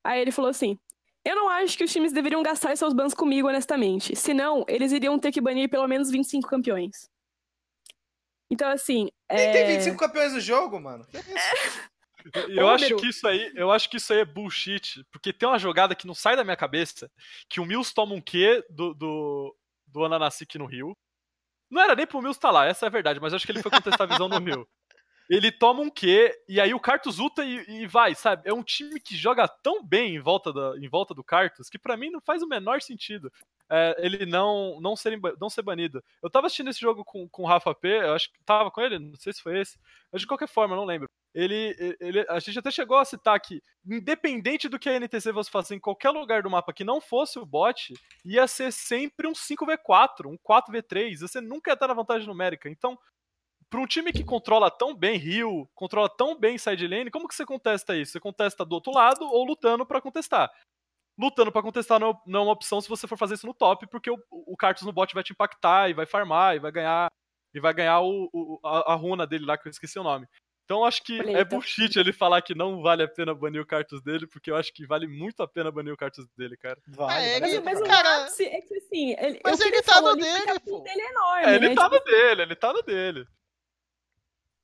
Aí 0.03 0.21
ele 0.21 0.31
falou 0.31 0.49
assim, 0.49 0.79
eu 1.23 1.35
não 1.35 1.49
acho 1.49 1.77
que 1.77 1.83
os 1.83 1.91
times 1.91 2.11
deveriam 2.11 2.41
gastar 2.41 2.75
seus 2.75 2.93
bans 2.93 3.13
comigo, 3.13 3.47
honestamente. 3.47 4.15
Senão, 4.15 4.65
eles 4.67 4.91
iriam 4.91 5.19
ter 5.19 5.31
que 5.31 5.41
banir 5.41 5.69
pelo 5.69 5.87
menos 5.87 6.09
25 6.09 6.47
campeões. 6.49 7.09
Então, 8.49 8.71
assim... 8.71 9.09
Nem 9.29 9.47
é... 9.47 9.51
tem 9.51 9.67
25 9.75 9.97
campeões 9.97 10.33
no 10.33 10.39
jogo, 10.39 10.79
mano. 10.79 11.05
Que 11.05 11.17
isso? 11.17 11.27
Eu 12.49 12.65
Ô, 12.65 12.69
acho 12.69 12.85
Meru. 12.85 12.97
que 12.97 13.07
isso 13.07 13.27
aí, 13.27 13.51
eu 13.55 13.71
acho 13.71 13.89
que 13.89 13.97
isso 13.97 14.11
aí 14.11 14.19
é 14.19 14.25
bullshit, 14.25 15.05
porque 15.11 15.31
tem 15.31 15.47
uma 15.47 15.57
jogada 15.59 15.95
que 15.95 16.05
não 16.07 16.13
sai 16.13 16.35
da 16.35 16.43
minha 16.43 16.57
cabeça, 16.57 17.09
que 17.47 17.59
o 17.59 17.65
Mills 17.65 17.93
toma 17.93 18.13
um 18.13 18.21
Q 18.21 18.63
do, 18.69 18.93
do, 18.93 19.55
do 19.87 20.03
Ananasik 20.05 20.57
no 20.57 20.65
Rio. 20.65 20.95
Não 21.69 21.81
era 21.81 21.95
nem 21.95 22.05
pro 22.05 22.19
Mills 22.19 22.37
estar 22.37 22.51
lá, 22.51 22.65
essa 22.65 22.85
é 22.85 22.87
a 22.87 22.91
verdade, 22.91 23.19
mas 23.19 23.33
acho 23.33 23.45
que 23.45 23.51
ele 23.51 23.61
foi 23.61 23.71
contestar 23.71 24.01
a 24.07 24.11
visão 24.11 24.27
no 24.27 24.39
Rio. 24.39 24.67
Ele 25.29 25.51
toma 25.51 25.81
um 25.81 25.89
Q, 25.89 26.31
e 26.47 26.59
aí 26.59 26.73
o 26.73 26.79
Cartus 26.79 27.19
ulta 27.19 27.43
e, 27.45 27.63
e 27.67 27.87
vai, 27.87 28.15
sabe? 28.15 28.49
É 28.49 28.53
um 28.53 28.63
time 28.63 28.99
que 28.99 29.15
joga 29.15 29.47
tão 29.47 29.83
bem 29.83 30.15
em 30.15 30.19
volta, 30.19 30.51
da, 30.51 30.75
em 30.77 30.89
volta 30.89 31.13
do 31.13 31.23
Cartus, 31.23 31.69
que 31.69 31.77
pra 31.77 31.95
mim 31.95 32.09
não 32.09 32.19
faz 32.19 32.41
o 32.41 32.47
menor 32.47 32.81
sentido 32.81 33.31
é, 33.69 33.95
ele 33.99 34.25
não, 34.25 34.81
não, 34.81 34.95
ser, 34.95 35.19
não 35.39 35.49
ser 35.49 35.61
banido. 35.61 36.03
Eu 36.23 36.29
tava 36.29 36.47
assistindo 36.47 36.69
esse 36.69 36.79
jogo 36.79 37.05
com, 37.05 37.29
com 37.29 37.43
o 37.43 37.45
Rafa 37.45 37.73
P, 37.75 37.87
eu 37.87 38.13
acho 38.13 38.31
que 38.31 38.43
tava 38.43 38.71
com 38.71 38.81
ele, 38.81 38.97
não 38.97 39.15
sei 39.15 39.31
se 39.31 39.41
foi 39.41 39.59
esse, 39.59 39.77
mas 40.11 40.21
de 40.21 40.27
qualquer 40.27 40.47
forma, 40.47 40.75
não 40.75 40.85
lembro. 40.85 41.07
Ele, 41.33 41.75
ele, 41.99 42.25
a 42.27 42.39
gente 42.39 42.57
até 42.57 42.71
chegou 42.71 42.97
a 42.97 43.05
citar 43.05 43.39
que, 43.39 43.61
independente 43.85 44.67
do 44.67 44.79
que 44.79 44.89
a 44.89 44.99
NTC 44.99 45.31
fosse 45.31 45.51
fazer 45.51 45.75
em 45.75 45.79
qualquer 45.79 46.09
lugar 46.09 46.41
do 46.41 46.49
mapa 46.49 46.73
que 46.73 46.83
não 46.83 46.99
fosse 46.99 47.37
o 47.37 47.45
bot, 47.45 47.93
ia 48.25 48.47
ser 48.47 48.71
sempre 48.73 49.27
um 49.27 49.33
5v4, 49.33 50.25
um 50.25 50.37
4v3, 50.37 51.19
você 51.19 51.39
nunca 51.39 51.69
ia 51.69 51.75
estar 51.75 51.87
na 51.87 51.93
vantagem 51.93 52.27
numérica. 52.27 52.67
Então, 52.67 52.97
para 53.69 53.79
um 53.79 53.85
time 53.85 54.11
que 54.11 54.23
controla 54.23 54.71
tão 54.71 54.95
bem 54.95 55.17
Rio, 55.17 55.69
controla 55.75 56.09
tão 56.09 56.37
bem 56.37 56.57
side 56.57 56.87
lane, 56.87 57.11
como 57.11 57.27
que 57.27 57.35
você 57.35 57.45
contesta 57.45 57.95
isso? 57.95 58.11
Você 58.13 58.19
contesta 58.19 58.65
do 58.65 58.73
outro 58.73 58.91
lado 58.93 59.23
ou 59.25 59.45
lutando 59.45 59.85
para 59.85 60.01
contestar? 60.01 60.51
Lutando 61.19 61.51
para 61.51 61.61
contestar 61.61 61.99
não, 61.99 62.19
não 62.25 62.39
é 62.39 62.43
uma 62.43 62.53
opção 62.53 62.79
se 62.81 62.87
você 62.89 63.05
for 63.07 63.17
fazer 63.17 63.35
isso 63.35 63.45
no 63.45 63.53
top, 63.53 63.85
porque 63.87 64.09
o, 64.09 64.17
o 64.31 64.55
Cartus 64.57 64.83
no 64.83 64.93
bot 64.93 65.13
vai 65.13 65.23
te 65.23 65.33
impactar 65.33 65.89
e 65.89 65.93
vai 65.93 66.05
farmar 66.05 66.55
e 66.55 66.59
vai 66.59 66.71
ganhar 66.71 67.11
e 67.53 67.59
vai 67.59 67.73
ganhar 67.73 67.99
o, 68.01 68.29
o- 68.33 68.59
a, 68.63 68.93
a 68.93 68.95
runa 68.95 69.27
dele 69.27 69.45
lá, 69.45 69.57
que 69.57 69.67
eu 69.67 69.71
esqueci 69.71 69.99
o 69.99 70.03
nome. 70.03 70.25
Então 70.63 70.79
eu 70.81 70.85
acho 70.85 71.01
que 71.03 71.19
é 71.19 71.43
bullshit 71.43 71.97
ele 71.97 72.13
falar 72.13 72.41
que 72.43 72.53
não 72.53 72.81
vale 72.81 73.01
a 73.03 73.07
pena 73.07 73.33
banir 73.33 73.59
o 73.59 73.65
Cartus 73.65 74.01
dele, 74.03 74.27
porque 74.27 74.51
eu 74.51 74.55
acho 74.55 74.71
que 74.71 74.85
vale 74.85 75.07
muito 75.07 75.41
a 75.41 75.47
pena 75.47 75.71
banir 75.71 75.91
o 75.91 75.97
Cartus 75.97 76.27
dele, 76.37 76.55
cara. 76.55 76.79
Vale, 76.87 77.25
É, 77.25 77.35
ele- 77.37 77.59
Mas, 77.59 77.63
mas 77.63 77.81
o 77.81 77.83
Cara, 77.85 78.23
ápice 78.23 78.45
é 78.45 78.61
que, 78.61 78.75
assim... 78.75 79.15
Ele, 79.17 79.41
mas 79.43 79.57
que 79.59 79.67
ele 79.67 79.81
tá 79.81 79.99
no 79.99 80.15
dele, 80.15 80.59
pô. 80.59 80.79
dele 80.81 81.01
é 81.01 81.09
enorme, 81.09 81.45
É, 81.45 81.55
ele 81.55 81.69
né? 81.69 81.75
tá 81.75 81.83
Tipo, 81.89 81.95
no 81.95 82.03
dele, 82.03 82.41
ele 82.43 82.55
tá 82.55 82.71
no 82.73 82.81
dele. 82.83 83.27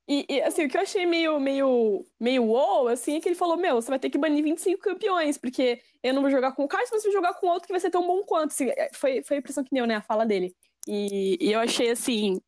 E, 0.08 0.24
e, 0.28 0.42
assim, 0.42 0.64
o 0.64 0.68
que 0.68 0.76
eu 0.76 0.82
achei 0.82 1.04
meio, 1.04 1.40
meio, 1.40 2.06
meio 2.20 2.44
wow, 2.44 2.86
assim, 2.88 3.16
é 3.16 3.20
que 3.20 3.28
ele 3.28 3.34
falou, 3.34 3.56
meu, 3.56 3.74
você 3.74 3.88
vai 3.88 3.98
ter 3.98 4.08
que 4.08 4.18
banir 4.18 4.42
25 4.42 4.80
campeões, 4.80 5.36
porque 5.36 5.80
eu 6.02 6.14
não 6.14 6.22
vou 6.22 6.30
jogar 6.30 6.52
com 6.52 6.62
o 6.64 6.68
Carlos, 6.68 6.90
mas 6.92 7.02
vou 7.02 7.12
jogar 7.12 7.34
com 7.34 7.48
outro 7.48 7.66
que 7.66 7.72
vai 7.72 7.80
ser 7.80 7.90
tão 7.90 8.06
bom 8.06 8.22
quanto. 8.22 8.52
Assim, 8.52 8.68
é, 8.68 8.88
foi, 8.94 9.22
foi 9.24 9.36
a 9.36 9.40
impressão 9.40 9.64
que 9.64 9.74
deu, 9.74 9.86
né, 9.86 9.96
a 9.96 10.02
fala 10.02 10.24
dele. 10.24 10.54
E, 10.86 11.36
e 11.40 11.52
eu 11.52 11.58
achei, 11.58 11.90
assim, 11.90 12.40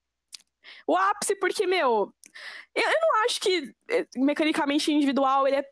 o 0.87 0.97
ápice, 0.97 1.35
porque, 1.37 1.67
meu, 1.67 2.13
eu, 2.75 2.83
eu 2.83 3.01
não 3.01 3.25
acho 3.25 3.41
que 3.41 3.75
eh, 3.91 4.07
mecanicamente 4.17 4.93
individual 4.93 5.47
ele 5.47 5.57
é 5.57 5.65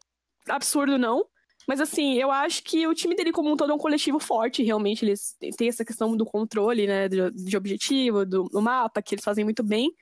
absurdo, 0.49 0.99
não. 0.99 1.27
Mas, 1.69 1.81
assim, 1.81 2.15
eu 2.15 2.31
acho 2.31 2.63
que 2.63 2.87
o 2.87 2.95
time 2.95 3.15
dele 3.15 3.33
como 3.33 3.51
um 3.51 3.57
todo 3.57 3.73
é 3.73 3.75
um 3.75 3.79
coletivo 3.79 4.19
forte, 4.21 4.63
realmente. 4.63 5.05
Eles 5.05 5.37
têm 5.57 5.69
essa 5.69 5.85
questão 5.85 6.17
do 6.17 6.25
controle, 6.25 6.87
né, 6.87 7.09
de, 7.09 7.31
de 7.31 7.57
objetivo, 7.57 8.25
do, 8.25 8.45
do 8.45 8.63
mapa, 8.63 9.03
que 9.03 9.15
eles 9.15 9.25
fazem 9.25 9.45
muito 9.45 9.63
bem. 9.65 9.93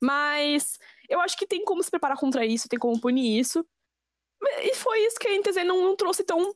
Mas 0.00 0.78
eu 1.08 1.20
acho 1.20 1.36
que 1.36 1.46
tem 1.46 1.64
como 1.64 1.82
se 1.82 1.90
preparar 1.90 2.18
contra 2.18 2.44
isso, 2.44 2.68
tem 2.68 2.78
como 2.78 3.00
punir 3.00 3.38
isso. 3.38 3.64
E 4.62 4.74
foi 4.74 5.00
isso 5.06 5.18
que 5.18 5.28
a 5.28 5.38
NTZ 5.38 5.64
não, 5.64 5.82
não 5.82 5.96
trouxe 5.96 6.24
tão, 6.24 6.54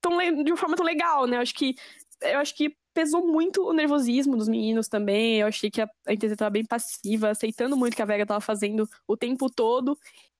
tão 0.00 0.18
de 0.42 0.50
uma 0.50 0.56
forma 0.56 0.76
tão 0.76 0.84
legal, 0.84 1.26
né? 1.26 1.36
Eu 1.36 1.42
acho 1.42 1.54
que 1.54 1.74
eu 2.22 2.38
acho 2.38 2.54
que 2.54 2.76
pesou 2.92 3.26
muito 3.26 3.62
o 3.62 3.72
nervosismo 3.72 4.36
dos 4.36 4.48
meninos 4.48 4.88
também. 4.88 5.40
Eu 5.40 5.46
achei 5.46 5.70
que 5.70 5.80
a, 5.80 5.88
a 6.06 6.12
NTZ 6.12 6.36
tava 6.36 6.50
bem 6.50 6.64
passiva, 6.64 7.30
aceitando 7.30 7.76
muito 7.76 7.94
o 7.94 7.96
que 7.96 8.02
a 8.02 8.06
Vega 8.06 8.26
tava 8.26 8.40
fazendo 8.40 8.88
o 9.06 9.16
tempo 9.16 9.48
todo. 9.50 9.98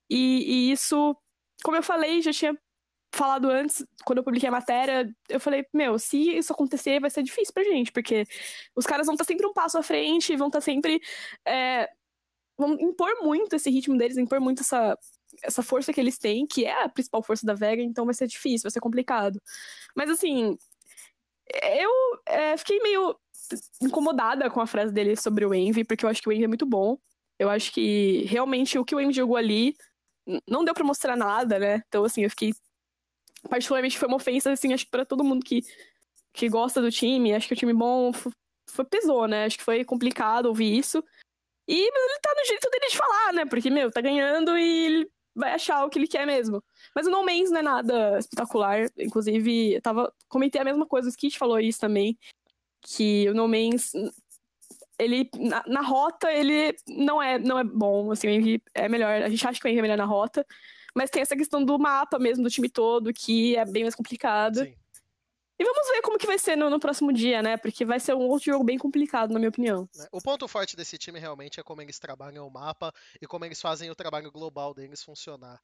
E, 0.09 0.69
e 0.69 0.73
isso, 0.73 1.17
como 1.63 1.77
eu 1.77 1.83
falei, 1.83 2.21
já 2.21 2.33
tinha 2.33 2.59
falado 3.15 3.51
antes, 3.51 3.85
quando 4.05 4.19
eu 4.19 4.25
publiquei 4.25 4.49
a 4.49 4.53
matéria, 4.53 5.13
eu 5.29 5.41
falei, 5.41 5.67
meu, 5.73 5.99
se 5.99 6.37
isso 6.37 6.53
acontecer, 6.53 7.01
vai 7.01 7.11
ser 7.11 7.23
difícil 7.23 7.53
pra 7.53 7.65
gente, 7.65 7.91
porque 7.91 8.25
os 8.75 8.87
caras 8.87 9.07
vão 9.07 9.15
estar 9.15 9.25
sempre 9.25 9.47
um 9.47 9.53
passo 9.53 9.79
à 9.79 9.83
frente, 9.83 10.37
vão 10.37 10.47
estar 10.47 10.61
sempre 10.61 11.01
é, 11.47 11.89
vão 12.61 12.75
impor 12.75 13.11
muito 13.23 13.57
esse 13.57 13.71
ritmo 13.71 13.97
deles, 13.97 14.17
impor 14.17 14.41
muito 14.41 14.61
essa, 14.61 14.97
essa 15.43 15.63
força 15.63 15.93
que 15.93 16.01
eles 16.01 16.19
têm, 16.19 16.47
que 16.47 16.65
é 16.65 16.85
a 16.85 16.89
principal 16.89 17.23
força 17.23 17.47
da 17.47 17.55
Vega, 17.55 17.83
então 17.83 18.05
vai 18.05 18.15
ser 18.15 18.27
difícil, 18.27 18.65
vai 18.65 18.71
ser 18.71 18.81
complicado. 18.81 19.41
Mas 19.97 20.11
assim, 20.11 20.57
eu 21.63 21.91
é, 22.27 22.57
fiquei 22.57 22.81
meio 22.81 23.17
incomodada 23.83 24.49
com 24.51 24.61
a 24.61 24.67
frase 24.67 24.93
dele 24.93 25.17
sobre 25.17 25.45
o 25.45 25.55
Envy, 25.55 25.85
porque 25.85 26.05
eu 26.05 26.09
acho 26.09 26.23
que 26.23 26.29
o 26.29 26.33
Envy 26.33 26.45
é 26.45 26.49
muito 26.49 26.67
bom. 26.67 26.99
Eu 27.39 27.49
acho 27.49 27.73
que 27.73 28.25
realmente 28.27 28.79
o 28.79 28.85
que 28.85 28.95
o 28.95 29.01
Envy 29.01 29.15
jogou 29.15 29.37
ali 29.37 29.75
não 30.47 30.65
deu 30.65 30.75
pra 30.75 30.85
mostrar 30.85 31.17
nada, 31.17 31.59
né? 31.59 31.83
Então, 31.89 32.05
assim, 32.05 32.23
eu 32.23 32.31
fiquei. 32.31 32.53
Particularmente 33.49 33.99
foi 33.99 34.07
uma 34.07 34.19
ofensa, 34.19 34.53
assim, 34.53 34.73
acho 34.73 34.85
que 34.85 34.91
pra 34.91 35.05
todo 35.05 35.25
mundo 35.25 35.43
que, 35.45 35.63
que 36.33 36.49
gosta 36.49 36.81
do 36.83 36.91
time, 36.91 37.35
acho 37.35 37.49
que 37.49 37.55
o 37.55 37.57
time 37.57 37.73
bom 37.73 38.13
foi, 38.13 38.85
pesou, 38.85 39.27
né? 39.27 39.47
Acho 39.47 39.59
que 39.59 39.65
foi 39.65 39.85
complicado 39.85 40.47
ouvir 40.47 40.77
isso. 40.77 41.03
E 41.71 41.89
mas 41.93 42.05
ele 42.05 42.21
tá 42.21 42.35
no 42.37 42.43
direito 42.43 42.69
dele 42.69 42.89
de 42.91 42.97
falar, 42.97 43.33
né? 43.33 43.47
Porque, 43.47 43.71
meu, 43.71 43.93
tá 43.93 44.01
ganhando 44.01 44.59
e 44.59 44.87
ele 44.87 45.11
vai 45.37 45.55
achar 45.55 45.85
o 45.85 45.89
que 45.89 46.01
ele 46.01 46.09
quer 46.09 46.27
mesmo. 46.27 46.61
Mas 46.93 47.07
o 47.07 47.11
No 47.11 47.25
Man's 47.25 47.49
não 47.49 47.61
é 47.61 47.63
nada 47.63 48.19
espetacular. 48.19 48.89
Inclusive, 48.99 49.75
eu 49.75 49.81
tava. 49.81 50.13
Comentei 50.29 50.61
a 50.61 50.65
mesma 50.65 50.85
coisa, 50.85 51.07
o 51.07 51.11
Skit 51.11 51.39
falou 51.39 51.61
isso 51.61 51.79
também. 51.79 52.19
Que 52.83 53.29
o 53.29 53.35
No 53.35 53.47
Man's. 53.47 53.93
Ele. 54.99 55.31
Na, 55.39 55.63
na 55.65 55.81
rota, 55.81 56.33
ele 56.33 56.75
não 56.89 57.23
é, 57.23 57.39
não 57.39 57.57
é 57.57 57.63
bom. 57.63 58.11
Assim, 58.11 58.27
Envy 58.31 58.61
é 58.75 58.89
melhor. 58.89 59.23
A 59.23 59.29
gente 59.29 59.47
acha 59.47 59.61
que 59.61 59.69
o 59.69 59.71
Envy 59.71 59.79
é 59.79 59.83
melhor 59.83 59.99
na 59.99 60.05
rota. 60.05 60.45
Mas 60.93 61.09
tem 61.09 61.23
essa 61.23 61.37
questão 61.37 61.65
do 61.65 61.79
mapa 61.79 62.19
mesmo, 62.19 62.43
do 62.43 62.51
time 62.51 62.69
todo, 62.69 63.13
que 63.13 63.55
é 63.57 63.65
bem 63.65 63.85
mais 63.85 63.95
complicado. 63.95 64.65
Sim. 64.65 64.75
E 65.61 65.63
vamos 65.63 65.89
ver 65.89 66.01
como 66.01 66.17
que 66.17 66.27
vai 66.27 66.39
ser 66.39 66.57
no, 66.57 66.71
no 66.71 66.81
próximo 66.81 67.13
dia, 67.13 67.43
né? 67.43 67.59
Porque 67.59 67.85
vai 67.85 68.01
ser 68.01 68.15
um 68.15 68.27
outro 68.29 68.47
jogo 68.47 68.65
bem 68.65 68.79
complicado, 68.79 69.31
na 69.31 69.39
minha 69.39 69.51
opinião. 69.51 69.87
né? 69.95 70.07
O 70.11 70.19
ponto 70.19 70.49
forte 70.49 70.75
desse 70.75 70.97
time 70.97 71.19
realmente 71.19 71.61
é 71.61 71.63
como 71.63 71.83
eles 71.83 71.99
trabalham 71.99 72.47
o 72.47 72.51
mapa 72.51 72.91
e 73.21 73.27
como 73.27 73.45
eles 73.45 73.61
fazem 73.61 73.91
o 73.91 73.95
trabalho 73.95 74.33
global 74.33 74.73
deles 74.73 75.03
funcionar. 75.03 75.61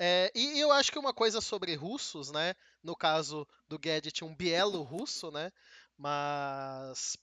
É, 0.00 0.32
e 0.34 0.58
eu 0.58 0.72
acho 0.72 0.90
que 0.90 0.98
uma 0.98 1.14
coisa 1.14 1.40
sobre 1.40 1.76
russos, 1.76 2.32
né? 2.32 2.54
No 2.82 2.96
caso 2.96 3.46
do 3.68 3.78
Gadget, 3.78 4.24
um 4.24 4.34
bielo 4.34 4.82
russo, 4.82 5.30
né? 5.30 5.52
Mas 5.96 7.16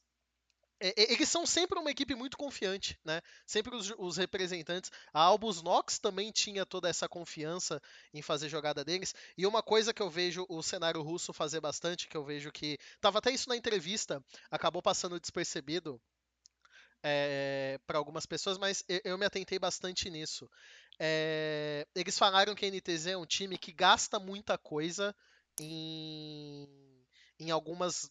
eles 0.97 1.29
são 1.29 1.45
sempre 1.45 1.79
uma 1.79 1.89
equipe 1.89 2.13
muito 2.13 2.37
confiante, 2.37 2.99
né? 3.05 3.21
Sempre 3.45 3.75
os, 3.75 3.93
os, 3.97 4.17
representantes. 4.17 4.91
A 5.13 5.21
Albus 5.21 5.61
Nox 5.61 5.97
também 5.97 6.31
tinha 6.31 6.65
toda 6.65 6.89
essa 6.89 7.07
confiança 7.07 7.81
em 8.13 8.21
fazer 8.21 8.49
jogada 8.49 8.83
deles. 8.83 9.15
E 9.37 9.45
uma 9.45 9.63
coisa 9.63 9.93
que 9.93 10.01
eu 10.01 10.09
vejo 10.09 10.45
o 10.49 10.61
cenário 10.61 11.01
russo 11.01 11.31
fazer 11.31 11.61
bastante, 11.61 12.07
que 12.07 12.17
eu 12.17 12.23
vejo 12.25 12.51
que. 12.51 12.77
Tava 12.99 13.19
até 13.19 13.31
isso 13.31 13.47
na 13.47 13.55
entrevista, 13.55 14.23
acabou 14.51 14.81
passando 14.81 15.19
despercebido 15.19 16.01
é, 17.03 17.79
para 17.85 17.97
algumas 17.97 18.25
pessoas, 18.25 18.57
mas 18.57 18.83
eu, 18.87 19.01
eu, 19.03 19.17
me 19.17 19.25
atentei 19.25 19.59
bastante 19.59 20.09
nisso. 20.09 20.49
É, 20.99 21.85
eles 21.93 22.17
falaram 22.17 22.55
que 22.55 22.65
a 22.65 22.69
NTZ 22.69 23.07
é 23.07 23.17
um 23.17 23.25
time 23.25 23.57
que 23.57 23.71
gasta 23.71 24.19
muita 24.19 24.57
coisa 24.57 25.15
em, 25.59 26.67
em 27.39 27.51
algumas 27.51 28.09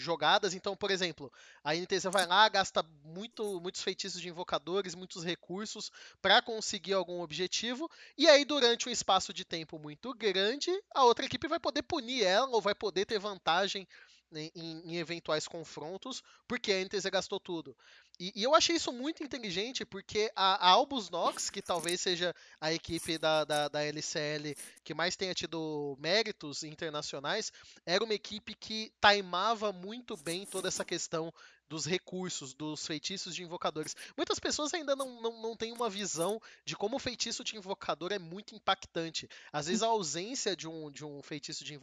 jogadas. 0.00 0.54
Então, 0.54 0.76
por 0.76 0.90
exemplo, 0.90 1.32
a 1.62 1.74
NTZ 1.74 2.04
vai 2.04 2.26
lá, 2.26 2.48
gasta 2.48 2.82
muito, 3.04 3.60
muitos 3.60 3.82
feitiços 3.82 4.20
de 4.20 4.28
invocadores, 4.28 4.94
muitos 4.94 5.24
recursos 5.24 5.90
para 6.22 6.40
conseguir 6.42 6.92
algum 6.92 7.20
objetivo, 7.20 7.90
e 8.16 8.28
aí 8.28 8.44
durante 8.44 8.88
um 8.88 8.92
espaço 8.92 9.32
de 9.32 9.44
tempo 9.44 9.78
muito 9.78 10.12
grande, 10.14 10.70
a 10.94 11.04
outra 11.04 11.24
equipe 11.24 11.48
vai 11.48 11.60
poder 11.60 11.82
punir 11.82 12.24
ela 12.24 12.48
ou 12.48 12.60
vai 12.60 12.74
poder 12.74 13.04
ter 13.04 13.18
vantagem 13.18 13.86
em, 14.34 14.50
em, 14.54 14.96
eventuais 14.96 15.48
confrontos, 15.48 16.22
porque 16.46 16.72
a 16.72 16.84
NTZ 16.84 17.04
gastou 17.10 17.40
tudo. 17.40 17.76
E, 18.20 18.32
e, 18.34 18.42
eu 18.42 18.54
achei 18.54 18.76
isso 18.76 18.92
muito 18.92 19.22
inteligente, 19.22 19.84
porque 19.84 20.30
a, 20.34 20.68
a 20.68 20.70
Albus 20.70 21.08
Nox, 21.08 21.50
que 21.50 21.62
talvez 21.62 22.00
seja 22.00 22.34
a 22.60 22.72
equipe 22.72 23.16
da, 23.16 23.44
da, 23.44 23.68
da, 23.68 23.84
LCL 23.84 24.56
que 24.82 24.92
mais 24.92 25.16
tenha 25.16 25.34
tido 25.34 25.96
méritos 26.00 26.64
internacionais, 26.64 27.52
era 27.86 28.02
uma 28.02 28.14
equipe 28.14 28.54
que 28.54 28.92
taimava 29.00 29.72
muito 29.72 30.16
bem 30.16 30.44
toda 30.44 30.68
essa 30.68 30.84
questão 30.84 31.32
dos 31.68 31.86
recursos, 31.86 32.54
dos 32.54 32.86
feitiços 32.86 33.34
de 33.34 33.42
invocadores. 33.42 33.94
Muitas 34.16 34.38
pessoas 34.38 34.72
ainda 34.72 34.96
não, 34.96 35.20
não, 35.20 35.42
não 35.42 35.56
têm 35.56 35.72
uma 35.72 35.90
visão 35.90 36.40
de 36.64 36.74
como 36.74 36.96
o 36.96 36.98
feitiço 36.98 37.44
de 37.44 37.56
invocador 37.56 38.12
é 38.12 38.18
muito 38.18 38.54
impactante. 38.54 39.28
Às 39.52 39.66
vezes 39.66 39.82
a 39.82 39.88
ausência 39.88 40.56
de 40.56 40.66
um, 40.66 40.90
de 40.90 41.04
um 41.04 41.22
feitiço 41.22 41.64
de 41.64 41.78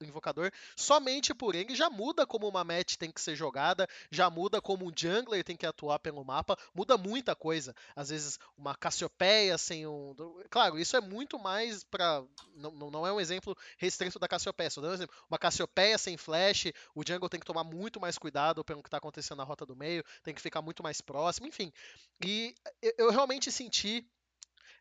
invocador, 0.00 0.50
somente 0.76 1.34
por 1.34 1.54
ele, 1.54 1.74
já 1.74 1.90
muda 1.90 2.26
como 2.26 2.48
uma 2.48 2.64
match 2.64 2.96
tem 2.96 3.10
que 3.10 3.20
ser 3.20 3.34
jogada, 3.34 3.88
já 4.10 4.30
muda 4.30 4.60
como 4.60 4.86
um 4.86 4.92
jungler 4.96 5.42
tem 5.42 5.56
que 5.56 5.66
atuar 5.66 5.98
pelo 5.98 6.24
mapa, 6.24 6.56
muda 6.74 6.96
muita 6.96 7.34
coisa. 7.34 7.74
Às 7.96 8.10
vezes 8.10 8.38
uma 8.56 8.74
Cassiopeia 8.74 9.58
sem 9.58 9.86
um. 9.86 10.14
Claro, 10.50 10.78
isso 10.78 10.96
é 10.96 11.00
muito 11.00 11.38
mais 11.38 11.82
para. 11.84 12.22
Não, 12.54 12.70
não 12.90 13.06
é 13.06 13.12
um 13.12 13.20
exemplo 13.20 13.56
restrito 13.78 14.18
da 14.18 14.28
Cassiopeia, 14.28 14.70
só 14.70 14.80
dando 14.80 14.92
um 14.92 14.94
exemplo. 14.94 15.16
Uma 15.28 15.38
Cassiopeia 15.38 15.98
sem 15.98 16.16
flash, 16.16 16.66
o 16.94 17.02
jungle 17.06 17.28
tem 17.28 17.40
que 17.40 17.46
tomar 17.46 17.64
muito 17.64 18.00
mais 18.00 18.16
cuidado 18.16 18.64
pelo 18.64 18.82
que 18.82 18.88
está 18.88 18.98
acontecendo 18.98 19.23
acontecendo 19.24 19.38
na 19.38 19.44
rota 19.44 19.64
do 19.64 19.74
meio, 19.74 20.04
tem 20.22 20.34
que 20.34 20.40
ficar 20.40 20.60
muito 20.60 20.82
mais 20.82 21.00
próximo, 21.00 21.46
enfim. 21.46 21.72
E 22.24 22.54
eu 22.98 23.10
realmente 23.10 23.50
senti 23.50 24.06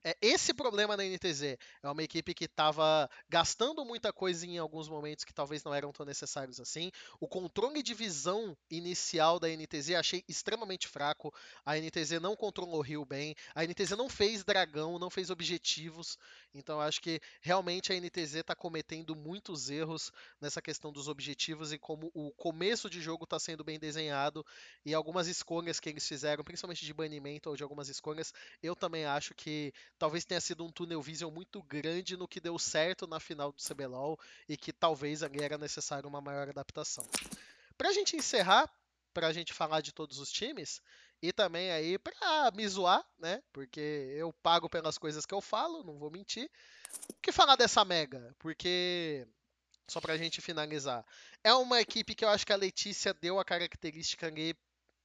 é, 0.04 0.18
esse 0.22 0.54
problema 0.54 0.98
na 0.98 1.04
NTZ 1.04 1.44
é 1.44 1.58
uma 1.90 2.04
equipe 2.04 2.34
que 2.34 2.46
estava 2.46 3.10
gastando 3.30 3.86
muita 3.86 4.12
coisa 4.12 4.46
em 4.46 4.58
alguns 4.58 4.90
momentos 4.90 5.24
que 5.24 5.34
talvez 5.34 5.64
não 5.64 5.74
eram 5.74 5.92
tão 5.92 6.06
necessários 6.06 6.60
assim. 6.60 6.92
O 7.20 7.28
controle 7.28 7.82
de 7.82 7.94
visão 7.94 8.58
inicial 8.70 9.40
da 9.40 9.48
NTZ 9.48 9.92
achei 9.92 10.24
extremamente 10.28 10.88
fraco. 10.88 11.34
A 11.66 11.78
NTZ 11.78 12.20
não 12.22 12.36
controlou 12.36 12.80
o 12.80 12.82
rio 12.82 13.06
bem. 13.06 13.34
A 13.56 13.64
NTZ 13.64 13.92
não 13.92 14.10
fez 14.10 14.44
dragão, 14.44 15.00
não 15.00 15.10
fez 15.10 15.30
objetivos. 15.30 16.18
Então 16.54 16.82
acho 16.82 17.02
que 17.02 17.22
realmente 17.42 17.94
a 17.94 18.00
NTZ 18.00 18.36
está 18.36 18.56
cometendo 18.56 19.16
muitos 19.16 19.70
erros 19.70 20.12
nessa 20.42 20.62
questão 20.62 20.92
dos 20.92 21.08
objetivos 21.08 21.72
e 21.72 21.78
como 21.78 22.12
o 22.14 22.32
começo 22.32 22.90
de 22.90 23.02
jogo 23.02 23.24
está 23.24 23.40
sendo 23.40 23.64
bem 23.64 23.80
desenhado 23.80 24.46
e 24.86 24.94
algumas 24.94 25.28
escolhas 25.28 25.80
que 25.80 25.90
eles 25.90 26.08
fizeram, 26.08 26.44
principalmente 26.44 26.86
de 26.86 26.94
banimento 26.94 27.50
ou 27.50 27.56
de 27.56 27.64
algumas 27.64 27.88
escolhas, 27.90 28.34
eu 28.62 28.76
também 28.76 29.06
acho 29.06 29.34
que 29.34 29.74
talvez 29.98 30.26
tenha 30.26 30.42
sido 30.42 30.66
um 30.66 30.72
tunnel 30.72 31.02
vision 31.02 31.32
muito 31.32 31.62
grande 31.64 32.18
no 32.18 32.28
que 32.28 32.40
deu 32.40 32.58
certo 32.60 33.08
na 33.08 33.20
final 33.20 33.52
do 33.52 33.62
CBLOL 33.62 34.20
e 34.48 34.58
que 34.58 34.74
talvez 34.74 35.24
ali 35.24 35.44
era 35.44 35.58
necessário 35.58 36.10
uma 36.10 36.22
maior 36.22 36.50
adaptação. 36.50 37.06
Para 37.78 37.90
a 37.90 37.94
gente 37.94 38.16
encerrar, 38.16 38.72
para 39.14 39.28
a 39.28 39.34
gente 39.34 39.54
falar 39.54 39.82
de 39.82 39.94
todos 39.94 40.20
os 40.20 40.32
times 40.32 40.82
e 41.22 41.32
também 41.32 41.72
aí 41.72 41.98
para 41.98 42.52
me 42.52 42.68
zoar, 42.68 43.06
né? 43.18 43.42
Porque 43.54 43.80
eu 44.18 44.34
pago 44.34 44.70
pelas 44.70 44.98
coisas 44.98 45.26
que 45.26 45.34
eu 45.34 45.42
falo, 45.42 45.84
não 45.84 45.98
vou 45.98 46.12
mentir. 46.12 46.50
O 47.10 47.22
que 47.22 47.32
falar 47.32 47.56
dessa 47.56 47.86
Mega? 47.86 48.36
Porque 48.40 49.26
só 49.88 50.02
para 50.02 50.14
a 50.14 50.18
gente 50.18 50.42
finalizar, 50.42 51.06
é 51.44 51.54
uma 51.54 51.80
equipe 51.80 52.16
que 52.16 52.26
eu 52.26 52.30
acho 52.30 52.46
que 52.46 52.54
a 52.54 52.58
Letícia 52.58 53.14
deu 53.14 53.40
a 53.40 53.46
característica 53.46 54.28
ali 54.28 54.56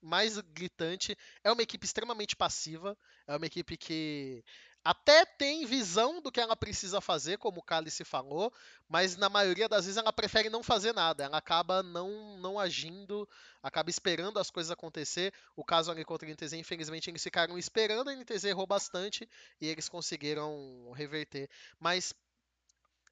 mais 0.01 0.39
gritante. 0.39 1.17
É 1.43 1.51
uma 1.51 1.63
equipe 1.63 1.85
extremamente 1.85 2.37
passiva. 2.37 2.97
É 3.27 3.37
uma 3.37 3.47
equipe 3.47 3.77
que 3.77 4.45
até 4.89 5.27
tem 5.27 5.67
visão 5.67 6.19
do 6.23 6.33
que 6.33 6.41
ela 6.41 6.57
precisa 6.57 6.99
fazer, 6.99 7.37
como 7.37 7.61
o 7.61 7.63
Cálice 7.63 8.07
falou, 8.07 8.51
mas 8.89 9.19
na 9.19 9.29
maioria 9.29 9.69
das 9.69 9.85
vezes 9.85 9.99
ela 9.99 10.11
prefere 10.11 10.49
não 10.49 10.63
fazer 10.63 10.95
nada. 10.95 11.25
Ela 11.25 11.37
acaba 11.37 11.83
não, 11.83 12.39
não 12.39 12.59
agindo, 12.59 13.29
acaba 13.63 13.91
esperando 13.91 14.39
as 14.39 14.51
coisas 14.51 14.71
acontecer. 14.71 15.35
O 15.55 15.63
caso 15.63 15.91
ali 15.91 16.07
contra 16.07 16.27
a 16.27 16.33
NTZ, 16.33 16.55
infelizmente, 16.55 17.11
eles 17.11 17.23
ficaram 17.23 17.59
esperando, 17.59 18.09
a 18.09 18.15
NTZ 18.15 18.45
errou 18.45 18.67
bastante 18.67 19.29
e 19.61 19.69
eles 19.69 19.91
conseguiram 19.91 20.91
reverter. 20.93 21.51
Mas 21.79 22.15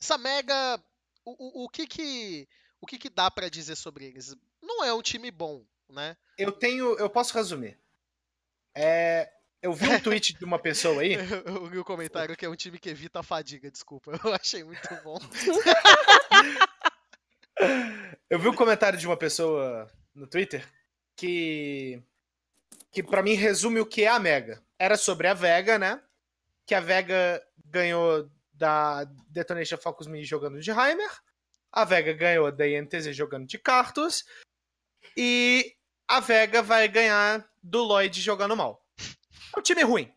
essa 0.00 0.16
Mega, 0.16 0.82
o, 1.26 1.60
o, 1.60 1.64
o 1.64 1.68
que 1.68 1.86
que 1.86 2.48
o 2.80 2.86
que, 2.86 2.96
que 2.96 3.10
dá 3.10 3.30
para 3.30 3.50
dizer 3.50 3.76
sobre 3.76 4.06
eles? 4.06 4.34
Não 4.62 4.82
é 4.82 4.94
um 4.94 5.02
time 5.02 5.30
bom, 5.30 5.62
né? 5.90 6.16
Eu 6.38 6.52
tenho, 6.52 6.96
eu 6.98 7.10
posso 7.10 7.34
resumir. 7.34 7.78
É, 8.74 9.30
eu 9.66 9.72
vi 9.72 9.88
um 9.88 9.98
tweet 9.98 10.38
de 10.38 10.44
uma 10.44 10.60
pessoa 10.60 11.02
aí. 11.02 11.16
Eu 11.44 11.68
vi 11.68 11.78
o 11.78 11.80
um 11.80 11.84
comentário 11.84 12.36
que 12.36 12.46
é 12.46 12.48
um 12.48 12.54
time 12.54 12.78
que 12.78 12.88
evita 12.88 13.18
a 13.18 13.22
fadiga, 13.22 13.68
desculpa. 13.68 14.12
Eu 14.24 14.32
achei 14.32 14.62
muito 14.62 14.88
bom. 15.02 15.18
eu 18.30 18.38
vi 18.38 18.48
um 18.48 18.54
comentário 18.54 18.96
de 18.96 19.06
uma 19.06 19.16
pessoa 19.16 19.90
no 20.14 20.26
Twitter 20.26 20.64
que. 21.16 22.00
que 22.92 23.02
para 23.02 23.24
mim 23.24 23.34
resume 23.34 23.80
o 23.80 23.86
que 23.86 24.04
é 24.04 24.08
a 24.08 24.20
Mega. 24.20 24.62
Era 24.78 24.96
sobre 24.96 25.26
a 25.26 25.34
Vega, 25.34 25.78
né? 25.78 26.00
Que 26.64 26.74
a 26.74 26.80
Vega 26.80 27.42
ganhou 27.64 28.30
da 28.52 29.02
Detonation 29.28 29.78
Focus 29.78 30.06
Me 30.06 30.24
jogando 30.24 30.60
de 30.60 30.70
Heimer. 30.70 31.10
A 31.72 31.84
Vega 31.84 32.12
ganhou 32.12 32.52
da 32.52 32.68
INTZ 32.68 33.16
jogando 33.16 33.48
de 33.48 33.58
Cartus. 33.58 34.24
E 35.16 35.74
a 36.06 36.20
Vega 36.20 36.62
vai 36.62 36.86
ganhar 36.86 37.44
do 37.60 37.82
Lloyd 37.82 38.20
jogando 38.20 38.56
mal. 38.56 38.85
É 39.56 39.58
um 39.58 39.62
time 39.62 39.82
ruim. 39.82 40.14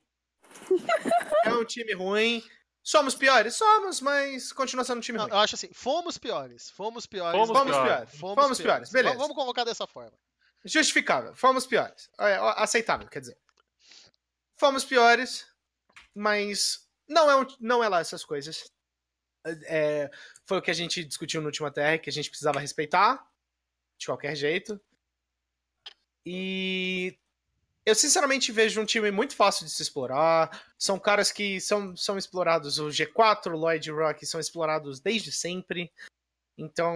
é 1.46 1.54
um 1.54 1.66
time 1.66 1.94
ruim. 1.94 2.44
Somos 2.84 3.16
piores? 3.16 3.56
Somos, 3.56 4.02
mas 4.02 4.52
continua 4.52 4.84
sendo 4.84 4.98
um 4.98 5.02
time 5.02 5.18
ruim. 5.18 5.30
Eu 5.30 5.38
acho 5.38 5.56
assim, 5.56 5.70
fomos 5.74 6.18
piores. 6.18 6.70
Fomos 6.72 7.06
piores. 7.06 7.40
Fomos, 7.40 7.58
fomos 7.58 7.72
piores. 7.72 7.88
piores. 7.88 8.20
Fomos, 8.20 8.36
fomos 8.36 8.58
piores. 8.58 8.90
piores. 8.90 8.92
Beleza. 8.92 9.18
Vamos 9.18 9.36
colocar 9.36 9.64
dessa 9.64 9.88
forma. 9.88 10.18
Justificável. 10.66 11.36
Fomos 11.36 11.66
piores. 11.66 12.10
É, 12.20 12.36
aceitável, 12.58 13.08
quer 13.08 13.22
dizer. 13.22 13.38
Fomos 14.58 14.84
piores, 14.84 15.48
mas 16.14 16.86
não 17.08 17.30
é, 17.30 17.36
um, 17.36 17.48
não 17.60 17.84
é 17.84 17.88
lá 17.88 18.00
essas 18.02 18.26
coisas. 18.26 18.70
É, 19.66 20.10
foi 20.46 20.58
o 20.58 20.62
que 20.62 20.72
a 20.72 20.74
gente 20.74 21.04
discutiu 21.04 21.40
no 21.42 21.48
último 21.48 21.72
TR, 21.72 22.00
que 22.02 22.10
a 22.10 22.14
gente 22.14 22.30
precisava 22.30 22.60
respeitar, 22.60 23.26
de 23.98 24.06
qualquer 24.06 24.36
jeito. 24.36 24.80
E 26.26 27.18
eu 27.90 27.96
sinceramente 27.96 28.52
vejo 28.52 28.80
um 28.80 28.86
time 28.86 29.12
muito 29.12 29.36
fácil 29.36 29.66
de 29.66 29.72
se 29.72 29.82
explorar. 29.82 30.64
São 30.78 31.00
caras 31.00 31.32
que 31.32 31.60
são, 31.60 31.96
são 31.96 32.18
explorados, 32.18 32.80
o 32.80 32.88
G4, 32.88 33.48
o 33.48 33.58
Lloyd 33.58 33.92
Rock, 33.92 34.26
são 34.26 34.40
explorados 34.40 35.00
desde 35.00 35.32
sempre. 35.32 35.92
Então, 36.58 36.96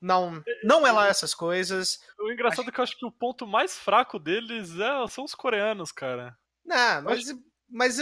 não, 0.00 0.42
não 0.64 0.86
é 0.86 0.92
lá 0.92 1.08
essas 1.08 1.34
coisas. 1.34 2.02
O 2.18 2.32
engraçado 2.32 2.68
é 2.68 2.72
que 2.72 2.80
eu 2.80 2.84
acho 2.84 2.98
que 2.98 3.06
o 3.06 3.12
ponto 3.12 3.46
mais 3.46 3.78
fraco 3.78 4.18
deles 4.18 4.70
é, 4.78 5.08
são 5.08 5.24
os 5.24 5.34
coreanos, 5.34 5.92
cara. 5.92 6.36
Não, 6.64 7.02
mas, 7.02 7.26
mas, 7.68 7.98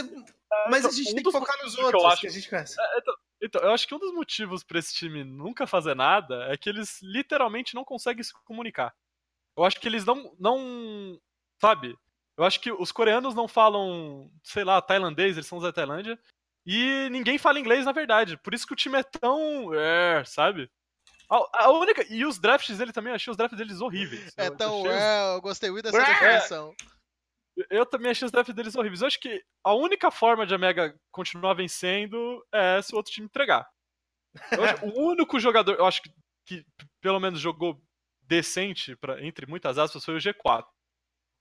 mas 0.70 0.84
a 0.84 0.90
gente 0.90 1.10
um 1.10 1.14
tem 1.14 1.24
que 1.24 1.32
focar 1.32 1.56
nos 1.64 1.76
outros 1.76 2.02
que, 2.02 2.08
acho, 2.08 2.20
que 2.20 2.26
a 2.26 2.30
gente 2.30 2.48
conhece. 2.48 2.80
É, 2.80 2.98
então, 2.98 3.14
então, 3.40 3.62
eu 3.62 3.70
acho 3.70 3.86
que 3.86 3.94
um 3.94 3.98
dos 3.98 4.12
motivos 4.12 4.64
para 4.64 4.78
esse 4.78 4.94
time 4.94 5.24
nunca 5.24 5.66
fazer 5.66 5.94
nada 5.94 6.46
é 6.52 6.56
que 6.56 6.68
eles 6.68 7.00
literalmente 7.02 7.74
não 7.74 7.84
conseguem 7.84 8.22
se 8.22 8.32
comunicar. 8.44 8.94
Eu 9.56 9.64
acho 9.64 9.80
que 9.80 9.88
eles 9.88 10.04
não, 10.04 10.34
não 10.38 11.20
sabe, 11.60 11.96
eu 12.38 12.44
acho 12.44 12.60
que 12.60 12.70
os 12.70 12.92
coreanos 12.92 13.34
não 13.34 13.48
falam, 13.48 14.30
sei 14.44 14.62
lá, 14.62 14.80
tailandês, 14.80 15.36
eles 15.36 15.46
são 15.48 15.58
da 15.58 15.72
Tailândia. 15.72 16.16
E 16.64 17.08
ninguém 17.10 17.36
fala 17.36 17.58
inglês, 17.58 17.84
na 17.84 17.90
verdade. 17.90 18.36
Por 18.36 18.54
isso 18.54 18.64
que 18.64 18.72
o 18.72 18.76
time 18.76 18.96
é 18.96 19.02
tão. 19.02 19.74
É, 19.74 20.22
sabe? 20.24 20.70
A, 21.28 21.64
a 21.64 21.70
única. 21.70 22.06
E 22.08 22.24
os 22.24 22.38
drafts 22.38 22.78
dele 22.78 22.92
também, 22.92 23.10
eu 23.10 23.16
achei 23.16 23.28
os 23.28 23.36
drafts 23.36 23.58
deles 23.58 23.80
horríveis. 23.80 24.32
É 24.36 24.48
tão. 24.50 24.86
Eu, 24.86 24.92
é, 24.92 25.34
eu 25.34 25.40
gostei 25.40 25.68
muito 25.68 25.90
dessa 25.90 25.98
definição. 25.98 26.72
Eu 27.68 27.84
também 27.84 28.12
achei 28.12 28.24
os 28.24 28.30
drafts 28.30 28.54
deles 28.54 28.76
horríveis. 28.76 29.00
Eu 29.00 29.08
acho 29.08 29.18
que 29.18 29.42
a 29.64 29.74
única 29.74 30.08
forma 30.08 30.46
de 30.46 30.54
a 30.54 30.58
Mega 30.58 30.94
continuar 31.10 31.54
vencendo 31.54 32.46
é 32.52 32.80
se 32.80 32.94
o 32.94 32.96
outro 32.96 33.12
time 33.12 33.26
entregar. 33.26 33.68
Acho, 34.52 34.86
o 34.86 35.08
único 35.08 35.40
jogador, 35.40 35.74
eu 35.74 35.86
acho 35.86 36.02
que, 36.02 36.12
que 36.46 36.64
pelo 37.00 37.18
menos 37.18 37.40
jogou 37.40 37.82
decente, 38.22 38.94
pra, 38.94 39.24
entre 39.24 39.44
muitas 39.44 39.76
aspas, 39.76 40.04
foi 40.04 40.14
o 40.14 40.18
G4. 40.18 40.64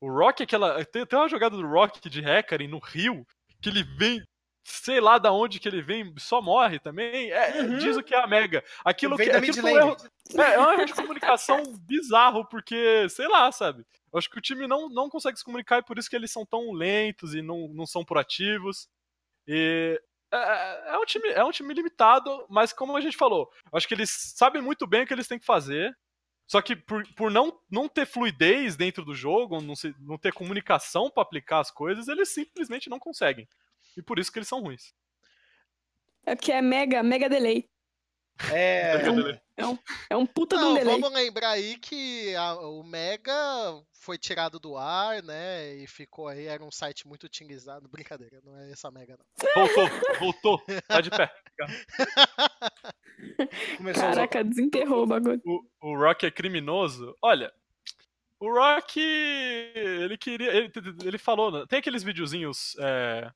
O 0.02 0.10
Rock, 0.12 0.44
aquela. 0.44 0.84
Tem, 0.86 1.06
tem 1.06 1.20
uma 1.20 1.30
jogada 1.30 1.56
do 1.56 1.68
Rock 1.68 2.08
de 2.10 2.22
Hecarim 2.22 2.68
no 2.68 2.80
Rio, 2.80 3.26
que 3.62 3.70
ele 3.70 3.84
vem. 3.84 4.22
Sei 4.70 5.00
lá 5.00 5.18
da 5.18 5.32
onde 5.32 5.62
que 5.62 5.68
ele 5.68 5.82
vem, 5.82 6.14
só 6.18 6.42
morre 6.42 6.78
também. 6.78 7.32
É, 7.32 7.62
Uhum. 7.62 7.78
Diz 7.78 7.96
o 7.96 8.04
que 8.04 8.14
é 8.14 8.22
a 8.22 8.28
Mega. 8.28 8.64
Aquilo 8.84 9.16
Vem 9.16 9.30
que 9.30 9.36
aquilo 9.36 9.62
foi 9.62 9.74
um 9.74 9.78
erro, 9.78 9.98
é, 10.36 10.54
é 10.56 10.60
um 10.60 10.72
erro 10.74 10.86
de 10.86 10.94
comunicação 10.94 11.64
bizarro, 11.80 12.46
porque, 12.50 13.08
sei 13.10 13.28
lá, 13.30 13.50
sabe? 13.52 13.86
Eu 14.12 14.20
acho 14.20 14.30
que 14.30 14.38
o 14.38 14.42
time 14.42 14.68
não, 14.68 14.90
não 14.90 15.10
consegue 15.10 15.38
se 15.38 15.44
comunicar 15.44 15.80
e 15.80 15.84
por 15.84 15.98
isso 15.98 16.10
que 16.10 16.16
eles 16.18 16.32
são 16.32 16.46
tão 16.46 16.74
lentos 16.74 17.34
e 17.34 17.42
não, 17.42 17.70
não 17.70 17.86
são 17.86 18.04
proativos. 18.04 18.90
E 19.48 20.02
é, 20.34 20.94
é 20.94 20.98
um 20.98 21.06
time, 21.06 21.30
é 21.30 21.44
um 21.44 21.52
time 21.52 21.74
limitado, 21.74 22.46
mas 22.50 22.74
como 22.74 22.96
a 22.98 23.02
gente 23.02 23.16
falou, 23.16 23.50
acho 23.72 23.88
que 23.88 23.94
eles 23.94 24.10
sabem 24.36 24.62
muito 24.62 24.86
bem 24.86 25.04
o 25.04 25.08
que 25.08 25.14
eles 25.14 25.28
têm 25.28 25.40
que 25.40 25.46
fazer. 25.46 25.96
Só 26.48 26.62
que 26.62 26.76
por, 26.76 27.06
por 27.16 27.30
não, 27.30 27.60
não 27.70 27.90
ter 27.90 28.06
fluidez 28.06 28.76
dentro 28.78 29.04
do 29.04 29.14
jogo, 29.14 29.60
não, 29.62 29.76
se- 29.76 29.94
não 30.00 30.18
ter 30.18 30.32
comunicação 30.34 31.10
pra 31.12 31.22
aplicar 31.24 31.60
as 31.60 31.70
coisas, 31.70 32.08
eles 32.08 32.30
simplesmente 32.30 32.90
não 32.90 33.00
conseguem. 33.00 33.48
E 33.98 34.02
por 34.02 34.18
isso 34.18 34.32
que 34.32 34.40
eles 34.40 34.48
são 34.48 34.62
ruins. 34.62 34.94
É 36.26 36.36
porque 36.36 36.52
é 36.52 36.62
mega, 36.62 37.04
mega 37.04 37.30
delay. 37.30 37.70
É. 38.52 38.94
É 40.08 40.16
um 40.16 40.24
puta 40.28 40.56
de 40.56 40.64
um 40.64 40.68
Não, 40.68 40.74
delay. 40.76 41.02
vamos 41.02 41.12
lembrar 41.18 41.50
aí 41.50 41.80
que 41.80 42.36
a- 42.36 42.54
o 42.60 42.84
Mega 42.84 43.34
foi 43.92 44.16
tirado 44.16 44.60
do 44.60 44.78
ar, 44.78 45.24
né? 45.24 45.74
E 45.78 45.88
ficou 45.88 46.28
aí, 46.28 46.46
era 46.46 46.64
um 46.64 46.70
site 46.70 47.08
muito 47.08 47.24
utilizado. 47.24 47.90
Brincadeira, 47.90 48.40
não 48.44 48.56
é 48.56 48.72
essa 48.72 48.92
Mega, 48.92 49.18
não. 49.18 49.66
Voltou, 49.66 49.90
voltou, 50.20 50.62
tá 50.88 51.02
de 51.02 51.10
pé. 51.10 51.34
Começou 53.78 54.04
a 54.04 54.10
usar- 54.12 54.28
Caraca, 54.28 54.44
desenterrou 54.44 55.04
o 55.04 55.08
bagulho. 55.08 55.42
o, 55.46 55.64
o 55.82 55.98
Rock 55.98 56.26
é 56.26 56.32
criminoso. 56.32 57.16
Olha, 57.22 57.52
o 58.40 58.52
Rock, 58.54 59.00
ele 59.00 60.18
queria. 60.18 60.52
Ele, 60.54 60.72
ele 61.04 61.18
falou. 61.18 61.52
né, 61.52 61.66
Tem 61.68 61.80
aqueles 61.80 62.04
videozinhos 62.04 62.76
é, 62.80 63.32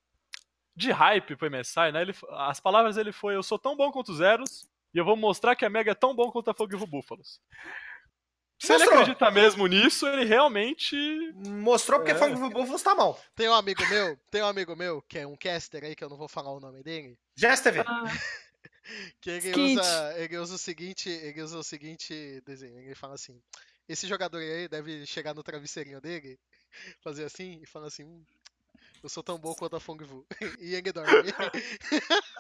de 0.76 0.92
hype 0.92 1.36
pro 1.36 1.50
MSI, 1.50 1.92
né? 1.92 2.02
Ele, 2.04 2.14
as 2.32 2.60
palavras 2.60 2.96
dele 2.96 3.12
foi: 3.12 3.36
Eu 3.36 3.44
sou 3.44 3.58
tão 3.58 3.76
bom 3.76 3.92
quanto 3.92 4.10
os 4.12 4.18
Zeros 4.20 4.70
e 4.94 4.98
eu 5.00 5.06
vou 5.06 5.16
mostrar 5.16 5.56
que 5.56 5.66
a 5.66 5.70
Mega 5.70 5.92
é 5.92 5.96
tão 5.96 6.16
bom 6.16 6.30
quanto 6.32 6.50
a 6.52 6.54
Fogo 6.54 6.76
e 6.76 6.86
Búfalos. 6.86 7.40
Se 8.60 8.72
ele 8.74 8.84
acredita 8.84 9.32
mesmo 9.32 9.66
nisso, 9.66 10.06
ele 10.08 10.24
realmente. 10.24 10.96
Mostrou 11.34 11.98
porque 12.00 12.12
É. 12.12 12.16
Fang 12.16 12.36
Buffalo 12.52 12.80
tá 12.80 12.94
mal. 12.94 13.20
Tem 13.36 13.50
um 13.50 13.56
amigo 13.56 13.82
meu, 13.90 14.16
tem 14.30 14.44
um 14.44 14.46
amigo 14.46 14.76
meu, 14.76 15.02
que 15.10 15.18
é 15.18 15.26
um 15.26 15.36
caster 15.36 15.84
aí, 15.84 15.96
que 15.96 16.04
eu 16.04 16.10
não 16.10 16.18
vou 16.18 16.28
falar 16.28 16.52
o 16.54 16.60
nome 16.60 16.84
dele, 16.84 17.18
Jess 17.36 17.60
TV. 17.62 17.80
Ah, 17.80 18.04
que 19.22 19.30
ele 19.30 19.50
Skit. 19.50 19.80
usa, 19.80 20.14
ele 20.18 20.38
usa 20.38 20.56
o 20.56 20.58
seguinte, 20.58 21.10
ele 21.10 21.42
usa 21.42 21.58
o 21.58 21.64
seguinte 21.64 22.42
desenho, 22.46 22.80
ele 22.80 22.96
fala 22.96 23.16
assim, 23.16 23.42
esse 23.88 24.08
jogador 24.08 24.40
aí 24.40 24.68
deve 24.68 25.06
chegar 25.06 25.34
no 25.34 25.44
travesseirinho 25.44 26.00
dele, 26.02 26.40
fazer 27.02 27.24
assim, 27.26 27.60
e 27.62 27.66
falar 27.66 27.88
assim, 27.88 28.04
"Hum, 28.06 28.24
eu 29.04 29.10
sou 29.10 29.24
tão 29.24 29.38
bom 29.38 29.54
quanto 29.56 29.76
a 29.76 29.80
Fong 29.80 30.04
Vu. 30.04 30.26
e 30.60 30.76
ele 30.76 30.92
dorme. 30.92 31.12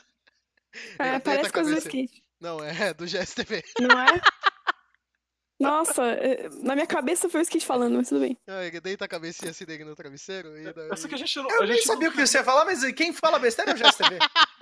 é, 0.99 1.19
parece 1.19 1.51
coisa 1.51 1.71
do 1.71 1.77
skate, 1.77 2.23
Não, 2.39 2.63
é 2.63 2.93
do 2.93 3.05
GSTV. 3.07 3.63
não 3.79 3.99
é? 3.99 4.21
Nossa, 5.61 6.03
é, 6.07 6.49
na 6.63 6.73
minha 6.75 6.87
cabeça 6.87 7.29
foi 7.29 7.41
o 7.41 7.43
skate 7.43 7.65
falando, 7.65 7.95
mas 7.97 8.09
tudo 8.09 8.21
bem. 8.21 8.37
Não, 8.47 8.61
ele 8.61 8.79
deita 8.81 9.05
a 9.05 9.07
cabecinha 9.07 9.51
assim 9.51 9.65
dele 9.65 9.83
no 9.85 9.95
travesseiro 9.95 10.57
e 10.57 10.73
daí... 10.73 10.89
Eu 10.89 10.97
sei 10.97 11.07
que 11.09 11.15
a 11.15 11.17
gente 11.17 11.35
não. 11.37 11.49
Eu 11.49 11.61
a 11.63 11.65
nem 11.65 11.75
gente 11.75 11.85
sabia 11.85 12.09
o 12.09 12.11
que 12.11 12.25
você 12.25 12.37
ia 12.39 12.43
falar, 12.43 12.65
mas 12.65 12.83
quem 12.93 13.13
fala 13.13 13.37
besteira 13.39 13.71
é 13.71 13.73
o 13.73 13.77
Jess 13.77 13.95
TV. 13.97 14.17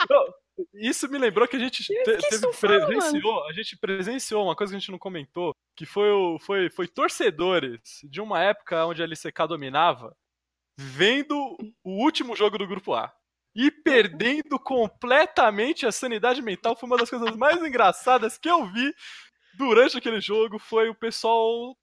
não- 0.10 0.34
Isso 0.74 1.08
me 1.10 1.18
lembrou 1.18 1.48
que 1.48 1.56
a 1.56 1.60
gente 1.60 1.84
te- 1.84 1.94
que 1.94 2.04
teve, 2.04 2.52
fala, 2.54 2.86
presenciou, 2.88 3.48
a 3.48 3.54
gente 3.54 3.78
presenciou 3.78 4.44
uma 4.44 4.56
coisa 4.56 4.72
que 4.72 4.78
a 4.78 4.80
gente 4.80 4.92
não 4.92 5.00
comentou, 5.00 5.54
que 5.76 5.86
foi 5.86 6.12
o 6.12 6.38
foi, 6.40 6.70
foi 6.70 6.88
torcedores 6.88 7.80
de 8.04 8.20
uma 8.20 8.42
época 8.44 8.86
onde 8.86 9.02
a 9.02 9.06
LCK 9.06 9.48
dominava, 9.48 10.14
vendo 10.78 11.36
o 11.84 12.04
último 12.04 12.36
jogo 12.36 12.58
do 12.58 12.68
grupo 12.68 12.94
A 12.94 13.12
e 13.56 13.72
perdendo 13.72 14.60
completamente 14.60 15.86
a 15.86 15.92
sanidade 15.92 16.42
mental, 16.42 16.76
foi 16.78 16.88
uma 16.88 16.98
das 16.98 17.10
coisas 17.10 17.36
mais 17.36 17.58
engraçadas 17.62 18.38
que 18.38 18.50
eu 18.50 18.66
vi 18.72 18.94
durante 19.60 19.98
aquele 19.98 20.22
jogo, 20.22 20.58
foi 20.58 20.90
o 20.90 20.96
pessoal 20.96 21.78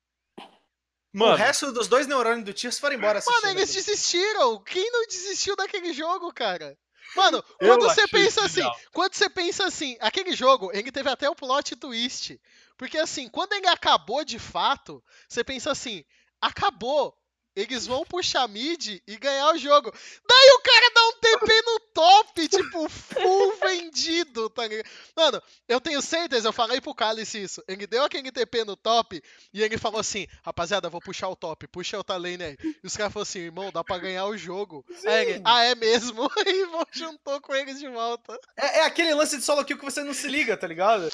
Mano, 1.12 1.32
O 1.32 1.36
resto 1.36 1.72
dos 1.72 1.88
dois 1.88 2.06
neurônios 2.06 2.44
do 2.44 2.52
Tiers 2.52 2.78
foram 2.78 2.96
embora. 2.96 3.22
Mano, 3.26 3.48
eles 3.48 3.70
aquilo. 3.70 3.84
desistiram. 3.84 4.62
Quem 4.64 4.90
não 4.90 5.06
desistiu 5.06 5.56
daquele 5.56 5.92
jogo, 5.92 6.32
cara? 6.32 6.76
Mano, 7.14 7.42
Eu 7.60 7.68
quando 7.68 7.82
você 7.82 8.02
achei 8.02 8.20
pensa 8.20 8.44
assim, 8.44 8.68
quando 8.92 9.14
você 9.14 9.30
pensa 9.30 9.64
assim, 9.64 9.96
aquele 10.00 10.34
jogo, 10.34 10.70
ele 10.74 10.92
teve 10.92 11.08
até 11.08 11.28
o 11.28 11.34
plot 11.34 11.74
twist. 11.76 12.38
Porque 12.76 12.98
assim, 12.98 13.28
quando 13.28 13.54
ele 13.54 13.66
acabou 13.66 14.24
de 14.24 14.38
fato, 14.38 15.02
você 15.26 15.42
pensa 15.42 15.70
assim, 15.70 16.04
acabou. 16.40 17.16
Eles 17.56 17.86
vão 17.86 18.04
puxar 18.04 18.46
mid 18.46 19.00
e 19.06 19.16
ganhar 19.16 19.50
o 19.54 19.58
jogo. 19.58 19.90
Daí 20.28 20.50
o 20.50 20.60
cara 20.60 20.90
dá 20.94 21.08
um 21.08 21.12
TP 21.12 21.62
no 21.62 21.80
top, 21.94 22.48
tipo, 22.48 22.88
full 22.90 23.56
vendido, 23.64 24.50
tá 24.50 24.66
ligado? 24.68 24.86
Mano, 25.16 25.42
eu 25.66 25.80
tenho 25.80 26.02
certeza, 26.02 26.48
eu 26.48 26.52
falei 26.52 26.82
pro 26.82 26.94
Cálice 26.94 27.42
isso. 27.42 27.64
Ele 27.66 27.86
deu 27.86 28.04
aquele 28.04 28.30
TP 28.30 28.62
no 28.64 28.76
top 28.76 29.22
e 29.54 29.62
ele 29.62 29.78
falou 29.78 29.98
assim: 30.00 30.26
rapaziada, 30.44 30.90
vou 30.90 31.00
puxar 31.00 31.28
o 31.30 31.36
top, 31.36 31.66
puxa 31.68 31.98
o 31.98 32.04
lane 32.18 32.44
aí. 32.44 32.56
E 32.62 32.86
os 32.86 32.94
caras 32.96 33.10
falaram 33.12 33.22
assim: 33.28 33.38
irmão, 33.38 33.72
dá 33.72 33.82
pra 33.82 33.96
ganhar 33.96 34.26
o 34.26 34.36
jogo. 34.36 34.84
Aí 35.06 35.30
ele, 35.30 35.42
ah, 35.44 35.62
é 35.64 35.74
mesmo? 35.74 36.30
E 36.46 36.64
vão- 36.66 36.86
juntou 36.92 37.40
com 37.40 37.54
eles 37.54 37.78
de 37.78 37.88
volta. 37.88 38.38
É, 38.56 38.80
é 38.80 38.84
aquele 38.84 39.12
lance 39.14 39.36
de 39.38 39.42
solo 39.44 39.64
kill 39.64 39.78
que 39.78 39.84
você 39.84 40.02
não 40.04 40.12
se 40.14 40.28
liga, 40.28 40.56
tá 40.56 40.66
ligado? 40.66 41.10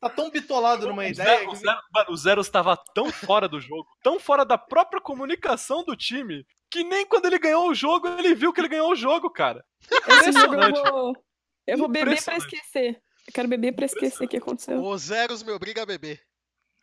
Tá 0.00 0.08
tão 0.10 0.28
bitolado 0.30 0.86
numa 0.88 1.02
o 1.02 1.06
ideia. 1.06 1.38
Zero, 1.38 1.50
o 1.52 1.54
Zero- 1.56 1.82
mano, 1.92 2.10
o 2.10 2.16
Zero 2.16 2.40
estava 2.40 2.76
tão 2.76 3.10
fora 3.12 3.48
do 3.48 3.60
jogo, 3.60 3.86
tão 4.02 4.18
fora 4.18 4.44
da 4.44 4.58
própria 4.58 5.00
comunicação 5.00 5.83
do 5.84 5.96
time, 5.96 6.44
que 6.70 6.82
nem 6.84 7.06
quando 7.06 7.26
ele 7.26 7.38
ganhou 7.38 7.68
o 7.68 7.74
jogo, 7.74 8.08
ele 8.08 8.34
viu 8.34 8.52
que 8.52 8.60
ele 8.60 8.68
ganhou 8.68 8.90
o 8.90 8.96
jogo, 8.96 9.30
cara. 9.30 9.64
Esse 10.08 10.32
jogo 10.32 10.54
eu 10.54 10.60
Impressionante. 10.62 10.90
vou. 10.90 11.24
Eu 11.66 11.78
vou 11.78 11.88
beber 11.88 12.04
pra 12.04 12.12
Impressionante. 12.34 12.44
esquecer. 12.54 13.02
Eu 13.26 13.32
quero 13.32 13.48
beber 13.48 13.72
pra 13.74 13.86
esquecer 13.86 14.24
o 14.24 14.28
que 14.28 14.36
aconteceu. 14.36 14.82
O 14.82 14.98
Zeros 14.98 15.42
me 15.42 15.52
obriga 15.52 15.82
a 15.82 15.86
beber. 15.86 16.20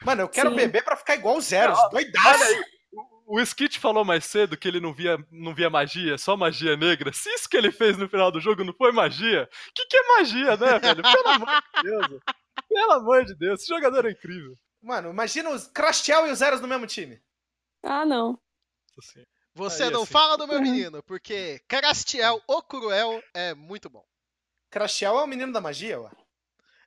Mano, 0.04 0.22
eu 0.24 0.30
quero 0.30 0.50
Sim. 0.50 0.56
beber 0.56 0.84
pra 0.84 0.96
ficar 0.96 1.16
igual 1.16 1.38
o 1.38 1.42
Zeros. 1.42 1.78
Doidaço. 1.92 2.44
O, 3.28 3.40
Skit 3.40 3.80
falou 3.80 4.04
mais 4.04 4.26
cedo 4.26 4.58
que 4.58 4.68
ele 4.68 4.80
não 4.82 4.94
via, 4.94 5.18
não 5.32 5.54
via 5.54 5.70
magia, 5.70 6.18
só 6.18 6.36
magia 6.36 6.76
negra. 6.76 7.14
Se 7.14 7.30
isso 7.30 7.48
que 7.48 7.56
ele 7.56 7.72
fez 7.72 7.98
no 7.98 8.10
final 8.10 8.32
do 8.32 8.42
jogo 8.42 8.64
não 8.64 8.74
foi 8.74 8.92
magia, 8.92 9.48
o 9.70 9.74
que, 9.74 9.86
que 9.86 9.96
é 9.96 10.08
magia, 10.18 10.58
né, 10.58 10.80
velho? 10.80 11.02
Pelo 11.04 11.28
amor 11.30 11.48
de 11.76 11.84
Deus. 11.84 12.22
Pelo 12.68 12.92
amor 12.92 13.26
de 13.26 13.36
Deus, 13.36 13.62
esse 13.62 13.70
jogador 13.70 14.06
é 14.06 14.12
incrível. 14.12 14.58
Mano, 14.82 15.12
imagina 15.12 15.50
os 15.52 15.68
Crashtel 15.68 16.28
e 16.28 16.32
os 16.32 16.40
Zeros 16.40 16.60
no 16.60 16.68
mesmo 16.68 16.88
time. 16.88 17.22
Ah, 17.84 18.04
não. 18.06 18.38
Nossa 18.96 19.12
senhora. 19.14 19.30
Você 19.54 19.84
Aí, 19.84 19.90
não 19.90 20.04
assim. 20.04 20.12
fala 20.14 20.38
do 20.38 20.48
meu 20.48 20.62
menino, 20.62 21.04
porque 21.04 21.60
Carastiel, 21.68 22.42
o 22.48 22.62
Cruel, 22.64 23.22
é 23.34 23.54
muito 23.54 23.90
bom. 23.90 24.06
Crashtel 24.70 25.20
é 25.20 25.24
o 25.24 25.28
menino 25.28 25.52
da 25.52 25.60
magia, 25.60 26.00
ué. 26.00 26.12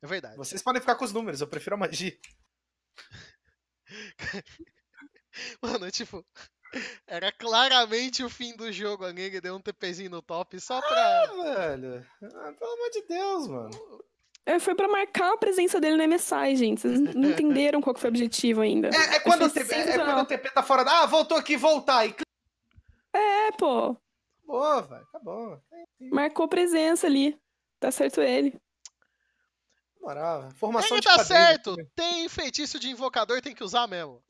É 0.03 0.07
verdade. 0.07 0.37
Vocês 0.37 0.63
podem 0.63 0.81
ficar 0.81 0.95
com 0.97 1.05
os 1.05 1.13
números, 1.13 1.41
eu 1.41 1.47
prefiro 1.47 1.75
a 1.77 1.79
magia. 1.79 2.19
Mano, 5.61 5.91
tipo, 5.91 6.25
era 7.07 7.31
claramente 7.33 8.23
o 8.23 8.31
fim 8.31 8.57
do 8.57 8.73
jogo 8.73 9.05
ali, 9.05 9.23
ele 9.23 9.41
deu 9.41 9.57
um 9.57 9.61
TPzinho 9.61 10.11
no 10.11 10.23
top 10.23 10.59
só 10.61 10.79
Ah, 10.79 10.83
pra. 10.83 11.27
velho. 11.27 12.07
Ah, 12.23 12.53
pelo 12.53 12.73
amor 12.73 12.91
de 12.91 13.03
Deus, 13.07 13.49
mano. 13.49 14.05
É, 14.47 14.59
foi 14.59 14.75
pra 14.75 14.87
marcar 14.89 15.33
a 15.33 15.37
presença 15.39 15.81
dele 15.81 15.97
no 15.97 16.15
MSI, 16.15 16.57
gente. 16.57 16.81
Vocês 16.81 17.01
não 17.01 17.31
entenderam 17.31 17.81
qual 17.81 17.95
que 17.95 18.01
foi 18.01 18.11
o 18.11 18.13
objetivo 18.13 18.61
ainda. 18.61 18.89
É, 18.89 19.17
é 19.17 19.21
quando, 19.21 19.45
o 19.45 19.51
TP, 19.51 19.75
é 19.75 19.99
quando 19.99 20.21
o 20.21 20.27
TP 20.27 20.51
tá 20.51 20.63
fora 20.63 20.85
da. 20.85 21.01
Ah, 21.03 21.07
voltou 21.07 21.39
aqui, 21.39 21.57
voltar. 21.57 22.07
E 22.07 22.15
É, 23.15 23.53
pô. 23.53 23.97
acabou, 24.43 24.83
velho. 24.83 25.07
Acabou. 25.09 25.63
Marcou 26.13 26.47
presença 26.47 27.07
ali. 27.07 27.39
Tá 27.81 27.91
certo 27.91 28.21
ele. 28.21 28.55
Moral. 30.01 30.51
Formação 30.57 30.97
Ele 30.99 31.01
de 31.01 31.07
tá 31.07 31.25
certo, 31.25 31.77
tem 31.97 32.29
feitiço 32.29 32.79
de 32.79 32.91
invocador, 32.91 33.41
tem 33.41 33.55
que 33.55 33.65
usar 33.65 33.87
mesmo. 33.87 34.23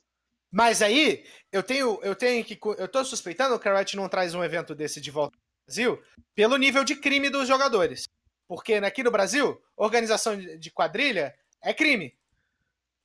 Mas 0.51 0.81
aí, 0.81 1.25
eu 1.51 1.65
tenho, 1.65 1.99
eu 2.02 2.15
tenho 2.15 2.44
que. 2.44 2.57
Eu 2.78 2.86
tô 2.86 3.05
suspeitando 3.05 3.59
que 3.59 3.68
a 3.68 3.76
Riot 3.76 3.97
não 3.97 4.09
traz 4.09 4.34
um 4.34 4.44
evento 4.44 4.73
desse 4.73 5.01
de 5.01 5.10
volta 5.10 5.36
ao 5.36 5.67
Brasil 5.67 6.01
pelo 6.33 6.57
nível 6.57 6.84
de 6.84 6.94
crime 6.94 7.28
dos 7.28 7.49
jogadores. 7.49 8.09
Porque 8.47 8.74
aqui 8.74 9.02
no 9.02 9.10
Brasil, 9.10 9.60
organização 9.76 10.36
de 10.36 10.70
quadrilha 10.70 11.34
é 11.62 11.73
crime. 11.73 12.16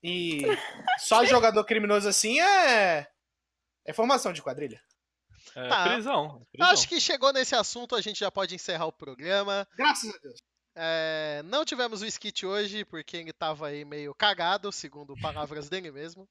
E 0.04 0.42
só 1.00 1.24
jogador 1.26 1.64
criminoso 1.64 2.08
assim 2.08 2.40
é. 2.40 3.08
É 3.86 3.94
formação 3.94 4.34
de 4.34 4.42
quadrilha. 4.42 4.82
É 5.56 5.68
Tá. 5.68 5.90
prisão. 5.90 6.42
é 6.42 6.46
prisão. 6.52 6.74
Acho 6.74 6.88
que 6.88 7.00
chegou 7.00 7.34
nesse 7.34 7.56
assunto, 7.56 7.96
a 7.96 8.02
gente 8.02 8.20
já 8.20 8.32
pode 8.32 8.54
encerrar 8.54 8.86
o 8.86 8.92
programa. 8.92 9.68
Graças 9.76 10.14
a 10.14 10.18
Deus. 10.20 10.40
É, 10.76 11.42
não 11.46 11.66
tivemos 11.66 12.02
o 12.02 12.06
skit 12.06 12.46
hoje, 12.46 12.86
porque 12.86 13.18
ele 13.18 13.34
tava 13.34 13.68
aí 13.68 13.84
meio 13.84 14.14
cagado, 14.14 14.72
segundo 14.72 15.20
palavras 15.20 15.68
dele 15.68 15.92
mesmo. 15.92 16.28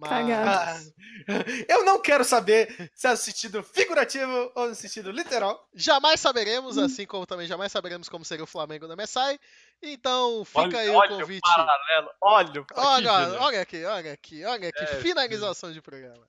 Mas... 0.00 0.92
Eu 1.68 1.84
não 1.84 2.00
quero 2.00 2.24
saber 2.24 2.90
se 2.94 3.06
é 3.06 3.10
no 3.10 3.16
sentido 3.16 3.62
figurativo 3.62 4.50
ou 4.54 4.68
no 4.68 4.74
sentido 4.74 5.10
literal. 5.10 5.68
Jamais 5.74 6.18
saberemos, 6.20 6.78
assim 6.78 7.06
como 7.06 7.26
também 7.26 7.46
jamais 7.46 7.70
saberemos 7.70 8.08
como 8.08 8.24
seria 8.24 8.44
o 8.44 8.46
Flamengo 8.46 8.86
no 8.88 8.96
MSI. 8.96 9.38
Então 9.82 10.44
fica 10.44 10.60
olha, 10.60 10.78
aí 10.78 10.88
olha 10.90 11.14
o 11.16 11.18
convite. 11.20 11.40
paralelo, 11.42 12.10
olha, 12.22 12.60
o- 12.60 12.64
aqui, 12.64 12.74
Olha, 12.76 13.18
velho. 13.26 13.40
olha 13.42 13.60
aqui, 13.62 13.84
olha 13.84 14.12
aqui, 14.12 14.44
olha 14.44 14.68
aqui. 14.68 14.82
É, 14.84 14.86
finalização 15.00 15.72
de 15.72 15.80
programa. 15.82 16.26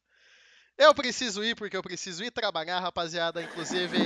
Eu 0.78 0.94
preciso 0.96 1.44
ir 1.44 1.56
porque 1.56 1.78
eu 1.78 1.84
preciso 1.84 2.24
ir 2.24 2.32
trabalhar, 2.32 2.80
rapaziada. 2.80 3.42
Inclusive, 3.42 3.98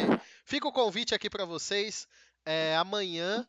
fica 0.43 0.67
o 0.67 0.71
convite 0.73 1.15
aqui 1.15 1.29
para 1.29 1.45
vocês. 1.45 2.07
É, 2.45 2.75
amanhã 2.75 3.47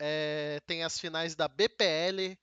é, 0.00 0.60
tem 0.66 0.84
as 0.84 0.98
finais 0.98 1.34
da 1.34 1.48
BPL, 1.48 2.38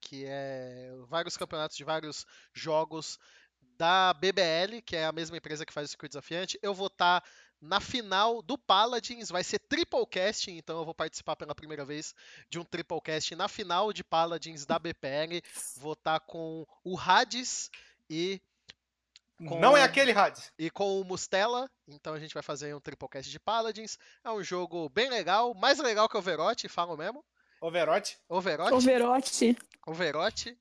que 0.00 0.24
é 0.26 0.92
vários 1.08 1.36
campeonatos 1.36 1.76
de 1.76 1.84
vários 1.84 2.26
jogos 2.52 3.18
da 3.76 4.12
BBL, 4.14 4.82
que 4.84 4.96
é 4.96 5.04
a 5.04 5.12
mesma 5.12 5.36
empresa 5.36 5.64
que 5.64 5.72
faz 5.72 5.88
o 5.88 5.90
circuito 5.90 6.12
desafiante. 6.12 6.58
Eu 6.62 6.74
vou 6.74 6.88
estar 6.88 7.20
tá 7.20 7.28
na 7.60 7.78
final 7.78 8.42
do 8.42 8.56
Paladins, 8.56 9.28
vai 9.28 9.44
ser 9.44 9.58
triple 9.58 10.06
casting, 10.06 10.56
então 10.56 10.78
eu 10.78 10.84
vou 10.84 10.94
participar 10.94 11.36
pela 11.36 11.54
primeira 11.54 11.84
vez 11.84 12.14
de 12.48 12.58
um 12.58 12.64
triple 12.64 13.00
casting 13.02 13.34
na 13.34 13.48
final 13.48 13.92
de 13.92 14.02
Paladins 14.02 14.64
da 14.64 14.78
BPL. 14.78 15.42
Vou 15.76 15.92
estar 15.92 16.18
tá 16.18 16.26
com 16.26 16.66
o 16.82 16.98
Hades 16.98 17.70
e 18.08 18.40
com, 19.46 19.58
não 19.58 19.76
é 19.76 19.82
aquele 19.82 20.12
Hades. 20.12 20.52
E 20.58 20.70
com 20.70 21.00
o 21.00 21.04
Mustela, 21.04 21.70
então 21.88 22.12
a 22.12 22.18
gente 22.18 22.34
vai 22.34 22.42
fazer 22.42 22.74
um 22.74 22.80
triplecast 22.80 23.30
de 23.30 23.40
Paladins. 23.40 23.98
É 24.22 24.30
um 24.30 24.42
jogo 24.42 24.88
bem 24.90 25.08
legal, 25.08 25.54
mais 25.54 25.78
legal 25.78 26.08
que 26.08 26.16
Overwatch, 26.16 26.68
falo 26.68 26.96
mesmo. 26.96 27.24
Overwatch? 27.60 28.18
Overwatch. 28.28 28.74
Overwatch. 28.74 29.56
Overwatch. 29.86 30.58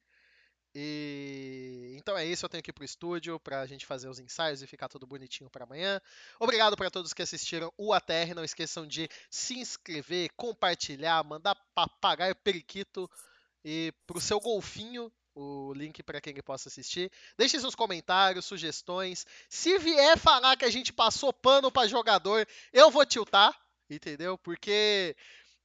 E 0.75 1.95
então 1.97 2.17
é 2.17 2.25
isso, 2.25 2.45
eu 2.45 2.49
tenho 2.49 2.61
que 2.61 2.69
ir 2.69 2.73
pro 2.73 2.85
estúdio 2.85 3.39
pra 3.39 3.65
gente 3.65 3.85
fazer 3.85 4.07
os 4.07 4.19
ensaios 4.19 4.61
e 4.61 4.67
ficar 4.67 4.87
tudo 4.87 5.07
bonitinho 5.07 5.49
para 5.49 5.63
amanhã. 5.63 5.99
Obrigado 6.39 6.77
para 6.77 6.91
todos 6.91 7.13
que 7.13 7.21
assistiram 7.21 7.73
o 7.77 7.91
ATR, 7.91 8.35
não 8.35 8.43
esqueçam 8.43 8.85
de 8.85 9.09
se 9.31 9.57
inscrever, 9.57 10.29
compartilhar, 10.35 11.23
mandar 11.23 11.55
papagaio 11.73 12.35
periquito 12.35 13.09
e 13.65 13.91
pro 14.05 14.21
seu 14.21 14.39
golfinho 14.39 15.11
o 15.33 15.73
link 15.73 16.03
para 16.03 16.21
quem 16.21 16.35
possa 16.35 16.69
assistir. 16.69 17.11
Deixe 17.37 17.59
seus 17.59 17.75
comentários, 17.75 18.45
sugestões. 18.45 19.25
Se 19.47 19.77
vier 19.79 20.17
falar 20.17 20.55
que 20.57 20.65
a 20.65 20.71
gente 20.71 20.93
passou 20.93 21.31
pano 21.31 21.71
para 21.71 21.87
jogador, 21.87 22.47
eu 22.73 22.91
vou 22.91 23.05
tiltar, 23.05 23.57
entendeu? 23.89 24.37
Porque 24.37 25.15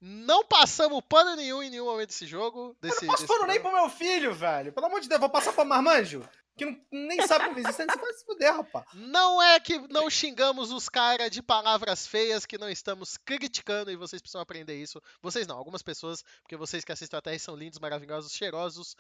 não 0.00 0.44
passamos 0.44 1.02
pano 1.08 1.36
nenhum 1.36 1.62
em 1.62 1.70
nenhum 1.70 1.86
momento 1.86 2.08
desse 2.08 2.26
jogo. 2.26 2.76
Desse, 2.80 3.04
eu 3.04 3.08
não 3.08 3.14
passo 3.14 3.26
pano 3.26 3.46
nem 3.46 3.60
pro 3.60 3.72
meu 3.72 3.88
filho, 3.88 4.34
velho. 4.34 4.72
Pelo 4.72 4.86
amor 4.86 5.00
de 5.00 5.08
Deus, 5.08 5.20
vou 5.20 5.30
passar 5.30 5.52
pra 5.52 5.64
Marmanjo 5.64 6.22
que 6.56 6.64
não, 6.64 6.78
nem 6.90 7.26
sabe 7.26 7.46
como 7.46 7.58
existência, 7.58 7.92
você 7.92 8.00
vai 8.00 8.12
se 8.12 8.24
fuder, 8.24 8.54
rapaz. 8.54 8.86
Não 8.94 9.42
é 9.42 9.58
que 9.58 9.78
não 9.88 10.08
xingamos 10.08 10.70
os 10.70 10.88
caras 10.88 11.30
de 11.30 11.42
palavras 11.42 12.06
feias, 12.06 12.46
que 12.46 12.56
não 12.56 12.68
estamos 12.68 13.16
criticando 13.16 13.90
e 13.90 13.96
vocês 13.96 14.22
precisam 14.22 14.40
aprender 14.40 14.76
isso. 14.76 15.02
Vocês 15.20 15.46
não, 15.46 15.56
algumas 15.56 15.82
pessoas, 15.82 16.22
porque 16.42 16.56
vocês 16.56 16.84
que 16.84 16.92
assistem 16.92 17.18
a 17.18 17.22
TR 17.22 17.38
são 17.38 17.56
lindos, 17.56 17.78
maravilhosos, 17.78 18.32
cheirosos 18.32 18.96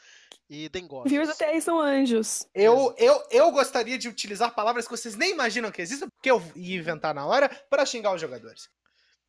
e 0.50 0.68
dengosos. 0.68 1.10
Viewers 1.10 1.28
da 1.28 1.34
TR 1.34 1.60
são 1.60 1.80
anjos. 1.80 2.46
Eu, 2.52 2.94
eu, 2.98 3.22
eu 3.30 3.50
gostaria 3.52 3.96
de 3.96 4.08
utilizar 4.08 4.54
palavras 4.54 4.86
que 4.86 4.96
vocês 4.96 5.14
nem 5.14 5.30
imaginam 5.30 5.70
que 5.70 5.80
existem, 5.80 6.08
porque 6.08 6.30
eu 6.30 6.42
ia 6.56 6.76
inventar 6.76 7.14
na 7.14 7.24
hora 7.24 7.48
para 7.70 7.86
xingar 7.86 8.14
os 8.14 8.20
jogadores. 8.20 8.68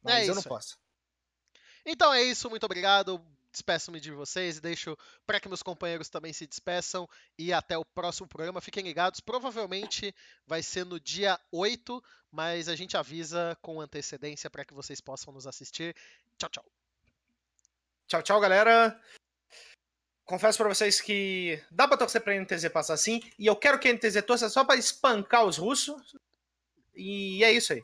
Mas 0.01 0.27
é 0.27 0.29
eu 0.29 0.35
não 0.35 0.43
posso. 0.43 0.77
Então 1.85 2.13
é 2.13 2.23
isso, 2.23 2.49
muito 2.49 2.65
obrigado 2.65 3.23
despeço-me 3.55 4.01
de 4.01 4.11
vocês 4.11 4.57
e 4.57 4.61
deixo 4.61 4.97
para 5.25 5.39
que 5.39 5.47
meus 5.47 5.63
companheiros 5.63 6.09
também 6.09 6.33
se 6.33 6.45
despeçam 6.45 7.09
e 7.39 7.53
até 7.53 7.77
o 7.77 7.85
próximo 7.85 8.27
programa. 8.27 8.59
Fiquem 8.59 8.83
ligados, 8.83 9.21
provavelmente 9.21 10.13
vai 10.45 10.61
ser 10.61 10.85
no 10.85 10.99
dia 10.99 11.39
8, 11.51 12.03
mas 12.29 12.67
a 12.67 12.75
gente 12.75 12.97
avisa 12.97 13.57
com 13.61 13.79
antecedência 13.79 14.49
para 14.49 14.65
que 14.65 14.73
vocês 14.73 14.99
possam 14.99 15.33
nos 15.33 15.47
assistir. 15.47 15.95
Tchau, 16.37 16.49
tchau. 16.49 16.65
Tchau, 18.07 18.21
tchau, 18.21 18.39
galera. 18.41 19.01
Confesso 20.25 20.57
para 20.57 20.69
vocês 20.69 20.99
que 20.99 21.63
dá 21.71 21.87
pra 21.87 21.97
torcer 21.97 22.21
pra 22.21 22.33
NTZ 22.33 22.67
passar 22.69 22.95
assim, 22.95 23.21
e 23.37 23.45
eu 23.45 23.55
quero 23.55 23.79
que 23.79 23.87
a 23.87 23.93
NTZ 23.93 24.23
torça 24.25 24.49
só 24.49 24.65
para 24.65 24.75
espancar 24.75 25.45
os 25.45 25.57
russos. 25.57 26.15
E 26.93 27.43
é 27.43 27.51
isso 27.51 27.73
aí. 27.73 27.83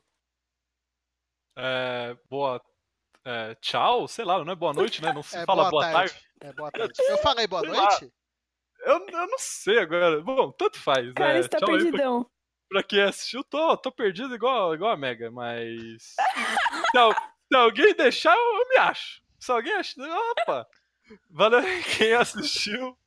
É, 1.55 2.17
boa 2.29 2.59
é, 3.23 3.55
tchau, 3.55 4.07
sei 4.07 4.25
lá, 4.25 4.43
não 4.43 4.51
é 4.51 4.55
boa 4.55 4.73
noite, 4.73 5.01
né? 5.01 5.13
Não 5.13 5.21
se 5.21 5.37
é 5.37 5.45
fala 5.45 5.69
boa, 5.69 5.71
boa 5.71 5.91
tarde. 5.91 6.13
tarde. 6.13 6.27
É 6.41 6.53
boa 6.53 6.71
tarde. 6.71 6.93
Eu 6.99 7.17
falei 7.19 7.47
boa 7.47 7.61
noite? 7.61 8.11
Eu, 8.83 9.05
eu 9.07 9.27
não 9.27 9.37
sei 9.37 9.77
agora. 9.77 10.21
Bom, 10.21 10.51
tanto 10.51 10.79
faz. 10.79 11.13
Cara, 11.13 11.37
é, 11.37 11.39
está 11.39 11.59
perdidão. 11.59 12.23
Pra, 12.23 12.31
pra 12.69 12.83
quem 12.83 13.01
assistiu, 13.01 13.43
tô, 13.43 13.77
tô 13.77 13.91
perdido 13.91 14.33
igual, 14.33 14.73
igual 14.73 14.91
a 14.91 14.97
Mega, 14.97 15.29
mas. 15.29 16.15
se, 16.91 17.15
se, 17.47 17.55
alguém 17.55 17.93
deixar, 17.93 18.35
eu, 18.35 18.59
eu, 18.59 18.69
me 18.69 18.77
acho. 18.77 19.21
Se 19.39 19.51
alguém 19.51 19.73
achar. 19.73 20.01
Opa! 20.31 20.67
Valeu 21.29 21.61
quem 21.97 22.13
assistiu. 22.13 22.97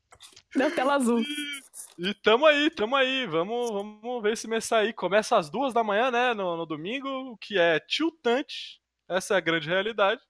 Na 0.55 0.71
tela 0.71 0.95
azul. 0.95 1.21
E, 1.21 2.09
e 2.09 2.15
tamo 2.15 2.47
aí, 2.47 2.71
tamo 2.71 2.95
aí. 2.95 3.27
Vamos, 3.27 3.71
vamos 3.71 4.23
ver 4.23 4.37
se 4.37 4.47
começar 4.47 4.79
aí. 4.79 4.93
Começa 4.93 5.37
às 5.37 5.51
duas 5.51 5.75
da 5.75 5.83
manhã, 5.83 6.13
né? 6.13 6.35
No, 6.35 6.57
no 6.57 6.67
domingo, 6.67 7.09
o 7.33 7.37
que 7.37 7.59
é 7.59 7.81
tiltante. 7.81 8.84
Essa 9.09 9.35
é 9.35 9.37
a 9.37 9.41
grande 9.41 9.69
realidade. 9.69 10.23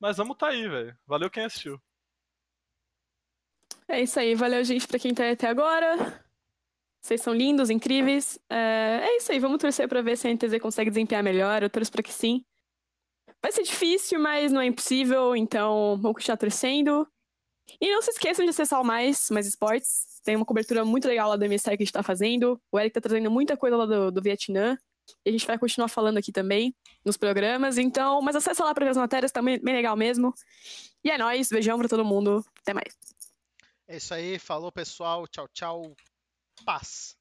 Mas 0.00 0.16
vamos 0.16 0.36
tá 0.36 0.48
aí, 0.48 0.68
velho. 0.68 0.96
Valeu 1.06 1.30
quem 1.30 1.44
assistiu. 1.44 1.80
É 3.88 4.02
isso 4.02 4.18
aí. 4.18 4.34
Valeu, 4.34 4.62
gente, 4.64 4.86
pra 4.86 4.98
quem 4.98 5.14
tá 5.14 5.24
aí 5.24 5.30
até 5.30 5.48
agora. 5.48 6.22
Vocês 7.00 7.20
são 7.20 7.34
lindos, 7.34 7.70
incríveis. 7.70 8.38
É, 8.48 9.00
é 9.02 9.16
isso 9.16 9.30
aí. 9.32 9.38
Vamos 9.38 9.58
torcer 9.58 9.88
pra 9.88 10.02
ver 10.02 10.16
se 10.16 10.26
a 10.26 10.34
NTZ 10.34 10.58
consegue 10.60 10.90
desempenhar 10.90 11.22
melhor. 11.22 11.62
Eu 11.62 11.70
torço 11.70 11.90
pra 11.92 12.02
que 12.02 12.12
sim. 12.12 12.44
Vai 13.42 13.52
ser 13.52 13.62
difícil, 13.62 14.18
mas 14.18 14.52
não 14.52 14.60
é 14.60 14.66
impossível. 14.66 15.36
Então, 15.36 15.98
vamos 16.00 16.16
continuar 16.16 16.36
torcendo. 16.36 17.06
E 17.80 17.90
não 17.90 18.02
se 18.02 18.10
esqueçam 18.10 18.44
de 18.44 18.50
acessar 18.50 18.80
o 18.80 18.84
Mais, 18.84 19.28
Mais 19.30 19.46
Esportes. 19.46 20.20
Tem 20.24 20.36
uma 20.36 20.46
cobertura 20.46 20.84
muito 20.84 21.06
legal 21.06 21.28
lá 21.28 21.36
do 21.36 21.46
MSI 21.46 21.76
que 21.76 21.82
a 21.82 21.84
gente 21.84 21.92
tá 21.92 22.02
fazendo. 22.02 22.60
O 22.72 22.78
Eric 22.78 22.94
tá 22.94 23.00
trazendo 23.00 23.30
muita 23.30 23.56
coisa 23.56 23.76
lá 23.76 23.86
do, 23.86 24.10
do 24.10 24.22
Vietnã. 24.22 24.78
E 25.24 25.28
a 25.28 25.32
gente 25.32 25.46
vai 25.46 25.58
continuar 25.58 25.88
falando 25.88 26.18
aqui 26.18 26.32
também 26.32 26.74
nos 27.04 27.16
programas. 27.16 27.78
Então, 27.78 28.20
mas 28.22 28.36
acessa 28.36 28.64
lá 28.64 28.74
para 28.74 28.84
ver 28.84 28.90
as 28.90 28.96
matérias, 28.96 29.32
tá 29.32 29.42
bem, 29.42 29.58
legal 29.62 29.96
mesmo. 29.96 30.34
E 31.04 31.10
é 31.10 31.18
nóis, 31.18 31.48
beijão 31.48 31.78
para 31.78 31.88
todo 31.88 32.04
mundo. 32.04 32.44
Até 32.60 32.72
mais. 32.72 32.96
É 33.86 33.96
isso 33.96 34.14
aí, 34.14 34.38
falou 34.38 34.72
pessoal, 34.72 35.26
tchau, 35.26 35.48
tchau. 35.48 35.96
Paz. 36.64 37.16